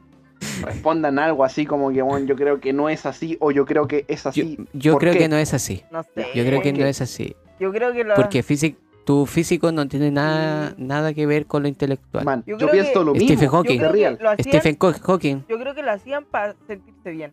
respondan 0.64 1.18
algo 1.18 1.44
así 1.44 1.66
como 1.66 1.92
que, 1.92 2.00
bueno, 2.02 2.26
yo 2.26 2.34
creo 2.34 2.60
que 2.60 2.72
no 2.72 2.88
es 2.88 3.04
así 3.06 3.36
o 3.40 3.50
yo 3.50 3.66
creo 3.66 3.86
que 3.86 4.04
es 4.08 4.26
así. 4.26 4.58
yo 4.72 4.92
¿Por 4.92 5.00
creo 5.02 5.12
qué? 5.12 5.18
que 5.20 5.28
no 5.28 5.36
es 5.36 5.52
así. 5.54 5.84
No 5.90 6.02
sé. 6.02 6.26
Yo 6.34 6.44
creo 6.44 6.62
que 6.62 6.70
¿Por 6.72 6.80
no 6.80 6.86
es 6.86 7.00
así. 7.02 7.36
Yo 7.60 7.72
creo 7.72 7.92
que 7.92 8.04
los... 8.04 8.16
Porque 8.16 8.42
físic- 8.44 8.76
tu 9.08 9.24
físico 9.24 9.72
no 9.72 9.88
tiene 9.88 10.10
nada, 10.10 10.74
nada 10.76 11.14
que 11.14 11.24
ver 11.26 11.46
con 11.46 11.62
lo 11.62 11.68
intelectual. 11.68 12.26
Man, 12.26 12.44
Yo 12.46 12.58
yo, 12.58 12.68
creo 12.68 12.70
pienso 12.72 12.92
que- 12.92 13.04
lo 13.06 13.14
Stephen 13.14 13.28
mismo. 13.38 13.42
yo 13.44 13.50
Hawking. 13.52 13.78
creo 13.78 13.88
es 13.88 14.18
que 14.18 14.22
lo 14.22 14.30
hacían, 14.30 14.60
Stephen 14.60 14.76
Haw- 14.78 15.00
Hawking, 15.00 15.36
yo 15.48 15.58
creo 15.58 15.74
que 15.74 15.82
lo 15.82 15.90
hacían 15.92 16.24
para 16.26 16.54
sentirse 16.66 17.10
bien 17.10 17.32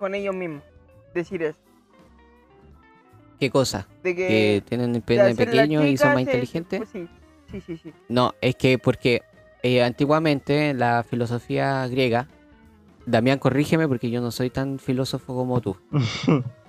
con 0.00 0.16
ellos 0.16 0.34
mismos. 0.34 0.62
Decir 1.14 1.42
eso. 1.44 1.58
¿qué 3.38 3.50
cosa? 3.50 3.86
De 4.02 4.16
que, 4.16 4.26
¿Que 4.26 4.62
tienen 4.68 4.88
el 4.88 4.94
de 4.94 5.00
pene 5.02 5.34
pequeño 5.36 5.86
y 5.86 5.96
son 5.96 6.08
más 6.08 6.16
se- 6.16 6.20
inteligentes? 6.22 6.78
pues 6.80 6.90
sí, 6.90 7.06
sí, 7.52 7.60
sí, 7.60 7.76
sí. 7.76 7.92
No, 8.08 8.32
es 8.40 8.56
que 8.56 8.76
porque 8.78 9.22
eh, 9.62 9.80
antiguamente 9.84 10.74
la 10.74 11.04
filosofía 11.08 11.86
griega, 11.86 12.26
Damián, 13.06 13.38
corrígeme 13.38 13.86
porque 13.86 14.10
yo 14.10 14.20
no 14.20 14.32
soy 14.32 14.50
tan 14.50 14.80
filósofo 14.80 15.34
como 15.36 15.60
tú, 15.60 15.76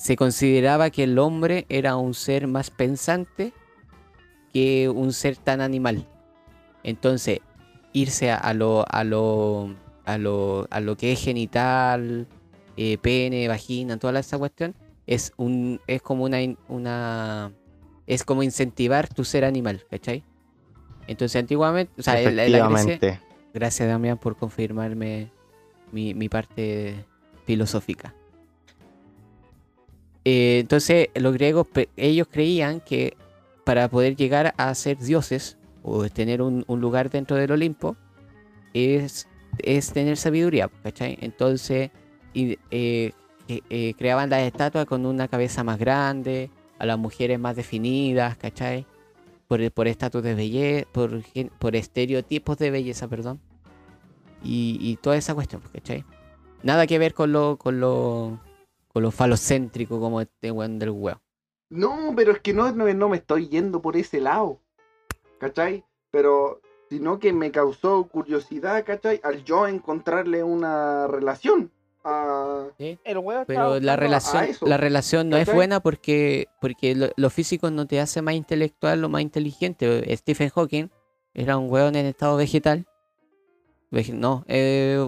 se 0.00 0.16
consideraba 0.16 0.88
que 0.88 1.02
el 1.04 1.18
hombre 1.18 1.66
era 1.68 1.96
un 1.96 2.14
ser 2.14 2.46
más 2.46 2.70
pensante 2.70 3.52
que 4.50 4.88
un 4.88 5.12
ser 5.12 5.36
tan 5.36 5.60
animal. 5.60 6.06
Entonces, 6.82 7.40
irse 7.92 8.30
a, 8.30 8.36
a 8.36 8.54
lo, 8.54 8.86
a, 8.88 9.04
lo, 9.04 9.74
a, 10.06 10.16
lo, 10.16 10.66
a 10.70 10.80
lo 10.80 10.96
que 10.96 11.12
es 11.12 11.22
genital, 11.22 12.26
eh, 12.78 12.96
pene, 12.96 13.46
vagina, 13.46 13.98
toda 13.98 14.18
esa 14.20 14.38
cuestión, 14.38 14.74
es, 15.06 15.32
un, 15.36 15.80
es 15.86 16.00
como 16.00 16.24
una, 16.24 16.38
una... 16.68 17.52
Es 18.06 18.24
como 18.24 18.42
incentivar 18.42 19.06
tu 19.06 19.24
ser 19.24 19.44
animal, 19.44 19.84
¿cachai? 19.90 20.24
Entonces, 21.08 21.38
antiguamente, 21.38 21.92
o 21.98 22.02
sea, 22.02 22.14
la- 22.30 22.48
la 22.48 22.58
Grecia-. 22.86 22.94
Gracias, 23.52 23.86
Damián, 23.86 24.16
por 24.16 24.36
confirmarme 24.36 25.30
mi, 25.92 26.14
mi 26.14 26.28
parte 26.30 27.04
filosófica. 27.44 28.14
Eh, 30.24 30.58
entonces, 30.60 31.08
los 31.14 31.32
griegos, 31.34 31.66
ellos 31.96 32.28
creían 32.30 32.80
que 32.80 33.16
para 33.64 33.88
poder 33.88 34.16
llegar 34.16 34.54
a 34.56 34.74
ser 34.74 34.98
dioses 34.98 35.56
o 35.82 36.08
tener 36.08 36.42
un, 36.42 36.64
lugar 36.68 37.10
dentro 37.10 37.36
del 37.36 37.52
Olimpo, 37.52 37.96
es, 38.74 39.26
es 39.58 39.92
tener 39.92 40.16
sabiduría, 40.16 40.70
¿cachai? 40.82 41.18
Entonces, 41.20 41.90
eh, 42.34 43.12
eh, 43.48 43.94
creaban 43.96 44.30
las 44.30 44.42
estatuas 44.42 44.86
con 44.86 45.06
una 45.06 45.28
cabeza 45.28 45.64
más 45.64 45.78
grande, 45.78 46.50
a 46.78 46.86
las 46.86 46.98
mujeres 46.98 47.38
más 47.38 47.56
definidas, 47.56 48.36
¿cachai? 48.36 48.86
Por, 49.48 49.70
por 49.72 49.88
estatus 49.88 50.22
de 50.22 50.34
belleza, 50.34 50.86
por, 50.92 51.76
estereotipos 51.76 52.58
de 52.58 52.70
belleza, 52.70 53.08
perdón 53.08 53.40
y, 54.42 54.98
toda 55.02 55.16
esa 55.16 55.34
cuestión, 55.34 55.62
¿cachai? 55.72 56.04
Nada 56.62 56.86
que 56.86 56.98
ver 56.98 57.14
con 57.14 57.32
lo, 57.32 57.58
con 59.00 59.04
lo 59.04 59.10
falocéntrico 59.10 59.98
como 59.98 60.20
este 60.20 60.50
weón 60.50 60.78
del 60.78 60.90
huevo. 60.90 61.20
No, 61.70 62.12
pero 62.14 62.32
es 62.32 62.40
que 62.40 62.52
no, 62.52 62.70
no, 62.72 62.92
no 62.92 63.08
me 63.08 63.16
estoy 63.16 63.48
yendo 63.48 63.80
por 63.80 63.96
ese 63.96 64.20
lado. 64.20 64.60
¿Cachai? 65.38 65.84
Pero, 66.10 66.60
sino 66.90 67.18
que 67.18 67.32
me 67.32 67.50
causó 67.50 68.04
curiosidad, 68.08 68.84
¿cachai? 68.84 69.20
Al 69.24 69.42
yo 69.44 69.66
encontrarle 69.66 70.42
una 70.42 71.06
relación. 71.06 71.70
a- 72.04 72.66
El 72.78 73.18
huevo 73.18 73.44
Pero 73.46 73.78
la 73.80 73.96
relación, 73.96 74.44
eso, 74.44 74.66
la 74.66 74.76
relación 74.76 75.28
no 75.30 75.36
es 75.36 75.52
buena 75.52 75.80
porque, 75.80 76.48
porque 76.60 76.94
lo, 76.94 77.08
lo 77.16 77.30
físico 77.30 77.70
no 77.70 77.86
te 77.86 78.00
hace 78.00 78.20
más 78.22 78.34
intelectual 78.34 79.02
o 79.04 79.08
más 79.08 79.22
inteligente. 79.22 80.14
Stephen 80.16 80.50
Hawking 80.50 80.88
era 81.34 81.56
un 81.56 81.70
weón 81.70 81.94
en 81.96 82.04
estado 82.06 82.36
vegetal. 82.36 82.86
Vege- 83.90 84.14
no, 84.14 84.44
eh, 84.46 84.98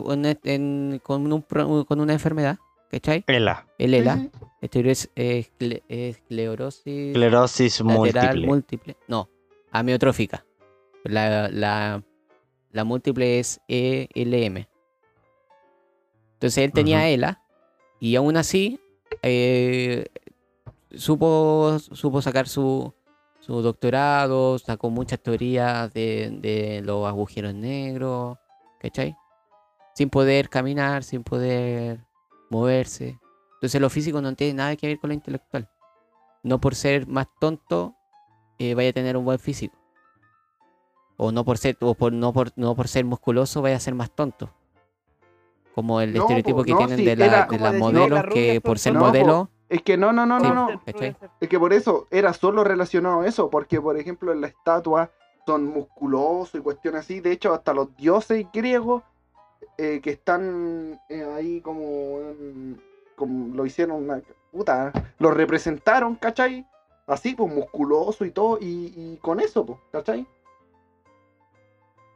en- 0.44 1.00
con, 1.02 1.30
un 1.32 1.42
con 1.84 2.00
una 2.00 2.12
enfermedad, 2.12 2.58
¿cachai? 2.92 3.24
Ela. 3.26 3.66
El 3.78 3.94
ELA, 3.94 4.16
sí. 4.18 4.30
esclerosis, 4.60 5.10
escle- 5.16 5.82
esclerosis 5.88 7.08
Esclerosis 7.08 7.82
múltiple. 7.82 8.46
múltiple. 8.46 8.96
No, 9.08 9.28
amiotrófica. 9.72 10.44
La, 11.04 11.48
la, 11.48 12.04
la 12.70 12.84
múltiple 12.84 13.40
es 13.40 13.60
ELM. 13.66 14.66
Entonces 16.34 16.58
él 16.64 16.72
tenía 16.72 16.98
Ujú. 16.98 17.06
ELA 17.06 17.42
y 17.98 18.14
aún 18.16 18.36
así 18.36 18.78
eh, 19.22 20.04
supo, 20.94 21.78
supo 21.78 22.20
sacar 22.22 22.46
su, 22.48 22.92
su 23.40 23.62
doctorado, 23.62 24.58
sacó 24.58 24.90
muchas 24.90 25.20
teorías 25.20 25.92
de, 25.94 26.30
de 26.40 26.82
los 26.84 27.06
agujeros 27.06 27.54
negros, 27.54 28.38
¿cachai? 28.80 29.16
Sin 29.94 30.10
poder 30.10 30.48
caminar, 30.48 31.04
sin 31.04 31.22
poder 31.22 32.00
moverse. 32.52 33.18
Entonces 33.54 33.80
lo 33.80 33.90
físico 33.90 34.20
no 34.20 34.34
tiene 34.34 34.54
nada 34.54 34.76
que 34.76 34.86
ver 34.86 34.98
con 34.98 35.08
lo 35.08 35.14
intelectual. 35.14 35.68
No 36.42 36.60
por 36.60 36.74
ser 36.74 37.06
más 37.06 37.26
tonto 37.40 37.94
eh, 38.58 38.74
vaya 38.74 38.90
a 38.90 38.92
tener 38.92 39.16
un 39.16 39.24
buen 39.24 39.38
físico. 39.38 39.76
O 41.16 41.30
no 41.32 41.44
por 41.44 41.58
ser, 41.58 41.76
o 41.80 41.94
por, 41.94 42.12
no, 42.12 42.32
por, 42.32 42.50
no 42.56 42.74
por 42.74 42.88
ser 42.88 43.04
musculoso 43.04 43.62
vaya 43.62 43.76
a 43.76 43.80
ser 43.80 43.94
más 43.94 44.10
tonto. 44.10 44.50
Como 45.74 46.00
el 46.00 46.12
No, 46.12 46.20
estereotipo 46.20 46.58
po, 46.58 46.64
que 46.64 46.72
no, 46.72 46.78
tienen 46.78 46.98
sí, 46.98 47.04
de, 47.04 47.16
la- 47.16 47.26
era 47.26 47.46
de 47.46 47.58
las 47.58 47.74
modelos 47.74 48.24
que 48.32 48.60
por 48.60 48.78
ser 48.78 48.92
No, 48.94 49.00
po, 49.00 49.06
modelo. 49.06 49.50
Es 49.68 49.82
que 49.82 49.96
no, 49.96 50.12
no, 50.12 50.26
no, 50.26 50.38
Sí, 50.38 50.44
no, 50.44 50.54
no. 50.54 50.82
Es 51.40 51.48
que 51.48 51.58
por 51.58 51.72
eso 51.72 52.06
era 52.10 52.32
solo 52.34 52.62
relacionado 52.62 53.22
a 53.22 53.26
eso, 53.26 53.48
porque 53.48 53.80
por 53.80 53.96
ejemplo 53.96 54.32
en 54.32 54.42
la 54.42 54.48
estatua 54.48 55.10
son 55.46 55.64
musculosos 55.66 56.56
y 56.56 56.62
cuestiones 56.62 57.00
así. 57.00 57.20
De 57.20 57.32
hecho, 57.32 57.54
hasta 57.54 57.72
los 57.72 57.96
dioses 57.96 58.46
griegos 58.52 59.02
eh, 59.78 60.00
que 60.02 60.10
están 60.10 61.00
eh, 61.08 61.24
ahí 61.24 61.60
como, 61.60 62.20
en- 62.20 62.80
como 63.16 63.54
lo 63.54 63.66
hicieron 63.66 64.04
una 64.04 64.20
puta, 64.50 64.92
lo 65.18 65.30
representaron, 65.30 66.16
¿cachai? 66.16 66.66
Así, 67.06 67.34
pues 67.34 67.52
musculoso 67.52 68.24
y 68.24 68.30
todo, 68.30 68.58
y, 68.60 68.92
y 68.96 69.18
con 69.20 69.40
eso, 69.40 69.66
pues, 69.66 69.78
¿cachai? 69.90 70.26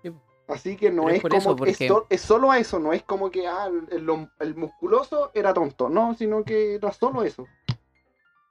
Sí. 0.03 0.13
Así 0.49 0.77
que 0.77 0.91
no 0.91 1.09
es 1.09 1.23
como 1.23 1.55
eso, 1.65 1.65
es, 1.65 1.77
es 2.11 2.21
solo 2.21 2.51
a 2.51 2.59
eso, 2.59 2.79
no 2.79 2.93
es 2.93 3.03
como 3.03 3.31
que 3.31 3.47
ah, 3.49 3.67
el, 3.67 3.87
el- 4.09 4.29
el 4.41 4.55
musculoso 4.55 5.31
era 5.35 5.53
tonto, 5.53 5.89
no, 5.89 6.15
sino 6.15 6.45
que 6.45 6.77
era 6.77 6.93
solo 6.93 7.23
eso. 7.25 7.47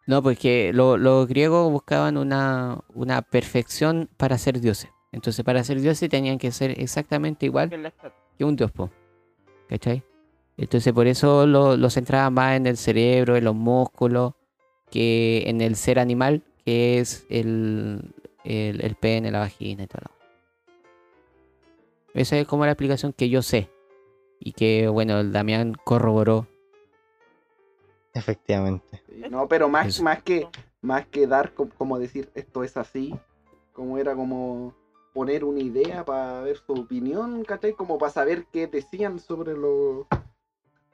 No, 0.07 0.21
porque 0.21 0.71
lo- 0.73 0.97
los 0.97 1.27
griegos 1.27 1.71
buscaban 1.71 2.17
una, 2.17 2.79
una 2.93 3.21
perfección 3.23 4.07
para 4.17 4.37
ser 4.37 4.59
dioses. 4.59 4.91
Entonces, 5.11 5.43
para 5.45 5.63
ser 5.63 5.79
dioses 5.79 6.09
tenían 6.09 6.37
que 6.37 6.51
ser 6.51 6.79
exactamente 6.79 7.45
igual 7.45 7.69
Que 8.37 8.43
un 8.45 8.55
dios, 8.55 8.71
po. 8.71 8.89
¿Cachai? 9.69 10.03
Entonces, 10.57 10.93
por 10.93 11.07
eso 11.07 11.45
lo, 11.45 11.75
lo 11.77 11.89
centraban 11.89 12.33
más 12.33 12.55
en 12.55 12.67
el 12.67 12.77
cerebro, 12.77 13.35
en 13.35 13.43
los 13.43 13.55
músculos, 13.55 14.33
que 14.89 15.43
en 15.47 15.61
el 15.61 15.75
ser 15.75 15.99
animal, 15.99 16.43
que 16.65 16.99
es 16.99 17.25
el, 17.29 18.13
el, 18.43 18.81
el 18.81 18.95
pene, 18.95 19.31
la 19.31 19.39
vagina 19.39 19.83
y 19.83 19.87
todo. 19.87 20.01
lo. 20.05 20.15
Esa 22.21 22.37
es 22.37 22.47
como 22.47 22.65
la 22.65 22.71
explicación 22.71 23.11
que 23.13 23.29
yo 23.29 23.41
sé. 23.41 23.69
Y 24.39 24.53
que, 24.53 24.87
bueno, 24.87 25.19
el 25.19 25.31
Damián 25.33 25.75
corroboró. 25.83 26.47
Efectivamente. 28.13 29.01
No, 29.29 29.47
pero 29.47 29.67
más, 29.69 29.87
Eso. 29.87 30.03
más 30.03 30.21
que 30.23 30.47
más 30.81 31.05
que 31.07 31.25
dar 31.27 31.53
co- 31.53 31.69
como 31.77 31.97
decir 31.99 32.29
esto 32.35 32.63
es 32.63 32.77
así, 32.77 33.13
como 33.73 33.97
era 33.97 34.13
como 34.15 34.73
exponer 35.15 35.45
una 35.45 35.61
idea, 35.61 36.03
para 36.03 36.41
ver 36.41 36.57
su 36.57 36.73
opinión, 36.73 37.45
¿cachai? 37.45 37.71
Como 37.73 37.97
para 37.97 38.11
saber 38.11 38.47
qué 38.51 38.67
decían 38.67 39.17
sobre 39.19 39.53
lo, 39.53 40.07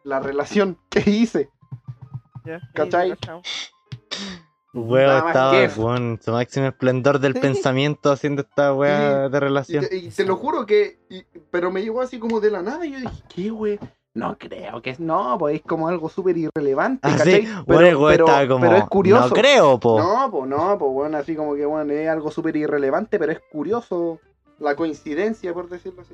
la 0.04 0.20
relación 0.20 0.78
que 0.92 1.10
hice. 1.10 1.50
Sí, 2.46 2.52
¿Cachai? 2.76 3.16
Weón, 4.74 5.28
estaba 5.28 5.52
weón, 5.76 6.04
en 6.12 6.22
su 6.22 6.32
máximo 6.32 6.68
esplendor 6.68 7.18
del 7.20 7.34
Sí. 7.34 7.40
pensamiento 7.40 8.12
haciendo 8.12 8.44
esta 8.44 8.74
weá 8.76 9.28
de 9.28 9.38
Y 9.38 9.40
relación. 9.42 9.86
te, 9.88 9.98
y 9.98 10.10
te 10.10 10.24
lo 10.24 10.36
juro 10.38 10.68
que. 10.68 11.00
y- 11.10 11.24
pero 11.50 11.72
me 11.72 11.82
llegó 11.82 12.00
así 12.02 12.20
como 12.20 12.40
de 12.40 12.52
la 12.52 12.62
nada 12.62 12.86
y 12.86 12.92
yo 12.94 13.00
dije, 13.00 13.24
¿qué, 13.28 13.50
güey? 13.50 13.80
No 14.14 14.38
creo 14.38 14.82
que 14.82 14.90
es. 14.90 15.00
No, 15.00 15.38
pues 15.40 15.56
es 15.56 15.62
como 15.62 15.88
algo 15.88 16.10
súper 16.10 16.36
irrelevante, 16.38 17.00
Ah, 17.08 17.16
¿cachai? 17.18 17.46
sí, 17.46 17.54
Pero, 17.66 17.98
bueno, 18.00 18.26
pero- 18.26 18.48
como. 18.50 18.62
pero 18.66 18.76
es 18.78 18.84
curioso. 18.90 19.28
No 19.30 19.34
creo, 19.34 19.80
po. 19.80 20.00
No, 20.00 20.30
pues 20.30 20.50
no, 20.50 20.78
pues 20.78 20.92
bueno, 20.92 21.18
así 21.18 21.36
como 21.36 21.56
que 21.56 21.66
bueno, 21.66 21.94
es 21.94 22.10
algo 22.10 22.30
súper 22.30 22.58
irrelevante, 22.58 23.18
pero 23.18 23.32
es 23.32 23.40
curioso 23.52 24.20
la 24.60 24.76
coincidencia, 24.76 25.54
por 25.54 25.70
decirlo 25.70 26.02
así. 26.02 26.14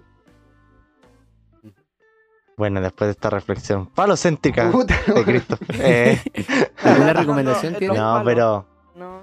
Bueno, 2.55 2.81
después 2.81 3.07
de 3.07 3.11
esta 3.11 3.29
reflexión 3.29 3.89
falocéntrica 3.93 4.71
Puta, 4.71 4.95
de. 5.13 5.23
Cristo. 5.23 5.57
eh, 5.79 6.19
¿Alguna 6.83 7.13
No, 7.13 7.19
recomendación 7.19 7.73
no, 7.73 7.79
tiene? 7.79 7.95
No, 7.97 8.21
pero 8.25 8.65
No, 8.95 9.21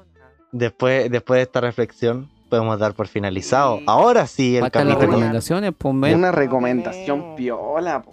después, 0.52 1.10
después 1.10 1.38
de 1.38 1.42
esta 1.42 1.60
reflexión 1.60 2.30
podemos 2.48 2.78
dar 2.78 2.94
por 2.94 3.06
finalizado. 3.08 3.78
Sí. 3.78 3.84
Ahora 3.86 4.26
sí 4.26 4.56
el 4.56 4.62
Faltan 4.62 4.86
las 4.88 4.96
capítulo. 4.96 5.16
recomendaciones, 5.18 5.72
pues 5.76 5.94
men. 5.94 6.14
Una 6.18 6.32
recomendación 6.32 7.34
piola, 7.36 8.02
po. 8.02 8.12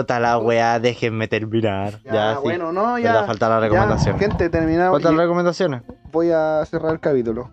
Puta 0.00 0.18
la 0.20 0.38
weá, 0.38 0.78
déjenme 0.80 1.28
terminar. 1.28 2.00
Ya, 2.04 2.12
Ya, 2.12 2.34
sí. 2.36 2.40
bueno, 2.42 2.72
no, 2.72 2.98
ya. 2.98 3.24
Faltan 3.24 3.50
las 3.50 3.60
ya, 3.62 3.68
recomendaciones. 3.68 4.20
gente, 4.20 4.48
terminado. 4.50 4.92
Faltan 4.92 5.12
y 5.14 5.16
las 5.16 5.24
recomendaciones. 5.24 5.82
voy 6.12 6.30
a 6.30 6.64
cerrar 6.66 6.92
el 6.92 7.00
capítulo. 7.00 7.50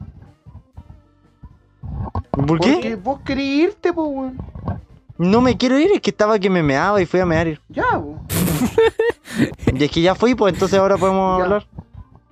¿Por 2.31 2.45
Porque 2.45 2.79
qué? 2.81 2.95
vos 2.95 3.19
querés 3.21 3.45
irte, 3.45 3.93
pues, 3.93 4.07
weón. 4.09 4.37
No 5.17 5.41
me 5.41 5.57
quiero 5.57 5.79
ir, 5.79 5.91
es 5.93 6.01
que 6.01 6.11
estaba 6.11 6.37
que 6.37 6.49
me 6.49 6.61
meaba 6.61 7.01
y 7.01 7.05
fui 7.07 7.19
a 7.19 7.25
mear. 7.25 7.59
Ya, 7.69 7.85
po. 7.93 8.19
Y 9.73 9.83
es 9.83 9.91
que 9.91 10.01
ya 10.01 10.15
fui, 10.15 10.33
pues 10.35 10.53
entonces 10.53 10.77
ahora 10.79 10.97
podemos 10.97 11.37
Ya. 11.39 11.43
hablar. 11.43 11.67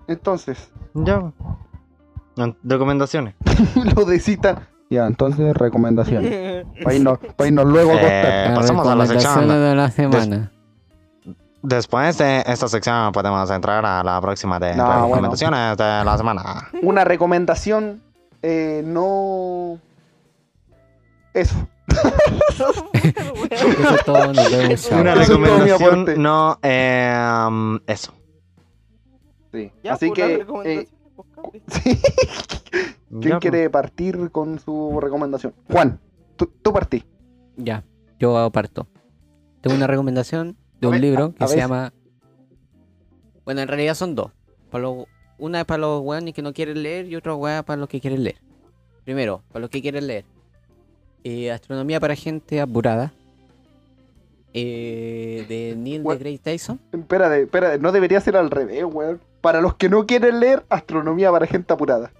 Entonces, 0.07 0.71
Ya. 0.93 1.31
No, 2.35 2.55
Recomendaciones. 2.63 3.35
lo 3.95 4.05
de 4.05 4.19
cita. 4.19 4.67
Ya, 4.89 5.07
entonces, 5.07 5.53
recomendaciones. 5.55 6.65
Para 6.83 6.95
irnos, 6.95 7.19
pa' 7.35 7.47
irnos 7.47 7.65
luego 7.65 7.91
a. 7.93 7.99
Eh, 8.01 8.51
pasamos 8.55 8.87
a 8.87 8.95
la 8.95 9.05
sección. 9.07 9.47
de 9.47 9.75
la 9.75 9.89
semana. 9.89 10.51
Después 11.63 12.17
de 12.19 12.43
esta 12.45 12.67
sección 12.67 13.11
podemos 13.11 13.49
entrar 13.49 13.83
a 13.83 14.03
la 14.03 14.21
próxima 14.21 14.59
de 14.59 14.75
No, 14.75 14.85
bueno. 14.85 15.07
recomendaciones 15.07 15.77
de 15.77 15.83
la 16.05 16.17
semana. 16.17 16.69
Una 16.83 17.03
recomendación, 17.03 18.03
eh, 18.43 18.83
no. 18.85 19.79
Eso. 21.33 21.55
Eso 23.49 23.95
es 23.95 24.05
todo, 24.05 24.33
chao. 24.33 24.99
Una 24.99 25.15
recomendación, 25.15 26.05
no, 26.21 26.59
eh, 26.61 27.45
um, 27.47 27.79
eso. 27.87 28.13
Sí. 29.51 29.71
Ya, 29.83 29.93
Así 29.93 30.11
que, 30.11 30.45
sí. 31.67 31.99
¿quién 33.09 33.21
Ya, 33.21 33.29
pues. 33.29 33.39
quiere 33.39 33.69
partir 33.69 34.29
con 34.31 34.59
su 34.59 34.99
recomendación? 35.01 35.53
Juan, 35.71 35.99
tú, 36.35 36.51
tú 36.61 36.73
partí. 36.73 37.03
Ya, 37.57 37.83
yo 38.19 38.49
parto. 38.51 38.87
Tengo 39.61 39.75
una 39.77 39.87
recomendación 39.87 40.57
de 40.81 40.87
un 40.87 40.91
ver, 40.93 41.01
libro 41.01 41.25
a- 41.25 41.33
que 41.33 41.43
a 41.43 41.47
se 41.47 41.57
llama. 41.57 41.93
Bueno, 43.45 43.61
en 43.61 43.67
realidad 43.67 43.93
son 43.95 44.15
dos. 44.15 44.31
Para 44.69 44.83
los- 44.83 45.05
Una 45.37 45.59
es 45.61 45.65
para 45.65 45.79
los 45.79 46.01
weones 46.01 46.33
que 46.33 46.41
no 46.41 46.53
quieren 46.53 46.81
leer 46.83 47.05
y 47.07 47.15
otra 47.15 47.35
weá 47.35 47.63
para 47.63 47.79
los 47.79 47.89
que 47.89 47.99
quieren 47.99 48.23
leer. 48.23 48.37
Primero, 49.03 49.43
para 49.49 49.61
los 49.61 49.69
que 49.69 49.81
quieren 49.81 50.07
leer. 50.07 50.25
Eh, 51.23 51.51
Astronomía 51.51 51.99
para 51.99 52.15
gente 52.15 52.61
apurada. 52.61 53.11
Eh, 54.53 55.45
de 55.49 55.75
Neil 55.77 56.03
deGrasse 56.03 56.37
Tyson. 56.39 56.79
Espérate, 56.93 57.41
espérate, 57.41 57.79
no 57.79 57.91
debería 57.91 58.21
ser 58.21 58.37
al 58.37 58.49
revés, 58.49 58.85
weón. 58.85 59.19
Para 59.45 59.61
los 59.61 59.75
que 59.75 59.89
no 59.89 60.07
quieren 60.07 60.39
leer, 60.39 60.65
astronomía 60.69 61.31
para 61.31 61.45
gente 61.45 61.71
apurada. 61.71 62.11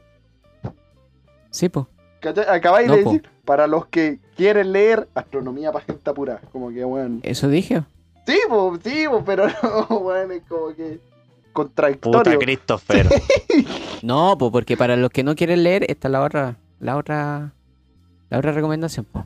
Sí, 1.50 1.70
pues. 1.70 1.88
¿Cachai? 2.20 2.46
Acabáis 2.48 2.88
No, 2.88 2.98
de 2.98 3.02
po. 3.02 3.10
decir, 3.14 3.30
para 3.46 3.66
los 3.66 3.88
que 3.88 4.20
quieren 4.38 4.72
leer, 4.72 5.08
astronomía 5.16 5.72
para 5.72 5.84
gente 5.86 6.08
apurada. 6.08 6.42
Como 6.52 6.70
que, 6.70 6.86
weón. 6.86 7.22
Eso 7.24 7.48
dije. 7.48 7.82
Sí, 8.28 8.38
po, 8.48 8.78
sí, 8.84 9.06
po, 9.10 9.24
pero 9.26 9.48
no, 9.90 9.98
weón, 9.98 10.34
es 10.34 10.44
como 10.48 10.68
que 10.76 11.00
Puta 11.00 11.54
contradictorio. 11.54 12.38
Christopher. 12.38 13.10
No, 14.04 14.38
pues 14.38 14.52
porque 14.52 14.78
para 14.78 14.96
los 14.96 15.10
que 15.10 15.24
no 15.24 15.34
quieren 15.34 15.64
leer, 15.64 15.90
está 15.90 16.10
la 16.10 16.22
otra. 16.22 16.58
La 16.80 16.96
otra. 16.96 17.54
La 18.30 18.38
otra 18.38 18.52
recomendación. 18.52 19.08
po. 19.12 19.26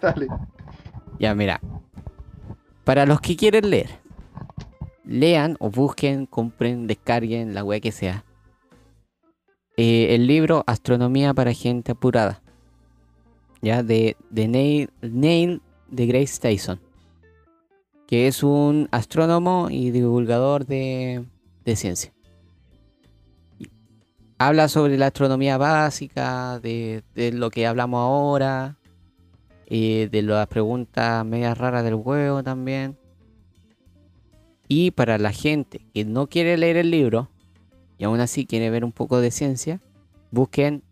Dale. 0.00 0.28
Ya, 1.18 1.34
mira. 1.34 1.60
Para 2.84 3.04
los 3.04 3.20
que 3.20 3.34
quieren 3.34 3.68
leer, 3.68 3.98
lean 5.08 5.56
o 5.58 5.70
busquen, 5.70 6.26
compren, 6.26 6.86
descarguen, 6.86 7.54
la 7.54 7.64
wea 7.64 7.80
que 7.80 7.92
sea. 7.92 8.24
eh, 9.78 10.14
el 10.16 10.26
libro 10.26 10.64
Astronomía 10.66 11.32
para 11.32 11.54
gente 11.54 11.92
apurada. 11.92 12.42
Ya, 13.62 13.82
de, 13.84 14.16
de 14.28 14.48
Neil, 14.48 14.90
Neil 15.00 15.62
de 15.88 16.06
Grace 16.06 16.38
Tyson. 16.40 16.80
Que 18.08 18.26
es 18.26 18.42
un 18.42 18.88
astrónomo 18.90 19.68
y 19.70 19.90
divulgador 19.92 20.66
de, 20.66 21.24
de 21.64 21.76
ciencia. 21.76 22.12
Habla 24.38 24.68
sobre 24.68 24.98
la 24.98 25.06
astronomía 25.06 25.58
básica, 25.58 26.58
de, 26.60 27.04
de 27.14 27.32
lo 27.32 27.50
que 27.50 27.66
hablamos 27.66 28.00
ahora, 28.00 28.78
eh, 29.66 30.08
de 30.10 30.22
las 30.22 30.46
preguntas 30.48 31.24
medias 31.24 31.56
raras 31.56 31.84
del 31.84 31.94
huevo 31.94 32.42
también. 32.42 32.98
Y 34.68 34.90
para 34.90 35.18
la 35.18 35.32
gente 35.32 35.86
que 35.94 36.04
no 36.04 36.28
quiere 36.28 36.56
leer 36.56 36.76
el 36.76 36.90
libro 36.90 37.30
y 37.96 38.04
aún 38.04 38.20
así 38.20 38.46
quiere 38.46 38.70
ver 38.70 38.84
un 38.84 38.92
poco 38.92 39.20
de 39.20 39.30
ciencia, 39.30 39.80
busquen 40.30 40.82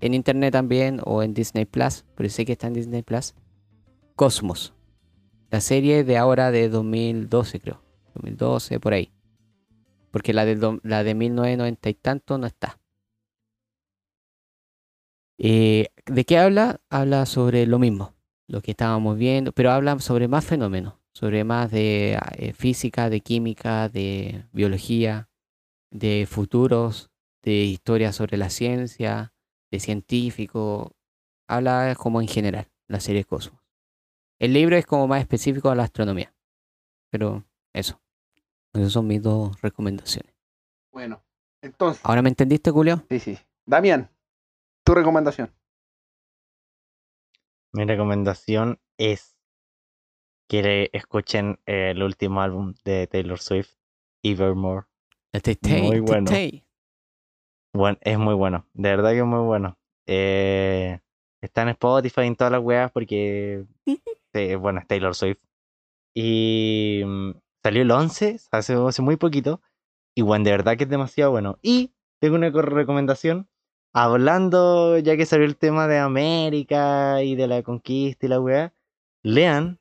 en 0.00 0.14
internet 0.14 0.52
también 0.52 1.00
o 1.04 1.22
en 1.22 1.34
Disney 1.34 1.66
Plus, 1.66 2.04
pero 2.14 2.28
sé 2.28 2.46
que 2.46 2.52
está 2.52 2.68
en 2.68 2.74
Disney 2.74 3.02
Plus, 3.02 3.34
Cosmos. 4.16 4.72
La 5.50 5.60
serie 5.60 6.04
de 6.04 6.16
ahora 6.16 6.50
de 6.50 6.68
2012 6.68 7.60
creo. 7.60 7.82
2012 8.14 8.80
por 8.80 8.92
ahí. 8.92 9.10
Porque 10.10 10.32
la 10.32 10.44
de, 10.44 10.78
la 10.82 11.04
de 11.04 11.14
1990 11.14 11.90
y 11.90 11.94
tanto 11.94 12.38
no 12.38 12.46
está. 12.46 12.78
Eh, 15.38 15.88
¿De 16.06 16.24
qué 16.24 16.38
habla? 16.38 16.80
Habla 16.90 17.24
sobre 17.24 17.66
lo 17.66 17.78
mismo, 17.78 18.12
lo 18.46 18.60
que 18.60 18.72
estábamos 18.72 19.16
viendo, 19.16 19.52
pero 19.52 19.70
habla 19.70 19.98
sobre 20.00 20.28
más 20.28 20.44
fenómenos, 20.44 20.94
sobre 21.12 21.44
más 21.44 21.70
de 21.70 22.18
eh, 22.36 22.52
física, 22.52 23.10
de 23.10 23.20
química, 23.20 23.88
de 23.88 24.46
biología, 24.52 25.28
de 25.90 26.26
futuros, 26.28 27.10
de 27.42 27.64
historia 27.64 28.12
sobre 28.12 28.36
la 28.36 28.50
ciencia, 28.50 29.34
de 29.70 29.80
científico. 29.80 30.92
Habla 31.48 31.94
como 31.98 32.20
en 32.20 32.28
general, 32.28 32.70
la 32.88 33.00
serie 33.00 33.24
Cosmos. 33.24 33.60
El 34.38 34.52
libro 34.52 34.76
es 34.76 34.86
como 34.86 35.06
más 35.06 35.20
específico 35.20 35.68
a 35.70 35.74
la 35.74 35.82
astronomía, 35.84 36.34
pero 37.10 37.44
eso. 37.72 38.00
Esas 38.72 38.92
son 38.92 39.06
mis 39.06 39.20
dos 39.22 39.60
recomendaciones. 39.60 40.32
Bueno, 40.92 41.22
entonces, 41.60 42.00
¿Ahora 42.04 42.22
me 42.22 42.28
entendiste, 42.28 42.70
Julio? 42.70 43.04
sí, 43.08 43.18
sí. 43.18 43.38
Damián, 43.66 44.10
tu 44.84 44.94
recomendación. 44.94 45.52
Mi 47.72 47.84
recomendación 47.84 48.80
es 48.98 49.36
que 50.50 50.90
escuchen 50.92 51.60
el 51.64 52.02
último 52.02 52.40
álbum 52.42 52.74
de 52.84 53.06
Taylor 53.06 53.38
Swift, 53.38 53.70
Evermore. 54.24 54.86
Tay-Tay, 55.32 55.82
Muy 55.82 56.00
bueno. 56.00 56.28
Bueno, 57.72 57.98
es 58.00 58.18
muy 58.18 58.34
bueno, 58.34 58.66
de 58.74 58.88
verdad 58.90 59.10
que 59.12 59.20
es 59.20 59.24
muy 59.24 59.44
bueno. 59.46 59.78
Eh, 60.06 60.98
está 61.40 61.62
en 61.62 61.68
Spotify 61.68 62.22
en 62.22 62.34
todas 62.34 62.50
las 62.52 62.60
weas 62.60 62.90
porque, 62.90 63.64
eh, 64.34 64.56
bueno, 64.56 64.80
es 64.80 64.88
Taylor 64.88 65.14
Swift. 65.14 65.38
Y 66.16 67.02
mm, 67.06 67.30
salió 67.62 67.82
el 67.82 67.90
11, 67.92 68.40
hace, 68.50 68.74
hace 68.74 69.02
muy 69.02 69.14
poquito. 69.16 69.60
Y 70.16 70.22
bueno, 70.22 70.44
de 70.46 70.50
verdad 70.50 70.76
que 70.76 70.82
es 70.84 70.90
demasiado 70.90 71.30
bueno. 71.30 71.60
Y 71.62 71.92
tengo 72.20 72.34
una 72.34 72.50
co- 72.50 72.62
recomendación. 72.62 73.48
Hablando, 73.94 74.98
ya 74.98 75.16
que 75.16 75.26
salió 75.26 75.46
el 75.46 75.56
tema 75.56 75.86
de 75.86 75.98
América 75.98 77.22
y 77.22 77.36
de 77.36 77.46
la 77.46 77.62
conquista 77.62 78.26
y 78.26 78.28
la 78.28 78.40
wea, 78.40 78.74
lean 79.22 79.78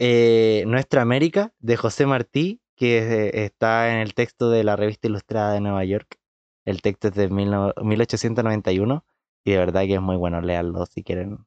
eh, 0.00 0.64
Nuestra 0.66 1.02
América 1.02 1.52
de 1.60 1.76
José 1.76 2.06
Martí, 2.06 2.60
que 2.74 3.44
está 3.44 3.92
en 3.92 3.98
el 3.98 4.14
texto 4.14 4.48
de 4.50 4.64
la 4.64 4.74
revista 4.74 5.06
ilustrada 5.08 5.52
de 5.52 5.60
Nueva 5.60 5.84
York. 5.84 6.18
El 6.64 6.80
texto 6.82 7.08
es 7.08 7.14
de 7.14 7.28
mil 7.28 7.50
no- 7.50 7.74
1891 7.82 9.04
y 9.44 9.50
de 9.52 9.58
verdad 9.58 9.82
que 9.82 9.94
es 9.94 10.00
muy 10.00 10.16
bueno. 10.16 10.40
Leanlo 10.40 10.86
si 10.86 11.02
quieren 11.02 11.44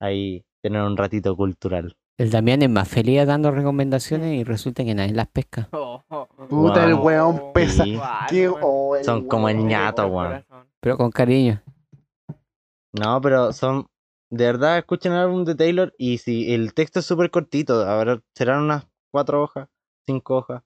ahí 0.00 0.44
tener 0.62 0.82
un 0.82 0.96
ratito 0.96 1.36
cultural. 1.36 1.96
El 2.16 2.30
Damián 2.30 2.62
es 2.62 2.70
más 2.70 2.86
feliz 2.88 3.26
dando 3.26 3.50
recomendaciones 3.50 4.34
y 4.38 4.44
resulta 4.44 4.84
que 4.84 4.94
nadie 4.94 5.12
las 5.14 5.26
pesca. 5.28 5.68
Oh, 5.72 6.02
oh, 6.08 6.28
oh. 6.38 6.46
Puta, 6.48 6.84
el 6.86 6.94
weón 6.94 7.52
pesa. 7.52 7.82
Sí. 7.84 7.98
Qué- 8.28 8.48
oh, 8.48 8.94
el 8.96 9.04
Son 9.04 9.26
como 9.26 9.48
el 9.48 9.64
ñato, 9.66 10.06
weón. 10.06 10.44
Pero 10.80 10.96
con 10.96 11.10
cariño. 11.10 11.60
No, 12.92 13.20
pero 13.20 13.52
son. 13.52 13.86
De 14.30 14.44
verdad, 14.46 14.78
escuchen 14.78 15.12
el 15.12 15.18
álbum 15.18 15.44
de 15.44 15.54
Taylor 15.56 15.92
y 15.98 16.18
si 16.18 16.54
el 16.54 16.72
texto 16.72 17.00
es 17.00 17.06
súper 17.06 17.30
cortito, 17.30 17.82
a 17.82 17.96
ver, 18.04 18.22
serán 18.34 18.62
unas 18.62 18.86
cuatro 19.10 19.42
hojas, 19.42 19.68
cinco 20.06 20.36
hojas. 20.38 20.62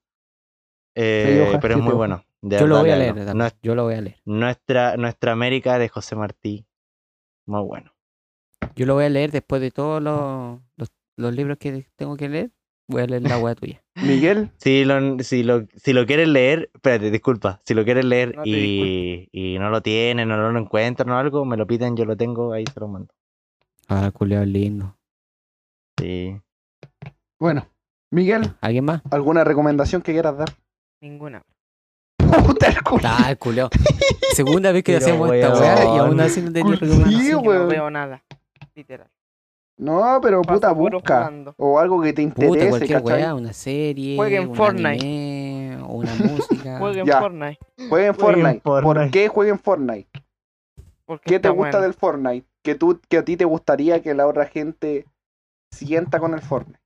Eh, 0.94 1.40
hojas, 1.48 1.58
pero 1.62 1.74
es 1.74 1.80
muy 1.80 1.94
hojas. 1.94 1.96
bueno. 1.96 2.24
de 2.42 2.58
Yo 2.60 2.66
lo 2.66 2.78
voy 2.80 2.90
a 2.90 2.96
leer. 2.96 3.14
Nues- 3.34 3.56
Yo 3.62 3.74
lo 3.74 3.84
voy 3.84 3.94
a 3.94 4.00
leer. 4.02 4.20
Nuestra, 4.26 4.96
nuestra 4.96 5.32
América 5.32 5.78
de 5.78 5.88
José 5.88 6.14
Martí. 6.14 6.66
Muy 7.46 7.62
bueno. 7.62 7.92
Yo 8.76 8.86
lo 8.86 8.94
voy 8.94 9.04
a 9.04 9.08
leer 9.08 9.30
después 9.30 9.60
de 9.62 9.70
todos 9.70 10.02
los, 10.02 10.60
los, 10.76 10.92
los 11.16 11.34
libros 11.34 11.58
que 11.58 11.86
tengo 11.96 12.16
que 12.16 12.28
leer. 12.28 12.50
Voy 12.86 13.02
a 13.02 13.06
leer 13.06 13.22
la 13.22 13.38
wea 13.38 13.54
tuya. 13.54 13.82
Miguel, 13.94 14.50
Si 14.58 14.84
lo, 14.84 15.18
si 15.20 15.42
lo, 15.42 15.66
si 15.76 15.92
lo 15.94 16.04
quieres 16.04 16.28
leer, 16.28 16.70
espérate, 16.74 17.10
disculpa. 17.10 17.62
Si 17.64 17.72
lo 17.74 17.84
quieres 17.84 18.04
leer 18.04 18.36
No 18.36 18.42
y, 18.44 19.28
y 19.32 19.58
no 19.58 19.70
lo 19.70 19.80
tienen, 19.80 20.30
o 20.30 20.36
no 20.36 20.52
lo 20.52 20.58
encuentran 20.58 21.08
o 21.10 21.16
algo, 21.18 21.44
me 21.46 21.56
lo 21.56 21.66
piden, 21.66 21.96
yo 21.96 22.04
lo 22.04 22.16
tengo, 22.16 22.52
ahí 22.52 22.64
se 22.72 22.78
lo 22.80 22.88
mando. 22.88 23.14
Ah, 23.88 24.10
culiao 24.12 24.44
lindo. 24.44 24.96
Sí. 25.98 26.40
bueno, 27.38 27.66
Miguel, 28.10 28.54
¿Alguien 28.60 28.84
más? 28.84 29.02
¿alguna 29.10 29.44
recomendación 29.44 30.02
que 30.02 30.12
quieras 30.12 30.36
dar? 30.36 30.48
Ninguna. 31.00 31.42
Puta 32.46 32.68
el 32.68 32.82
culo. 32.82 33.02
Ah, 33.04 33.34
el. 33.38 33.68
Segunda 34.32 34.72
vez 34.72 34.82
que 34.82 34.94
Pero, 34.94 35.04
hacemos 35.04 35.32
esta 35.32 35.52
weón. 35.52 35.60
weá 35.62 35.84
y 35.84 35.98
aún 35.98 36.20
así 36.20 36.40
no 36.42 36.52
tenía 36.52 36.74
Sí, 36.76 36.80
recomendación. 36.80 37.46
Weón. 37.46 37.62
no 37.62 37.68
veo 37.68 37.90
nada. 37.90 38.24
Literal. 38.74 39.08
No, 39.76 40.20
pero 40.22 40.40
puta, 40.42 40.68
Paso 40.68 40.76
puro 40.76 40.98
busca. 40.98 41.18
jugando. 41.18 41.54
O 41.58 41.78
algo 41.78 42.00
que 42.00 42.12
te 42.12 42.22
Puta, 42.28 42.44
interese, 42.46 42.68
cualquier 42.70 43.02
¿cachai? 43.02 43.18
weá, 43.22 43.34
una 43.34 43.52
serie, 43.52 44.16
Jueguen 44.16 44.48
un 44.50 44.54
Fortnite. 44.56 44.88
anime, 44.88 45.78
o 45.82 45.86
una 45.94 46.14
música. 46.14 46.78
Jueguen 46.78 47.06
Ya. 47.06 47.20
Fortnite. 47.20 47.58
Jueguen 47.88 48.14
Fortnite. 48.14 48.60
¿Por 48.60 49.10
qué 49.10 49.28
jueguen 49.28 49.58
Fortnite? 49.58 50.08
Porque 51.04 51.24
¿Qué 51.30 51.40
te 51.40 51.48
gusta 51.48 51.70
bueno. 51.78 51.80
del 51.82 51.94
Fortnite? 51.94 52.46
Que, 52.64 52.74
tú, 52.74 53.00
que 53.08 53.18
a 53.18 53.24
ti 53.24 53.36
te 53.36 53.44
gustaría 53.44 54.02
que 54.02 54.14
la 54.14 54.26
otra 54.26 54.46
gente 54.46 55.04
sienta 55.70 56.18
con 56.18 56.34
el 56.34 56.40
Fortnite. 56.40 56.80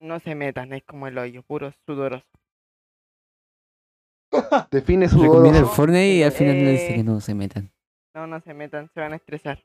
No 0.00 0.20
se 0.20 0.34
metan, 0.34 0.72
es 0.72 0.84
como 0.84 1.06
el 1.08 1.16
hoyo, 1.18 1.42
puro 1.42 1.72
sudoroso. 1.86 2.26
Define 4.70 5.08
su 5.08 5.22
Recomienda 5.22 5.60
el. 5.60 5.66
Fortnite 5.66 6.06
y 6.16 6.22
al 6.22 6.32
final 6.32 6.54
le 6.56 6.70
dice 6.72 6.92
Eh. 6.92 6.96
que 6.96 7.02
no 7.04 7.20
se 7.20 7.34
metan. 7.34 7.70
No, 8.14 8.26
no 8.26 8.40
se 8.40 8.52
metan, 8.54 8.90
se 8.92 9.00
van 9.00 9.12
a 9.12 9.16
estresar. 9.16 9.64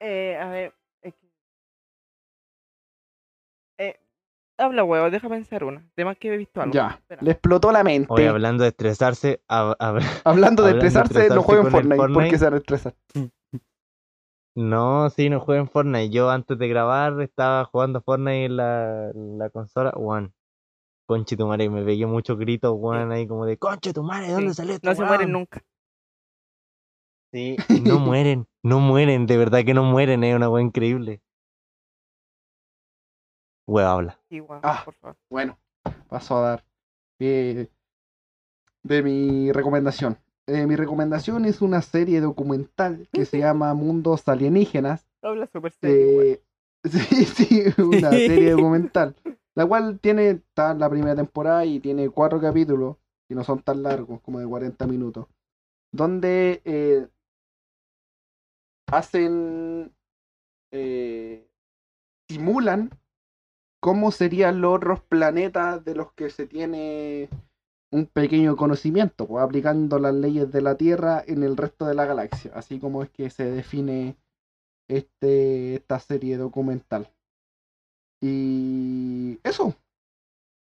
Eh, 0.00 0.36
a 0.36 0.46
ver. 0.48 0.74
Es 1.02 1.14
que... 1.14 1.26
Eh, 3.78 4.00
habla 4.58 4.84
huevo, 4.84 5.10
deja 5.10 5.28
pensar 5.28 5.64
una. 5.64 5.84
De 5.96 6.04
más 6.04 6.16
que 6.16 6.32
he 6.32 6.36
visto 6.36 6.60
algo. 6.62 6.72
Ya, 6.72 6.88
Espera. 7.00 7.22
le 7.22 7.30
explotó 7.32 7.70
la 7.70 7.84
mente. 7.84 8.08
Hoy 8.10 8.24
hablando 8.24 8.62
de 8.62 8.70
estresarse, 8.70 9.42
a- 9.48 9.76
a 9.78 9.92
ver, 9.92 10.02
Hablando 10.24 10.24
de 10.24 10.24
hablando 10.24 10.62
de 10.64 10.70
estresarse, 10.78 11.14
no 11.14 11.20
estresarse 11.20 11.44
jueguen 11.44 11.70
Fortnite, 11.70 11.96
Fortnite. 11.96 12.14
porque 12.20 12.38
se 12.38 12.44
van 12.44 12.54
a 12.54 12.56
estresar. 12.58 12.94
No, 14.54 15.08
sí, 15.10 15.30
no 15.30 15.40
jueguen 15.40 15.68
Fortnite. 15.68 16.10
Yo 16.10 16.30
antes 16.30 16.58
de 16.58 16.68
grabar 16.68 17.20
estaba 17.22 17.64
jugando 17.64 18.02
Fortnite 18.02 18.44
en 18.46 18.56
la, 19.38 19.50
consola. 19.50 19.92
Juan, 19.94 20.34
conche 21.06 21.36
tu 21.36 21.46
madre, 21.46 21.70
me 21.70 21.84
pegué 21.84 22.06
muchos 22.06 22.38
gritos, 22.38 22.76
Juan, 22.78 23.12
ahí 23.12 23.26
como 23.26 23.46
de 23.46 23.56
conche 23.56 23.92
tu 23.92 24.02
madre, 24.02 24.30
¿dónde 24.32 24.50
Sí, 24.50 24.54
salió 24.56 24.74
esto? 24.74 24.88
No 24.88 24.94
se 24.94 25.04
mueren 25.04 25.32
nunca. 25.32 25.62
Sí, 27.32 27.56
no 27.96 27.98
mueren, 27.98 28.46
no 28.62 28.78
mueren, 28.80 29.26
de 29.26 29.38
verdad 29.38 29.64
que 29.64 29.72
no 29.72 29.84
mueren, 29.84 30.22
es 30.22 30.36
una 30.36 30.50
weá 30.50 30.62
increíble. 30.62 31.22
Wea 33.66 33.90
habla. 33.90 34.20
Sí, 34.28 34.40
weón, 34.40 34.60
Ah. 34.62 34.82
por 34.84 34.94
favor. 34.96 35.16
Bueno, 35.30 35.58
paso 36.08 36.36
a 36.36 36.40
dar 36.42 36.64
eh, 37.20 37.68
de 38.82 39.02
mi 39.02 39.50
recomendación. 39.52 40.18
Eh, 40.52 40.66
mi 40.66 40.76
recomendación 40.76 41.46
es 41.46 41.62
una 41.62 41.80
serie 41.80 42.20
documental 42.20 43.08
que 43.10 43.24
se 43.24 43.38
llama 43.38 43.72
Mundos 43.74 44.28
Alienígenas. 44.28 45.06
Habla 45.22 45.46
súper 45.46 45.72
serio. 45.72 46.22
Eh, 46.22 46.42
sí, 46.84 47.24
sí, 47.24 47.64
una 47.78 48.10
serie 48.10 48.50
documental. 48.50 49.14
La 49.54 49.66
cual 49.66 49.98
tiene 50.00 50.30
está 50.30 50.72
en 50.72 50.78
la 50.78 50.90
primera 50.90 51.16
temporada 51.16 51.64
y 51.64 51.80
tiene 51.80 52.08
cuatro 52.10 52.40
capítulos, 52.40 52.96
y 53.28 53.34
no 53.34 53.44
son 53.44 53.62
tan 53.62 53.82
largos, 53.82 54.20
como 54.20 54.40
de 54.40 54.46
40 54.46 54.86
minutos. 54.86 55.26
Donde 55.90 56.60
eh, 56.64 57.06
hacen. 58.90 59.92
eh, 60.70 61.48
simulan 62.28 62.90
cómo 63.80 64.10
serían 64.10 64.60
los 64.60 64.76
otros 64.76 65.00
planetas 65.02 65.84
de 65.84 65.94
los 65.94 66.12
que 66.12 66.30
se 66.30 66.46
tiene 66.46 67.28
un 67.92 68.06
pequeño 68.06 68.56
conocimiento, 68.56 69.26
pues, 69.28 69.44
aplicando 69.44 69.98
las 70.00 70.14
leyes 70.14 70.50
de 70.52 70.62
la 70.62 70.76
Tierra 70.76 71.22
en 71.26 71.44
el 71.44 71.56
resto 71.56 71.86
de 71.86 71.94
la 71.94 72.06
galaxia, 72.06 72.52
así 72.54 72.80
como 72.80 73.02
es 73.04 73.10
que 73.10 73.30
se 73.30 73.50
define 73.50 74.16
este 74.88 75.76
esta 75.76 75.98
serie 76.00 76.36
documental. 76.38 77.10
Y 78.20 79.40
eso, 79.42 79.74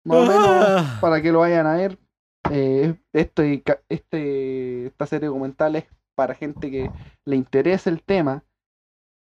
más 0.05 0.19
o 0.19 0.25
menos 0.25 0.51
para 0.99 1.21
que 1.21 1.31
lo 1.31 1.39
vayan 1.39 1.67
a 1.67 1.75
ver. 1.77 1.99
eh, 2.49 2.95
este, 3.13 3.63
este, 3.89 4.87
esta 4.87 5.05
serie 5.07 5.27
documental 5.27 5.75
es 5.77 5.85
para 6.15 6.35
gente 6.35 6.71
que 6.71 6.91
le 7.25 7.35
interese 7.35 7.89
el 7.89 8.03
tema, 8.03 8.43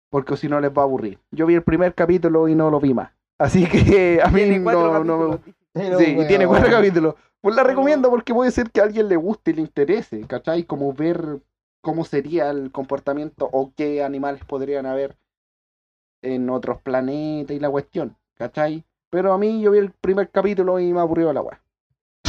porque 0.09 0.38
si 0.38 0.48
no 0.48 0.59
les 0.59 0.72
va 0.72 0.82
a 0.82 0.85
aburrir. 0.85 1.19
Yo 1.32 1.45
vi 1.45 1.56
el 1.56 1.64
primer 1.64 1.93
capítulo 1.93 2.48
y 2.48 2.56
no 2.56 2.69
lo 2.69 2.80
vi 2.80 2.93
más. 2.93 3.11
Así 3.40 3.66
que 3.67 4.22
a 4.24 4.30
mí 4.30 4.45
no, 4.59 5.03
no 5.03 5.17
me 5.17 5.38
capítulos, 5.38 5.98
Sí, 5.98 6.16
y 6.19 6.25
tiene 6.27 6.48
cuatro 6.48 6.69
capítulos. 6.72 7.16
Pues 7.41 7.56
la 7.56 7.64
recomiendo 7.64 8.09
porque 8.09 8.33
puede 8.33 8.51
ser 8.51 8.72
que 8.72 8.82
a 8.82 8.83
alguien 8.83 9.07
le 9.07 9.16
guste 9.16 9.51
y 9.51 9.56
le 9.56 9.61
interese, 9.61 10.22
¿cachai? 10.27 10.64
Como 10.64 10.91
ver 10.93 11.40
cómo 11.82 12.03
sería 12.03 12.49
el 12.49 12.72
comportamiento 12.72 13.48
o 13.51 13.72
qué 13.75 14.03
animales 14.03 14.43
podrían 14.45 14.85
haber 14.85 15.16
en 16.22 16.49
otros 16.49 16.82
planetas 16.82 17.56
y 17.56 17.59
la 17.59 17.69
cuestión, 17.69 18.17
¿cachai? 18.35 18.83
Pero 19.09 19.32
a 19.33 19.38
mí 19.38 19.61
yo 19.61 19.72
vi 19.72 19.77
el 19.80 19.91
primer 19.91 20.30
capítulo 20.30 20.80
y 20.80 20.91
me 20.91 20.99
aburrió 20.99 21.32
la 21.32 21.41
weá. 21.41 21.61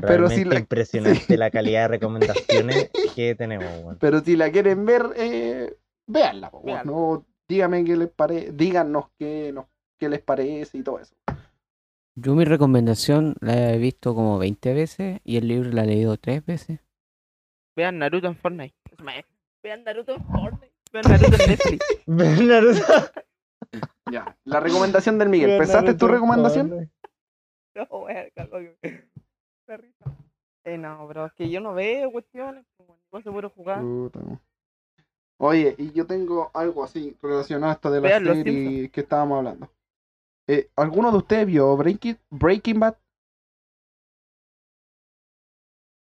Pero 0.00 0.28
si 0.28 0.44
Realmente 0.44 0.44
la- 0.46 0.58
impresionante 0.60 1.20
sí. 1.28 1.36
la 1.36 1.50
calidad 1.50 1.82
de 1.82 1.88
recomendaciones 1.88 2.90
que 3.14 3.34
tenemos, 3.34 3.66
weón. 3.84 3.98
Pero 4.00 4.20
si 4.20 4.34
la 4.36 4.50
quieren 4.50 4.84
ver, 4.84 5.10
eh, 5.16 5.76
véanla. 6.06 6.50
¿no? 6.84 7.24
Díganme 7.48 7.84
qué 7.84 7.96
les 7.96 8.08
parece, 8.08 8.52
díganos 8.52 9.06
qué, 9.18 9.52
nos- 9.52 9.66
qué 9.98 10.08
les 10.08 10.20
parece 10.22 10.78
y 10.78 10.82
todo 10.82 10.98
eso. 10.98 11.14
Yo 12.16 12.34
mi 12.34 12.44
recomendación 12.44 13.34
la 13.40 13.72
he 13.72 13.78
visto 13.78 14.14
como 14.14 14.38
20 14.38 14.74
veces 14.74 15.20
y 15.24 15.36
el 15.36 15.48
libro 15.48 15.70
la 15.70 15.84
he 15.84 15.86
leído 15.86 16.16
3 16.16 16.44
veces. 16.44 16.80
Vean 17.76 17.98
Naruto 17.98 18.26
en 18.26 18.36
Fortnite. 18.36 18.74
Vean 19.62 19.84
Naruto 19.84 20.14
en 20.14 20.24
Fortnite. 20.26 20.72
Vean 20.92 21.04
Naruto 21.08 21.42
en 21.42 21.50
Netflix. 21.50 21.86
Naruto. 22.06 22.82
Ya, 24.10 24.36
la 24.44 24.58
recomendación 24.58 25.18
del 25.18 25.28
Miguel. 25.28 25.56
¿Pensaste 25.56 25.94
tu 25.94 26.08
recomendación? 26.08 26.90
No, 27.76 27.84
weón, 27.90 28.28
calma 28.34 28.58
risa. 28.58 30.16
Eh, 30.64 30.76
no, 30.76 31.06
bro, 31.06 31.26
es 31.26 31.32
que 31.34 31.48
yo 31.48 31.60
no 31.60 31.74
veo 31.74 32.10
cuestiones. 32.10 32.64
pues. 32.76 32.88
Igual 33.06 33.22
se 33.22 33.30
puede 33.30 33.48
jugar. 33.48 33.80
Puta, 33.80 34.18
no. 34.20 34.40
Oye, 35.38 35.74
y 35.78 35.92
yo 35.92 36.06
tengo 36.06 36.50
algo 36.52 36.82
así 36.82 37.16
relacionado 37.22 37.70
a 37.70 37.74
esto 37.74 37.90
de 37.90 38.00
la 38.00 38.08
Vean 38.08 38.24
serie 38.24 38.90
que 38.90 39.00
estábamos 39.00 39.38
hablando. 39.38 39.70
Eh, 40.52 40.68
¿Alguno 40.74 41.12
de 41.12 41.18
ustedes 41.18 41.46
vio 41.46 41.76
Breaking, 41.76 42.18
Breaking 42.28 42.80
Bad? 42.80 42.96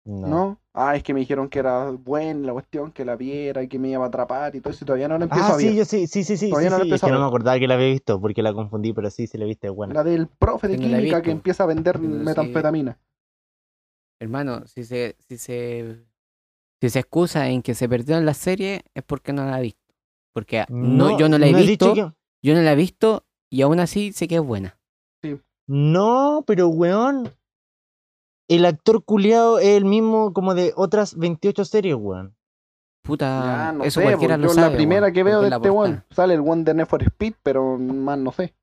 No. 0.04 0.28
¿No? 0.28 0.60
Ah, 0.72 0.94
es 0.94 1.02
que 1.02 1.12
me 1.12 1.18
dijeron 1.18 1.48
que 1.48 1.58
era 1.58 1.90
buena 1.90 2.46
la 2.46 2.52
cuestión, 2.52 2.92
que 2.92 3.04
la 3.04 3.16
viera 3.16 3.64
y 3.64 3.66
que 3.68 3.76
me 3.78 3.88
iba 3.88 4.04
a 4.04 4.06
atrapar 4.08 4.54
y 4.54 4.60
todo 4.60 4.72
eso. 4.72 4.84
y 4.84 4.86
Todavía 4.86 5.08
no 5.08 5.18
la 5.18 5.24
empiezo 5.24 5.48
Ah, 5.50 5.54
a 5.54 5.56
ver. 5.56 5.70
sí, 5.70 5.76
yo 5.76 5.84
sí, 5.84 6.06
sí, 6.06 6.22
sí, 6.22 6.36
sí. 6.36 6.50
Todavía 6.50 6.68
sí, 6.68 6.74
no 6.74 6.78
la 6.78 6.84
sí, 6.84 6.88
empiezo 6.90 7.06
es 7.06 7.10
que 7.10 7.14
no 7.16 7.20
me 7.22 7.26
acordaba 7.26 7.58
que 7.58 7.66
la 7.66 7.74
había 7.74 7.88
visto 7.88 8.20
porque 8.20 8.42
la 8.42 8.52
confundí, 8.52 8.92
pero 8.92 9.10
sí, 9.10 9.26
sí 9.26 9.36
la 9.36 9.46
viste, 9.46 9.68
buena. 9.68 9.94
La 9.94 10.04
del 10.04 10.28
profe 10.28 10.68
de 10.68 10.76
no 10.76 10.84
he 10.84 10.88
química 10.90 11.22
que 11.22 11.32
empieza 11.32 11.64
a 11.64 11.66
vender 11.66 11.98
Pero 11.98 12.04
sí. 12.14 12.24
metanfetamina. 12.24 12.98
Hermano, 14.20 14.64
si 14.66 14.84
se, 14.84 15.16
si 15.26 15.38
se 15.38 16.06
si 16.80 16.90
se 16.90 16.98
excusa 17.00 17.48
en 17.48 17.62
que 17.62 17.74
se 17.74 17.88
perdió 17.88 18.16
en 18.16 18.26
la 18.26 18.34
serie 18.34 18.82
es 18.94 19.02
porque 19.02 19.32
no 19.32 19.44
la 19.44 19.56
ha 19.56 19.60
visto. 19.60 19.80
Porque 20.32 20.64
no, 20.68 21.18
yo 21.18 21.28
no 21.28 21.38
la 21.38 21.46
he 21.46 21.54
dicho 21.54 21.66
visto, 21.70 21.94
que- 21.94 22.12
yo 22.42 22.54
no 22.54 22.60
la 22.60 22.72
he 22.72 22.76
visto 22.76 23.25
y 23.56 23.62
aún 23.62 23.80
así 23.80 24.12
sé 24.12 24.28
que 24.28 24.34
es 24.34 24.42
buena. 24.42 24.78
No, 25.66 26.44
pero 26.46 26.68
weón. 26.68 27.32
El 28.48 28.66
actor 28.66 29.02
culiado 29.02 29.58
es 29.58 29.78
el 29.78 29.86
mismo 29.86 30.34
como 30.34 30.54
de 30.54 30.74
otras 30.76 31.16
28 31.16 31.64
series, 31.64 31.94
weón. 31.96 32.36
Puta, 33.02 33.26
ya, 33.66 33.72
no 33.72 33.84
eso 33.84 34.00
sé, 34.00 34.04
cualquiera 34.06 34.36
lo 34.36 34.48
yo 34.48 34.50
sabe. 34.50 34.70
la 34.72 34.76
primera 34.76 35.02
weón, 35.04 35.14
que 35.14 35.22
veo 35.22 35.40
de 35.40 35.48
la 35.48 35.56
este 35.56 35.70
one 35.70 36.02
sale 36.10 36.34
el 36.34 36.40
one 36.40 36.64
de 36.64 36.74
Need 36.74 36.86
for 36.86 37.02
Speed, 37.02 37.34
pero 37.42 37.78
más 37.78 38.18
no 38.18 38.30
sé. 38.30 38.54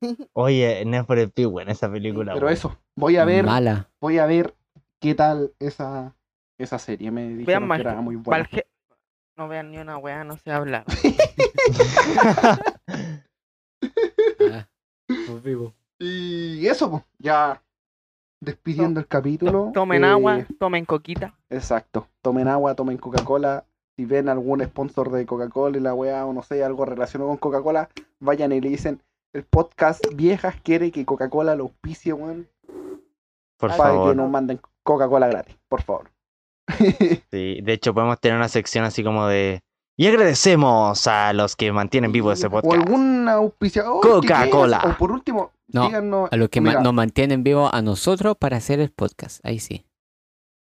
Oye, 0.32 0.84
Need 0.86 1.06
for 1.06 1.18
Speed, 1.18 1.46
weón, 1.46 1.68
esa 1.68 1.90
película. 1.90 2.34
Pero 2.34 2.46
weón. 2.46 2.54
eso, 2.54 2.78
voy 2.94 3.16
a 3.16 3.24
ver, 3.24 3.44
Mala. 3.44 3.90
voy 4.00 4.18
a 4.18 4.26
ver 4.26 4.54
qué 5.00 5.16
tal 5.16 5.52
esa, 5.58 6.14
esa 6.56 6.78
serie. 6.78 7.10
Me 7.10 7.22
dijeron 7.30 7.46
Vean 7.46 7.62
que 7.62 7.66
más. 7.68 7.80
era 7.80 8.00
muy 8.00 8.14
buena. 8.14 8.48
No 9.36 9.48
vean 9.48 9.72
ni 9.72 9.78
una 9.78 9.98
weá, 9.98 10.22
no 10.22 10.36
se 10.36 10.52
habla. 10.52 10.84
Ah, 14.52 14.68
vivo. 15.44 15.72
Y 15.98 16.66
eso, 16.66 16.90
pues, 16.90 17.02
ya 17.18 17.62
despidiendo 18.40 19.00
el 19.00 19.06
capítulo. 19.06 19.70
Tomen 19.72 20.04
eh, 20.04 20.08
agua, 20.08 20.46
tomen 20.58 20.84
coquita. 20.84 21.34
Exacto. 21.50 22.08
Tomen 22.22 22.48
agua, 22.48 22.74
tomen 22.74 22.98
Coca-Cola 22.98 23.64
si 23.96 24.04
ven 24.04 24.28
algún 24.28 24.62
sponsor 24.64 25.10
de 25.10 25.24
Coca-Cola 25.26 25.78
y 25.78 25.80
la 25.80 25.94
weá, 25.94 26.26
o 26.26 26.32
no 26.32 26.42
sé, 26.42 26.64
algo 26.64 26.84
relacionado 26.84 27.28
con 27.30 27.38
Coca-Cola, 27.38 27.90
vayan 28.18 28.52
y 28.52 28.60
le 28.60 28.68
dicen, 28.68 29.00
el 29.32 29.44
podcast 29.44 30.04
Viejas 30.14 30.56
quiere 30.62 30.90
que 30.90 31.04
Coca-Cola 31.04 31.54
lo 31.54 31.64
auspicie, 31.64 32.12
weón, 32.12 32.48
Por 33.56 33.70
para 33.70 33.76
que 33.76 33.96
favor. 33.96 34.16
nos 34.16 34.30
manden 34.30 34.60
Coca-Cola 34.82 35.28
gratis, 35.28 35.56
por 35.68 35.82
favor. 35.82 36.10
Sí, 37.30 37.60
de 37.62 37.72
hecho 37.72 37.94
podemos 37.94 38.18
tener 38.20 38.36
una 38.36 38.48
sección 38.48 38.84
así 38.84 39.04
como 39.04 39.26
de... 39.26 39.60
Y 39.96 40.06
agradecemos 40.08 41.06
a 41.06 41.32
los 41.32 41.54
que 41.56 41.70
mantienen 41.72 42.10
vivo 42.10 42.32
ese 42.32 42.48
O 42.48 42.50
podcast. 42.50 42.74
algún 42.82 43.28
auspiciador. 43.28 44.00
Coca-Cola. 44.00 44.82
O 44.84 44.98
por 44.98 45.12
último, 45.12 45.52
No, 45.68 45.86
díganos. 45.86 46.28
A 46.32 46.36
los 46.36 46.48
que 46.48 46.60
ma- 46.60 46.70
mira, 46.70 46.82
nos 46.82 46.92
mantienen 46.94 47.44
vivos 47.44 47.70
a 47.72 47.80
nosotros 47.80 48.36
para 48.36 48.56
hacer 48.56 48.80
el 48.80 48.90
podcast. 48.90 49.44
Ahí 49.46 49.60
sí. 49.60 49.84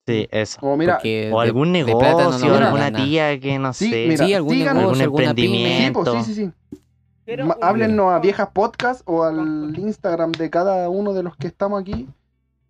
Sí, 0.06 0.28
eso. 0.32 0.60
O 0.62 0.76
mira, 0.78 0.98
O 1.00 1.02
de- 1.04 1.32
algún 1.40 1.74
de 1.74 1.86
plata 1.86 2.12
no 2.12 2.18
negocio, 2.20 2.48
nos 2.48 2.54
van 2.56 2.64
a 2.64 2.66
alguna 2.68 2.92
nada. 2.92 3.06
tía 3.06 3.40
que 3.40 3.58
no 3.58 3.74
Sí, 3.74 3.90
sé. 3.90 4.06
mira, 4.08 4.26
Sí, 4.26 4.34
algún 4.34 4.54
díganos- 4.54 4.82
negocio, 4.98 5.04
algún 5.06 5.18
pyme. 5.18 5.28
sí, 5.28 5.92
pues, 5.94 6.08
emprendimiento. 6.08 6.24
sí, 6.24 6.34
sí, 6.34 6.46
sí. 6.46 6.78
Pero 7.26 7.46
Ma- 7.48 7.58
Háblennos 7.62 8.12
a 8.12 8.20
Viejas 8.20 8.50
Podcast 8.54 9.02
o 9.06 9.24
al 9.24 9.74
Instagram 9.80 10.34
de 10.34 10.50
cada 10.50 10.90
uno 10.90 11.14
de 11.14 11.24
los 11.24 11.38
que 11.38 11.48
estamos 11.48 11.82
aquí 11.82 12.08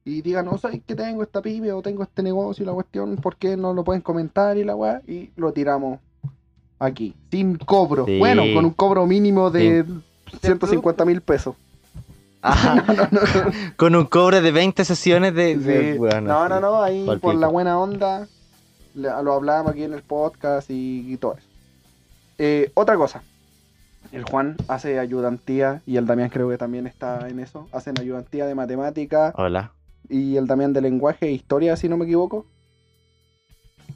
y 0.05 0.21
díganos, 0.21 0.61
¿sabes 0.61 0.79
que 0.85 0.93
tengo 0.95 1.23
esta 1.23 1.41
pyme 1.41 1.71
o 1.73 1.81
tengo 1.81 2.03
este 2.03 2.21
negocio 2.21 2.61
y 2.63 2.67
la 2.67 2.73
cuestión? 2.73 3.15
¿Por 3.17 3.35
qué 3.35 3.57
no 3.57 3.73
lo 3.73 3.83
pueden 3.83 4.03
comentar 4.03 4.55
y 4.57 4.63
la 4.63 4.75
weá? 4.75 5.01
Y 5.07 5.31
lo 5.35 5.51
tiramos 5.53 5.99
aquí, 6.83 7.13
sin 7.31 7.57
cobro. 7.57 8.05
Sí. 8.05 8.17
Bueno, 8.19 8.43
con 8.53 8.65
un 8.65 8.71
cobro 8.71 9.05
mínimo 9.05 9.49
de 9.49 9.85
150 10.41 11.05
mil 11.05 11.21
pesos. 11.21 11.55
Ajá, 12.41 12.75
No, 12.87 12.93
no, 12.93 13.07
no. 13.11 13.21
con 13.77 13.95
un 13.95 14.05
cobre 14.05 14.41
de 14.41 14.51
20 14.51 14.83
sesiones 14.85 15.33
de... 15.33 15.57
de- 15.57 15.93
Sí. 15.93 15.97
bueno, 15.97 16.21
no, 16.21 16.43
sí. 16.43 16.49
no, 16.49 16.59
no, 16.59 16.81
ahí 16.83 17.05
por 17.05 17.15
pico. 17.15 17.33
la 17.33 17.47
buena 17.47 17.79
onda 17.79 18.27
lo 18.95 19.33
hablamos 19.33 19.71
aquí 19.71 19.83
en 19.83 19.93
el 19.93 20.03
podcast 20.03 20.69
y, 20.69 21.11
y 21.11 21.17
todo 21.17 21.35
eso. 21.37 21.47
Eh, 22.37 22.69
otra 22.75 22.95
cosa, 22.97 23.23
el 24.11 24.23
Juan 24.23 24.55
hace 24.67 24.99
ayudantía 24.99 25.81
y 25.87 25.97
el 25.97 26.05
Damián 26.05 26.29
creo 26.29 26.49
que 26.49 26.57
también 26.57 26.85
está 26.85 27.27
en 27.29 27.39
eso. 27.39 27.67
Hacen 27.71 27.95
ayudantía 27.99 28.45
de 28.45 28.53
matemática 28.55 29.33
Hola. 29.35 29.71
y 30.09 30.35
el 30.35 30.45
Damián 30.47 30.73
de 30.73 30.81
lenguaje 30.81 31.27
e 31.27 31.31
historia, 31.31 31.75
si 31.77 31.87
no 31.89 31.97
me 31.97 32.05
equivoco. 32.05 32.45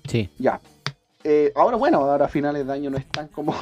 Sí. 0.08 0.30
Ya. 0.40 0.60
Eh, 1.30 1.52
ahora, 1.56 1.76
bueno, 1.76 1.98
ahora 1.98 2.26
a 2.26 2.30
finales 2.30 2.66
de 2.66 2.72
año 2.72 2.90
no 2.90 2.98
es 2.98 3.06
tan 3.08 3.28
como. 3.28 3.54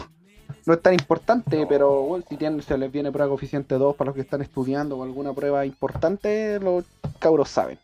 No 0.68 0.74
es 0.76 0.82
tan 0.82 0.94
importante, 0.94 1.66
pero 1.68 2.02
bueno, 2.04 2.24
si 2.30 2.38
tienen, 2.38 2.62
se 2.62 2.78
les 2.78 2.92
viene 2.92 3.12
prueba 3.12 3.28
coeficiente 3.30 3.76
2 3.76 3.96
para 3.96 4.08
los 4.10 4.16
que 4.16 4.22
están 4.22 4.42
estudiando 4.44 4.98
o 4.98 5.04
alguna 5.04 5.34
prueba 5.34 5.66
importante, 5.66 6.60
los 6.60 6.84
cabros 7.20 7.50
saben. 7.50 7.80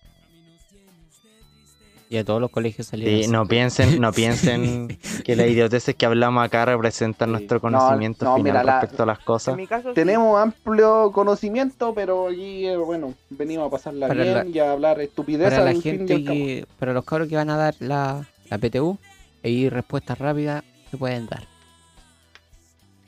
Y 2.09 2.17
a 2.17 2.25
todos 2.25 2.41
los 2.41 2.51
colegios 2.51 2.87
salieron. 2.87 3.23
Sí, 3.23 3.27
no 3.29 3.45
piensen, 3.47 4.01
no 4.01 4.11
piensen 4.13 4.97
que 5.23 5.35
las 5.35 5.47
idioteces 5.47 5.95
que 5.95 6.05
hablamos 6.05 6.43
acá 6.45 6.65
representan 6.65 7.29
Sí. 7.29 7.31
nuestro 7.31 7.57
No, 7.57 7.61
conocimiento 7.61 8.25
no, 8.25 8.35
final 8.35 8.51
mira, 8.51 8.63
la- 8.63 8.79
respecto 8.81 9.03
a 9.03 9.05
las 9.07 9.19
En 9.19 9.25
cosas. 9.25 9.55
mi 9.57 9.65
caso, 9.65 9.89
sí. 9.89 9.95
Tenemos 9.95 10.39
amplio 10.39 11.11
conocimiento, 11.11 11.93
pero 11.95 12.27
aquí, 12.27 12.67
eh, 12.67 12.77
bueno, 12.77 13.13
venimos 13.29 13.67
a 13.67 13.71
pasarla 13.71 14.07
Para 14.09 14.23
bien 14.23 14.35
la- 14.35 14.45
y 14.45 14.59
a 14.59 14.71
hablar 14.73 14.99
estupideces. 15.01 15.53
Para 15.53 15.63
la 15.65 15.71
al 15.71 15.81
fin 15.81 15.93
y 15.95 15.97
gente 16.07 16.23
que, 16.23 16.65
para 16.79 16.93
los 16.93 17.03
cabros 17.05 17.27
que 17.29 17.35
van 17.35 17.49
a 17.49 17.57
dar 17.57 17.75
la, 17.79 18.25
la 18.49 18.57
PTU, 18.57 18.97
y 19.43 19.69
respuestas 19.69 20.17
rápidas 20.19 20.63
se 20.89 20.97
pueden 20.97 21.27
dar. 21.27 21.43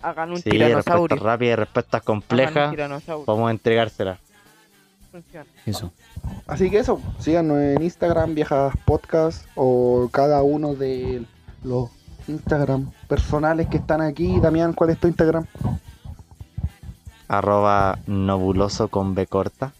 hagan 0.01 0.31
un 0.31 0.37
Sí, 0.37 0.49
tiranosaurio. 0.49 1.07
respuestas 1.07 1.19
rápidas, 1.19 1.59
respuestas 1.59 2.01
Hagan 2.01 2.15
un 2.15 2.21
complejas, 2.21 2.75
vamos 3.25 3.47
a 3.47 3.51
entregárselas. 3.51 4.19
Funciona. 5.11 5.45
Eso. 5.65 5.91
Así 6.47 6.69
que 6.69 6.79
eso, 6.79 6.99
síganos 7.19 7.59
en 7.59 7.81
Instagram, 7.81 8.33
viejas 8.35 8.73
podcast, 8.85 9.45
o 9.55 10.09
cada 10.11 10.41
uno 10.43 10.73
de 10.75 11.23
los 11.63 11.89
Instagram 12.27 12.91
personales 13.07 13.67
que 13.67 13.77
están 13.77 14.01
aquí. 14.01 14.39
Damián, 14.39 14.73
¿cuál 14.73 14.89
es 14.89 14.99
tu 14.99 15.07
Instagram? 15.07 15.45
Arroba 17.27 17.99
nobuloso 18.07 18.87
con 18.89 19.15
B 19.15 19.27
corta. 19.27 19.73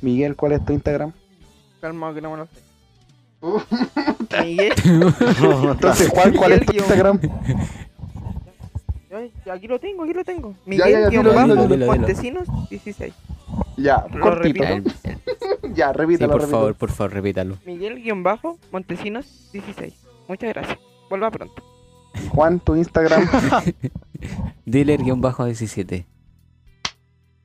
Miguel, 0.00 0.36
¿cuál 0.36 0.52
es 0.52 0.64
tu 0.64 0.72
Instagram? 0.72 1.12
Calma 1.80 2.12
que 2.14 2.20
no 2.20 2.30
me 2.32 2.36
lo 2.38 2.46
sé. 2.46 2.65
Miguel, 4.42 4.72
Entonces, 5.72 6.08
Juan, 6.10 6.34
¿cuál 6.34 6.52
es 6.52 6.66
tu 6.66 6.72
Instagram? 6.72 7.20
ay, 9.14 9.32
aquí 9.50 9.66
lo 9.68 9.78
tengo, 9.78 10.02
aquí 10.04 10.12
lo 10.12 10.24
tengo. 10.24 10.54
Ya, 10.66 10.76
ya, 10.76 10.88
ya, 10.88 10.96
Miguel, 10.98 11.10
dilo, 11.10 11.22
guion 11.22 11.34
bajo, 11.34 11.46
dilo, 11.48 11.62
dilo, 11.62 11.74
dilo. 11.76 11.86
Montesinos 11.86 12.48
16. 12.70 13.14
Ya, 13.76 14.04
Lo 14.12 14.20
cortito. 14.20 14.64
repito. 14.64 14.90
Ya, 15.74 15.88
sí, 15.92 15.98
repítalo, 15.98 16.32
por 16.32 16.40
repítalo. 16.40 16.46
favor, 16.48 16.74
por 16.74 16.90
favor, 16.90 17.12
repítalo. 17.12 17.58
Miguel, 17.66 18.02
guion 18.02 18.22
bajo, 18.22 18.58
Montesinos 18.72 19.50
16. 19.52 19.94
Muchas 20.28 20.48
gracias. 20.54 20.78
Vuelva 21.10 21.30
pronto. 21.30 21.62
Juan, 22.30 22.60
tu 22.60 22.74
Instagram. 22.76 23.28
Dealer-17. 24.64 26.04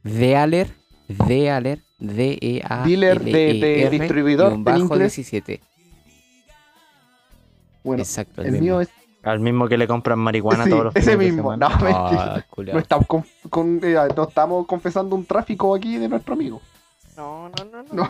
Dealer, 0.03 0.67
Dealer, 1.07 1.79
D-E-A. 1.99 2.83
Dealer 2.83 3.21
de- 3.21 3.31
de 3.53 3.89
distribuidor 3.89 4.53
en 4.53 4.63
bajo 4.63 4.79
inglés. 4.79 5.15
17. 5.15 5.61
Bueno, 7.83 8.03
Exacto. 8.03 8.41
el 8.41 8.59
mío 8.59 8.81
es. 8.81 8.89
Al 9.23 9.39
mismo 9.39 9.67
que 9.67 9.77
le 9.77 9.87
compran 9.87 10.17
marihuana 10.17 10.63
Sí, 10.63 10.69
todos 10.71 10.85
los 10.85 10.95
ese 10.95 11.15
mismo. 11.15 11.55
No, 11.55 11.69
mentira. 11.69 12.35
Ah, 12.37 12.45
culiao. 12.49 12.73
No 12.75 12.79
estamos, 12.81 13.05
con- 13.07 13.25
con- 13.51 13.79
eh, 13.83 13.95
no 14.15 14.23
estamos 14.27 14.65
confesando 14.65 15.15
un 15.15 15.25
tráfico 15.25 15.75
aquí 15.75 15.97
de 15.97 16.09
nuestro 16.09 16.33
amigo. 16.33 16.59
No, 17.15 17.49
no, 17.49 17.65
no, 17.65 17.83
no. 17.91 18.09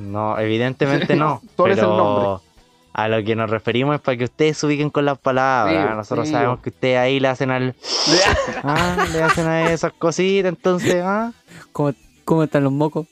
No. 0.00 0.38
Evidentemente 0.38 1.16
no. 1.16 1.40
Solo 1.56 1.72
es 1.72 1.78
el 1.78 1.86
nombre. 1.86 2.44
a 2.92 3.08
lo 3.08 3.24
que 3.24 3.34
nos 3.36 3.48
referimos 3.48 3.94
es 3.94 4.00
para 4.02 4.18
que 4.18 4.24
ustedes 4.24 4.58
se 4.58 4.66
ubiquen 4.66 4.90
con 4.90 5.06
las 5.06 5.16
palabras. 5.18 5.88
Sí, 5.88 5.96
Nosotros 5.96 6.26
sí. 6.26 6.32
sabemos 6.34 6.60
que 6.60 6.68
ustedes 6.68 6.98
ahí 6.98 7.20
le 7.20 7.28
hacen 7.28 7.50
al. 7.50 7.74
Ah, 8.62 9.06
le 9.12 9.22
hacen 9.22 9.46
a 9.46 9.70
esas 9.72 9.92
cositas, 9.94 10.50
entonces, 10.50 11.02
ah. 11.02 11.32
¿Cómo, 11.72 11.94
cómo 12.26 12.42
están 12.42 12.64
los 12.64 12.72
mocos? 12.72 13.06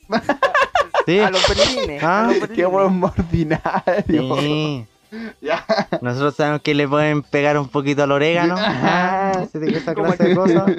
Sí. 1.07 1.17
A 1.19 1.31
los 1.31 1.41
berlines. 1.49 2.03
Ah, 2.03 2.25
a 2.25 2.27
los 2.27 2.35
Qué 2.49 2.63
berlines. 2.67 2.69
buen 2.71 3.03
ordinario. 3.03 4.35
Sí. 4.39 4.85
Ya. 5.41 5.65
Nosotros 6.01 6.35
sabemos 6.35 6.61
que 6.61 6.73
le 6.75 6.87
pueden 6.87 7.23
pegar 7.23 7.57
un 7.57 7.67
poquito 7.69 8.03
al 8.03 8.11
orégano. 8.11 8.55
Ah, 8.57 9.41
ese- 9.43 9.77
esa 9.77 9.93
Como 9.93 10.07
clase 10.07 10.23
de 10.29 10.35
cosas. 10.35 10.71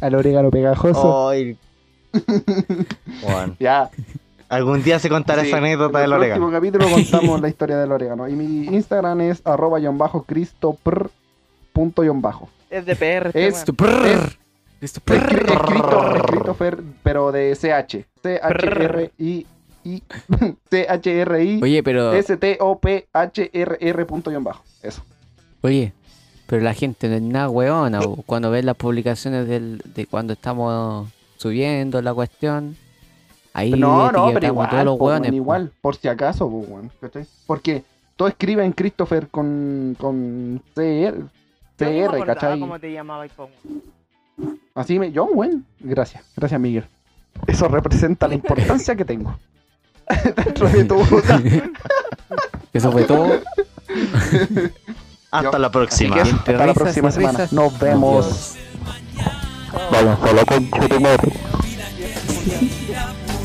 Al 0.00 0.14
orégano 0.14 0.50
pegajoso. 0.50 1.28
Ay. 1.28 1.56
Bueno, 3.22 3.56
Ya. 3.58 3.90
algún 4.48 4.82
día 4.82 4.98
se 4.98 5.08
contará 5.08 5.42
Sí, 5.42 5.48
esa 5.48 5.58
anécdota 5.58 6.02
en 6.02 6.10
del 6.10 6.12
el 6.12 6.18
próximo 6.28 6.46
orégano. 6.46 6.78
capítulo 6.78 6.90
contamos 6.90 7.40
la 7.40 7.48
historia 7.50 7.76
del 7.78 7.92
orégano. 7.92 8.28
Y 8.28 8.32
mi 8.34 8.66
Instagram 8.74 9.20
es 9.22 9.42
arroba 9.44 9.78
guion 9.78 9.98
bajo 9.98 10.22
cristopr 10.22 11.10
punto 11.72 12.02
guion 12.02 12.22
bajo. 12.22 12.48
Es 12.70 12.86
de 12.86 12.96
PR. 12.96 13.28
este 13.28 13.46
Es-. 13.48 13.54
Esto, 13.54 13.74
prrr. 13.74 14.36
Escri- 14.80 15.54
Escrito, 15.54 16.16
escrito 16.16 16.54
Fer, 16.54 16.78
pero 17.02 17.32
de 17.32 17.56
CH. 17.56 18.04
C-H-R-I. 18.22 19.46
I, 19.86 20.02
C-H-R-I. 20.70 21.60
Oye, 21.62 21.82
pero. 21.82 22.12
S-T-O-P-H-R-R 22.12 24.06
punto 24.06 24.30
guion 24.30 24.44
bajo. 24.44 24.64
Eso. 24.82 25.02
Oye, 25.62 25.92
pero 26.46 26.62
la 26.62 26.74
gente 26.74 27.08
no 27.08 27.14
es 27.16 27.22
nada 27.22 27.48
weona. 27.50 28.00
bo. 28.00 28.16
Cuando 28.26 28.50
ves 28.50 28.64
las 28.64 28.76
publicaciones 28.76 29.46
del, 29.48 29.82
de 29.94 30.06
cuando 30.06 30.32
estamos 30.32 31.08
subiendo 31.36 32.00
la 32.02 32.14
cuestión, 32.14 32.76
ahí 33.52 33.70
No, 33.72 34.10
no, 34.12 34.30
pero 34.32 34.46
igual, 34.46 34.70
todos 34.70 34.84
los 34.84 34.98
po, 34.98 35.04
weones. 35.06 35.30
weón, 35.30 35.30
po. 35.32 35.36
igual, 35.36 35.72
por 35.80 35.96
si 35.96 36.08
acaso, 36.08 36.48
po, 36.48 36.58
weón. 36.58 36.90
Porque 37.46 37.82
todo 38.16 38.28
escribe 38.28 38.64
en 38.64 38.72
Christopher 38.72 39.28
con, 39.28 39.96
con 39.98 40.62
CR, 40.74 41.14
CR, 41.76 42.04
acordaba 42.04 42.24
¿cachai? 42.26 42.60
cómo 42.60 42.78
te 42.78 42.92
llamabas. 42.92 43.30
Así 44.74 44.98
me, 44.98 45.10
yo, 45.12 45.24
weón, 45.24 45.64
gracias, 45.80 46.22
gracias 46.36 46.60
Miguel. 46.60 46.84
Eso 47.46 47.68
representa 47.68 48.28
la 48.28 48.34
importancia 48.40 48.94
que 48.96 49.04
tengo. 49.04 49.38
dentro 50.36 50.68
de 50.68 50.84
tu. 50.84 50.96
Eso 52.72 52.92
fue 52.92 53.04
todo. 53.04 53.40
Hasta 55.30 55.58
la 55.58 55.70
próxima. 55.70 56.16
Hasta 56.16 56.52
la 56.52 56.74
próxima 56.74 57.10
semana. 57.10 57.48
Nos 57.50 57.78
vemos. 57.78 58.54
Vamos, 59.90 60.18
solo 60.20 60.46
con 60.46 60.70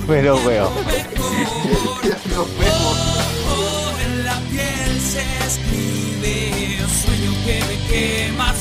Pero 0.07 0.35
veo. 0.45 0.71
Nos 2.29 2.59
vemos. 2.59 3.11
Sueño 7.01 7.31
que 7.45 7.59
me 7.65 7.77
quema. 7.87 8.53